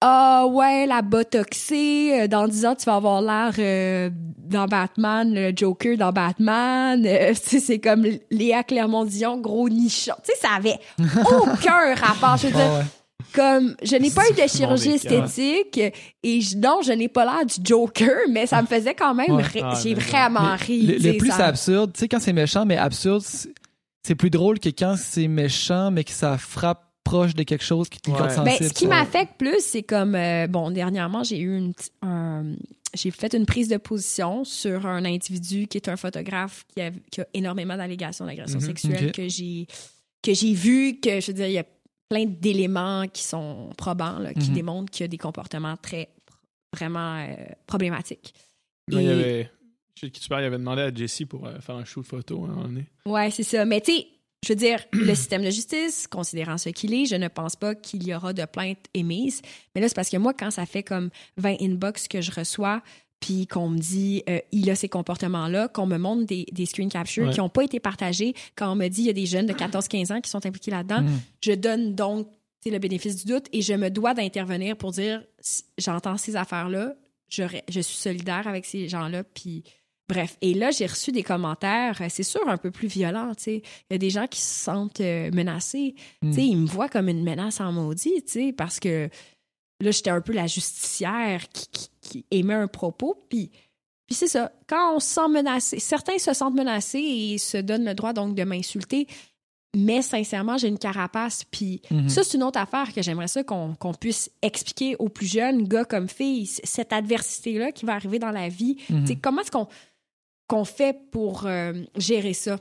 ah 0.00 0.46
ouais, 0.48 0.86
la 0.86 1.02
botoxée, 1.02 2.20
euh, 2.22 2.28
dans 2.28 2.46
10 2.46 2.66
ans, 2.66 2.74
tu 2.76 2.84
vas 2.84 2.94
avoir 2.96 3.20
l'air 3.20 3.52
euh, 3.58 4.10
dans 4.38 4.66
Batman, 4.66 5.32
le 5.34 5.52
Joker 5.56 5.96
dans 5.96 6.12
Batman. 6.12 7.04
Euh, 7.04 7.34
tu 7.34 7.40
sais, 7.42 7.60
c'est 7.60 7.78
comme 7.80 8.06
Léa 8.30 8.62
Clermont-Dion, 8.62 9.38
gros 9.38 9.68
nichon. 9.68 10.14
Tu 10.24 10.32
sais, 10.32 10.38
ça 10.40 10.54
avait 10.56 10.78
aucun 11.42 11.94
rapport. 11.96 12.36
Je 12.36 12.46
veux 12.46 12.52
dire, 12.52 12.60
Ah 12.64 12.78
ouais. 12.78 12.84
comme 13.34 13.74
je 13.82 13.96
n'ai 13.96 14.10
pas 14.10 14.22
eu 14.30 14.34
de 14.34 14.46
chirurgie 14.48 14.92
esthétique 14.92 15.80
et 16.22 16.40
je, 16.40 16.56
non, 16.56 16.80
je 16.84 16.92
n'ai 16.92 17.08
pas 17.08 17.24
l'air 17.24 17.44
du 17.44 17.56
Joker, 17.64 18.18
mais 18.30 18.46
ça 18.46 18.62
me 18.62 18.68
faisait 18.68 18.94
quand 18.94 19.14
même 19.14 19.32
Ouais. 19.32 19.44
Ah, 19.62 19.74
j'ai 19.82 19.94
vraiment 19.94 20.54
ri. 20.56 20.82
Le, 20.86 21.18
plus 21.18 21.30
ça- 21.32 21.46
absurde, 21.46 21.92
tu 21.92 21.98
sais, 22.00 22.08
quand 22.08 22.20
c'est 22.20 22.32
méchant, 22.32 22.64
mais 22.64 22.76
absurde, 22.76 23.24
c'est 24.06 24.14
plus 24.14 24.30
drôle 24.30 24.60
que 24.60 24.68
quand 24.68 24.94
c'est 24.96 25.26
méchant, 25.28 25.90
mais 25.90 26.04
que 26.04 26.12
ça 26.12 26.38
frappe 26.38 26.84
proche 27.08 27.34
de 27.34 27.42
quelque 27.42 27.64
chose 27.64 27.88
qui 27.88 28.00
te 28.00 28.10
Ouais. 28.10 28.18
Ben, 28.44 28.56
ce 28.68 28.72
qui 28.72 28.86
m'affecte 28.86 29.34
plus, 29.38 29.60
c'est 29.60 29.82
comme 29.82 30.14
euh, 30.14 30.46
bon, 30.46 30.70
dernièrement, 30.70 31.22
j'ai 31.24 31.38
eu 31.40 31.56
une 31.56 31.72
un- 32.02 32.54
j'ai 32.94 33.10
fait 33.10 33.34
une 33.34 33.44
prise 33.46 33.68
de 33.68 33.76
position 33.76 34.44
sur 34.44 34.86
un 34.86 35.04
individu 35.04 35.66
qui 35.66 35.76
est 35.76 35.88
un 35.88 35.96
photographe 35.96 36.64
qui 36.74 36.80
a, 36.80 36.90
qui 37.10 37.20
a 37.20 37.26
énormément 37.34 37.76
d'allégations 37.76 38.24
d'agression 38.26 38.58
Mhm. 38.60 38.66
sexuelle 38.66 39.06
Ok. 39.08 39.12
que 39.12 39.28
j'ai 39.28 39.66
que 40.22 40.32
j'ai 40.34 40.54
vu 40.54 40.98
que 41.00 41.20
je 41.20 41.26
veux 41.28 41.32
dire 41.34 41.46
il 41.46 41.52
y 41.52 41.58
a 41.58 41.66
plein 42.08 42.24
d'éléments 42.24 43.06
qui 43.12 43.22
sont 43.22 43.70
probants 43.76 44.18
là, 44.18 44.32
qui 44.32 44.48
Mhm. 44.48 44.54
démontrent 44.54 44.90
qu'il 44.90 45.04
y 45.04 45.04
a 45.04 45.08
des 45.08 45.18
comportements 45.18 45.76
très 45.76 46.08
vraiment 46.74 47.16
euh, 47.18 47.34
problématiques. 47.66 48.32
Ouais, 48.90 49.02
il 49.04 49.08
y 49.08 49.10
avait. 49.10 49.50
Je 49.94 50.06
sais 50.06 50.10
qui 50.10 50.20
tu 50.20 50.28
parles, 50.28 50.42
il 50.42 50.46
avait 50.46 50.58
demandé 50.58 50.80
à 50.82 50.94
Jessie 50.94 51.26
pour 51.26 51.46
euh, 51.46 51.58
faire 51.60 51.74
un 51.76 51.84
shoot 51.84 52.04
photo 52.06 52.44
à 52.44 52.48
un 52.48 52.50
moment 52.52 52.62
donné. 52.68 52.86
Ouais, 53.04 53.30
c'est 53.30 53.42
ça. 53.42 53.64
Mais 53.64 53.80
tu 53.80 53.92
sais, 53.92 54.06
je 54.44 54.52
veux 54.52 54.56
dire, 54.56 54.78
le 54.92 55.14
système 55.14 55.42
de 55.42 55.50
justice, 55.50 56.06
considérant 56.06 56.58
ce 56.58 56.68
qu'il 56.68 56.94
est, 56.94 57.06
je 57.06 57.16
ne 57.16 57.28
pense 57.28 57.56
pas 57.56 57.74
qu'il 57.74 58.06
y 58.06 58.14
aura 58.14 58.32
de 58.32 58.44
plaintes 58.44 58.86
émises. 58.94 59.42
Mais 59.74 59.80
là, 59.80 59.88
c'est 59.88 59.94
parce 59.96 60.10
que 60.10 60.16
moi, 60.16 60.32
quand 60.32 60.50
ça 60.50 60.64
fait 60.66 60.82
comme 60.84 61.10
20 61.38 61.56
inbox 61.60 62.06
que 62.08 62.20
je 62.20 62.30
reçois, 62.30 62.82
puis 63.20 63.48
qu'on 63.48 63.68
me 63.68 63.78
dit 63.78 64.22
euh, 64.28 64.38
il 64.52 64.70
a 64.70 64.76
ces 64.76 64.88
comportements-là, 64.88 65.66
qu'on 65.66 65.86
me 65.86 65.98
montre 65.98 66.24
des, 66.24 66.46
des 66.52 66.66
screen 66.66 66.88
captures 66.88 67.26
Ouais. 67.26 67.32
qui 67.32 67.40
n'ont 67.40 67.48
pas 67.48 67.64
été 67.64 67.80
partagés, 67.80 68.32
quand 68.54 68.70
on 68.70 68.76
me 68.76 68.86
dit 68.86 69.00
il 69.02 69.06
y 69.06 69.10
a 69.10 69.12
des 69.12 69.26
jeunes 69.26 69.46
de 69.46 69.52
14-15 69.52 70.12
ans 70.12 70.20
qui 70.20 70.30
sont 70.30 70.46
impliqués 70.46 70.70
là-dedans, 70.70 71.02
Mhm. 71.02 71.20
je 71.42 71.52
donne 71.52 71.94
donc 71.96 72.28
le 72.64 72.78
bénéfice 72.78 73.24
du 73.24 73.32
doute 73.32 73.46
et 73.52 73.62
je 73.62 73.72
me 73.72 73.88
dois 73.90 74.12
d'intervenir 74.14 74.76
pour 74.76 74.92
dire 74.92 75.24
j'entends 75.78 76.16
ces 76.18 76.36
affaires-là, 76.36 76.94
je, 77.28 77.42
je 77.68 77.80
suis 77.80 77.96
solidaire 77.96 78.46
avec 78.46 78.66
ces 78.66 78.88
gens-là, 78.88 79.24
puis 79.24 79.64
bref. 80.08 80.36
Et 80.40 80.54
là, 80.54 80.70
j'ai 80.70 80.86
reçu 80.86 81.12
des 81.12 81.22
commentaires, 81.22 81.98
euh, 82.00 82.06
c'est 82.08 82.22
sûr, 82.22 82.48
un 82.48 82.56
peu 82.56 82.70
plus 82.70 82.88
violents, 82.88 83.34
tu 83.36 83.44
sais. 83.44 83.62
Il 83.90 83.92
y 83.92 83.94
a 83.94 83.98
des 83.98 84.10
gens 84.10 84.26
qui 84.26 84.40
se 84.40 84.64
sentent 84.64 85.00
euh, 85.00 85.30
menacés. 85.32 85.94
Mm. 86.22 86.30
Tu 86.30 86.36
sais, 86.36 86.46
ils 86.46 86.56
me 86.56 86.66
voient 86.66 86.88
comme 86.88 87.08
une 87.08 87.22
menace 87.22 87.60
en 87.60 87.72
maudit, 87.72 88.22
tu 88.24 88.32
sais, 88.32 88.52
parce 88.52 88.80
que 88.80 89.08
là, 89.80 89.90
j'étais 89.90 90.10
un 90.10 90.20
peu 90.20 90.32
la 90.32 90.46
justicière 90.46 91.48
qui, 91.50 91.68
qui, 91.70 91.88
qui 92.00 92.26
émet 92.30 92.54
un 92.54 92.68
propos, 92.68 93.24
puis... 93.28 93.50
Puis 94.06 94.14
c'est 94.14 94.28
ça, 94.28 94.50
quand 94.66 94.96
on 94.96 95.00
se 95.00 95.06
sent 95.08 95.28
menacé, 95.28 95.78
certains 95.80 96.16
se 96.16 96.32
sentent 96.32 96.54
menacés 96.54 96.98
et 96.98 97.36
se 97.36 97.58
donnent 97.58 97.84
le 97.84 97.92
droit 97.92 98.14
donc 98.14 98.34
de 98.34 98.42
m'insulter, 98.42 99.06
mais 99.76 100.00
sincèrement, 100.00 100.56
j'ai 100.56 100.68
une 100.68 100.78
carapace, 100.78 101.44
puis 101.44 101.82
Mhm. 101.90 102.08
ça, 102.08 102.24
c'est 102.24 102.38
une 102.38 102.42
autre 102.42 102.58
affaire 102.58 102.94
que 102.94 103.02
j'aimerais 103.02 103.28
ça 103.28 103.44
qu'on 103.44 103.76
puisse 104.00 104.30
expliquer 104.40 104.96
aux 104.98 105.10
plus 105.10 105.26
jeunes, 105.30 105.68
gars 105.68 105.84
comme 105.84 106.08
filles, 106.08 106.46
cette 106.46 106.94
adversité-là 106.94 107.70
qui 107.70 107.84
va 107.84 107.96
arriver 107.96 108.18
dans 108.18 108.30
la 108.30 108.48
vie. 108.48 108.76
Tu 108.86 109.06
sais, 109.08 109.16
Comment 109.16 109.42
est-ce 109.42 109.50
qu'on 109.50 109.68
qu'on 110.48 110.64
fait 110.64 110.96
pour 111.12 111.46
euh, 111.46 111.72
gérer 111.96 112.32
ça? 112.34 112.58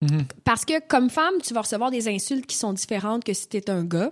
Mhm. 0.00 0.24
Parce 0.44 0.64
que 0.64 0.84
comme 0.88 1.10
femme, 1.10 1.34
tu 1.44 1.54
vas 1.54 1.60
recevoir 1.60 1.90
des 1.92 2.08
insultes 2.08 2.46
qui 2.46 2.56
sont 2.56 2.72
différentes 2.72 3.22
que 3.22 3.32
si 3.32 3.48
tu 3.48 3.56
es 3.58 3.70
un 3.70 3.84
gars. 3.84 4.10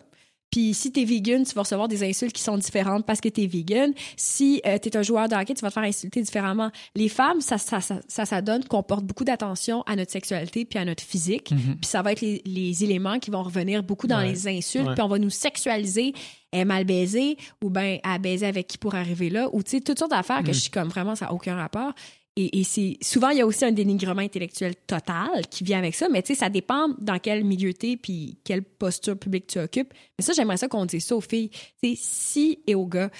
Puis 0.53 0.75
si 0.75 0.91
t'es 0.91 1.05
vegan, 1.05 1.45
tu 1.45 1.55
vas 1.55 1.63
recevoir 1.63 1.87
des 1.87 2.03
insultes 2.03 2.33
qui 2.33 2.43
sont 2.43 2.59
différentes 2.59 3.07
parce 3.07 3.21
que 3.21 3.29
t'es 3.29 3.47
vegan. 3.47 3.93
Si 4.17 4.61
euh, 4.67 4.79
t'es 4.79 4.97
un 4.97 5.03
joueur 5.03 5.29
de 5.29 5.37
hockey, 5.37 5.55
tu 5.55 5.61
vas 5.63 5.69
te 5.69 5.75
faire 5.75 5.85
insulter 5.85 6.21
différemment. 6.23 6.73
Les 6.97 7.09
femmes, 7.09 7.41
ça, 7.41 7.57
ça, 7.57 7.81
ça, 7.81 8.01
ça, 8.09 8.25
ça 8.27 8.43
donne 8.43 8.65
qu'on 8.65 8.83
porte 8.83 9.05
beaucoup 9.05 9.23
d'attention 9.25 9.83
à 9.83 9.95
notre 9.95 10.11
sexualité 10.11 10.65
puis 10.65 10.81
à 10.81 10.85
notre 10.85 11.05
physique. 11.05 11.53
Mhm. 11.53 11.77
Puis 11.81 11.89
ça 11.89 12.03
va 12.03 12.11
être 12.11 12.21
les, 12.21 12.43
les 12.45 12.83
éléments 12.83 13.21
qui 13.21 13.31
vont 13.31 13.45
revenir 13.45 13.85
beaucoup 13.85 14.09
dans 14.09 14.19
Ouais. 14.19 14.31
les 14.31 14.49
insultes. 14.49 14.89
Ouais. 14.89 14.95
Puis 14.95 15.03
on 15.03 15.09
va 15.09 15.19
nous 15.21 15.31
sexualiser. 15.31 16.15
Est 16.53 16.65
mal 16.65 16.83
baisée 16.85 17.37
ou 17.63 17.71
bien 17.71 17.99
à 18.03 18.19
baiser 18.19 18.45
avec 18.45 18.67
qui 18.67 18.77
pour 18.77 18.97
arriver 18.97 19.31
là? 19.31 19.49
Ou 19.53 19.63
tu 19.63 19.71
sais, 19.71 19.81
toutes 19.81 20.01
sortes 20.01 20.11
d'affaires 20.11 20.43
que 20.43 20.51
Mm. 20.51 20.55
je 20.55 20.59
suis 20.59 20.71
comme 20.73 20.89
vraiment, 20.89 21.15
ça 21.15 21.27
n'a 21.27 21.33
aucun 21.33 21.55
rapport. 21.55 21.93
Et, 22.41 22.65
c'est 22.65 22.97
souvent, 23.03 23.31
il 23.31 23.39
y 23.39 23.41
a 23.41 23.47
aussi 23.47 23.65
un 23.65 23.73
dénigrement 23.73 24.23
intellectuel 24.23 24.75
total 24.87 25.47
qui 25.51 25.65
vient 25.65 25.79
avec 25.79 25.95
ça. 25.95 26.09
Mais 26.09 26.23
tu 26.23 26.35
sais, 26.35 26.41
ça 26.41 26.49
dépend 26.49 26.89
dans 26.99 27.19
quel 27.19 27.45
milieu 27.45 27.75
t'es 27.75 27.97
puis 27.97 28.39
quelle 28.45 28.63
posture 28.63 29.19
publique 29.19 29.47
tu 29.47 29.59
occupes. 29.59 29.93
Mais 30.19 30.25
ça, 30.25 30.33
j'aimerais 30.33 30.57
ça 30.57 30.69
qu'on 30.69 30.87
dise 30.87 31.05
ça 31.05 31.17
aux 31.17 31.21
filles. 31.21 31.51
Si 31.97 32.61
et 32.67 32.75
aux 32.75 32.87
gars, 32.87 33.11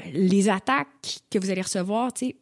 euh, 0.00 0.10
les 0.12 0.48
attaques 0.48 1.20
que 1.30 1.38
vous 1.38 1.50
allez 1.50 1.62
recevoir, 1.62 2.12
tu 2.12 2.26
sais, 2.26 2.36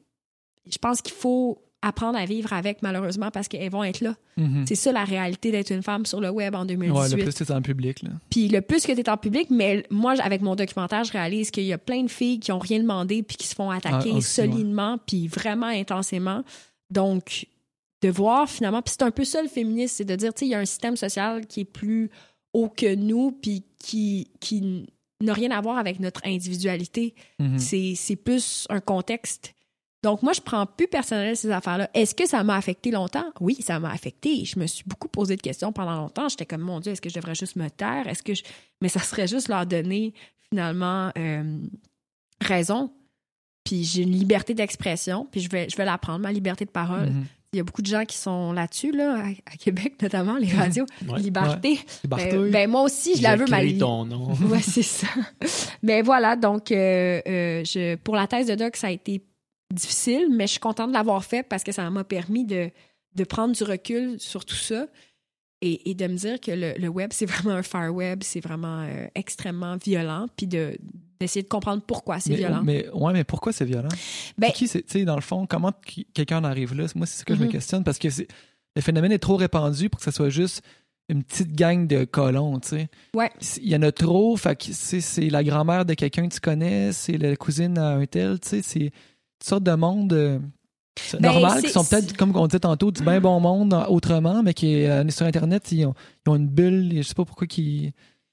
je 0.71 0.79
pense 0.79 1.01
qu'il 1.03 1.15
faut 1.15 1.63
apprendre 1.83 2.19
à 2.19 2.27
vivre 2.27 2.53
avec, 2.53 2.83
malheureusement, 2.83 3.31
parce 3.31 3.49
qu'elles 3.49 3.71
vont 3.71 3.83
être 3.85 4.01
là. 4.01 4.15
Mhm. 4.37 4.65
C'est 4.67 4.75
ça 4.75 4.93
la 4.93 5.05
réalité 5.05 5.51
d'être 5.51 5.71
une 5.71 5.83
femme 5.83 6.05
sur 6.05 6.21
le 6.21 6.29
web 6.31 6.55
en 6.55 6.61
Ouais, 6.61 6.77
2018. 6.77 7.17
le 7.17 7.23
plus 7.23 7.33
c'est 7.33 7.51
en 7.51 7.63
public. 7.63 8.03
Là. 8.03 8.11
Puis 8.29 8.49
le 8.49 8.61
plus 8.61 8.85
que 8.85 8.93
tu 8.93 9.01
es 9.01 9.09
en 9.09 9.17
public, 9.17 9.49
mais 9.51 9.85
moi, 9.91 10.15
avec 10.21 10.43
mon 10.43 10.55
documentaire, 10.57 11.05
je 11.05 11.13
réalise 11.13 11.51
qu'il 11.51 11.65
y 11.65 11.73
a 11.73 11.79
plein 11.79 12.03
de 12.03 12.11
filles 12.11 12.39
qui 12.39 12.53
ont 12.53 12.59
rien 12.59 12.81
demandé 12.81 13.23
puis 13.23 13.37
qui 13.39 13.47
se 13.47 13.55
font 13.55 13.71
attaquer 13.71 14.11
Ah, 14.13 14.17
aussi, 14.17 14.29
solidement 14.31 14.99
puis 15.07 15.27
vraiment 15.29 15.67
intensément. 15.69 16.43
Donc, 16.91 17.47
de 18.03 18.09
voir 18.11 18.49
finalement, 18.49 18.83
puis 18.83 18.93
c'est 18.99 19.05
un 19.05 19.11
peu 19.11 19.25
ça 19.25 19.41
le 19.43 19.49
féminisme, 19.49 19.95
c'est 19.99 20.05
de 20.05 20.17
dire, 20.17 20.35
tu 20.35 20.41
sais, 20.41 20.47
il 20.47 20.51
y 20.51 20.55
a 20.55 20.59
un 20.59 20.65
système 20.65 20.97
social 20.97 21.47
qui 21.47 21.61
est 21.61 21.65
plus 21.65 22.11
haut 22.53 22.69
que 22.69 22.95
nous 22.95 23.33
puis 23.33 23.65
qui, 23.79 24.31
qui 24.41 24.87
n'a 25.23 25.33
rien 25.35 25.51
à 25.51 25.61
voir 25.61 25.79
avec 25.79 26.01
notre 26.01 26.21
individualité. 26.27 27.15
Mhm. 27.39 27.59
C'est 27.59 28.17
plus 28.17 28.67
un 28.71 28.81
contexte. 28.81 29.55
Donc, 30.03 30.23
moi, 30.23 30.33
je 30.33 30.41
prends 30.41 30.65
plus 30.65 30.89
personnel 30.89 31.37
ces 31.37 31.51
affaires-là. 31.51 31.91
Est-ce 31.93 32.15
que 32.15 32.27
ça 32.27 32.43
m'a 32.43 32.57
affecté 32.57 32.91
longtemps? 32.91 33.27
Oui, 33.41 33.57
ça 33.61 33.79
m'a 33.79 33.91
affecté. 33.91 34.45
Je 34.47 34.59
me 34.59 34.67
suis 34.67 34.85
beaucoup 34.87 35.09
posé 35.09 35.37
de 35.37 35.43
questions 35.43 35.73
pendant 35.73 35.97
longtemps. 35.97 36.29
J'étais 36.29 36.47
comme, 36.47 36.63
mon 36.63 36.81
Dieu, 36.81 36.93
est-ce 36.93 37.03
que 37.03 37.11
je 37.11 37.15
devrais 37.15 37.35
juste 37.35 37.57
me 37.57 37.69
taire? 37.69 38.07
Est-ce 38.09 38.23
que 38.23 38.35
je... 38.35 38.43
Mais 38.81 38.89
ça 38.89 39.01
serait 39.01 39.27
juste 39.27 39.49
leur 39.49 39.67
donner, 39.67 40.15
finalement, 40.49 41.11
euh, 41.19 41.59
raison. 42.41 42.91
Puis 43.65 43.85
j'ai 43.85 44.03
une 44.03 44.13
liberté 44.13 44.55
d'expression, 44.55 45.29
puis 45.31 45.43
je 45.43 45.51
vais, 45.51 45.69
je 45.69 45.77
vais 45.77 45.85
la 45.85 45.99
prendre, 45.99 46.21
ma 46.21 46.33
liberté 46.33 46.65
de 46.65 46.71
parole. 46.71 47.11
Mhm. 47.11 47.27
Il 47.53 47.57
y 47.57 47.61
a 47.61 47.65
beaucoup 47.65 47.83
de 47.83 47.87
gens 47.89 48.05
qui 48.05 48.17
sont 48.17 48.53
là-dessus, 48.53 48.93
là, 48.93 49.25
à, 49.45 49.57
Québec, 49.57 49.95
notamment, 50.03 50.37
les 50.37 50.53
radios. 50.53 50.87
Ouais. 51.07 51.19
Liberté. 51.19 51.81
Les 52.05 52.09
Ben, 52.09 52.51
ben, 52.51 52.71
moi 52.71 52.83
aussi, 52.83 53.17
je 53.17 53.23
la 53.23 53.37
veux, 53.37 53.47
ma 53.47 53.61
ton 53.79 54.07
nom. 54.07 54.33
Ouais, 54.49 54.63
c'est 54.63 54.83
ça. 54.83 55.09
Mais 55.83 56.01
voilà, 56.01 56.37
donc 56.37 56.71
euh, 56.71 57.21
euh, 57.27 57.65
je, 57.65 57.97
pour 57.97 58.15
la 58.15 58.27
thèse 58.29 58.47
de 58.47 58.55
doc, 58.55 58.77
ça 58.77 58.87
a 58.87 58.91
été 58.91 59.21
difficile, 59.73 60.29
mais 60.31 60.47
je 60.47 60.53
suis 60.53 60.61
contente 60.61 60.89
de 60.89 60.95
l'avoir 60.95 61.25
fait 61.25 61.43
parce 61.43 61.63
que 61.65 61.73
ça 61.73 61.89
m'a 61.91 62.05
permis 62.05 62.45
de, 62.45 62.71
de 63.15 63.25
prendre 63.25 63.55
du 63.55 63.63
recul 63.65 64.19
sur 64.21 64.45
tout 64.45 64.55
ça. 64.57 64.87
et, 65.63 65.91
et 65.91 65.95
de 65.95 66.07
me 66.07 66.17
dire 66.17 66.41
que 66.41 66.51
le, 66.53 66.73
le 66.79 66.89
web, 66.89 67.11
c'est 67.13 67.27
vraiment 67.33 67.55
un 67.55 67.63
far 67.63 67.95
web, 67.95 68.23
c'est 68.23 68.41
vraiment 68.41 68.81
euh, 68.83 69.07
extrêmement 69.15 69.77
violent, 69.77 70.27
puis 70.37 70.47
de 70.47 70.77
d'essayer 71.21 71.43
de 71.43 71.49
comprendre 71.49 71.83
pourquoi 71.87 72.19
c'est 72.19 72.35
violent. 72.35 72.63
Mais, 72.65 72.89
ouais, 72.95 73.13
mais 73.13 73.25
pourquoi 73.25 73.53
c'est 73.53 73.67
violent? 73.67 73.91
Ben- 74.39 74.51
qui, 74.53 74.67
c'est- 74.67 74.81
tu 74.81 75.01
sais, 75.01 75.05
dans 75.05 75.17
le 75.17 75.21
fond, 75.21 75.47
comment 75.47 75.71
quelqu'un 76.15 76.39
en 76.39 76.45
arrive 76.45 76.75
là? 76.75 76.87
Moi, 76.95 77.05
c'est 77.05 77.19
ce 77.21 77.25
que 77.27 77.35
je 77.35 77.41
me 77.41 77.45
Mhm. 77.45 77.53
questionne 77.53 77.85
parce 77.85 77.99
que 77.99 78.09
c'est- 78.09 78.27
le 78.75 78.81
phénomène 78.81 79.13
est 79.13 79.19
trop 79.19 79.37
répandu 79.37 79.91
pour 79.91 79.99
que 79.99 80.05
ce 80.07 80.13
soit 80.13 80.31
juste 80.31 80.63
une 81.11 81.23
petite 81.23 81.53
gang 81.55 81.87
de 81.87 82.05
colons, 82.07 82.59
tu 82.61 82.69
sais. 82.69 82.89
Ouais. 83.15 83.31
Il 83.61 83.69
y 83.69 83.77
en 83.77 83.83
a 83.83 83.93
trop, 83.93 84.35
fait 84.39 84.57
que 84.57 84.73
c'est 84.73 85.03
c'est 85.03 85.29
la 85.29 85.45
grand-mère 85.45 85.85
de 85.85 85.93
quelqu'un 85.93 86.27
que 86.27 86.33
tu 86.33 86.41
connais, 86.41 86.91
c'est 86.93 87.19
la 87.19 87.37
cousine 87.37 87.77
à 87.77 87.89
un 87.97 88.07
tel, 88.07 88.41
tu 88.41 88.49
sais, 88.49 88.63
c'est 88.63 88.91
sortes 89.43 89.65
de 89.65 89.75
monde 89.75 90.13
euh, 90.13 90.39
Ben, 91.15 91.33
normal 91.33 91.63
qui 91.63 91.71
sont 91.71 91.85
peut-être, 91.85 92.17
comme 92.17 92.37
on 92.37 92.47
disait 92.47 92.61
tantôt, 92.61 92.91
du 92.91 93.03
bien 93.03 93.21
bon 93.21 93.41
monde 93.41 93.75
euh, 93.75 93.85
autrement, 93.87 94.43
mais 94.43 94.55
qui 94.55 94.85
euh, 94.85 95.09
sur 95.09 95.27
Internet, 95.27 95.71
ils 95.73 95.87
ont, 95.87 95.95
ils 96.27 96.31
ont 96.31 96.37
une 96.37 96.49
bulle, 96.49 96.93
je 96.97 97.03
sais 97.03 97.15
pas 97.15 97.25
pourquoi 97.25 97.47
qui. 97.47 97.93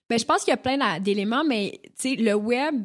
Ben, 0.09 0.17
je 0.17 0.25
pense 0.25 0.43
qu'il 0.43 0.51
y 0.51 0.53
a 0.53 0.57
plein 0.57 0.99
d'éléments, 0.99 1.43
mais 1.43 1.79
tu 1.99 2.15
sais, 2.15 2.15
le 2.15 2.33
web, 2.33 2.75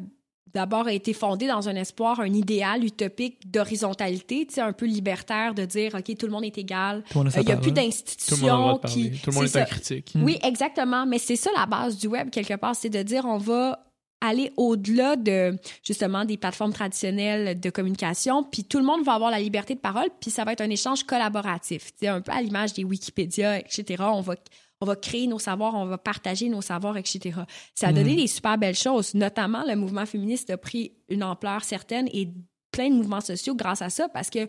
d'abord, 0.53 0.87
a 0.87 0.93
été 0.93 1.13
fondé 1.13 1.47
dans 1.47 1.69
un 1.69 1.75
espoir, 1.75 2.19
un 2.19 2.33
idéal 2.33 2.83
utopique 2.83 3.49
d'horizontalité, 3.49 4.45
tu 4.45 4.55
sais, 4.55 4.61
un 4.61 4.73
peu 4.73 4.85
libertaire, 4.85 5.53
de 5.53 5.65
dire, 5.65 5.95
OK, 5.95 6.15
tout 6.17 6.25
le 6.25 6.31
monde 6.31 6.43
est 6.43 6.57
égal. 6.57 7.03
Euh, 7.15 7.23
Il 7.37 7.45
n'y 7.45 7.51
a 7.51 7.57
plus 7.57 7.71
d'institutions 7.71 8.79
qui... 8.85 9.11
Tout 9.21 9.29
le 9.31 9.35
monde 9.35 9.45
est, 9.45 9.47
c'est 9.47 9.61
un 9.61 9.65
ça. 9.65 9.71
critique. 9.71 10.13
Mm. 10.15 10.23
Oui, 10.23 10.37
exactement. 10.43 11.05
Mais 11.05 11.17
c'est 11.17 11.35
ça 11.37 11.49
la 11.57 11.65
base 11.65 11.97
du 11.97 12.07
web, 12.07 12.29
quelque 12.29 12.55
part, 12.55 12.75
c'est 12.75 12.89
de 12.89 13.01
dire, 13.01 13.25
on 13.25 13.37
va 13.37 13.79
aller 14.25 14.51
au-delà 14.57 15.15
de 15.15 15.57
justement 15.83 16.25
des 16.25 16.37
plateformes 16.37 16.73
traditionnelles 16.73 17.59
de 17.59 17.69
communication, 17.69 18.43
puis 18.43 18.63
tout 18.63 18.79
le 18.79 18.85
monde 18.85 19.03
va 19.03 19.13
avoir 19.13 19.29
la 19.31 19.39
liberté 19.39 19.75
de 19.75 19.79
parole, 19.79 20.07
puis 20.19 20.31
ça 20.31 20.43
va 20.43 20.53
être 20.53 20.61
un 20.61 20.69
échange 20.69 21.03
collaboratif, 21.03 21.91
sais, 21.99 22.07
un 22.07 22.21
peu 22.21 22.31
à 22.31 22.41
l'image 22.41 22.73
des 22.73 22.83
Wikipédia, 22.83 23.59
etc. 23.59 24.03
On 24.07 24.21
va 24.21 24.35
on 24.81 24.85
va 24.85 24.97
créer 24.97 25.27
nos 25.27 25.39
savoirs, 25.39 25.75
on 25.75 25.85
va 25.85 25.97
partager 25.97 26.49
nos 26.49 26.61
savoirs, 26.61 26.97
etc. 26.97 27.39
Ça 27.73 27.87
a 27.87 27.93
donné 27.93 28.11
Mhm. 28.11 28.17
des 28.17 28.27
super 28.27 28.57
belles 28.57 28.75
choses, 28.75 29.13
notamment 29.13 29.63
le 29.65 29.77
mouvement 29.77 30.05
féministe 30.05 30.49
a 30.49 30.57
pris 30.57 30.91
une 31.07 31.23
ampleur 31.23 31.63
certaine 31.63 32.09
et 32.11 32.27
plein 32.69 32.89
de 32.89 32.95
mouvements 32.95 33.21
sociaux 33.21 33.55
grâce 33.55 33.81
à 33.81 33.89
ça 33.89 34.09
parce 34.09 34.29
que 34.29 34.39
euh, 34.39 34.45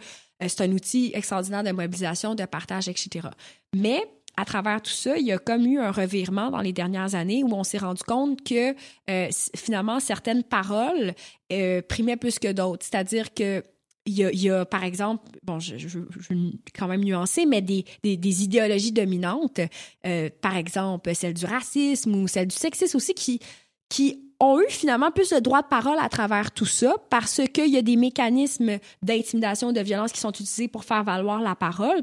c'est 0.49 0.63
un 0.63 0.73
outil 0.73 1.13
extraordinaire 1.15 1.63
de 1.63 1.71
mobilisation, 1.71 2.35
de 2.35 2.45
partage, 2.47 2.89
etc. 2.89 3.29
Mais 3.77 4.03
à 4.37 4.45
travers 4.45 4.83
tout 4.83 4.93
ça, 4.93 5.17
il 5.17 5.27
y 5.27 5.33
a 5.33 5.39
comme 5.39 5.67
eu 5.67 5.79
un 5.79 5.91
revirement 5.91 6.51
dans 6.51 6.61
les 6.61 6.73
dernières 6.73 7.15
années 7.15 7.43
où 7.45 7.53
on 7.53 7.65
s'est 7.65 7.79
rendu 7.79 8.03
compte 8.03 8.43
que 8.43 8.75
euh, 9.11 9.29
finalement 9.57 10.01
certaines 10.01 10.43
paroles 10.43 11.15
euh, 11.53 11.83
primaient 11.83 12.17
plus 12.17 12.39
que 12.39 12.53
d'autres. 12.53 12.85
C'est-à-dire 12.85 13.33
que 13.33 13.63
il 14.07 14.19
y, 14.19 14.51
a, 14.51 14.67
par 14.67 14.85
exemple, 14.85 15.23
bon, 15.43 15.59
je, 15.59 15.79
je, 15.79 15.89
je 15.89 16.35
vais 16.35 16.51
quand 16.79 16.89
même 16.89 17.03
nuancer, 17.03 17.47
mais 17.47 17.63
des, 17.63 17.85
idéologies 18.05 18.93
dominantes, 18.93 19.61
euh, 20.07 20.29
par 20.43 20.57
exemple 20.57 21.15
celle 21.15 21.33
du 21.33 21.47
racisme 21.47 22.15
ou 22.15 22.29
celle 22.29 22.49
du 22.49 22.55
sexisme 22.55 22.99
aussi, 22.99 23.15
qui, 23.15 24.21
ont 24.41 24.61
eu 24.61 24.67
finalement 24.69 25.11
plus 25.11 25.31
de 25.31 25.39
droit 25.39 25.63
de 25.63 25.69
parole 25.69 25.97
à 25.99 26.09
travers 26.11 26.51
tout 26.51 26.67
ça 26.67 26.97
parce 27.09 27.41
qu'il 27.55 27.69
y 27.69 27.79
a 27.79 27.83
des 27.83 27.97
mécanismes 27.97 28.79
d'intimidation, 29.01 29.73
de 29.73 29.81
violence 29.81 30.13
qui 30.13 30.21
sont 30.21 30.31
utilisés 30.31 30.69
pour 30.69 30.85
faire 30.85 31.03
valoir 31.03 31.41
la 31.41 31.55
parole. 31.55 32.03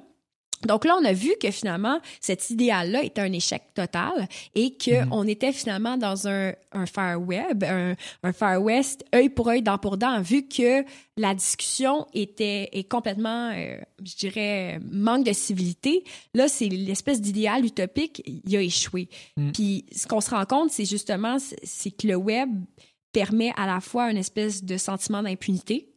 Donc 0.68 0.86
là, 0.86 0.96
on 1.02 1.06
a 1.06 1.14
vu 1.14 1.32
que 1.42 1.52
finalement, 1.52 2.00
cet 2.20 2.50
idéal-là 2.50 3.04
était 3.04 3.22
un 3.22 3.32
échec 3.32 3.64
total 3.74 4.28
et 4.56 4.78
qu'on 4.78 4.92
Mhm. 5.06 5.08
on 5.12 5.28
était 5.28 5.52
finalement 5.54 5.98
dans 5.98 6.28
un, 6.28 6.54
un 6.72 6.86
Far 6.86 7.22
Web, 7.22 7.64
un, 7.64 7.96
un 8.24 8.34
Far 8.34 8.62
West, 8.62 9.04
œil 9.16 9.30
pour 9.30 9.48
œil, 9.50 9.62
dent 9.62 9.78
pour 9.78 9.98
dent, 9.98 10.22
vu 10.22 10.48
que 10.48 10.84
la 11.18 11.34
discussion 11.36 12.08
était 12.14 12.70
est 12.72 12.84
complètement, 12.90 13.52
euh, 13.56 13.78
je 14.04 14.16
dirais, 14.16 14.80
manque 14.92 15.26
de 15.26 15.34
civilité. 15.34 16.04
Là, 16.34 16.48
c'est 16.48 16.68
l'espèce 16.68 17.22
d'idéal 17.22 17.66
utopique, 17.66 18.22
il 18.26 18.56
a 18.56 18.62
échoué. 18.62 19.10
Mhm. 19.38 19.52
Puis 19.52 19.86
ce 19.96 20.08
qu'on 20.08 20.22
se 20.22 20.30
rend 20.30 20.46
compte, 20.46 20.72
c'est 20.72 20.86
justement, 20.86 21.38
c'est 21.64 21.92
que 21.92 22.08
le 22.08 22.16
web 22.16 22.50
permet 23.12 23.52
à 23.58 23.68
la 23.68 23.82
fois 23.82 24.10
une 24.10 24.18
espèce 24.18 24.64
de 24.64 24.78
sentiment 24.78 25.22
d'impunité. 25.22 25.90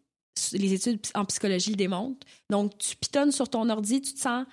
Les 0.53 0.73
études 0.75 1.01
en 1.15 1.25
psychologie 1.27 1.71
le 1.71 1.77
démontrent. 1.77 2.27
Donc, 2.51 2.77
tu 2.79 2.97
pitonnes 2.97 3.33
sur 3.33 3.49
ton 3.49 3.69
ordi, 3.71 4.01
tu 4.03 4.15
te 4.15 4.19
sens, 4.21 4.45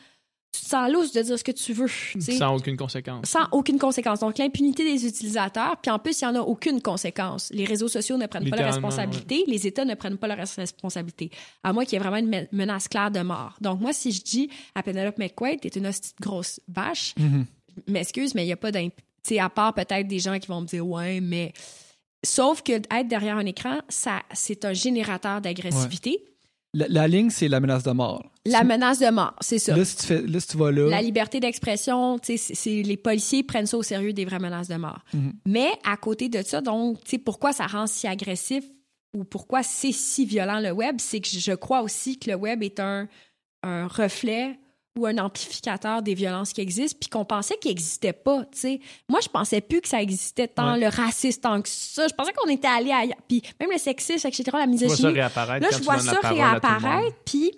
tu 0.53 0.62
te 0.62 0.68
sens 0.68 0.91
lousse 0.91 1.12
de 1.14 1.22
dire 1.22 1.40
ce 1.40 1.44
que 1.44 1.52
tu 1.52 1.74
veux. 1.74 1.88
Sans 2.20 2.56
aucune 2.56 2.78
conséquence. 2.78 3.26
sans 3.28 3.48
aucune 3.52 3.80
conséquence. 3.80 4.20
Donc, 4.20 4.38
l'impunité 4.38 4.84
des 4.84 5.08
utilisateurs, 5.08 5.78
puis 5.82 5.90
en 5.90 5.98
plus, 5.98 6.20
il 6.22 6.26
n'y 6.28 6.32
en 6.32 6.36
a 6.36 6.41
aucune 6.41 6.82
conséquence. 6.82 7.49
Les 7.53 7.66
réseaux 7.66 7.88
sociaux 7.88 8.18
ne 8.18 8.28
prennent 8.28 8.44
pas 8.49 8.58
la 8.58 8.64
Littéralement, 8.68 8.90
responsabilité, 8.90 9.44
les 9.48 9.66
États 9.66 9.86
ne 9.86 9.95
prennent 9.95 10.18
pas 10.18 10.28
leur 10.28 10.38
responsabilité, 10.38 11.32
à 11.64 11.74
moins 11.74 11.84
qu'il 11.86 11.94
y 11.94 11.95
ait 11.95 11.99
vraiment 11.99 12.18
une 12.18 12.28
me- 12.30 12.48
menace 12.52 12.88
claire 12.88 13.10
de 13.12 13.22
mort. 13.22 13.56
Donc, 13.62 13.80
moi, 13.80 13.94
si 13.94 14.12
je 14.12 14.22
dis 14.22 14.49
à 14.76 14.84
Penelope 14.84 15.18
McQuaid, 15.18 15.62
t'es 15.62 15.70
une 15.70 15.88
hostie 15.88 16.12
de 16.20 16.22
grosse 16.24 16.60
vache, 16.68 17.16
Mhm. 17.18 17.45
je 17.88 17.91
m'excuse, 17.94 18.36
mais 18.36 18.44
il 18.44 18.48
n'y 18.48 18.53
a 18.53 18.58
pas 18.58 18.72
d'imp... 18.72 18.94
Tu 19.24 19.36
sais, 19.36 19.40
à 19.40 19.49
part 19.49 19.74
peut-être 19.74 20.08
des 20.08 20.20
gens 20.20 20.38
qui 20.40 20.48
vont 20.48 20.62
me 20.62 20.66
dire, 20.68 20.86
ouais, 20.86 21.22
mais... 21.22 21.53
Sauf 22.26 22.61
que 22.61 22.73
être 22.73 23.07
derrière 23.07 23.38
un 23.38 23.45
écran, 23.45 23.80
ça, 23.89 24.22
c'est 24.34 24.65
un 24.65 24.73
générateur 24.73 25.41
d'agressivité. 25.41 26.23
La, 26.73 26.88
la 26.88 27.07
ligne, 27.07 27.30
c'est 27.30 27.49
la 27.49 27.60
menace 27.60 27.84
de 27.84 27.91
mort. 27.91 28.23
La 28.45 28.64
menace 28.64 28.99
de 28.99 29.10
mort, 29.10 29.35
c'est 29.41 29.60
ça. 29.60 29.76
Là, 29.76 29.84
si 29.84 29.98
tu, 29.98 30.06
fais, 30.06 30.22
là, 30.22 30.39
si 30.39 30.48
tu 30.48 30.57
vas 30.57 30.72
là. 30.72 30.88
La 30.89 31.02
liberté 31.02 31.39
d'expression, 31.41 32.18
c'est- 32.23 32.84
les 32.84 32.95
policiers 32.98 33.43
prennent 33.43 33.65
ça 33.65 33.77
au 33.77 33.84
sérieux 33.84 34.14
des 34.14 34.23
vraies 34.23 34.39
menaces 34.39 34.69
de 34.69 34.76
mort. 34.76 34.99
Mhm. 35.14 35.34
Mais 35.45 35.69
à 35.84 35.98
côté 35.98 36.30
de 36.30 36.41
ça, 36.43 36.61
donc, 36.61 36.99
pourquoi 37.26 37.52
ça 37.52 37.68
rend 37.68 37.88
si 37.88 38.07
agressif 38.07 38.64
ou 39.14 39.26
pourquoi 39.26 39.64
c'est 39.64 39.91
si 39.91 40.26
violent 40.26 40.60
le 40.60 40.72
web, 40.72 40.95
c'est 40.99 41.19
que 41.19 41.27
je 41.27 41.52
crois 41.52 41.81
aussi 41.81 42.18
que 42.18 42.30
le 42.30 42.35
web 42.38 42.64
est 42.64 42.80
un, 42.80 43.10
un 43.64 43.88
reflet 43.88 44.57
ou 44.97 45.05
un 45.05 45.18
amplificateur 45.19 46.01
des 46.01 46.13
violences 46.13 46.51
qui 46.53 46.61
existent, 46.61 46.97
puis 46.99 47.09
qu'on 47.09 47.23
pensait 47.26 47.55
qu'ils 47.57 47.72
n'existaient 47.72 48.11
pas, 48.13 48.41
tu 48.51 48.59
sais. 48.59 48.80
Moi, 49.07 49.19
je 49.23 49.30
pensais 49.30 49.61
plus 49.61 49.80
que 49.81 49.88
ça 49.88 50.01
existait 50.01 50.47
tant, 50.49 50.73
Ouais. 50.73 50.80
le 50.81 50.88
racisme, 50.88 51.39
tant 51.41 51.61
que 51.61 51.69
ça. 51.69 52.07
Je 52.07 52.13
pensais 52.13 52.34
qu'on 52.34 52.49
était 52.49 52.68
allé 52.68 52.91
ailleurs. 52.91 53.15
Puis 53.27 53.41
même 53.59 53.69
le 53.72 53.77
sexisme, 53.77 54.27
etc., 54.27 54.43
la 54.53 54.68
misogynie. 54.68 55.13
Là, 55.13 55.30
je 55.72 55.84
vois 55.84 55.99
ça 55.99 56.19
réapparaître, 56.22 57.15
puis 57.26 57.51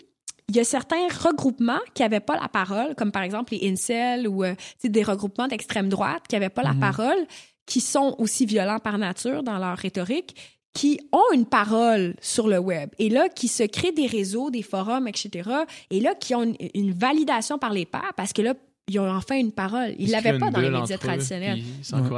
il 0.49 0.55
y 0.55 0.59
a 0.59 0.63
certains 0.63 1.07
regroupements 1.07 1.79
qui 1.95 2.03
n'avaient 2.03 2.19
pas 2.19 2.39
la 2.39 2.47
parole, 2.49 2.93
comme 2.95 3.11
par 3.11 3.23
exemple 3.23 3.53
les 3.55 3.67
incels 3.71 4.27
ou 4.27 4.43
euh, 4.43 4.53
des 4.83 5.03
regroupements 5.03 5.47
d'extrême 5.47 5.89
droite 5.89 6.23
qui 6.29 6.35
n'avaient 6.35 6.49
pas 6.49 6.61
la 6.63 6.73
Mhm. 6.73 6.79
parole, 6.81 7.27
qui 7.65 7.79
sont 7.81 8.13
aussi 8.19 8.45
violents 8.45 8.79
par 8.79 8.97
nature 8.97 9.41
dans 9.41 9.57
leur 9.57 9.77
rhétorique, 9.77 10.35
qui 10.73 10.99
ont 11.11 11.31
une 11.33 11.45
parole 11.45 12.15
sur 12.21 12.47
le 12.47 12.57
web 12.57 12.89
et 12.97 13.09
là 13.09 13.29
qui 13.29 13.47
se 13.47 13.63
créent 13.63 13.91
des 13.91 14.07
réseaux, 14.07 14.49
des 14.49 14.63
forums, 14.63 15.07
etc. 15.07 15.49
Et 15.91 15.99
là 15.99 16.15
qui 16.15 16.33
ont 16.33 16.43
une, 16.43 16.55
une 16.73 16.91
validation 16.93 17.57
par 17.59 17.73
les 17.73 17.85
pairs 17.85 18.13
parce 18.17 18.33
que 18.33 18.41
là 18.41 18.53
ils 18.89 18.99
ont 18.99 19.09
enfin 19.09 19.37
une 19.37 19.53
parole. 19.53 19.93
Ils 19.97 20.11
l'avaient 20.11 20.37
pas 20.39 20.49
dans 20.51 20.59
les 20.59 20.69
médias 20.81 20.97
traditionnels. 20.97 21.59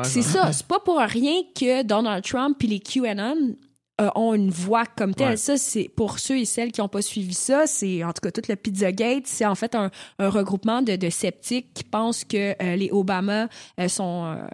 puis 0.04 0.10
C'est 0.10 0.22
dans- 0.22 0.26
ça. 0.26 0.52
C'est 0.52 0.66
pas 0.66 0.80
pour 0.80 0.98
rien 0.98 1.42
que 1.54 1.84
Donald 1.84 2.24
Trump 2.24 2.58
et 2.64 2.68
les 2.68 2.80
QAnon 2.80 3.56
euh, 4.02 4.10
ont 4.16 4.34
une 4.34 4.50
voix 4.50 4.86
comme 4.86 5.14
telle. 5.14 5.30
Ouais. 5.30 5.38
Ça, 5.38 5.58
c'est 5.58 5.90
pour 5.96 6.20
ceux 6.20 6.38
et 6.40 6.46
celles 6.46 6.72
qui 6.72 6.82
n'ont 6.82 6.90
pas 6.90 7.02
suivi 7.02 7.34
ça, 7.34 7.66
c'est 7.66 8.04
en 8.04 8.12
tout 8.12 8.20
cas 8.22 8.32
tout 8.32 8.42
le 8.50 8.56
Pizzagate, 8.56 9.26
c'est 9.26 9.46
en 9.46 9.56
fait 9.56 9.74
un, 9.76 9.90
un 10.20 10.30
regroupement 10.30 10.82
de, 10.82 10.96
de 10.98 11.10
sceptiques 11.10 11.74
qui 11.74 11.84
pensent 11.86 12.24
que 12.26 12.62
euh, 12.62 12.76
les 12.76 12.90
Obama 12.92 13.48
euh, 13.80 13.88
sont 13.88 14.26
euh, 14.26 14.46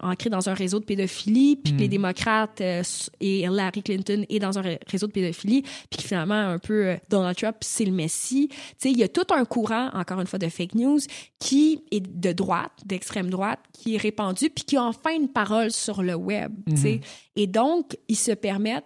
ancrés 0.00 0.28
dans 0.30 0.48
un 0.48 0.54
réseau 0.54 0.78
de 0.78 0.84
pédophilie, 0.84 1.56
puis 1.56 1.72
que 1.74 1.78
les 1.80 1.88
démocrates 1.88 2.60
euh, 2.60 2.82
et 3.20 3.40
Hillary 3.40 3.82
Clinton 3.82 4.24
est 4.28 4.38
dans 4.38 4.58
un 4.58 4.62
ré- 4.62 4.80
réseau 4.86 5.06
de 5.06 5.12
pédophilie, 5.12 5.62
puis 5.62 5.98
que 5.98 6.02
finalement 6.02 6.34
un 6.34 6.58
peu 6.58 6.86
euh, 6.88 6.96
Donald 7.08 7.36
Trump 7.36 7.56
c'est 7.60 7.84
le 7.86 7.92
messie. 7.92 8.48
Tu 8.50 8.56
sais, 8.78 8.90
il 8.90 8.98
y 8.98 9.02
a 9.02 9.08
tout 9.08 9.26
un 9.34 9.44
courant, 9.44 9.88
encore 9.94 10.20
une 10.20 10.26
fois, 10.26 10.38
de 10.38 10.48
fake 10.48 10.74
news 10.74 10.98
qui 11.38 11.82
est 11.90 12.00
de 12.00 12.32
droite, 12.32 12.72
d'extrême 12.84 13.30
droite, 13.30 13.60
qui 13.72 13.94
est 13.94 13.98
répandu, 13.98 14.50
puis 14.50 14.64
qui 14.64 14.76
a 14.76 14.82
enfin 14.84 15.14
une 15.14 15.28
parole 15.28 15.70
sur 15.70 16.02
le 16.02 16.14
web. 16.14 16.52
tu 16.68 16.76
sais. 16.76 16.92
Mhm. 16.94 17.00
Et 17.36 17.46
donc, 17.46 17.96
ils 18.08 18.16
se 18.16 18.32
permettent 18.32 18.81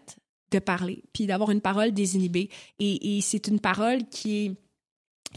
de 0.50 0.58
parler, 0.58 1.02
puis 1.12 1.26
d'avoir 1.26 1.50
une 1.50 1.60
parole 1.60 1.92
désinhibée. 1.92 2.50
Et, 2.78 3.16
et 3.16 3.20
c'est 3.20 3.48
une 3.48 3.60
parole 3.60 4.04
qui 4.08 4.46
est, 4.46 4.52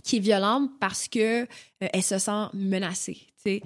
qui 0.03 0.18
est 0.18 0.19
violente 0.19 0.72
parce 0.80 1.07
que 1.07 1.44
euh, 1.44 1.45
elle 1.80 2.03
se 2.03 2.19
sent 2.19 2.45
menacée. 2.53 3.18
Euh, 3.48 3.60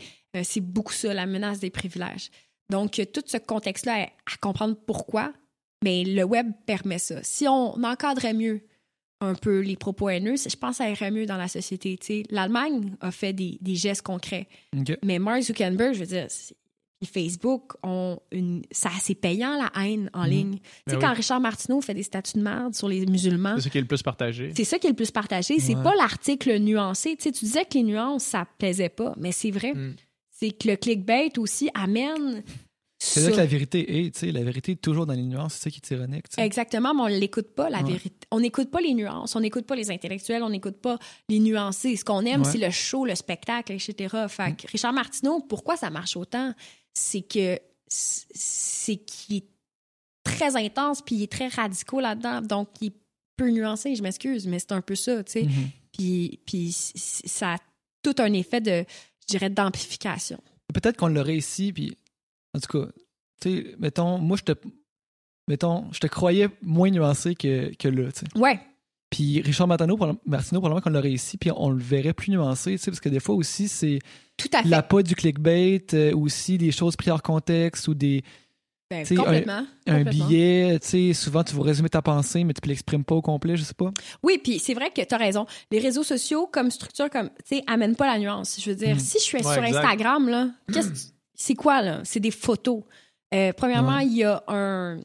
c'est 0.43 0.61
beaucoup 0.61 0.93
ça, 0.93 1.13
la 1.13 1.25
menace 1.25 1.59
des 1.59 1.69
privilèges. 1.69 2.29
Donc, 2.69 2.99
euh, 2.99 3.05
tout 3.05 3.23
ce 3.25 3.37
contexte-là, 3.37 4.03
à, 4.03 4.03
à 4.03 4.37
comprendre 4.39 4.75
pourquoi, 4.85 5.33
mais 5.83 6.03
le 6.05 6.23
web 6.23 6.51
permet 6.65 6.99
ça. 6.99 7.21
Si 7.23 7.47
on 7.47 7.83
encadrait 7.83 8.33
mieux 8.33 8.61
un 9.19 9.35
peu 9.35 9.59
les 9.59 9.75
propos 9.75 10.09
haineux, 10.09 10.35
je 10.37 10.55
pense 10.55 10.77
que 10.77 10.83
ça 10.83 10.89
irait 10.89 11.11
mieux 11.11 11.25
dans 11.25 11.37
la 11.37 11.47
société. 11.47 11.97
L'Allemagne 12.29 12.95
a 12.99 13.11
fait 13.11 13.33
des, 13.33 13.57
des 13.61 13.75
gestes 13.75 14.01
concrets. 14.01 14.47
Ok. 14.77 14.97
Mais 15.03 15.19
Mark 15.19 15.41
Zuckerberg, 15.41 15.93
je 15.93 15.99
veux 15.99 16.05
dire, 16.05 16.27
Facebook 17.05 17.73
ont 17.83 18.19
une. 18.31 18.63
Ça, 18.71 18.89
c'est 19.01 19.15
payant 19.15 19.57
la 19.57 19.71
haine 19.83 20.09
en 20.13 20.23
Mhm. 20.23 20.29
ligne. 20.29 20.53
Tu 20.57 20.59
sais, 20.87 20.95
Ben 20.95 20.99
quand 20.99 21.09
oui. 21.11 21.17
Richard 21.17 21.39
Martineau 21.39 21.81
fait 21.81 21.93
des 21.93 22.03
statuts 22.03 22.37
de 22.37 22.43
merde 22.43 22.75
sur 22.75 22.87
les 22.87 23.05
musulmans, 23.05 23.55
C'est 23.55 23.63
ce 23.63 23.69
qui 23.69 23.77
est 23.77 23.81
le 23.81 23.87
plus 23.87 24.03
partagé. 24.03 24.51
c'est 24.55 24.63
ça 24.63 24.79
qui 24.79 24.87
est 24.87 24.91
le 24.91 24.95
plus 24.95 25.11
partagé. 25.11 25.59
C'est 25.59 25.75
Ouais. 25.75 25.83
pas 25.83 25.95
l'article 25.95 26.57
nuancé. 26.59 27.15
Tu 27.15 27.23
sais, 27.23 27.31
tu 27.31 27.45
disais 27.45 27.65
que 27.65 27.73
les 27.75 27.83
nuances, 27.83 28.23
ça 28.23 28.45
plaisait 28.57 28.89
pas, 28.89 29.13
mais 29.17 29.31
c'est 29.31 29.51
vrai. 29.51 29.73
Mm. 29.73 29.95
C'est 30.29 30.51
que 30.51 30.67
le 30.67 30.75
clickbait 30.75 31.29
aussi 31.37 31.69
amène 31.73 32.43
C'est 33.05 33.19
là 33.21 33.31
que 33.31 33.35
la 33.37 33.45
vérité 33.45 34.05
est, 34.05 34.13
tu 34.13 34.19
sais, 34.21 34.31
la 34.31 34.43
vérité 34.43 34.71
est 34.73 34.81
toujours 34.81 35.05
dans 35.05 35.13
les 35.13 35.23
nuances, 35.23 35.55
c'est 35.55 35.63
ça 35.65 35.69
qui 35.69 35.81
est 35.83 35.93
ironique. 35.93 36.23
Exactement, 36.37 36.93
mais 36.93 37.01
on 37.01 37.07
l'écoute 37.07 37.53
pas, 37.53 37.69
la 37.69 37.79
Ouais. 37.81 37.91
vérité. 37.91 38.15
On 38.31 38.39
n'écoute 38.39 38.71
pas 38.71 38.79
les 38.79 38.93
nuances, 38.93 39.35
on 39.35 39.41
n'écoute 39.41 39.65
pas 39.65 39.75
les 39.75 39.91
intellectuels, 39.91 40.41
on 40.41 40.49
n'écoute 40.49 40.77
pas 40.77 40.97
les 41.27 41.39
nuancés. 41.39 41.97
Ce 41.97 42.05
qu'on 42.05 42.21
aime, 42.21 42.43
Ouais. 42.43 42.49
c'est 42.49 42.57
le 42.59 42.69
show, 42.71 43.03
le 43.05 43.15
spectacle, 43.15 43.73
etc. 43.73 44.15
Fait 44.29 44.55
que 44.55 44.67
Richard 44.71 44.93
Martineau, 44.93 45.41
pourquoi 45.41 45.75
ça 45.75 45.89
marche 45.89 46.15
autant? 46.15 46.53
C'est 46.93 47.21
que 47.21 47.59
c'est 47.87 48.97
qu'il 48.97 49.37
est 49.37 49.47
très 50.23 50.55
intense, 50.55 51.01
puis 51.01 51.15
il 51.15 51.23
est 51.23 51.31
très 51.31 51.47
radical 51.47 52.01
là-dedans, 52.01 52.41
donc 52.41 52.69
il 52.81 52.87
est 52.87 52.95
peu 53.37 53.49
nuancé, 53.49 53.95
je 53.95 54.03
m'excuse, 54.03 54.47
mais 54.47 54.59
c'est 54.59 54.71
un 54.71 54.81
peu 54.81 54.95
ça, 54.95 55.23
tu 55.23 55.31
sais. 55.31 55.43
Mhm. 55.43 55.69
Puis, 55.91 56.39
puis 56.45 56.71
ça 56.71 57.53
a 57.53 57.57
tout 58.01 58.15
un 58.19 58.33
effet 58.33 58.61
de, 58.61 58.85
je 59.21 59.27
dirais, 59.27 59.49
d'amplification. 59.49 60.41
Peut-être 60.73 60.97
qu'on 60.97 61.07
l'aurait 61.07 61.37
ici, 61.37 61.71
puis 61.71 61.97
en 62.55 62.59
tout 62.59 62.79
cas, 62.79 62.91
tu 63.41 63.63
sais, 63.63 63.75
mettons, 63.77 64.17
moi, 64.17 64.37
je 64.37 64.53
te, 64.53 64.67
mettons, 65.47 65.91
je 65.91 65.99
te 65.99 66.07
croyais 66.07 66.49
moins 66.61 66.89
nuancé 66.89 67.35
que, 67.35 67.73
que 67.75 67.87
là, 67.87 68.11
tu 68.11 68.19
sais. 68.19 68.37
Ouais, 68.37 68.59
Puis 69.15 69.41
Richard 69.41 69.67
Martineau, 69.67 69.95
probable- 69.95 70.19
Martineau, 70.25 70.59
probablement 70.59 70.81
qu'on 70.81 70.89
l'aurait 70.89 71.11
ici, 71.11 71.37
puis 71.37 71.51
on 71.55 71.69
le 71.69 71.77
verrait 71.81 72.13
plus 72.13 72.31
nuancé, 72.31 72.71
tu 72.71 72.77
sais, 72.79 72.89
parce 72.91 72.99
que 72.99 73.09
des 73.09 73.19
fois 73.19 73.35
aussi, 73.35 73.67
c'est 73.67 73.99
tout 74.37 74.49
à 74.53 74.63
fait. 74.63 74.69
l'appât 74.69 75.03
du 75.03 75.13
clickbait, 75.15 75.85
euh, 75.93 76.15
aussi 76.15 76.57
des 76.57 76.71
choses 76.71 76.95
prises 76.95 77.11
hors 77.11 77.21
contexte 77.21 77.87
ou 77.87 77.93
des, 77.93 78.23
Ben, 78.89 79.05
complètement. 79.07 79.65
un 79.87 79.97
complètement. 79.99 80.25
billet, 80.27 80.79
tu 80.79 80.87
sais, 80.87 81.13
souvent 81.13 81.43
tu 81.43 81.55
vas 81.55 81.63
résumer 81.63 81.89
ta 81.89 82.01
pensée, 82.01 82.43
mais 82.43 82.53
tu 82.53 82.61
ne 82.63 82.69
l'exprimes 82.69 83.03
pas 83.03 83.15
au 83.15 83.21
complet, 83.21 83.55
je 83.57 83.63
sais 83.63 83.73
pas. 83.73 83.91
Oui, 84.23 84.39
puis 84.43 84.57
c'est 84.59 84.73
vrai 84.73 84.89
que 84.91 85.01
tu 85.01 85.13
as 85.13 85.17
raison. 85.17 85.45
Les 85.71 85.79
réseaux 85.79 86.03
sociaux, 86.03 86.47
comme 86.51 86.71
structure, 86.71 87.09
comme, 87.09 87.29
tu 87.47 87.57
sais, 87.57 87.63
amènent 87.67 87.95
pas 87.95 88.07
la 88.07 88.19
nuance. 88.19 88.59
Je 88.59 88.69
veux 88.71 88.75
dire, 88.75 88.95
Mm. 88.95 88.99
si 88.99 89.17
je 89.19 89.23
suis 89.23 89.37
Ouais, 89.37 89.43
sur 89.43 89.63
exact. 89.63 89.83
Instagram, 89.85 90.27
là, 90.29 90.49
qu'est-ce 90.73 90.89
que- 90.89 91.13
c'est 91.35 91.55
quoi, 91.55 91.81
là? 91.81 92.01
C'est 92.03 92.19
des 92.19 92.31
photos. 92.31 92.81
Euh, 93.33 93.51
premièrement, 93.55 93.97
Ouais. 93.97 94.05
il 94.07 94.17
y 94.17 94.23
a 94.23 94.43
un. 94.47 94.99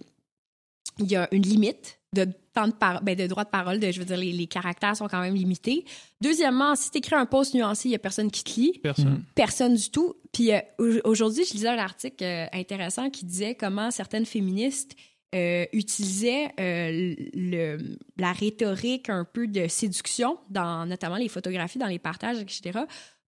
Il 0.98 1.06
y 1.10 1.16
a 1.16 1.28
une 1.32 1.42
limite 1.42 1.97
de 2.14 2.26
temps 2.54 2.66
de, 2.68 2.72
par- 2.72 3.02
ben, 3.02 3.14
de 3.14 3.26
droit 3.26 3.44
de 3.44 3.50
parole. 3.50 3.78
De, 3.78 3.90
je 3.90 3.98
veux 3.98 4.04
dire, 4.06 4.16
les, 4.16 4.32
les 4.32 4.46
caractères 4.46 4.96
sont 4.96 5.08
quand 5.08 5.20
même 5.20 5.34
limités. 5.34 5.84
Deuxièmement, 6.20 6.74
si 6.74 6.90
tu 6.90 6.98
écris 6.98 7.14
un 7.14 7.26
post 7.26 7.54
nuancé, 7.54 7.88
il 7.88 7.92
y 7.92 7.94
a 7.94 7.98
personne 7.98 8.30
qui 8.30 8.42
te 8.44 8.58
lit. 8.58 8.78
Personne. 8.82 9.10
Mm. 9.14 9.24
Personne 9.34 9.74
du 9.74 9.90
tout. 9.90 10.14
Puis 10.32 10.52
euh, 10.52 10.58
au- 10.78 11.10
aujourd'hui, 11.10 11.44
je 11.44 11.52
lisais 11.52 11.68
un 11.68 11.78
article 11.78 12.24
euh, 12.24 12.46
intéressant 12.52 13.10
qui 13.10 13.24
disait 13.26 13.54
comment 13.54 13.90
certaines 13.90 14.26
féministes 14.26 14.96
euh, 15.34 15.66
utilisaient 15.74 16.48
euh, 16.58 17.14
le, 17.34 17.96
la 18.16 18.32
rhétorique 18.32 19.10
un 19.10 19.26
peu 19.30 19.46
de 19.46 19.68
séduction, 19.68 20.38
dans 20.48 20.86
notamment 20.86 21.16
les 21.16 21.28
photographies, 21.28 21.78
dans 21.78 21.86
les 21.86 21.98
partages, 21.98 22.38
etc., 22.40 22.80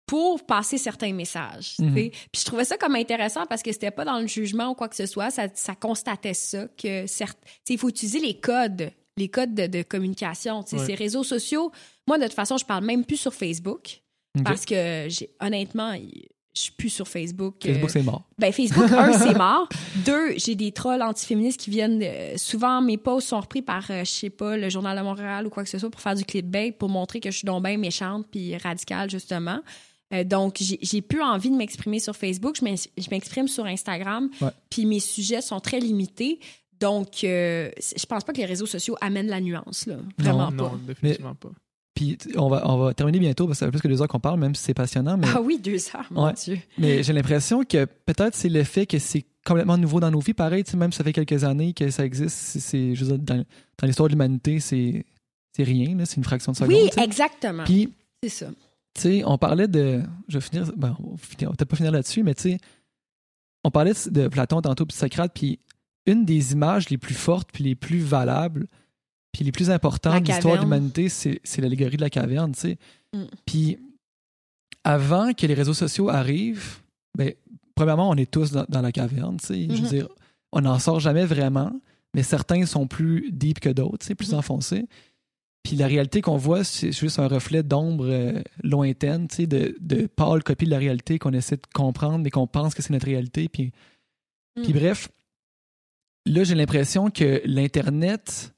pour 0.08 0.44
passer 0.44 0.78
certains 0.78 1.12
messages. 1.12 1.74
Mhm. 1.78 1.92
Puis 1.94 2.12
je 2.36 2.44
trouvais 2.44 2.64
ça 2.64 2.76
comme 2.76 2.96
intéressant 2.96 3.44
parce 3.46 3.62
que 3.62 3.70
c'était 3.70 3.90
pas 3.92 4.04
dans 4.06 4.18
le 4.18 4.26
jugement 4.26 4.70
ou 4.70 4.74
quoi 4.74 4.88
que 4.88 4.96
ce 4.96 5.06
soit, 5.06 5.30
ça, 5.30 5.46
ça 5.54 5.74
constatait 5.76 6.34
ça, 6.34 6.66
que 6.82 7.06
certes, 7.06 7.38
tu 7.44 7.50
sais, 7.64 7.74
il 7.74 7.78
faut 7.78 7.90
utiliser 7.90 8.18
les 8.18 8.40
codes, 8.40 8.90
les 9.18 9.28
codes 9.28 9.54
de, 9.54 9.66
de 9.66 9.82
communication. 9.82 10.62
tu 10.62 10.70
sais. 10.70 10.76
Ouais. 10.80 10.86
Ces 10.86 10.94
réseaux 10.94 11.24
sociaux, 11.24 11.70
moi, 12.06 12.18
de 12.18 12.24
toute 12.24 12.32
façon, 12.32 12.56
je 12.56 12.64
parle 12.64 12.84
même 12.84 13.04
plus 13.04 13.18
sur 13.18 13.34
Facebook 13.34 14.00
Ok. 14.38 14.44
parce 14.44 14.64
que 14.64 15.06
j'ai 15.08 15.28
honnêtement, 15.40 15.94
je 16.54 16.62
suis 16.62 16.72
plus 16.72 16.88
sur 16.90 17.06
Facebook. 17.06 17.66
euh, 17.66 17.68
Facebook, 17.72 17.90
c'est 17.90 18.02
mort. 18.02 18.22
ben 18.38 18.52
Facebook, 18.52 18.90
un, 18.90 19.12
c'est 19.12 19.34
mort. 19.38 19.68
Deux, 20.06 20.38
j'ai 20.38 20.54
des 20.54 20.72
trolls 20.72 21.02
antiféministes 21.02 21.60
qui 21.60 21.70
viennent. 21.70 22.00
euh, 22.02 22.34
souvent, 22.36 22.80
mes 22.80 22.96
posts 22.96 23.28
sont 23.28 23.40
repris 23.40 23.62
par, 23.62 23.84
euh, 23.90 24.00
je 24.04 24.10
sais 24.10 24.30
pas, 24.30 24.56
le 24.56 24.68
Journal 24.70 24.96
de 24.96 25.02
Montréal 25.02 25.46
ou 25.46 25.50
quoi 25.50 25.62
que 25.64 25.68
ce 25.70 25.78
soit 25.78 25.90
pour 25.90 26.00
faire 26.00 26.14
du 26.14 26.24
clickbait, 26.24 26.72
pour 26.72 26.88
montrer 26.88 27.20
que 27.20 27.30
je 27.30 27.36
suis 27.38 27.46
donc 27.46 27.62
bien 27.64 27.76
méchante 27.76 28.26
puis 28.30 28.56
radicale, 28.56 29.10
justement. 29.10 29.60
Euh, 30.14 30.24
donc, 30.24 30.56
j'ai 30.60 31.02
plus 31.02 31.20
envie 31.22 31.50
de 31.50 31.56
m'exprimer 31.56 31.98
sur 32.00 32.16
Facebook. 32.16 32.56
Je 32.58 32.64
m'ex- 32.64 32.88
je 32.96 33.06
m'exprime 33.10 33.46
sur 33.48 33.66
Instagram. 33.66 34.30
Ouais. 34.40 34.48
Puis 34.70 34.86
mes 34.86 35.00
sujets 35.00 35.40
sont 35.42 35.60
très 35.60 35.80
limités. 35.80 36.40
Donc, 36.80 37.24
euh, 37.24 37.70
je 37.96 38.06
pense 38.06 38.24
pas 38.24 38.32
que 38.32 38.38
les 38.38 38.46
réseaux 38.46 38.66
sociaux 38.66 38.96
amènent 39.00 39.26
la 39.28 39.40
nuance, 39.40 39.86
là. 39.86 39.96
Vraiment 40.18 40.50
Non, 40.50 40.56
pas. 40.56 40.62
non, 40.72 40.80
définitivement 40.86 41.34
pas. 41.34 41.50
Puis 41.94 42.16
on 42.36 42.48
va, 42.48 42.62
on 42.70 42.76
va 42.78 42.94
terminer 42.94 43.18
bientôt 43.18 43.46
parce 43.46 43.56
que 43.58 43.60
ça 43.60 43.66
fait 43.66 43.72
plus 43.72 43.80
que 43.80 43.88
deux 43.88 44.00
heures 44.00 44.06
qu'on 44.06 44.20
parle, 44.20 44.38
même 44.38 44.54
si 44.54 44.62
c'est 44.62 44.74
passionnant. 44.74 45.16
Mais, 45.18 45.26
Ah 45.34 45.40
oui, 45.42 45.58
deux 45.58 45.76
heures, 45.94 46.06
mon 46.12 46.26
Ouais. 46.26 46.32
Dieu. 46.34 46.58
mais 46.78 47.02
j'ai 47.02 47.12
l'impression 47.12 47.64
que 47.64 47.84
peut-être 47.84 48.36
c'est 48.36 48.48
le 48.48 48.62
fait 48.62 48.86
que 48.86 49.00
c'est 49.00 49.24
complètement 49.44 49.76
nouveau 49.76 49.98
dans 49.98 50.10
nos 50.12 50.20
vies. 50.20 50.34
Pareil, 50.34 50.62
tu 50.62 50.70
sais, 50.70 50.76
même 50.76 50.92
ça 50.92 51.02
fait 51.02 51.12
quelques 51.12 51.42
années 51.42 51.72
que 51.72 51.90
ça 51.90 52.04
existe. 52.04 52.36
C'est, 52.60 52.92
dans, 52.94 53.18
dans 53.18 53.86
l'histoire 53.86 54.08
de 54.08 54.12
l'humanité, 54.12 54.60
c'est, 54.60 55.04
rien. 55.58 55.96
c'est 56.04 56.16
une 56.18 56.24
fraction 56.24 56.52
de 56.52 56.56
seconde. 56.58 56.72
Oui, 56.72 56.88
exactement. 57.02 57.64
Puis, 57.64 57.92
C'est 58.22 58.28
ça. 58.28 58.46
Sais, 59.00 59.22
on 59.24 59.38
parlait 59.38 59.68
de. 59.68 60.02
Je 60.28 60.38
vais 60.38 60.40
finir. 60.40 60.70
Ben, 60.76 60.96
on 61.02 61.14
va 61.14 61.16
peut-être 61.16 61.64
pas 61.64 61.76
finir 61.76 61.92
là-dessus, 61.92 62.22
mais 62.22 62.34
tu 62.34 62.42
sais, 62.42 62.58
on 63.64 63.70
parlait 63.70 63.92
de 64.10 64.28
Platon 64.28 64.60
tantôt, 64.62 64.86
puis 64.86 64.96
Socrate, 64.96 65.32
puis 65.34 65.58
une 66.06 66.24
des 66.24 66.52
images 66.52 66.88
les 66.88 66.98
plus 66.98 67.14
fortes, 67.14 67.50
puis 67.52 67.64
les 67.64 67.74
plus 67.74 67.98
valables, 67.98 68.66
puis 69.32 69.44
les 69.44 69.52
plus 69.52 69.70
importantes 69.70 70.22
de 70.22 70.28
l'histoire 70.28 70.56
de 70.56 70.62
l'humanité, 70.62 71.08
c'est, 71.08 71.40
l'allégorie 71.58 71.96
de 71.96 72.02
la 72.02 72.10
caverne, 72.10 72.52
tu 72.52 72.60
sais. 72.60 72.78
Mm. 73.12 73.24
Puis, 73.44 73.78
avant 74.84 75.32
que 75.34 75.46
les 75.46 75.54
réseaux 75.54 75.74
sociaux 75.74 76.08
arrivent, 76.08 76.78
ben, 77.16 77.34
premièrement, 77.74 78.08
on 78.08 78.14
est 78.16 78.30
tous 78.30 78.52
dans, 78.52 78.64
dans 78.68 78.80
la 78.80 78.92
caverne, 78.92 79.36
tu 79.38 79.46
sais. 79.46 79.66
Je 79.68 79.82
veux 79.82 79.88
dire, 79.88 80.08
on 80.52 80.62
n'en 80.62 80.78
sort 80.78 81.00
jamais 81.00 81.26
vraiment, 81.26 81.72
mais 82.14 82.22
certains 82.22 82.64
sont 82.64 82.86
plus 82.86 83.30
deep 83.32 83.60
que 83.60 83.68
d'autres, 83.68 83.98
tu 83.98 84.06
sais, 84.06 84.14
plus 84.14 84.32
Mhm. 84.32 84.38
enfoncés. 84.38 84.86
Puis 85.62 85.76
la 85.76 85.86
réalité 85.86 86.22
qu'on 86.22 86.36
voit, 86.36 86.64
c'est 86.64 86.92
juste 86.92 87.18
un 87.18 87.28
reflet 87.28 87.62
d'ombre 87.62 88.06
euh, 88.08 88.42
lointaine, 88.62 89.28
tu 89.28 89.36
sais, 89.36 89.46
de, 89.46 89.76
de 89.80 90.06
pâle 90.06 90.42
copie 90.42 90.64
de 90.64 90.70
la 90.70 90.78
réalité 90.78 91.18
qu'on 91.18 91.32
essaie 91.32 91.56
de 91.56 91.62
comprendre, 91.74 92.18
mais 92.20 92.30
qu'on 92.30 92.46
pense 92.46 92.74
que 92.74 92.82
c'est 92.82 92.92
notre 92.92 93.06
réalité. 93.06 93.48
Puis, 93.48 93.72
puis 94.62 94.72
Mm. 94.72 94.76
bref, 94.78 95.08
là, 96.26 96.44
j'ai 96.44 96.54
l'impression 96.54 97.10
que 97.10 97.42
l'Internet 97.44 98.54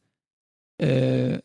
euh, 0.82 1.38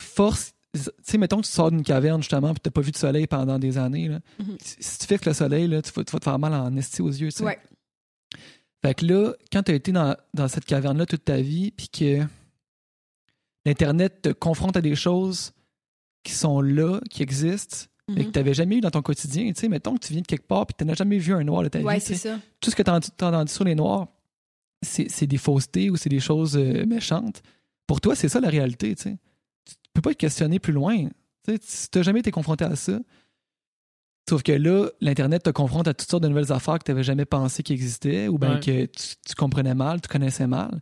force. 0.00 0.52
Tu 0.74 0.80
sais, 1.02 1.18
mettons 1.18 1.40
que 1.42 1.46
tu 1.46 1.52
sors 1.52 1.70
d'une 1.70 1.82
caverne, 1.82 2.22
justement, 2.22 2.52
puis 2.54 2.60
tu 2.62 2.68
n'as 2.68 2.72
pas 2.72 2.80
vu 2.80 2.90
de 2.92 2.96
soleil 2.96 3.26
pendant 3.26 3.58
des 3.58 3.76
années. 3.78 4.08
Là. 4.08 4.20
Mhm. 4.38 4.56
Si 4.58 4.76
si 4.80 4.98
tu 5.00 5.06
fixes 5.06 5.26
le 5.26 5.34
soleil, 5.34 5.68
là, 5.68 5.82
tu, 5.82 5.92
vas, 5.92 6.02
tu 6.04 6.12
vas 6.12 6.18
te 6.18 6.24
faire 6.24 6.38
mal 6.38 6.54
en 6.54 6.74
esti 6.76 7.02
aux 7.02 7.10
yeux. 7.10 7.28
tu 7.30 7.36
sais. 7.38 7.44
Ouais. 7.44 7.58
Fait 8.84 8.94
que 8.94 9.04
là, 9.06 9.32
quand 9.52 9.62
tu 9.62 9.70
as 9.70 9.74
été 9.74 9.92
dans, 9.92 10.16
dans 10.34 10.48
cette 10.48 10.64
caverne-là 10.64 11.06
toute 11.06 11.24
ta 11.24 11.36
vie, 11.40 11.70
puis 11.72 11.88
que 11.88 12.22
l'Internet 13.64 14.22
te 14.22 14.28
confronte 14.30 14.76
à 14.76 14.80
des 14.80 14.94
choses 14.94 15.52
qui 16.24 16.32
sont 16.32 16.60
là, 16.60 17.00
qui 17.10 17.22
existent, 17.22 17.86
mais 18.08 18.22
que 18.22 18.26
Mhm. 18.26 18.32
tu 18.32 18.38
n'avais 18.38 18.54
jamais 18.54 18.76
eu 18.76 18.80
dans 18.80 18.90
ton 18.90 19.02
quotidien. 19.02 19.52
Tu 19.52 19.60
sais, 19.60 19.68
mettons 19.68 19.94
que 19.94 20.06
tu 20.06 20.12
viens 20.12 20.22
de 20.22 20.26
quelque 20.26 20.46
part, 20.46 20.66
puis 20.66 20.74
tu 20.78 20.84
n'as 20.84 20.94
jamais 20.94 21.18
vu 21.18 21.32
un 21.34 21.44
noir 21.44 21.62
de 21.62 21.68
ta 21.68 21.80
Ouais, 21.80 21.98
vie. 21.98 22.16
ça. 22.16 22.38
Tout 22.60 22.70
ce 22.70 22.76
que 22.76 22.82
tu 22.82 22.90
as 22.90 22.94
entendu 22.96 23.52
sur 23.52 23.64
les 23.64 23.74
noirs, 23.74 24.08
c'est 24.82 25.26
des 25.26 25.38
faussetés 25.38 25.90
ou 25.90 25.96
c'est 25.96 26.08
des 26.08 26.20
choses 26.20 26.56
euh, 26.56 26.84
méchantes. 26.86 27.42
Pour 27.86 28.00
toi, 28.00 28.14
c'est 28.16 28.28
ça 28.28 28.40
la 28.40 28.48
réalité. 28.48 28.94
Tu. 28.94 29.16
Tu 29.64 29.74
peux 29.94 30.00
pas 30.02 30.10
te 30.12 30.18
questionner 30.18 30.58
plus 30.58 30.72
loin. 30.72 30.96
Tu 31.44 31.52
sais, 31.52 31.58
si 31.62 31.90
tu 31.90 31.98
n'as 31.98 32.02
jamais 32.02 32.20
été 32.20 32.30
confronté 32.30 32.64
à 32.64 32.74
ça, 32.76 32.98
Sauf 34.30 34.44
que 34.44 34.52
là, 34.52 34.88
l'Internet 35.00 35.42
te 35.42 35.50
confronte 35.50 35.88
à 35.88 35.94
toutes 35.94 36.08
sortes 36.08 36.22
de 36.22 36.28
nouvelles 36.28 36.52
affaires 36.52 36.78
que 36.78 36.84
tu 36.84 36.92
n'avais 36.92 37.02
jamais 37.02 37.24
pensé 37.24 37.64
qu'ils 37.64 37.74
existaient 37.74 38.28
ou 38.28 38.38
bien 38.38 38.54
Ouais. 38.54 38.60
que 38.60 38.84
tu, 38.86 39.14
tu 39.26 39.34
comprenais 39.34 39.74
mal, 39.74 40.00
tu 40.00 40.06
connaissais 40.08 40.46
mal. 40.46 40.80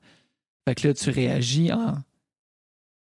Fait 0.69 0.75
que 0.75 0.87
là, 0.89 0.95
tu 0.95 1.09
réagis 1.09 1.73
en, 1.73 1.95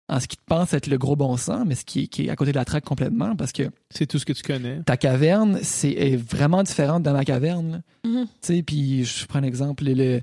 en 0.09 0.19
ce 0.19 0.27
qui 0.27 0.37
te 0.37 0.41
pense 0.45 0.73
être 0.73 0.87
le 0.87 0.97
gros 0.97 1.15
bon 1.15 1.37
sens, 1.37 1.63
mais 1.65 1.75
ce 1.75 1.85
qui, 1.85 2.01
est- 2.03 2.07
qui 2.07 2.25
est 2.25 2.29
à 2.29 2.35
côté 2.35 2.51
de 2.51 2.57
la 2.57 2.65
traque 2.65 2.83
complètement 2.85 3.35
parce 3.35 3.51
que 3.51 3.63
C'est 3.91 4.05
tout 4.07 4.17
ce 4.19 4.25
que 4.25 4.33
tu 4.33 4.43
connais. 4.43 4.81
ta 4.83 4.97
caverne 4.97 5.59
c'est, 5.61 5.91
est 5.91 6.15
vraiment 6.17 6.63
différente 6.63 7.03
de 7.03 7.09
ma 7.11 7.23
caverne. 7.25 7.83
Mhm. 8.05 8.25
Tu 8.25 8.29
sais, 8.41 8.63
puis 8.63 9.05
je 9.05 9.25
prends 9.27 9.39
un 9.39 9.43
exemple, 9.43 9.83
le, 9.85 10.21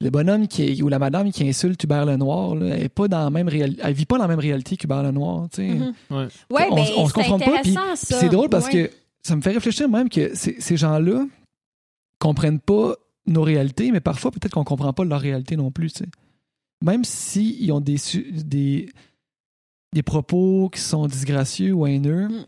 le, 0.00 0.10
bonhomme 0.10 0.46
qui 0.48 0.62
est- 0.62 0.82
ou 0.82 0.88
la 0.88 0.98
madame 0.98 1.32
qui 1.32 1.48
insulte 1.48 1.82
Hubert 1.84 2.04
Lenoir, 2.06 2.54
là, 2.54 2.76
elle 2.76 2.82
est 2.84 2.88
pas 2.88 3.08
dans 3.08 3.24
la 3.24 3.30
même 3.30 3.48
réalité, 3.48 3.80
elle 3.84 3.94
vit 3.94 4.06
pas 4.06 4.16
dans 4.18 4.24
la 4.24 4.28
même 4.28 4.38
réalité 4.40 4.76
qu'Hubert 4.76 5.02
Lenoir, 5.02 5.48
tu 5.50 5.56
sais. 5.56 5.68
Mhm. 5.74 5.94
Ouais. 6.10 6.26
Ouais, 6.50 6.66
On- 6.70 6.74
ben, 6.76 6.84
on 6.98 7.08
se 7.08 7.12
confronte 7.12 7.44
pas, 7.44 7.60
puis- 7.62 7.74
c'est 7.94 8.28
drôle 8.28 8.48
parce 8.48 8.66
Ouais. 8.66 8.88
que 8.88 8.90
ça 9.22 9.34
me 9.36 9.40
fait 9.42 9.52
réfléchir 9.52 9.88
même 9.88 10.08
que 10.08 10.34
ces, 10.34 10.56
ces 10.60 10.76
gens-là 10.76 11.24
comprennent 12.18 12.60
pas 12.60 12.94
nos 13.26 13.42
réalités, 13.42 13.90
mais 13.90 14.00
parfois 14.00 14.30
peut-être 14.30 14.52
qu'on 14.52 14.64
comprend 14.64 14.92
pas 14.92 15.04
leur 15.04 15.20
réalité 15.20 15.56
non 15.56 15.70
plus. 15.70 15.92
tu 15.92 16.04
sais. 16.04 16.10
Même 16.82 17.04
s'ils 17.04 17.72
ont 17.72 17.80
des, 17.80 17.96
su- 17.96 18.30
des, 18.32 18.90
des 19.94 20.02
propos 20.02 20.68
qui 20.72 20.80
sont 20.80 21.06
disgracieux 21.06 21.72
ou 21.72 21.86
haineux, 21.86 22.28
Mm. 22.28 22.44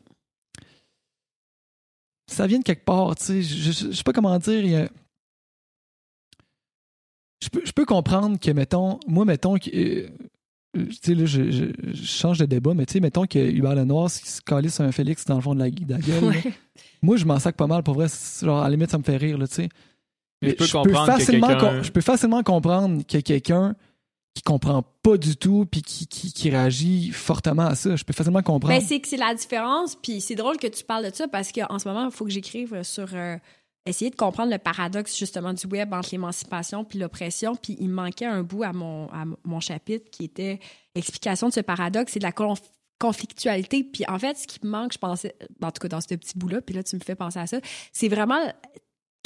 ça 2.28 2.47
vient 2.47 2.59
de 2.59 2.64
quelque 2.64 2.85
part. 2.85 3.14
tu 3.16 3.24
sais. 3.24 3.43
Je, 3.43 3.73
je, 3.73 3.86
je 3.90 3.97
sais 3.97 4.02
pas 4.02 4.12
comment 4.12 4.39
dire. 4.39 4.60
il 4.64 4.70
y 4.70 4.77
a- 4.77 4.89
Je 7.43 7.48
peux, 7.48 7.62
je 7.64 7.73
peux 7.73 7.85
comprendre 7.85 8.39
que, 8.40 8.51
mettons, 8.51 8.98
moi, 9.06 9.24
mettons 9.24 9.56
que. 9.59 9.70
euh, 9.74 10.09
tu 10.74 10.93
sais, 11.01 11.14
là, 11.14 11.24
je, 11.27 11.51
je- 11.51 11.73
je 11.93 12.05
change 12.05 12.39
de 12.39 12.44
débat, 12.47 12.74
mais 12.74 12.85
tu 12.86 12.94
sais, 12.94 13.01
mettons 13.01 13.27
que 13.27 13.39
Hubert 13.39 13.74
Lenoir 13.74 14.10
se 14.10 14.27
se 14.27 14.40
calisse 14.43 14.81
un 14.81 14.93
Félix 14.93 15.24
dans 15.24 15.36
le 15.36 15.40
fond 15.40 15.55
de 15.55 15.60
la, 15.60 15.70
de 15.70 15.90
la 15.93 15.98
gueule. 15.98 16.24
Ouais. 16.24 16.43
Moi, 17.02 17.16
je 17.16 17.24
m'en 17.24 17.39
sac 17.39 17.56
pas 17.56 17.66
mal, 17.66 17.82
pour 17.82 17.94
vrai. 17.94 18.06
Genre, 18.43 18.59
à 18.60 18.64
la 18.64 18.70
limite, 18.70 18.90
ça 18.90 18.98
me 18.98 19.02
fait 19.02 19.16
rire, 19.16 19.39
là, 19.39 19.47
tu 19.47 19.55
sais. 19.55 19.68
Mais 20.43 20.51
je 20.51 20.55
peux 20.56 20.66
comprendre 20.66 21.06
que 21.06 21.12
facilement, 21.18 21.48
quelqu'un- 21.48 21.60
com- 21.77 21.82
je 21.82 21.90
peux 21.93 22.01
facilement 22.02 22.43
comprendre 22.43 23.01
a 23.01 23.23
quelqu'un 23.23 23.74
qui 24.37 24.43
comprend 24.43 24.83
pas 25.03 25.17
du 25.17 25.35
tout 25.35 25.65
puis 25.65 25.81
qui, 25.81 26.07
qui, 26.07 26.51
réagit 26.51 27.11
fortement 27.11 27.69
à 27.69 27.75
ça. 27.75 27.97
Je 27.97 28.05
peux 28.05 28.13
facilement 28.13 28.43
comprendre. 28.43 28.75
Ben, 28.75 28.85
c'est 28.87 29.01
que 29.01 29.09
c'est 29.09 29.17
la 29.17 29.35
différence. 29.35 29.97
Puis 29.97 30.21
c'est 30.21 30.35
drôle 30.35 30.59
que 30.59 30.67
tu 30.67 30.85
parles 30.85 31.11
de 31.11 31.15
ça 31.15 31.27
parce 31.27 31.53
qu'en 31.53 31.79
ce 31.79 31.89
moment, 31.89 32.05
il 32.05 32.11
faut 32.11 32.27
que 32.27 32.31
j'écrive 32.31 32.83
sur 32.83 33.09
euh, 33.15 33.39
essayer 33.87 34.11
de 34.11 34.17
comprendre 34.17 34.53
le 34.53 34.59
paradoxe 34.59 35.17
justement 35.17 35.55
du 35.55 35.67
web 35.67 35.95
entre 35.95 36.11
l'émancipation 36.13 36.85
puis 36.85 36.99
l'oppression. 36.99 37.57
Puis 37.57 37.79
il 37.81 37.89
manquait 37.89 38.27
un 38.27 38.43
bout 38.43 38.63
à 38.63 38.75
mon, 38.75 39.07
à 39.07 39.25
mon 39.45 39.61
chapitre 39.61 40.11
qui 40.11 40.25
était 40.25 40.61
explication 40.95 41.49
de 41.49 41.55
ce 41.55 41.61
paradoxe 41.61 42.15
et 42.17 42.19
de 42.19 42.25
la 42.25 42.33
conf- 42.33 42.61
conflictualité. 42.99 43.85
Puis 43.85 44.05
en 44.07 44.19
fait, 44.19 44.37
ce 44.37 44.47
qui 44.47 44.59
me 44.65 44.71
manque, 44.71 44.93
je 44.93 44.99
pensais, 44.99 45.35
en 45.63 45.71
tout 45.71 45.81
cas 45.81 45.89
dans 45.89 46.03
ce 46.03 46.09
petit 46.09 46.37
bout-là, 46.37 46.61
puis 46.61 46.75
là 46.75 46.83
tu 46.83 46.95
me 46.97 47.01
fais 47.01 47.15
penser 47.15 47.39
à 47.39 47.47
ça, 47.47 47.59
c'est 47.91 48.09
vraiment 48.09 48.41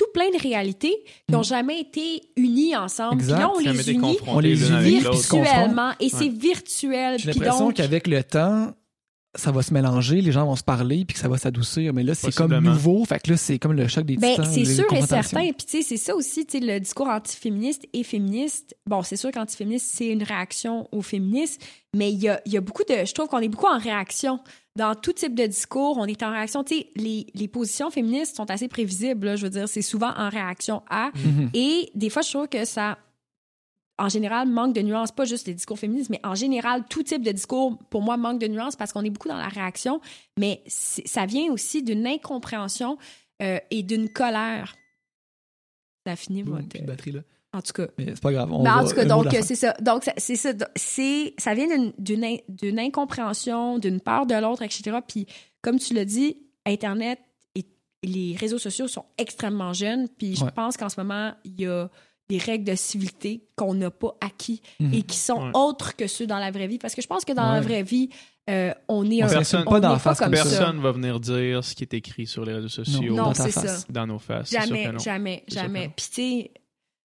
tout 0.01 0.11
plein 0.15 0.31
de 0.31 0.41
réalités 0.43 0.97
qui 1.27 1.33
n'ont 1.33 1.41
Mm. 1.41 1.45
jamais 1.45 1.81
été 1.81 2.23
unies 2.37 2.75
ensemble. 2.75 3.19
Puis 3.19 3.27
Exact. 3.27 3.39
là, 3.41 3.51
on 3.55 3.59
les 3.59 3.91
unit 3.91 4.17
On 4.27 4.39
les 4.41 4.71
unit, 4.71 5.01
puis 5.01 5.11
virtuellement. 5.11 5.93
Et 6.01 6.09
c'est 6.09 6.29
virtuel. 6.29 7.19
J'ai 7.19 7.31
Puis 7.33 7.41
l'impression 7.41 7.67
donc, 7.67 7.75
qu'avec 7.75 8.07
le 8.07 8.25
temps, 8.25 8.73
ça 9.37 9.53
va 9.53 9.63
se 9.63 9.73
mélanger, 9.73 10.21
les 10.23 10.33
gens 10.33 10.45
vont 10.45 10.57
se 10.57 10.65
parler, 10.65 11.05
puis 11.05 11.15
que 11.15 11.21
ça 11.21 11.29
va 11.29 11.39
s'adoucir. 11.39 11.93
Mais 11.93 12.03
là, 12.03 12.15
c'est 12.15 12.35
comme 12.35 12.57
nouveau. 12.59 13.05
Fait 13.05 13.21
que 13.21 13.31
là, 13.31 13.37
c'est 13.37 13.59
comme 13.59 13.75
le 13.75 13.87
choc 13.89 14.05
des 14.05 14.17
Ben, 14.17 14.43
c'est 14.45 14.65
sûr 14.65 14.93
et 14.93 15.03
certain. 15.03 15.53
Puis, 15.53 15.67
tu 15.67 15.77
sais, 15.77 15.83
c'est 15.83 15.97
ça 15.99 16.17
aussi, 16.17 16.47
tu 16.47 16.59
sais, 16.59 16.65
le 16.65 16.81
discours 16.81 17.09
antiféministe 17.09 17.87
et 17.93 18.03
féministe. 18.03 18.75
Bon, 18.87 19.03
c'est 19.03 19.17
sûr 19.17 19.31
qu'antiféministe, 19.31 19.87
c'est 19.95 20.09
une 20.09 20.23
réaction 20.25 20.89
au 20.93 21.03
féminisme, 21.03 21.61
mais 21.95 22.11
il 22.11 22.19
y 22.21 22.29
a, 22.29 22.41
il 22.47 22.53
y 22.53 22.57
a 22.57 22.61
beaucoup 22.61 22.83
de. 22.83 22.95
Je 23.05 23.13
trouve 23.13 23.29
qu'on 23.29 23.39
est 23.39 23.49
beaucoup 23.49 23.69
en 23.69 23.79
réaction. 23.79 24.41
Dans 24.77 24.95
tout 24.95 25.13
type 25.13 25.35
de 25.35 25.47
discours, 25.47 25.99
on 25.99 26.05
est 26.05 26.23
en 26.23 26.31
réaction. 26.31 26.63
Tu 26.63 26.77
sais, 26.77 26.87
les, 26.95 27.27
les 27.35 27.49
positions 27.49 27.91
féministes 27.91 28.37
sont 28.37 28.49
assez 28.51 28.69
prévisibles, 28.69 29.27
là, 29.27 29.37
je 29.37 29.45
veux 29.45 29.51
dire, 29.51 29.69
c'est 29.69 29.83
souvent 29.83 30.13
en 30.17 30.29
réaction 30.29 30.83
à. 30.89 31.11
Mhm. 31.15 31.51
Et 31.55 31.91
des 31.95 32.09
fois, 32.09 32.23
je 32.23 32.31
trouve 32.31 32.49
que 32.49 32.65
ça, 32.65 32.99
en 33.99 34.09
général, 34.09 34.49
manque 34.49 34.75
de 34.75 34.81
nuances. 34.81 35.11
Pas 35.11 35.25
juste 35.25 35.49
les 35.49 35.55
discours 35.55 35.79
féministes, 35.79 36.11
mais 36.11 36.21
en 36.23 36.37
général, 36.37 36.85
tout 36.89 37.03
type 37.03 37.23
de 37.23 37.33
discours, 37.33 37.79
pour 37.91 38.03
moi, 38.03 38.17
manque 38.17 38.41
de 38.41 38.47
nuances 38.47 38.77
parce 38.77 38.93
qu'on 38.93 39.05
est 39.05 39.11
beaucoup 39.11 39.29
dans 39.29 39.37
la 39.37 39.49
réaction. 39.49 40.01
Mais 40.39 40.63
ça 40.67 41.27
vient 41.27 41.51
aussi 41.53 41.83
d'une 41.83 42.07
incompréhension 42.07 42.97
euh, 43.43 43.59
et 43.71 43.83
d'une 43.83 44.09
colère. 44.09 44.77
Ça 46.07 46.15
finit 46.15 46.45
Boum, 46.45 46.57
votre... 46.57 46.69
plus 46.69 46.81
de 46.81 46.87
batterie, 46.87 47.13
là. 47.13 47.21
En 47.53 47.61
tout 47.63 47.73
cas. 47.73 47.87
Mais 47.99 48.07
c'est 48.15 48.21
pas 48.23 48.33
grave. 48.33 48.53
On 48.53 48.63
Mais 48.63 48.71
en 48.71 48.85
tout 48.87 48.95
cas, 48.95 49.05
donc, 49.05 49.27
euh, 49.35 49.41
c'est 49.43 49.57
ça. 49.57 49.75
Donc, 49.81 50.05
c'est 50.17 50.37
ça. 50.37 50.51
C'est, 50.77 51.35
ça 51.39 51.53
vient 51.55 51.67
d'une, 51.67 51.93
d'une, 51.99 52.25
in- 52.25 52.37
d'une 52.49 52.79
incompréhension, 52.79 53.79
d'une 53.79 54.01
peur 54.01 54.27
de 54.27 54.35
l'autre, 54.35 54.63
etc. 54.63 54.99
Puis, 55.07 55.27
comme 55.63 55.79
tu 55.79 55.95
l'as 55.95 56.05
dit, 56.05 56.37
Internet 56.65 57.19
et 57.57 57.65
les 58.05 58.37
réseaux 58.39 58.59
sociaux 58.59 58.87
sont 58.87 59.05
extrêmement 59.19 59.73
jeunes. 59.73 60.09
Puis, 60.17 60.37
je 60.37 60.45
Ouais. 60.45 60.51
pense 60.53 60.77
qu'en 60.77 60.89
ce 60.89 61.01
moment, 61.01 61.33
il 61.45 61.61
y 61.61 61.67
a 61.67 61.89
des 62.29 62.39
règles 62.39 62.65
de 62.65 62.77
civilité 62.77 63.49
qu'on 63.57 63.75
n'a 63.75 63.91
pas 63.91 64.15
acquis 64.21 64.63
Mhm. 64.79 64.95
et 64.95 65.03
qui 65.03 65.17
sont 65.17 65.43
Ouais. 65.47 65.51
autres 65.55 65.97
que 65.97 66.07
ceux 66.07 66.29
dans 66.29 66.39
la 66.39 66.53
vraie 66.53 66.69
vie. 66.69 66.79
Parce 66.79 66.95
que 66.95 67.03
je 67.03 67.09
pense 67.09 67.25
que 67.25 67.33
dans 67.33 67.51
la 67.51 67.61
vraie 67.61 67.83
vie, 67.83 68.09
euh, 68.49 68.73
on 68.87 69.11
est 69.11 69.25
On 69.25 69.27
un... 69.27 69.63
pas 69.65 69.65
on 69.67 69.79
dans 69.81 69.89
est 69.91 69.93
la 69.95 69.99
face 69.99 70.19
comme 70.21 70.29
comme 70.29 70.37
ça. 70.37 70.45
Personne 70.45 70.81
va 70.81 70.93
venir 70.93 71.19
dire 71.19 71.65
ce 71.65 71.75
qui 71.75 71.83
est 71.83 71.95
écrit 71.95 72.29
sur 72.29 72.45
les 72.45 72.55
réseaux 72.55 72.69
sociaux 72.69 73.03
Non, 73.15 73.25
dans 73.25 73.33
ta 73.33 73.43
c'est 73.45 73.51
face. 73.51 73.81
ça. 73.81 73.87
dans 73.91 74.07
nos 74.07 74.21
faces. 74.21 74.53
Jamais, 74.53 74.93
non. 74.93 74.99
jamais, 75.01 75.43
jamais. 75.49 75.87
non. 75.89 75.93
Puis 75.97 76.07
tu 76.09 76.15
sais, 76.15 76.51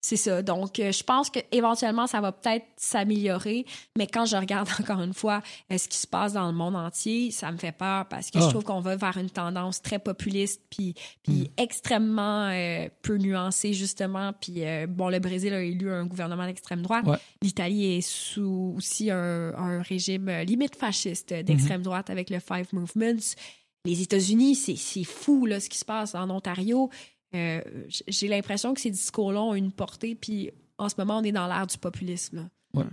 c'est 0.03 0.17
ça. 0.17 0.43
Donc, 0.43 0.79
euh, 0.81 0.93
je 0.93 1.03
pense 1.03 1.29
que 1.31 1.41
éventuellement, 1.53 2.07
ça 2.07 2.21
va 2.21 2.33
peut-être 2.33 2.65
s'améliorer. 2.77 3.67
Mais 3.99 4.07
quand 4.07 4.25
je 4.25 4.37
regarde 4.37 4.69
encore 4.81 5.01
une 5.03 5.13
fois 5.15 5.43
euh, 5.71 5.79
ce 5.79 5.89
qui 5.89 5.99
se 5.99 6.07
passe 6.07 6.33
dans 6.33 6.47
le 6.47 6.55
monde 6.57 6.75
entier, 6.77 7.31
ça 7.31 7.53
me 7.53 7.59
fait 7.59 7.73
peur 7.73 8.07
parce 8.09 8.31
que 8.31 8.39
Ah. 8.39 8.43
je 8.43 8.49
trouve 8.49 8.65
qu'on 8.65 8.81
va 8.81 8.97
vers 8.97 9.17
une 9.19 9.31
tendance 9.31 9.83
très 9.83 9.99
populiste, 9.99 10.63
puis, 10.71 10.95
puis 11.23 11.33
Mm. 11.33 11.47
extrêmement 11.59 12.49
euh, 12.51 12.89
peu 13.03 13.17
nuancée 13.17 13.73
justement. 13.75 14.33
Puis 14.33 14.65
euh, 14.65 14.87
bon, 14.87 15.09
le 15.09 15.19
Brésil 15.19 15.53
a 15.53 15.63
élu 15.63 15.91
un 15.91 16.07
gouvernement 16.07 16.47
d'extrême 16.47 16.83
droite. 16.83 17.07
Ouais. 17.07 17.19
L'Italie 17.43 17.97
est 17.99 18.01
sous 18.01 18.75
aussi 18.77 19.11
un, 19.11 19.53
un 19.55 19.83
régime 19.83 20.31
limite 20.47 20.77
fasciste 20.77 21.33
d'extrême 21.33 21.83
droite 21.83 22.11
avec 22.11 22.31
le 22.31 22.39
Five 22.41 22.69
Movements. 22.73 23.21
Les 23.87 24.03
États-Unis, 24.03 24.55
c'est 24.57 24.77
c'est 24.77 25.05
fou 25.05 25.47
là, 25.47 25.59
ce 25.61 25.69
qui 25.71 25.79
se 25.79 25.85
passe 25.87 26.15
en 26.15 26.29
Ontario. 26.31 26.91
Euh, 27.35 27.61
J'ai 28.09 28.29
l'impression 28.29 28.75
que 28.75 28.81
ces 28.81 28.91
discours-là 28.91 29.41
ont 29.41 29.55
une 29.55 29.73
portée, 29.73 30.15
puis 30.15 30.51
en 30.79 30.89
ce 30.89 30.95
moment, 30.99 31.19
on 31.19 31.23
est 31.23 31.33
dans 31.33 31.47
l'ère 31.47 31.67
du 31.67 31.79
populisme. 31.79 32.49
Ouais. 32.75 32.85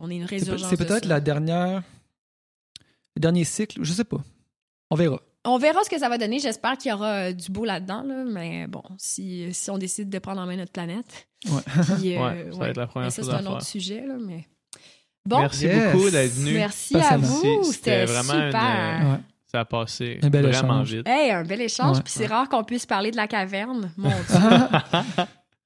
On 0.00 0.10
est 0.10 0.16
une 0.16 0.24
résurgence. 0.24 0.70
C'est 0.70 0.78
de 0.78 0.84
peut-être 0.84 1.04
la 1.04 1.20
dernière. 1.20 1.82
Le 3.16 3.20
dernier 3.20 3.44
cycle, 3.44 3.80
je 3.82 3.92
sais 3.92 4.04
pas. 4.04 4.18
On 4.90 4.96
verra. 4.96 5.20
On 5.44 5.58
verra 5.58 5.82
ce 5.84 5.90
que 5.90 5.98
ça 5.98 6.08
va 6.08 6.18
donner. 6.18 6.38
J'espère 6.38 6.76
qu'il 6.78 6.90
y 6.90 6.94
aura 6.94 7.28
euh, 7.28 7.32
du 7.32 7.50
beau 7.50 7.64
là-dedans, 7.64 8.02
là. 8.02 8.24
mais 8.24 8.66
bon, 8.66 8.82
si, 8.98 9.52
si 9.54 9.70
on 9.70 9.78
décide 9.78 10.08
de 10.10 10.18
prendre 10.18 10.40
en 10.40 10.46
main 10.46 10.56
notre 10.56 10.72
planète. 10.72 11.28
Ouais. 11.48 11.60
Puis, 11.98 12.16
euh, 12.16 12.20
Ouais, 12.22 12.48
ça 12.52 12.58
va 12.58 12.68
être 12.68 12.76
la 12.76 12.86
première 12.86 13.06
Mais 13.06 13.10
ça, 13.10 13.22
chose 13.22 13.30
c'est 13.30 13.36
un 13.36 13.46
autre 13.46 13.64
sujet, 13.64 14.06
là, 14.06 14.14
mais. 14.20 14.46
Bon, 15.26 15.40
Merci 15.40 15.64
Yes. 15.66 15.92
beaucoup 15.92 16.10
d'être 16.10 16.32
venu. 16.32 16.54
merci 16.54 16.96
à 16.96 17.16
vous. 17.18 17.62
C'était 17.72 18.02
une, 18.02 18.08
super. 18.08 18.54
euh, 19.06 19.12
Ouais. 19.12 19.20
Ça 19.50 19.60
a 19.60 19.64
passé 19.64 20.18
Un 20.22 20.28
bel 20.30 20.46
vraiment 20.46 20.74
échange. 20.82 20.94
vite. 20.94 21.08
Hey, 21.08 21.30
un 21.32 21.42
bel 21.42 21.60
échange. 21.60 21.96
Ouais. 21.96 22.02
Puis 22.04 22.12
c'est 22.14 22.26
rare 22.26 22.48
qu'on 22.48 22.62
puisse 22.62 22.86
parler 22.86 23.10
de 23.10 23.16
la 23.16 23.26
caverne. 23.26 23.90
Mon 23.96 24.08
Dieu. 24.28 24.38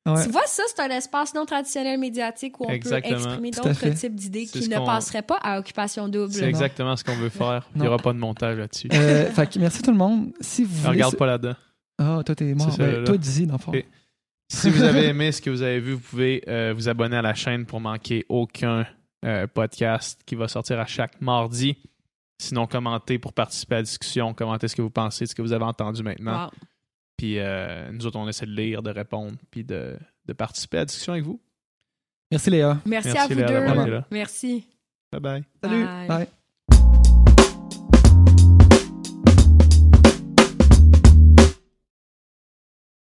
Ouais. 0.06 0.22
Tu 0.24 0.30
vois, 0.30 0.42
ça, 0.46 0.62
c'est 0.68 0.82
un 0.82 0.90
espace 0.90 1.34
non 1.34 1.46
traditionnel 1.46 1.98
médiatique 1.98 2.60
où 2.60 2.66
on 2.66 2.70
Exactement. 2.70 3.16
peut 3.16 3.24
exprimer 3.24 3.50
d'autres 3.52 3.88
types 3.94 4.14
d'idées 4.14 4.44
qui 4.44 4.68
ne 4.68 4.76
qu'on- 4.76 4.84
passeraient 4.84 5.22
pas 5.22 5.38
à 5.42 5.58
Occupation 5.58 6.08
Double. 6.08 6.32
C'est 6.32 6.44
exactement 6.48 6.94
ce 6.94 7.02
qu'on 7.04 7.14
veut 7.16 7.30
faire. 7.30 7.66
Il 7.74 7.80
n'y 7.82 7.88
aura 7.88 7.96
pas 7.96 8.12
de 8.12 8.18
montage 8.18 8.58
là-dessus. 8.58 8.88
Euh, 8.92 9.30
fait 9.30 9.50
que 9.50 9.58
merci 9.58 9.80
tout 9.82 9.90
le 9.90 9.96
monde. 9.96 10.32
Si 10.40 10.62
vous 10.64 10.74
voulez. 10.74 10.88
Regarde 10.90 11.16
pas 11.16 11.26
là-dedans. 11.26 11.54
Ah, 11.98 12.20
toi, 12.24 12.34
t'es 12.34 12.52
mort. 12.54 12.76
Ben, 12.76 13.04
toi, 13.04 13.16
dis 13.16 13.46
dans 13.46 13.54
le 13.54 13.58
fond. 13.58 13.72
Si 14.52 14.68
vous 14.68 14.82
avez 14.82 15.06
aimé 15.06 15.32
ce 15.32 15.40
que 15.40 15.48
vous 15.48 15.62
avez 15.62 15.80
vu, 15.80 15.92
vous 15.94 16.00
pouvez 16.00 16.42
euh, 16.48 16.74
vous 16.76 16.88
abonner 16.90 17.16
à 17.16 17.22
la 17.22 17.32
chaîne 17.34 17.64
pour 17.64 17.80
manquer 17.80 18.26
aucun 18.28 18.86
euh, 19.24 19.46
podcast 19.46 20.20
qui 20.26 20.34
va 20.34 20.48
sortir 20.48 20.78
à 20.78 20.84
chaque 20.86 21.18
mardi. 21.22 21.76
Sinon, 22.38 22.66
commentez 22.66 23.18
pour 23.18 23.32
participer 23.32 23.76
à 23.76 23.78
la 23.78 23.82
discussion. 23.84 24.34
Commentez 24.34 24.68
ce 24.68 24.76
que 24.76 24.82
vous 24.82 24.90
pensez, 24.90 25.24
de 25.24 25.30
ce 25.30 25.34
que 25.34 25.42
vous 25.42 25.52
avez 25.52 25.64
entendu 25.64 26.02
maintenant. 26.02 26.44
Wow. 26.46 26.50
Puis 27.16 27.38
euh, 27.38 27.90
nous 27.92 28.06
autres, 28.06 28.18
on 28.18 28.28
essaie 28.28 28.46
de 28.46 28.50
lire, 28.50 28.82
de 28.82 28.90
répondre, 28.90 29.36
puis 29.50 29.64
de, 29.64 29.96
de 30.26 30.32
participer 30.32 30.78
à 30.78 30.80
la 30.80 30.86
discussion 30.86 31.12
avec 31.12 31.24
vous. 31.24 31.40
Merci, 32.30 32.50
Léa. 32.50 32.80
Merci, 32.84 33.10
Merci, 33.12 33.18
à 33.18 33.26
vous 33.28 33.40
Léa, 33.40 33.84
deux. 33.84 34.02
Merci. 34.10 34.66
Bye 35.12 35.20
bye. 35.20 35.44
Salut. 35.62 35.84
Bye. 35.84 36.08
Bye. 36.08 36.28